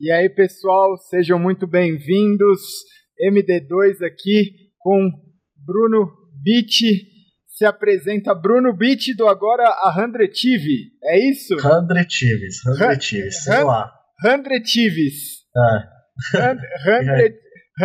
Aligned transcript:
E 0.00 0.10
aí, 0.12 0.28
pessoal, 0.28 0.96
sejam 1.10 1.38
muito 1.38 1.66
bem-vindos. 1.66 2.60
MD2 3.20 4.04
aqui 4.06 4.52
com 4.78 5.10
Bruno 5.66 6.08
Beat. 6.42 6.70
Se 7.48 7.64
apresenta 7.64 8.32
Bruno 8.34 8.72
Beat 8.76 9.16
do 9.16 9.26
agora 9.26 9.64
a 9.64 9.92
Hundred 9.98 10.30
TV. 10.32 10.66
É 11.02 11.18
isso? 11.30 11.56
Hundred 12.78 12.98
TVs, 13.10 13.42
sei 13.42 13.64
lá. 13.64 13.90
É. 15.56 16.58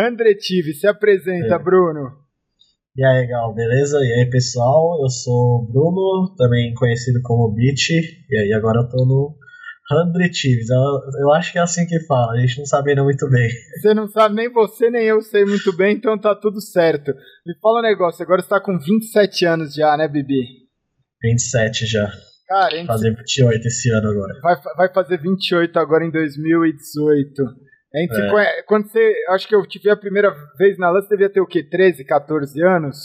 Hundred 0.08 0.38
TV. 0.46 0.72
Se 0.74 0.86
apresenta, 0.86 1.54
É. 1.56 1.58
Bruno. 1.58 2.22
E 2.96 3.04
aí, 3.04 3.26
Gal, 3.26 3.52
beleza? 3.52 3.98
E 3.98 4.20
aí, 4.20 4.30
pessoal? 4.30 5.00
Eu 5.02 5.10
sou 5.10 5.64
o 5.64 5.66
Bruno, 5.66 6.32
também 6.36 6.72
conhecido 6.74 7.18
como 7.24 7.52
Beat. 7.52 7.88
E 7.90 8.38
aí, 8.38 8.52
agora 8.52 8.82
eu 8.82 8.88
tô 8.88 9.04
no 9.04 9.36
Hundred 9.90 10.30
TVs. 10.32 10.70
Eu, 10.70 11.20
eu 11.20 11.32
acho 11.34 11.52
que 11.52 11.58
é 11.58 11.62
assim 11.62 11.86
que 11.86 12.00
fala, 12.06 12.32
a 12.32 12.38
gente 12.40 12.58
não 12.58 12.66
sabe 12.66 12.90
ainda 12.90 13.04
muito 13.04 13.28
bem. 13.28 13.48
Você 13.80 13.92
não 13.94 14.08
sabe, 14.08 14.34
nem 14.34 14.50
você 14.50 14.90
nem 14.90 15.04
eu 15.04 15.20
sei 15.20 15.44
muito 15.44 15.76
bem, 15.76 15.96
então 15.96 16.18
tá 16.18 16.34
tudo 16.34 16.60
certo. 16.60 17.12
Me 17.46 17.54
fala 17.60 17.80
um 17.80 17.82
negócio, 17.82 18.22
agora 18.22 18.40
você 18.42 18.48
tá 18.48 18.60
com 18.60 18.78
27 18.78 19.44
anos 19.44 19.74
já, 19.74 19.96
né, 19.96 20.08
Bibi? 20.08 20.42
27 21.22 21.86
já. 21.86 22.10
Cara, 22.48 22.76
hein? 22.76 22.86
Fazer 22.86 23.14
28 23.14 23.66
esse 23.66 23.90
ano 23.90 24.08
agora. 24.10 24.40
Vai, 24.42 24.56
vai 24.76 24.92
fazer 24.92 25.18
28 25.20 25.78
agora 25.78 26.04
em 26.04 26.10
2018. 26.10 27.42
Entre, 27.96 28.20
É. 28.22 28.28
qu- 28.30 28.66
Quando 28.66 28.88
você. 28.88 29.14
Acho 29.30 29.46
que 29.48 29.54
eu 29.54 29.64
te 29.66 29.78
vi 29.78 29.88
a 29.88 29.96
primeira 29.96 30.34
vez 30.58 30.76
na 30.78 30.90
LAN, 30.90 31.00
você 31.00 31.08
devia 31.10 31.30
ter 31.32 31.40
o 31.40 31.46
quê? 31.46 31.62
13, 31.62 32.04
14 32.04 32.60
anos? 32.62 32.96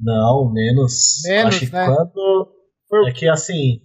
Não, 0.00 0.50
menos. 0.52 1.22
Menos, 1.24 1.54
acho 1.54 1.66
que 1.66 1.72
né? 1.72 1.86
quando. 1.86 2.48
Foi 2.88 3.00
o- 3.00 3.08
É 3.08 3.12
que 3.12 3.28
assim. 3.28 3.80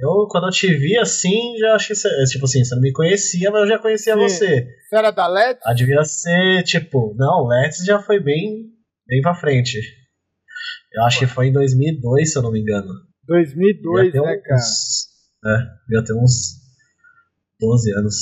Eu, 0.00 0.26
quando 0.28 0.46
eu 0.46 0.50
te 0.50 0.66
vi 0.74 0.96
assim, 0.98 1.58
já 1.58 1.74
acho 1.74 1.88
que 1.88 1.94
você. 1.94 2.08
Tipo 2.30 2.46
assim, 2.46 2.64
você 2.64 2.74
não 2.74 2.82
me 2.82 2.92
conhecia, 2.92 3.50
mas 3.50 3.62
eu 3.62 3.68
já 3.68 3.78
conhecia 3.78 4.14
Sim. 4.14 4.20
você. 4.20 4.66
Você 4.88 4.96
era 4.96 5.10
da 5.10 5.26
Let's? 5.26 5.60
Ah, 5.64 5.74
devia 5.74 6.02
ser, 6.04 6.62
tipo, 6.64 7.14
não, 7.18 7.46
Let's 7.46 7.84
já 7.84 8.00
foi 8.00 8.18
bem, 8.18 8.70
bem 9.06 9.20
pra 9.20 9.34
frente. 9.34 9.78
Eu 10.92 11.04
acho 11.04 11.18
que 11.20 11.26
foi 11.26 11.48
em 11.48 11.52
2002, 11.52 12.32
se 12.32 12.38
eu 12.38 12.42
não 12.42 12.50
me 12.50 12.60
engano. 12.60 12.88
2002, 13.24 14.06
Devia 14.06 14.22
ter 14.22 14.26
né, 14.26 14.36
cara? 14.38 14.56
uns, 14.56 15.06
é, 15.44 15.56
devia 15.88 16.04
ter 16.04 16.14
uns 16.14 16.60
12 17.60 17.92
anos. 17.94 18.14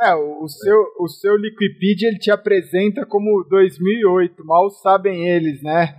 É, 0.00 0.14
o, 0.14 0.44
o 0.44 0.48
seu, 0.48 0.76
o 0.98 1.08
seu 1.08 1.36
Liquipedia 1.36 2.08
ele 2.08 2.18
te 2.18 2.30
apresenta 2.30 3.06
como 3.06 3.46
2008, 3.48 4.44
mal 4.44 4.68
sabem 4.70 5.28
eles, 5.28 5.62
né? 5.62 5.94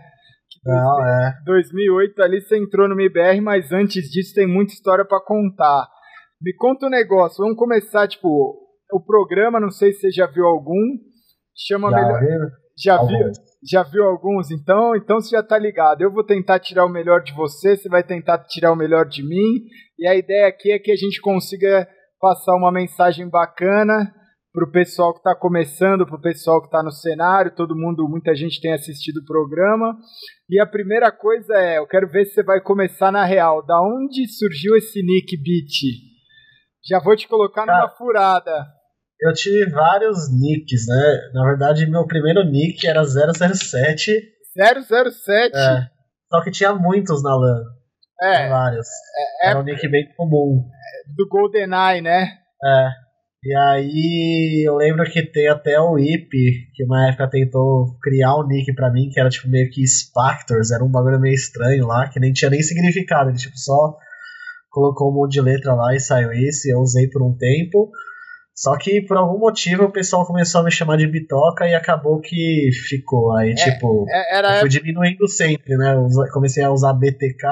Não, 0.65 1.05
é. 1.05 1.33
2008 1.45 2.21
ali 2.21 2.41
você 2.41 2.57
entrou 2.57 2.87
no 2.87 2.93
MBR, 2.99 3.41
mas 3.41 3.71
antes 3.71 4.09
disso 4.09 4.33
tem 4.35 4.47
muita 4.47 4.73
história 4.73 5.03
pra 5.05 5.19
contar. 5.19 5.87
Me 6.41 6.53
conta 6.55 6.87
um 6.87 6.89
negócio, 6.89 7.43
vamos 7.43 7.57
começar, 7.57 8.07
tipo, 8.07 8.27
o 8.91 8.99
programa, 9.03 9.59
não 9.59 9.71
sei 9.71 9.91
se 9.93 10.01
você 10.01 10.11
já 10.11 10.27
viu 10.27 10.45
algum, 10.45 10.79
chama 11.55 11.89
Já 11.89 11.97
melhor. 11.97 12.19
viram? 12.19 12.47
Já 12.83 12.97
viu, 12.97 13.17
Alguns. 13.17 13.37
já 13.71 13.83
viu 13.83 14.03
alguns? 14.05 14.51
Então, 14.51 14.95
então 14.95 15.19
você 15.19 15.35
já 15.35 15.43
tá 15.43 15.57
ligado. 15.57 16.01
Eu 16.01 16.11
vou 16.11 16.23
tentar 16.23 16.59
tirar 16.59 16.85
o 16.85 16.89
melhor 16.89 17.21
de 17.21 17.33
você, 17.33 17.75
você 17.75 17.89
vai 17.89 18.03
tentar 18.03 18.39
tirar 18.45 18.71
o 18.71 18.75
melhor 18.75 19.05
de 19.05 19.21
mim. 19.23 19.63
E 19.99 20.07
a 20.07 20.15
ideia 20.15 20.47
aqui 20.47 20.71
é 20.71 20.79
que 20.79 20.91
a 20.91 20.95
gente 20.95 21.21
consiga 21.21 21.87
passar 22.19 22.55
uma 22.55 22.71
mensagem 22.71 23.29
bacana 23.29 24.11
pro 24.53 24.71
pessoal 24.71 25.13
que 25.13 25.23
tá 25.23 25.33
começando, 25.35 26.05
pro 26.05 26.19
pessoal 26.19 26.61
que 26.61 26.69
tá 26.69 26.83
no 26.83 26.91
cenário, 26.91 27.55
todo 27.55 27.75
mundo, 27.75 28.07
muita 28.09 28.35
gente 28.35 28.59
tem 28.61 28.73
assistido 28.73 29.17
o 29.17 29.25
programa. 29.25 29.95
E 30.49 30.59
a 30.59 30.65
primeira 30.65 31.11
coisa 31.11 31.53
é, 31.55 31.77
eu 31.77 31.87
quero 31.87 32.09
ver 32.09 32.25
se 32.25 32.33
você 32.33 32.43
vai 32.43 32.59
começar 32.61 33.11
na 33.11 33.23
real. 33.23 33.65
Da 33.65 33.81
onde 33.81 34.27
surgiu 34.27 34.75
esse 34.75 35.01
nick 35.01 35.37
Beat? 35.37 36.01
Já 36.89 36.99
vou 36.99 37.15
te 37.15 37.27
colocar 37.27 37.61
numa 37.65 37.81
Cara, 37.81 37.89
furada. 37.97 38.51
Eu 39.21 39.33
tive 39.33 39.69
vários 39.69 40.17
nicks, 40.31 40.87
né? 40.87 41.19
Na 41.33 41.43
verdade, 41.45 41.85
meu 41.85 42.05
primeiro 42.07 42.43
nick 42.43 42.85
era 42.87 43.03
007. 43.03 44.11
007. 44.57 45.55
É, 45.55 45.87
só 46.29 46.43
que 46.43 46.51
tinha 46.51 46.73
muitos 46.73 47.21
na 47.23 47.35
LAN. 47.35 47.63
É, 48.23 48.49
Vários. 48.49 48.87
é- 49.43 49.49
Era 49.49 49.59
um 49.59 49.63
nick 49.63 49.87
bem 49.89 50.05
comum. 50.15 50.63
do 51.15 51.27
GoldenEye, 51.29 52.01
né? 52.01 52.25
É. 52.63 52.89
E 53.43 53.55
aí 53.55 54.63
eu 54.67 54.75
lembro 54.75 55.03
que 55.09 55.23
tem 55.23 55.47
até 55.47 55.79
o 55.79 55.97
IP, 55.97 56.29
que 56.75 56.83
uma 56.83 57.07
época 57.09 57.27
tentou 57.29 57.97
criar 57.99 58.35
um 58.37 58.45
nick 58.47 58.71
pra 58.75 58.91
mim, 58.91 59.09
que 59.11 59.19
era 59.19 59.29
tipo 59.29 59.49
meio 59.49 59.67
que 59.71 59.81
Spactors, 59.85 60.71
era 60.71 60.83
um 60.83 60.91
bagulho 60.91 61.19
meio 61.19 61.33
estranho 61.33 61.87
lá, 61.87 62.07
que 62.07 62.19
nem 62.19 62.31
tinha 62.31 62.51
nem 62.51 62.61
significado, 62.61 63.31
ele 63.31 63.37
tipo 63.39 63.57
só 63.57 63.97
colocou 64.69 65.09
um 65.11 65.15
monte 65.15 65.33
de 65.33 65.41
letra 65.41 65.73
lá 65.73 65.95
e 65.95 65.99
saiu 65.99 66.31
isso, 66.31 66.67
e 66.67 66.71
eu 66.71 66.79
usei 66.79 67.09
por 67.09 67.23
um 67.23 67.35
tempo. 67.35 67.89
Só 68.55 68.77
que 68.77 69.01
por 69.01 69.17
algum 69.17 69.39
motivo 69.39 69.85
o 69.85 69.91
pessoal 69.91 70.25
começou 70.25 70.61
a 70.61 70.63
me 70.63 70.71
chamar 70.71 70.97
de 70.97 71.07
Bitoca 71.07 71.65
e 71.67 71.73
acabou 71.73 72.19
que 72.21 72.69
ficou. 72.87 73.35
Aí, 73.37 73.55
tipo, 73.55 74.05
É- 74.07 74.37
Era 74.37 74.55
eu 74.55 74.59
fui 74.59 74.69
diminuindo 74.69 75.27
sempre, 75.27 75.75
né? 75.77 75.95
Eu 75.95 76.07
comecei 76.31 76.63
a 76.63 76.71
usar 76.71 76.93
BTK, 76.93 77.47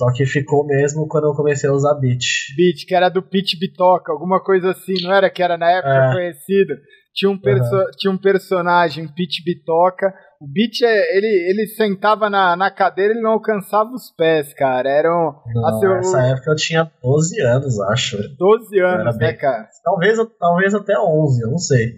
só 0.00 0.10
que 0.14 0.24
ficou 0.24 0.64
mesmo 0.66 1.06
quando 1.06 1.24
eu 1.24 1.34
comecei 1.34 1.68
a 1.68 1.74
usar 1.74 1.94
Bit. 2.00 2.54
Beat, 2.56 2.86
que 2.88 2.94
era 2.94 3.10
do 3.10 3.22
Pete 3.22 3.58
Bitoca, 3.58 4.10
alguma 4.10 4.42
coisa 4.42 4.70
assim, 4.70 4.94
não 5.02 5.12
era? 5.12 5.28
Que 5.28 5.42
era 5.42 5.58
na 5.58 5.70
época 5.70 5.92
É. 5.94 6.12
conhecido. 6.14 6.74
Tinha 7.12 7.30
um, 7.30 7.38
perso- 7.38 7.90
tinha 7.98 8.10
um 8.10 8.16
personagem, 8.16 9.06
Pete 9.08 9.42
Bitoca. 9.44 10.06
O 10.40 10.46
Beat, 10.46 10.80
é- 10.82 11.16
ele, 11.18 11.50
ele 11.50 11.66
sentava 11.66 12.30
na, 12.30 12.56
na 12.56 12.70
cadeira 12.70 13.12
ele 13.12 13.20
não 13.20 13.32
alcançava 13.32 13.90
os 13.90 14.10
pés, 14.16 14.54
cara. 14.54 14.88
Eram 14.88 15.34
Não, 15.54 15.80
seu- 15.80 15.90
Nessa 15.96 16.22
época 16.28 16.50
eu 16.50 16.56
tinha 16.56 16.90
12 17.02 17.38
anos, 17.42 17.78
acho. 17.90 18.16
12 18.38 18.78
anos, 18.80 19.18
né, 19.18 19.28
bem- 19.28 19.36
cara? 19.36 19.68
Talvez, 19.84 20.16
talvez 20.38 20.74
até 20.74 20.94
11, 20.98 21.42
eu 21.44 21.50
não 21.50 21.58
sei. 21.58 21.92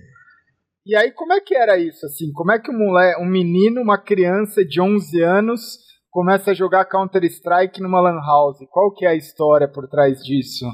E 0.85 0.97
aí, 0.97 1.13
como 1.13 1.33
é 1.33 1.41
que 1.41 1.55
era 1.55 1.79
isso, 1.79 2.05
assim? 2.07 2.33
Como 2.33 2.51
é 2.51 2.59
que 2.59 2.69
um, 2.73 2.95
um 3.21 3.27
menino, 3.27 3.81
uma 3.81 3.97
criança 4.03 4.65
de 4.65 4.81
11 4.81 5.23
anos, 5.23 5.61
começa 6.13 6.51
a 6.51 6.55
jogar 6.55 6.85
Counter-Strike 6.85 7.81
numa 7.81 8.01
lan 8.01 8.21
house? 8.21 8.59
Qual 8.71 8.93
que 8.95 9.05
é 9.07 9.09
a 9.09 9.17
história 9.17 9.67
por 9.67 9.89
trás 9.89 10.23
disso? 10.23 10.67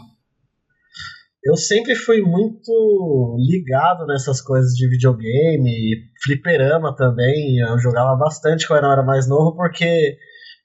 Eu 1.45 1.57
sempre 1.57 1.95
fui 1.95 2.21
muito 2.21 3.37
ligado 3.39 4.05
nessas 4.07 4.43
coisas 4.43 4.73
de 4.73 4.89
videogame, 4.91 6.11
fliperama 6.23 6.95
também. 6.95 7.59
Eu 7.61 7.79
jogava 7.79 8.17
bastante 8.17 8.67
quando 8.67 8.85
eu 8.85 8.91
era 8.91 9.03
mais 9.05 9.29
novo, 9.29 9.55
porque 9.55 10.19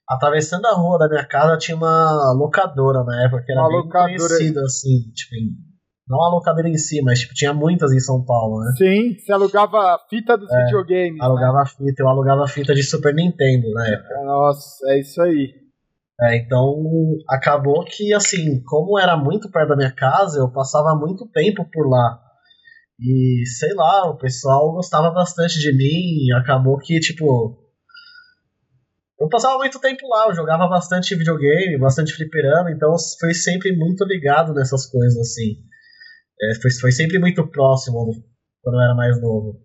atravessando 0.08 0.66
a 0.66 0.74
rua 0.74 0.98
da 0.98 1.08
minha 1.08 1.24
casa 1.24 1.56
tinha 1.56 1.76
uma 1.76 2.32
locadora 2.36 3.04
na 3.04 3.24
época, 3.24 3.44
que 3.46 3.52
era 3.52 3.60
Uma 3.62 3.68
bem 3.68 3.78
locadora. 3.78 4.08
conhecida, 4.18 4.60
assim, 4.62 5.10
tipo, 5.14 5.34
não 6.08 6.22
a 6.22 6.30
locadora 6.30 6.68
em 6.68 6.76
si, 6.76 7.00
mas 7.02 7.20
tipo, 7.20 7.34
tinha 7.34 7.52
muitas 7.52 7.92
em 7.92 8.00
São 8.00 8.24
Paulo, 8.24 8.60
né? 8.60 8.72
Sim, 8.76 9.18
você 9.18 9.32
alugava 9.32 9.78
a 9.78 9.98
fita 10.08 10.36
dos 10.36 10.48
videogames. 10.64 11.18
né? 11.18 11.24
Alugava 11.24 11.64
fita, 11.66 12.02
eu 12.02 12.08
alugava 12.08 12.46
fita 12.46 12.74
de 12.74 12.82
Super 12.82 13.14
Nintendo 13.14 13.70
na 13.72 13.88
época. 13.88 14.22
Nossa, 14.24 14.92
é 14.92 15.00
isso 15.00 15.20
aí. 15.22 15.54
É, 16.20 16.36
então 16.36 16.82
acabou 17.28 17.84
que 17.84 18.12
assim, 18.14 18.62
como 18.64 18.98
era 18.98 19.16
muito 19.16 19.50
perto 19.50 19.70
da 19.70 19.76
minha 19.76 19.92
casa, 19.92 20.38
eu 20.38 20.52
passava 20.52 20.94
muito 20.94 21.26
tempo 21.32 21.64
por 21.72 21.88
lá. 21.88 22.20
E 23.00 23.42
sei 23.58 23.74
lá, 23.74 24.08
o 24.08 24.16
pessoal 24.16 24.72
gostava 24.72 25.10
bastante 25.10 25.58
de 25.58 25.72
mim, 25.76 26.26
e 26.26 26.32
acabou 26.34 26.78
que 26.78 27.00
tipo 27.00 27.58
eu 29.18 29.28
passava 29.28 29.56
muito 29.56 29.80
tempo 29.80 30.06
lá, 30.08 30.26
eu 30.28 30.34
jogava 30.34 30.68
bastante 30.68 31.14
videogame, 31.16 31.78
bastante 31.78 32.12
fliperama, 32.12 32.70
então 32.70 32.92
eu 32.92 32.98
fui 33.18 33.32
sempre 33.32 33.74
muito 33.74 34.04
ligado 34.04 34.52
nessas 34.52 34.86
coisas 34.86 35.18
assim. 35.18 35.56
É, 36.40 36.60
foi, 36.60 36.70
foi 36.80 36.92
sempre 36.92 37.18
muito 37.18 37.46
próximo 37.48 38.06
quando 38.62 38.76
eu 38.76 38.80
era 38.82 38.94
mais 38.94 39.20
novo. 39.20 39.60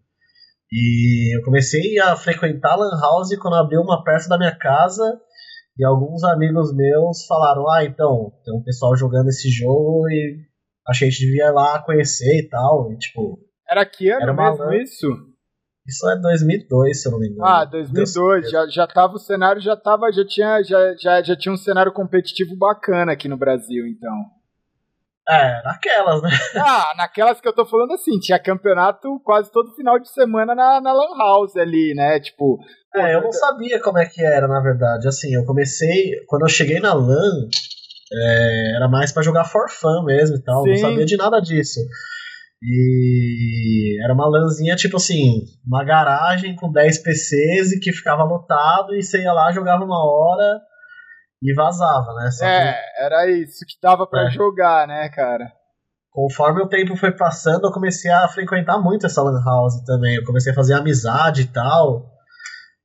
E 0.71 1.35
eu 1.35 1.43
comecei 1.43 1.97
a 1.99 2.15
frequentar 2.15 2.75
Lan 2.75 2.91
House 3.01 3.35
quando 3.39 3.55
abriu 3.55 3.81
uma 3.81 4.03
perto 4.03 4.27
da 4.29 4.37
minha 4.37 4.55
casa. 4.55 5.19
E 5.77 5.85
alguns 5.85 6.23
amigos 6.23 6.75
meus 6.75 7.25
falaram: 7.25 7.67
Ah, 7.69 7.83
então, 7.85 8.31
tem 8.43 8.53
um 8.53 8.63
pessoal 8.63 8.95
jogando 8.95 9.29
esse 9.29 9.49
jogo 9.49 10.07
e 10.09 10.37
achei 10.87 11.07
que 11.07 11.13
a 11.13 11.17
gente 11.17 11.25
devia 11.25 11.45
ir 11.47 11.51
lá 11.51 11.81
conhecer 11.83 12.39
e 12.43 12.49
tal. 12.49 12.91
E, 12.91 12.97
tipo, 12.97 13.39
Era 13.67 13.85
que 13.85 14.11
ano 14.11 14.21
Era 14.21 14.33
mesmo 14.33 14.65
lan- 14.65 14.75
isso? 14.75 15.07
isso 15.87 16.09
é 16.09 16.19
2002, 16.19 17.01
se 17.01 17.07
eu 17.07 17.13
não 17.13 17.19
me 17.19 17.29
engano. 17.29 17.47
Ah, 17.47 17.65
2002. 17.65 18.51
Já, 18.51 18.67
já 18.67 18.85
tava 18.87 19.13
o 19.13 19.19
cenário, 19.19 19.61
já 19.61 19.75
tava, 19.75 20.11
já 20.11 20.25
tinha, 20.27 20.61
já, 20.61 20.95
já, 20.97 21.23
já 21.23 21.35
tinha 21.35 21.53
um 21.53 21.57
cenário 21.57 21.93
competitivo 21.93 22.55
bacana 22.55 23.13
aqui 23.13 23.27
no 23.27 23.37
Brasil, 23.37 23.87
então. 23.87 24.13
É, 25.29 25.61
naquelas, 25.63 26.21
né? 26.23 26.29
Ah, 26.57 26.93
naquelas 26.97 27.39
que 27.39 27.47
eu 27.47 27.53
tô 27.53 27.65
falando 27.65 27.93
assim, 27.93 28.17
tinha 28.19 28.39
campeonato 28.39 29.19
quase 29.23 29.51
todo 29.51 29.75
final 29.75 29.99
de 29.99 30.09
semana 30.09 30.55
na, 30.55 30.81
na 30.81 30.91
Lan 30.91 31.17
House 31.17 31.55
ali, 31.55 31.93
né? 31.95 32.19
Tipo. 32.19 32.57
É, 32.95 33.13
eu 33.13 33.21
não 33.21 33.31
sabia 33.31 33.79
como 33.79 33.99
é 33.99 34.05
que 34.05 34.23
era, 34.23 34.47
na 34.47 34.59
verdade. 34.59 35.07
Assim, 35.07 35.33
eu 35.33 35.45
comecei. 35.45 36.13
Quando 36.27 36.43
eu 36.43 36.49
cheguei 36.49 36.79
na 36.79 36.93
LAN, 36.93 37.47
é, 38.11 38.75
era 38.75 38.87
mais 38.89 39.11
pra 39.11 39.21
jogar 39.21 39.45
for 39.45 39.69
fun 39.69 40.03
mesmo 40.05 40.37
e 40.37 40.43
tal. 40.43 40.65
Não 40.65 40.75
Sim. 40.75 40.81
sabia 40.81 41.05
de 41.05 41.15
nada 41.15 41.39
disso. 41.39 41.79
E 42.61 44.03
era 44.03 44.13
uma 44.13 44.27
LANzinha, 44.27 44.75
tipo 44.75 44.97
assim, 44.97 45.45
uma 45.65 45.83
garagem 45.85 46.55
com 46.55 46.71
10 46.71 47.03
PCs 47.03 47.71
e 47.73 47.79
que 47.79 47.93
ficava 47.93 48.23
lotado 48.23 48.93
e 48.95 49.03
você 49.03 49.21
ia 49.21 49.31
lá, 49.31 49.51
jogava 49.51 49.85
uma 49.85 50.03
hora 50.03 50.59
e 51.41 51.53
vazava, 51.53 52.13
né? 52.15 52.31
Só 52.31 52.45
que- 52.45 52.51
É, 52.51 52.75
era 53.05 53.29
isso 53.31 53.65
que 53.67 53.75
dava 53.81 54.05
pra 54.07 54.27
É. 54.27 54.31
jogar, 54.31 54.87
né, 54.87 55.09
cara? 55.09 55.51
conforme 56.11 56.61
o 56.61 56.67
tempo 56.67 56.97
foi 56.97 57.15
passando, 57.15 57.65
eu 57.67 57.71
comecei 57.71 58.11
a 58.11 58.27
frequentar 58.27 58.77
muito 58.81 59.05
essa 59.05 59.21
lan 59.21 59.39
house 59.45 59.81
também. 59.85 60.15
Eu 60.15 60.25
comecei 60.25 60.51
a 60.51 60.55
fazer 60.55 60.73
amizade 60.73 61.43
e 61.43 61.47
tal. 61.47 62.07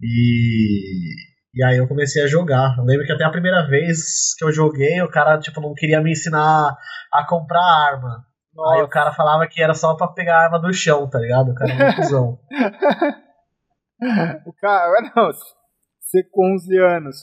E, 0.00 1.14
e 1.54 1.64
aí 1.64 1.78
eu 1.78 1.88
comecei 1.88 2.22
a 2.22 2.28
jogar. 2.28 2.76
Eu 2.78 2.84
lembro 2.84 3.04
que 3.04 3.12
até 3.12 3.24
a 3.24 3.30
primeira 3.30 3.66
vez 3.66 4.34
que 4.38 4.44
eu 4.44 4.52
joguei, 4.52 5.00
o 5.02 5.10
cara 5.10 5.38
tipo 5.38 5.60
não 5.60 5.72
queria 5.74 6.00
me 6.00 6.12
ensinar 6.12 6.76
a 7.12 7.26
comprar 7.26 7.60
arma. 7.92 8.24
Nossa. 8.54 8.74
Aí 8.76 8.82
o 8.82 8.88
cara 8.88 9.12
falava 9.12 9.48
que 9.48 9.60
era 9.60 9.74
só 9.74 9.96
pra 9.96 10.08
pegar 10.08 10.36
a 10.36 10.44
arma 10.44 10.60
do 10.60 10.72
chão, 10.72 11.08
tá 11.08 11.18
ligado? 11.18 11.50
O 11.50 11.54
cara 11.54 11.72
é 11.72 11.88
um 11.90 11.94
cuzão. 11.96 12.38
o 14.46 14.52
cara, 14.60 14.92
não, 15.16 15.30
você 15.32 16.22
com 16.30 16.54
11 16.54 16.78
anos 16.78 17.16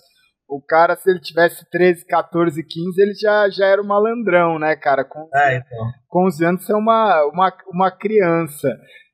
o 0.51 0.61
cara, 0.61 0.97
se 0.97 1.09
ele 1.09 1.21
tivesse 1.21 1.65
13, 1.69 2.05
14, 2.05 2.61
15, 2.61 3.01
ele 3.01 3.13
já, 3.13 3.49
já 3.49 3.65
era 3.67 3.81
um 3.81 3.87
malandrão, 3.87 4.59
né, 4.59 4.75
cara? 4.75 5.05
Com, 5.05 5.29
é, 5.33 5.55
então. 5.55 5.91
com 6.09 6.27
11 6.27 6.45
anos 6.45 6.65
você 6.65 6.73
é 6.73 6.75
uma, 6.75 7.25
uma, 7.33 7.57
uma 7.73 7.89
criança. 7.89 8.67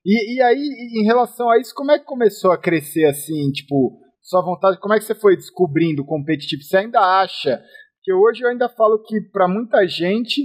E, 0.04 0.36
e 0.36 0.42
aí, 0.42 0.58
em 1.00 1.06
relação 1.06 1.48
a 1.52 1.60
isso, 1.60 1.76
como 1.76 1.92
é 1.92 2.00
que 2.00 2.06
começou 2.06 2.52
a 2.52 2.58
crescer 2.58 3.06
assim, 3.06 3.52
tipo, 3.52 4.00
sua 4.24 4.42
vontade, 4.42 4.80
como 4.80 4.96
é 4.96 4.98
que 4.98 5.06
você 5.06 5.14
foi 5.14 5.36
descobrindo 5.36 6.02
o 6.02 6.06
competitivo? 6.06 6.64
Você 6.64 6.78
ainda 6.78 7.00
acha 7.00 7.62
que 8.04 8.12
hoje 8.12 8.44
eu 8.44 8.50
ainda 8.50 8.68
falo 8.70 9.04
que 9.04 9.22
para 9.32 9.48
muita 9.48 9.88
gente 9.88 10.42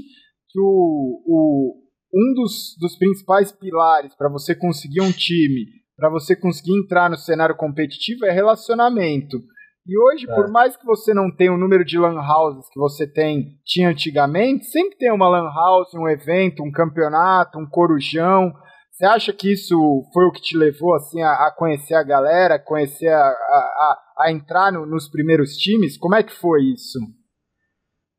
que 0.50 0.60
o, 0.60 1.22
o, 1.26 1.74
um 2.12 2.34
dos, 2.34 2.76
dos 2.78 2.98
principais 2.98 3.50
pilares 3.50 4.14
para 4.14 4.28
você 4.28 4.54
conseguir 4.54 5.00
um 5.00 5.10
time, 5.10 5.64
para 5.96 6.10
você 6.10 6.36
conseguir 6.36 6.76
entrar 6.76 7.08
no 7.08 7.16
cenário 7.16 7.56
competitivo 7.56 8.26
é 8.26 8.30
relacionamento. 8.30 9.38
E 9.86 9.98
hoje, 9.98 10.30
é. 10.30 10.34
por 10.34 10.48
mais 10.48 10.76
que 10.76 10.86
você 10.86 11.12
não 11.12 11.34
tenha 11.34 11.52
o 11.52 11.58
número 11.58 11.84
de 11.84 11.98
lan 11.98 12.20
houses 12.20 12.68
que 12.72 12.78
você 12.78 13.06
tem 13.06 13.58
tinha 13.64 13.90
antigamente, 13.90 14.66
sempre 14.66 14.96
tem 14.96 15.12
uma 15.12 15.28
lan 15.28 15.50
house, 15.52 15.92
um 15.94 16.08
evento, 16.08 16.62
um 16.62 16.70
campeonato, 16.70 17.58
um 17.58 17.68
corujão. 17.68 18.52
Você 18.92 19.04
acha 19.04 19.32
que 19.32 19.52
isso 19.52 19.74
foi 20.12 20.24
o 20.26 20.32
que 20.32 20.40
te 20.40 20.56
levou 20.56 20.94
assim 20.94 21.20
a, 21.22 21.32
a 21.46 21.54
conhecer 21.56 21.94
a 21.94 22.02
galera, 22.04 22.60
conhecer 22.60 23.08
a, 23.08 23.26
a, 23.26 23.98
a 24.20 24.32
entrar 24.32 24.70
no, 24.70 24.86
nos 24.86 25.08
primeiros 25.08 25.56
times? 25.56 25.98
Como 25.98 26.14
é 26.14 26.22
que 26.22 26.32
foi 26.32 26.62
isso? 26.62 26.98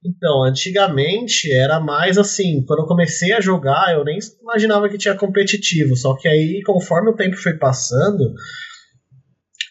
Então, 0.06 0.44
antigamente 0.44 1.50
era 1.54 1.80
mais 1.80 2.18
assim, 2.18 2.66
quando 2.66 2.82
eu 2.82 2.88
comecei 2.88 3.32
a 3.32 3.40
jogar, 3.40 3.94
eu 3.94 4.04
nem 4.04 4.20
imaginava 4.42 4.90
que 4.90 4.98
tinha 4.98 5.18
competitivo, 5.18 5.96
só 5.96 6.14
que 6.18 6.28
aí, 6.28 6.62
conforme 6.66 7.10
o 7.10 7.16
tempo 7.16 7.38
foi 7.38 7.58
passando, 7.58 8.34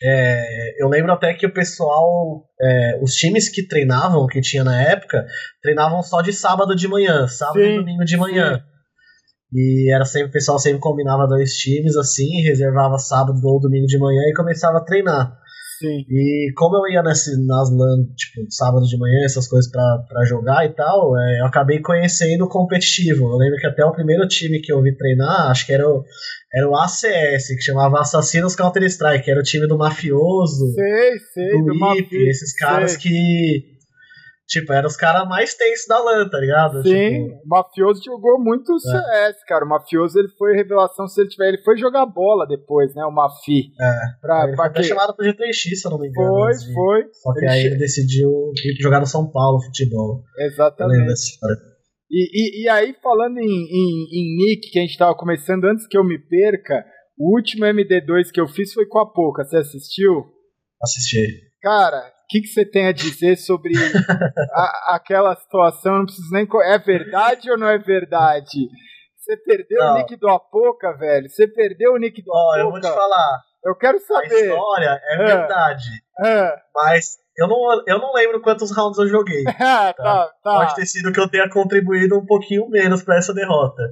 é, 0.04 0.82
eu 0.82 0.88
lembro 0.88 1.12
até 1.12 1.32
que 1.34 1.46
o 1.46 1.52
pessoal, 1.52 2.44
é, 2.60 2.98
os 3.02 3.12
times 3.14 3.48
que 3.48 3.66
treinavam, 3.66 4.26
que 4.26 4.40
tinha 4.40 4.64
na 4.64 4.80
época, 4.82 5.24
treinavam 5.62 6.02
só 6.02 6.20
de 6.20 6.32
sábado 6.32 6.74
de 6.74 6.88
manhã, 6.88 7.26
sábado 7.28 7.60
sim, 7.60 7.74
e 7.74 7.78
domingo 7.78 8.04
de 8.04 8.16
manhã. 8.16 8.56
Sim. 8.56 8.62
E 9.54 9.94
era 9.94 10.04
sempre, 10.04 10.28
o 10.28 10.32
pessoal 10.32 10.58
sempre 10.58 10.80
combinava 10.80 11.26
dois 11.26 11.52
times 11.54 11.94
assim, 11.96 12.42
reservava 12.42 12.98
sábado 12.98 13.38
ou 13.44 13.60
domingo 13.60 13.86
de 13.86 13.98
manhã 13.98 14.22
e 14.28 14.34
começava 14.34 14.78
a 14.78 14.84
treinar. 14.84 15.38
Sim. 15.78 16.04
E 16.08 16.52
como 16.56 16.76
eu 16.76 16.92
ia 16.92 17.02
nesse, 17.02 17.44
nas 17.44 17.68
LAN, 17.70 18.06
tipo, 18.16 18.46
sábado 18.50 18.86
de 18.86 18.96
manhã, 18.96 19.24
essas 19.24 19.48
coisas 19.48 19.70
para 19.70 20.24
jogar 20.24 20.64
e 20.64 20.70
tal, 20.70 21.18
é, 21.18 21.40
eu 21.40 21.46
acabei 21.46 21.80
conhecendo 21.80 22.44
o 22.44 22.48
competitivo. 22.48 23.24
Eu 23.24 23.36
lembro 23.36 23.58
que 23.58 23.66
até 23.66 23.84
o 23.84 23.92
primeiro 23.92 24.26
time 24.28 24.60
que 24.60 24.72
eu 24.72 24.80
vi 24.80 24.96
treinar, 24.96 25.50
acho 25.50 25.66
que 25.66 25.72
era 25.72 25.86
o, 25.86 26.04
era 26.54 26.68
o 26.68 26.76
ACS, 26.76 27.48
que 27.48 27.62
chamava 27.62 28.00
Assassinos 28.00 28.54
Counter-Strike, 28.54 29.30
era 29.30 29.40
o 29.40 29.42
time 29.42 29.66
do 29.66 29.78
mafioso. 29.78 30.72
Sei, 30.74 31.18
sei, 31.32 31.50
do, 31.52 31.66
do 31.66 31.78
mafioso. 31.78 32.28
Esses 32.28 32.54
caras 32.54 32.92
sei. 32.92 33.00
que 33.00 33.72
Tipo, 34.52 34.70
eram 34.74 34.86
os 34.86 34.96
caras 34.96 35.26
mais 35.26 35.54
tensos 35.54 35.86
da 35.86 35.98
LAN, 35.98 36.28
tá 36.28 36.38
ligado? 36.38 36.82
Sim, 36.82 37.24
tipo... 37.26 37.40
o 37.42 37.48
Mafioso 37.48 38.02
jogou 38.04 38.38
muito 38.38 38.74
é. 38.74 38.78
CS, 38.78 39.44
cara. 39.48 39.64
O 39.64 39.68
Mafioso 39.68 40.18
ele 40.18 40.28
foi 40.36 40.54
revelação, 40.54 41.08
se 41.08 41.22
ele 41.22 41.30
tiver, 41.30 41.48
ele 41.48 41.62
foi 41.62 41.78
jogar 41.78 42.04
bola 42.04 42.46
depois, 42.46 42.94
né? 42.94 43.02
O 43.06 43.10
Mafi. 43.10 43.72
É. 43.80 43.92
Pra, 44.20 44.44
ele 44.44 44.54
pra 44.54 44.70
foi 44.70 44.82
que... 44.82 44.88
chamado 44.88 45.16
pro 45.16 45.24
G3X, 45.24 45.76
se 45.76 45.86
eu 45.86 45.92
não 45.92 45.98
me 45.98 46.08
engano. 46.08 46.28
Foi, 46.28 46.50
assim. 46.50 46.74
foi. 46.74 47.04
Só 47.14 47.32
que 47.32 47.38
ele 47.38 47.48
aí 47.48 47.60
che... 47.62 47.66
ele 47.68 47.76
decidiu 47.76 48.30
ir 48.30 48.82
jogar 48.82 49.00
no 49.00 49.06
São 49.06 49.30
Paulo 49.30 49.62
futebol. 49.62 50.22
Exatamente. 50.36 51.38
E, 52.12 52.62
e, 52.62 52.64
e, 52.64 52.68
aí, 52.68 52.94
falando 53.02 53.38
em, 53.38 53.46
em, 53.46 54.06
em 54.12 54.36
Nick, 54.36 54.70
que 54.70 54.78
a 54.78 54.82
gente 54.82 54.98
tava 54.98 55.14
começando 55.14 55.64
antes 55.64 55.86
que 55.86 55.96
eu 55.96 56.04
me 56.04 56.18
perca, 56.18 56.84
o 57.18 57.34
último 57.34 57.64
MD2 57.64 58.30
que 58.30 58.40
eu 58.40 58.46
fiz 58.46 58.72
foi 58.74 58.86
com 58.86 58.98
a 58.98 59.10
Pouca. 59.10 59.44
Você 59.44 59.56
assistiu? 59.56 60.26
Assisti. 60.82 61.24
Cara, 61.62 62.12
que, 62.32 62.40
que 62.40 62.48
você 62.48 62.64
tem 62.64 62.86
a 62.86 62.92
dizer 62.92 63.36
sobre 63.36 63.72
a, 64.54 64.96
aquela 64.96 65.36
situação? 65.36 65.98
Não 65.98 66.04
preciso 66.06 66.30
nem. 66.32 66.48
É 66.64 66.78
verdade 66.78 67.50
ou 67.50 67.58
não 67.58 67.68
é 67.68 67.78
verdade? 67.78 68.68
Você 69.18 69.36
perdeu 69.36 69.78
não. 69.78 69.94
o 69.94 69.98
nick 69.98 70.16
do 70.16 70.28
Apoca, 70.28 70.96
velho? 70.96 71.28
Você 71.28 71.46
perdeu 71.46 71.92
o 71.92 71.98
nick 71.98 72.22
do 72.22 72.32
Apoca? 72.32 72.58
eu 72.58 72.70
vou 72.70 72.80
te 72.80 72.88
falar. 72.88 73.40
Eu 73.64 73.76
quero 73.76 74.00
saber. 74.00 74.34
A 74.34 74.40
história 74.40 75.00
é, 75.04 75.14
é. 75.14 75.18
verdade. 75.18 75.90
É. 76.24 76.54
Mas 76.74 77.18
eu 77.36 77.48
não, 77.48 77.82
eu 77.86 77.98
não 77.98 78.12
lembro 78.12 78.40
quantos 78.40 78.74
rounds 78.76 78.98
eu 78.98 79.08
joguei. 79.08 79.44
tá, 79.58 79.92
tá, 79.92 80.30
tá. 80.42 80.56
Pode 80.58 80.74
ter 80.74 80.86
sido 80.86 81.12
que 81.12 81.20
eu 81.20 81.28
tenha 81.28 81.48
contribuído 81.48 82.18
um 82.18 82.26
pouquinho 82.26 82.68
menos 82.68 83.02
para 83.02 83.16
essa 83.16 83.32
derrota. 83.32 83.82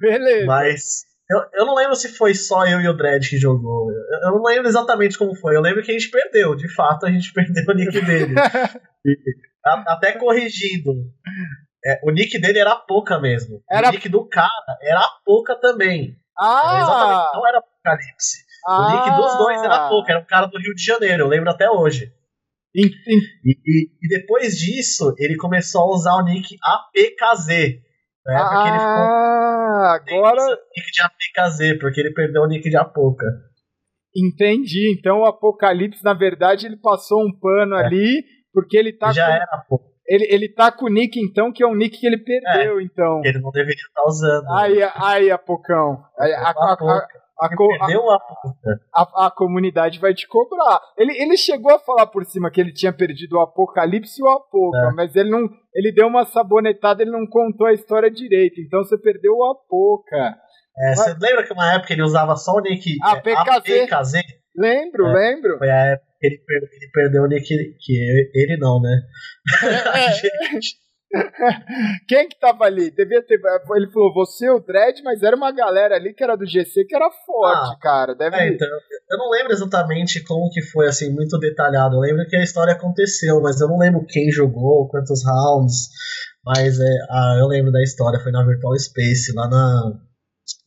Beleza. 0.00 0.46
Mas 0.46 1.04
eu, 1.30 1.38
eu 1.54 1.66
não 1.66 1.74
lembro 1.74 1.94
se 1.94 2.08
foi 2.08 2.34
só 2.34 2.66
eu 2.66 2.80
e 2.80 2.88
o 2.88 2.96
Dredd 2.96 3.28
que 3.28 3.38
jogou. 3.38 3.88
Eu, 3.92 4.20
eu 4.24 4.30
não 4.32 4.42
lembro 4.42 4.66
exatamente 4.66 5.16
como 5.16 5.36
foi. 5.36 5.54
Eu 5.54 5.60
lembro 5.60 5.82
que 5.82 5.92
a 5.92 5.94
gente 5.94 6.10
perdeu. 6.10 6.56
De 6.56 6.68
fato, 6.74 7.06
a 7.06 7.10
gente 7.10 7.30
perdeu 7.34 7.64
o 7.68 7.72
nick 7.72 8.00
dele. 8.00 8.34
até 9.86 10.12
corrigindo. 10.12 10.92
É, 11.86 12.00
o 12.02 12.10
nick 12.10 12.38
dele 12.40 12.58
era 12.58 12.74
pouca 12.74 13.20
mesmo. 13.20 13.62
Era... 13.70 13.88
O 13.88 13.92
nick 13.92 14.08
do 14.08 14.28
cara 14.28 14.50
era 14.82 15.06
pouca 15.24 15.54
também. 15.54 16.16
Ah! 16.36 17.30
não 17.32 17.46
era 17.46 17.58
Apocalipse. 17.58 18.38
Ah! 18.66 18.80
O 18.80 18.90
nick 18.90 19.16
dos 19.16 19.38
dois 19.38 19.62
era 19.62 19.88
pouca. 19.88 20.10
Era 20.10 20.20
um 20.20 20.26
cara 20.26 20.46
do 20.46 20.58
Rio 20.58 20.74
de 20.74 20.84
Janeiro. 20.84 21.22
Eu 21.22 21.28
lembro 21.28 21.50
até 21.50 21.70
hoje. 21.70 22.12
E, 22.74 22.86
e, 23.44 24.08
depois 24.08 24.56
disso, 24.56 25.12
ele 25.18 25.36
começou 25.36 25.82
a 25.82 25.94
usar 25.94 26.14
o 26.14 26.24
nick 26.24 26.56
APKZ. 26.62 27.48
Época 28.26 28.50
ah, 28.52 28.68
ele 28.68 28.78
ficou. 28.78 30.18
Agora. 30.20 30.58
Nick 30.76 30.90
de 30.92 31.02
APKZ, 31.02 31.80
porque 31.80 32.00
ele 32.00 32.12
perdeu 32.12 32.42
o 32.42 32.46
nick 32.46 32.68
de 32.68 32.76
Apoca. 32.76 33.26
Entendi. 34.14 34.92
Então 34.96 35.20
o 35.20 35.26
Apocalipse, 35.26 36.04
na 36.04 36.14
verdade, 36.14 36.66
ele 36.66 36.76
passou 36.76 37.24
um 37.24 37.32
pano 37.32 37.76
é. 37.76 37.86
ali, 37.86 38.24
porque 38.52 38.76
ele 38.76 38.92
tá. 38.92 39.12
Já 39.12 39.26
com... 39.26 39.32
era 39.32 39.44
Apoca. 39.50 39.90
Ele, 40.06 40.26
ele 40.28 40.48
tá 40.48 40.72
com 40.72 40.86
o 40.86 40.88
nick, 40.88 41.20
então, 41.20 41.52
que 41.52 41.62
é 41.62 41.66
um 41.66 41.74
nick 41.74 41.96
que 41.96 42.06
ele 42.06 42.18
perdeu, 42.18 42.80
é, 42.80 42.82
então. 42.82 43.22
Ele 43.24 43.38
não 43.38 43.52
deveria 43.52 43.74
estar 43.74 44.02
usando. 44.04 44.50
Aí, 44.58 44.82
aí 44.96 45.30
Apocão. 45.30 46.02
Aí, 46.18 46.32
a, 46.32 46.50
a, 46.50 46.72
a, 46.72 47.06
a, 47.40 47.48
perdeu 47.48 48.10
a, 48.10 48.18
a, 48.94 49.26
a, 49.26 49.30
comunidade 49.30 49.98
vai 49.98 50.14
te 50.14 50.26
cobrar. 50.28 50.80
Ele, 50.96 51.16
ele 51.16 51.36
chegou 51.36 51.74
a 51.74 51.78
falar 51.78 52.06
por 52.06 52.24
cima 52.24 52.50
que 52.50 52.60
ele 52.60 52.72
tinha 52.72 52.92
perdido 52.92 53.36
o 53.36 53.40
Apocalipse 53.40 54.20
e 54.20 54.24
o 54.24 54.28
Apoca, 54.28 54.90
é. 54.90 54.92
mas 54.92 55.16
ele 55.16 55.30
não. 55.30 55.48
Ele 55.74 55.92
deu 55.92 56.06
uma 56.06 56.24
sabonetada, 56.24 57.02
ele 57.02 57.10
não 57.10 57.26
contou 57.26 57.66
a 57.66 57.72
história 57.72 58.10
direito. 58.10 58.60
Então 58.60 58.82
você 58.84 58.98
perdeu 58.98 59.32
o 59.32 59.44
Apoca. 59.44 60.36
É, 60.78 60.94
você 60.94 61.16
lembra 61.20 61.44
que 61.44 61.52
uma 61.52 61.74
época 61.74 61.92
ele 61.92 62.02
usava 62.02 62.36
só 62.36 62.52
o 62.52 62.60
nick 62.60 62.96
APKZ? 63.02 63.90
APKZ? 63.90 64.12
Lembro, 64.56 65.06
é, 65.06 65.12
lembro. 65.12 65.58
Foi 65.58 65.70
a 65.70 65.86
época 65.92 66.06
que 66.20 66.26
ele, 66.26 66.42
ele 66.48 66.90
perdeu 66.92 67.22
o 67.22 67.26
nick 67.26 67.46
que 67.46 68.30
ele 68.34 68.56
não, 68.58 68.80
né? 68.80 69.00
É, 69.64 70.58
Quem 72.08 72.28
que 72.28 72.38
tava 72.38 72.64
ali? 72.64 72.90
Devia 72.90 73.22
ter. 73.22 73.40
Ele 73.74 73.90
falou, 73.90 74.14
você, 74.14 74.48
o 74.48 74.60
Dredd, 74.60 75.02
mas 75.02 75.22
era 75.22 75.36
uma 75.36 75.50
galera 75.52 75.96
ali 75.96 76.14
que 76.14 76.22
era 76.22 76.36
do 76.36 76.46
GC 76.46 76.84
que 76.84 76.94
era 76.94 77.10
forte, 77.10 77.74
ah, 77.74 77.78
cara. 77.80 78.14
Deve... 78.14 78.36
É, 78.36 78.48
então, 78.48 78.68
eu 79.10 79.18
não 79.18 79.30
lembro 79.30 79.52
exatamente 79.52 80.22
como 80.24 80.50
que 80.50 80.62
foi, 80.62 80.86
assim, 80.86 81.12
muito 81.12 81.38
detalhado. 81.38 81.96
Eu 81.96 82.00
lembro 82.00 82.26
que 82.26 82.36
a 82.36 82.42
história 82.42 82.74
aconteceu, 82.74 83.40
mas 83.40 83.60
eu 83.60 83.68
não 83.68 83.78
lembro 83.78 84.06
quem 84.06 84.30
jogou, 84.30 84.88
quantos 84.88 85.24
rounds. 85.24 85.88
Mas 86.44 86.78
é, 86.78 86.96
ah, 87.10 87.36
eu 87.40 87.46
lembro 87.46 87.72
da 87.72 87.82
história, 87.82 88.20
foi 88.20 88.32
na 88.32 88.44
Virtual 88.44 88.76
Space, 88.78 89.34
lá 89.34 89.48
na, 89.48 89.92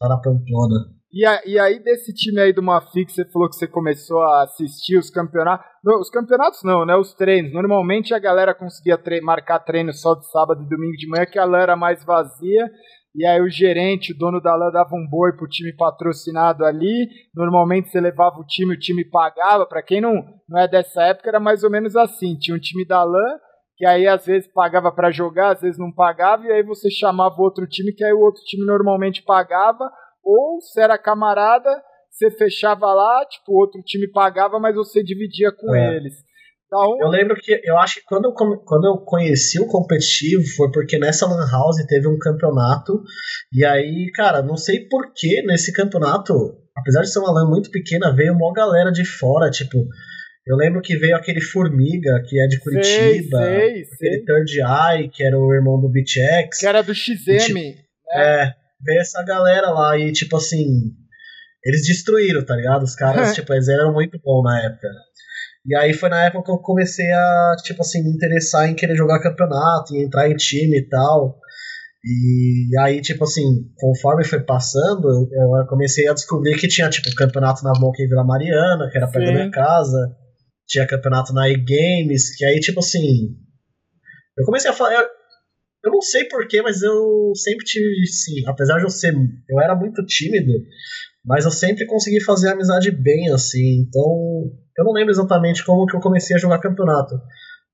lá 0.01 0.09
na 0.09 0.17
Pamplona. 0.17 0.93
E, 1.13 1.23
a, 1.27 1.41
e 1.45 1.59
aí, 1.59 1.77
desse 1.77 2.11
time 2.11 2.41
aí 2.41 2.51
do 2.51 2.63
Mafi, 2.63 3.05
que 3.05 3.11
você 3.11 3.23
falou 3.25 3.47
que 3.47 3.55
você 3.55 3.67
começou 3.67 4.19
a 4.23 4.45
assistir 4.45 4.97
os 4.97 5.11
campeonatos. 5.11 5.63
Os 5.99 6.09
campeonatos 6.09 6.63
não, 6.63 6.83
né? 6.87 6.95
Os 6.95 7.13
treinos. 7.13 7.53
Normalmente 7.53 8.15
a 8.15 8.19
galera 8.19 8.55
conseguia 8.55 8.97
tre 8.97 9.21
marcar 9.21 9.59
treino 9.59 9.93
só 9.93 10.15
de 10.15 10.27
sábado 10.31 10.63
e 10.63 10.67
domingo 10.67 10.97
de 10.97 11.07
manhã, 11.07 11.27
que 11.27 11.37
a 11.37 11.45
LAN 11.45 11.59
era 11.59 11.75
mais 11.75 12.03
vazia. 12.03 12.67
E 13.15 13.23
aí 13.27 13.39
o 13.39 13.47
gerente, 13.47 14.11
o 14.11 14.17
dono 14.17 14.41
da 14.41 14.55
LAN, 14.55 14.71
dava 14.71 14.95
um 14.95 15.07
boi 15.07 15.33
pro 15.33 15.47
time 15.47 15.71
patrocinado 15.75 16.65
ali. 16.65 17.07
Normalmente 17.35 17.89
você 17.89 18.01
levava 18.01 18.39
o 18.39 18.45
time, 18.45 18.73
o 18.73 18.79
time 18.79 19.07
pagava. 19.07 19.67
Para 19.67 19.83
quem 19.83 20.01
não, 20.01 20.15
não 20.49 20.59
é 20.59 20.67
dessa 20.67 21.03
época, 21.03 21.29
era 21.29 21.39
mais 21.39 21.63
ou 21.63 21.69
menos 21.69 21.95
assim. 21.95 22.35
Tinha 22.39 22.57
um 22.57 22.59
time 22.59 22.87
da 22.87 23.03
LAN, 23.03 23.37
que 23.77 23.85
aí 23.85 24.07
às 24.07 24.25
vezes 24.25 24.51
pagava 24.51 24.91
para 24.91 25.11
jogar, 25.11 25.51
às 25.51 25.61
vezes 25.61 25.77
não 25.77 25.93
pagava, 25.93 26.43
e 26.47 26.51
aí 26.51 26.63
você 26.63 26.89
chamava 26.89 27.39
outro 27.39 27.67
time, 27.67 27.93
que 27.93 28.03
aí 28.03 28.13
o 28.13 28.21
outro 28.21 28.41
time 28.45 28.65
normalmente 28.65 29.21
pagava 29.21 29.91
ou 30.23 30.61
se 30.61 30.79
era 30.81 30.97
camarada, 30.97 31.69
você 32.09 32.31
fechava 32.31 32.93
lá, 32.93 33.25
tipo, 33.25 33.53
outro 33.53 33.81
time 33.83 34.09
pagava, 34.11 34.59
mas 34.59 34.75
você 34.75 35.03
dividia 35.03 35.51
com 35.51 35.75
é. 35.75 35.97
eles. 35.97 36.13
Então, 36.73 36.97
eu 36.99 37.07
lembro 37.07 37.35
que 37.35 37.61
eu 37.63 37.77
acho 37.77 37.95
que 37.95 38.05
quando 38.05 38.25
eu, 38.25 38.33
quando 38.33 38.87
eu 38.87 38.97
conheci 39.05 39.61
o 39.61 39.67
competitivo 39.67 40.43
foi 40.55 40.71
porque 40.71 40.97
nessa 40.97 41.27
Lan 41.27 41.47
House 41.51 41.85
teve 41.87 42.07
um 42.07 42.17
campeonato. 42.17 42.99
E 43.53 43.63
aí, 43.63 44.09
cara, 44.15 44.41
não 44.41 44.57
sei 44.57 44.87
por 44.87 45.13
que 45.13 45.43
nesse 45.43 45.71
campeonato, 45.71 46.33
apesar 46.75 47.01
de 47.01 47.11
ser 47.11 47.19
uma 47.19 47.31
LAN 47.31 47.47
muito 47.47 47.69
pequena, 47.69 48.15
veio 48.15 48.33
uma 48.33 48.51
galera 48.53 48.91
de 48.91 49.05
fora, 49.05 49.51
tipo. 49.51 49.77
Eu 50.45 50.57
lembro 50.57 50.81
que 50.81 50.97
veio 50.97 51.15
aquele 51.15 51.39
Formiga, 51.39 52.21
que 52.27 52.37
é 52.41 52.47
de 52.47 52.59
Curitiba, 52.59 52.89
sei, 52.91 53.21
sei, 53.21 53.55
aquele 53.55 53.85
sei. 53.85 54.25
Third 54.25 54.59
Eye, 54.59 55.09
que 55.09 55.23
era 55.23 55.39
o 55.39 55.53
irmão 55.53 55.79
do 55.79 55.89
BitX. 55.89 56.59
Que 56.59 56.67
era 56.67 56.81
do 56.81 56.93
XM. 56.93 57.37
Tipo, 57.37 57.53
né? 57.53 57.75
É, 58.13 58.53
veio 58.83 59.01
essa 59.01 59.23
galera 59.23 59.69
lá 59.69 59.97
e, 59.97 60.11
tipo 60.11 60.37
assim, 60.37 60.65
eles 61.65 61.85
destruíram, 61.85 62.45
tá 62.45 62.55
ligado? 62.55 62.83
Os 62.83 62.95
caras, 62.95 63.33
tipo, 63.33 63.53
eles 63.53 63.67
eram 63.67 63.93
muito 63.93 64.19
bons 64.23 64.43
na 64.43 64.63
época. 64.63 64.87
E 65.65 65.75
aí 65.75 65.93
foi 65.93 66.09
na 66.09 66.25
época 66.25 66.43
que 66.43 66.51
eu 66.51 66.57
comecei 66.57 67.09
a, 67.11 67.55
tipo 67.63 67.81
assim, 67.81 68.03
me 68.03 68.11
interessar 68.13 68.69
em 68.69 68.75
querer 68.75 68.95
jogar 68.95 69.21
campeonato, 69.21 69.95
e 69.95 70.03
entrar 70.03 70.29
em 70.29 70.35
time 70.35 70.77
e 70.77 70.89
tal. 70.89 71.39
E 72.05 72.77
aí, 72.79 73.01
tipo 73.01 73.23
assim, 73.23 73.43
conforme 73.77 74.25
foi 74.25 74.41
passando, 74.41 75.07
eu, 75.07 75.65
comecei 75.67 76.05
a 76.09 76.13
descobrir 76.13 76.59
que 76.59 76.67
tinha, 76.67 76.89
tipo, 76.89 77.09
campeonato 77.15 77.63
na 77.63 77.71
Monkey 77.79 78.07
Vila 78.07 78.25
Mariana, 78.25 78.89
que 78.91 78.97
era 78.97 79.07
perto 79.07 79.25
da 79.25 79.31
Sim. 79.31 79.37
minha 79.37 79.51
casa. 79.51 80.15
Tinha 80.67 80.85
campeonato 80.85 81.33
na 81.33 81.47
e-games, 81.49 82.35
que 82.35 82.43
aí, 82.43 82.59
tipo 82.59 82.79
assim. 82.79 83.29
Eu 84.37 84.45
comecei 84.45 84.69
a 84.69 84.73
falar. 84.73 84.95
Eu, 84.95 85.07
eu 85.83 85.91
não 85.91 86.01
sei 86.01 86.25
porquê, 86.25 86.61
mas 86.61 86.81
eu 86.81 87.31
sempre 87.35 87.65
tive, 87.65 88.07
sim, 88.07 88.47
apesar 88.47 88.77
de 88.77 88.85
eu 88.85 88.89
ser. 88.89 89.13
Eu 89.49 89.59
era 89.61 89.75
muito 89.75 90.05
tímido, 90.05 90.53
mas 91.25 91.43
eu 91.43 91.51
sempre 91.51 91.85
consegui 91.85 92.23
fazer 92.23 92.49
amizade 92.49 92.89
bem, 92.89 93.29
assim. 93.33 93.81
Então, 93.87 94.03
eu 94.77 94.85
não 94.85 94.93
lembro 94.93 95.11
exatamente 95.11 95.65
como 95.65 95.85
que 95.85 95.95
eu 95.95 95.99
comecei 95.99 96.35
a 96.35 96.39
jogar 96.39 96.59
campeonato. 96.59 97.15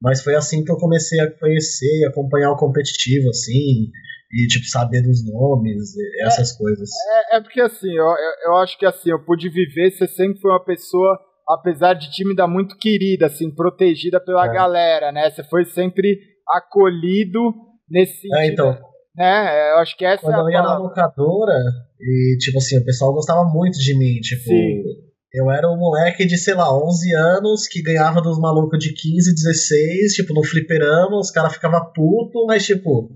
Mas 0.01 0.24
foi 0.24 0.34
assim 0.34 0.63
que 0.63 0.72
eu 0.72 0.78
comecei 0.78 1.20
a 1.20 1.30
conhecer 1.30 2.00
e 2.00 2.06
acompanhar 2.06 2.51
o 2.51 2.58
competitivo, 2.58 3.30
assim. 3.30 3.92
E, 4.32 4.48
tipo, 4.48 4.66
saber 4.66 5.01
dos 5.01 5.25
nomes, 5.25 5.96
e 5.96 6.24
essas 6.24 6.56
coisas. 6.56 6.89
É, 7.32 7.38
é 7.38 7.42
porque 7.42 7.60
assim, 7.60 7.92
eu, 7.92 8.06
eu, 8.06 8.51
eu 8.51 8.58
acho 8.58 8.78
que 8.78 8.86
assim, 8.86 9.10
eu 9.10 9.24
pude 9.25 9.50
viver, 9.50 9.89
você 9.92 10.08
sempre 10.08 10.39
foi 10.39 10.51
uma 10.51 10.63
pessoa, 10.63 11.20
apesar 11.48 11.96
de 11.96 12.12
tímida, 12.12 12.48
muito 12.48 12.78
querida, 12.78 13.25
assim, 13.25 13.50
protegida 13.50 14.24
pela 14.24 14.46
É. 14.46 14.54
galera, 14.54 15.12
né? 15.12 15.32
Você 15.32 15.44
foi 15.44 15.66
sempre 15.66 16.20
acolhido 16.48 17.68
nesse 17.89 18.22
sentido. 18.22 18.36
É, 18.38 18.48
então, 18.48 18.77
Né? 19.15 19.72
Eu 19.72 19.77
acho 19.79 19.98
que 19.98 20.05
essa 20.05 20.22
quando 20.22 20.36
é 20.36 20.41
eu 20.41 20.50
ia 20.50 20.58
na 20.60 20.63
palavra. 20.63 20.84
locadora, 20.84 21.55
e, 22.00 22.38
tipo 22.39 22.58
assim, 22.58 22.77
o 22.79 22.86
pessoal 22.86 23.13
gostava 23.13 23.43
muito 23.46 23.77
de 23.79 23.98
mim, 23.98 24.19
tipo... 24.22 24.43
Sim. 24.43 24.84
Eu 25.31 25.51
era 25.51 25.69
um 25.69 25.77
moleque 25.77 26.25
de, 26.25 26.38
sei 26.38 26.55
lá, 26.55 26.75
11 26.75 27.13
anos 27.13 27.67
que 27.67 27.84
ganhava 27.84 28.19
dos 28.19 28.39
malucos 28.39 28.79
de 28.79 28.93
15, 28.93 29.36
16, 29.36 30.13
tipo, 30.13 30.34
no 30.34 30.43
fliperama, 30.43 31.19
os 31.19 31.29
caras 31.29 31.53
ficavam 31.53 31.91
putos, 31.93 32.46
mas, 32.48 32.65
tipo, 32.65 33.12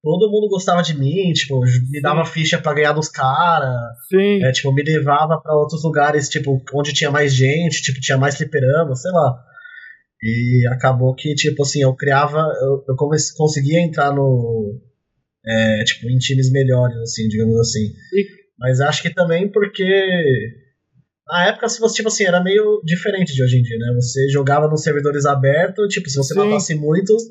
todo 0.00 0.30
mundo 0.30 0.48
gostava 0.48 0.82
de 0.82 0.96
mim, 0.96 1.32
tipo, 1.32 1.58
me 1.90 2.00
dava 2.00 2.24
ficha 2.24 2.58
pra 2.58 2.74
ganhar 2.74 2.92
dos 2.92 3.08
caras, 3.08 3.74
Sim, 4.08 4.40
é, 4.44 4.52
tipo, 4.52 4.72
me 4.72 4.84
levava 4.84 5.40
pra 5.42 5.56
outros 5.56 5.82
lugares, 5.82 6.28
tipo, 6.28 6.62
onde 6.72 6.92
tinha 6.92 7.10
mais 7.10 7.34
gente, 7.34 7.82
tipo, 7.82 7.98
tinha 8.00 8.16
mais 8.16 8.36
fliperama, 8.36 8.94
sei 8.94 9.10
lá. 9.10 9.36
E 10.22 10.66
acabou 10.72 11.14
que, 11.14 11.34
tipo 11.34 11.62
assim, 11.62 11.82
eu 11.82 11.94
criava, 11.94 12.38
eu, 12.62 12.84
eu 12.88 12.96
comece- 12.96 13.36
conseguia 13.36 13.80
entrar 13.80 14.14
no, 14.14 14.74
é, 15.46 15.84
tipo, 15.84 16.08
em 16.08 16.16
times 16.18 16.50
melhores, 16.50 16.96
assim, 16.98 17.28
digamos 17.28 17.58
assim. 17.60 17.84
E- 18.14 18.26
Mas 18.58 18.80
acho 18.80 19.02
que 19.02 19.12
também 19.12 19.50
porque 19.52 19.84
na 21.28 21.48
época, 21.48 21.68
se 21.68 21.80
você, 21.80 21.96
tipo 21.96 22.08
assim, 22.08 22.24
era 22.24 22.42
meio 22.42 22.80
diferente 22.84 23.34
de 23.34 23.42
hoje 23.42 23.58
em 23.58 23.62
dia, 23.62 23.76
né? 23.78 23.92
Você 23.96 24.28
jogava 24.30 24.68
nos 24.68 24.82
servidores 24.82 25.26
abertos, 25.26 25.92
tipo, 25.92 26.08
se 26.08 26.16
você 26.16 26.34
Sim. 26.34 26.40
matasse 26.40 26.74
muitos, 26.74 27.22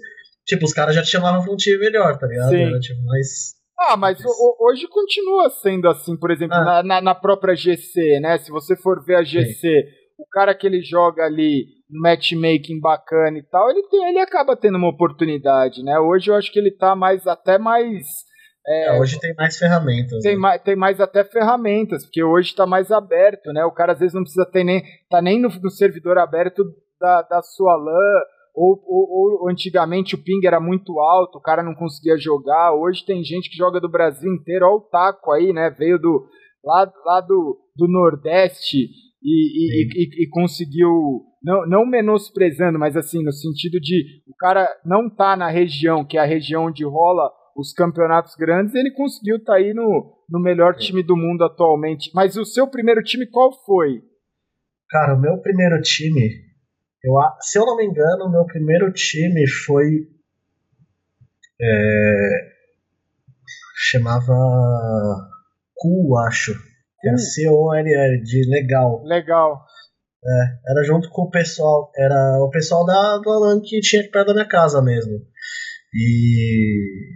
tipo, 0.45 0.65
os 0.65 0.73
caras 0.73 0.93
já 0.93 1.01
te 1.01 1.09
chamavam 1.09 1.41
pra 1.43 1.51
um 1.51 1.55
time 1.55 1.77
melhor, 1.79 2.17
tá 2.17 2.27
ligado? 2.27 2.49
Sim. 2.49 2.61
Era, 2.61 2.79
tipo, 2.79 3.01
mais... 3.05 3.55
Ah, 3.77 3.97
mas 3.97 4.19
hoje 4.59 4.87
continua 4.87 5.49
sendo 5.61 5.87
assim, 5.89 6.15
por 6.17 6.29
exemplo, 6.31 6.55
Ah. 6.55 6.83
na, 6.83 7.01
na, 7.01 7.15
própria 7.15 7.55
GC, 7.55 8.19
né? 8.21 8.37
Se 8.37 8.49
você 8.51 8.75
for 8.75 9.03
ver 9.03 9.15
a 9.15 9.23
GC, 9.23 9.85
o 10.17 10.25
cara 10.27 10.53
que 10.55 10.65
ele 10.67 10.81
joga 10.81 11.23
ali 11.23 11.65
matchmaking 11.99 12.79
bacana 12.79 13.37
e 13.37 13.43
tal, 13.43 13.69
ele, 13.69 13.83
tem, 13.89 14.09
ele 14.09 14.19
acaba 14.19 14.55
tendo 14.55 14.77
uma 14.77 14.89
oportunidade, 14.89 15.83
né? 15.83 15.99
Hoje 15.99 16.29
eu 16.29 16.35
acho 16.35 16.51
que 16.51 16.59
ele 16.59 16.71
tá 16.71 16.95
mais, 16.95 17.25
até 17.27 17.57
mais. 17.57 18.05
É, 18.67 18.99
hoje 18.99 19.19
tem 19.19 19.33
mais 19.35 19.57
ferramentas. 19.57 20.23
Tem 20.23 20.33
né? 20.33 20.39
mais, 20.39 20.61
tem 20.61 20.75
mais 20.75 20.99
até 20.99 21.23
ferramentas, 21.23 22.03
porque 22.03 22.23
hoje 22.23 22.49
está 22.49 22.65
mais 22.65 22.91
aberto, 22.91 23.51
né? 23.53 23.63
O 23.65 23.71
cara 23.71 23.93
às 23.93 23.99
vezes 23.99 24.13
não 24.13 24.23
precisa 24.23 24.45
ter 24.45 24.63
nem. 24.63 24.83
tá 25.09 25.21
nem 25.21 25.39
no, 25.39 25.49
no 25.49 25.69
servidor 25.69 26.17
aberto 26.17 26.63
da, 26.99 27.21
da 27.21 27.41
sua 27.41 27.75
LAN. 27.75 28.21
Ou, 28.57 28.81
ou, 28.87 29.41
ou 29.41 29.49
antigamente 29.49 30.15
o 30.15 30.23
ping 30.23 30.39
era 30.47 30.61
muito 30.61 30.97
alto, 30.97 31.37
o 31.37 31.41
cara 31.41 31.61
não 31.61 31.75
conseguia 31.75 32.17
jogar. 32.17 32.73
Hoje 32.73 33.05
tem 33.05 33.21
gente 33.21 33.49
que 33.49 33.57
joga 33.57 33.81
do 33.81 33.91
Brasil 33.91 34.33
inteiro, 34.33 34.65
olha 34.65 34.75
o 34.75 34.81
taco 34.81 35.33
aí, 35.33 35.51
né? 35.51 35.69
Veio 35.69 35.99
do 35.99 36.25
lá, 36.63 36.91
lá 37.05 37.19
do, 37.19 37.59
do 37.75 37.87
Nordeste 37.87 38.87
e, 39.25 39.81
e, 39.81 39.87
e, 39.95 40.23
e 40.23 40.29
conseguiu, 40.29 41.23
não, 41.43 41.67
não 41.67 41.85
menosprezando, 41.85 42.77
mas 42.77 42.95
assim, 42.95 43.23
no 43.23 43.31
sentido 43.31 43.79
de 43.79 44.21
o 44.27 44.35
cara 44.37 44.69
não 44.85 45.09
tá 45.09 45.35
na 45.35 45.49
região, 45.49 46.05
que 46.05 46.15
é 46.15 46.21
a 46.21 46.25
região 46.25 46.65
onde 46.65 46.85
rola 46.85 47.31
os 47.57 47.73
campeonatos 47.73 48.35
grandes, 48.35 48.75
ele 48.75 48.91
conseguiu 48.91 49.37
estar 49.37 49.53
tá 49.53 49.57
aí 49.57 49.73
no, 49.73 50.13
no 50.29 50.39
melhor 50.39 50.75
time 50.75 51.01
do 51.01 51.17
mundo 51.17 51.43
atualmente. 51.43 52.11
Mas 52.13 52.37
o 52.37 52.45
seu 52.45 52.67
primeiro 52.67 53.01
time 53.01 53.25
qual 53.25 53.51
foi? 53.65 54.03
Cara, 54.89 55.15
o 55.15 55.19
meu 55.19 55.41
primeiro 55.41 55.81
time, 55.81 56.29
eu, 57.03 57.13
se 57.39 57.57
eu 57.57 57.65
não 57.65 57.77
me 57.77 57.85
engano, 57.85 58.25
o 58.25 58.31
meu 58.31 58.45
primeiro 58.45 58.93
time 58.93 59.47
foi. 59.65 60.07
é, 61.59 62.29
chamava. 63.89 64.35
Cool, 65.73 66.17
acho. 66.19 66.53
Era 67.05 67.17
Cool. 67.17 67.25
C-O-L-L, 67.25 68.23
de 68.23 68.49
legal. 68.49 69.03
Legal. 69.03 69.65
Era 70.67 70.83
junto 70.83 71.09
com 71.09 71.23
o 71.23 71.29
pessoal. 71.29 71.91
Era 71.95 72.43
o 72.43 72.49
pessoal 72.49 72.85
da, 72.85 73.17
do 73.19 73.29
Alan 73.29 73.61
que 73.61 73.79
tinha 73.79 74.09
perto 74.09 74.27
da 74.27 74.33
minha 74.33 74.47
casa 74.47 74.81
mesmo. 74.81 75.21
E. 75.93 77.15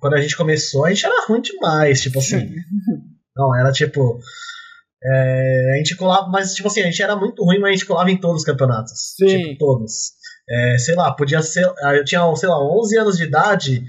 Quando 0.00 0.14
a 0.14 0.20
gente 0.20 0.36
começou, 0.36 0.84
a 0.84 0.90
gente 0.90 1.04
era 1.06 1.26
ruim 1.26 1.40
demais, 1.40 2.00
tipo 2.00 2.18
assim. 2.18 2.54
Não, 3.34 3.54
era 3.58 3.72
tipo. 3.72 4.18
é, 5.02 5.72
a 5.74 5.76
gente 5.78 5.96
colava, 5.96 6.28
mas 6.28 6.54
tipo 6.54 6.68
assim, 6.68 6.82
a 6.82 6.84
gente 6.84 7.02
era 7.02 7.16
muito 7.16 7.42
ruim, 7.44 7.58
mas 7.58 7.70
a 7.70 7.72
gente 7.72 7.86
colava 7.86 8.10
em 8.10 8.20
todos 8.20 8.42
os 8.42 8.46
campeonatos. 8.46 8.92
Sim. 9.16 9.26
Tipo, 9.26 9.58
todos. 9.58 10.12
É, 10.50 10.78
sei 10.78 10.94
lá, 10.94 11.12
podia 11.14 11.40
ser. 11.42 11.66
ah, 11.82 11.94
Eu 11.96 12.04
tinha, 12.04 12.20
sei 12.36 12.48
lá, 12.48 12.58
11 12.78 12.98
anos 12.98 13.16
de 13.16 13.24
idade, 13.24 13.82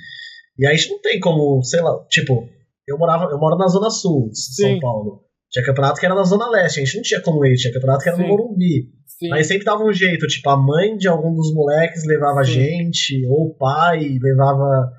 e 0.57 0.65
a 0.67 0.71
gente 0.73 0.89
não 0.89 1.01
tem 1.01 1.19
como, 1.19 1.61
sei 1.63 1.81
lá, 1.81 2.05
tipo, 2.09 2.49
eu 2.91 2.97
morava, 2.97 3.25
eu 3.31 3.37
moro 3.37 3.57
na 3.57 3.67
Zona 3.67 3.89
Sul 3.89 4.29
de 4.29 4.39
São 4.39 4.69
Sim. 4.69 4.79
Paulo. 4.79 5.23
Tinha 5.51 5.65
campeonato 5.65 5.99
que 5.99 6.05
era 6.05 6.15
na 6.15 6.23
Zona 6.23 6.49
Leste, 6.49 6.79
a 6.79 6.85
gente 6.85 6.95
não 6.95 7.01
tinha 7.03 7.21
como 7.21 7.45
ir, 7.45 7.55
tinha 7.55 7.73
campeonato 7.73 8.03
que 8.03 8.09
era 8.09 8.17
Sim. 8.17 8.23
no 8.23 8.29
Morumbi. 8.29 8.91
Sim. 9.07 9.29
Mas 9.29 9.47
sempre 9.47 9.65
dava 9.65 9.83
um 9.83 9.91
jeito, 9.91 10.27
tipo, 10.27 10.49
a 10.49 10.57
mãe 10.57 10.95
de 10.95 11.07
algum 11.07 11.33
dos 11.33 11.53
moleques 11.53 12.05
levava 12.05 12.39
a 12.39 12.43
gente, 12.43 13.25
ou 13.27 13.47
o 13.47 13.55
pai 13.55 13.99
levava 14.21 14.91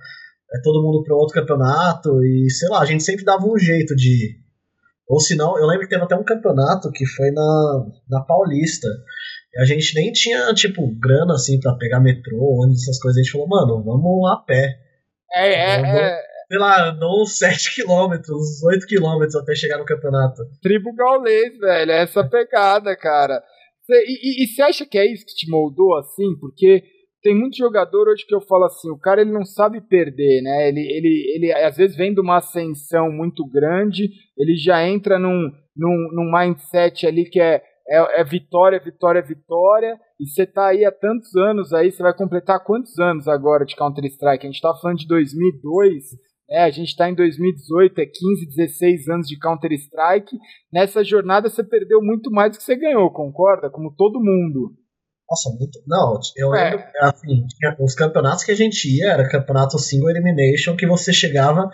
é, 0.53 0.61
todo 0.63 0.83
mundo 0.83 1.03
para 1.05 1.17
outro 1.17 1.35
campeonato, 1.35 2.23
e 2.25 2.51
sei 2.51 2.69
lá, 2.69 2.83
a 2.83 2.85
gente 2.85 3.03
sempre 3.03 3.25
dava 3.25 3.47
um 3.47 3.57
jeito 3.57 3.95
de 3.95 4.09
ir. 4.09 4.41
Ou 5.09 5.19
senão, 5.19 5.59
eu 5.59 5.67
lembro 5.67 5.83
que 5.83 5.89
teve 5.89 6.05
até 6.05 6.15
um 6.15 6.23
campeonato 6.23 6.89
que 6.93 7.05
foi 7.05 7.33
na, 7.33 7.87
na 8.09 8.21
Paulista. 8.21 8.87
E 9.53 9.61
a 9.61 9.65
gente 9.65 9.93
nem 9.97 10.13
tinha, 10.13 10.55
tipo, 10.55 10.83
grana 11.01 11.35
assim 11.35 11.59
pra 11.59 11.75
pegar 11.75 11.99
metrô, 11.99 12.63
ônibus, 12.63 12.83
essas 12.83 13.01
coisas. 13.01 13.19
A 13.19 13.23
gente 13.23 13.33
falou, 13.33 13.49
mano, 13.49 13.83
vamos 13.83 14.31
a 14.31 14.37
pé. 14.37 14.79
É, 15.33 15.49
é, 15.49 15.81
é, 15.81 16.23
Sei 16.51 16.59
lá, 16.59 16.89
andou 16.91 17.23
uns 17.23 17.39
7 17.39 17.75
quilômetros, 17.77 18.29
uns 18.31 18.63
8 18.65 18.85
quilômetros 18.87 19.37
até 19.37 19.55
chegar 19.55 19.79
no 19.79 19.85
campeonato. 19.85 20.43
tribo 20.61 20.93
gaulês, 20.95 21.57
velho. 21.59 21.93
É 21.93 22.03
essa 22.03 22.27
pegada, 22.29 22.97
cara. 22.97 23.41
E, 23.89 23.95
e- 24.43 24.45
e 24.45 24.47
você 24.49 24.63
acha 24.63 24.85
que 24.87 24.99
é 24.99 25.07
isso 25.13 25.25
que 25.25 25.35
te 25.35 25.49
moldou 25.51 25.97
assim? 25.97 26.37
Porque 26.41 26.83
tem 27.23 27.39
muito 27.39 27.57
jogador 27.57 28.09
hoje 28.09 28.25
que 28.27 28.35
eu 28.35 28.41
falo 28.41 28.65
assim, 28.65 28.91
o 28.91 28.99
cara 28.99 29.21
ele 29.21 29.31
não 29.33 29.45
sabe 29.45 29.81
perder, 29.81 30.43
né? 30.43 30.69
Ele, 30.69 30.81
ele, 30.81 31.33
ele 31.37 31.53
às 31.53 31.77
vezes 31.77 31.97
vem 31.97 32.13
de 32.15 32.21
uma 32.21 32.39
ascensão 32.39 33.11
muito 33.13 33.47
grande, 33.49 34.09
ele 34.39 34.57
já 34.57 34.87
entra 34.89 35.19
num, 35.19 35.51
num, 35.77 36.09
num 36.13 36.31
mindset 36.33 37.07
ali 37.07 37.29
que 37.29 37.41
é, 37.41 37.63
é, 37.89 38.21
é 38.21 38.25
vitória, 38.25 38.81
vitória, 38.81 39.21
vitória, 39.23 39.97
e 40.19 40.27
você 40.29 40.47
tá 40.47 40.69
aí 40.69 40.85
há 40.85 40.91
tantos 40.93 41.35
anos 41.37 41.73
aí, 41.73 41.91
você 41.93 42.03
vai 42.03 42.15
completar 42.17 42.63
quantos 42.65 42.99
anos 42.99 43.29
agora 43.29 43.65
de 43.65 43.77
Counter-Strike? 43.77 44.47
A 44.47 44.51
gente 44.51 44.61
tá 44.61 44.73
falando 44.81 44.99
de 44.99 45.07
2002, 45.09 46.05
né? 46.51 46.59
A 46.65 46.71
gente 46.71 46.97
tá 46.97 47.09
em 47.09 47.15
2018, 47.15 47.99
é 48.01 48.07
15, 48.07 48.47
16 48.57 49.09
anos 49.09 49.29
de 49.29 49.39
Counter-Strike. 49.39 50.37
Nessa 50.73 51.05
jornada 51.05 51.49
você 51.49 51.63
perdeu 51.63 52.03
muito 52.03 52.31
mais 52.31 52.53
do 52.53 52.59
que 52.59 52.65
você 52.65 52.77
ganhou, 52.77 53.11
concorda? 53.13 53.71
Como 53.71 53.95
todo 53.97 54.19
mundo. 54.19 54.75
Nossa, 55.31 55.49
muito. 55.51 55.79
Não, 55.87 56.19
eu 56.37 56.53
É. 56.57 56.71
lembro, 56.71 56.85
assim, 57.03 57.45
os 57.81 57.95
campeonatos 57.95 58.43
que 58.43 58.51
a 58.51 58.57
gente 58.57 58.89
ia, 58.97 59.13
era 59.13 59.29
campeonato 59.31 59.79
single 59.79 60.11
elimination, 60.11 60.77
que 60.77 60.87
você 60.89 61.13
chegava 61.13 61.71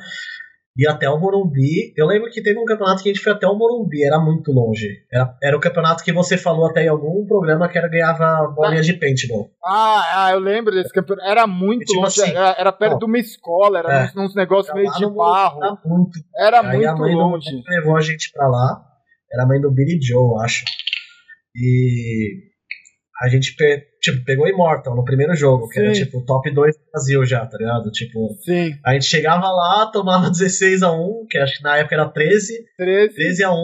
ia 0.77 0.91
até 0.91 1.09
o 1.09 1.19
Morumbi. 1.19 1.93
Eu 1.97 2.07
lembro 2.07 2.31
que 2.31 2.43
teve 2.43 2.59
um 2.59 2.65
campeonato 2.65 3.03
que 3.03 3.09
a 3.09 3.13
gente 3.13 3.23
foi 3.23 3.33
até 3.33 3.47
o 3.47 3.57
Morumbi, 3.57 4.05
era 4.05 4.19
muito 4.19 4.53
longe. 4.53 4.87
Era, 5.11 5.37
era 5.43 5.57
o 5.57 5.61
campeonato 5.61 6.05
que 6.05 6.13
você 6.13 6.37
falou 6.37 6.67
até 6.67 6.85
em 6.85 6.89
algum 6.89 7.27
programa 7.27 7.69
que 7.69 7.79
era 7.79 7.89
ganhava 7.89 8.53
bolinha 8.55 8.81
ah. 8.81 8.85
de 8.85 8.93
paintball. 8.95 9.51
Ah, 9.65 10.27
ah, 10.27 10.31
eu 10.33 10.39
lembro 10.39 10.75
desse 10.75 10.93
campeonato. 10.93 11.27
Era 11.27 11.47
muito 11.47 11.85
tipo 11.85 12.01
longe, 12.01 12.21
assim, 12.21 12.31
era, 12.31 12.57
era, 12.59 12.73
perto 12.73 12.97
ó, 12.97 12.99
de 12.99 13.05
uma 13.07 13.19
escola, 13.19 13.79
era 13.79 14.05
é, 14.05 14.21
uns, 14.21 14.35
negócios 14.35 14.75
meio 14.75 14.91
de 14.93 15.07
barro. 15.07 15.63
Era 15.63 15.79
muito, 15.85 16.19
era 16.39 16.63
muito 16.63 16.89
a 16.89 16.97
mãe 16.97 17.15
longe. 17.15 17.51
Do, 17.51 17.63
levou 17.69 17.97
a 17.97 18.01
gente 18.01 18.31
pra 18.33 18.47
lá. 18.49 18.83
Era 19.33 19.45
a 19.45 19.47
mãe 19.47 19.61
do 19.61 19.73
Billy 19.73 19.99
Joe, 20.01 20.23
eu 20.23 20.41
acho. 20.41 20.65
E 21.55 22.47
a 23.23 23.29
gente 23.29 23.57
tipo, 24.11 24.25
pegou 24.25 24.49
Immortal 24.49 24.95
no 24.95 25.05
primeiro 25.05 25.35
jogo, 25.35 25.69
que 25.69 25.75
Sim. 25.75 25.87
era 25.87 25.93
tipo 25.93 26.25
top 26.25 26.51
2 26.53 26.77
do 26.77 26.91
Brasil 26.91 27.25
já, 27.27 27.45
tá 27.47 27.59
ligado? 27.59 27.91
Tipo, 27.91 28.37
Sim. 28.45 28.79
a 28.85 28.93
gente 28.93 29.05
chegava 29.05 29.49
lá, 29.51 29.87
tomava 29.87 30.31
16 30.31 30.83
a 30.83 30.93
1 30.93 31.27
que 31.29 31.39
acho 31.39 31.59
que 31.59 31.63
na 31.63 31.77
época 31.77 31.95
era 31.95 32.09
13, 32.09 32.53
13, 32.77 33.15
13 33.15 33.45
a 33.45 33.53
1 33.53 33.55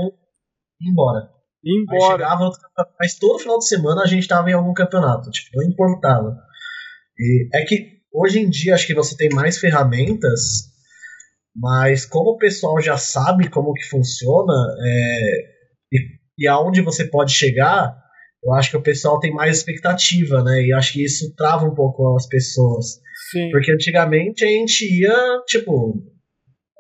e 0.80 0.90
embora. 0.90 1.28
embora. 1.64 2.04
Aí 2.04 2.11
chegava 2.12 2.44
outro 2.44 2.61
mas 2.99 3.18
todo 3.18 3.38
final 3.38 3.58
de 3.58 3.68
semana 3.68 4.02
a 4.02 4.06
gente 4.06 4.26
tava 4.26 4.50
em 4.50 4.54
algum 4.54 4.75
campeonato, 4.75 5.30
tipo, 5.30 5.49
não 5.54 5.64
importava. 5.64 6.37
E 7.18 7.49
é 7.54 7.64
que 7.64 8.00
hoje 8.12 8.40
em 8.40 8.50
dia 8.50 8.75
acho 8.75 8.87
que 8.87 8.94
você 8.94 9.16
tem 9.16 9.28
mais 9.30 9.58
ferramentas, 9.58 10.72
mas 11.54 12.04
como 12.04 12.30
o 12.30 12.38
pessoal 12.38 12.80
já 12.80 12.96
sabe 12.96 13.49
como 13.49 13.75
que 13.75 13.88
funciona 13.88 14.52
é, 14.80 15.20
e, 15.92 15.99
e 16.38 16.49
aonde 16.49 16.80
você 16.80 17.04
pode 17.04 17.32
chegar, 17.32 18.01
eu 18.44 18.52
acho 18.54 18.70
que 18.70 18.76
o 18.76 18.82
pessoal 18.82 19.20
tem 19.20 19.32
mais 19.32 19.58
expectativa, 19.58 20.42
né? 20.42 20.66
E 20.66 20.72
acho 20.72 20.94
que 20.94 21.04
isso 21.04 21.32
trava 21.37 21.64
um 21.64 21.75
pouco 21.75 22.16
as 22.16 22.26
pessoas. 22.26 23.00
Sim. 23.30 23.50
Porque 23.50 23.70
antigamente 23.72 24.44
a 24.44 24.49
gente 24.49 24.82
ia, 24.82 25.42
tipo. 25.46 26.02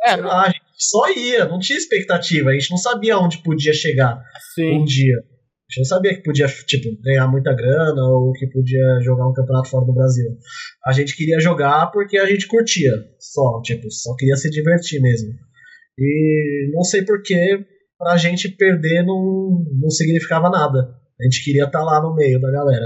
É, 0.04 0.14
sei 0.14 0.22
lá, 0.22 0.42
a 0.42 0.46
gente 0.46 0.62
só 0.76 1.12
ia, 1.12 1.44
não 1.44 1.60
tinha 1.60 1.78
expectativa, 1.78 2.50
a 2.50 2.54
gente 2.54 2.70
não 2.70 2.76
sabia 2.76 3.16
onde 3.18 3.42
podia 3.42 3.72
chegar 3.72 4.20
Sim. 4.54 4.80
um 4.80 4.84
dia. 4.84 5.16
A 5.16 5.72
gente 5.72 5.78
não 5.78 5.84
sabia 5.84 6.14
que 6.14 6.22
podia, 6.22 6.46
tipo, 6.66 7.00
ganhar 7.00 7.28
muita 7.28 7.54
grana 7.54 8.02
ou 8.10 8.32
que 8.32 8.46
podia 8.48 9.00
jogar 9.02 9.28
um 9.28 9.32
campeonato 9.32 9.70
fora 9.70 9.86
do 9.86 9.94
Brasil. 9.94 10.26
A 10.84 10.92
gente 10.92 11.16
queria 11.16 11.40
jogar 11.40 11.86
porque 11.92 12.18
a 12.18 12.26
gente 12.26 12.46
curtia, 12.48 12.92
só, 13.18 13.62
tipo, 13.62 13.90
só 13.90 14.14
queria 14.16 14.36
se 14.36 14.50
divertir 14.50 15.00
mesmo. 15.00 15.32
E 15.98 16.70
não 16.74 16.82
sei 16.82 17.04
porquê, 17.04 17.64
pra 17.96 18.16
gente 18.16 18.48
perder 18.50 19.04
não, 19.04 19.64
não 19.80 19.88
significava 19.88 20.50
nada. 20.50 21.01
A 21.22 21.24
gente 21.24 21.44
queria 21.44 21.64
estar 21.64 21.78
tá 21.78 21.84
lá 21.84 22.02
no 22.02 22.14
meio 22.14 22.40
da 22.40 22.50
galera. 22.50 22.84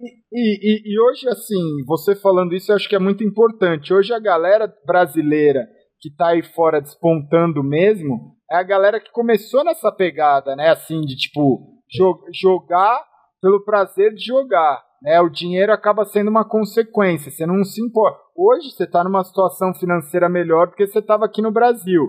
E, 0.00 0.12
e, 0.30 0.94
e, 0.94 1.00
hoje, 1.00 1.26
assim, 1.26 1.84
você 1.86 2.14
falando 2.14 2.54
isso, 2.54 2.70
eu 2.70 2.76
acho 2.76 2.86
que 2.88 2.94
é 2.94 2.98
muito 2.98 3.24
importante. 3.24 3.94
Hoje 3.94 4.12
a 4.12 4.18
galera 4.18 4.70
brasileira 4.86 5.66
que 5.98 6.10
está 6.10 6.28
aí 6.28 6.42
fora 6.42 6.80
despontando 6.80 7.64
mesmo, 7.64 8.36
é 8.50 8.56
a 8.56 8.62
galera 8.62 9.00
que 9.00 9.10
começou 9.10 9.64
nessa 9.64 9.90
pegada, 9.90 10.54
né? 10.54 10.68
Assim, 10.68 11.00
de 11.00 11.16
tipo, 11.16 11.80
jo 11.90 12.20
jogar 12.32 13.04
pelo 13.40 13.64
prazer 13.64 14.14
de 14.14 14.24
jogar. 14.24 14.84
Né? 15.02 15.20
O 15.20 15.30
dinheiro 15.30 15.72
acaba 15.72 16.04
sendo 16.04 16.28
uma 16.28 16.48
consequência. 16.48 17.30
Você 17.30 17.46
não 17.46 17.64
se 17.64 17.80
importa. 17.82 18.18
Hoje 18.36 18.70
você 18.70 18.84
está 18.84 19.02
numa 19.02 19.24
situação 19.24 19.74
financeira 19.74 20.28
melhor 20.28 20.68
do 20.68 20.74
que 20.74 20.86
você 20.86 20.98
estava 20.98 21.24
aqui 21.24 21.42
no 21.42 21.50
Brasil. 21.50 22.02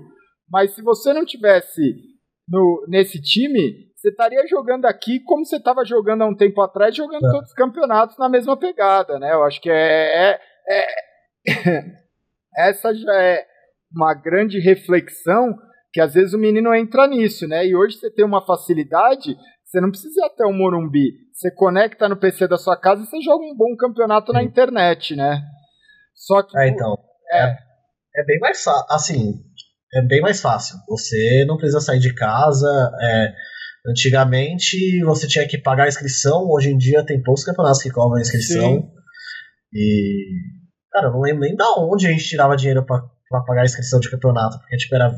Mas 0.51 0.75
se 0.75 0.81
você 0.81 1.13
não 1.13 1.25
tivesse 1.25 1.81
no, 2.47 2.85
nesse 2.87 3.21
time, 3.21 3.88
você 3.99 4.09
estaria 4.09 4.47
jogando 4.47 4.85
aqui 4.85 5.19
como 5.19 5.45
você 5.45 5.57
estava 5.57 5.83
jogando 5.83 6.21
há 6.21 6.25
um 6.25 6.35
tempo 6.35 6.61
atrás, 6.61 6.95
jogando 6.95 7.25
é. 7.25 7.31
todos 7.31 7.49
os 7.49 7.53
campeonatos 7.53 8.17
na 8.17 8.29
mesma 8.29 8.57
pegada, 8.57 9.19
né? 9.19 9.33
Eu 9.33 9.43
acho 9.43 9.59
que 9.59 9.69
é, 9.69 10.31
é, 10.31 10.39
é 10.69 10.85
essa 12.69 12.93
já 12.95 13.13
é 13.21 13.45
uma 13.93 14.13
grande 14.13 14.59
reflexão 14.59 15.53
que 15.91 15.99
às 15.99 16.13
vezes 16.13 16.33
o 16.33 16.39
menino 16.39 16.73
entra 16.73 17.07
nisso, 17.07 17.45
né? 17.47 17.65
E 17.65 17.75
hoje 17.75 17.97
você 17.97 18.09
tem 18.09 18.23
uma 18.23 18.45
facilidade, 18.45 19.35
você 19.65 19.81
não 19.81 19.89
precisa 19.89 20.21
ir 20.21 20.25
até 20.25 20.45
o 20.45 20.53
Morumbi. 20.53 21.11
Você 21.33 21.51
conecta 21.51 22.07
no 22.07 22.17
PC 22.17 22.47
da 22.47 22.57
sua 22.57 22.79
casa 22.79 23.03
e 23.03 23.05
você 23.05 23.21
joga 23.21 23.43
um 23.43 23.55
bom 23.55 23.75
campeonato 23.77 24.31
na 24.31 24.41
internet, 24.41 25.15
né? 25.15 25.41
Só 26.15 26.41
que. 26.43 26.57
É, 26.57 26.69
então. 26.69 26.97
É, 27.33 27.57
é 28.15 28.25
bem 28.25 28.39
mais 28.39 28.63
fácil. 28.63 28.85
Assim, 28.89 29.33
é 29.93 30.01
bem 30.03 30.21
mais 30.21 30.41
fácil. 30.41 30.77
Você 30.87 31.43
não 31.47 31.57
precisa 31.57 31.81
sair 31.81 31.99
de 31.99 32.13
casa. 32.13 32.67
É, 33.01 33.33
Antigamente 33.87 35.01
você 35.05 35.27
tinha 35.27 35.47
que 35.47 35.57
pagar 35.57 35.85
a 35.85 35.87
inscrição, 35.87 36.49
hoje 36.49 36.69
em 36.69 36.77
dia 36.77 37.05
tem 37.05 37.21
poucos 37.21 37.43
campeonatos 37.43 37.81
que 37.81 37.89
cobram 37.89 38.17
a 38.17 38.21
inscrição. 38.21 38.81
Sim. 38.81 38.91
E. 39.73 40.25
Cara, 40.91 41.07
eu 41.07 41.13
não 41.13 41.21
lembro 41.21 41.41
nem 41.41 41.55
da 41.55 41.65
onde 41.77 42.07
a 42.07 42.11
gente 42.11 42.27
tirava 42.27 42.57
dinheiro 42.57 42.85
pra, 42.85 43.01
pra 43.29 43.41
pagar 43.41 43.61
a 43.61 43.65
inscrição 43.65 43.99
de 43.99 44.09
campeonato, 44.09 44.57
porque 44.59 44.77
tipo 44.77 44.95
era. 44.95 45.11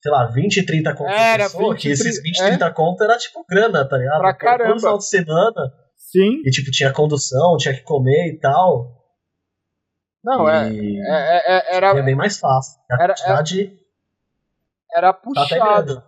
Sei 0.00 0.12
lá, 0.12 0.26
20, 0.26 0.64
30 0.64 0.94
conto 0.94 1.10
era, 1.10 1.44
pessoa, 1.44 1.72
20, 1.74 1.82
que 1.82 1.88
esses 1.88 2.22
20, 2.22 2.40
é? 2.40 2.46
30 2.50 2.70
conto 2.72 3.02
era 3.02 3.18
tipo 3.18 3.44
grana, 3.48 3.86
tá 3.86 3.98
ligado? 3.98 4.20
Pra 4.20 4.34
caramba. 4.34 4.70
Todo 4.70 4.80
final 4.80 4.98
de 4.98 5.08
semana. 5.08 5.72
Sim. 5.96 6.40
E 6.46 6.50
tipo, 6.50 6.70
tinha 6.70 6.92
condução, 6.92 7.56
tinha 7.58 7.74
que 7.74 7.82
comer 7.82 8.32
e 8.32 8.38
tal. 8.38 8.96
Não, 10.24 10.48
é, 10.48 10.72
e... 10.72 11.00
é, 11.00 11.10
é, 11.10 11.58
é, 11.58 11.76
era. 11.76 11.98
É 11.98 12.02
bem 12.02 12.14
mais 12.14 12.38
fácil. 12.38 12.80
A 12.90 13.02
era, 13.02 13.14
quantidade. 13.14 13.62
Era, 14.92 15.08
era 15.08 15.12
tá 15.12 15.20
puxado. 15.20 16.02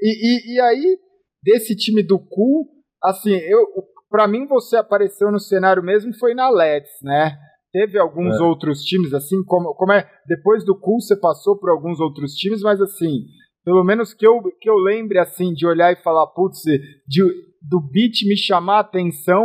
E, 0.00 0.10
e, 0.10 0.54
e 0.54 0.60
aí, 0.60 0.98
desse 1.42 1.74
time 1.76 2.02
do 2.02 2.18
Cu, 2.18 2.68
assim, 3.02 3.32
eu 3.32 3.66
para 4.12 4.28
mim 4.28 4.46
você 4.46 4.76
apareceu 4.76 5.32
no 5.32 5.40
cenário 5.40 5.82
mesmo 5.82 6.12
foi 6.14 6.34
na 6.34 6.50
Leds, 6.50 7.00
né? 7.02 7.38
Teve 7.72 7.98
alguns 7.98 8.38
é. 8.38 8.42
outros 8.42 8.82
times, 8.84 9.14
assim, 9.14 9.42
como, 9.44 9.74
como 9.74 9.92
é. 9.92 10.06
Depois 10.26 10.62
do 10.62 10.78
Cool 10.78 11.00
você 11.00 11.18
passou 11.18 11.58
por 11.58 11.70
alguns 11.70 11.98
outros 11.98 12.34
times, 12.34 12.60
mas 12.60 12.78
assim, 12.82 13.24
pelo 13.64 13.82
menos 13.82 14.12
que 14.12 14.26
eu, 14.26 14.42
que 14.60 14.68
eu 14.68 14.76
lembre 14.76 15.18
assim, 15.18 15.54
de 15.54 15.66
olhar 15.66 15.90
e 15.90 16.02
falar, 16.02 16.26
putz, 16.28 16.60
de, 17.08 17.22
do 17.62 17.80
beat 17.80 18.26
me 18.28 18.36
chamar 18.36 18.76
a 18.76 18.80
atenção, 18.80 19.42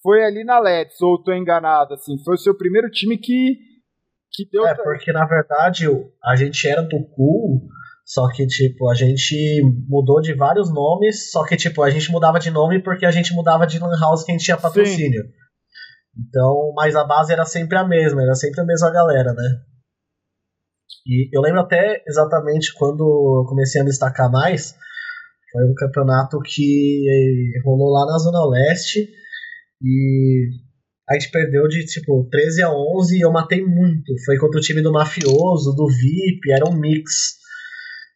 foi 0.00 0.24
ali 0.24 0.44
na 0.44 0.60
Leds, 0.60 1.00
ou 1.00 1.20
tô 1.20 1.32
enganado, 1.32 1.94
assim, 1.94 2.16
foi 2.22 2.34
o 2.34 2.38
seu 2.38 2.56
primeiro 2.56 2.88
time 2.90 3.18
que, 3.18 3.56
que 4.32 4.48
deu. 4.52 4.64
É, 4.64 4.74
porque 4.76 5.12
na 5.12 5.26
verdade 5.26 5.86
a 6.22 6.36
gente 6.36 6.68
era 6.68 6.82
do 6.82 7.04
Cool 7.16 7.62
só 8.04 8.28
que, 8.30 8.46
tipo, 8.46 8.90
a 8.90 8.94
gente 8.94 9.62
mudou 9.88 10.20
de 10.20 10.34
vários 10.34 10.72
nomes, 10.72 11.30
só 11.30 11.44
que, 11.44 11.56
tipo, 11.56 11.82
a 11.82 11.90
gente 11.90 12.10
mudava 12.12 12.38
de 12.38 12.50
nome 12.50 12.82
porque 12.82 13.06
a 13.06 13.10
gente 13.10 13.32
mudava 13.34 13.66
de 13.66 13.78
lan 13.78 13.98
house 13.98 14.24
que 14.24 14.32
a 14.32 14.34
gente 14.34 14.44
tinha 14.44 14.56
patrocínio. 14.56 15.22
Sim. 15.22 15.30
Então, 16.16 16.72
mas 16.76 16.94
a 16.94 17.04
base 17.04 17.32
era 17.32 17.44
sempre 17.44 17.76
a 17.76 17.86
mesma, 17.86 18.22
era 18.22 18.34
sempre 18.34 18.60
a 18.60 18.64
mesma 18.64 18.90
galera, 18.90 19.32
né? 19.32 19.60
E 21.06 21.28
eu 21.36 21.40
lembro 21.40 21.60
até 21.60 22.02
exatamente 22.06 22.72
quando 22.74 23.02
eu 23.02 23.48
comecei 23.48 23.80
a 23.80 23.84
destacar 23.84 24.30
mais, 24.30 24.74
foi 25.52 25.64
um 25.64 25.74
campeonato 25.74 26.38
que 26.40 27.04
rolou 27.64 27.90
lá 27.92 28.06
na 28.06 28.18
Zona 28.18 28.44
Leste 28.46 29.08
e 29.82 30.48
a 31.08 31.14
gente 31.14 31.30
perdeu 31.30 31.68
de 31.68 31.84
tipo 31.84 32.26
13 32.30 32.62
a 32.62 32.70
11 32.70 33.16
e 33.16 33.20
eu 33.20 33.30
matei 33.30 33.62
muito. 33.62 34.14
Foi 34.24 34.36
contra 34.38 34.58
o 34.58 34.62
time 34.62 34.82
do 34.82 34.92
Mafioso, 34.92 35.74
do 35.76 35.86
VIP, 35.86 36.50
era 36.50 36.68
um 36.68 36.78
mix. 36.78 37.43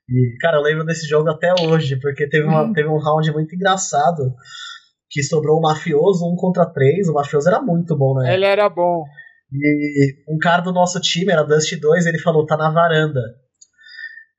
E, 0.08 0.36
cara, 0.40 0.56
eu 0.56 0.62
lembro 0.62 0.84
desse 0.84 1.06
jogo 1.06 1.28
até 1.28 1.52
hoje, 1.60 1.96
porque 2.00 2.28
teve, 2.28 2.46
uma, 2.46 2.62
uhum. 2.62 2.72
teve 2.72 2.88
um 2.88 2.98
round 2.98 3.30
muito 3.32 3.54
engraçado 3.54 4.34
que 5.10 5.22
sobrou 5.22 5.58
o 5.58 5.62
mafioso 5.62 6.26
um 6.26 6.36
contra 6.36 6.66
três. 6.66 7.08
O 7.08 7.14
mafioso 7.14 7.48
era 7.48 7.60
muito 7.60 7.96
bom, 7.96 8.14
né? 8.14 8.34
Ele 8.34 8.44
era 8.44 8.68
bom. 8.68 9.04
E 9.52 10.14
um 10.28 10.38
cara 10.38 10.62
do 10.62 10.72
nosso 10.72 11.00
time, 11.00 11.32
era 11.32 11.42
Dust 11.42 11.74
2, 11.78 12.06
ele 12.06 12.18
falou, 12.18 12.46
tá 12.46 12.56
na 12.56 12.70
varanda. 12.70 13.20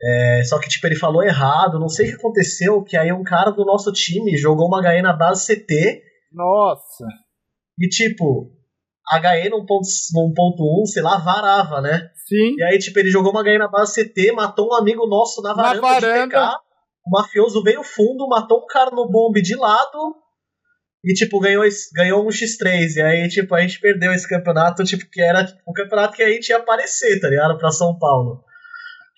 É, 0.02 0.44
só 0.44 0.60
que, 0.60 0.70
tipo, 0.70 0.88
ele 0.88 0.96
falou 0.96 1.24
errado, 1.24 1.80
não 1.80 1.90
sei 1.90 2.08
o 2.08 2.10
que 2.10 2.16
aconteceu, 2.16 2.84
que 2.84 2.96
aí 2.96 3.12
um 3.12 3.24
cara 3.24 3.52
do 3.52 3.66
nosso 3.66 3.92
time 3.92 4.38
jogou 4.38 4.68
uma 4.68 4.82
HE 4.82 5.02
na 5.02 5.14
base 5.14 5.46
CT. 5.46 6.02
Nossa! 6.32 7.06
E, 7.78 7.88
tipo, 7.88 8.52
HE 9.18 9.50
num 9.50 9.66
ponto, 9.66 9.88
num 10.14 10.34
ponto 10.34 10.84
1, 10.84 10.86
sei 10.86 11.02
lá, 11.02 11.18
varava, 11.18 11.82
né? 11.82 12.10
Sim. 12.28 12.56
E 12.58 12.64
aí, 12.64 12.78
tipo, 12.78 13.00
ele 13.00 13.10
jogou 13.10 13.32
uma 13.32 13.42
HE 13.42 13.58
na 13.58 13.68
base 13.68 14.04
CT, 14.04 14.32
matou 14.34 14.70
um 14.70 14.76
amigo 14.76 15.08
nosso 15.08 15.42
na 15.42 15.54
varanda, 15.54 15.82
na 15.82 15.94
varanda. 15.94 16.24
de 16.26 16.30
PK. 16.30 16.60
O 17.06 17.12
mafioso 17.12 17.64
veio 17.64 17.84
fundo, 17.84 18.28
matou 18.28 18.60
um 18.60 18.68
cara 18.68 18.92
no 18.92 19.10
bombe 19.10 19.42
de 19.42 19.56
lado 19.56 20.16
e, 21.04 21.14
tipo, 21.14 21.40
ganhou, 21.40 21.64
ganhou 21.96 22.24
um 22.24 22.30
X3. 22.30 22.96
E 22.98 23.02
aí, 23.02 23.28
tipo, 23.30 23.56
a 23.56 23.62
gente 23.62 23.80
perdeu 23.80 24.12
esse 24.12 24.28
campeonato, 24.28 24.84
tipo, 24.84 25.10
que 25.10 25.22
era 25.22 25.48
o 25.66 25.74
campeonato 25.74 26.16
que 26.16 26.24
a 26.24 26.30
gente 26.30 26.50
ia 26.50 26.58
aparecer, 26.58 27.20
tá 27.20 27.30
ligado? 27.30 27.58
Pra 27.58 27.72
São 27.72 27.98
Paulo. 27.98 28.44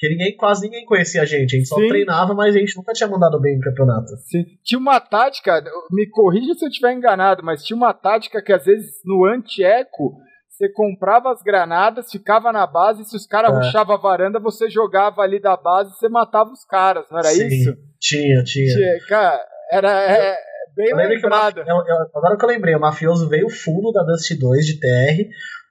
Porque 0.02 0.16
ninguém, 0.16 0.36
quase 0.36 0.64
ninguém 0.64 0.84
conhecia 0.84 1.22
a 1.22 1.26
gente. 1.26 1.56
A 1.56 1.60
gente 1.60 1.68
só 1.68 1.76
Sim. 1.76 1.88
treinava, 1.88 2.34
mas 2.34 2.56
a 2.56 2.60
gente 2.60 2.76
nunca 2.76 2.92
tinha 2.92 3.08
mandado 3.08 3.40
bem 3.40 3.56
no 3.56 3.62
campeonato. 3.62 4.08
Sim. 4.26 4.44
Tinha 4.64 4.80
uma 4.80 5.00
tática, 5.00 5.64
me 5.92 6.10
corrija 6.10 6.56
se 6.56 6.66
eu 6.66 6.70
estiver 6.70 6.92
enganado, 6.94 7.44
mas 7.44 7.64
tinha 7.64 7.78
uma 7.78 7.94
tática 7.94 8.42
que 8.42 8.52
às 8.52 8.66
vezes 8.66 8.90
no 9.06 9.24
anti-eco 9.26 10.18
você 10.50 10.68
comprava 10.70 11.32
as 11.32 11.44
granadas, 11.44 12.12
ficava 12.12 12.52
na 12.52 12.66
base, 12.66 13.04
e 13.04 13.06
se 13.06 13.16
os 13.16 13.28
caras 13.28 13.54
é. 13.54 13.56
ruxavam 13.58 13.96
a 13.96 14.00
varanda, 14.00 14.40
você 14.40 14.72
jogava 14.72 15.22
ali 15.22 15.40
da 15.40 15.56
base 15.56 15.92
e 15.92 15.94
você 15.94 16.10
matava 16.10 16.52
os 16.52 16.66
caras, 16.66 17.06
não 17.12 17.20
era 17.20 17.28
Sim, 17.28 17.46
isso? 17.46 17.78
Tinha, 18.00 18.44
tinha. 18.44 18.74
tinha 18.74 19.08
cara, 19.08 19.40
era 19.72 20.02
é, 20.02 20.36
bem 20.76 20.96
lembrado. 20.96 21.64
Que 21.64 21.70
eu, 21.72 21.76
eu, 21.76 21.96
agora 22.16 22.38
que 22.38 22.44
eu 22.44 22.50
lembrei, 22.50 22.76
o 22.76 22.80
mafioso 22.80 23.30
veio 23.30 23.50
fundo 23.50 23.92
da 23.92 24.02
Dust 24.02 24.32
2 24.36 24.66
de 24.66 24.80
TR, 24.80 25.30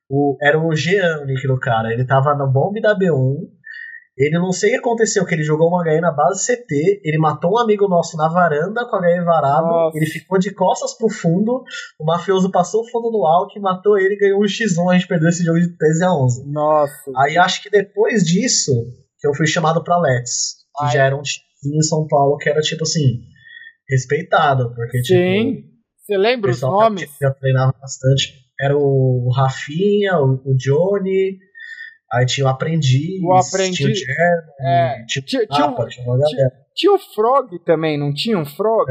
o, 0.09 0.37
era 0.41 0.57
o 0.57 0.73
Jean 0.75 1.23
o 1.23 1.25
nick 1.25 1.45
do 1.49 1.59
cara, 1.59 1.93
ele 1.93 2.07
tava 2.07 2.33
no 2.37 2.49
bomb 2.51 2.81
da 2.81 2.97
B1, 2.97 3.59
Ele 4.21 4.39
não 4.39 4.53
sei 4.53 4.69
o 4.69 4.73
que 4.75 4.79
aconteceu, 4.81 5.25
que 5.25 5.35
ele 5.35 5.43
jogou 5.43 5.69
uma 5.69 5.83
HE 5.83 5.99
na 5.99 6.13
base 6.13 6.47
CT, 6.47 7.01
ele 7.03 7.17
matou 7.17 7.53
um 7.53 7.59
amigo 7.59 7.89
nosso 7.89 8.19
na 8.19 8.29
varanda 8.29 8.87
com 8.87 8.97
a 8.97 9.09
HE 9.09 9.25
varado, 9.25 9.67
Nossa. 9.67 9.97
ele 9.97 10.05
ficou 10.05 10.39
de 10.39 10.53
costas 10.53 10.93
pro 10.93 11.09
fundo, 11.09 11.65
o 11.99 12.05
mafioso 12.05 12.51
passou 12.51 12.83
o 12.83 12.91
fundo 12.91 13.11
no 13.11 13.27
alto, 13.27 13.59
matou 13.63 13.99
ele 13.99 14.15
e 14.15 14.19
ganhou 14.19 14.41
um 14.41 14.45
X1, 14.45 14.91
a 14.91 14.93
gente 14.93 15.09
perdeu 15.09 15.31
esse 15.31 15.43
jogo 15.43 15.59
de 15.59 15.75
13 15.75 16.05
a 16.05 16.13
11. 16.13 16.53
Nossa. 16.53 17.11
Aí 17.17 17.39
acho 17.39 17.63
que 17.63 17.71
depois 17.71 18.23
disso, 18.23 18.73
que 19.19 19.27
eu 19.27 19.35
fui 19.35 19.47
chamado 19.47 19.83
pra 19.83 19.99
Let's, 19.99 20.57
que 20.77 20.85
Ai. 20.85 20.93
já 20.93 21.07
era 21.07 21.17
um 21.17 21.23
time 21.23 21.79
em 21.79 21.83
São 21.83 22.07
Paulo 22.07 22.37
que 22.37 22.51
era 22.51 22.61
tipo 22.61 22.83
assim, 22.83 23.23
respeitado, 23.89 24.75
porque 24.75 25.01
tipo, 25.01 25.19
Sim. 25.19 25.65
Você 25.97 26.17
o 26.17 26.21
lembra 26.21 26.51
os 26.51 26.61
nomes? 26.61 27.09
já, 27.19 27.29
já 27.29 27.35
treinava 27.35 27.75
bastante. 27.81 28.35
Era 28.61 28.77
o 28.77 29.31
Rafinha, 29.35 30.19
o 30.19 30.55
Johnny, 30.55 31.39
aí 32.13 32.27
tinha 32.27 32.47
o 32.47 32.51
Aprendiz, 32.51 33.23
O 33.23 33.33
Aprendiz, 33.33 33.77
tinha 33.77 33.91
o 33.91 33.95
Jeremy, 33.95 34.43
é. 34.63 35.05
tinha, 35.07 35.25
Tinha- 35.25 35.47
tinha 35.47 35.67
um- 35.67 35.89
tinha 35.89 36.07
galera. 36.07 36.53
Tinha 36.75 36.93
o 36.95 36.99
Frog 36.99 37.59
também, 37.65 37.99
não 37.99 38.13
tinha 38.13 38.39
um 38.39 38.45
Frog? 38.45 38.91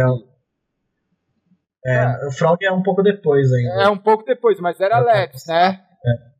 É, 1.86 1.93
é, 1.95 2.27
o 2.27 2.32
Frog 2.32 2.58
é 2.63 2.71
um 2.71 2.84
pouco 2.84 3.01
depois 3.01 3.51
ainda. 3.53 3.84
É 3.84 3.89
um 3.89 3.97
pouco 3.97 4.23
depois, 4.25 4.60
mas 4.60 4.79
era 4.79 4.97
É, 4.97 5.01
Let's, 5.01 5.45
né? 5.47 5.79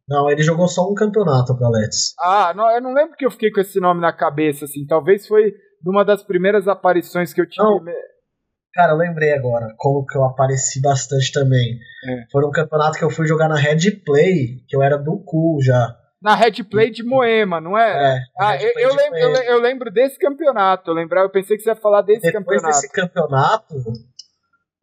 Não, 0.08 0.30
ele 0.30 0.42
jogou 0.42 0.68
só 0.68 0.90
um 0.90 0.96
campeonato 0.96 1.56
pra 1.56 1.70
Let's. 1.70 2.16
Ah, 2.20 2.52
não, 2.56 2.70
eu 2.72 2.82
não 2.82 2.94
lembro 2.94 3.16
que 3.16 3.26
eu 3.26 3.30
fiquei 3.32 3.52
com 3.52 3.62
esse 3.62 3.80
nome 3.80 4.02
na 4.02 4.12
cabeça, 4.12 4.66
assim. 4.66 4.86
Talvez 4.88 5.28
foi 5.28 5.54
uma 5.86 6.04
das 6.04 6.24
primeiras 6.24 6.68
aparições 6.68 7.32
que 7.32 7.40
eu 7.40 7.48
tive. 7.48 7.64
Não. 7.64 7.80
Cara, 8.74 8.94
eu 8.94 8.98
lembrei 8.98 9.34
agora 9.34 9.68
como 9.78 10.06
que 10.06 10.18
eu 10.18 10.24
apareci 10.24 10.82
bastante 10.82 11.32
também. 11.32 11.78
É. 12.08 12.24
Foi 12.32 12.44
um 12.46 12.50
campeonato 12.52 12.98
que 12.98 13.04
eu 13.04 13.10
fui 13.12 13.28
jogar 13.28 13.48
na 13.50 13.56
Red 13.56 13.92
Play, 14.04 14.64
que 14.68 14.76
eu 14.76 14.82
era 14.82 14.98
do 14.98 15.24
cool 15.26 15.62
já. 15.62 15.96
Na 16.22 16.36
Red 16.36 16.64
Play 16.70 16.92
de 16.92 17.02
Moema, 17.04 17.62
não 17.62 17.78
é? 17.78 18.18
É, 18.18 18.20
ah, 18.40 18.58
eu, 18.62 18.72
eu 18.78 18.96
lembro, 18.96 19.18
eu, 19.18 19.30
eu 19.44 19.62
lembro 19.62 19.90
desse 19.92 20.20
campeonato. 20.20 20.92
Eu, 20.92 20.96
lembrava, 20.96 21.28
eu 21.28 21.32
pensei 21.32 21.56
que 21.56 21.64
você 21.64 21.70
ia 21.70 21.76
falar 21.76 22.02
desse 22.02 22.22
Depois 22.22 22.44
campeonato. 22.46 22.68
desse 22.68 22.92
campeonato, 22.92 23.76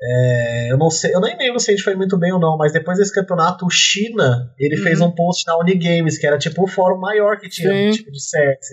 é, 0.01 0.73
eu 0.73 0.77
não 0.79 0.91
sei, 0.91 1.15
eu 1.15 1.21
nem 1.21 1.37
lembro 1.39 1.59
se 1.59 1.71
a 1.71 1.75
gente 1.75 1.83
foi 1.85 1.95
muito 1.95 2.19
bem 2.19 2.31
ou 2.33 2.39
não, 2.39 2.57
mas 2.59 2.73
depois 2.73 2.99
desse 2.99 3.13
campeonato, 3.15 3.65
o 3.67 3.71
China, 3.71 4.53
ele 4.59 4.77
Uhum. 4.77 4.83
fez 4.83 5.01
um 5.01 5.11
post 5.11 5.47
na 5.47 5.59
Unigames, 5.59 6.19
que 6.19 6.27
era 6.27 6.37
tipo 6.39 6.63
o 6.65 6.67
fórum 6.67 6.99
maior 6.99 7.39
que 7.39 7.49
tinha, 7.49 7.71
Sim. 7.71 7.91
tipo, 7.99 8.11
de 8.11 8.23
CS. 8.23 8.69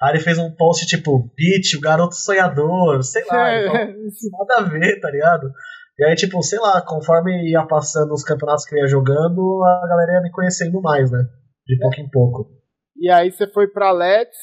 Aí 0.00 0.12
ele 0.12 0.20
fez 0.20 0.38
um 0.38 0.50
post 0.50 0.86
tipo, 0.86 1.30
Beat, 1.36 1.74
o 1.76 1.80
garoto 1.80 2.14
sonhador, 2.14 3.02
sei 3.02 3.22
lá, 3.26 3.58
então, 3.58 3.72
nada 4.38 4.54
a 4.58 4.62
ver, 4.70 4.98
tá 5.00 5.10
ligado? 5.10 5.50
E 5.98 6.04
aí, 6.04 6.14
tipo, 6.14 6.42
sei 6.42 6.58
lá, 6.58 6.80
conforme 6.80 7.50
ia 7.50 7.66
passando 7.66 8.12
os 8.14 8.24
campeonatos 8.24 8.64
que 8.64 8.74
eu 8.74 8.78
ia 8.80 8.86
jogando, 8.86 9.62
a 9.64 9.86
galera 9.86 10.12
ia 10.14 10.22
me 10.22 10.30
conhecendo 10.30 10.80
mais, 10.80 11.10
né? 11.10 11.22
De 11.66 11.78
pouco 11.78 12.00
em 12.00 12.10
pouco. 12.10 12.50
E 12.96 13.10
aí 13.10 13.30
você 13.30 13.46
foi 13.46 13.66
pra 13.68 13.90
Let's, 13.90 14.36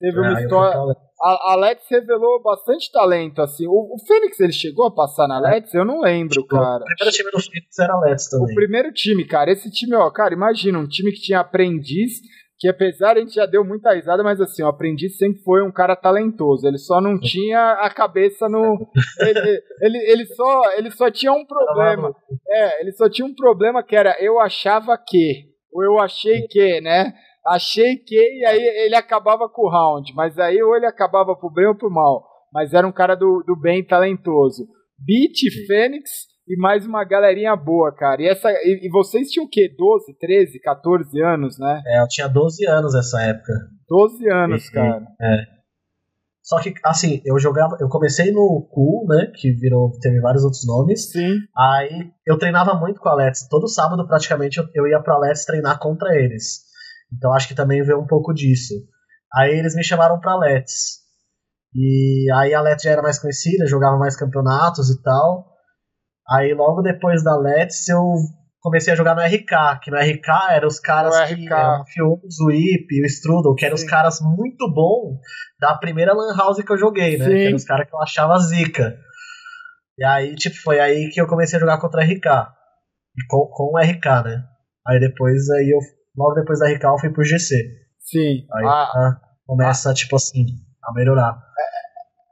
teve 0.00 0.18
uma 0.18 0.28
eu 0.28 0.34
fui 0.34 0.42
história. 0.42 0.96
A, 1.22 1.52
a 1.52 1.56
Let's 1.56 1.86
revelou 1.88 2.42
bastante 2.42 2.90
talento, 2.90 3.40
assim. 3.40 3.66
O, 3.68 3.94
o 3.94 3.96
Fênix, 4.06 4.40
ele 4.40 4.52
chegou 4.52 4.86
a 4.86 4.94
passar 4.94 5.28
na 5.28 5.38
Let's? 5.38 5.72
Eu 5.72 5.84
não 5.84 6.00
lembro, 6.00 6.44
cara. 6.46 6.82
O 6.82 6.84
primeiro 6.84 7.12
time 7.12 7.30
do 7.30 7.40
Phoenix 7.40 7.78
era 7.78 8.00
Let's 8.00 8.26
O 8.26 8.40
também. 8.40 8.54
primeiro 8.56 8.92
time, 8.92 9.24
cara. 9.24 9.52
Esse 9.52 9.70
time, 9.70 9.94
ó, 9.94 10.10
cara, 10.10 10.34
imagina, 10.34 10.78
um 10.78 10.88
time 10.88 11.12
que 11.12 11.20
tinha 11.20 11.38
aprendiz, 11.38 12.14
que 12.58 12.66
apesar 12.68 13.16
a 13.16 13.20
gente 13.20 13.34
já 13.34 13.46
deu 13.46 13.64
muita 13.64 13.92
risada, 13.94 14.22
mas 14.24 14.40
assim, 14.40 14.62
o 14.64 14.66
aprendiz 14.66 15.16
sempre 15.16 15.40
foi 15.42 15.62
um 15.62 15.70
cara 15.70 15.94
talentoso. 15.94 16.66
Ele 16.66 16.78
só 16.78 17.00
não 17.00 17.18
tinha 17.18 17.74
a 17.74 17.88
cabeça 17.88 18.48
no. 18.48 18.90
Ele, 19.20 19.62
ele, 19.80 19.98
ele, 20.10 20.26
só, 20.26 20.72
ele 20.76 20.90
só 20.90 21.08
tinha 21.10 21.32
um 21.32 21.46
problema. 21.46 22.12
É, 22.48 22.80
ele 22.80 22.92
só 22.92 23.08
tinha 23.08 23.24
um 23.26 23.34
problema 23.34 23.82
que 23.82 23.94
era 23.94 24.16
eu 24.20 24.40
achava 24.40 24.98
que, 24.98 25.51
ou 25.72 25.82
eu 25.82 25.98
achei 25.98 26.42
que, 26.48 26.80
né? 26.80 27.12
Achei 27.46 27.96
que, 27.96 28.14
e 28.16 28.44
aí 28.46 28.60
ele 28.86 28.94
acabava 28.94 29.48
com 29.48 29.62
o 29.62 29.70
round. 29.70 30.12
Mas 30.14 30.38
aí 30.38 30.62
ou 30.62 30.76
ele 30.76 30.86
acabava 30.86 31.34
pro 31.34 31.50
bem 31.52 31.66
ou 31.66 31.74
pro 31.76 31.90
mal. 31.90 32.24
Mas 32.52 32.72
era 32.74 32.86
um 32.86 32.92
cara 32.92 33.14
do, 33.14 33.42
do 33.46 33.56
bem 33.58 33.84
talentoso. 33.84 34.64
Beat, 34.98 35.66
Fênix 35.66 36.10
e 36.46 36.56
mais 36.56 36.86
uma 36.86 37.02
galerinha 37.04 37.56
boa, 37.56 37.92
cara. 37.94 38.22
E, 38.22 38.28
essa, 38.28 38.50
e, 38.50 38.86
e 38.86 38.88
vocês 38.90 39.28
tinham 39.30 39.46
o 39.46 39.48
quê? 39.48 39.74
12, 39.76 40.16
13, 40.18 40.60
14 40.60 41.20
anos, 41.22 41.58
né? 41.58 41.82
É, 41.86 42.02
eu 42.02 42.08
tinha 42.08 42.28
12 42.28 42.66
anos 42.68 42.94
nessa 42.94 43.22
época. 43.22 43.52
12 43.88 44.28
anos, 44.30 44.66
Uhum. 44.66 44.72
cara. 44.72 45.06
Só 46.42 46.60
que, 46.60 46.74
assim, 46.84 47.22
eu 47.24 47.38
jogava. 47.38 47.76
Eu 47.80 47.88
comecei 47.88 48.32
no 48.32 48.68
Cool, 48.72 49.06
né? 49.06 49.30
Que 49.34 49.52
virou. 49.52 49.92
Teve 50.00 50.20
vários 50.20 50.42
outros 50.42 50.66
nomes. 50.66 51.10
Sim. 51.12 51.36
Aí 51.56 52.10
eu 52.26 52.36
treinava 52.36 52.74
muito 52.74 53.00
com 53.00 53.08
a 53.08 53.14
Let's. 53.14 53.46
Todo 53.48 53.68
sábado, 53.68 54.06
praticamente, 54.06 54.58
eu, 54.58 54.66
eu 54.74 54.86
ia 54.88 55.00
pra 55.00 55.18
Let's 55.18 55.44
treinar 55.44 55.78
contra 55.78 56.16
eles. 56.16 56.64
Então 57.12 57.32
acho 57.32 57.46
que 57.46 57.54
também 57.54 57.82
veio 57.84 58.00
um 58.00 58.06
pouco 58.06 58.32
disso. 58.32 58.74
Aí 59.34 59.56
eles 59.56 59.76
me 59.76 59.84
chamaram 59.84 60.18
pra 60.18 60.36
Let's. 60.36 61.00
E 61.74 62.26
aí 62.34 62.52
a 62.54 62.60
Let's 62.60 62.82
já 62.82 62.90
era 62.90 63.02
mais 63.02 63.18
conhecida, 63.18 63.66
jogava 63.66 63.96
mais 63.96 64.16
campeonatos 64.16 64.90
e 64.90 65.00
tal. 65.00 65.52
Aí 66.28 66.52
logo 66.54 66.82
depois 66.82 67.22
da 67.22 67.36
Let's 67.36 67.88
eu 67.88 68.14
comecei 68.62 68.92
a 68.92 68.96
jogar 68.96 69.14
no 69.14 69.20
RK, 69.22 69.80
que 69.82 69.90
no 69.90 69.96
RK 69.98 70.28
eram 70.52 70.68
os 70.68 70.78
caras 70.80 71.14
O 71.14 71.26
que 71.26 71.34
RK. 71.34 71.52
eram 71.52 71.74
o 71.74 71.78
Mafioso, 71.80 72.46
o 72.46 72.50
Ip, 72.52 73.02
o 73.02 73.06
Strudel, 73.06 73.54
que 73.54 73.64
eram 73.66 73.74
os 73.74 73.80
Sim. 73.82 73.86
caras 73.88 74.18
muito 74.20 74.72
bons 74.72 75.18
da 75.60 75.74
primeira 75.74 76.12
Lan 76.14 76.34
House 76.36 76.62
que 76.62 76.72
eu 76.72 76.78
joguei, 76.78 77.18
né? 77.18 77.24
Sim. 77.24 77.30
Que 77.32 77.46
eram 77.46 77.56
os 77.56 77.64
caras 77.64 77.88
que 77.88 77.94
eu 77.94 78.00
achava 78.00 78.38
zica. 78.38 78.96
E 79.98 80.04
aí, 80.04 80.34
tipo, 80.36 80.56
foi 80.62 80.80
aí 80.80 81.10
que 81.10 81.20
eu 81.20 81.26
comecei 81.26 81.56
a 81.58 81.60
jogar 81.60 81.78
contra 81.80 82.02
RK. 82.02 82.26
E 83.18 83.26
com, 83.28 83.46
com 83.48 83.74
o 83.74 83.78
RK, 83.78 84.24
né? 84.24 84.44
Aí 84.88 84.98
depois, 84.98 85.48
aí 85.50 85.70
eu, 85.74 85.78
logo 86.16 86.34
depois 86.34 86.58
da 86.60 86.68
RK 86.70 86.84
eu 86.84 86.98
fui 86.98 87.10
pro 87.12 87.24
GC. 87.24 87.54
Sim. 88.00 88.46
Aí 88.54 88.64
Ah, 88.66 88.90
ah, 88.94 89.20
começa, 89.46 89.92
tipo 89.92 90.16
assim, 90.16 90.46
a 90.84 90.92
melhorar. 90.94 91.36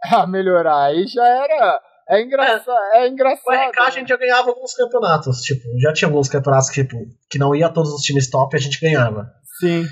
a 0.13 0.27
melhorar. 0.27 0.85
Aí 0.87 1.07
já 1.07 1.27
era. 1.27 1.81
É 2.11 2.23
engraçado. 2.23 2.77
É, 2.95 3.09
engraçado. 3.09 3.47
O 3.47 3.71
RK 3.71 3.79
a 3.79 3.91
gente 3.91 4.09
já 4.09 4.17
ganhava 4.17 4.51
alguns 4.51 4.75
campeonatos, 4.75 5.41
tipo, 5.43 5.63
já 5.81 5.93
tinha 5.93 6.09
alguns 6.09 6.29
campeonatos 6.29 6.69
que, 6.69 6.83
tipo, 6.83 6.97
que 7.31 7.39
não 7.39 7.55
ia 7.55 7.69
todos 7.69 7.93
os 7.93 8.03
times 8.03 8.29
top, 8.29 8.57
a 8.57 8.59
gente 8.59 8.81
ganhava. 8.81 9.31
Sim. 9.61 9.85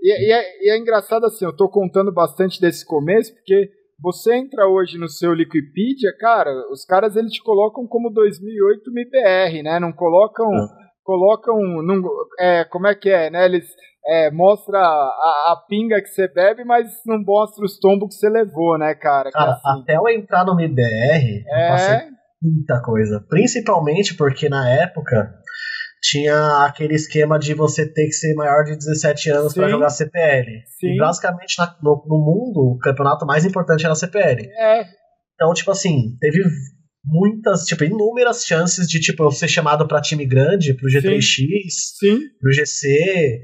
E, 0.00 0.28
e 0.28 0.32
é, 0.32 0.66
e 0.66 0.70
é 0.70 0.78
engraçado 0.78 1.24
assim, 1.24 1.46
eu 1.46 1.56
tô 1.56 1.68
contando 1.68 2.12
bastante 2.12 2.60
desse 2.60 2.84
começo, 2.84 3.32
porque 3.32 3.70
você 3.98 4.34
entra 4.34 4.68
hoje 4.68 4.98
no 4.98 5.08
seu 5.08 5.32
Liquipedia, 5.32 6.14
cara, 6.18 6.50
os 6.70 6.84
caras 6.84 7.16
eles 7.16 7.32
te 7.32 7.42
colocam 7.42 7.86
como 7.86 8.10
2008 8.10 8.92
MIBR, 8.92 9.62
né? 9.62 9.80
Não 9.80 9.92
colocam. 9.92 10.50
Não. 10.50 10.83
Colocam. 11.04 11.56
Não, 11.82 12.02
é, 12.40 12.64
como 12.64 12.86
é 12.88 12.94
que 12.94 13.10
é, 13.10 13.30
né? 13.30 13.44
Eles 13.44 13.66
é, 14.06 14.30
mostra 14.30 14.78
a, 14.78 15.52
a 15.52 15.64
pinga 15.68 16.00
que 16.00 16.08
você 16.08 16.26
bebe, 16.28 16.64
mas 16.64 16.88
não 17.06 17.22
mostra 17.22 17.64
os 17.64 17.78
tombos 17.78 18.08
que 18.14 18.20
você 18.20 18.28
levou, 18.28 18.76
né, 18.78 18.94
cara? 18.94 19.30
Cara, 19.30 19.52
assim, 19.52 19.82
até 19.82 19.96
eu 19.96 20.08
entrar 20.08 20.44
no 20.44 20.58
MBR, 20.60 21.44
eu 21.46 21.68
passei 21.68 21.94
é, 21.94 22.08
muita 22.42 22.82
coisa. 22.82 23.24
Principalmente 23.28 24.14
porque 24.16 24.48
na 24.48 24.68
época 24.82 25.32
tinha 26.02 26.66
aquele 26.66 26.94
esquema 26.94 27.38
de 27.38 27.54
você 27.54 27.86
ter 27.90 28.04
que 28.06 28.12
ser 28.12 28.34
maior 28.34 28.64
de 28.64 28.76
17 28.76 29.30
anos 29.30 29.54
pra 29.54 29.64
Sim. 29.66 29.70
jogar 29.70 29.88
CPL. 29.88 30.46
Sim. 30.78 30.94
E 30.94 30.96
basicamente 30.98 31.54
na- 31.58 31.76
no, 31.82 32.04
no 32.06 32.18
mundo, 32.18 32.74
o 32.74 32.78
campeonato 32.78 33.24
mais 33.24 33.44
importante 33.46 33.86
era 33.86 33.94
CPL. 33.94 34.46
é, 34.58 34.84
Então, 35.34 35.52
tipo 35.54 35.70
assim, 35.70 36.14
teve 36.20 36.40
muitas, 37.04 37.64
tipo, 37.64 37.84
inúmeras 37.84 38.44
chances 38.44 38.86
de, 38.88 38.98
tipo, 39.00 39.22
eu 39.22 39.30
ser 39.30 39.48
chamado 39.48 39.86
pra 39.86 40.00
time 40.00 40.24
grande, 40.24 40.74
pro 40.74 40.88
G3X, 40.88 41.48
sim, 41.98 42.18
pro 42.40 42.52
GC, 42.52 43.40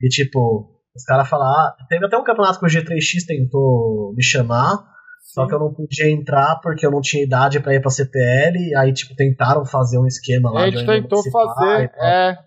e 0.00 0.08
tipo, 0.08 0.70
os 0.94 1.04
caras 1.04 1.28
falaram. 1.28 1.52
ah, 1.52 1.86
teve 1.88 2.04
até 2.04 2.16
um 2.16 2.24
campeonato 2.24 2.58
que 2.58 2.66
o 2.66 2.68
G3X 2.68 3.24
tentou 3.26 4.14
me 4.14 4.22
chamar, 4.22 4.84
só 5.32 5.46
que 5.46 5.54
eu 5.54 5.58
não 5.58 5.72
podia 5.72 6.10
entrar 6.10 6.60
porque 6.62 6.86
eu 6.86 6.90
não 6.90 7.00
tinha 7.00 7.22
idade 7.22 7.60
pra 7.60 7.74
ir 7.74 7.80
pra 7.80 7.90
CPL, 7.90 8.74
aí, 8.76 8.92
tipo, 8.92 9.14
tentaram 9.14 9.64
fazer 9.64 9.98
um 9.98 10.06
esquema 10.06 10.50
lá. 10.50 10.64
a 10.64 10.70
gente 10.70 10.86
tentou 10.86 11.22
fazer, 11.30 11.84
e 11.84 11.88
tal, 11.88 12.06
é, 12.06 12.38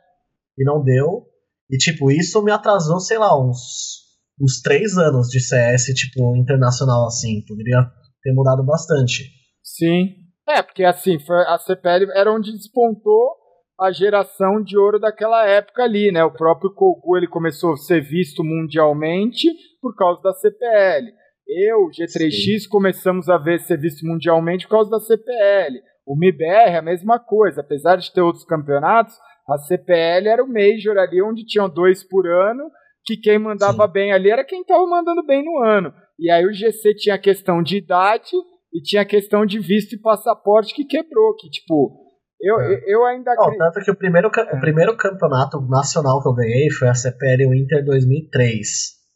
e 0.57 0.63
não 0.63 0.83
deu. 0.83 1.27
E, 1.69 1.77
tipo, 1.77 2.11
isso 2.11 2.43
me 2.43 2.51
atrasou, 2.51 2.99
sei 2.99 3.17
lá, 3.17 3.39
uns, 3.39 4.01
uns 4.39 4.61
três 4.61 4.97
anos 4.97 5.29
de 5.29 5.39
CS, 5.39 5.85
tipo, 5.95 6.35
internacional, 6.35 7.05
assim. 7.05 7.41
Poderia 7.47 7.89
ter 8.21 8.33
mudado 8.33 8.63
bastante. 8.65 9.31
Sim. 9.63 10.20
É, 10.47 10.61
porque 10.61 10.83
assim, 10.83 11.19
foi- 11.19 11.45
a 11.47 11.57
CPL 11.57 12.11
era 12.13 12.31
onde 12.31 12.51
despontou 12.51 13.35
a 13.79 13.91
geração 13.91 14.61
de 14.61 14.77
ouro 14.77 14.99
daquela 14.99 15.45
época 15.47 15.83
ali, 15.83 16.11
né? 16.11 16.23
O 16.23 16.31
próprio 16.31 16.73
Kogu 16.73 17.17
ele 17.17 17.27
começou 17.27 17.73
a 17.73 17.77
ser 17.77 18.01
visto 18.01 18.43
mundialmente 18.43 19.47
por 19.81 19.95
causa 19.95 20.21
da 20.21 20.33
CPL. 20.33 21.11
Eu, 21.47 21.89
G3X, 21.89 22.67
começamos 22.69 23.27
a 23.27 23.37
ver 23.37 23.59
ser 23.59 23.77
visto 23.77 24.05
mundialmente 24.05 24.67
por 24.67 24.75
causa 24.75 24.89
da 24.91 24.99
CPL. 24.99 25.81
O 26.05 26.15
MIBR, 26.15 26.77
a 26.77 26.81
mesma 26.81 27.19
coisa. 27.19 27.61
Apesar 27.61 27.95
de 27.95 28.11
ter 28.13 28.21
outros 28.21 28.45
campeonatos, 28.45 29.15
a 29.49 29.57
CPL 29.57 30.27
era 30.27 30.43
o 30.43 30.47
Major 30.47 30.97
ali, 30.97 31.21
onde 31.21 31.45
tinham 31.45 31.67
dois 31.69 32.07
por 32.07 32.27
ano, 32.27 32.69
que 33.03 33.17
quem 33.17 33.39
mandava 33.39 33.87
bem 33.87 34.13
ali 34.13 34.29
era 34.29 34.45
quem 34.45 34.61
estava 34.61 34.85
mandando 34.85 35.25
bem 35.25 35.43
no 35.43 35.57
ano. 35.63 35.91
E 36.19 36.29
aí 36.29 36.45
o 36.45 36.53
GC 36.53 36.93
tinha 36.95 37.15
a 37.15 37.19
questão 37.19 37.63
de 37.63 37.77
idade 37.77 38.31
e 38.73 38.81
tinha 38.81 39.01
a 39.01 39.05
questão 39.05 39.45
de 39.45 39.59
visto 39.59 39.93
e 39.93 39.99
passaporte 39.99 40.73
que 40.73 40.85
quebrou, 40.85 41.35
que 41.35 41.49
tipo, 41.49 42.11
eu, 42.41 42.59
É. 42.59 42.83
eu, 42.87 43.05
ainda 43.05 43.33
Não, 43.35 43.55
tanto 43.57 43.85
que 43.85 43.91
o 43.91 43.95
primeiro, 43.95 44.27
o 44.29 44.59
primeiro 44.59 44.97
campeonato 44.97 45.61
nacional 45.69 46.21
que 46.21 46.29
eu 46.29 46.33
ganhei 46.33 46.69
foi 46.71 46.87
a 46.89 46.93
CPL 46.93 47.49
Winter 47.49 47.85
2003. 47.85 48.67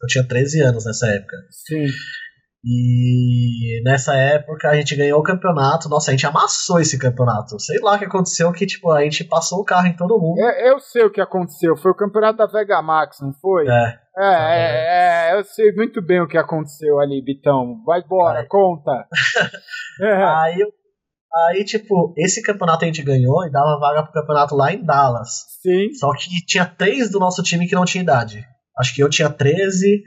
Eu 0.02 0.06
tinha 0.08 0.26
13 0.26 0.60
anos 0.60 0.84
nessa 0.84 1.06
época. 1.08 1.36
Sim. 1.50 1.86
E 2.68 3.80
nessa 3.84 4.12
época 4.16 4.68
a 4.68 4.74
gente 4.74 4.96
ganhou 4.96 5.20
o 5.20 5.22
campeonato. 5.22 5.88
Nossa, 5.88 6.10
a 6.10 6.14
gente 6.14 6.26
amassou 6.26 6.80
esse 6.80 6.98
campeonato. 6.98 7.60
Sei 7.60 7.78
lá 7.80 7.94
o 7.94 7.98
que 7.98 8.06
aconteceu, 8.06 8.50
que 8.50 8.66
tipo, 8.66 8.90
a 8.90 9.02
gente 9.02 9.22
passou 9.22 9.60
o 9.60 9.64
carro 9.64 9.86
em 9.86 9.94
todo 9.94 10.18
mundo. 10.18 10.40
Eu, 10.40 10.72
eu 10.72 10.80
sei 10.80 11.04
o 11.04 11.12
que 11.12 11.20
aconteceu. 11.20 11.76
Foi 11.76 11.92
o 11.92 11.96
campeonato 11.96 12.38
da 12.38 12.46
Vega 12.46 12.82
Max, 12.82 13.18
não 13.20 13.32
foi? 13.34 13.68
É. 13.68 14.06
É, 14.18 14.24
é, 14.24 15.30
é, 15.30 15.38
eu 15.38 15.44
sei 15.44 15.72
muito 15.72 16.02
bem 16.02 16.20
o 16.20 16.26
que 16.26 16.38
aconteceu 16.38 16.98
ali, 16.98 17.22
Bitão. 17.22 17.82
Vai 17.84 18.00
embora, 18.00 18.44
conta. 18.48 19.06
É, 19.98 20.12
Aí, 20.12 20.58
aí, 21.48 21.64
tipo, 21.64 22.12
esse 22.18 22.42
campeonato 22.42 22.84
a 22.84 22.86
gente 22.86 23.02
ganhou 23.02 23.46
e 23.46 23.50
dava 23.50 23.78
vaga 23.78 24.02
pro 24.02 24.12
campeonato 24.12 24.54
lá 24.54 24.70
em 24.70 24.84
Dallas. 24.84 25.46
sim, 25.62 25.90
Só 25.94 26.12
que 26.12 26.28
tinha 26.44 26.66
três 26.66 27.10
do 27.10 27.18
nosso 27.18 27.42
time 27.42 27.66
que 27.66 27.74
não 27.74 27.86
tinha 27.86 28.02
idade. 28.02 28.44
Acho 28.78 28.94
que 28.94 29.02
eu 29.02 29.08
tinha 29.08 29.30
13, 29.30 30.02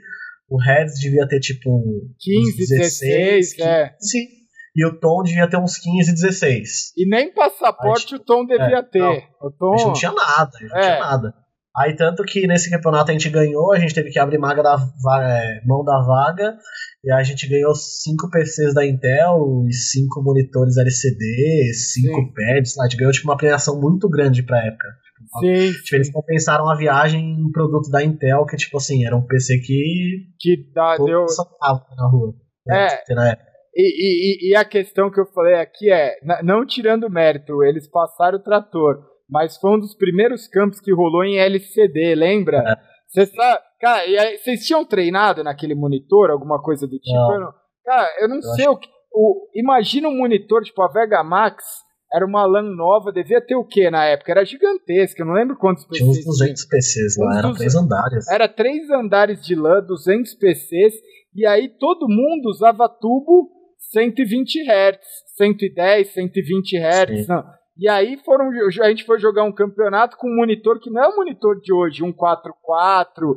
o 0.50 0.58
Reds 0.60 0.98
devia 1.00 1.26
ter 1.28 1.38
tipo 1.40 1.70
uns 1.70 2.14
15, 2.18 2.56
16, 2.56 3.58
é. 3.60 3.88
15, 3.90 4.28
e 4.76 4.86
o 4.86 4.98
Tom 5.00 5.22
devia 5.22 5.48
ter 5.48 5.56
uns 5.58 5.78
15, 5.78 6.12
16. 6.12 6.92
E 6.96 7.08
nem 7.08 7.32
passaporte 7.32 8.14
o 8.14 8.18
Tom 8.18 8.44
devia 8.44 8.78
é, 8.78 8.82
ter. 8.82 8.98
não. 8.98 9.16
O 9.40 9.50
Tom, 9.50 9.74
A 9.74 9.76
gente 9.78 9.86
não 9.86 9.92
tinha 9.94 10.12
nada, 10.12 10.50
a 10.54 10.58
gente 10.60 10.70
não 10.70 10.78
É. 10.78 10.82
tinha 10.82 11.00
nada. 11.00 11.34
Aí 11.76 11.94
tanto 11.94 12.24
que 12.24 12.48
nesse 12.48 12.68
campeonato 12.68 13.10
a 13.10 13.14
gente 13.14 13.30
ganhou, 13.30 13.72
a 13.72 13.78
gente 13.78 13.94
teve 13.94 14.10
que 14.10 14.18
abrir 14.18 14.38
maga 14.38 14.60
da 14.60 14.74
va- 14.76 15.22
é, 15.24 15.60
mão 15.64 15.84
da 15.84 16.02
vaga, 16.02 16.56
e 17.04 17.12
a 17.12 17.22
gente 17.22 17.48
ganhou 17.48 17.72
cinco 17.76 18.28
PCs 18.28 18.74
da 18.74 18.84
Intel 18.84 19.64
e 19.68 19.72
cinco 19.72 20.20
monitores 20.20 20.76
LCD, 20.76 21.72
cinco 21.72 22.16
Sim. 22.16 22.32
pads, 22.34 22.76
a 22.78 22.82
gente 22.88 22.96
ganhou 22.96 23.12
tipo 23.12 23.28
uma 23.28 23.36
premiação 23.36 23.80
muito 23.80 24.08
grande 24.08 24.42
pra 24.42 24.58
época. 24.66 24.88
Sim, 25.40 25.72
Tipo, 25.84 25.96
eles 25.96 26.12
compensaram 26.12 26.68
a 26.68 26.76
viagem 26.76 27.20
em 27.40 27.50
produto 27.50 27.90
da 27.90 28.02
Intel, 28.02 28.44
que 28.46 28.56
tipo 28.56 28.76
assim, 28.76 29.04
era 29.06 29.16
um 29.16 29.26
PC 29.26 29.58
que 29.58 30.26
que 30.38 30.72
dá, 30.74 30.96
deu. 30.96 31.24
na 31.96 32.08
rua. 32.08 32.34
É. 32.68 32.72
né, 32.86 33.14
na 33.14 33.28
época. 33.30 33.50
E, 33.74 33.82
e- 33.82 34.52
e- 34.52 34.56
a 34.56 34.64
questão 34.64 35.10
que 35.10 35.20
eu 35.20 35.26
falei 35.32 35.54
aqui 35.54 35.90
é, 35.90 36.16
não 36.42 36.66
tirando 36.66 37.08
mérito, 37.08 37.62
eles 37.62 37.88
passaram 37.88 38.38
o 38.38 38.42
trator, 38.42 38.98
mas 39.28 39.56
foi 39.56 39.70
um 39.76 39.78
dos 39.78 39.94
primeiros 39.94 40.48
campos 40.48 40.80
que 40.80 40.92
rolou 40.92 41.24
em 41.24 41.38
LCD, 41.38 42.14
lembra? 42.16 42.58
É. 43.16 43.26
Sabe, 43.26 43.60
cara, 43.80 44.06
e 44.06 44.18
aí, 44.18 44.38
vocês 44.38 44.64
tinham 44.66 44.84
treinado 44.84 45.42
naquele 45.42 45.74
monitor, 45.74 46.30
alguma 46.30 46.60
coisa 46.62 46.86
do 46.86 46.98
tipo? 46.98 47.14
Não. 47.14 47.34
Eu 47.34 47.40
não- 47.40 47.52
cara, 47.84 48.08
eu 48.20 48.28
não 48.28 48.36
Eu 48.36 48.42
sei 48.42 48.68
o 48.68 48.76
que. 48.76 48.88
O, 49.12 49.48
imagina 49.54 50.08
um 50.08 50.16
monitor, 50.18 50.62
tipo 50.62 50.80
a 50.82 50.88
Vega 50.88 51.22
Max, 51.24 51.64
era 52.12 52.26
uma 52.26 52.44
LAN 52.44 52.74
nova, 52.74 53.12
devia 53.12 53.40
ter 53.40 53.54
o 53.54 53.64
que 53.64 53.88
na 53.90 54.04
época? 54.04 54.32
Era 54.32 54.44
gigantesca, 54.44 55.22
eu 55.22 55.26
não 55.26 55.34
lembro 55.34 55.56
quantos 55.56 55.84
Tinha 55.84 56.08
uns 56.08 56.16
PCs 56.18 56.38
200 56.38 56.64
PCs 56.66 57.16
lá, 57.18 57.38
eram 57.38 57.52
200. 57.52 57.58
três 57.58 57.74
andares. 57.76 58.28
era 58.28 58.48
três 58.48 58.90
andares 58.90 59.44
de 59.44 59.54
LAN, 59.54 59.82
200 59.86 60.34
PCs, 60.34 60.94
e 61.34 61.46
aí 61.46 61.68
todo 61.78 62.08
mundo 62.08 62.46
usava 62.48 62.88
tubo 62.88 63.50
120 63.92 64.60
Hz, 64.68 64.98
110, 65.36 66.12
120 66.12 66.76
Hz. 66.78 67.26
E 67.78 67.88
aí 67.88 68.18
foram, 68.24 68.50
a 68.50 68.88
gente 68.90 69.04
foi 69.04 69.18
jogar 69.18 69.44
um 69.44 69.52
campeonato 69.52 70.16
com 70.18 70.28
um 70.28 70.36
monitor 70.36 70.78
que 70.80 70.90
não 70.90 71.02
é 71.02 71.08
o 71.08 71.16
monitor 71.16 71.58
de 71.60 71.72
hoje, 71.72 72.02
um 72.02 72.12
4.4, 72.12 73.36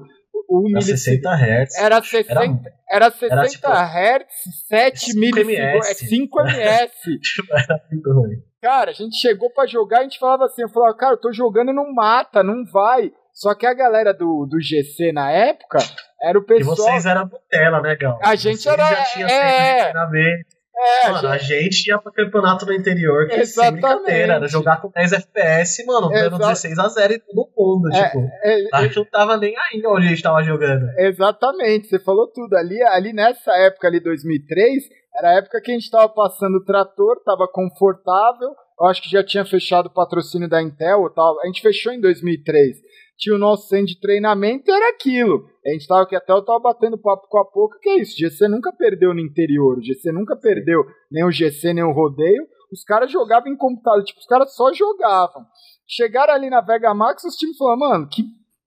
um 0.49 0.67
Era 0.67 0.79
milissegundo. 0.81 0.97
60 0.97 1.29
Hz. 1.29 1.77
Era 1.79 2.03
60, 2.03 2.71
era 2.91 3.11
60 3.11 3.33
era 3.33 3.47
tipo- 3.47 3.67
Hz, 3.67 4.67
7 4.67 4.99
5 5.13 5.19
milissegundos, 5.19 5.87
é 5.87 5.91
ms. 5.91 6.07
5 6.09 6.41
ms. 6.41 6.91
Era 7.51 7.81
muito 7.91 8.11
ruim. 8.11 8.52
Cara, 8.63 8.91
a 8.91 8.93
gente 8.93 9.17
chegou 9.17 9.51
pra 9.51 9.67
jogar, 9.67 9.99
a 9.99 10.03
gente 10.03 10.17
falava 10.17 10.45
assim, 10.45 10.61
eu 10.61 10.69
falava, 10.69 10.95
cara, 10.95 11.13
eu 11.13 11.19
tô 11.19 11.33
jogando 11.33 11.69
e 11.71 11.75
não 11.75 11.93
mata, 11.93 12.41
não 12.41 12.63
vai. 12.71 13.11
Só 13.33 13.53
que 13.53 13.65
a 13.65 13.73
galera 13.73 14.13
do, 14.13 14.47
do 14.49 14.57
GC 14.61 15.11
na 15.11 15.29
época 15.31 15.79
era 16.21 16.39
o 16.39 16.41
E 16.41 16.45
pessoal. 16.45 16.75
vocês 16.77 17.05
eram 17.05 17.25
Nutella, 17.25 17.81
né, 17.81 17.95
Gal? 17.97 18.17
A 18.23 18.35
gente 18.35 18.61
Vocês 18.61 18.73
era- 18.73 18.87
Já 18.87 19.03
tinha 19.05 19.27
é. 19.27 19.83
treinamento. 19.83 20.55
É, 20.75 21.09
Mano, 21.11 21.27
a 21.29 21.37
gente- 21.37 21.87
ia 21.87 21.99
pro 21.99 22.11
campeonato 22.11 22.65
no 22.65 22.73
interior, 22.73 23.27
que 23.27 23.33
sem 23.33 23.41
Exatamente. 23.41 23.81
brincadeira, 23.81 24.33
era 24.33 24.47
jogar 24.47 24.81
com 24.81 24.89
10 24.89 25.13
FPS, 25.13 25.85
mano, 25.85 26.09
dando 26.09 26.35
Exa- 26.35 26.37
16 26.37 26.79
a 26.79 26.87
0 26.89 27.13
em 27.13 27.19
todo 27.19 27.49
mundo, 27.55 27.93
É, 27.95 28.03
tipo. 28.05 28.19
é, 28.43 28.67
A 28.73 28.81
gente 28.83 28.95
não 28.97 29.05
tava 29.05 29.37
nem 29.37 29.53
aí 29.55 29.81
onde 29.85 30.07
a 30.07 30.09
gente 30.09 30.23
tava 30.23 30.41
jogando. 30.43 30.89
Exatamente, 30.97 31.87
você 31.87 31.99
falou 31.99 32.27
tudo. 32.31 32.55
Ali, 32.55 32.81
ali 32.83 33.13
nessa 33.13 33.51
época, 33.57 33.87
ali 33.87 33.99
2003, 33.99 34.83
era 35.15 35.29
a 35.29 35.37
época 35.37 35.61
que 35.61 35.71
a 35.71 35.73
gente 35.75 35.89
tava 35.91 36.09
passando 36.09 36.55
o 36.57 36.65
trator, 36.65 37.21
tava 37.23 37.47
confortável. 37.47 38.49
Eu 38.79 38.87
acho 38.87 39.01
que 39.03 39.09
já 39.09 39.23
tinha 39.23 39.45
fechado 39.45 39.85
o 39.85 39.93
patrocínio 39.93 40.49
da 40.49 40.61
Intel. 40.61 41.07
tal. 41.15 41.39
A 41.41 41.45
gente 41.45 41.61
fechou 41.61 41.93
em 41.93 42.01
2003. 42.01 42.77
Tinha 43.23 43.37
o 43.37 43.39
nosso 43.39 43.69
centro 43.69 43.85
de 43.85 44.01
treinamento 44.01 44.69
era 44.69 44.89
aquilo. 44.89 45.45
A 45.65 45.69
gente 45.69 45.87
tava 45.87 46.03
aqui 46.03 46.13
até 46.13 46.33
eu 46.33 46.43
tava 46.43 46.59
batendo 46.59 46.97
papo 46.97 47.25
com 47.29 47.37
a 47.39 47.45
pouco, 47.45 47.79
que 47.79 47.89
é 47.89 48.01
isso. 48.01 48.17
GC 48.17 48.49
nunca 48.49 48.73
perdeu 48.73 49.13
no 49.13 49.21
interior. 49.21 49.81
GC 49.81 50.11
nunca 50.11 50.35
perdeu 50.35 50.83
nem 51.09 51.23
o 51.23 51.31
GC, 51.31 51.73
nem 51.73 51.85
o 51.85 51.93
rodeio. 51.93 52.45
Os 52.69 52.83
caras 52.83 53.09
jogavam 53.09 53.49
em 53.49 53.55
computador, 53.55 54.03
tipo, 54.03 54.19
os 54.19 54.25
caras 54.25 54.53
só 54.53 54.73
jogavam. 54.73 55.45
Chegaram 55.87 56.33
ali 56.33 56.49
na 56.49 56.59
Vega 56.59 56.93
Max, 56.93 57.23
os 57.23 57.37
times 57.37 57.55
falaram, 57.55 57.79
mano, 57.79 58.09
que, 58.11 58.23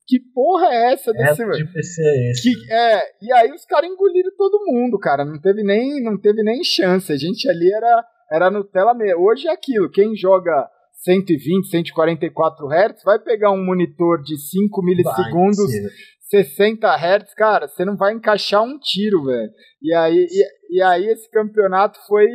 que 0.07 0.21
porra 0.35 0.69
é 0.69 0.95
essa 0.95 1.13
desse. 1.13 1.43
É, 1.43 1.51
de 1.51 1.73
PC 1.75 2.03
é 2.03 2.31
esse. 2.31 2.43
Que, 2.43 2.73
é, 2.73 3.03
e 3.21 3.33
aí 3.35 3.53
os 3.53 3.67
caras 3.67 3.91
engoliram 3.91 4.31
todo 4.39 4.65
mundo, 4.65 4.99
cara. 4.99 5.23
Não 5.23 5.39
teve 5.39 5.63
nem, 5.63 6.03
não 6.03 6.19
teve 6.19 6.43
nem 6.43 6.65
chance. 6.65 7.13
A 7.13 7.17
gente 7.19 7.47
ali 7.51 7.71
era, 7.71 8.05
era 8.33 8.51
Nutella 8.51 8.95
mesmo. 8.95 9.23
Hoje 9.23 9.49
é 9.49 9.53
aquilo. 9.53 9.91
Quem 9.91 10.17
joga 10.17 10.67
120, 11.07 11.69
144 11.69 12.67
Hz 12.67 13.03
vai 13.05 13.21
pegar 13.21 13.53
um 13.53 13.65
monitor 13.65 14.21
de 14.23 14.37
5 14.37 14.83
milissegundos, 14.83 15.73
Vai, 15.73 16.43
60 16.43 16.89
Hz, 16.89 17.35
cara, 17.35 17.69
você 17.69 17.85
não 17.85 17.97
vai 17.97 18.13
encaixar 18.13 18.65
um 18.65 18.77
tiro, 18.79 19.25
velho. 19.25 19.51
E 19.81 19.95
aí, 19.95 20.27
e, 20.29 20.77
e 20.79 20.83
aí 20.83 21.07
esse 21.07 21.31
campeonato 21.31 21.99
foi. 22.09 22.27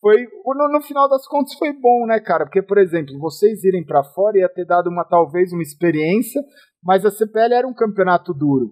Foi, 0.00 0.16
no, 0.22 0.68
no 0.72 0.80
final 0.80 1.08
das 1.08 1.26
contas 1.26 1.54
foi 1.58 1.72
bom, 1.72 2.06
né, 2.06 2.20
cara? 2.20 2.44
Porque, 2.44 2.62
por 2.62 2.78
exemplo, 2.78 3.18
vocês 3.18 3.64
irem 3.64 3.84
pra 3.84 4.04
fora 4.04 4.38
ia 4.38 4.48
ter 4.48 4.64
dado 4.64 4.88
uma 4.88 5.04
talvez 5.04 5.52
uma 5.52 5.60
experiência, 5.60 6.40
mas 6.82 7.04
a 7.04 7.10
CPL 7.10 7.52
era 7.52 7.66
um 7.66 7.74
campeonato 7.74 8.32
duro. 8.32 8.70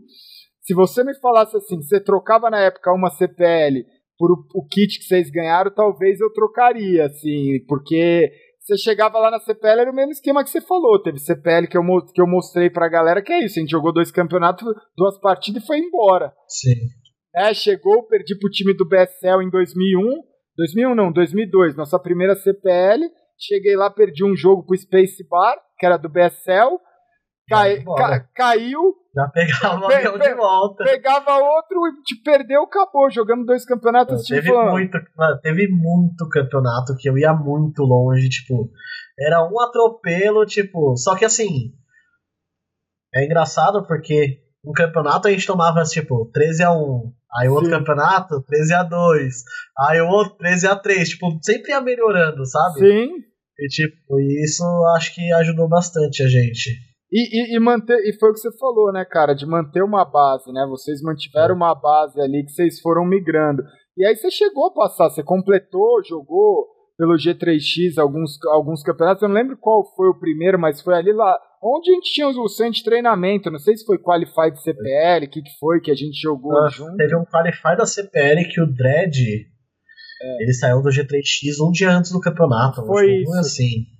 Se 0.62 0.72
você 0.72 1.02
me 1.02 1.18
falasse 1.18 1.56
assim, 1.56 1.82
você 1.82 2.00
trocava 2.00 2.48
na 2.48 2.60
época 2.60 2.92
uma 2.92 3.10
CPL 3.10 3.84
por 4.16 4.30
o, 4.30 4.36
o 4.54 4.66
kit 4.66 4.98
que 4.98 5.04
vocês 5.04 5.28
ganharam, 5.30 5.74
talvez 5.74 6.20
eu 6.20 6.32
trocaria, 6.32 7.06
assim, 7.06 7.64
porque 7.66 8.30
você 8.66 8.76
chegava 8.78 9.18
lá 9.18 9.30
na 9.30 9.38
CPL, 9.38 9.80
era 9.82 9.90
o 9.90 9.94
mesmo 9.94 10.10
esquema 10.12 10.42
que 10.42 10.50
você 10.50 10.60
falou. 10.60 11.00
Teve 11.00 11.18
CPL 11.18 11.68
que 11.68 11.78
eu, 11.78 11.82
que 12.12 12.20
eu 12.20 12.26
mostrei 12.26 12.68
pra 12.68 12.88
galera 12.88 13.22
que 13.22 13.32
é 13.32 13.44
isso. 13.44 13.58
A 13.58 13.62
gente 13.62 13.70
jogou 13.70 13.92
dois 13.92 14.10
campeonatos, 14.10 14.66
duas 14.96 15.18
partidas 15.20 15.62
e 15.62 15.66
foi 15.66 15.78
embora. 15.78 16.32
Sim. 16.48 16.74
É, 17.36 17.54
chegou, 17.54 18.06
perdi 18.08 18.36
pro 18.38 18.50
time 18.50 18.74
do 18.74 18.88
BSL 18.88 19.44
em 19.44 19.50
2001. 19.50 20.02
2001 20.56 20.94
não, 20.94 21.12
2002, 21.12 21.76
nossa 21.76 21.98
primeira 21.98 22.34
CPL. 22.34 23.02
Cheguei 23.38 23.76
lá, 23.76 23.90
perdi 23.90 24.24
um 24.24 24.34
jogo 24.34 24.64
pro 24.66 24.76
Space 24.76 25.24
Bar, 25.28 25.56
que 25.78 25.84
era 25.86 25.96
do 25.98 26.08
BSL. 26.08 26.78
Cai- 27.48 27.84
ca- 27.84 28.28
caiu, 28.34 28.80
Já 29.16 29.28
pegava 29.28 29.80
o 29.80 29.84
avião 29.90 30.18
pe- 30.18 30.28
de 30.28 30.34
volta. 30.34 30.84
pegava 30.84 31.36
outro 31.38 31.78
e 31.88 32.02
te 32.02 32.22
perdeu, 32.22 32.64
acabou. 32.64 33.10
Jogamos 33.10 33.46
dois 33.46 33.64
campeonatos, 33.64 34.22
tipo, 34.24 34.42
Teve 34.42 34.52
muito, 34.70 34.98
mano, 35.16 35.40
teve 35.40 35.68
muito 35.68 36.28
campeonato 36.28 36.94
que 36.98 37.08
eu 37.08 37.16
ia 37.16 37.32
muito 37.32 37.82
longe, 37.82 38.28
tipo, 38.28 38.70
era 39.18 39.42
um 39.42 39.58
atropelo, 39.60 40.44
tipo, 40.44 40.94
só 40.98 41.16
que 41.16 41.24
assim, 41.24 41.72
é 43.14 43.24
engraçado 43.24 43.86
porque 43.86 44.42
um 44.62 44.72
campeonato 44.72 45.28
a 45.28 45.30
gente 45.30 45.46
tomava, 45.46 45.82
tipo, 45.84 46.30
13 46.32 46.62
a 46.64 46.72
1 46.72 47.12
aí 47.38 47.48
o 47.48 47.52
outro 47.54 47.70
Sim. 47.70 47.78
campeonato, 47.78 48.42
13 48.42 48.74
a 48.74 48.82
2 48.82 49.34
aí 49.78 50.00
o 50.02 50.08
outro, 50.08 50.36
13 50.36 50.66
a 50.66 50.76
3 50.76 51.08
tipo, 51.08 51.26
sempre 51.42 51.70
ia 51.70 51.80
melhorando, 51.80 52.44
sabe? 52.44 52.80
Sim. 52.80 53.08
E, 53.58 53.68
tipo, 53.68 54.20
isso 54.44 54.62
acho 54.96 55.14
que 55.14 55.32
ajudou 55.32 55.66
bastante 55.68 56.22
a 56.22 56.28
gente. 56.28 56.70
E, 57.12 57.54
e, 57.54 57.56
e 57.56 57.60
manter, 57.60 57.96
e 57.98 58.18
foi 58.18 58.30
o 58.30 58.32
que 58.32 58.40
você 58.40 58.50
falou, 58.58 58.92
né, 58.92 59.04
cara, 59.04 59.32
de 59.34 59.46
manter 59.46 59.82
uma 59.82 60.04
base, 60.04 60.52
né? 60.52 60.66
Vocês 60.68 61.00
mantiveram 61.02 61.54
uma 61.54 61.74
base 61.74 62.20
ali 62.20 62.44
que 62.44 62.50
vocês 62.50 62.80
foram 62.80 63.04
migrando. 63.06 63.62
E 63.96 64.04
aí 64.04 64.16
você 64.16 64.30
chegou 64.30 64.66
a 64.66 64.74
passar, 64.74 65.08
você 65.08 65.22
completou, 65.22 66.02
jogou 66.04 66.66
pelo 66.98 67.14
G3X 67.14 67.98
alguns, 67.98 68.32
alguns 68.46 68.82
campeonatos. 68.82 69.22
Eu 69.22 69.28
não 69.28 69.36
lembro 69.36 69.56
qual 69.58 69.84
foi 69.94 70.08
o 70.08 70.18
primeiro, 70.18 70.58
mas 70.58 70.80
foi 70.80 70.94
ali 70.94 71.12
lá. 71.12 71.38
Onde 71.62 71.90
a 71.90 71.94
gente 71.94 72.12
tinha 72.12 72.28
o 72.28 72.48
centro 72.48 72.74
de 72.74 72.84
treinamento. 72.84 73.50
Não 73.50 73.58
sei 73.58 73.76
se 73.76 73.84
foi 73.84 73.98
Qualified 73.98 74.60
CPL, 74.62 75.26
o 75.26 75.30
que, 75.30 75.42
que 75.42 75.58
foi 75.58 75.80
que 75.80 75.90
a 75.90 75.94
gente 75.94 76.20
jogou 76.20 76.56
Ah, 76.58 76.68
junto. 76.68 76.96
Teve 76.96 77.16
um 77.16 77.24
Qualify 77.24 77.76
da 77.76 77.86
CPL 77.86 78.48
que 78.48 78.60
o 78.60 78.66
Dredd, 78.66 79.16
ele 80.40 80.52
saiu 80.52 80.82
do 80.82 80.88
G3X 80.90 81.66
um 81.66 81.70
dia 81.70 81.90
antes 81.90 82.12
do 82.12 82.20
campeonato. 82.20 82.80
É. 82.82 82.86
Foi 82.86 83.04
Foi 83.04 83.14
isso. 83.22 83.38
assim. 83.38 83.95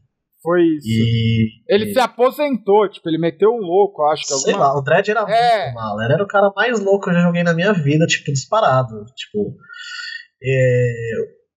Foi 0.47 0.63
isso. 0.63 0.87
E. 0.89 1.49
Ele 1.69 1.87
e- 1.87 1.93
se 1.93 1.99
aposentou, 1.99 2.89
tipo, 2.89 3.09
ele 3.09 3.19
meteu 3.19 3.51
um 3.51 3.59
louco, 3.59 4.03
acho 4.05 4.23
que 4.23 4.29
Sei 4.35 4.53
alguma 4.53 4.69
lá, 4.73 4.79
o 4.79 4.83
Dredd 4.83 5.09
era 5.11 5.23
É. 5.29 5.63
muito 5.65 5.75
mal. 5.75 6.01
Ele 6.01 6.13
era 6.13 6.23
o 6.23 6.29
cara 6.29 6.53
mais 6.55 6.79
louco 6.79 7.05
que 7.05 7.11
eu 7.11 7.15
já 7.15 7.21
joguei 7.23 7.43
na 7.43 7.53
minha 7.53 7.73
vida, 7.73 8.07
tipo, 8.07 8.33
disparado. 8.33 9.05
Tipo. 9.17 9.57
é, 10.43 10.87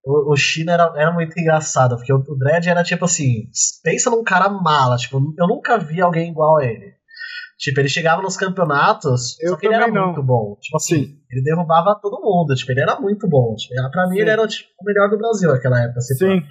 o, 0.06 0.34
o 0.34 0.36
China 0.36 0.74
era, 0.74 0.92
era 0.96 1.12
muito 1.12 1.38
engraçado, 1.40 1.96
porque 1.98 2.12
o, 2.12 2.18
o 2.18 2.38
Dredd 2.38 2.68
era 2.68 2.82
tipo 2.84 3.06
assim: 3.06 3.44
pensa 3.84 4.10
num 4.10 4.24
cara 4.24 4.50
mala, 4.50 4.96
tipo, 4.98 5.18
eu 5.38 5.48
nunca 5.48 5.78
vi 5.78 6.02
alguém 6.02 6.32
igual 6.32 6.58
a 6.58 6.66
ele. 6.66 6.98
Tipo, 7.60 7.82
ele 7.82 7.90
chegava 7.90 8.22
nos 8.22 8.38
campeonatos, 8.38 9.36
Eu 9.42 9.50
só 9.50 9.58
que 9.58 9.68
ele 9.68 9.76
era 9.76 9.88
não. 9.90 10.06
muito 10.08 10.24
bom. 10.24 10.56
Tipo 10.62 10.78
assim, 10.78 11.04
Sim. 11.04 11.18
ele 11.30 11.44
derrubava 11.44 12.00
todo 12.02 12.22
mundo. 12.24 12.56
Tipo, 12.56 12.72
ele 12.72 12.82
era 12.82 12.98
muito 13.02 13.28
bom. 13.28 13.54
Tipo, 13.56 13.76
pra 13.92 14.08
mim, 14.08 14.16
Sim. 14.16 14.22
ele 14.22 14.30
era 14.30 14.48
tipo, 14.48 14.70
o 14.82 14.86
melhor 14.86 15.10
do 15.10 15.18
Brasil 15.18 15.50
naquela 15.52 15.78
época. 15.84 16.00
assim, 16.00 16.16
Sim. 16.16 16.42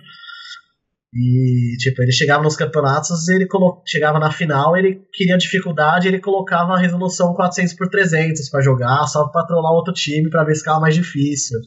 E, 1.14 1.77
tipo, 1.79 2.03
ele 2.03 2.12
chegava 2.12 2.42
nos 2.42 2.55
campeonatos, 2.55 3.29
ele 3.29 3.49
chegava 3.87 4.18
na 4.18 4.31
final, 4.31 4.77
ele 4.77 5.01
queria 5.12 5.38
dificuldade, 5.38 6.07
ele 6.07 6.21
colocava 6.21 6.75
a 6.75 6.79
resolução 6.79 7.33
400 7.33 7.75
por 7.75 7.88
300 7.88 8.51
pra 8.51 8.61
jogar, 8.61 9.07
só 9.07 9.27
pra 9.29 9.44
trollar 9.47 9.73
outro 9.73 9.94
time 9.94 10.29
pra 10.29 10.44
ver 10.44 10.55
se 10.55 10.61
ficava 10.61 10.81
mais 10.81 10.94
difícil. 10.94 11.59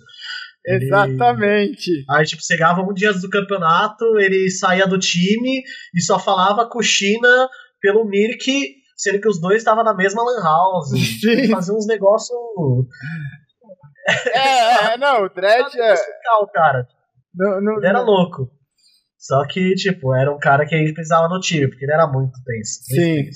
Ele- 0.64 0.86
Exatamente. 0.86 1.90
Aí, 2.08 2.24
tipo, 2.24 2.44
chegava 2.46 2.82
um 2.82 2.94
dia 2.94 3.10
antes 3.10 3.22
do 3.24 3.30
campeonato, 3.32 4.06
ele 4.20 4.52
saía 4.52 4.86
do 4.86 5.00
time 5.00 5.64
e 5.96 6.02
só 6.02 6.20
falava 6.20 6.70
com 6.70 6.82
China 6.84 7.50
pelo 7.82 8.06
Mirk, 8.06 8.46
sendo 8.96 9.20
que 9.20 9.28
os 9.28 9.42
dois 9.42 9.58
estavam 9.58 9.84
na 9.84 9.96
mesma 9.96 10.22
lan 10.24 10.40
house. 10.44 10.92
Fazia 11.52 11.74
uns 11.74 11.88
negócios... 11.88 12.38
É, 14.34 14.94
é, 14.94 14.98
não, 14.98 15.24
o 15.26 15.30
Dredd 15.30 15.76
é. 15.76 15.92
musical, 15.92 16.48
cara. 16.54 16.88
Não, 17.34 17.84
era 17.84 18.02
louco. 18.02 18.52
Só 19.22 19.46
que, 19.48 19.76
tipo, 19.76 20.16
era 20.16 20.34
um 20.34 20.40
cara 20.40 20.66
que 20.66 20.74
a 20.74 20.80
gente 20.80 20.94
precisava 20.94 21.30
no 21.30 21.40
time, 21.40 21.70
porque 21.70 21.86
ele 21.86 21.94
era 21.94 22.08
muito 22.08 22.34
tenso. 22.44 22.84
Sim. 22.84 23.30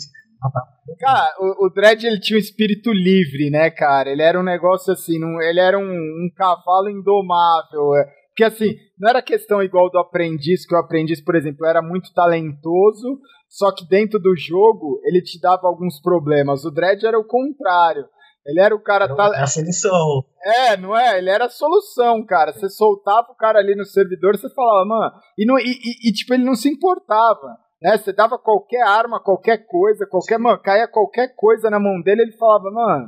Cara, 1.00 1.36
o, 1.39 1.67
o 1.67 1.69
Dredd 1.69 2.04
ele 2.06 2.19
tinha 2.19 2.38
um 2.38 2.39
espírito 2.41 2.91
livre, 2.91 3.50
né, 3.52 3.69
cara? 3.69 4.10
Ele 4.10 4.21
era 4.21 4.39
um 4.39 4.43
negócio 4.43 4.91
assim, 4.93 5.19
não- 5.19 5.39
ele 5.41 5.60
era 5.60 5.78
um, 5.78 5.84
um 5.84 6.30
cavalo 6.36 6.89
indomável. 6.89 7.95
é. 7.95 8.06
Porque 8.30 8.43
assim, 8.43 8.76
não 9.00 9.10
era 9.10 9.21
questão 9.21 9.62
igual 9.63 9.89
do 9.89 9.98
aprendiz, 10.00 10.65
que 10.67 10.76
o 10.76 10.78
aprendiz, 10.78 11.21
por 11.24 11.36
exemplo, 11.36 11.65
era 11.65 11.82
muito 11.82 12.12
talentoso, 12.13 13.19
só 13.48 13.71
que 13.74 13.88
dentro 13.88 14.19
do 14.19 14.36
jogo 14.36 15.00
ele 15.06 15.21
te 15.21 15.39
dava 15.39 15.67
alguns 15.67 16.02
problemas. 16.02 16.65
O 16.65 16.71
Dredd 16.71 17.06
era 17.06 17.17
o 17.17 17.24
contrário. 17.24 18.06
Ele 18.46 18.60
era 18.62 18.76
o 18.76 18.80
cara. 18.80 19.06
Era 19.06 19.16
tal- 19.16 19.34
a 19.34 19.48
solução. 19.48 20.24
É, 20.44 20.78
não 20.78 20.96
é? 20.96 21.18
Ele 21.18 21.30
era 21.30 21.46
a 21.46 21.50
solução, 21.50 22.24
cara. 22.26 22.54
Você 22.54 22.70
soltava 22.70 23.32
o 23.32 23.36
cara 23.36 23.58
ali 23.60 23.76
no 23.76 23.86
servidor, 23.86 24.38
você 24.38 24.48
falava, 24.54 24.86
mano. 24.86 25.12
E, 25.38 25.46
não, 25.46 25.58
e, 25.58 25.64
e- 25.64 26.10
e, 26.10 26.14
tipo, 26.14 26.34
ele 26.34 26.44
não 26.46 26.56
se 26.56 26.70
importava. 26.70 27.58
Né? 27.82 27.98
Você 27.98 28.14
dava 28.14 28.38
qualquer 28.38 28.84
arma, 28.84 29.20
qualquer 29.20 29.66
coisa, 29.66 30.06
qualquer. 30.06 30.38
Mano, 30.38 30.60
caía 30.62 30.88
qualquer 30.88 31.36
coisa 31.36 31.70
na 31.70 31.80
mão 31.80 32.02
dele, 32.02 32.22
ele 32.22 32.38
falava, 32.38 32.70
mano, 32.72 33.08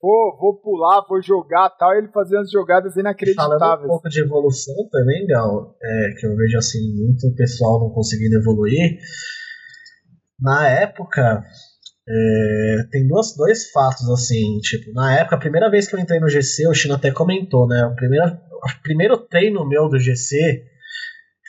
vou, 0.00 0.36
vou 0.38 0.60
pular, 0.60 1.04
vou 1.08 1.20
jogar 1.22 1.70
tal. 1.70 1.94
E 1.94 1.98
ele 1.98 2.08
fazia 2.12 2.38
umas 2.38 2.50
jogadas 2.50 2.92
Falando 2.94 3.06
um 3.06 3.08
inacreditáveis. 3.08 3.88
pouco 3.88 4.08
de 4.08 4.20
evolução 4.20 4.74
também, 4.92 5.26
Gal, 5.26 5.74
é, 5.82 6.20
que 6.20 6.26
eu 6.26 6.36
vejo 6.36 6.58
assim, 6.58 6.78
muito 6.94 7.34
pessoal 7.36 7.80
não 7.80 7.90
conseguindo 7.90 8.36
evoluir. 8.36 8.98
Na 10.40 10.68
época, 10.68 11.42
é, 12.06 12.76
tem 12.90 13.06
duas, 13.08 13.34
dois 13.34 13.70
fatos 13.70 14.08
assim, 14.10 14.58
tipo, 14.60 14.92
na 14.92 15.18
época, 15.18 15.36
a 15.36 15.40
primeira 15.40 15.70
vez 15.70 15.88
que 15.88 15.96
eu 15.96 16.00
entrei 16.00 16.20
no 16.20 16.28
GC, 16.28 16.68
o 16.68 16.74
Chino 16.74 16.94
até 16.94 17.10
comentou, 17.10 17.66
né? 17.66 17.84
O 17.86 17.94
primeiro, 17.94 18.26
o 18.26 18.82
primeiro 18.82 19.16
treino 19.16 19.66
meu 19.66 19.88
do 19.88 19.98
GC 19.98 20.36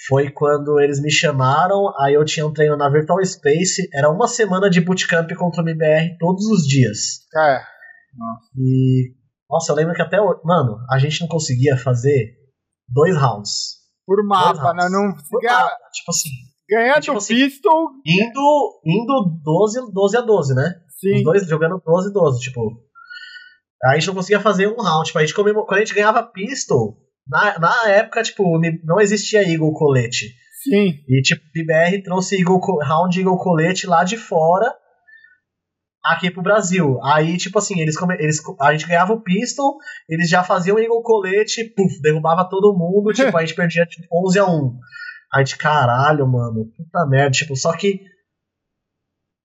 foi 0.07 0.29
quando 0.29 0.79
eles 0.79 1.01
me 1.01 1.11
chamaram, 1.11 1.91
aí 1.99 2.13
eu 2.13 2.23
tinha 2.23 2.45
um 2.45 2.53
treino 2.53 2.77
na 2.77 2.89
Virtual 2.89 3.23
Space, 3.25 3.89
era 3.93 4.09
uma 4.09 4.27
semana 4.27 4.69
de 4.69 4.79
bootcamp 4.79 5.29
contra 5.35 5.61
o 5.61 5.67
MBR 5.67 6.17
todos 6.19 6.45
os 6.45 6.65
dias. 6.65 7.25
É. 7.35 7.59
E. 8.57 9.13
Nossa, 9.49 9.71
eu 9.71 9.75
lembro 9.75 9.93
que 9.93 10.01
até. 10.01 10.17
Mano, 10.43 10.77
a 10.89 10.97
gente 10.97 11.21
não 11.21 11.27
conseguia 11.27 11.77
fazer 11.77 12.33
dois 12.87 13.15
rounds. 13.17 13.75
Por 14.05 14.23
mapa, 14.25 14.73
né? 14.73 14.83
rounds. 14.83 14.91
Não, 14.91 15.29
Por 15.29 15.43
nada. 15.43 15.75
Tipo 15.93 16.11
assim, 16.11 16.29
ganhando 16.69 17.01
tipo 17.01 17.17
assim, 17.17 17.35
pistol, 17.35 17.91
indo, 18.05 18.81
indo 18.85 19.39
12, 19.43 19.91
12 19.93 20.17
a 20.17 20.21
12, 20.21 20.55
né? 20.55 20.73
Os 20.87 20.99
sim. 20.99 21.23
dois 21.23 21.47
jogando 21.47 21.81
12 21.85 22.09
a 22.09 22.11
12, 22.11 22.39
tipo. 22.41 22.85
A 23.83 23.93
gente 23.95 24.07
não 24.07 24.15
conseguia 24.15 24.39
fazer 24.39 24.67
um 24.67 24.81
round. 24.81 25.05
Tipo, 25.05 25.19
a 25.19 25.21
gente 25.21 25.35
comemor... 25.35 25.65
Quando 25.65 25.77
a 25.77 25.85
gente 25.85 25.93
ganhava 25.93 26.23
pistol, 26.23 26.97
na, 27.27 27.59
na 27.59 27.89
época, 27.89 28.23
tipo, 28.23 28.59
não 28.83 28.99
existia 28.99 29.47
Eagle 29.47 29.73
Colete. 29.73 30.33
Sim. 30.63 31.03
E, 31.07 31.21
tipo, 31.21 31.41
o 31.41 31.51
BBR 31.53 32.01
trouxe 32.01 32.39
Eagle, 32.39 32.59
round 32.81 33.19
Eagle 33.19 33.37
Colete 33.37 33.85
lá 33.85 34.03
de 34.03 34.17
fora 34.17 34.73
aqui 36.05 36.29
pro 36.29 36.41
Brasil. 36.41 36.99
Aí, 37.03 37.37
tipo 37.37 37.57
assim, 37.57 37.79
eles, 37.79 37.95
eles 38.19 38.39
a 38.59 38.71
gente 38.71 38.87
ganhava 38.87 39.13
o 39.13 39.21
pistol, 39.21 39.77
eles 40.07 40.29
já 40.29 40.43
faziam 40.43 40.79
Eagle 40.79 41.01
Colete, 41.01 41.63
puf, 41.75 42.01
derrubava 42.01 42.47
todo 42.49 42.77
mundo, 42.77 43.11
tipo, 43.13 43.35
a 43.35 43.41
gente 43.41 43.55
perdia 43.55 43.85
tipo, 43.85 44.07
11 44.25 44.39
a 44.39 44.45
1. 44.45 44.79
A 45.35 45.39
gente, 45.39 45.57
caralho, 45.57 46.25
mano, 46.27 46.71
puta 46.77 47.05
merda, 47.07 47.31
tipo, 47.31 47.55
só 47.55 47.75
que 47.75 47.99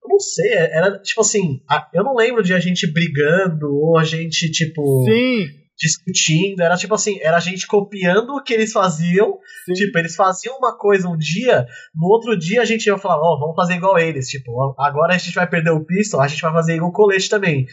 eu 0.03 0.09
não 0.09 0.21
sei, 0.21 0.53
era 0.53 0.99
tipo 1.01 1.21
assim, 1.21 1.61
eu 1.93 2.05
não 2.05 2.15
lembro 2.15 2.43
de 2.43 2.55
a 2.55 2.61
gente 2.61 2.91
brigando 2.93 3.67
ou 3.75 3.99
a 3.99 4.05
gente, 4.05 4.51
tipo, 4.51 5.05
Sim. 5.05 5.47
discutindo, 5.77 6.61
era 6.61 6.77
tipo 6.77 6.95
assim, 6.95 7.19
era 7.21 7.37
a 7.37 7.41
gente 7.41 7.67
copiando 7.67 8.31
o 8.31 8.43
que 8.43 8.55
eles 8.55 8.73
faziam 8.73 9.39
Sim. 9.65 9.73
Tipo, 9.75 9.99
eles 9.99 10.15
faziam 10.15 10.57
uma 10.57 10.77
coisa 10.77 11.09
um 11.09 11.17
dia, 11.17 11.67
no 11.95 12.07
outro 12.09 12.37
dia 12.39 12.63
a 12.63 12.65
gente 12.65 12.87
ia 12.87 12.99
falar, 12.99 13.19
ó, 13.19 13.39
vamos 13.39 13.57
fazer 13.57 13.75
igual 13.75 13.99
eles. 13.99 14.29
Tipo, 14.29 14.75
agora 14.79 15.15
a 15.15 15.19
gente 15.19 15.35
vai 15.35 15.49
perder 15.49 15.71
o 15.71 15.85
pistol, 15.85 16.21
a 16.21 16.29
gente 16.29 16.43
vai 16.43 16.53
fazer 16.53 16.75
igual 16.77 16.93
colete 16.93 17.29
também. 17.29 17.67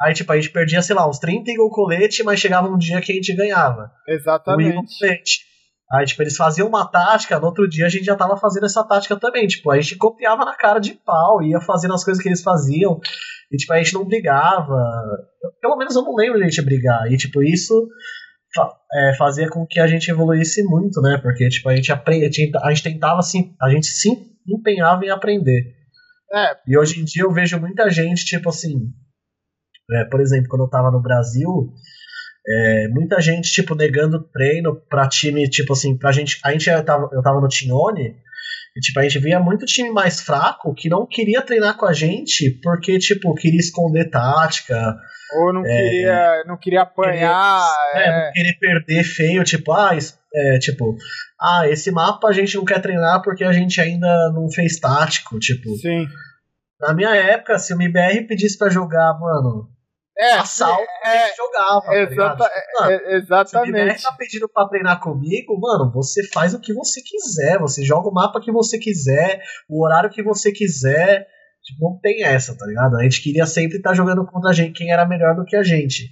Aí, 0.00 0.14
tipo, 0.14 0.32
a 0.32 0.36
gente 0.36 0.50
perdia, 0.50 0.80
sei 0.80 0.96
lá, 0.96 1.08
uns 1.08 1.18
30 1.18 1.50
igual 1.50 1.70
colete, 1.70 2.22
mas 2.22 2.40
chegava 2.40 2.68
um 2.68 2.78
dia 2.78 3.00
que 3.00 3.12
a 3.12 3.14
gente 3.14 3.34
ganhava. 3.34 3.90
O 4.08 4.12
Exatamente. 4.12 4.98
colete. 4.98 5.49
Aí, 5.92 6.04
tipo, 6.06 6.22
eles 6.22 6.36
faziam 6.36 6.68
uma 6.68 6.86
tática, 6.86 7.38
no 7.40 7.46
outro 7.46 7.68
dia 7.68 7.86
a 7.86 7.88
gente 7.88 8.04
já 8.04 8.14
tava 8.14 8.36
fazendo 8.36 8.66
essa 8.66 8.84
tática 8.86 9.18
também. 9.18 9.46
Tipo, 9.46 9.70
a 9.72 9.80
gente 9.80 9.96
copiava 9.96 10.44
na 10.44 10.54
cara 10.54 10.78
de 10.78 10.94
pau, 10.94 11.42
ia 11.42 11.60
fazendo 11.60 11.94
as 11.94 12.04
coisas 12.04 12.22
que 12.22 12.28
eles 12.28 12.42
faziam. 12.42 13.00
E, 13.50 13.56
tipo, 13.56 13.72
a 13.72 13.78
gente 13.82 13.94
não 13.94 14.04
brigava. 14.04 14.76
Pelo 15.60 15.76
menos 15.76 15.96
eu 15.96 16.02
não 16.02 16.14
lembro 16.14 16.38
de 16.38 16.44
a 16.44 16.48
gente 16.48 16.62
brigar. 16.62 17.10
E, 17.10 17.16
tipo, 17.16 17.42
isso 17.42 17.74
fa- 18.54 18.72
é, 18.94 19.14
fazia 19.16 19.48
com 19.48 19.66
que 19.66 19.80
a 19.80 19.86
gente 19.88 20.08
evoluísse 20.08 20.62
muito, 20.62 21.00
né? 21.00 21.18
Porque, 21.20 21.48
tipo, 21.48 21.68
a 21.68 21.74
gente, 21.74 21.90
aprende, 21.90 22.26
a 22.62 22.68
gente 22.70 22.82
tentava, 22.84 23.18
assim, 23.18 23.54
a 23.60 23.68
gente 23.70 23.86
se 23.86 24.08
empenhava 24.48 25.04
em 25.04 25.10
aprender. 25.10 25.74
É, 26.32 26.56
E 26.68 26.78
hoje 26.78 27.00
em 27.00 27.04
dia 27.04 27.24
eu 27.24 27.32
vejo 27.32 27.58
muita 27.58 27.90
gente, 27.90 28.24
tipo 28.24 28.48
assim. 28.48 28.76
é, 29.92 30.04
por 30.04 30.20
exemplo, 30.20 30.46
quando 30.48 30.62
eu 30.62 30.70
tava 30.70 30.92
no 30.92 31.02
Brasil, 31.02 31.72
é, 32.50 32.88
muita 32.88 33.20
gente, 33.20 33.50
tipo, 33.50 33.74
negando 33.74 34.22
treino 34.32 34.74
pra 34.88 35.08
time, 35.08 35.48
tipo 35.48 35.72
assim, 35.72 35.96
pra 35.96 36.10
gente. 36.10 36.40
A 36.44 36.50
gente 36.52 36.68
eu 36.68 36.84
tava, 36.84 37.08
eu 37.12 37.22
tava 37.22 37.40
no 37.40 37.48
Tignone, 37.48 38.16
e 38.76 38.80
tipo, 38.80 38.98
a 38.98 39.02
gente 39.02 39.18
via 39.18 39.38
muito 39.38 39.66
time 39.66 39.90
mais 39.90 40.20
fraco 40.20 40.74
que 40.74 40.88
não 40.88 41.06
queria 41.06 41.42
treinar 41.42 41.76
com 41.76 41.86
a 41.86 41.92
gente 41.92 42.58
porque, 42.62 42.98
tipo, 42.98 43.34
queria 43.34 43.60
esconder 43.60 44.10
tática, 44.10 44.96
ou 45.32 45.52
não 45.52 45.62
queria, 45.62 46.44
não 46.46 46.56
queria 46.56 46.82
apanhar. 46.82 47.62
é, 47.94 48.08
é. 48.08 48.26
não 48.26 48.32
querer 48.32 48.58
perder 48.58 49.04
feio, 49.04 49.44
tipo, 49.44 49.72
ah, 49.72 49.96
é, 50.34 50.58
tipo, 50.58 50.96
ah, 51.40 51.68
esse 51.68 51.90
mapa 51.90 52.28
a 52.28 52.32
gente 52.32 52.56
não 52.56 52.64
quer 52.64 52.80
treinar 52.80 53.22
porque 53.22 53.44
a 53.44 53.52
gente 53.52 53.80
ainda 53.80 54.30
não 54.32 54.50
fez 54.50 54.78
tático, 54.78 55.38
tipo. 55.38 55.70
Sim. 55.76 56.06
Na 56.80 56.94
minha 56.94 57.14
época, 57.14 57.58
se 57.58 57.74
o 57.74 57.76
MBR 57.76 58.26
pedisse 58.26 58.56
pra 58.56 58.70
jogar, 58.70 59.18
mano, 59.20 59.68
É, 60.20 60.32
assalto, 60.34 60.86
a 61.02 61.16
é, 61.16 61.26
gente 61.26 61.36
jogava. 61.36 61.80
tá 61.80 62.02
exata-? 62.02 62.44
Tipo, 62.44 62.80
mano, 62.80 62.92
é, 62.92 62.98
se 62.98 63.16
exatamente. 63.16 64.02
tá 64.02 64.12
pedindo 64.12 64.48
pra 64.50 64.68
treinar 64.68 65.00
comigo, 65.00 65.58
mano, 65.58 65.90
você 65.90 66.22
faz 66.28 66.52
o 66.52 66.60
que 66.60 66.74
você 66.74 67.00
quiser. 67.00 67.58
Você 67.58 67.82
joga 67.82 68.10
o 68.10 68.12
mapa 68.12 68.38
que 68.38 68.52
você 68.52 68.78
quiser, 68.78 69.40
o 69.66 69.82
horário 69.82 70.10
que 70.10 70.22
você 70.22 70.52
quiser. 70.52 71.26
Tipo, 71.64 71.90
não 71.90 71.98
tem 72.00 72.22
essa, 72.22 72.56
tá 72.56 72.66
ligado? 72.66 72.98
A 72.98 73.02
gente 73.02 73.22
queria 73.22 73.46
sempre 73.46 73.78
estar 73.78 73.94
jogando 73.94 74.26
contra 74.26 74.50
a 74.50 74.52
gente, 74.52 74.76
quem 74.76 74.92
era 74.92 75.08
melhor 75.08 75.34
do 75.34 75.44
que 75.44 75.56
a 75.56 75.62
gente. 75.62 76.10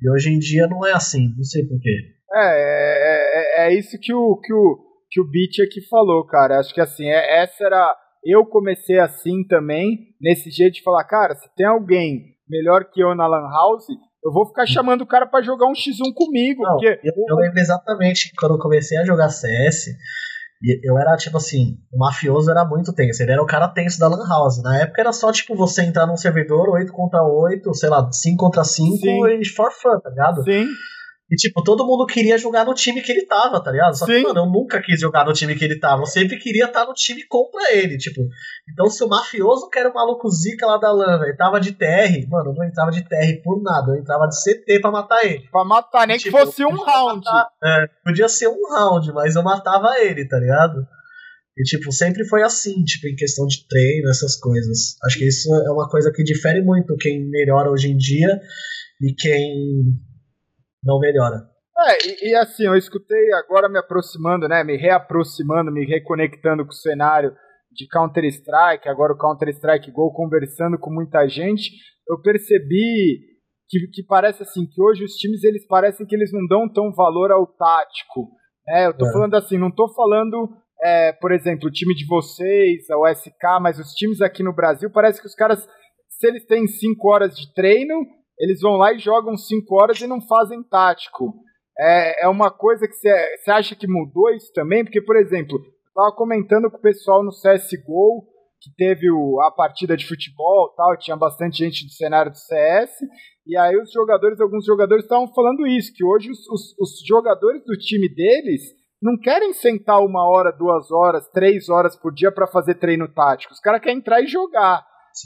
E 0.00 0.10
hoje 0.10 0.30
em 0.30 0.38
dia 0.38 0.66
não 0.66 0.84
é 0.84 0.92
assim, 0.92 1.32
não 1.36 1.44
sei 1.44 1.64
porquê. 1.64 1.96
É, 2.32 2.40
é, 2.40 3.66
é, 3.66 3.68
é 3.68 3.78
isso 3.78 3.96
que 4.00 4.12
o, 4.12 4.36
que 4.36 4.52
o, 4.52 4.78
que 5.08 5.20
o 5.20 5.30
Beat 5.30 5.60
aqui 5.64 5.80
falou, 5.88 6.26
cara. 6.26 6.58
Acho 6.58 6.74
que 6.74 6.80
assim, 6.80 7.06
é, 7.06 7.42
essa 7.42 7.64
era. 7.64 7.96
Eu 8.24 8.44
comecei 8.44 8.98
assim 8.98 9.46
também, 9.46 9.96
nesse 10.20 10.50
jeito 10.50 10.74
de 10.74 10.82
falar, 10.82 11.04
cara, 11.04 11.36
se 11.36 11.48
tem 11.54 11.66
alguém 11.66 12.36
melhor 12.48 12.84
que 12.84 13.00
eu 13.00 13.14
na 13.14 13.26
Lan 13.26 13.48
House, 13.50 13.86
eu 14.24 14.32
vou 14.32 14.46
ficar 14.46 14.66
chamando 14.66 15.02
o 15.02 15.06
cara 15.06 15.26
pra 15.26 15.42
jogar 15.42 15.66
um 15.66 15.72
X1 15.72 16.12
comigo. 16.14 16.62
Não, 16.62 16.72
porque 16.72 17.00
eu, 17.02 17.12
eu 17.28 17.36
lembro 17.36 17.58
exatamente 17.58 18.32
quando 18.38 18.54
eu 18.54 18.58
comecei 18.58 18.98
a 18.98 19.04
jogar 19.04 19.30
CS, 19.30 19.86
eu 20.82 20.98
era 20.98 21.16
tipo 21.16 21.36
assim, 21.36 21.78
o 21.92 21.98
mafioso 21.98 22.50
era 22.50 22.64
muito 22.64 22.92
tenso, 22.92 23.22
ele 23.22 23.32
era 23.32 23.42
o 23.42 23.46
cara 23.46 23.68
tenso 23.68 23.98
da 24.00 24.08
Lan 24.08 24.26
House. 24.28 24.62
Na 24.62 24.78
época 24.78 25.00
era 25.00 25.12
só 25.12 25.30
tipo 25.30 25.54
você 25.54 25.82
entrar 25.82 26.06
num 26.06 26.16
servidor 26.16 26.68
8 26.70 26.92
contra 26.92 27.22
8, 27.22 27.74
sei 27.74 27.88
lá, 27.88 28.10
5 28.10 28.36
contra 28.36 28.64
5 28.64 28.96
Sim. 28.96 29.40
e 29.40 29.48
for 29.48 29.70
fun, 29.70 30.00
tá 30.00 30.10
ligado? 30.10 30.42
sim, 30.42 30.66
E 31.30 31.36
tipo, 31.36 31.62
todo 31.62 31.86
mundo 31.86 32.06
queria 32.06 32.38
jogar 32.38 32.64
no 32.64 32.72
time 32.72 33.02
que 33.02 33.12
ele 33.12 33.26
tava, 33.26 33.62
tá 33.62 33.70
ligado? 33.70 33.92
Só 33.98 34.06
Sim. 34.06 34.12
que, 34.14 34.22
mano, 34.22 34.40
eu 34.40 34.46
nunca 34.46 34.80
quis 34.80 34.98
jogar 34.98 35.26
no 35.26 35.32
time 35.34 35.54
que 35.54 35.62
ele 35.62 35.78
tava. 35.78 36.00
Eu 36.02 36.06
sempre 36.06 36.38
queria 36.38 36.64
estar 36.64 36.86
no 36.86 36.94
time 36.94 37.22
contra 37.28 37.74
ele, 37.74 37.98
tipo. 37.98 38.22
Então, 38.72 38.86
se 38.88 39.04
o 39.04 39.08
mafioso, 39.08 39.68
que 39.68 39.78
era 39.78 39.90
o 39.90 39.94
maluco 39.94 40.26
zica 40.30 40.66
lá 40.66 40.78
da 40.78 40.90
lana, 40.90 41.24
ele 41.26 41.36
tava 41.36 41.60
de 41.60 41.72
TR, 41.72 42.26
mano, 42.30 42.50
eu 42.50 42.54
não 42.54 42.64
entrava 42.64 42.90
de 42.90 43.02
TR 43.06 43.42
por 43.44 43.62
nada. 43.62 43.92
Eu 43.92 44.00
entrava 44.00 44.26
de 44.26 44.36
CT 44.42 44.80
pra 44.80 44.90
matar 44.90 45.22
ele. 45.22 45.46
pra 45.50 45.64
matar, 45.66 46.06
nem 46.06 46.16
Tipo, 46.16 46.38
que 46.38 46.44
fosse 46.46 46.64
um 46.64 46.74
round. 46.82 47.22
matar- 47.26 47.50
é, 47.62 47.86
podia 48.04 48.28
ser 48.28 48.48
um 48.48 48.66
round, 48.74 49.12
mas 49.12 49.36
eu 49.36 49.42
matava 49.42 49.98
ele, 50.00 50.26
tá 50.26 50.38
ligado? 50.38 50.80
E, 51.58 51.62
tipo, 51.64 51.92
sempre 51.92 52.24
foi 52.26 52.42
assim, 52.42 52.82
tipo, 52.84 53.06
em 53.06 53.16
questão 53.16 53.44
de 53.46 53.66
treino, 53.68 54.08
essas 54.08 54.34
coisas. 54.36 54.96
Acho 55.04 55.18
que 55.18 55.26
isso 55.28 55.52
é 55.54 55.70
uma 55.72 55.88
coisa 55.90 56.10
que 56.10 56.22
difere 56.22 56.62
muito 56.62 56.96
quem 56.96 57.28
melhora 57.28 57.70
hoje 57.70 57.90
em 57.90 57.96
dia 57.98 58.40
e 59.02 59.12
quem 59.12 59.52
não 60.82 60.98
melhora. 60.98 61.36
É, 61.86 62.08
e, 62.08 62.30
e, 62.30 62.34
assim, 62.34 62.66
eu 62.66 62.76
escutei 62.76 63.32
agora 63.34 63.68
me 63.68 63.78
aproximando, 63.78 64.48
né, 64.48 64.64
me 64.64 64.76
reaproximando, 64.76 65.70
me 65.70 65.84
reconectando 65.86 66.64
com 66.64 66.72
o 66.72 66.74
cenário 66.74 67.32
de 67.70 67.86
Counter-Strike, 67.86 68.88
agora 68.88 69.12
o 69.12 69.18
Counter-Strike 69.18 69.92
Go, 69.92 70.12
conversando 70.12 70.76
com 70.78 70.90
muita 70.90 71.28
gente, 71.28 71.70
eu 72.08 72.20
percebi 72.20 73.20
que, 73.68 73.86
que 73.92 74.02
parece 74.02 74.42
assim, 74.42 74.66
que 74.66 74.82
hoje 74.82 75.04
os 75.04 75.12
times, 75.12 75.44
eles 75.44 75.64
parecem 75.68 76.04
que 76.04 76.16
eles 76.16 76.32
não 76.32 76.44
dão 76.48 76.68
tão 76.68 76.92
valor 76.92 77.30
ao 77.30 77.46
tático, 77.46 78.28
é, 78.68 78.86
eu 78.86 78.96
tô 78.96 79.06
é. 79.06 79.12
falando 79.12 79.34
assim, 79.34 79.56
não 79.56 79.70
tô 79.70 79.88
falando, 79.94 80.48
é, 80.82 81.12
por 81.12 81.30
exemplo, 81.30 81.68
o 81.68 81.72
time 81.72 81.94
de 81.94 82.06
vocês, 82.06 82.90
a 82.90 82.98
USK, 82.98 83.60
mas 83.60 83.78
os 83.78 83.92
times 83.92 84.20
aqui 84.20 84.42
no 84.42 84.52
Brasil, 84.52 84.90
parece 84.90 85.20
que 85.20 85.26
os 85.26 85.34
caras, 85.34 85.64
se 86.08 86.26
eles 86.26 86.44
têm 86.44 86.66
5 86.66 87.08
horas 87.08 87.36
de 87.36 87.52
treino, 87.54 87.94
eles 88.38 88.60
vão 88.60 88.76
lá 88.76 88.92
e 88.92 88.98
jogam 88.98 89.36
5 89.36 89.74
horas 89.74 90.00
e 90.00 90.06
não 90.06 90.20
fazem 90.20 90.62
tático. 90.62 91.34
É, 91.78 92.24
é 92.24 92.28
uma 92.28 92.50
coisa 92.50 92.86
que 92.88 92.94
você 92.94 93.50
acha 93.50 93.76
que 93.76 93.86
mudou 93.86 94.30
isso 94.30 94.52
também? 94.52 94.84
Porque, 94.84 95.00
por 95.00 95.16
exemplo, 95.16 95.58
eu 95.58 95.92
tava 95.94 96.14
comentando 96.14 96.70
com 96.70 96.76
o 96.76 96.82
pessoal 96.82 97.22
no 97.22 97.30
CSGO, 97.30 98.26
que 98.60 98.74
teve 98.76 99.10
o, 99.10 99.40
a 99.42 99.52
partida 99.52 99.96
de 99.96 100.06
futebol 100.06 100.74
tal, 100.76 100.96
tinha 100.96 101.16
bastante 101.16 101.58
gente 101.58 101.84
do 101.84 101.92
cenário 101.92 102.32
do 102.32 102.36
CS, 102.36 102.90
e 103.46 103.56
aí 103.56 103.76
os 103.76 103.92
jogadores, 103.92 104.40
alguns 104.40 104.64
jogadores 104.64 105.04
estavam 105.04 105.32
falando 105.32 105.66
isso, 105.66 105.92
que 105.94 106.04
hoje 106.04 106.30
os, 106.30 106.40
os, 106.48 106.76
os, 106.78 107.06
jogadores 107.06 107.64
do 107.64 107.76
time 107.78 108.08
deles 108.12 108.62
não 109.00 109.16
querem 109.18 109.52
sentar 109.52 110.04
uma 110.04 110.28
hora, 110.28 110.50
duas 110.50 110.90
horas, 110.90 111.28
três 111.28 111.68
horas 111.68 111.96
por 111.96 112.12
dia 112.12 112.32
para 112.32 112.48
fazer 112.48 112.74
treino 112.74 113.08
tático. 113.08 113.54
Os 113.54 113.60
caras 113.60 113.80
querem 113.80 113.98
entrar 113.98 114.20
e 114.20 114.26
jogar. 114.26 114.84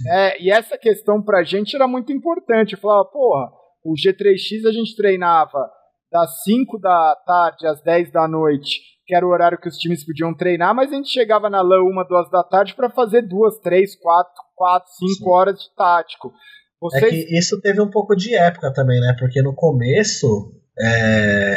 É, 0.08 0.42
e 0.42 0.50
essa 0.50 0.78
questão 0.78 1.22
pra 1.22 1.42
gente 1.42 1.74
era 1.76 1.86
muito 1.86 2.12
importante. 2.12 2.74
Eu 2.74 2.80
falava, 2.80 3.04
porra, 3.04 3.50
o 3.84 3.94
G3X 3.94 4.66
a 4.66 4.72
gente 4.72 4.96
treinava 4.96 5.70
das 6.10 6.42
5 6.42 6.78
da 6.78 7.16
tarde 7.26 7.66
às 7.66 7.82
10 7.82 8.12
da 8.12 8.28
noite 8.28 8.92
que 9.06 9.14
era 9.14 9.26
o 9.26 9.30
horário 9.30 9.58
que 9.58 9.68
os 9.68 9.76
times 9.76 10.04
podiam 10.04 10.34
treinar, 10.34 10.74
mas 10.74 10.90
a 10.92 10.94
gente 10.94 11.10
chegava 11.10 11.50
na 11.50 11.60
LAN 11.60 11.82
uma, 11.82 12.04
duas 12.04 12.30
da 12.30 12.42
tarde 12.42 12.74
para 12.74 12.88
fazer 12.88 13.22
duas, 13.22 13.58
três, 13.58 13.96
quatro, 13.96 14.32
quatro, 14.54 14.90
cinco 14.92 15.24
Sim. 15.24 15.30
horas 15.30 15.58
de 15.58 15.74
tático. 15.76 16.32
Vocês... 16.80 17.02
É 17.02 17.08
que 17.08 17.38
isso 17.38 17.60
teve 17.60 17.80
um 17.80 17.90
pouco 17.90 18.14
de 18.14 18.34
época 18.34 18.72
também, 18.72 19.00
né? 19.00 19.14
Porque 19.18 19.42
no 19.42 19.54
começo, 19.54 20.52
é... 20.80 21.56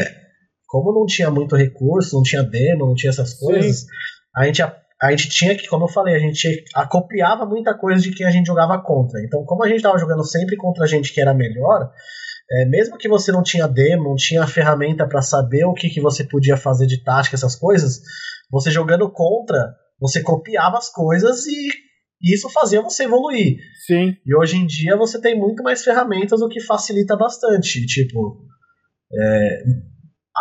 como 0.67 0.93
não 0.93 1.05
tinha 1.05 1.30
muito 1.30 1.55
recurso, 1.55 2.15
não 2.15 2.23
tinha 2.23 2.43
demo, 2.43 2.88
não 2.88 2.95
tinha 2.95 3.11
essas 3.11 3.34
coisas, 3.36 3.86
a 4.36 4.45
gente, 4.45 4.61
a, 5.02 5.08
a, 5.08 5.12
gente 5.12 5.30
tinha 5.30 5.56
que, 5.56 5.68
como 5.68 5.86
eu 5.86 5.89
falei, 5.89 6.16
a 6.16 6.20
gente 6.20 6.64
acopiava 6.74 7.46
muita 7.46 7.78
coisa 7.78 8.02
de 8.02 8.12
quem 8.12 8.26
a 8.26 8.32
gente 8.32 8.48
jogava 8.48 8.82
contra. 8.82 9.20
Então, 9.22 9.43
como 9.46 9.64
a 9.64 9.68
gente 9.68 9.78
estava 9.78 9.98
jogando 9.98 10.24
sempre 10.24 10.56
contra 10.56 10.88
gente 10.88 11.14
que 11.14 11.22
era 11.22 11.34
melhor, 11.34 11.91
é, 12.52 12.66
mesmo 12.66 12.98
que 12.98 13.10
você 13.10 13.32
não 13.32 13.41
tinha 13.41 13.68
demo, 13.68 14.10
não 14.10 14.16
tinha 14.16 14.46
ferramenta 14.48 15.08
para 15.08 15.22
saber 15.22 15.66
o 15.66 15.74
que, 15.74 15.89
que 15.89 16.02
você 16.02 16.24
podia 16.24 16.56
fazer 16.56 16.86
de 16.86 17.04
tática, 17.04 17.36
essas 17.36 17.56
coisas, 17.56 18.02
você 18.52 18.70
jogando 18.70 19.12
contra, 19.12 19.76
você 20.00 20.22
copiava 20.22 20.78
as 20.78 20.89
coisas 20.91 21.46
e 21.48 21.70
isso 22.22 22.50
fazia 22.50 22.82
você 22.82 23.04
evoluir. 23.04 23.58
Sim. 23.86 24.16
E 24.26 24.36
hoje 24.36 24.58
em 24.58 24.66
dia 24.66 24.96
você 24.96 25.20
tem 25.20 25.38
muito 25.38 25.64
mais 25.64 25.84
ferramentas, 25.84 26.41
o 26.41 26.48
que 26.48 26.62
facilita 26.62 27.16
bastante. 27.16 27.86
Tipo, 27.86 28.38
é, 29.14 29.64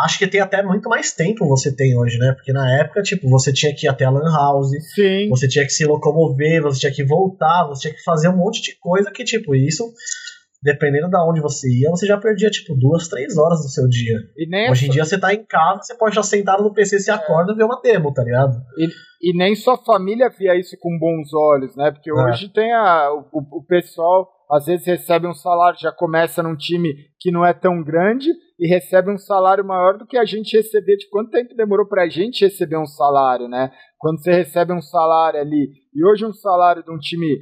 acho 0.03 0.17
que 0.17 0.27
tem 0.27 0.41
até 0.41 0.61
muito 0.61 0.89
mais 0.89 1.13
tempo 1.13 1.47
você 1.47 1.73
tem 1.73 1.97
hoje, 1.97 2.17
né? 2.17 2.33
Porque 2.33 2.51
na 2.51 2.79
época, 2.79 3.01
tipo, 3.01 3.29
você 3.29 3.53
tinha 3.53 3.73
que 3.73 3.85
ir 3.85 3.89
até 3.89 4.05
a 4.05 4.09
Lan 4.09 4.31
House, 4.31 4.71
Sim. 4.93 5.29
você 5.29 5.47
tinha 5.47 5.65
que 5.65 5.71
se 5.71 5.85
locomover, 5.85 6.61
você 6.61 6.79
tinha 6.79 6.91
que 6.91 7.03
voltar, 7.03 7.67
você 7.67 7.83
tinha 7.83 7.93
que 7.93 8.03
fazer 8.03 8.29
um 8.29 8.37
monte 8.37 8.61
de 8.61 8.77
coisa 8.79 9.11
que, 9.11 9.23
tipo, 9.23 9.55
isso 9.55 9.83
dependendo 10.65 11.07
da 11.07 11.19
de 11.19 11.29
onde 11.29 11.41
você 11.41 11.69
ia, 11.69 11.91
você 11.91 12.07
já 12.07 12.17
perdia 12.17 12.49
tipo 12.49 12.75
duas, 12.75 13.07
três 13.07 13.37
horas 13.37 13.59
do 13.59 13.69
seu 13.69 13.87
dia. 13.87 14.17
Hoje 14.71 14.87
em 14.87 14.89
dia 14.89 15.05
você 15.05 15.19
tá 15.19 15.31
em 15.31 15.45
casa, 15.45 15.83
você 15.83 15.95
pode 15.95 16.15
já 16.15 16.23
sentar 16.23 16.59
no 16.59 16.73
PC, 16.73 16.99
se 16.99 17.11
é. 17.11 17.13
acorda 17.13 17.53
e 17.53 17.55
ver 17.55 17.65
uma 17.65 17.79
demo, 17.81 18.11
tá 18.11 18.23
ligado? 18.23 18.57
E, 18.75 19.29
e, 19.29 19.37
nem 19.37 19.55
sua 19.55 19.77
família 19.77 20.27
via 20.27 20.59
isso 20.59 20.75
com 20.81 20.97
bons 20.97 21.31
olhos, 21.35 21.75
né? 21.75 21.91
Porque 21.91 22.09
é. 22.09 22.13
hoje 22.13 22.49
tem 22.51 22.73
a, 22.73 23.11
o, 23.31 23.59
o 23.59 23.63
pessoal 23.63 24.27
às 24.49 24.65
vezes 24.65 24.85
recebe 24.85 25.27
um 25.27 25.33
salário, 25.33 25.79
já 25.79 25.91
começa 25.91 26.41
num 26.41 26.55
time 26.55 26.93
que 27.19 27.31
não 27.31 27.45
é 27.45 27.53
tão 27.53 27.83
grande 27.83 28.29
e 28.59 28.67
recebe 28.67 29.11
um 29.11 29.17
salário 29.17 29.65
maior 29.65 29.97
do 29.97 30.05
que 30.05 30.17
a 30.17 30.25
gente 30.25 30.57
receber. 30.57 30.97
De 30.97 31.09
quanto 31.09 31.31
tempo 31.31 31.55
demorou 31.55 31.87
pra 31.87 32.07
gente 32.07 32.43
receber 32.43 32.77
um 32.77 32.85
salário, 32.85 33.47
né? 33.47 33.71
Quando 33.99 34.21
você 34.21 34.31
recebe 34.31 34.73
um 34.73 34.81
salário 34.81 35.39
ali, 35.39 35.69
e 35.93 36.05
hoje 36.05 36.25
um 36.25 36.33
salário 36.33 36.83
de 36.83 36.91
um 36.91 36.97
time 36.97 37.37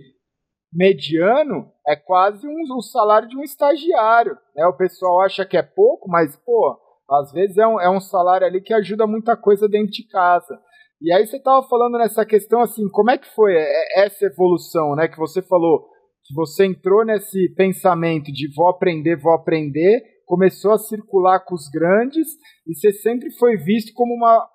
mediano 0.74 1.72
é 1.88 1.96
quase 1.96 2.48
um, 2.48 2.76
o 2.76 2.82
salário 2.82 3.28
de 3.28 3.38
um 3.38 3.44
estagiário. 3.44 4.38
Né? 4.56 4.66
O 4.66 4.78
pessoal 4.78 5.22
acha 5.22 5.46
que 5.46 5.58
é 5.58 5.62
pouco, 5.62 6.10
mas, 6.10 6.36
pô, 6.38 6.78
às 7.10 7.32
vezes 7.32 7.58
é 7.58 7.68
um, 7.68 7.80
é 7.80 7.90
um 7.90 8.00
salário 8.00 8.48
ali 8.48 8.62
que 8.62 8.74
ajuda 8.74 9.06
muita 9.06 9.38
coisa 9.38 9.68
dentro 9.68 9.92
de 9.92 10.08
casa. 10.08 10.60
E 11.02 11.12
aí 11.12 11.26
você 11.26 11.38
estava 11.38 11.62
falando 11.68 11.98
nessa 11.98 12.26
questão 12.26 12.62
assim, 12.62 12.88
como 12.90 13.12
é 13.12 13.18
que 13.18 13.28
foi 13.36 13.54
essa 13.96 14.26
evolução, 14.26 14.96
né? 14.96 15.08
Que 15.08 15.18
você 15.18 15.42
falou 15.42 15.86
que 16.26 16.34
você 16.34 16.66
entrou 16.66 17.06
nesse 17.06 17.50
pensamento 17.56 18.32
de 18.32 18.48
vou 18.56 18.70
aprender, 18.70 19.18
vou 19.18 19.34
aprender, 19.34 20.02
começou 20.26 20.72
a 20.72 20.78
circular 20.78 21.42
com 21.42 21.54
os 21.54 21.68
grandes 21.68 22.28
e 22.66 22.74
você 22.74 22.94
sempre 22.94 23.30
foi 23.32 23.58
visto 23.58 23.94
como 23.94 24.14
uma, 24.14 24.48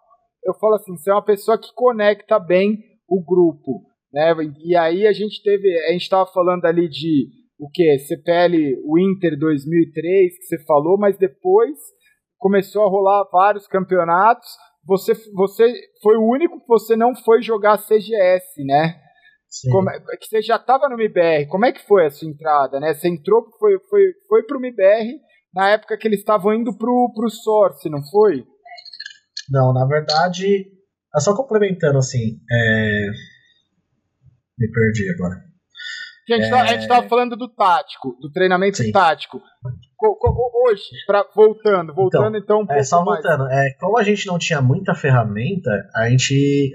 eu 0.42 0.54
falo 0.54 0.76
assim, 0.76 0.96
você 0.96 1.10
é 1.10 1.14
uma 1.14 1.24
pessoa 1.24 1.58
que 1.58 1.72
conecta 1.74 2.38
bem 2.38 2.78
o 3.06 3.22
grupo. 3.22 3.82
Né? 4.12 4.34
E 4.64 4.76
aí 4.76 5.06
a 5.06 5.12
gente 5.12 5.42
teve, 5.42 5.68
a 5.88 5.92
gente 5.92 6.02
estava 6.02 6.26
falando 6.26 6.64
ali 6.64 6.88
de 6.88 7.28
o 7.58 7.68
que? 7.70 7.98
CPL 7.98 8.56
Winter 8.94 9.38
2003 9.38 10.38
que 10.38 10.44
você 10.44 10.64
falou, 10.64 10.96
mas 10.96 11.18
depois 11.18 11.76
começou 12.38 12.84
a 12.84 12.88
rolar 12.88 13.28
vários 13.32 13.66
campeonatos. 13.66 14.48
Você, 14.86 15.12
você 15.34 15.72
foi 16.02 16.16
o 16.16 16.24
único 16.24 16.60
que 16.60 16.68
você 16.68 16.96
não 16.96 17.14
foi 17.14 17.42
jogar 17.42 17.78
CGS, 17.78 18.64
né? 18.64 19.00
Como, 19.70 19.90
é, 19.90 19.98
que 20.16 20.26
você 20.26 20.42
já 20.42 20.56
estava 20.56 20.88
no 20.88 20.94
MBR. 20.94 21.46
Como 21.48 21.64
é 21.64 21.72
que 21.72 21.84
foi 21.86 22.06
a 22.06 22.10
sua 22.10 22.28
entrada, 22.28 22.78
né? 22.78 22.94
Você 22.94 23.08
entrou, 23.08 23.44
foi, 23.58 23.78
foi, 23.90 24.02
foi 24.28 24.42
pro 24.44 24.58
MBR 24.58 25.18
na 25.52 25.70
época 25.70 25.96
que 25.96 26.06
eles 26.06 26.20
estavam 26.20 26.54
indo 26.54 26.76
pro, 26.76 27.12
pro 27.14 27.30
Source, 27.30 27.88
não 27.90 28.02
foi? 28.04 28.44
Não, 29.50 29.72
na 29.72 29.86
verdade, 29.86 30.66
só 31.18 31.34
complementando 31.34 31.98
assim, 31.98 32.38
é 32.50 33.06
me 34.58 34.70
perdi 34.70 35.10
agora. 35.10 35.48
A 36.30 36.36
gente, 36.36 36.46
é... 36.46 36.50
tá, 36.50 36.62
a 36.62 36.66
gente 36.66 36.88
tava 36.88 37.08
falando 37.08 37.36
do 37.36 37.48
tático, 37.48 38.16
do 38.20 38.30
treinamento 38.30 38.78
Sim. 38.78 38.92
tático. 38.92 39.40
Hoje, 40.66 40.82
pra, 41.06 41.24
voltando, 41.34 41.94
voltando 41.94 42.36
então, 42.36 42.62
então 42.62 42.76
um 42.76 42.78
é, 42.78 42.84
só 42.84 43.02
voltando, 43.02 43.48
é, 43.48 43.70
como 43.80 43.98
a 43.98 44.02
gente 44.02 44.26
não 44.26 44.38
tinha 44.38 44.60
muita 44.60 44.94
ferramenta, 44.94 45.70
a 45.96 46.08
gente. 46.10 46.70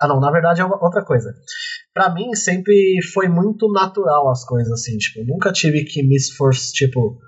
Ah, 0.00 0.08
não, 0.08 0.20
na 0.20 0.30
verdade 0.30 0.60
é 0.60 0.64
outra 0.64 1.04
coisa. 1.04 1.32
Para 1.94 2.12
mim 2.12 2.34
sempre 2.34 2.98
foi 3.14 3.28
muito 3.28 3.70
natural 3.72 4.28
as 4.28 4.44
coisas 4.44 4.70
assim, 4.72 4.98
tipo, 4.98 5.24
nunca 5.24 5.52
tive 5.52 5.84
que 5.84 6.02
me 6.02 6.16
esforçar, 6.16 6.72
tipo, 6.72 7.18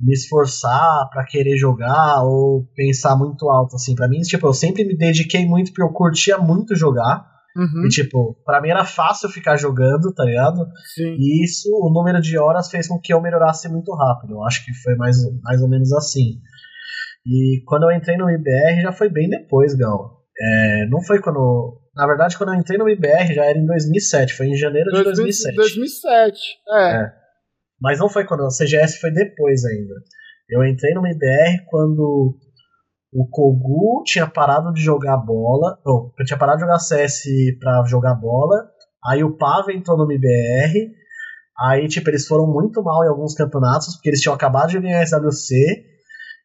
me 0.00 0.12
esforçar 0.12 1.08
para 1.10 1.24
querer 1.24 1.56
jogar 1.56 2.22
ou 2.24 2.66
pensar 2.74 3.16
muito 3.16 3.48
alto 3.48 3.76
assim. 3.76 3.94
Para 3.94 4.08
mim, 4.08 4.20
tipo, 4.20 4.46
eu 4.46 4.52
sempre 4.52 4.84
me 4.84 4.96
dediquei 4.96 5.46
muito 5.46 5.70
porque 5.70 5.82
eu 5.82 5.92
curtia 5.92 6.36
muito 6.38 6.74
jogar. 6.74 7.24
Uhum. 7.56 7.86
E, 7.86 7.88
tipo, 7.88 8.36
pra 8.44 8.60
mim 8.60 8.70
era 8.70 8.84
fácil 8.84 9.28
ficar 9.28 9.56
jogando, 9.56 10.12
tá 10.14 10.24
ligado? 10.24 10.66
Sim. 10.94 11.16
E 11.18 11.44
isso, 11.44 11.68
o 11.72 11.92
número 11.92 12.20
de 12.20 12.38
horas 12.38 12.70
fez 12.70 12.86
com 12.86 13.00
que 13.00 13.12
eu 13.12 13.20
melhorasse 13.20 13.68
muito 13.68 13.92
rápido. 13.94 14.34
Eu 14.34 14.44
acho 14.44 14.64
que 14.64 14.72
foi 14.74 14.94
mais, 14.94 15.16
mais 15.42 15.60
ou 15.60 15.68
menos 15.68 15.92
assim. 15.92 16.38
E 17.26 17.62
quando 17.66 17.84
eu 17.84 17.96
entrei 17.96 18.16
no 18.16 18.30
IBR 18.30 18.80
já 18.82 18.92
foi 18.92 19.10
bem 19.10 19.28
depois, 19.28 19.74
Gal. 19.74 20.20
É, 20.40 20.86
não 20.88 21.02
foi 21.02 21.20
quando. 21.20 21.78
Na 21.94 22.06
verdade, 22.06 22.38
quando 22.38 22.54
eu 22.54 22.58
entrei 22.58 22.78
no 22.78 22.88
IBR 22.88 23.34
já 23.34 23.44
era 23.44 23.58
em 23.58 23.66
2007, 23.66 24.34
foi 24.34 24.46
em 24.46 24.56
janeiro 24.56 24.90
de 24.90 25.02
2007. 25.02 25.56
2007, 25.56 26.40
é. 26.72 27.02
é. 27.02 27.12
Mas 27.80 27.98
não 27.98 28.08
foi 28.08 28.24
quando. 28.24 28.44
A 28.44 28.48
CGS 28.48 28.98
foi 29.00 29.10
depois 29.10 29.64
ainda. 29.64 29.94
Eu 30.48 30.64
entrei 30.64 30.94
no 30.94 31.06
IBR 31.06 31.64
quando 31.68 32.36
o 33.12 33.26
Kogu 33.28 34.02
tinha 34.04 34.26
parado 34.26 34.72
de 34.72 34.80
jogar 34.80 35.16
bola, 35.16 35.78
ou 35.84 36.12
tinha 36.24 36.38
parado 36.38 36.58
de 36.58 36.64
jogar 36.64 36.78
CS 36.78 37.22
pra 37.58 37.82
jogar 37.86 38.14
bola, 38.14 38.68
aí 39.04 39.24
o 39.24 39.36
Pava 39.36 39.72
entrou 39.72 39.96
no 39.96 40.04
MBR, 40.04 40.92
aí 41.58 41.88
tipo, 41.88 42.08
eles 42.08 42.26
foram 42.26 42.46
muito 42.46 42.82
mal 42.82 43.04
em 43.04 43.08
alguns 43.08 43.34
campeonatos, 43.34 43.96
porque 43.96 44.10
eles 44.10 44.20
tinham 44.20 44.34
acabado 44.34 44.70
de 44.70 44.80
ganhar 44.80 45.00
a 45.00 45.06
SWC, 45.06 45.54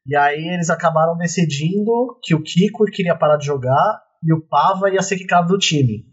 e 0.08 0.16
aí 0.16 0.48
eles 0.54 0.70
acabaram 0.70 1.18
decidindo 1.18 2.20
que 2.22 2.36
o 2.36 2.42
Kiko 2.42 2.86
queria 2.86 3.18
parar 3.18 3.38
de 3.38 3.46
jogar 3.46 4.02
e 4.24 4.34
o 4.34 4.42
Pava 4.48 4.90
ia 4.90 5.02
ser 5.02 5.18
quicado 5.18 5.48
do 5.48 5.58
time. 5.58 6.06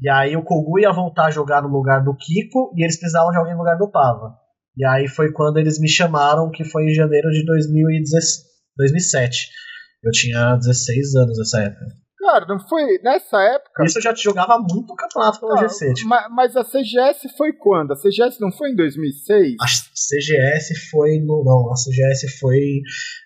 E 0.00 0.08
aí 0.08 0.36
o 0.36 0.42
Kogu 0.42 0.78
ia 0.78 0.92
voltar 0.92 1.26
a 1.26 1.30
jogar 1.30 1.62
no 1.62 1.68
lugar 1.68 2.02
do 2.02 2.16
Kiko 2.16 2.72
e 2.76 2.84
eles 2.84 2.98
precisavam 2.98 3.30
de 3.30 3.36
alguém 3.36 3.52
no 3.52 3.58
lugar 3.58 3.76
do 3.76 3.90
Pava. 3.90 4.34
E 4.76 4.86
aí 4.86 5.08
foi 5.08 5.32
quando 5.32 5.58
eles 5.58 5.80
me 5.80 5.88
chamaram, 5.88 6.50
que 6.50 6.64
foi 6.64 6.84
em 6.84 6.94
janeiro 6.94 7.28
de 7.30 7.44
2017. 7.44 9.48
Eu 10.04 10.10
tinha 10.12 10.56
16 10.56 11.14
anos 11.16 11.38
nessa 11.38 11.60
época. 11.62 11.86
Cara, 12.20 12.46
não 12.46 12.58
foi 12.58 12.98
nessa 13.02 13.40
época. 13.40 13.84
Isso 13.84 13.98
eu 13.98 14.02
já 14.02 14.14
jogava 14.14 14.58
muito 14.58 14.94
campeonato 14.94 15.40
pela 15.40 15.54
Não, 15.54 15.68
GC. 15.68 15.94
Tipo, 15.94 16.08
ma- 16.08 16.28
Mas, 16.28 16.56
a 16.56 16.64
CGS 16.64 17.28
foi 17.36 17.52
quando? 17.52 17.92
A 17.92 17.96
CGS 17.96 18.40
não 18.40 18.50
foi 18.52 18.70
em 18.70 18.76
2006? 18.76 19.54
a 19.60 19.66
CGS 19.66 20.74
foi 20.90 21.18
no. 21.20 21.42
Não, 21.44 21.70
a 21.72 21.76
CGS 21.76 22.28
foi 22.38 22.80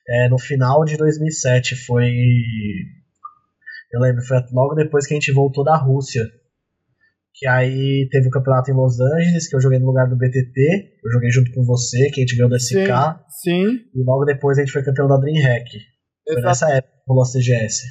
é, 0.09 0.29
no 0.29 0.39
final 0.39 0.85
de 0.85 0.97
2007. 0.97 1.75
Foi. 1.87 2.07
Eu 3.93 4.01
lembro, 4.01 4.23
foi 4.23 4.39
logo 4.53 4.75
depois 4.75 5.07
que 5.07 5.15
a 5.15 5.17
gente 5.17 5.33
voltou 5.33 5.65
da 5.65 5.77
Rússia. 5.77 6.23
Que 7.35 7.47
aí 7.49 8.09
teve 8.11 8.29
o 8.29 8.31
campeonato 8.31 8.71
em 8.71 8.75
Los 8.75 9.01
Angeles, 9.01 9.49
que 9.49 9.57
eu 9.57 9.61
joguei 9.61 9.79
no 9.79 9.87
lugar 9.87 10.07
do 10.09 10.17
BTT. 10.17 11.01
Eu 11.05 11.11
joguei 11.13 11.31
junto 11.31 11.51
com 11.53 11.65
você, 11.65 12.11
que 12.11 12.21
a 12.21 12.23
gente 12.23 12.37
ganhou 12.37 12.51
do 12.51 12.57
SK. 12.57 12.77
Sim, 13.43 13.65
E 13.95 14.05
logo 14.05 14.25
depois 14.27 14.59
a 14.59 14.61
gente 14.61 14.73
foi 14.73 14.85
campeão 14.85 15.09
da 15.09 15.17
Dreamhack. 15.17 15.65
Foi 16.25 16.43
nessa 16.43 16.69
época 16.71 16.93
que 16.97 17.09
rolou 17.09 17.23
a 17.23 17.27
CGS. 17.27 17.83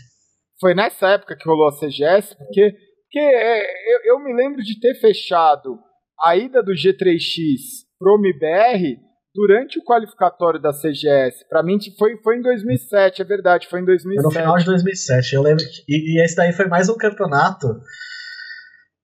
Foi 0.59 0.75
nessa 0.75 1.07
época 1.09 1.35
que 1.35 1.49
rolou 1.49 1.67
a 1.67 1.71
CGS, 1.71 2.35
porque, 2.37 2.71
porque 2.71 3.19
é, 3.19 3.61
eu, 3.95 4.15
eu 4.15 4.23
me 4.23 4.33
lembro 4.33 4.61
de 4.61 4.79
ter 4.79 4.93
fechado 4.99 5.79
a 6.23 6.35
ida 6.35 6.61
do 6.61 6.71
G3X 6.71 7.85
pro 7.97 8.15
MBR 8.15 8.99
durante 9.33 9.79
o 9.79 9.83
qualificatório 9.83 10.61
da 10.61 10.71
CGS. 10.71 11.47
Pra 11.49 11.63
mim 11.63 11.77
foi, 11.97 12.17
foi 12.21 12.37
em 12.37 12.41
2007, 12.41 13.21
é 13.21 13.25
verdade, 13.25 13.67
foi 13.67 13.79
em 13.79 13.85
Foi 13.85 13.95
2007. 13.95 14.23
no 14.23 14.31
final 14.31 14.57
de 14.57 14.65
2007. 14.65 15.33
Eu 15.33 15.41
lembro 15.41 15.63
que, 15.63 15.83
e, 15.89 16.19
e 16.19 16.23
esse 16.23 16.35
daí 16.35 16.53
foi 16.53 16.67
mais 16.67 16.89
um 16.89 16.97
campeonato 16.97 17.67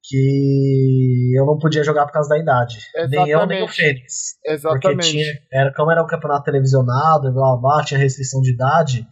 que 0.04 1.34
eu 1.38 1.46
não 1.46 1.58
podia 1.58 1.84
jogar 1.84 2.06
por 2.06 2.14
causa 2.14 2.30
da 2.30 2.40
idade. 2.40 2.78
Nem 3.10 3.30
eu, 3.30 3.46
nem 3.46 3.62
o 3.62 3.66
Exatamente. 3.66 3.76
Fênix. 3.76 4.14
Porque 4.42 4.54
Exatamente. 4.54 5.12
tinha, 5.12 5.34
era, 5.52 5.74
como 5.74 5.92
era 5.92 6.04
um 6.04 6.08
campeonato 6.08 6.46
televisionado, 6.46 7.34
blá 7.34 7.58
blá, 7.58 7.84
tinha 7.84 8.00
restrição 8.00 8.42
de 8.42 8.54
idade. 8.54 9.06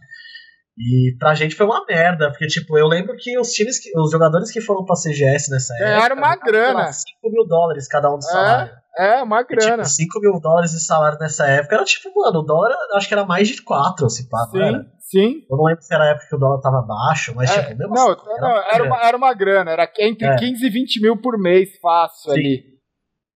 E 0.78 1.16
pra 1.18 1.34
gente 1.34 1.54
foi 1.54 1.64
uma 1.64 1.84
merda, 1.88 2.28
porque 2.30 2.46
tipo, 2.46 2.76
eu 2.76 2.86
lembro 2.86 3.16
que 3.16 3.38
os 3.38 3.50
times, 3.50 3.78
que, 3.78 3.90
os 3.98 4.10
jogadores 4.10 4.50
que 4.52 4.60
foram 4.60 4.84
pra 4.84 4.94
CGS 4.94 5.50
nessa 5.50 5.72
Ganharam 5.78 6.16
época. 6.16 6.20
uma 6.20 6.36
ganharam, 6.36 6.42
sei 6.42 6.52
lá, 6.52 6.72
grana. 6.74 6.92
5 6.92 7.30
mil 7.32 7.46
dólares 7.46 7.88
cada 7.88 8.14
um 8.14 8.18
de 8.18 8.26
salário. 8.26 8.72
É, 8.98 9.22
uma 9.22 9.40
E, 9.40 9.44
grana. 9.44 9.82
tipo, 9.82 9.88
5 9.88 10.20
mil 10.20 10.40
dólares 10.40 10.72
de 10.72 10.80
salário 10.84 11.18
nessa 11.18 11.46
época 11.46 11.76
era 11.76 11.84
tipo, 11.84 12.10
mano, 12.14 12.40
o 12.40 12.42
dólar 12.42 12.74
acho 12.94 13.08
que 13.08 13.14
era 13.14 13.24
mais 13.24 13.48
de 13.48 13.62
4, 13.62 14.08
se 14.10 14.28
pá, 14.28 14.46
não 14.52 14.62
era? 14.62 14.78
sim, 15.00 15.32
sim. 15.32 15.34
Eu 15.50 15.56
não 15.56 15.64
lembro 15.64 15.82
se 15.82 15.94
era 15.94 16.04
a 16.04 16.08
época 16.08 16.26
que 16.28 16.34
o 16.36 16.38
dólar 16.38 16.60
tava 16.60 16.82
baixo, 16.82 17.32
mas 17.34 17.50
É, 17.50 17.62
tipo, 17.62 17.78
mesmo 17.78 17.94
não, 17.94 18.10
assim, 18.10 18.22
não, 18.26 18.56
era, 18.58 18.68
grana. 18.74 18.84
uma, 18.86 19.02
era 19.08 19.16
uma 19.16 19.34
grana, 19.34 19.70
era 19.70 19.90
entre 20.00 20.26
É. 20.28 20.36
15 20.36 20.66
e 20.66 20.68
20 20.70 21.00
mil 21.00 21.16
por 21.22 21.38
mês, 21.38 21.70
fácil 21.80 22.32
Sim. 22.32 22.38
ali. 22.38 22.76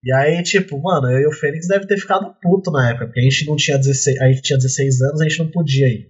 E 0.03 0.15
aí, 0.15 0.43
tipo, 0.43 0.81
mano, 0.81 1.11
eu 1.11 1.19
e 1.21 1.27
o 1.27 1.33
Fênix 1.33 1.67
deve 1.69 1.87
ter 1.87 1.99
ficado 1.99 2.35
puto 2.41 2.71
na 2.71 2.89
época, 2.91 3.05
porque 3.07 3.21
a 3.21 3.23
gente 3.23 3.47
não 3.47 3.55
tinha 3.57 3.77
16, 3.77 4.19
a 4.21 4.29
gente 4.29 4.41
tinha 4.43 4.57
16 4.59 5.01
anos, 5.03 5.21
a 5.21 5.25
gente 5.29 5.39
não 5.41 5.51
podia 5.51 5.87
ir. 5.87 6.09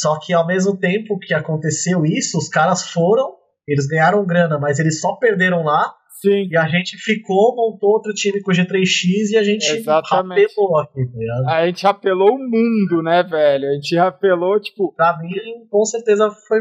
Só 0.00 0.18
que 0.18 0.32
ao 0.32 0.44
mesmo 0.46 0.76
tempo 0.76 1.18
que 1.18 1.32
aconteceu 1.32 2.04
isso, 2.04 2.36
os 2.36 2.48
caras 2.48 2.90
foram, 2.90 3.32
eles 3.68 3.86
ganharam 3.86 4.26
grana, 4.26 4.58
mas 4.58 4.78
eles 4.80 5.00
só 5.00 5.14
perderam 5.16 5.62
lá, 5.62 5.94
Sim. 6.20 6.48
e 6.50 6.56
a 6.56 6.66
gente 6.68 6.96
ficou, 6.98 7.54
montou 7.54 7.90
outro 7.90 8.12
time 8.12 8.42
com 8.42 8.50
o 8.50 8.54
G3X 8.54 9.30
e 9.32 9.36
a 9.36 9.44
gente 9.44 9.70
Exatamente. 9.70 10.40
rapelou 10.42 10.78
aqui, 10.78 11.06
tá 11.06 11.18
ligado? 11.18 11.48
A 11.48 11.66
gente 11.66 11.86
apelou 11.86 12.34
o 12.34 12.38
mundo, 12.38 13.02
né, 13.04 13.22
velho? 13.22 13.68
A 13.68 13.72
gente 13.74 13.96
apelou, 13.96 14.60
tipo, 14.60 14.92
Pra 14.96 15.16
mim, 15.20 15.30
com 15.70 15.84
certeza 15.84 16.28
foi 16.48 16.58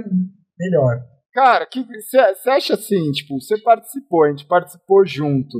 melhor. 0.60 1.00
cara, 1.34 1.68
você 2.38 2.50
acha 2.52 2.76
assim, 2.76 3.12
tipo, 3.14 3.42
você 3.42 3.60
participou, 3.62 4.26
a 4.26 4.30
gente 4.30 4.46
participou 4.46 5.04
junto. 5.06 5.58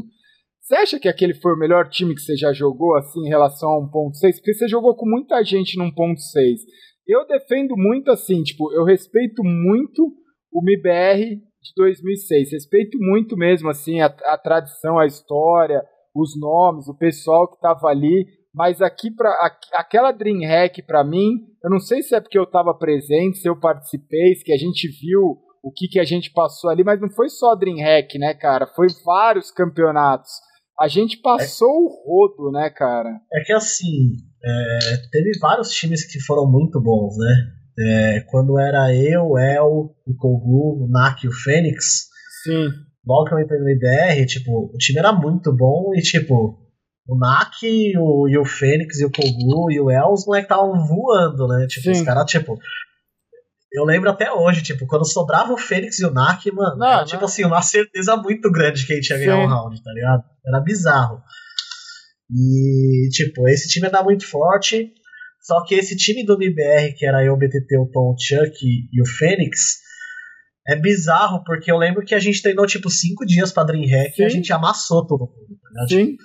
Você 0.62 0.76
acha 0.76 1.00
que 1.00 1.10
aquele 1.10 1.34
foi 1.34 1.54
o 1.54 1.58
melhor 1.60 1.90
time 1.90 2.14
que 2.16 2.22
você 2.22 2.38
já 2.38 2.54
jogou, 2.54 2.96
assim, 2.96 3.20
em 3.26 3.30
relação 3.30 3.70
a 3.70 3.80
1.6? 3.82 4.36
Porque 4.36 4.54
você 4.54 4.68
jogou 4.68 4.96
com 4.96 5.10
muita 5.10 5.44
gente 5.44 5.78
no 5.78 5.86
1.6. 5.86 6.60
Eu 7.08 7.26
defendo 7.28 7.76
muito, 7.76 8.10
assim, 8.12 8.42
tipo, 8.44 8.72
eu 8.74 8.84
respeito 8.84 9.44
muito 9.44 10.12
o 10.52 10.62
MIBR 10.64 11.20
de 11.62 11.74
2006. 11.76 12.52
Respeito 12.52 12.98
muito 13.00 13.36
mesmo, 13.36 13.70
assim, 13.70 14.00
a, 14.02 14.06
a 14.06 14.38
tradição, 14.38 14.98
a 15.00 15.06
história, 15.06 15.84
os 16.16 16.40
nomes, 16.40 16.88
o 16.88 16.98
pessoal 16.98 17.50
que 17.52 17.60
tava 17.60 17.88
ali. 17.88 18.26
Mas 18.54 18.82
aqui, 18.82 19.10
pra, 19.12 19.30
aqu- 19.46 19.74
aquela 19.74 20.12
Dreamhack, 20.12 20.84
pra 20.84 21.04
mim, 21.04 21.40
eu 21.64 21.70
não 21.70 21.80
sei 21.80 22.02
se 22.04 22.16
é 22.16 22.22
porque 22.22 22.38
eu 22.38 22.46
tava 22.46 22.74
presente, 22.78 23.40
se 23.40 23.50
eu 23.50 23.60
participei, 23.60 24.36
se 24.36 24.44
que 24.44 24.54
a 24.54 24.58
gente 24.58 24.88
viu 24.88 25.40
o 25.64 25.72
que, 25.72 25.88
que 25.88 26.00
a 26.00 26.04
gente 26.04 26.32
passou 26.32 26.70
ali, 26.70 26.84
mas 26.84 27.02
não 27.02 27.10
foi 27.10 27.30
só 27.30 27.52
a 27.54 27.56
Dreamhack, 27.56 28.20
né, 28.20 28.34
cara? 28.34 28.68
Foi 28.76 28.88
vários 29.04 29.50
campeonatos. 29.50 30.30
A 30.80 30.88
gente 30.88 31.20
passou 31.22 31.70
o 31.70 31.88
rodo, 32.06 32.52
né, 32.52 32.70
cara? 32.70 33.10
É 33.34 33.44
que 33.46 33.54
assim, 33.54 34.12
é, 34.46 34.98
teve 35.12 35.32
vários 35.40 35.70
times 35.70 36.06
que 36.06 36.20
foram 36.20 36.50
muito 36.50 36.82
bons, 36.82 37.16
né? 37.18 37.52
É, 37.80 38.20
quando 38.30 38.60
era 38.60 38.94
eu, 38.94 39.30
o 39.30 39.40
El, 39.40 39.96
o 40.06 40.16
Kogu, 40.16 40.84
o 40.84 40.88
Nak 40.90 41.26
e 41.26 41.30
o 41.30 41.32
Fênix, 41.32 42.08
Sim, 42.44 42.68
logo 43.06 43.28
que 43.28 43.34
eu 43.34 43.40
entrei 43.40 43.60
no 43.60 43.70
IBR, 43.70 44.26
tipo, 44.26 44.70
o 44.74 44.78
time 44.78 45.00
era 45.00 45.12
muito 45.12 45.52
bom 45.56 45.92
e, 45.96 46.02
tipo, 46.02 46.60
o 47.08 47.18
Nak 47.18 47.66
e 47.66 47.98
o, 47.98 48.28
e 48.28 48.38
o 48.38 48.46
Fênix 48.46 49.00
e 49.00 49.06
o 49.06 49.12
Kogu 49.12 49.72
e 49.72 49.80
o 49.80 49.90
El, 49.90 50.12
os 50.12 50.26
moleques 50.26 50.50
estavam 50.52 50.74
voando, 50.86 51.48
né? 51.48 51.66
Tipo, 51.68 51.92
os 51.92 51.98
Sim. 51.98 52.06
caras, 52.06 52.26
tipo. 52.30 52.58
Eu 53.76 53.86
lembro 53.86 54.08
até 54.12 54.32
hoje, 54.32 54.62
tipo, 54.62 54.86
quando 54.86 55.04
sobrava 55.04 55.52
o 55.52 55.58
Fênix 55.58 55.98
e 55.98 56.06
o 56.06 56.12
Nak, 56.12 56.52
mano, 56.52 56.78
Não, 56.78 56.86
era, 56.86 56.98
não. 56.98 57.06
tipo 57.06 57.26
assim, 57.26 57.44
uma 57.44 57.62
certeza 57.64 58.16
muito 58.16 58.52
grande 58.52 58.86
que 58.86 58.94
a 58.94 58.96
gente 58.98 59.10
ia 59.10 59.18
ganhar 59.18 59.38
Sim. 59.38 59.44
um 59.46 59.48
round, 59.48 59.84
tá 59.84 59.92
ligado? 59.92 60.24
Era 60.46 60.60
bizarro. 60.60 61.24
E, 62.32 63.10
tipo, 63.10 63.48
esse 63.48 63.68
time 63.70 63.88
era 63.88 64.04
muito 64.04 64.28
forte. 64.28 64.92
Só 65.42 65.64
que 65.66 65.76
esse 65.76 65.96
time 65.98 66.26
do 66.26 66.34
MBR, 66.42 66.94
que 66.96 67.06
era 67.06 67.24
eu, 67.24 67.34
o 67.34 67.38
BTT, 67.38 67.78
o 67.78 67.90
Tom, 67.92 68.14
o 68.14 68.16
Chuck 68.18 68.56
e 68.64 69.02
o 69.02 69.06
Fênix, 69.06 69.80
é 70.68 70.76
bizarro, 70.78 71.44
porque 71.44 71.70
eu 71.70 71.78
lembro 71.78 72.06
que 72.06 72.16
a 72.16 72.20
gente 72.20 72.42
treinou, 72.42 72.66
tipo, 72.66 72.90
cinco 72.90 73.26
dias 73.26 73.52
pra 73.52 73.66
Dreamhack 73.66 74.14
e 74.22 74.24
a 74.24 74.30
Sim. 74.30 74.38
gente 74.38 74.54
amassou 74.54 75.06
todo 75.06 75.26
mundo. 75.28 75.60
Tá 75.76 75.88
sim. 75.90 76.16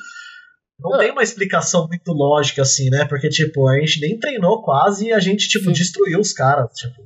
Não 0.78 0.94
É. 0.94 0.99
tem 0.99 1.11
uma 1.11 1.24
explicação 1.24 1.88
muito 1.88 2.12
lógica, 2.12 2.62
assim, 2.62 2.88
né? 2.90 3.05
Porque, 3.07 3.28
tipo, 3.28 3.68
a 3.68 3.80
gente 3.80 4.01
nem 4.01 4.16
treinou 4.16 4.62
quase 4.62 5.07
e 5.09 5.12
a 5.12 5.18
gente, 5.18 5.49
tipo, 5.49 5.64
Sim. 5.64 5.72
destruiu 5.72 6.20
os 6.20 6.32
caras. 6.32 6.70
Tipo, 6.74 7.03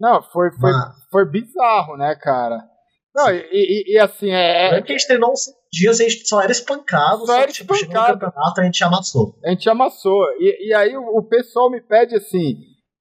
Não, 0.00 0.20
foi, 0.24 0.50
foi, 0.50 0.72
Mas- 0.72 0.94
foi 1.08 1.30
bizarro, 1.30 1.96
né, 1.96 2.16
cara? 2.20 2.58
Não, 3.14 3.30
e, 3.30 3.46
e- 3.52 3.94
e, 3.94 3.98
assim, 4.00 4.28
é, 4.28 4.66
é- 4.66 4.70
lembro 4.72 4.86
que 4.86 4.92
a 4.92 4.98
gente 4.98 5.06
treinou 5.06 5.30
uns 5.30 5.42
dias 5.74 6.00
a 6.00 6.04
gente 6.04 6.26
só 6.28 6.40
era 6.40 6.52
espancado, 6.52 7.26
Só 7.26 7.26
só, 7.26 7.46
que, 7.46 7.52
tipo, 7.52 7.74
chegou 7.74 7.94
no 7.94 8.00
espancado. 8.00 8.20
campeonato 8.20 8.60
a 8.60 8.64
gente 8.64 8.84
amassou. 8.84 9.38
a 9.44 9.50
gente 9.50 9.68
amassou. 9.68 10.22
E, 10.38 10.68
e 10.68 10.74
aí 10.74 10.96
o, 10.96 11.18
o 11.18 11.28
pessoal 11.28 11.70
me 11.70 11.80
pede 11.80 12.14
assim: 12.14 12.56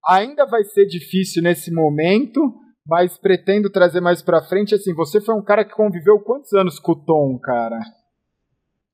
ainda 0.08 0.46
vai 0.46 0.64
ser 0.64 0.86
difícil 0.86 1.44
nesse 1.44 1.72
momento, 1.72 2.42
mas 2.86 3.18
pretendo 3.18 3.70
trazer 3.70 4.02
mais 4.02 4.22
pra 4.22 4.42
frente. 4.42 4.76
Assim, 4.76 4.94
você 4.94 5.22
foi 5.22 5.36
um 5.36 5.44
cara 5.44 5.64
que 5.64 5.74
conviveu 5.76 6.20
quantos 6.20 6.52
anos 6.54 6.80
com 6.80 6.94
o 6.94 7.06
Tom, 7.06 7.40
cara? 7.40 7.80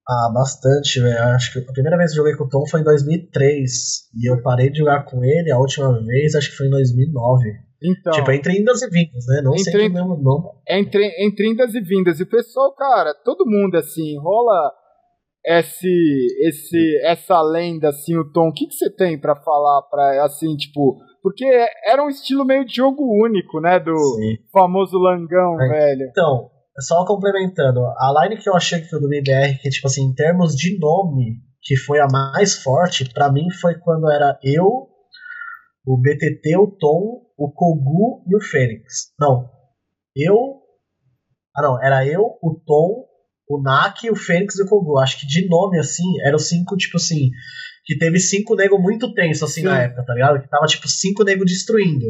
Ah, 0.08 0.32
bastante, 0.34 1.00
velho. 1.00 1.24
Acho 1.36 1.54
que 1.54 1.60
a 1.70 1.72
primeira 1.72 1.96
vez 1.98 2.12
que 2.12 2.20
eu 2.20 2.24
joguei 2.24 2.36
com 2.36 2.46
o 2.46 2.50
Tom 2.50 2.66
foi 2.68 2.82
em 2.82 2.84
2003. 2.84 3.72
E 4.16 4.32
eu 4.32 4.42
parei 4.42 4.72
de 4.72 4.80
jogar 4.80 5.06
com 5.06 5.24
ele 5.24 5.52
a 5.52 5.60
última 5.60 5.92
vez, 6.04 6.34
acho 6.36 6.50
que 6.50 6.58
foi 6.58 6.66
em 6.68 6.72
2009. 6.72 7.69
Então, 7.84 8.12
Tipo, 8.14 8.32
entre 8.32 8.60
indas 8.60 8.82
e 8.82 8.90
vindas, 8.90 9.26
né? 9.28 9.42
Não 9.44 9.52
Entre- 9.54 9.64
sempre 9.64 9.90
mesmo 9.90 10.18
nome. 10.18 10.50
entre, 10.68 11.06
entre 11.26 11.48
indas 11.50 11.74
e 11.74 11.82
vindas. 11.82 12.20
E 12.20 12.24
o 12.24 12.30
pessoal, 12.30 12.74
cara, 12.76 13.14
todo 13.24 13.46
mundo 13.46 13.76
assim, 13.78 14.18
rola 14.20 14.72
esse, 15.46 15.88
esse, 16.48 17.02
essa 17.06 17.42
lenda, 17.42 17.90
assim, 17.90 18.18
o 18.18 18.30
Tom. 18.32 18.50
O 18.50 18.54
que, 18.54 18.68
que 18.68 18.74
você 18.74 18.94
tem 18.94 19.20
pra 19.20 19.36
falar 19.36 19.82
pra, 19.84 20.26
assim, 20.26 20.56
tipo. 20.58 20.98
Porque 21.22 21.46
era 21.86 22.04
um 22.04 22.10
estilo 22.10 22.46
meio 22.46 22.66
de 22.66 22.76
jogo 22.76 23.04
único, 23.26 23.60
né? 23.60 23.80
Do 23.80 23.96
Sim. 23.96 24.38
famoso 24.54 24.98
Langão, 24.98 25.60
É. 25.62 25.68
velho. 25.68 26.08
Então, 26.12 26.50
só 26.80 27.06
complementando, 27.06 27.80
a 27.82 28.24
line 28.24 28.42
que 28.42 28.50
eu 28.50 28.56
achei 28.56 28.80
que 28.80 28.90
foi 28.90 29.00
do 29.02 29.08
MBR, 29.08 29.58
que, 29.62 29.70
tipo 29.70 29.88
assim, 29.88 30.04
em 30.04 30.14
termos 30.14 30.56
de 30.56 30.78
nome, 30.80 31.36
que 31.62 31.76
foi 31.76 32.00
a 32.00 32.08
mais 32.10 32.62
forte, 32.64 33.10
pra 33.14 33.30
mim 33.32 33.50
foi 33.62 33.76
quando 33.80 34.10
era 34.10 34.38
eu, 34.44 34.88
o 35.86 35.98
BTT, 35.98 36.58
o 36.58 36.68
Tom, 36.68 37.22
o 37.38 37.52
Kogu 37.52 38.24
e 38.28 38.36
o 38.36 38.42
Fênix. 38.42 39.14
Não, 39.20 39.50
eu. 40.16 40.60
Ah, 41.56 41.62
não, 41.62 41.84
era 41.84 42.06
eu, 42.06 42.22
o 42.42 42.62
Tom, 42.66 43.06
o 43.48 43.62
Nak, 43.62 44.10
o 44.10 44.16
Fênix 44.16 44.58
e 44.58 44.64
o 44.64 44.68
Kogu. 44.68 45.00
Acho 45.00 45.20
que 45.20 45.28
de 45.28 45.48
nome, 45.48 45.80
assim, 45.80 46.06
eram 46.26 46.38
cinco, 46.38 46.78
tipo 46.78 46.98
assim. 46.98 47.30
Que 47.86 47.98
teve 47.98 48.20
cinco 48.20 48.56
nego 48.56 48.78
muito 48.78 49.14
tenso, 49.14 49.46
assim, 49.46 49.62
Sim. 49.62 49.68
na 49.68 49.82
época, 49.82 50.06
tá 50.06 50.14
ligado? 50.14 50.42
Que 50.42 50.50
tava, 50.50 50.66
tipo, 50.68 50.88
cinco 50.88 51.24
nego 51.24 51.44
destruindo. 51.44 52.06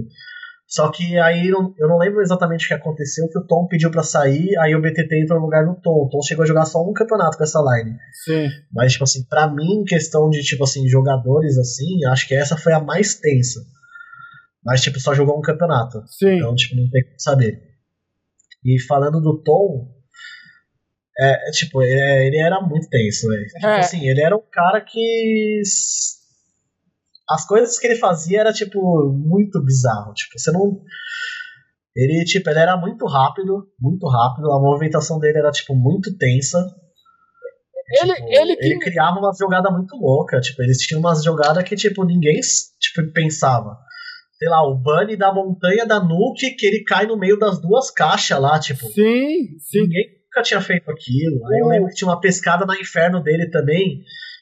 Só 0.69 0.91
que 0.91 1.17
aí 1.17 1.47
eu 1.47 1.73
eu 1.79 1.87
não 1.87 1.97
lembro 1.97 2.21
exatamente 2.21 2.65
o 2.65 2.67
que 2.67 2.73
aconteceu, 2.75 3.27
que 3.27 3.39
o 3.39 3.43
Tom 3.47 3.65
pediu 3.67 3.89
pra 3.89 4.03
sair, 4.03 4.55
aí 4.59 4.75
o 4.75 4.81
BTT 4.81 5.19
entrou 5.23 5.39
no 5.39 5.45
lugar 5.45 5.65
do 5.65 5.73
Tom. 5.81 6.05
O 6.05 6.09
Tom 6.09 6.21
chegou 6.21 6.43
a 6.43 6.47
jogar 6.47 6.65
só 6.65 6.79
um 6.87 6.93
campeonato 6.93 7.37
com 7.37 7.43
essa 7.43 7.59
line. 7.59 7.97
Sim. 8.23 8.47
Mas, 8.71 8.91
tipo 8.91 9.03
assim, 9.03 9.23
pra 9.27 9.47
mim, 9.51 9.81
em 9.81 9.83
questão 9.83 10.29
de, 10.29 10.43
tipo 10.43 10.63
assim, 10.63 10.87
jogadores, 10.87 11.57
assim, 11.57 12.05
acho 12.11 12.27
que 12.27 12.35
essa 12.35 12.55
foi 12.55 12.71
a 12.73 12.79
mais 12.79 13.15
tensa. 13.15 13.61
Mas, 14.63 14.81
tipo, 14.81 14.99
só 14.99 15.15
jogou 15.15 15.39
um 15.39 15.41
campeonato. 15.41 16.03
Sim. 16.05 16.35
Então, 16.37 16.53
tipo, 16.53 16.75
não 16.75 16.87
tem 16.91 17.03
como 17.03 17.19
saber. 17.19 17.63
E 18.63 18.79
falando 18.83 19.19
do 19.19 19.41
Tom, 19.41 19.87
é, 21.19 21.49
tipo, 21.51 21.81
é, 21.81 22.27
ele 22.27 22.37
era 22.37 22.61
muito 22.61 22.87
tenso, 22.89 23.27
velho. 23.27 23.45
Tipo 23.47 23.65
É. 23.65 23.79
assim, 23.79 24.07
ele 24.07 24.21
era 24.21 24.35
um 24.37 24.43
cara 24.51 24.81
que. 24.81 25.61
As 27.29 27.45
coisas 27.45 27.77
que 27.77 27.87
ele 27.87 27.95
fazia 27.95 28.41
era, 28.41 28.51
tipo, 28.51 28.79
muito 29.13 29.63
bizarro. 29.63 30.13
Tipo, 30.13 30.39
você 30.39 30.51
não. 30.51 30.81
Ele, 31.95 32.23
tipo, 32.25 32.49
ele 32.49 32.59
era 32.59 32.75
muito 32.77 33.05
rápido, 33.05 33.67
muito 33.79 34.07
rápido. 34.07 34.51
A 34.51 34.59
movimentação 34.59 35.19
dele 35.19 35.37
era, 35.37 35.51
tipo, 35.51 35.75
muito 35.75 36.17
tensa. 36.17 36.57
Ele, 38.01 38.13
tipo, 38.13 38.27
ele, 38.29 38.55
que... 38.55 38.65
ele 38.65 38.79
criava 38.79 39.19
uma 39.19 39.31
jogada 39.37 39.69
muito 39.71 39.95
louca. 39.95 40.39
Tipo, 40.39 40.63
eles 40.63 40.77
tinham 40.77 40.99
umas 40.99 41.23
jogadas 41.23 41.63
que, 41.63 41.75
tipo, 41.75 42.03
ninguém 42.03 42.39
tipo, 42.79 43.11
pensava. 43.13 43.77
Sei 44.37 44.47
lá, 44.47 44.63
o 44.63 44.75
Bunny 44.75 45.17
da 45.17 45.33
montanha 45.33 45.85
da 45.85 45.99
Nuke, 45.99 46.55
que 46.55 46.65
ele 46.65 46.83
cai 46.83 47.05
no 47.05 47.17
meio 47.17 47.37
das 47.37 47.61
duas 47.61 47.91
caixas 47.91 48.39
lá, 48.39 48.59
tipo. 48.59 48.87
Sim, 48.87 49.57
sim. 49.59 49.81
Ninguém 49.81 50.19
nunca 50.23 50.41
tinha 50.41 50.61
feito 50.61 50.89
aquilo. 50.89 51.45
Aí 51.47 51.59
eu 51.59 51.67
lembro 51.67 51.89
que 51.89 51.95
tinha 51.95 52.07
uma 52.07 52.21
pescada 52.21 52.65
na 52.65 52.79
Inferno 52.79 53.21
dele 53.21 53.49
também. 53.49 54.01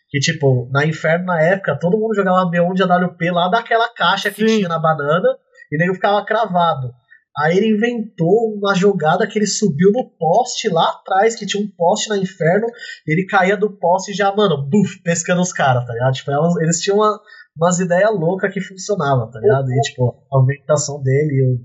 Que, 0.10 0.20
tipo, 0.20 0.70
na 0.72 0.86
Inferno, 0.86 1.26
na 1.26 1.41
época, 1.41 1.78
todo 1.80 1.97
mundo 1.97 2.16
jogava 2.16 2.49
B1 2.49 2.74
de 2.74 2.84
AWP 2.84 3.30
lá 3.32 3.49
daquela 3.49 3.89
caixa 3.93 4.32
que 4.32 4.47
Sim. 4.47 4.58
tinha 4.58 4.70
na 4.70 4.80
banana 4.80 5.28
e 5.72 5.78
nem 5.78 5.93
ficava 5.93 6.24
cravado. 6.26 6.91
Aí 7.39 7.55
ele 7.58 7.76
inventou 7.76 8.55
uma 8.58 8.74
jogada 8.74 9.28
que 9.28 9.38
ele 9.38 9.45
subiu 9.45 9.91
no 9.91 10.10
poste 10.18 10.70
lá 10.70 10.89
atrás, 10.89 11.36
que 11.36 11.45
tinha 11.45 11.64
um 11.64 11.70
poste 11.78 12.10
na 12.10 12.18
Inferno, 12.18 12.66
ele 13.05 13.28
caía 13.28 13.55
do 13.55 13.78
poste 13.78 14.12
e 14.12 14.16
já, 14.16 14.34
mano, 14.36 14.68
buf, 14.68 15.03
pescando 15.03 15.41
os 15.41 15.53
caras, 15.53 15.86
tá 15.86 15.93
ligado? 15.93 16.14
Tipo, 16.14 16.32
elas- 16.32 16.55
eles 16.58 16.80
tinham 16.82 16.97
uma, 16.97 17.20
umas 17.55 17.80
ideias 17.80 18.10
loucas 18.12 18.51
que 18.51 18.60
funcionavam, 18.62 19.30
tá 19.30 19.39
ligado? 19.39 19.70
E, 19.72 19.82
tipo, 19.82 20.10
a 20.34 20.39
movimentação 20.39 20.99
dele 21.03 21.60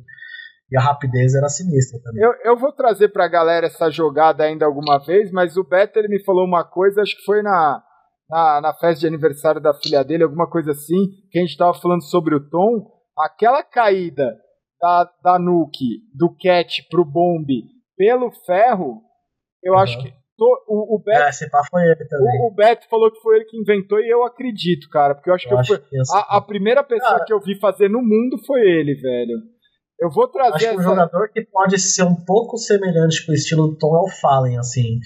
e, 0.71 0.75
e 0.75 0.77
a 0.77 0.83
rapidez 0.83 1.33
era 1.35 1.49
sinistra 1.49 1.99
também. 2.03 2.23
Eu, 2.23 2.33
eu 2.45 2.59
vou 2.59 2.73
trazer 2.73 3.09
pra 3.09 3.27
galera 3.29 3.67
essa 3.69 3.89
jogada 3.89 4.45
ainda 4.45 4.67
alguma 4.67 4.99
vez, 4.99 5.31
mas 5.31 5.57
o 5.57 5.65
Beto 5.65 5.99
ele 5.99 6.09
me 6.09 6.23
falou 6.23 6.45
uma 6.45 6.65
coisa, 6.65 7.01
acho 7.01 7.17
que 7.17 7.25
foi 7.25 7.41
na, 7.43 7.83
na, 8.29 8.61
na 8.61 8.75
festa 8.75 9.01
de 9.01 9.07
aniversário 9.07 9.61
da 9.61 9.75
filha 9.75 10.03
dele, 10.05 10.25
alguma 10.25 10.49
coisa 10.49 10.71
assim, 10.73 10.97
que 11.31 11.39
a 11.39 11.43
gente 11.43 11.57
tava 11.57 11.75
falando 11.75 12.03
sobre 12.03 12.35
o 12.35 12.49
Tom. 12.49 12.87
Aquela 13.19 13.63
caída 13.63 14.37
da, 14.81 15.11
da 15.23 15.39
Nuke, 15.39 16.01
do 16.15 16.35
Cat 16.41 16.87
pro 16.91 17.05
Bomb 17.05 17.47
pelo 17.97 18.31
ferro, 18.47 19.01
eu 19.63 19.77
acho 19.77 19.97
Uhum. 19.99 20.05
que. 20.05 20.11
to- 20.39 20.65
o, 20.67 20.97
o, 20.97 20.99
Beto, 20.99 21.23
É, 21.23 21.33
foi 21.71 21.83
ele 21.83 22.05
também. 22.09 22.41
o, 22.41 22.47
o 22.51 22.55
Beto 22.55 22.89
falou 22.89 23.13
que 23.13 23.21
foi 23.21 23.37
ele 23.37 23.45
que 23.45 23.57
inventou 23.61 24.01
e 24.01 24.09
eu 24.09 24.25
acredito, 24.25 24.89
cara, 24.91 25.15
porque 25.15 25.29
eu 25.31 25.35
acho 25.35 25.47
que 25.47 25.53
Eu 25.53 25.57
eu 25.57 25.61
acho 25.61 25.75
fui- 25.77 25.85
que 25.89 25.97
a, 26.15 26.37
a 26.39 26.41
primeira 26.41 26.83
pessoa 26.83 27.13
Cara. 27.13 27.25
que 27.25 27.33
eu 27.33 27.41
vi 27.41 27.59
fazer 27.61 27.89
no 27.89 28.01
mundo 28.01 28.39
foi 28.47 28.61
ele, 28.63 28.95
velho. 28.95 29.37
Eu 30.01 30.11
vou 30.11 30.27
trazer 30.27 30.55
Acho 30.57 30.65
que 30.71 30.77
um 30.77 30.81
essa. 30.81 30.89
jogador 30.89 31.29
que 31.29 31.43
pode 31.45 31.79
ser 31.79 32.03
um 32.03 32.17
pouco 32.25 32.57
semelhante 32.57 33.25
com 33.25 33.31
o 33.31 33.35
estilo 33.35 33.69
do 33.69 33.79
Tom 33.79 33.95
é 33.95 34.01
o 34.01 34.09
Fallen, 34.21 34.59
assim. 34.59 34.99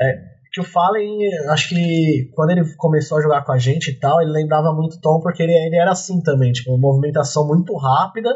É, 0.00 0.35
que 0.56 0.60
o 0.62 0.64
Fallen, 0.64 1.18
acho 1.50 1.68
que 1.68 2.30
quando 2.34 2.52
ele 2.52 2.64
começou 2.78 3.18
a 3.18 3.22
jogar 3.22 3.44
com 3.44 3.52
a 3.52 3.58
gente 3.58 3.90
e 3.90 3.98
tal, 3.98 4.22
ele 4.22 4.30
lembrava 4.32 4.72
muito 4.72 4.96
o 4.96 5.00
Tom 5.02 5.20
porque 5.20 5.42
ele, 5.42 5.52
ele 5.52 5.76
era 5.76 5.90
assim 5.90 6.22
também, 6.22 6.50
tipo, 6.50 6.70
uma 6.70 6.78
movimentação 6.78 7.46
muito 7.46 7.76
rápida, 7.76 8.34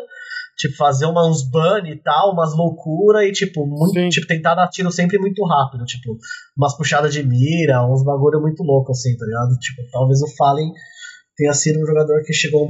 tipo, 0.55 0.77
fazer 0.77 1.07
uma, 1.07 1.27
uns 1.27 1.51
ban 1.51 1.81
e 1.87 1.97
tal, 1.97 2.35
umas 2.35 2.55
loucuras 2.55 3.25
e, 3.25 3.33
tipo, 3.33 3.67
muito, 3.67 3.99
Sim. 3.99 4.11
tipo, 4.11 4.27
tentar 4.27 4.55
dar 4.55 4.69
tiro 4.69 4.93
sempre 4.93 5.19
muito 5.19 5.43
rápido, 5.47 5.83
tipo, 5.87 6.19
umas 6.55 6.77
puxadas 6.77 7.11
de 7.11 7.23
mira, 7.23 7.91
uns 7.91 8.05
bagulho 8.05 8.39
muito 8.39 8.63
louco, 8.63 8.93
assim, 8.93 9.17
tá 9.17 9.25
ligado? 9.25 9.59
Tipo, 9.59 9.81
talvez 9.91 10.21
o 10.21 10.37
Fallen 10.37 10.71
tenha 11.39 11.55
sido 11.55 11.81
um 11.81 11.87
jogador 11.87 12.23
que 12.23 12.35
chegou 12.35 12.69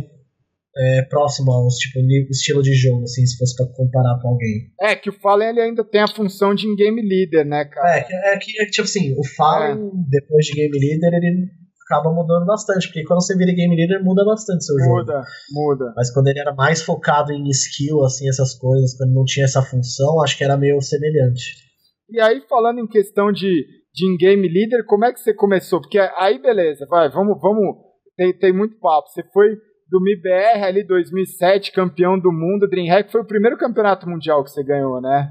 é, 0.76 1.02
próximo 1.02 1.50
a 1.52 1.64
um 1.64 1.68
tipo, 1.68 1.98
estilo 2.30 2.62
de 2.62 2.74
jogo, 2.74 3.02
assim, 3.02 3.26
se 3.26 3.36
fosse 3.36 3.56
pra 3.56 3.66
comparar 3.74 4.20
com 4.20 4.28
alguém. 4.28 4.70
É, 4.80 4.94
que 4.94 5.10
o 5.10 5.20
Fallen 5.20 5.48
ele 5.48 5.60
ainda 5.60 5.84
tem 5.84 6.00
a 6.00 6.08
função 6.08 6.54
de 6.54 6.66
in-game 6.66 7.02
leader, 7.02 7.44
né, 7.44 7.64
cara? 7.64 7.98
É, 7.98 8.02
que, 8.02 8.12
é 8.14 8.38
que, 8.38 8.62
é 8.62 8.64
que, 8.64 8.70
tipo 8.70 8.84
assim, 8.84 9.14
o 9.18 9.26
Fallen, 9.36 9.90
depois 10.08 10.46
de 10.46 10.52
Game 10.52 10.78
Leader, 10.78 11.12
ele 11.14 11.48
acaba 11.90 12.14
mudando 12.14 12.46
bastante, 12.46 12.86
porque 12.86 13.02
quando 13.04 13.20
você 13.20 13.36
vira 13.36 13.52
Game 13.52 13.74
Leader, 13.74 14.02
muda 14.04 14.24
bastante 14.24 14.64
seu 14.64 14.78
jogo. 14.78 14.98
muda, 14.98 15.24
muda. 15.50 15.92
Mas 15.96 16.12
quando 16.12 16.28
ele 16.28 16.38
era 16.38 16.54
mais 16.54 16.82
focado 16.82 17.32
em 17.32 17.48
skill, 17.48 18.04
assim, 18.04 18.28
essas 18.28 18.54
coisas, 18.56 18.96
quando 18.96 19.12
não 19.12 19.24
tinha 19.24 19.44
essa 19.44 19.60
função, 19.62 20.22
acho 20.22 20.38
que 20.38 20.44
era 20.44 20.56
meio 20.56 20.80
semelhante. 20.80 21.68
E 22.08 22.20
aí, 22.20 22.40
falando 22.48 22.78
em 22.78 22.86
questão 22.86 23.32
de, 23.32 23.66
de 23.92 24.06
in-game 24.06 24.48
leader, 24.48 24.84
como 24.86 25.04
é 25.04 25.12
que 25.12 25.18
você 25.18 25.34
começou? 25.34 25.80
Porque 25.80 25.98
aí, 25.98 26.40
beleza, 26.40 26.86
vai, 26.88 27.10
vamos, 27.10 27.40
vamos. 27.40 27.76
Tem, 28.16 28.36
tem 28.38 28.52
muito 28.52 28.78
papo. 28.78 29.08
Você 29.08 29.22
foi 29.32 29.56
do 29.90 30.00
MIBR 30.02 30.62
ali 30.64 30.84
2007, 30.86 31.72
campeão 31.72 32.18
do 32.18 32.30
mundo. 32.32 32.68
DreamHack 32.68 33.10
foi 33.10 33.20
o 33.22 33.26
primeiro 33.26 33.56
campeonato 33.58 34.08
mundial 34.08 34.44
que 34.44 34.50
você 34.50 34.62
ganhou, 34.62 35.00
né? 35.00 35.30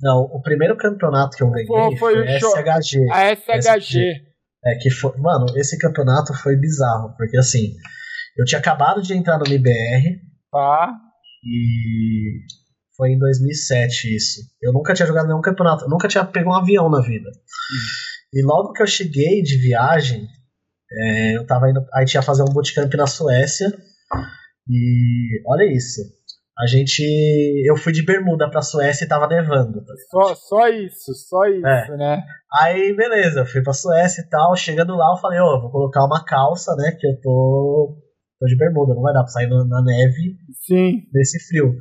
Não, 0.00 0.22
o 0.32 0.42
primeiro 0.42 0.76
campeonato 0.76 1.36
que 1.36 1.42
eu 1.42 1.50
ganhei 1.50 1.66
Foi- 1.66 1.96
foi, 1.96 2.14
foi 2.14 2.22
o 2.22 2.26
SHG. 2.38 3.10
A 3.12 3.34
SHG. 3.36 3.98
É 4.66 4.74
que 4.80 4.90
foi, 4.90 5.12
mano, 5.18 5.46
esse 5.56 5.78
campeonato 5.78 6.34
foi 6.34 6.56
bizarro, 6.56 7.14
porque 7.16 7.36
assim, 7.38 7.72
eu 8.36 8.44
tinha 8.44 8.58
acabado 8.58 9.00
de 9.02 9.14
entrar 9.14 9.38
no 9.38 9.46
MBR 9.46 10.18
Tá. 10.50 10.90
e 11.44 12.40
foi 12.96 13.10
em 13.10 13.18
2007 13.18 14.14
isso. 14.16 14.40
Eu 14.62 14.72
nunca 14.72 14.94
tinha 14.94 15.06
jogado 15.06 15.26
nenhum 15.26 15.40
campeonato, 15.40 15.84
eu 15.84 15.88
nunca 15.90 16.08
tinha 16.08 16.24
pego 16.24 16.50
um 16.50 16.54
avião 16.54 16.88
na 16.90 17.00
vida. 17.00 17.28
E 18.32 18.42
logo 18.44 18.72
que 18.72 18.82
eu 18.82 18.86
cheguei 18.86 19.42
de 19.42 19.56
viagem, 19.58 20.26
é, 20.96 21.36
eu 21.36 21.46
tava 21.46 21.68
indo, 21.70 21.84
aí 21.94 22.04
tinha 22.04 22.22
fazer 22.22 22.42
um 22.42 22.52
bootcamp 22.52 22.92
na 22.94 23.06
Suécia 23.06 23.66
e 24.68 25.42
olha 25.46 25.64
isso. 25.72 26.00
A 26.56 26.66
gente, 26.68 27.02
eu 27.68 27.76
fui 27.76 27.92
de 27.92 28.04
bermuda 28.04 28.48
pra 28.48 28.62
Suécia 28.62 29.04
e 29.04 29.08
tava 29.08 29.26
nevando. 29.26 29.84
tá 29.84 29.92
Só, 30.08 30.34
só 30.36 30.68
isso, 30.68 31.12
só 31.28 31.44
isso, 31.46 31.66
É. 31.66 31.96
né? 31.96 32.22
Aí, 32.62 32.94
beleza, 32.94 33.40
eu 33.40 33.46
fui 33.46 33.60
pra 33.60 33.72
Suécia 33.72 34.22
e 34.22 34.28
tal. 34.28 34.54
Chegando 34.54 34.94
lá, 34.94 35.12
eu 35.12 35.20
falei, 35.20 35.40
ô, 35.40 35.60
vou 35.60 35.70
colocar 35.72 36.04
uma 36.04 36.24
calça, 36.24 36.72
né? 36.76 36.92
Que 36.92 37.08
eu 37.08 37.20
tô, 37.20 37.96
tô 38.38 38.46
de 38.46 38.56
bermuda, 38.56 38.94
não 38.94 39.02
vai 39.02 39.12
dar 39.12 39.22
pra 39.24 39.32
sair 39.32 39.48
na, 39.48 39.64
na 39.64 39.82
neve 39.82 40.36
Sim. 40.64 41.02
nesse 41.12 41.44
frio. 41.48 41.74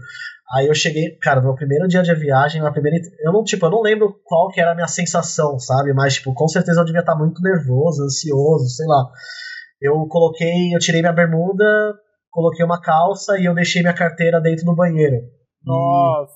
Aí 0.54 0.68
eu 0.68 0.76
cheguei, 0.76 1.18
cara, 1.18 1.40
no 1.42 1.48
meu 1.48 1.56
primeiro 1.56 1.88
dia 1.88 2.04
de 2.04 2.14
viagem, 2.14 2.62
na 2.62 2.72
primeira. 2.72 2.98
Eu 3.26 3.34
não, 3.34 3.44
tipo, 3.44 3.66
eu 3.66 3.72
não 3.72 3.82
lembro 3.82 4.14
qual 4.24 4.50
que 4.50 4.62
era 4.62 4.72
a 4.72 4.76
minha 4.76 4.88
sensação, 4.88 5.58
sabe? 5.58 5.94
Mas, 5.94 6.16
tipo, 6.16 6.34
com 6.34 6.48
certeza 6.48 6.80
eu 6.82 6.86
devia 6.86 7.00
estar 7.02 7.16
muito 7.16 7.42
nervoso, 7.42 8.04
ansioso, 8.04 8.68
sei 8.70 8.86
lá. 8.86 9.10
Eu 9.82 10.06
coloquei, 10.08 10.74
eu 10.76 10.80
tirei 10.80 11.02
minha 11.02 11.12
bermuda, 11.12 11.96
coloquei 12.30 12.64
uma 12.64 12.80
calça 12.80 13.38
e 13.40 13.46
eu 13.46 13.56
deixei 13.56 13.82
minha 13.82 13.94
carteira 13.96 14.40
dentro 14.40 14.64
do 14.66 14.76
banheiro. 14.76 15.16
E- 15.16 15.22
Nossa. 15.66 16.32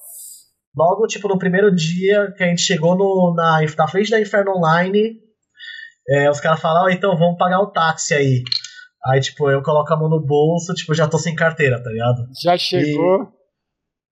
Logo, 0.75 1.07
tipo, 1.07 1.27
no 1.27 1.37
primeiro 1.39 1.73
dia 1.73 2.31
que 2.35 2.43
a 2.43 2.47
gente 2.47 2.61
chegou 2.61 2.95
no, 2.95 3.33
na, 3.35 3.59
na 3.77 3.87
frente 3.87 4.09
da 4.11 4.19
Inferno 4.21 4.51
Online, 4.57 5.13
é, 6.09 6.29
os 6.29 6.39
caras 6.39 6.59
falaram, 6.59 6.85
"Ó, 6.85 6.89
então 6.89 7.17
vamos 7.17 7.37
pagar 7.37 7.59
o 7.61 7.71
táxi 7.71 8.13
aí. 8.13 8.43
Aí, 9.05 9.19
tipo, 9.21 9.49
eu 9.49 9.61
coloco 9.63 9.93
a 9.93 9.97
mão 9.97 10.09
no 10.09 10.23
bolso, 10.25 10.73
tipo, 10.73 10.93
já 10.93 11.07
tô 11.07 11.17
sem 11.17 11.35
carteira, 11.35 11.81
tá 11.81 11.89
ligado? 11.89 12.17
Já 12.43 12.57
chegou. 12.57 13.36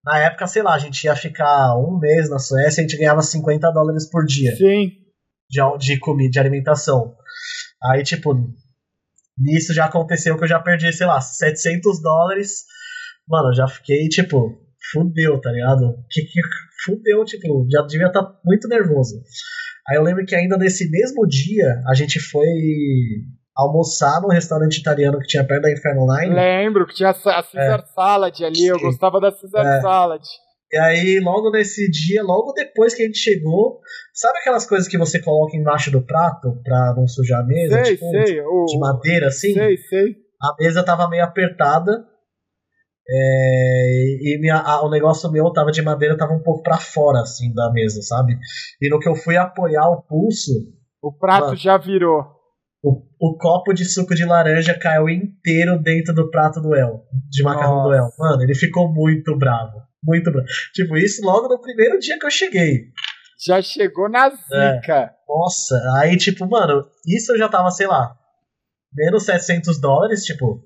Na 0.06 0.20
época, 0.20 0.46
sei 0.46 0.62
lá, 0.62 0.74
a 0.74 0.78
gente 0.78 1.02
ia 1.02 1.16
ficar 1.16 1.76
um 1.76 1.98
mês 1.98 2.30
na 2.30 2.38
Suécia, 2.38 2.80
a 2.80 2.86
gente 2.86 2.96
ganhava 2.96 3.20
50 3.20 3.68
dólares 3.72 4.08
por 4.08 4.24
dia 4.24 4.54
Sim. 4.54 4.92
de, 5.50 5.78
de 5.78 5.98
comida, 5.98 6.30
de 6.30 6.38
alimentação. 6.38 7.16
Aí, 7.82 8.04
tipo, 8.04 8.32
nisso 9.36 9.74
já 9.74 9.86
aconteceu 9.86 10.36
que 10.38 10.44
eu 10.44 10.48
já 10.48 10.60
perdi, 10.60 10.92
sei 10.92 11.08
lá, 11.08 11.20
700 11.20 12.00
dólares. 12.00 12.64
Mano, 13.28 13.48
eu 13.48 13.54
já 13.54 13.66
fiquei, 13.66 14.06
tipo, 14.08 14.56
fudeu, 14.92 15.40
tá 15.40 15.50
ligado? 15.50 15.96
Que, 16.08 16.22
que 16.22 16.40
fudeu, 16.84 17.24
tipo, 17.24 17.66
já 17.68 17.82
devia 17.82 18.06
estar 18.06 18.22
muito 18.44 18.68
nervoso. 18.68 19.20
Aí 19.88 19.96
eu 19.96 20.04
lembro 20.04 20.24
que 20.24 20.36
ainda 20.36 20.56
nesse 20.56 20.88
mesmo 20.88 21.26
dia, 21.26 21.80
a 21.88 21.94
gente 21.94 22.20
foi 22.20 22.46
almoçar 23.56 24.20
no 24.20 24.28
restaurante 24.28 24.76
italiano 24.78 25.18
que 25.18 25.26
tinha 25.26 25.46
perto 25.46 25.62
da 25.62 25.72
Inferno 25.72 26.02
Online. 26.02 26.34
Lembro 26.34 26.86
que 26.86 26.94
tinha 26.94 27.10
a 27.10 27.14
Caesar 27.14 27.86
Salad 27.94 28.44
ali, 28.44 28.66
eu 28.66 28.78
gostava 28.78 29.20
da 29.20 29.32
Caesar 29.32 29.66
É. 29.66 29.80
Salad. 29.80 30.22
E 30.72 30.78
aí, 30.78 31.20
logo 31.22 31.50
nesse 31.52 31.88
dia, 31.90 32.22
logo 32.24 32.52
depois 32.52 32.92
que 32.92 33.02
a 33.02 33.06
gente 33.06 33.18
chegou, 33.18 33.78
sabe 34.12 34.38
aquelas 34.40 34.66
coisas 34.68 34.88
que 34.88 34.98
você 34.98 35.22
coloca 35.22 35.56
embaixo 35.56 35.90
do 35.92 36.02
prato 36.04 36.60
pra 36.64 36.92
não 36.96 37.06
sujar 37.06 37.40
a 37.40 37.46
mesa? 37.46 37.84
Sei, 37.84 37.94
tipo, 37.94 38.10
sei. 38.10 38.40
O, 38.42 38.64
de 38.66 38.78
madeira 38.78 39.28
assim? 39.28 39.52
Sei, 39.54 39.76
sei. 39.78 40.16
A 40.42 40.54
mesa 40.60 40.84
tava 40.84 41.08
meio 41.08 41.24
apertada. 41.24 42.04
é, 43.08 44.16
e 44.20 44.38
minha, 44.40 44.56
a- 44.56 44.84
o 44.84 44.90
negócio 44.90 45.30
meu 45.30 45.50
tava 45.52 45.70
de 45.70 45.80
madeira, 45.80 46.16
tava 46.16 46.32
um 46.32 46.42
pouco 46.42 46.62
pra 46.62 46.76
fora, 46.78 47.20
assim, 47.20 47.54
da 47.54 47.70
mesa, 47.72 48.02
sabe? 48.02 48.36
E 48.82 48.88
no 48.90 48.98
que 48.98 49.08
eu 49.08 49.14
fui 49.14 49.36
apoiar 49.36 49.88
o 49.88 50.02
pulso, 50.02 50.50
O 51.00 51.12
prato 51.12 51.44
Mano. 51.46 51.56
já 51.56 51.76
virou. 51.78 52.24
O, 52.88 53.02
o 53.18 53.36
copo 53.36 53.72
de 53.72 53.84
suco 53.84 54.14
de 54.14 54.24
laranja 54.24 54.78
caiu 54.78 55.08
inteiro 55.08 55.76
dentro 55.82 56.14
do 56.14 56.30
prato 56.30 56.60
do 56.60 56.72
El, 56.76 57.02
de 57.28 57.42
macarrão 57.42 57.82
do 57.82 57.92
El. 57.92 58.04
Nossa. 58.04 58.16
Mano, 58.22 58.42
ele 58.44 58.54
ficou 58.54 58.92
muito 58.92 59.36
bravo. 59.36 59.82
Muito 60.04 60.30
bravo. 60.30 60.46
Tipo, 60.72 60.96
isso 60.96 61.20
logo 61.24 61.48
no 61.48 61.60
primeiro 61.60 61.98
dia 61.98 62.16
que 62.16 62.24
eu 62.26 62.30
cheguei. 62.30 62.84
Já 63.44 63.60
chegou 63.60 64.08
na 64.08 64.26
É. 64.26 64.74
zica. 64.76 65.10
Nossa, 65.28 65.74
aí, 65.98 66.16
tipo, 66.16 66.48
mano, 66.48 66.86
isso 67.04 67.32
eu 67.32 67.38
já 67.38 67.48
tava, 67.48 67.70
sei 67.72 67.88
lá, 67.88 68.14
menos 68.94 69.24
700 69.24 69.80
dólares, 69.80 70.22
tipo, 70.24 70.62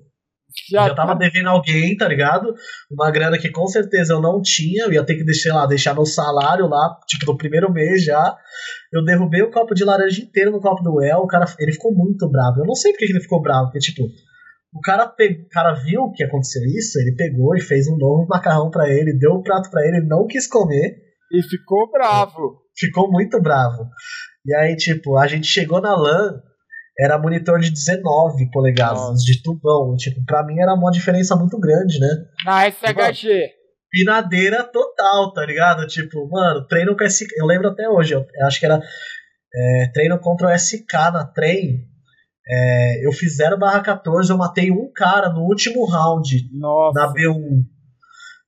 Já, 0.69 0.87
já 0.87 0.95
tava 0.95 1.15
devendo 1.15 1.47
alguém, 1.49 1.95
tá 1.95 2.07
ligado? 2.07 2.53
Uma 2.91 3.09
grana 3.11 3.37
que 3.37 3.49
com 3.49 3.67
certeza 3.67 4.13
eu 4.13 4.21
não 4.21 4.41
tinha, 4.41 4.85
eu 4.85 4.93
ia 4.93 5.05
ter 5.05 5.15
que 5.15 5.23
deixar 5.23 5.55
lá, 5.55 5.65
deixar 5.65 5.93
meu 5.93 6.05
salário 6.05 6.67
lá, 6.67 6.97
tipo, 7.07 7.31
no 7.31 7.37
primeiro 7.37 7.71
mês 7.71 8.03
já. 8.03 8.37
Eu 8.91 9.03
derrubei 9.05 9.41
o 9.41 9.51
copo 9.51 9.73
de 9.73 9.85
laranja 9.85 10.21
inteiro 10.21 10.51
no 10.51 10.59
copo 10.59 10.83
do 10.83 11.01
El, 11.01 11.19
o 11.19 11.27
cara, 11.27 11.45
ele 11.59 11.71
ficou 11.71 11.93
muito 11.93 12.29
bravo. 12.29 12.59
Eu 12.59 12.65
não 12.65 12.75
sei 12.75 12.91
porque 12.91 13.05
que 13.05 13.13
ele 13.13 13.21
ficou 13.21 13.41
bravo, 13.41 13.65
porque, 13.67 13.79
tipo, 13.79 14.03
O 14.73 14.79
cara, 14.81 15.07
pe... 15.07 15.45
o 15.45 15.49
cara 15.49 15.73
viu 15.73 16.11
que 16.11 16.23
aconteceu 16.23 16.63
isso, 16.63 16.99
ele 16.99 17.15
pegou 17.15 17.55
e 17.55 17.61
fez 17.61 17.87
um 17.87 17.97
novo 17.97 18.27
macarrão 18.27 18.69
para 18.69 18.89
ele, 18.89 19.17
deu 19.17 19.31
o 19.31 19.39
um 19.39 19.43
prato 19.43 19.69
para 19.69 19.85
ele, 19.85 19.97
ele 19.97 20.07
não 20.07 20.25
quis 20.27 20.47
comer. 20.47 20.97
E 21.31 21.41
ficou 21.43 21.89
bravo. 21.91 22.61
Ficou 22.77 23.11
muito 23.11 23.41
bravo. 23.41 23.87
E 24.45 24.55
aí, 24.55 24.75
tipo, 24.75 25.17
a 25.17 25.27
gente 25.27 25.47
chegou 25.47 25.81
na 25.81 25.95
LAN, 25.95 26.41
era 26.99 27.17
monitor 27.17 27.59
de 27.59 27.71
19 27.71 28.49
polegadas, 28.51 28.99
Nossa. 28.99 29.23
de 29.25 29.41
tubão. 29.41 29.95
Tipo, 29.95 30.23
pra 30.25 30.45
mim 30.45 30.59
era 30.59 30.73
uma 30.73 30.91
diferença 30.91 31.35
muito 31.35 31.59
grande, 31.59 31.99
né? 31.99 32.07
Na 32.45 32.69
SHG. 32.69 33.49
pinadeira 33.89 34.63
total, 34.63 35.33
tá 35.33 35.45
ligado? 35.45 35.85
Tipo, 35.87 36.27
mano, 36.29 36.65
treino 36.67 36.95
com 36.95 37.03
SK. 37.03 37.27
Eu 37.37 37.45
lembro 37.45 37.69
até 37.69 37.89
hoje, 37.89 38.13
eu 38.13 38.25
acho 38.45 38.59
que 38.59 38.65
era 38.65 38.81
é, 39.53 39.91
treino 39.93 40.19
contra 40.19 40.47
o 40.47 40.57
SK 40.57 40.93
na 41.13 41.25
trem. 41.25 41.89
É, 42.47 43.05
eu 43.05 43.11
fiz 43.11 43.37
0 43.37 43.57
barra 43.57 43.81
14, 43.81 44.31
eu 44.31 44.37
matei 44.37 44.71
um 44.71 44.91
cara 44.93 45.29
no 45.29 45.41
último 45.41 45.85
round 45.85 46.49
Nossa. 46.53 46.99
na 46.99 47.13
B1. 47.13 47.63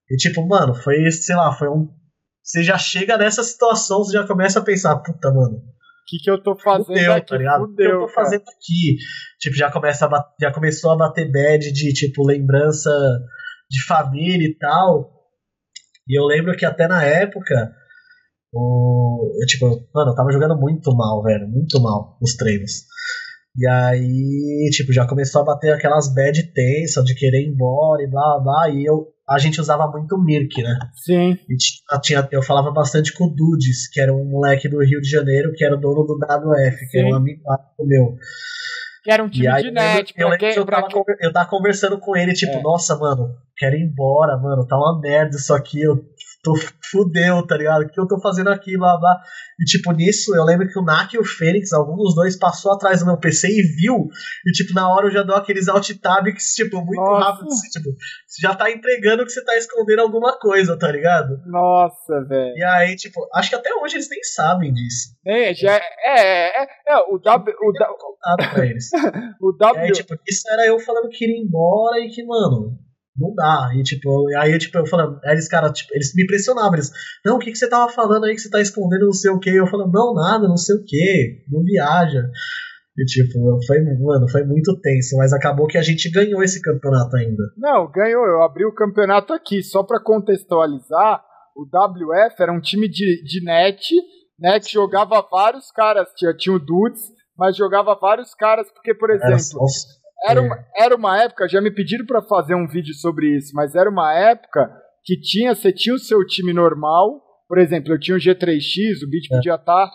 E 0.10 0.16
tipo, 0.18 0.46
mano, 0.48 0.76
foi, 0.76 1.10
sei 1.12 1.36
lá, 1.36 1.52
foi 1.54 1.70
um. 1.70 1.88
Você 2.44 2.62
já 2.62 2.78
chega 2.78 3.18
nessa 3.18 3.42
situação, 3.44 4.00
você 4.00 4.18
já 4.18 4.28
começa 4.28 4.60
a 4.60 4.64
pensar, 4.64 4.98
puta, 4.98 5.32
mano. 5.32 5.62
O 6.04 6.06
que, 6.06 6.18
que 6.18 6.30
eu 6.30 6.44
tô 6.44 6.56
fazendo 6.58 6.86
fudeu, 6.86 7.14
aqui? 7.14 7.28
Tá 7.28 7.38
ligado? 7.38 7.64
o 7.64 7.76
que 7.76 7.82
eu 7.82 8.00
tô 8.02 8.08
fazendo 8.10 8.42
aqui? 8.42 8.98
Tipo, 9.40 9.56
já, 9.56 9.72
começa 9.72 10.06
a 10.06 10.26
já 10.40 10.54
começou 10.54 10.92
a 10.92 10.98
bater 10.98 11.32
bad 11.32 11.72
de, 11.72 11.94
tipo, 11.94 12.28
lembrança 12.28 12.90
de 13.72 13.86
família 13.86 14.46
e 14.46 14.58
tal. 14.58 15.12
E 16.08 16.20
eu 16.20 16.26
lembro 16.26 16.56
que 16.58 16.66
até 16.66 16.90
na 16.90 17.04
época, 17.04 17.74
o, 18.54 19.32
eu, 19.42 19.48
tipo, 19.48 19.66
mano, 19.96 20.12
eu 20.12 20.16
tava 20.16 20.32
jogando 20.32 20.60
muito 20.60 20.94
mal, 20.94 21.24
velho, 21.24 21.48
muito 21.48 21.82
mal 21.82 22.18
os 22.22 22.36
treinos. 22.36 22.84
E 23.56 23.66
aí, 23.68 24.70
tipo, 24.72 24.92
já 24.92 25.08
começou 25.08 25.42
a 25.42 25.46
bater 25.46 25.72
aquelas 25.72 26.14
bad 26.14 26.52
tensas 26.54 27.06
de 27.06 27.16
querer 27.16 27.44
ir 27.44 27.54
embora 27.54 28.04
e 28.04 28.10
blá 28.10 28.42
blá. 28.44 28.70
E 28.70 28.84
eu, 28.84 29.13
a 29.28 29.40
gente 29.40 29.60
usava 29.60 29.88
muito 29.88 30.18
Mirk, 30.18 30.62
né? 30.62 30.78
Sim. 30.94 31.38
Tinha, 32.02 32.28
eu 32.32 32.44
falava 32.44 32.72
bastante 32.72 33.14
com 33.14 33.26
o 33.26 33.30
Dudes, 33.30 33.88
que 33.90 34.02
era 34.02 34.14
um 34.14 34.26
moleque 34.26 34.68
do 34.68 34.84
Rio 34.84 35.00
de 35.02 35.10
Janeiro, 35.10 35.54
que 35.54 35.64
era 35.64 35.76
o 35.76 35.80
dono 35.80 36.04
do 36.04 36.16
WF, 36.16 36.78
Sim. 36.78 36.88
que 36.90 36.98
era 37.00 37.08
um 37.08 37.16
amigo 37.16 37.42
meu. 37.80 38.18
Que 39.04 39.12
era 39.12 39.24
um 39.24 39.30
time 39.30 39.48
aí, 39.48 39.64
de 39.64 39.72
net. 39.72 40.14
Eu, 40.16 40.30
eu, 40.30 40.38
eu, 40.56 40.66
tava, 40.66 40.88
eu 41.20 41.34
tava 41.34 41.50
conversando 41.50 42.00
com 42.00 42.16
ele, 42.16 42.34
tipo, 42.34 42.54
é. 42.54 42.62
nossa, 42.62 42.98
mano, 42.98 43.36
quero 43.58 43.76
ir 43.76 43.84
embora, 43.84 44.38
mano, 44.38 44.66
tá 44.66 44.78
uma 44.78 45.00
merda 45.00 45.36
isso 45.36 45.54
aqui, 45.54 45.82
eu 45.82 46.06
tô 46.44 46.54
fudeu, 46.92 47.48
tá 47.48 47.56
ligado? 47.56 47.84
O 47.84 47.90
que 47.90 48.00
eu 48.00 48.06
tô 48.06 48.20
fazendo 48.20 48.50
aqui, 48.50 48.78
blá 48.78 48.98
blá. 48.98 49.22
E 49.60 49.64
tipo, 49.64 49.92
nisso, 49.94 50.36
eu 50.36 50.44
lembro 50.44 50.68
que 50.68 50.78
o 50.78 50.84
Nak 50.84 51.16
e 51.16 51.20
o 51.20 51.24
Fênix, 51.24 51.72
algum 51.72 51.96
dos 51.96 52.14
dois 52.14 52.38
passou 52.38 52.74
atrás 52.74 53.00
do 53.00 53.06
meu 53.06 53.18
PC 53.18 53.48
e 53.48 53.62
viu. 53.76 54.10
E 54.46 54.52
tipo, 54.52 54.74
na 54.74 54.94
hora 54.94 55.08
eu 55.08 55.12
já 55.12 55.24
dou 55.24 55.36
aqueles 55.36 55.70
alt 55.70 55.90
tab 56.02 56.26
que, 56.26 56.38
tipo, 56.56 56.84
muito 56.84 57.00
Nossa. 57.00 57.26
rápido. 57.26 57.48
Assim, 57.48 57.70
tipo, 57.70 57.90
você 58.28 58.42
já 58.42 58.54
tá 58.54 58.70
entregando 58.70 59.24
que 59.24 59.32
você 59.32 59.44
tá 59.44 59.56
escondendo 59.56 60.02
alguma 60.02 60.38
coisa, 60.38 60.78
tá 60.78 60.92
ligado? 60.92 61.40
Nossa, 61.46 62.22
velho. 62.28 62.58
E 62.58 62.64
aí, 62.64 62.96
tipo, 62.98 63.26
acho 63.34 63.50
que 63.50 63.56
até 63.56 63.74
hoje 63.76 63.96
eles 63.96 64.10
nem 64.10 64.22
sabem 64.24 64.74
disso. 64.74 65.16
É, 65.26 65.54
já 65.54 65.76
é, 65.76 65.82
é, 66.06 66.64
é, 66.64 66.68
é 66.90 66.98
o 67.10 67.18
W. 67.18 67.56
O, 67.62 67.72
w... 67.72 68.54
pra 68.54 68.66
eles. 68.66 68.90
o 69.42 69.54
W. 69.54 69.82
E 69.82 69.88
aí, 69.88 69.92
tipo, 69.94 70.14
isso 70.28 70.44
era 70.52 70.68
eu 70.68 70.78
falando 70.80 71.08
que 71.08 71.26
ia 71.26 71.42
embora 71.42 72.00
e 72.00 72.10
que, 72.10 72.22
mano, 72.26 72.78
não 73.18 73.34
dá. 73.34 73.72
E 73.76 73.84
tipo, 73.84 74.28
aí 74.38 74.58
tipo, 74.58 74.78
eu 74.78 74.86
falando, 74.86 75.20
aí 75.24 75.34
eles, 75.34 75.48
cara, 75.48 75.72
tipo, 75.72 75.94
eles 75.94 76.14
me 76.16 76.24
impressionavam, 76.24 76.74
eles, 76.74 76.92
não, 77.26 77.36
o 77.36 77.40
que, 77.40 77.52
que 77.52 77.58
você 77.58 77.70
tava 77.70 77.92
falando 77.92 78.26
aí 78.26 78.34
que 78.34 78.42
você 78.42 78.50
tá 78.50 78.62
escondendo 78.62 79.06
não 79.06 79.14
sei 79.14 79.32
o 79.32 79.40
que? 79.40 79.50
Eu 79.50 79.68
falando, 79.68 79.92
não, 79.92 80.14
nada, 80.14 80.48
não 80.48 80.58
sei 80.58 80.76
o 80.76 80.84
que, 80.84 81.44
não 81.50 81.64
viaja. 81.64 82.30
E 82.98 83.06
tipo, 83.06 83.40
foi, 83.66 83.80
mano, 83.82 84.30
foi 84.30 84.44
muito 84.44 84.80
tenso, 84.80 85.18
mas 85.18 85.34
acabou 85.34 85.66
que 85.66 85.78
a 85.78 85.82
gente 85.82 86.12
ganhou 86.12 86.44
esse 86.44 86.62
campeonato 86.62 87.16
ainda. 87.18 87.44
Não, 87.58 87.90
ganhou, 87.92 88.26
eu 88.26 88.44
abri 88.44 88.66
o 88.66 88.74
campeonato 88.74 89.34
aqui, 89.34 89.64
só 89.64 89.84
para 89.84 90.00
contextualizar, 90.00 91.24
o 91.56 91.64
WF 91.64 92.36
era 92.40 92.54
um 92.54 92.62
time 92.62 92.88
de, 92.88 93.24
de 93.24 93.44
net, 93.44 93.96
que 94.64 94.72
jogava 94.72 95.26
vários 95.30 95.72
caras, 95.72 96.08
tinha, 96.16 96.34
tinha 96.36 96.56
o 96.56 96.60
Dudes, 96.60 97.02
mas 97.38 97.58
jogava 97.58 97.96
vários 97.96 98.34
caras, 98.36 98.72
porque, 98.72 98.94
por 98.94 99.10
exemplo, 99.10 99.66
era 100.24 100.42
uma, 100.42 100.66
era 100.76 100.96
uma 100.96 101.24
época, 101.24 101.48
já 101.48 101.62
me 101.62 101.72
pediram 101.72 102.06
para 102.06 102.22
fazer 102.22 102.56
um 102.56 102.68
vídeo 102.68 102.94
sobre 102.94 103.36
isso, 103.36 103.52
mas 103.54 103.76
era 103.76 103.90
uma 103.90 104.14
época 104.14 104.70
que 105.04 105.20
tinha, 105.20 105.54
você 105.54 105.72
tinha 105.72 105.94
o 105.94 106.00
seu 106.00 106.26
time 106.26 106.54
normal, 106.54 107.22
por 107.48 107.58
exemplo, 107.58 107.94
eu 107.94 108.00
tinha 108.00 108.16
o 108.16 108.20
G3X, 108.20 109.04
o 109.04 109.10
Beat 109.10 109.26
é. 109.32 109.36
podia 109.36 109.56
estar 109.56 109.88
tá 109.88 109.92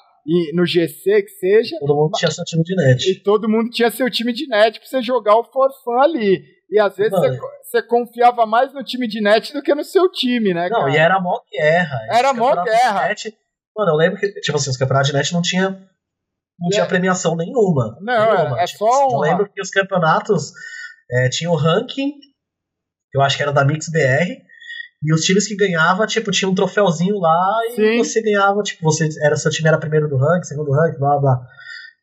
no 0.54 0.66
GC, 0.66 1.22
que 1.22 1.30
seja. 1.40 1.76
Todo 1.80 1.94
mundo 1.96 2.12
tinha 2.12 2.30
seu 2.30 2.44
time 2.44 2.62
de 2.62 2.76
net. 2.76 3.10
E 3.10 3.22
todo 3.22 3.48
mundo 3.48 3.70
tinha 3.70 3.90
seu 3.90 4.10
time 4.10 4.32
de 4.32 4.46
net 4.46 4.78
pra 4.78 4.88
você 4.88 5.02
jogar 5.02 5.36
o 5.36 5.44
forfã 5.44 6.02
ali. 6.02 6.42
E 6.70 6.78
às 6.78 6.96
vezes 6.96 7.12
você, 7.12 7.38
você, 7.62 7.82
confiava 7.82 8.44
mais 8.44 8.74
no 8.74 8.84
time 8.84 9.08
de 9.08 9.22
net 9.22 9.52
do 9.54 9.62
que 9.62 9.74
no 9.74 9.82
seu 9.82 10.10
time, 10.10 10.52
né? 10.52 10.68
Não, 10.68 10.80
cara? 10.80 10.92
e 10.92 10.96
era 10.96 11.18
mó 11.18 11.40
guerra. 11.50 11.98
Era 12.10 12.34
mó 12.34 12.62
guerra. 12.62 13.08
Net, 13.08 13.34
mano, 13.74 13.92
eu 13.92 13.96
lembro 13.96 14.20
que, 14.20 14.28
tipo 14.40 14.58
assim, 14.58 14.68
os 14.68 14.76
campeonatos 14.76 15.10
de 15.10 15.16
net 15.16 15.32
não 15.32 15.40
tinha 15.40 15.82
não 16.58 16.68
tinha 16.70 16.86
premiação 16.86 17.36
nenhuma. 17.36 17.96
Não, 18.00 18.36
nenhuma. 18.36 18.60
é, 18.60 18.64
é 18.64 18.66
tipo, 18.66 18.78
só 18.78 19.08
Eu 19.10 19.18
lembro 19.18 19.50
que 19.50 19.60
os 19.60 19.70
campeonatos 19.70 20.52
é, 21.10 21.28
tinham 21.28 21.52
o 21.52 21.56
ranking, 21.56 22.12
eu 23.14 23.22
acho 23.22 23.36
que 23.36 23.42
era 23.42 23.52
da 23.52 23.64
Mix 23.64 23.88
BR, 23.88 24.48
e 25.02 25.14
os 25.14 25.20
times 25.20 25.46
que 25.46 25.56
ganhavam, 25.56 26.06
tipo, 26.06 26.30
tinha 26.30 26.48
um 26.48 26.54
troféuzinho 26.54 27.18
lá 27.18 27.60
e 27.68 27.76
Sim. 27.76 27.98
você 27.98 28.20
ganhava, 28.20 28.62
tipo, 28.62 28.82
você 28.82 29.08
era, 29.22 29.36
seu 29.36 29.50
time 29.50 29.68
era 29.68 29.78
primeiro 29.78 30.08
do 30.08 30.16
ranking, 30.16 30.44
segundo 30.44 30.66
do 30.66 30.72
ranking, 30.72 30.98
blá 30.98 31.18
blá. 31.18 31.46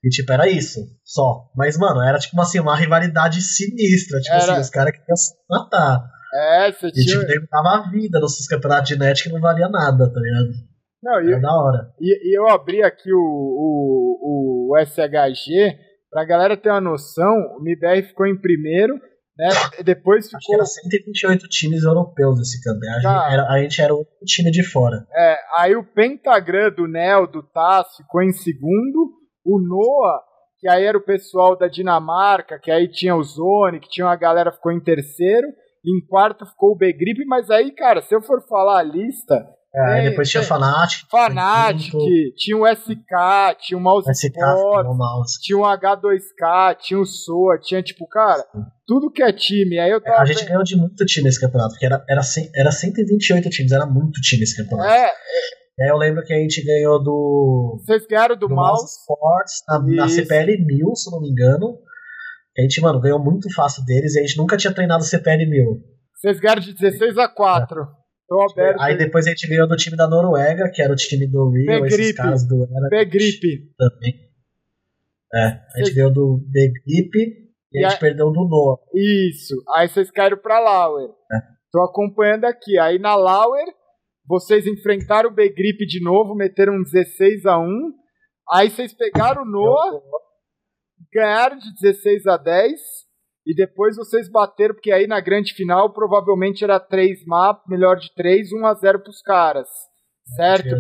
E 0.03 0.10
tipo, 0.10 0.32
era 0.32 0.47
isso, 0.47 0.80
só. 1.03 1.49
Mas, 1.56 1.78
mano, 1.78 2.01
era 2.01 2.20
tipo 2.20 2.39
assim, 2.39 2.60
uma 2.60 2.76
rivalidade 2.76 3.41
sinistra. 3.41 4.20
Tipo 4.22 4.36
assim, 4.36 4.43
era... 4.43 4.53
assim, 4.53 4.62
os 4.62 4.70
caras 4.70 4.91
queriam 4.91 5.16
se 5.16 5.34
matar. 5.49 6.08
É, 6.34 6.72
você 6.72 6.91
tinha. 6.91 7.22
E 7.22 7.26
tipo, 7.26 7.47
dava 7.51 7.70
a 7.70 7.89
vida 7.89 8.20
nos 8.20 8.45
campeonatos 8.47 8.88
de 8.88 8.97
net 8.97 9.24
que 9.24 9.30
não 9.30 9.41
valia 9.41 9.68
nada, 9.68 10.08
tá 10.08 10.20
ligado? 10.20 10.74
Não, 11.06 11.22
e, 11.22 11.39
da 11.39 11.53
hora. 11.53 11.93
E, 12.01 12.32
e, 12.32 12.36
eu 12.36 12.47
abri 12.47 12.82
aqui 12.82 13.14
o, 13.14 13.20
o, 13.20 14.74
o 14.74 14.78
SHG, 14.84 15.78
pra 16.10 16.26
galera 16.26 16.58
ter 16.58 16.72
uma 16.72 16.82
noção, 16.82 17.32
o 17.56 17.62
MIBR 17.62 18.08
ficou 18.08 18.26
em 18.26 18.36
primeiro, 18.36 18.95
né? 19.38 19.49
Depois 19.84 20.26
ficou. 20.26 20.39
Acho 20.39 20.47
que 20.47 20.56
era 20.56 20.66
128 20.66 21.47
times 21.47 21.84
europeus 21.84 22.39
esse 22.39 22.60
campeonato. 22.64 23.03
Tá. 23.03 23.28
A, 23.28 23.30
gente 23.30 23.47
a 23.51 23.62
gente 23.62 23.82
era 23.84 23.93
o 23.93 24.06
time 24.26 24.49
de 24.49 24.64
fora. 24.64 25.06
É, 25.16 25.38
aí 25.58 25.76
o 25.76 25.84
Pentagram 25.84 26.72
do 26.72 26.88
Nel, 26.88 27.28
do 27.28 27.43
Taz, 27.43 27.86
ficou 27.97 28.24
em 28.24 28.32
segundo. 28.32 29.14
O 29.45 29.60
Noah, 29.60 30.24
que 30.58 30.68
aí 30.68 30.86
era 30.86 30.97
o 30.97 31.06
pessoal 31.06 31.56
da 31.56 31.68
Dinamarca, 31.68 32.58
que 32.58 32.72
aí 32.72 32.88
tinha 32.88 33.16
o 33.16 33.22
Zone, 33.22 33.80
que 33.80 33.89
tinha 33.89 34.08
uma 34.08 34.16
galera, 34.16 34.51
ficou 34.51 34.72
em 34.72 34.82
terceiro. 34.82 35.47
Em 35.86 36.03
quarto 36.08 36.47
ficou 36.47 36.72
o 36.72 36.76
B-Grip, 36.76 37.24
mas 37.28 37.51
aí, 37.51 37.72
cara, 37.72 38.01
se 38.01 38.16
eu 38.16 38.24
for 38.24 38.41
falar 38.47 38.80
a 38.80 38.84
lista, 38.84 39.45
é, 39.76 40.09
depois 40.09 40.30
tinha 40.30 40.41
Fanatic. 40.41 41.05
Fanatic, 41.09 41.91
tinha 42.38 42.57
o 42.57 42.65
SK, 42.65 43.57
tinha 43.59 43.78
o 43.78 43.82
Mouse 43.82 44.09
SK, 44.09 44.38
Sport, 44.38 44.88
mouse. 44.88 45.41
tinha 45.41 45.57
o 45.57 45.63
H2K, 45.63 46.78
tinha 46.80 46.99
o 46.99 47.05
SOA, 47.05 47.59
tinha 47.59 47.84
tipo, 47.84 48.07
cara, 48.07 48.45
tudo 48.88 49.11
que 49.11 49.21
é 49.21 49.34
time. 49.34 49.78
Aí 49.78 49.91
eu 49.91 50.01
tava 50.01 50.19
é, 50.19 50.21
a 50.21 50.26
gente 50.26 50.45
ganhou 50.45 50.63
de 50.63 50.78
muito 50.78 51.05
time 51.05 51.28
esse 51.28 51.41
campeonato, 51.41 51.71
porque 51.71 51.86
era, 51.86 52.03
era, 52.07 52.21
era 52.55 52.71
128 52.71 53.49
times, 53.49 53.71
era 53.73 53.86
muito 53.86 54.21
time 54.21 54.43
esse 54.43 54.55
campeonato. 54.55 54.89
É. 54.89 55.11
aí 55.82 55.89
eu 55.89 55.97
lembro 55.97 56.23
que 56.23 56.34
a 56.34 56.38
gente 56.38 56.63
ganhou 56.63 57.03
do. 57.03 57.78
Vocês 57.84 58.07
ganharam 58.07 58.36
do, 58.36 58.47
do 58.47 58.55
Mouse, 58.55 58.82
mouse 58.82 58.99
Sports 59.01 59.63
na, 59.67 60.03
na 60.03 60.07
CPL 60.07 60.65
1000, 60.65 60.95
se 60.95 61.11
não 61.11 61.19
me 61.19 61.30
engano. 61.30 61.78
A 62.57 62.61
gente, 62.61 62.80
mano, 62.80 63.01
ganhou 63.01 63.21
muito 63.21 63.53
fácil 63.53 63.84
deles 63.84 64.15
e 64.15 64.19
a 64.19 64.21
gente 64.21 64.38
nunca 64.38 64.55
tinha 64.55 64.73
treinado 64.73 65.03
CPL 65.03 65.45
1000. 65.45 65.65
Vocês 66.13 66.39
ganharam 66.39 66.61
de 66.61 66.73
16 66.73 67.17
a 67.17 67.28
4. 67.28 67.82
É. 67.82 68.05
Tô 68.28 68.41
aberto. 68.41 68.82
Aí 68.82 68.97
depois 68.97 69.28
a 69.28 69.30
gente 69.30 69.47
ganhou 69.47 69.67
do 69.67 69.76
time 69.76 69.95
da 69.95 70.07
Noruega, 70.07 70.69
que 70.71 70.82
era 70.82 70.91
o 70.91 70.95
time 70.95 71.28
do 71.28 71.49
Rio, 71.49 71.86
esses 71.86 72.15
caras 72.15 72.47
do 72.47 72.67
Grip. 73.09 73.73
Também. 73.78 74.26
É, 75.34 75.45
a 75.47 75.78
gente 75.78 75.93
ganhou 75.93 76.11
do 76.11 76.39
Grip 76.49 77.15
e, 77.15 77.80
e 77.80 77.86
a 77.86 77.89
gente 77.89 77.97
a... 77.97 77.99
perdeu 77.99 78.32
do 78.32 78.47
Noah. 78.47 78.80
Isso. 78.93 79.55
Aí 79.76 79.88
vocês 79.88 80.09
caíram 80.09 80.38
pra 80.38 80.59
Lauer. 80.59 81.09
É. 81.09 81.38
Tô 81.71 81.82
acompanhando 81.82 82.45
aqui. 82.45 82.80
Aí 82.80 82.97
na 82.97 83.15
Lauer, 83.15 83.65
vocês 84.28 84.65
enfrentaram 84.65 85.30
o 85.30 85.34
B-Grip 85.34 85.86
de 85.86 86.01
novo, 86.03 86.34
meteram 86.34 86.82
16 86.82 87.45
a 87.45 87.59
1 87.59 87.93
Aí 88.51 88.69
vocês 88.69 88.93
pegaram 88.93 89.41
o 89.41 89.45
Noah, 89.45 90.01
ganharam 91.11 91.57
de 91.57 91.73
16 91.82 92.28
a 92.28 92.38
10 92.38 92.80
e 93.46 93.56
depois 93.56 93.96
vocês 93.96 94.30
bateram, 94.30 94.74
porque 94.74 94.91
aí 94.91 95.06
na 95.06 95.20
grande 95.20 95.54
final 95.54 95.93
provavelmente 95.93 96.64
era 96.64 96.80
3 96.80 97.26
mapas, 97.26 97.64
melhor 97.68 97.98
de 97.98 98.14
3, 98.16 98.52
1 98.52 98.66
a 98.66 98.74
0 98.74 99.00
pros 99.02 99.22
caras. 99.22 99.68
Certo? 100.36 100.76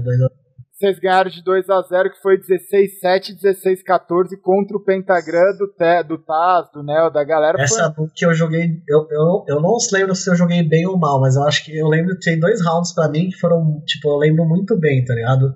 Vocês 0.75 0.99
ganharam 0.99 1.29
de 1.29 1.41
2 1.41 1.69
a 1.69 1.81
0 1.83 2.11
que 2.11 2.21
foi 2.21 2.37
16 2.37 2.99
7 2.99 3.33
16 3.35 3.81
14 3.83 4.35
contra 4.41 4.75
o 4.75 4.83
Pentagram 4.83 5.55
do, 5.57 5.67
Te, 5.67 6.03
do 6.03 6.17
Taz, 6.17 6.69
do 6.73 6.83
Neo, 6.83 7.09
da 7.09 7.23
galera. 7.23 7.61
Essa 7.61 7.93
foi... 7.93 8.07
que 8.13 8.25
eu 8.25 8.33
joguei, 8.33 8.81
eu, 8.89 9.07
eu, 9.09 9.45
eu 9.47 9.61
não 9.61 9.77
lembro 9.93 10.13
se 10.13 10.29
eu 10.29 10.35
joguei 10.35 10.63
bem 10.63 10.85
ou 10.85 10.97
mal, 10.97 11.21
mas 11.21 11.37
eu 11.37 11.43
acho 11.43 11.63
que 11.63 11.77
eu 11.77 11.87
lembro 11.87 12.17
que 12.17 12.25
tem 12.25 12.39
dois 12.39 12.61
rounds 12.65 12.93
para 12.93 13.07
mim 13.09 13.29
que 13.29 13.39
foram, 13.39 13.81
tipo, 13.85 14.09
eu 14.09 14.17
lembro 14.17 14.43
muito 14.45 14.77
bem, 14.77 15.05
tá 15.05 15.13
ligado? 15.13 15.55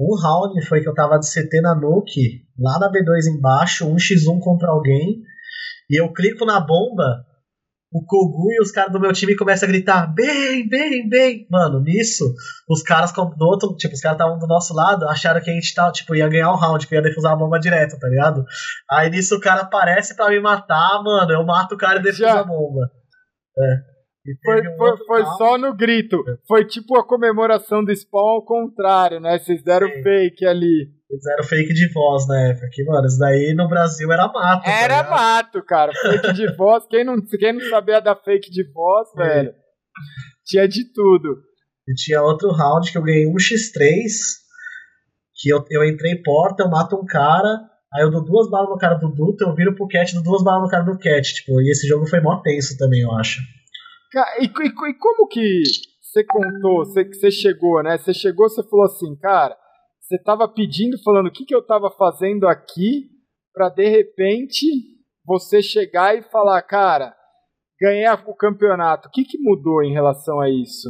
Um 0.00 0.14
round 0.20 0.60
foi 0.66 0.80
que 0.80 0.88
eu 0.88 0.94
tava 0.94 1.18
de 1.18 1.26
CT 1.26 1.60
na 1.60 1.74
Nuke, 1.74 2.42
lá 2.58 2.78
na 2.80 2.90
B2 2.90 3.38
embaixo, 3.38 3.86
1x1 3.86 4.40
contra 4.40 4.68
alguém. 4.68 5.22
E 5.90 6.00
eu 6.00 6.12
clico 6.12 6.44
na 6.44 6.60
bomba, 6.60 7.24
o 7.92 8.04
Kogu 8.04 8.52
e 8.52 8.60
os 8.60 8.70
caras 8.70 8.92
do 8.92 9.00
meu 9.00 9.12
time 9.12 9.36
começam 9.36 9.68
a 9.68 9.72
gritar, 9.72 10.12
bem, 10.12 10.68
bem, 10.68 11.08
bem. 11.08 11.46
Mano, 11.50 11.80
nisso, 11.80 12.24
os 12.68 12.82
caras 12.82 13.12
do 13.12 13.46
outro, 13.46 13.74
tipo, 13.76 13.94
os 13.94 14.00
caras 14.00 14.18
estavam 14.18 14.38
do 14.38 14.46
nosso 14.46 14.74
lado, 14.74 15.08
acharam 15.08 15.40
que 15.40 15.50
a 15.50 15.54
gente 15.54 15.74
tava, 15.74 15.92
tipo, 15.92 16.14
ia 16.14 16.28
ganhar 16.28 16.52
um 16.52 16.56
round, 16.56 16.86
que 16.86 16.94
ia 16.94 17.02
defusar 17.02 17.32
a 17.32 17.36
bomba 17.36 17.58
direto, 17.58 17.98
tá 17.98 18.08
ligado? 18.08 18.44
Aí 18.90 19.08
nisso 19.08 19.36
o 19.36 19.40
cara 19.40 19.62
aparece 19.62 20.16
pra 20.16 20.28
me 20.28 20.40
matar, 20.40 21.02
mano, 21.02 21.32
eu 21.32 21.44
mato 21.44 21.74
o 21.74 21.78
cara 21.78 22.00
e 22.00 22.02
defuso 22.02 22.26
a 22.26 22.44
bomba. 22.44 22.90
É. 23.58 23.96
Foi, 24.44 24.62
foi, 24.76 24.96
foi 25.06 25.24
só 25.36 25.56
no 25.56 25.74
grito. 25.74 26.18
Foi 26.48 26.64
tipo 26.64 26.98
a 26.98 27.06
comemoração 27.06 27.84
do 27.84 27.94
spawn 27.94 28.28
ao 28.28 28.44
contrário, 28.44 29.20
né? 29.20 29.38
Vocês 29.38 29.62
deram 29.62 29.88
Sim. 29.88 30.02
fake 30.02 30.44
ali. 30.44 30.95
Fizeram 31.08 31.44
fake 31.44 31.72
de 31.72 31.92
voz 31.92 32.26
na 32.26 32.48
época. 32.48 32.68
Que, 32.72 32.84
mano, 32.84 33.06
isso 33.06 33.18
daí 33.18 33.54
no 33.54 33.68
Brasil 33.68 34.10
era 34.12 34.26
mato. 34.26 34.64
Tá 34.64 34.70
era 34.70 35.04
tá 35.04 35.10
mato, 35.10 35.62
cara. 35.62 35.92
Fake 35.92 36.32
de 36.32 36.52
voz. 36.56 36.84
Quem 36.88 37.04
não, 37.04 37.16
quem 37.20 37.52
não 37.52 37.60
sabia 37.70 38.00
da 38.00 38.16
fake 38.16 38.50
de 38.50 38.64
voz, 38.72 39.08
Sim. 39.10 39.16
velho, 39.18 39.54
tinha 40.44 40.66
de 40.66 40.92
tudo. 40.92 41.42
E 41.88 41.94
tinha 41.94 42.22
outro 42.22 42.50
round 42.50 42.90
que 42.90 42.98
eu 42.98 43.02
ganhei 43.02 43.26
um 43.26 43.34
x3. 43.34 44.04
Que 45.40 45.50
eu, 45.50 45.64
eu 45.70 45.84
entrei 45.84 46.20
porta, 46.22 46.64
eu 46.64 46.70
mato 46.70 46.96
um 46.96 47.04
cara. 47.04 47.60
Aí 47.94 48.02
eu 48.02 48.10
dou 48.10 48.24
duas 48.24 48.50
balas 48.50 48.68
no 48.68 48.78
cara 48.78 48.94
do 48.94 49.08
Duto, 49.08 49.44
eu 49.44 49.54
viro 49.54 49.74
pro 49.74 49.86
Cat, 49.86 50.12
dou 50.12 50.22
duas 50.22 50.42
balas 50.42 50.64
no 50.64 50.68
cara 50.68 50.82
do 50.82 50.98
Cat. 50.98 51.22
Tipo, 51.34 51.60
e 51.60 51.70
esse 51.70 51.86
jogo 51.86 52.06
foi 52.06 52.20
mó 52.20 52.40
tenso 52.42 52.76
também, 52.76 53.02
eu 53.02 53.12
acho. 53.12 53.40
E, 54.40 54.44
e, 54.44 54.48
e 54.48 54.94
como 54.94 55.28
que 55.28 55.62
você 56.02 56.24
contou, 56.24 56.84
você, 56.84 57.04
você 57.04 57.30
chegou, 57.30 57.82
né? 57.82 57.96
Você 57.98 58.12
chegou, 58.12 58.48
você 58.48 58.62
falou 58.62 58.86
assim, 58.86 59.14
cara, 59.16 59.56
você 60.06 60.18
tava 60.22 60.46
pedindo, 60.48 61.02
falando 61.02 61.26
o 61.26 61.32
que, 61.32 61.44
que 61.44 61.54
eu 61.54 61.64
tava 61.64 61.90
fazendo 61.90 62.46
aqui, 62.46 63.10
para 63.52 63.68
de 63.68 63.88
repente 63.88 64.64
você 65.24 65.60
chegar 65.60 66.16
e 66.16 66.22
falar, 66.22 66.62
cara, 66.62 67.12
ganhei 67.80 68.06
o 68.08 68.36
campeonato. 68.36 69.08
O 69.08 69.10
que, 69.10 69.24
que 69.24 69.38
mudou 69.40 69.82
em 69.82 69.92
relação 69.92 70.40
a 70.40 70.48
isso? 70.48 70.88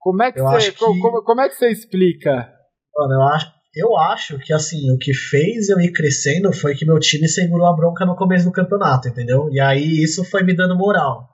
Como 0.00 0.22
é 0.22 0.32
que, 0.32 0.40
você, 0.40 0.72
que... 0.72 0.78
Como, 0.78 1.22
como, 1.22 1.40
é 1.40 1.48
que 1.48 1.54
você 1.54 1.70
explica? 1.70 2.52
Mano, 2.96 3.14
eu 3.14 3.22
acho, 3.22 3.52
eu 3.74 3.96
acho 3.96 4.38
que 4.40 4.52
assim, 4.52 4.90
o 4.90 4.98
que 4.98 5.14
fez 5.14 5.68
eu 5.68 5.78
ir 5.80 5.92
crescendo 5.92 6.52
foi 6.52 6.74
que 6.74 6.84
meu 6.84 6.98
time 6.98 7.28
segurou 7.28 7.66
a 7.66 7.76
bronca 7.76 8.04
no 8.04 8.16
começo 8.16 8.44
do 8.44 8.52
campeonato, 8.52 9.08
entendeu? 9.08 9.48
E 9.52 9.60
aí 9.60 10.02
isso 10.02 10.24
foi 10.24 10.42
me 10.42 10.54
dando 10.54 10.76
moral. 10.76 11.28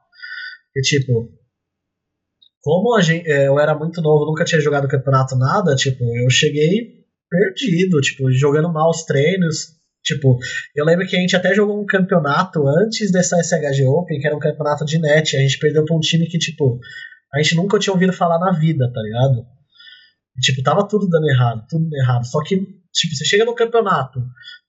E 0.76 0.80
tipo, 0.82 1.30
como 2.62 3.00
gente, 3.00 3.28
é, 3.28 3.48
eu 3.48 3.58
era 3.58 3.74
muito 3.74 4.00
novo, 4.00 4.24
nunca 4.24 4.44
tinha 4.44 4.60
jogado 4.60 4.88
campeonato 4.88 5.36
nada, 5.36 5.74
tipo, 5.74 6.04
eu 6.04 6.30
cheguei 6.30 7.02
perdido, 7.32 8.00
tipo, 8.00 8.30
jogando 8.30 8.70
mal 8.70 8.90
os 8.90 9.04
treinos. 9.04 9.80
Tipo, 10.04 10.36
eu 10.74 10.84
lembro 10.84 11.06
que 11.06 11.16
a 11.16 11.20
gente 11.20 11.34
até 11.34 11.54
jogou 11.54 11.80
um 11.80 11.86
campeonato 11.86 12.66
antes 12.66 13.10
dessa 13.10 13.40
SHG 13.42 13.86
Open, 13.86 14.18
que 14.18 14.26
era 14.26 14.36
um 14.36 14.40
campeonato 14.40 14.84
de 14.84 14.98
net. 14.98 15.36
A 15.36 15.40
gente 15.40 15.58
perdeu 15.58 15.84
pra 15.84 15.96
um 15.96 16.00
time 16.00 16.26
que, 16.26 16.38
tipo, 16.38 16.78
a 17.32 17.42
gente 17.42 17.54
nunca 17.54 17.78
tinha 17.78 17.92
ouvido 17.92 18.12
falar 18.12 18.38
na 18.38 18.58
vida, 18.58 18.90
tá 18.92 19.00
ligado? 19.00 19.46
E, 20.36 20.40
tipo, 20.40 20.62
tava 20.62 20.86
tudo 20.86 21.08
dando 21.08 21.28
errado, 21.28 21.64
tudo 21.68 21.84
dando 21.84 21.96
errado. 21.96 22.26
Só 22.26 22.42
que, 22.42 22.56
tipo, 22.56 23.14
você 23.14 23.24
chega 23.24 23.44
no 23.44 23.54
campeonato, 23.54 24.20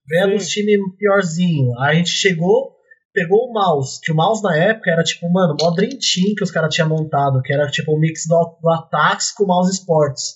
vendo 0.08 0.36
os 0.36 0.48
times 0.48 0.80
piorzinho. 0.98 1.78
Aí 1.80 1.96
a 1.96 1.98
gente 1.98 2.12
chegou, 2.12 2.76
pegou 3.14 3.47
o 3.47 3.53
mouse, 3.53 3.99
que 4.01 4.11
o 4.11 4.16
mouse 4.16 4.41
na 4.41 4.57
época 4.57 4.91
era 4.91 5.03
tipo, 5.03 5.32
mano, 5.32 5.55
mó 5.61 5.72
Dream 5.72 5.91
Team 5.91 6.34
que 6.36 6.43
os 6.43 6.51
caras 6.51 6.74
tinham 6.74 6.89
montado, 6.89 7.41
que 7.41 7.53
era 7.53 7.68
tipo 7.68 7.91
o 7.91 7.95
um 7.95 7.99
mix 7.99 8.26
do, 8.28 8.57
do 8.61 8.70
Atax 8.70 9.32
com 9.32 9.43
o 9.43 9.47
mouse 9.47 9.72
Sports. 9.72 10.36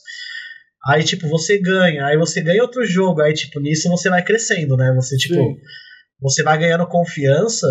Aí, 0.88 1.04
tipo, 1.04 1.28
você 1.28 1.60
ganha, 1.60 2.06
aí 2.06 2.18
você 2.18 2.42
ganha 2.42 2.62
outro 2.62 2.86
jogo, 2.86 3.22
aí, 3.22 3.34
tipo, 3.34 3.60
nisso 3.60 3.90
você 3.90 4.10
vai 4.10 4.24
crescendo, 4.24 4.78
né? 4.78 4.94
Você, 4.96 5.18
tipo, 5.18 5.36
Sim. 5.36 5.58
você 6.22 6.44
vai 6.44 6.58
ganhando 6.58 6.88
confiança. 6.88 7.68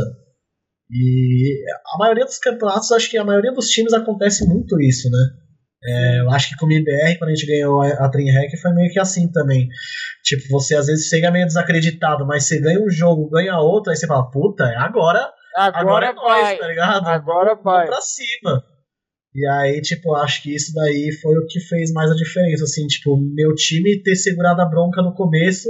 E 0.91 1.65
a 1.95 1.99
maioria 1.99 2.27
dos 2.27 2.39
campeonatos, 2.39 2.93
acho 2.93 3.09
que 3.09 3.17
a 3.17 3.25
maioria 3.25 3.53
dos 3.53 3.69
times 3.69 3.95
acontece 3.95 4.47
muito 4.47 4.79
isso, 4.81 5.09
né? 5.11 5.46
É, 5.85 6.21
eu 6.21 6.31
acho 6.31 6.49
que 6.49 6.57
com 6.57 6.67
o 6.67 6.73
IBR, 6.73 7.19
quando 7.19 7.31
a 7.31 7.35
gente 7.35 7.47
ganhou 7.47 7.81
a 7.81 8.09
Dreamhack, 8.09 8.57
foi 8.57 8.73
meio 8.73 8.91
que 8.91 8.99
assim 8.99 9.31
também. 9.31 9.69
Tipo, 10.25 10.49
você 10.51 10.75
às 10.75 10.87
vezes 10.87 11.09
chega 11.09 11.31
meio 11.31 11.47
desacreditado, 11.47 12.27
mas 12.27 12.45
você 12.45 12.61
ganha 12.61 12.81
um 12.81 12.91
jogo, 12.91 13.31
ganha 13.31 13.59
outro, 13.59 13.91
aí 13.91 13.97
você 13.97 14.07
fala, 14.07 14.31
puta, 14.31 14.65
é 14.65 14.77
agora. 14.77 15.31
Agora, 15.57 15.79
agora 15.79 16.07
é 16.07 16.15
vai. 16.15 16.59
Tá 16.59 16.67
ligado? 16.69 17.07
Agora 17.07 17.55
vai. 17.55 17.87
pra 17.87 18.01
cima. 18.01 18.63
E 19.35 19.47
aí, 19.49 19.81
tipo, 19.83 20.15
acho 20.15 20.43
que 20.43 20.55
isso 20.55 20.73
daí 20.75 21.13
foi 21.21 21.35
o 21.37 21.47
que 21.47 21.61
fez 21.61 21.93
mais 21.93 22.11
a 22.11 22.15
diferença, 22.15 22.65
assim, 22.65 22.87
tipo, 22.87 23.17
meu 23.35 23.55
time 23.55 24.03
ter 24.03 24.17
segurado 24.17 24.63
a 24.63 24.67
bronca 24.67 25.03
no 25.03 25.15
começo 25.15 25.69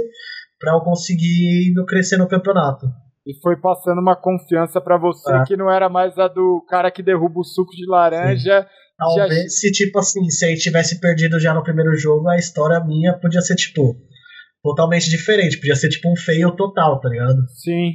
para 0.57 0.73
eu 0.73 0.79
conseguir 0.79 1.69
ir 1.69 1.85
crescer 1.85 2.17
no 2.17 2.29
campeonato. 2.29 2.87
E 3.25 3.37
foi 3.41 3.57
passando 3.57 3.99
uma 3.99 4.15
confiança 4.15 4.79
para 4.79 4.97
você 4.97 5.35
é. 5.35 5.43
que 5.43 5.57
não 5.57 5.69
era 5.69 5.89
mais 5.89 6.17
a 6.17 6.29
do 6.29 6.63
cara 6.69 6.89
que 6.89 7.03
derruba 7.03 7.41
o 7.41 7.43
suco 7.43 7.71
de 7.71 7.85
laranja 7.85 8.61
Sim. 8.61 8.67
Talvez 8.97 9.43
já... 9.43 9.49
se, 9.49 9.71
tipo 9.71 9.99
assim, 9.99 10.27
se 10.29 10.45
aí 10.45 10.55
tivesse 10.55 10.99
perdido 10.99 11.39
já 11.39 11.53
no 11.53 11.63
primeiro 11.63 11.95
jogo, 11.95 12.27
a 12.27 12.35
história 12.35 12.83
minha 12.83 13.13
podia 13.19 13.41
ser, 13.41 13.55
tipo, 13.55 13.95
totalmente 14.63 15.09
diferente. 15.09 15.57
Podia 15.57 15.75
ser, 15.75 15.89
tipo, 15.89 16.11
um 16.11 16.15
fail 16.15 16.51
total, 16.55 16.99
tá 16.99 17.09
ligado? 17.09 17.37
Sim. 17.49 17.93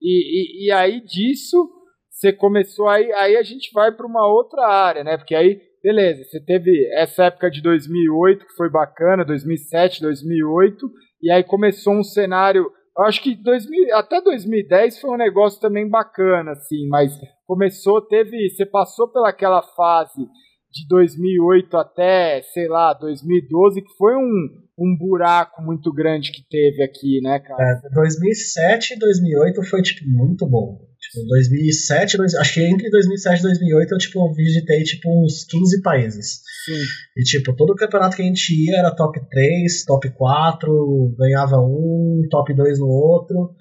E, 0.00 0.64
e, 0.64 0.66
e 0.66 0.72
aí 0.72 1.04
disso, 1.04 1.68
você 2.10 2.32
começou 2.32 2.88
aí, 2.88 3.12
aí 3.12 3.36
a 3.36 3.42
gente 3.42 3.70
vai 3.72 3.92
para 3.92 4.06
uma 4.06 4.26
outra 4.26 4.66
área, 4.66 5.04
né? 5.04 5.18
Porque 5.18 5.34
aí, 5.34 5.60
beleza, 5.82 6.24
você 6.24 6.40
teve 6.40 6.70
essa 6.94 7.24
época 7.24 7.50
de 7.50 7.62
2008 7.62 8.46
que 8.46 8.54
foi 8.54 8.70
bacana, 8.70 9.24
2007, 9.24 10.00
2008, 10.00 10.90
e 11.22 11.30
aí 11.30 11.44
começou 11.44 11.92
um 11.92 12.02
cenário 12.02 12.70
eu 13.00 13.06
acho 13.06 13.22
que 13.22 13.34
2000, 13.34 13.96
até 13.96 14.20
2010 14.20 15.00
foi 15.00 15.10
um 15.10 15.16
negócio 15.16 15.58
também 15.58 15.88
bacana, 15.88 16.52
assim, 16.52 16.86
mas 16.88 17.18
começou, 17.46 18.02
teve. 18.02 18.50
Você 18.50 18.66
passou 18.66 19.10
pelaquela 19.10 19.62
fase 19.62 20.28
de 20.72 20.86
2008 20.88 21.76
até, 21.76 22.42
sei 22.52 22.68
lá, 22.68 22.94
2012, 22.94 23.82
que 23.82 23.92
foi 23.98 24.14
um, 24.16 24.48
um 24.78 24.96
buraco 24.96 25.62
muito 25.62 25.92
grande 25.92 26.30
que 26.30 26.42
teve 26.48 26.82
aqui, 26.82 27.20
né, 27.22 27.40
cara? 27.40 27.80
É, 27.84 27.94
2007 27.94 28.94
e 28.94 28.98
2008 28.98 29.62
foi, 29.64 29.82
tipo, 29.82 30.08
muito 30.08 30.46
bom. 30.46 30.78
Tipo, 31.00 31.26
2007, 31.28 32.16
dois, 32.18 32.34
acho 32.34 32.54
que 32.54 32.60
entre 32.60 32.90
2007 32.90 33.40
e 33.40 33.42
2008 33.42 33.92
eu, 33.92 33.98
tipo, 33.98 34.34
visitei, 34.34 34.82
tipo, 34.82 35.08
uns 35.24 35.44
15 35.44 35.82
países. 35.82 36.42
Sim. 36.64 36.82
E, 37.16 37.22
tipo, 37.24 37.56
todo 37.56 37.70
o 37.70 37.76
campeonato 37.76 38.16
que 38.16 38.22
a 38.22 38.26
gente 38.26 38.52
ia 38.66 38.78
era 38.78 38.94
top 38.94 39.18
3, 39.28 39.84
top 39.86 40.10
4, 40.10 41.14
ganhava 41.18 41.56
um, 41.58 42.22
top 42.30 42.54
2 42.54 42.78
no 42.78 42.86
outro. 42.86 43.54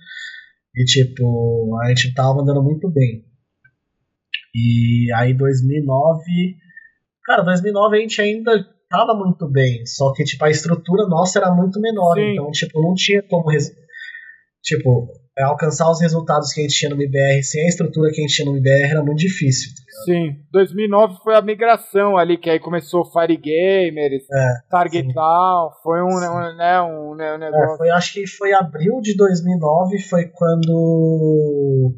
E, 0.76 0.84
tipo, 0.84 1.80
a 1.82 1.89
gente 1.89 2.14
tava 2.14 2.41
andando 2.41 2.62
muito 2.62 2.89
bem. 2.91 3.26
E 4.53 5.12
aí 5.16 5.34
2009, 5.34 6.57
cara, 7.30 7.43
2009 7.43 7.95
a 7.95 8.01
gente 8.01 8.21
ainda 8.21 8.51
tava 8.89 9.13
muito 9.13 9.47
bem, 9.47 9.86
só 9.86 10.11
que 10.13 10.23
tipo 10.23 10.43
a 10.43 10.49
estrutura 10.49 11.07
nossa 11.07 11.38
era 11.38 11.51
muito 11.51 11.80
menor, 11.80 12.15
Sim. 12.15 12.32
então 12.32 12.49
tipo 12.49 12.82
não 12.82 12.95
tinha 12.95 13.21
como 13.30 13.51
tipo 14.63 15.07
alcançar 15.38 15.89
os 15.89 16.01
resultados 16.01 16.51
que 16.51 16.59
a 16.59 16.63
gente 16.63 16.75
tinha 16.75 16.89
no 16.89 16.95
MBR 16.99 17.43
sem 17.43 17.63
a 17.63 17.67
estrutura 17.67 18.11
que 18.11 18.19
a 18.19 18.21
gente 18.23 18.36
tinha 18.36 18.45
no 18.45 18.57
MBR 18.57 18.91
era 18.91 19.03
muito 19.03 19.19
difícil. 19.19 19.69
Tá 19.69 20.01
Sim, 20.05 20.36
2009 20.51 21.17
foi 21.23 21.36
a 21.36 21.41
migração 21.41 22.17
ali 22.17 22.36
que 22.36 22.49
aí 22.49 22.59
começou 22.59 23.05
Fire 23.05 23.38
Gamers, 23.38 24.23
é, 24.23 24.53
Target 24.69 25.13
Down, 25.13 25.69
foi 25.84 26.01
um, 26.01 26.07
um, 26.07 26.55
né, 26.57 26.82
um, 26.82 27.15
né, 27.15 27.36
um 27.36 27.38
negócio. 27.38 27.75
É, 27.75 27.77
foi, 27.77 27.89
acho 27.91 28.13
que 28.13 28.25
foi 28.25 28.53
abril 28.53 28.99
de 29.01 29.15
2009 29.15 29.99
foi 30.09 30.25
quando 30.25 31.93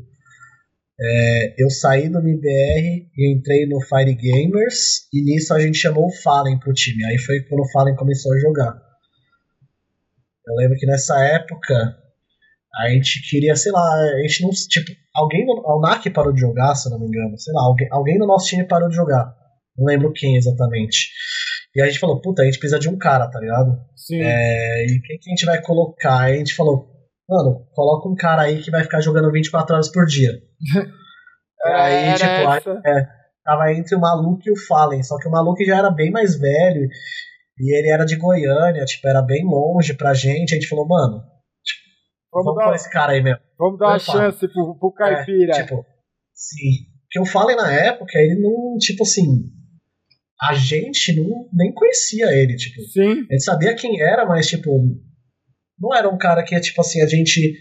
é, 1.03 1.55
eu 1.57 1.69
saí 1.69 2.09
do 2.09 2.19
MBR 2.19 3.09
e 3.17 3.33
entrei 3.33 3.65
no 3.65 3.81
Fire 3.81 4.13
Gamers, 4.13 5.07
e 5.11 5.23
nisso 5.23 5.53
a 5.53 5.59
gente 5.59 5.77
chamou 5.77 6.05
o 6.05 6.21
Fallen 6.21 6.59
pro 6.59 6.73
time. 6.73 7.03
Aí 7.05 7.17
foi 7.17 7.41
quando 7.41 7.61
o 7.61 7.71
Fallen 7.71 7.95
começou 7.95 8.31
a 8.33 8.39
jogar. 8.39 8.79
Eu 10.47 10.55
lembro 10.55 10.77
que 10.77 10.85
nessa 10.85 11.19
época 11.23 11.97
a 12.75 12.89
gente 12.89 13.27
queria, 13.29 13.55
sei 13.55 13.71
lá, 13.71 13.93
a 13.93 14.21
gente 14.21 14.43
não. 14.43 14.49
Tipo, 14.51 14.91
alguém. 15.15 15.43
O 15.47 15.81
NAC 15.81 16.09
parou 16.11 16.33
de 16.33 16.39
jogar, 16.39 16.75
se 16.75 16.87
eu 16.87 16.91
não 16.91 16.99
me 16.99 17.07
engano. 17.07 17.37
Sei 17.37 17.53
lá, 17.53 17.63
alguém, 17.63 17.87
alguém 17.91 18.17
no 18.19 18.27
nosso 18.27 18.47
time 18.47 18.67
parou 18.67 18.87
de 18.87 18.95
jogar. 18.95 19.35
Não 19.77 19.85
lembro 19.85 20.13
quem 20.13 20.37
exatamente. 20.37 21.09
E 21.75 21.81
a 21.81 21.87
gente 21.87 21.99
falou, 21.99 22.21
puta, 22.21 22.41
a 22.41 22.45
gente 22.45 22.59
precisa 22.59 22.79
de 22.79 22.89
um 22.89 22.97
cara, 22.97 23.29
tá 23.29 23.39
ligado? 23.39 23.79
Sim. 23.95 24.21
É, 24.21 24.85
e 24.85 25.01
quem 25.01 25.17
que 25.17 25.29
a 25.29 25.33
gente 25.33 25.45
vai 25.45 25.61
colocar? 25.61 26.21
Aí 26.21 26.35
a 26.35 26.37
gente 26.37 26.53
falou, 26.53 26.90
mano, 27.31 27.65
coloca 27.73 28.09
um 28.09 28.15
cara 28.15 28.41
aí 28.41 28.61
que 28.61 28.69
vai 28.69 28.83
ficar 28.83 28.99
jogando 28.99 29.31
24 29.31 29.73
horas 29.73 29.89
por 29.89 30.05
dia. 30.05 30.31
aí, 31.65 31.93
era 32.09 32.17
tipo, 32.17 32.75
aí, 32.75 32.81
é, 32.85 33.07
tava 33.43 33.73
entre 33.73 33.95
o 33.95 33.99
Maluco 33.99 34.41
e 34.45 34.51
o 34.51 34.57
Fallen, 34.67 35.01
só 35.01 35.17
que 35.17 35.29
o 35.29 35.31
Maluco 35.31 35.63
já 35.63 35.77
era 35.77 35.89
bem 35.89 36.11
mais 36.11 36.37
velho 36.37 36.89
e 37.57 37.77
ele 37.77 37.89
era 37.89 38.03
de 38.05 38.17
Goiânia, 38.17 38.83
tipo, 38.83 39.07
era 39.07 39.21
bem 39.21 39.45
longe 39.45 39.93
pra 39.93 40.13
gente. 40.13 40.51
A 40.51 40.55
gente 40.55 40.67
falou, 40.67 40.87
mano, 40.87 41.23
tipo, 41.63 41.81
vamos, 42.33 42.53
vamos 42.53 42.69
dar, 42.69 42.75
esse 42.75 42.91
cara 42.91 43.13
aí 43.13 43.23
mesmo. 43.23 43.39
Vamos 43.57 43.79
dar 43.79 43.87
uma 43.87 43.99
chance 43.99 44.47
pro, 44.49 44.77
pro 44.77 44.91
Caipira. 44.91 45.55
É, 45.55 45.63
tipo, 45.63 45.85
sim. 46.33 46.91
Porque 47.03 47.19
o 47.19 47.25
Fallen 47.25 47.55
na 47.55 47.71
época, 47.71 48.17
ele 48.17 48.41
não, 48.41 48.77
tipo 48.77 49.03
assim, 49.03 49.45
a 50.41 50.53
gente 50.53 51.15
não, 51.15 51.47
nem 51.53 51.73
conhecia 51.73 52.25
ele, 52.33 52.55
tipo. 52.55 52.81
Sim. 52.81 53.25
A 53.29 53.33
gente 53.33 53.43
sabia 53.43 53.75
quem 53.75 54.01
era, 54.01 54.25
mas, 54.25 54.47
tipo, 54.47 54.71
não 55.81 55.95
era 55.95 56.07
um 56.07 56.17
cara 56.17 56.43
que, 56.43 56.59
tipo 56.59 56.79
assim, 56.81 57.01
a 57.01 57.07
gente 57.07 57.57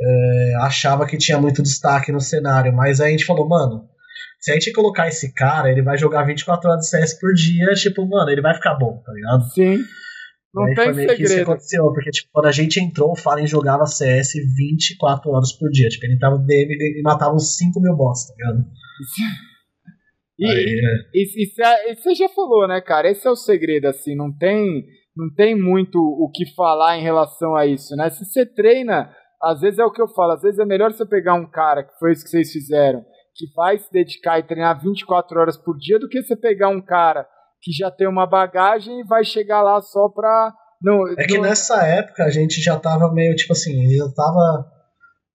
é, 0.00 0.54
achava 0.62 1.06
que 1.06 1.18
tinha 1.18 1.38
muito 1.38 1.62
destaque 1.62 2.10
no 2.10 2.20
cenário, 2.20 2.72
mas 2.72 3.00
aí 3.00 3.08
a 3.08 3.10
gente 3.10 3.26
falou, 3.26 3.48
mano, 3.48 3.88
se 4.40 4.50
a 4.50 4.54
gente 4.54 4.72
colocar 4.72 5.06
esse 5.06 5.34
cara, 5.34 5.70
ele 5.70 5.82
vai 5.82 5.98
jogar 5.98 6.24
24 6.24 6.70
horas 6.70 6.80
de 6.80 6.88
CS 6.88 7.20
por 7.20 7.32
dia, 7.34 7.72
tipo, 7.74 8.08
mano, 8.08 8.30
ele 8.30 8.40
vai 8.40 8.54
ficar 8.54 8.74
bom, 8.74 9.02
tá 9.04 9.12
ligado? 9.12 9.44
Sim. 9.50 9.78
Não 10.52 10.64
aí 10.64 10.74
tem 10.74 10.84
foi 10.86 10.94
meio 10.94 11.08
segredo. 11.10 11.16
que 11.16 11.22
isso 11.22 11.34
que 11.34 11.40
aconteceu, 11.42 11.92
porque 11.92 12.10
tipo, 12.10 12.28
quando 12.32 12.46
a 12.46 12.52
gente 12.52 12.80
entrou, 12.80 13.12
o 13.12 13.16
Fallen 13.16 13.46
jogava 13.46 13.86
CS 13.86 14.32
24 14.56 15.30
horas 15.30 15.52
por 15.52 15.70
dia. 15.70 15.88
Tipo, 15.88 16.06
ele 16.06 16.18
tava 16.18 16.38
no 16.38 16.46
DM 16.46 16.72
e 16.72 17.02
matava 17.02 17.34
uns 17.34 17.56
5 17.56 17.80
mil 17.80 17.94
boss, 17.94 18.26
tá 18.26 18.34
ligado? 18.34 18.64
E, 20.42 20.46
Aí, 20.46 20.54
é. 20.54 21.18
e, 21.18 21.92
e 21.92 21.94
você 21.94 22.14
já 22.14 22.26
falou, 22.30 22.66
né, 22.66 22.80
cara? 22.80 23.10
Esse 23.10 23.28
é 23.28 23.30
o 23.30 23.36
segredo, 23.36 23.84
assim, 23.84 24.16
não 24.16 24.34
tem, 24.34 24.86
não 25.16 25.32
tem 25.34 25.54
muito 25.60 25.98
o 25.98 26.30
que 26.32 26.46
falar 26.54 26.98
em 26.98 27.02
relação 27.02 27.54
a 27.56 27.66
isso, 27.66 27.94
né? 27.96 28.10
Se 28.10 28.24
você 28.24 28.46
treina, 28.46 29.10
às 29.42 29.60
vezes 29.60 29.78
é 29.78 29.84
o 29.84 29.92
que 29.92 30.00
eu 30.00 30.08
falo, 30.08 30.32
às 30.32 30.42
vezes 30.42 30.58
é 30.58 30.64
melhor 30.64 30.92
você 30.92 31.04
pegar 31.06 31.34
um 31.34 31.48
cara, 31.50 31.82
que 31.84 31.98
foi 31.98 32.12
isso 32.12 32.24
que 32.24 32.30
vocês 32.30 32.52
fizeram, 32.52 33.04
que 33.34 33.46
vai 33.54 33.78
se 33.78 33.90
dedicar 33.92 34.38
e 34.38 34.42
treinar 34.46 34.80
24 34.80 35.40
horas 35.40 35.56
por 35.56 35.76
dia, 35.76 35.98
do 35.98 36.08
que 36.08 36.22
você 36.22 36.36
pegar 36.36 36.68
um 36.68 36.80
cara 36.80 37.26
que 37.62 37.72
já 37.72 37.90
tem 37.90 38.08
uma 38.08 38.26
bagagem 38.26 39.00
e 39.00 39.04
vai 39.04 39.24
chegar 39.24 39.62
lá 39.62 39.80
só 39.80 40.08
pra. 40.08 40.52
Não, 40.82 41.06
É 41.08 41.26
que 41.26 41.34
não- 41.34 41.42
nessa 41.42 41.86
época 41.86 42.24
a 42.24 42.30
gente 42.30 42.60
já 42.62 42.78
tava 42.78 43.12
meio, 43.12 43.34
tipo 43.36 43.52
assim, 43.52 43.72
já 43.94 44.10
tava 44.14 44.64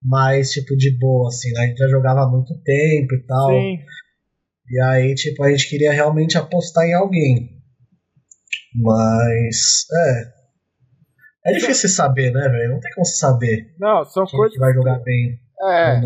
mais, 0.04 0.52
tipo, 0.52 0.76
de 0.76 0.98
boa, 0.98 1.28
assim, 1.28 1.52
né? 1.52 1.62
A 1.64 1.68
gente 1.68 1.78
já 1.78 1.88
jogava 1.88 2.22
há 2.22 2.28
muito 2.30 2.54
tempo 2.64 3.14
e 3.14 3.26
tal. 3.28 3.50
Sim, 3.50 3.78
E 4.68 4.82
aí, 4.82 5.14
tipo, 5.14 5.44
a 5.44 5.52
gente 5.52 5.70
queria 5.70 5.92
realmente 5.92 6.38
apostar 6.38 6.84
em 6.86 6.94
alguém. 6.96 7.55
Mas, 8.82 9.86
é. 9.94 10.36
É 11.48 11.54
difícil 11.54 11.90
saber, 11.90 12.32
né, 12.32 12.48
velho? 12.50 12.74
Não 12.74 12.80
tem 12.80 12.92
como 12.94 13.06
saber 13.06 13.76
não, 13.80 14.04
são 14.06 14.26
quem 14.26 14.38
coisas. 14.38 14.54
que 14.56 14.60
vai 14.60 14.74
jogar 14.74 14.98
bem 15.00 15.38
É, 15.70 16.02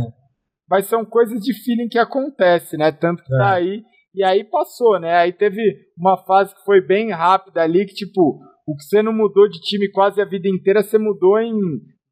mas 0.69 0.85
são 0.87 1.05
coisas 1.05 1.39
de 1.39 1.53
feeling 1.63 1.87
que 1.87 1.97
acontece, 1.97 2.75
né? 2.77 2.91
Tanto 2.91 3.23
que 3.23 3.29
tá 3.29 3.53
É. 3.53 3.61
aí. 3.61 3.81
E 4.13 4.23
aí 4.23 4.43
passou, 4.43 4.99
né? 4.99 5.15
Aí 5.15 5.31
teve 5.31 5.61
uma 5.97 6.17
fase 6.25 6.53
que 6.53 6.63
foi 6.65 6.81
bem 6.85 7.11
rápida 7.11 7.61
ali, 7.61 7.85
que 7.85 7.93
tipo, 7.93 8.39
o 8.67 8.75
que 8.75 8.83
você 8.83 9.01
não 9.01 9.13
mudou 9.13 9.47
de 9.47 9.59
time 9.61 9.89
quase 9.91 10.21
a 10.21 10.25
vida 10.25 10.47
inteira, 10.49 10.83
você 10.83 10.97
mudou 10.97 11.39
em 11.39 11.53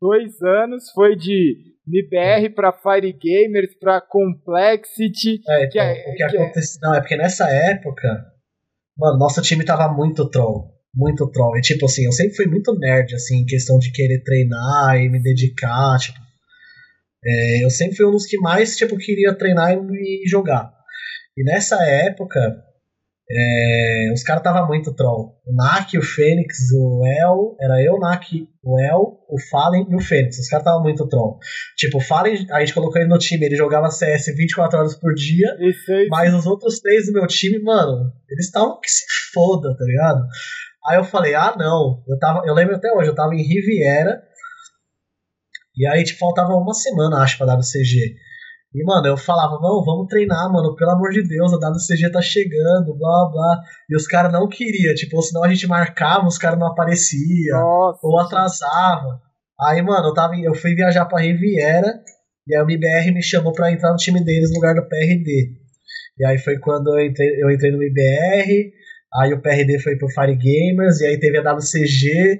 dois 0.01 0.41
anos. 0.41 0.89
Foi 0.93 1.15
de 1.15 1.55
MBR 1.87 2.49
pra 2.55 2.71
Fire 2.71 3.11
Gamers, 3.13 3.77
pra 3.79 3.99
Complexity. 4.01 5.41
É, 5.49 5.67
Que 5.67 5.79
então, 5.79 5.81
é- 5.83 5.91
o 5.91 6.11
que 6.15 6.15
que 6.15 6.23
é- 6.37 6.41
aconteceu. 6.43 6.79
Não, 6.81 6.95
é 6.95 6.99
porque 7.01 7.17
nessa 7.17 7.47
época, 7.49 8.07
mano, 8.97 9.17
nosso 9.19 9.41
time 9.41 9.63
tava 9.65 9.91
muito 9.93 10.29
troll. 10.29 10.73
Muito 10.93 11.29
troll. 11.31 11.57
E 11.57 11.61
tipo 11.61 11.85
assim, 11.85 12.05
eu 12.05 12.11
sempre 12.11 12.35
fui 12.35 12.47
muito 12.47 12.73
nerd, 12.77 13.13
assim, 13.15 13.37
em 13.41 13.45
questão 13.45 13.77
de 13.77 13.91
querer 13.91 14.23
treinar 14.23 14.97
e 14.97 15.09
me 15.09 15.21
dedicar, 15.21 15.97
tipo. 15.99 16.19
é, 17.25 17.63
eu 17.63 17.69
sempre 17.69 17.97
fui 17.97 18.05
um 18.05 18.11
dos 18.11 18.25
que 18.25 18.37
mais, 18.39 18.75
tipo, 18.75 18.97
queria 18.97 19.33
treinar 19.35 19.73
e 19.73 20.23
jogar. 20.27 20.71
E 21.37 21.43
nessa 21.43 21.81
época, 21.83 22.39
é, 23.29 24.11
os 24.13 24.23
caras 24.23 24.41
tava 24.41 24.65
muito 24.65 24.95
troll. 24.95 25.35
O 25.45 25.53
Nak, 25.53 25.97
o 25.97 26.01
Fênix, 26.01 26.71
o 26.73 27.01
El, 27.05 27.57
era 27.59 27.83
eu, 27.83 27.95
o 27.95 27.99
Nak, 27.99 28.47
o 28.63 28.79
El, 28.79 29.19
o 29.27 29.37
Fallen 29.49 29.85
e 29.89 29.95
o 29.95 29.99
Fênix. 29.99 30.39
Os 30.39 30.47
caras 30.47 30.63
tava 30.63 30.81
muito 30.81 31.07
troll. 31.09 31.37
Tipo, 31.75 31.97
o 31.97 32.01
Fallen, 32.01 32.47
a 32.51 32.61
gente 32.61 32.73
colocou 32.73 33.01
ele 33.01 33.09
no 33.09 33.17
time, 33.17 33.45
ele 33.45 33.55
jogava 33.55 33.91
CS 33.91 34.27
24 34.35 34.79
horas 34.79 34.95
por 34.95 35.13
dia. 35.13 35.55
Aí. 35.59 36.07
Mas 36.09 36.33
os 36.33 36.45
outros 36.45 36.79
três 36.79 37.07
do 37.07 37.13
meu 37.13 37.27
time, 37.27 37.59
mano, 37.61 38.13
eles 38.29 38.45
estavam 38.45 38.79
que 38.79 38.89
se 38.89 39.03
foda, 39.33 39.75
tá 39.75 39.83
ligado? 39.83 40.25
Aí 40.87 40.97
eu 40.97 41.03
falei, 41.03 41.35
ah 41.35 41.53
não, 41.57 42.01
eu 42.07 42.17
tava, 42.17 42.47
eu 42.47 42.53
lembro 42.53 42.77
até 42.77 42.89
hoje, 42.93 43.09
eu 43.09 43.15
tava 43.15 43.35
em 43.35 43.43
Riviera, 43.43 44.21
e 45.75 45.85
aí 45.85 46.01
tipo, 46.05 46.19
faltava 46.19 46.53
uma 46.53 46.73
semana, 46.73 47.21
acho, 47.21 47.37
pra 47.37 47.53
WCG. 47.55 48.15
E, 48.77 48.83
mano, 48.83 49.07
eu 49.07 49.17
falava, 49.17 49.57
não, 49.59 49.83
vamos 49.83 50.05
treinar, 50.07 50.51
mano, 50.53 50.75
pelo 50.75 50.91
amor 50.91 51.09
de 51.09 51.27
Deus, 51.27 51.51
a 51.51 51.69
WCG 51.69 52.11
tá 52.11 52.21
chegando, 52.21 52.95
blá 52.95 53.29
blá. 53.31 53.59
E 53.89 53.95
os 53.95 54.05
caras 54.05 54.31
não 54.31 54.47
queriam, 54.47 54.93
tipo, 54.93 55.15
ou 55.15 55.23
senão 55.23 55.43
a 55.43 55.49
gente 55.49 55.65
marcava, 55.65 56.27
os 56.27 56.37
caras 56.37 56.59
não 56.59 56.67
apareciam 56.67 57.59
ou 58.03 58.19
atrasava. 58.19 59.19
Aí, 59.59 59.81
mano, 59.81 60.09
eu, 60.09 60.13
tava, 60.13 60.35
eu 60.37 60.53
fui 60.53 60.75
viajar 60.75 61.05
pra 61.05 61.21
Riviera 61.21 61.91
e 62.47 62.55
aí 62.55 62.61
o 62.61 62.65
MBR 62.65 63.11
me 63.11 63.23
chamou 63.23 63.51
pra 63.51 63.71
entrar 63.71 63.91
no 63.91 63.97
time 63.97 64.23
deles 64.23 64.51
no 64.51 64.57
lugar 64.57 64.75
do 64.75 64.87
PRD. 64.87 65.53
E 66.19 66.25
aí 66.25 66.37
foi 66.37 66.59
quando 66.59 66.95
eu 66.97 67.03
entrei, 67.03 67.29
eu 67.41 67.49
entrei 67.49 67.71
no 67.71 67.81
MBR, 67.81 68.71
aí 69.15 69.33
o 69.33 69.41
PRD 69.41 69.79
foi 69.79 69.97
pro 69.97 70.09
Fire 70.09 70.35
Gamers, 70.35 71.01
e 71.01 71.07
aí 71.07 71.19
teve 71.19 71.39
a 71.39 71.53
WCG. 71.53 72.39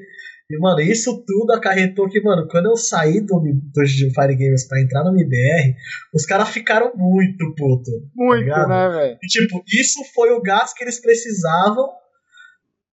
E, 0.49 0.57
mano, 0.59 0.79
isso 0.79 1.23
tudo 1.25 1.51
acarretou 1.51 2.07
que, 2.07 2.21
mano, 2.21 2.47
quando 2.47 2.67
eu 2.67 2.77
saí 2.77 3.19
do, 3.19 3.39
do 3.39 3.85
Fire 3.85 4.35
Gamers 4.35 4.65
pra 4.65 4.81
entrar 4.81 5.03
no 5.03 5.11
MBR, 5.11 5.75
os 6.13 6.25
caras 6.25 6.49
ficaram 6.49 6.93
muito 6.95 7.53
puto. 7.55 7.91
Muito, 8.15 8.43
ligado? 8.43 8.69
né, 8.69 8.89
velho? 8.89 9.17
E, 9.21 9.27
tipo, 9.27 9.61
isso 9.67 9.99
foi 10.13 10.31
o 10.31 10.41
gás 10.41 10.73
que 10.73 10.85
eles 10.85 11.01
precisavam 11.01 11.89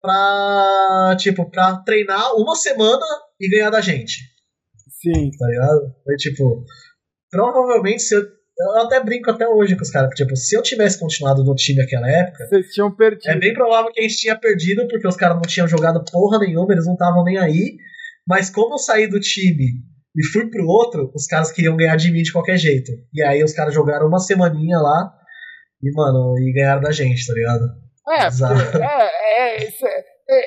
pra, 0.02 1.16
tipo, 1.18 1.50
pra 1.50 1.78
treinar 1.78 2.34
uma 2.36 2.54
semana 2.54 3.04
e 3.40 3.48
ganhar 3.48 3.70
da 3.70 3.80
gente, 3.80 4.18
Sim. 4.90 5.30
tá 5.30 5.46
ligado? 5.46 5.94
Foi, 6.04 6.16
tipo, 6.16 6.64
provavelmente 7.30 8.02
se 8.02 8.14
eu, 8.14 8.22
eu 8.60 8.82
até 8.82 9.02
brinco 9.02 9.30
até 9.30 9.46
hoje 9.48 9.76
com 9.76 9.82
os 9.82 9.90
caras, 9.90 10.10
tipo, 10.14 10.34
se 10.36 10.56
eu 10.56 10.62
tivesse 10.62 10.98
continuado 10.98 11.44
no 11.44 11.54
time 11.54 11.78
naquela 11.80 12.10
época, 12.10 12.46
Vocês 12.46 12.66
tinham 12.72 12.94
perdido. 12.94 13.30
é 13.30 13.38
bem 13.38 13.52
provável 13.54 13.90
que 13.92 14.00
a 14.00 14.02
gente 14.02 14.16
tinha 14.16 14.36
perdido, 14.36 14.86
porque 14.88 15.06
os 15.06 15.16
caras 15.16 15.36
não 15.36 15.42
tinham 15.42 15.68
jogado 15.68 16.04
porra 16.10 16.38
nenhuma, 16.40 16.72
eles 16.72 16.86
não 16.86 16.94
estavam 16.94 17.22
nem 17.24 17.38
aí, 17.38 17.76
mas 18.26 18.50
como 18.50 18.74
eu 18.74 18.78
saí 18.78 19.06
do 19.06 19.20
time 19.20 19.64
e 20.16 20.26
fui 20.32 20.50
pro 20.50 20.66
outro, 20.66 21.10
os 21.14 21.26
caras 21.26 21.52
queriam 21.52 21.76
ganhar 21.76 21.96
de 21.96 22.10
mim 22.10 22.22
de 22.22 22.32
qualquer 22.32 22.56
jeito. 22.56 22.90
E 23.14 23.22
aí 23.22 23.42
os 23.44 23.52
caras 23.52 23.72
jogaram 23.72 24.06
uma 24.08 24.18
semaninha 24.18 24.78
lá 24.78 25.12
e, 25.82 25.90
mano, 25.92 26.34
e 26.38 26.52
ganharam 26.52 26.80
da 26.80 26.90
gente, 26.90 27.24
tá 27.26 27.32
ligado? 27.34 27.64
É, 28.10 28.30
é, 28.82 29.56
é, 29.56 29.68
isso 29.68 29.86
é- 29.86 30.04
é, 30.30 30.42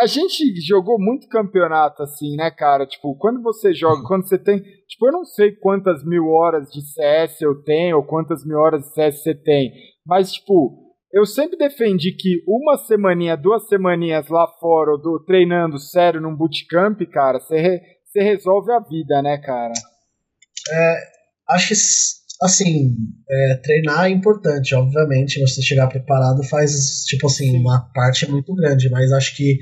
a 0.00 0.06
gente 0.06 0.54
jogou 0.66 0.98
muito 0.98 1.28
campeonato 1.28 2.02
assim, 2.02 2.36
né, 2.36 2.50
cara? 2.50 2.86
Tipo, 2.86 3.16
quando 3.16 3.42
você 3.42 3.74
joga, 3.74 4.02
quando 4.06 4.26
você 4.28 4.38
tem. 4.38 4.60
Tipo, 4.60 5.06
eu 5.08 5.12
não 5.12 5.24
sei 5.24 5.52
quantas 5.52 6.04
mil 6.04 6.26
horas 6.28 6.68
de 6.70 6.80
CS 6.82 7.40
eu 7.40 7.62
tenho, 7.62 7.96
ou 7.96 8.04
quantas 8.04 8.44
mil 8.44 8.58
horas 8.58 8.82
de 8.82 8.94
CS 8.94 9.22
você 9.22 9.34
tem, 9.34 9.72
mas, 10.06 10.32
tipo, 10.32 10.88
eu 11.12 11.24
sempre 11.26 11.56
defendi 11.56 12.12
que 12.12 12.42
uma 12.46 12.76
semaninha, 12.78 13.36
duas 13.36 13.66
semaninhas 13.68 14.28
lá 14.28 14.46
fora, 14.60 14.92
ou 14.92 15.00
do, 15.00 15.24
treinando 15.24 15.78
sério 15.78 16.20
num 16.20 16.36
bootcamp, 16.36 17.00
cara, 17.10 17.40
você, 17.40 17.56
re- 17.60 17.80
você 18.04 18.22
resolve 18.22 18.70
a 18.72 18.80
vida, 18.80 19.22
né, 19.22 19.38
cara? 19.38 19.72
Acho 21.50 21.68
que, 21.68 21.74
assim, 22.42 22.94
é, 23.30 23.56
treinar 23.62 24.06
é 24.06 24.10
importante, 24.10 24.74
obviamente. 24.74 25.40
Você 25.40 25.62
chegar 25.62 25.88
preparado 25.88 26.42
faz, 26.44 27.04
tipo 27.06 27.26
assim, 27.26 27.52
Sim. 27.52 27.60
uma 27.60 27.90
parte 27.94 28.30
muito 28.30 28.54
grande, 28.54 28.90
mas 28.90 29.10
acho 29.12 29.34
que 29.36 29.58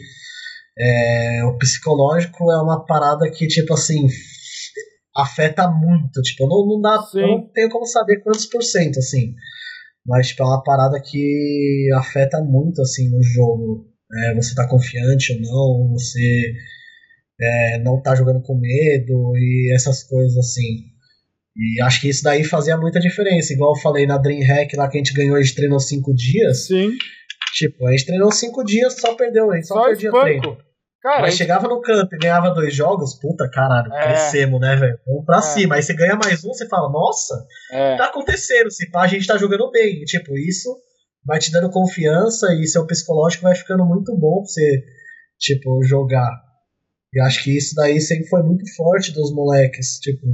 é, 0.78 1.44
o 1.44 1.56
psicológico 1.58 2.50
é 2.50 2.62
uma 2.62 2.84
parada 2.84 3.30
que, 3.30 3.46
tipo 3.46 3.72
assim, 3.74 4.06
afeta 5.16 5.68
muito. 5.68 6.20
Tipo, 6.22 6.46
não, 6.46 6.66
não 6.66 6.80
dá. 6.80 7.02
Sim. 7.02 7.20
Eu 7.20 7.28
não 7.28 7.48
tenho 7.52 7.70
como 7.70 7.86
saber 7.86 8.20
quantos 8.22 8.46
por 8.46 8.62
cento, 8.62 8.98
assim. 8.98 9.34
Mas, 10.06 10.28
tipo, 10.28 10.42
é 10.42 10.46
uma 10.46 10.62
parada 10.62 11.00
que 11.00 11.88
afeta 11.96 12.40
muito, 12.42 12.80
assim, 12.82 13.08
no 13.10 13.22
jogo. 13.22 13.86
É, 14.12 14.34
você 14.34 14.54
tá 14.54 14.68
confiante 14.68 15.32
ou 15.32 15.40
não, 15.40 15.92
você 15.94 16.52
é, 17.40 17.78
não 17.82 18.00
tá 18.00 18.14
jogando 18.14 18.40
com 18.40 18.54
medo 18.54 19.32
e 19.36 19.72
essas 19.74 20.04
coisas 20.04 20.36
assim. 20.36 20.94
E 21.56 21.82
acho 21.82 22.00
que 22.00 22.08
isso 22.08 22.22
daí 22.22 22.44
fazia 22.44 22.76
muita 22.76 23.00
diferença. 23.00 23.52
Igual 23.52 23.74
eu 23.74 23.80
falei 23.80 24.06
na 24.06 24.18
Dreamhack 24.18 24.76
lá 24.76 24.88
que 24.88 24.98
a 24.98 25.00
gente 25.00 25.14
ganhou, 25.14 25.36
a 25.36 25.42
gente 25.42 25.56
treinou 25.56 25.80
cinco 25.80 26.14
dias. 26.14 26.66
Sim. 26.66 26.92
Tipo, 27.54 27.86
a 27.86 27.90
gente 27.92 28.06
treinou 28.06 28.30
cinco 28.30 28.62
dias, 28.62 29.00
só 29.00 29.14
perdeu, 29.14 29.50
a 29.50 29.56
gente 29.56 29.66
só, 29.66 29.74
Só 29.74 29.86
perdia 29.86 30.10
treino. 30.12 30.58
Cara, 31.06 31.22
Mas 31.22 31.34
chegava 31.36 31.68
no 31.68 31.80
campo 31.80 32.16
e 32.16 32.18
ganhava 32.18 32.50
dois 32.50 32.74
jogos, 32.74 33.14
puta 33.20 33.48
caralho, 33.48 33.92
É. 33.94 34.06
crescemos, 34.08 34.60
né, 34.60 34.74
velho? 34.74 34.98
Vamos 35.06 35.24
pra 35.24 35.36
É. 35.38 35.40
cima. 35.40 35.76
Aí 35.76 35.82
você 35.84 35.94
ganha 35.94 36.16
mais 36.16 36.44
um, 36.44 36.48
você 36.48 36.66
fala, 36.66 36.90
nossa, 36.90 37.46
é. 37.70 37.96
tá 37.96 38.06
acontecendo, 38.06 38.68
se 38.72 38.90
pá, 38.90 39.04
a 39.04 39.06
gente 39.06 39.24
tá 39.24 39.38
jogando 39.38 39.70
bem. 39.70 40.02
E, 40.02 40.04
tipo, 40.04 40.36
isso 40.36 40.68
vai 41.24 41.38
te 41.38 41.52
dando 41.52 41.70
confiança 41.70 42.52
e 42.54 42.66
seu 42.66 42.84
psicológico 42.88 43.44
vai 43.44 43.54
ficando 43.54 43.84
muito 43.86 44.16
bom 44.18 44.38
pra 44.40 44.46
você, 44.48 44.82
tipo, 45.38 45.80
jogar. 45.84 46.28
E 47.14 47.20
acho 47.20 47.44
que 47.44 47.56
isso 47.56 47.76
daí 47.76 48.00
sempre 48.00 48.26
foi 48.28 48.42
muito 48.42 48.64
forte 48.74 49.12
dos 49.12 49.32
moleques, 49.32 50.00
tipo, 50.00 50.26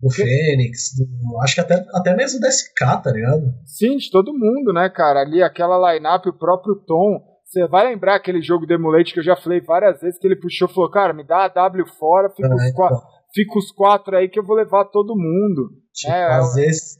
do 0.00 0.08
Fênix, 0.08 0.90
do, 0.96 1.40
acho 1.42 1.56
que 1.56 1.60
até, 1.60 1.84
até 1.94 2.14
mesmo 2.14 2.38
do 2.38 2.46
SK, 2.46 3.02
tá 3.02 3.10
ligado? 3.10 3.52
Sim, 3.64 3.96
de 3.96 4.08
todo 4.08 4.32
mundo, 4.32 4.72
né, 4.72 4.88
cara? 4.88 5.22
Ali, 5.22 5.42
aquela 5.42 5.92
line-up, 5.94 6.28
o 6.28 6.38
próprio 6.38 6.76
Tom. 6.86 7.33
Você 7.54 7.68
vai 7.68 7.86
lembrar 7.86 8.16
aquele 8.16 8.42
jogo 8.42 8.66
do 8.66 8.74
Emulate 8.74 9.12
que 9.14 9.20
eu 9.20 9.24
já 9.24 9.36
falei 9.36 9.60
várias 9.60 10.00
vezes 10.00 10.18
que 10.18 10.26
ele 10.26 10.34
puxou 10.34 10.68
e 10.68 10.74
falou: 10.74 10.90
Cara, 10.90 11.12
me 11.14 11.24
dá 11.24 11.44
a 11.44 11.48
W 11.48 11.86
fora, 11.96 12.28
fica, 12.28 12.48
É, 12.48 12.52
os, 12.54 12.64
então, 12.64 12.88
fica 13.32 13.58
os 13.58 13.70
quatro 13.70 14.16
aí 14.16 14.28
que 14.28 14.38
eu 14.38 14.44
vou 14.44 14.56
levar 14.56 14.86
todo 14.86 15.14
mundo. 15.16 15.70
tipo, 15.92 16.12
É, 16.12 16.34
às 16.34 16.54
vezes. 16.56 16.98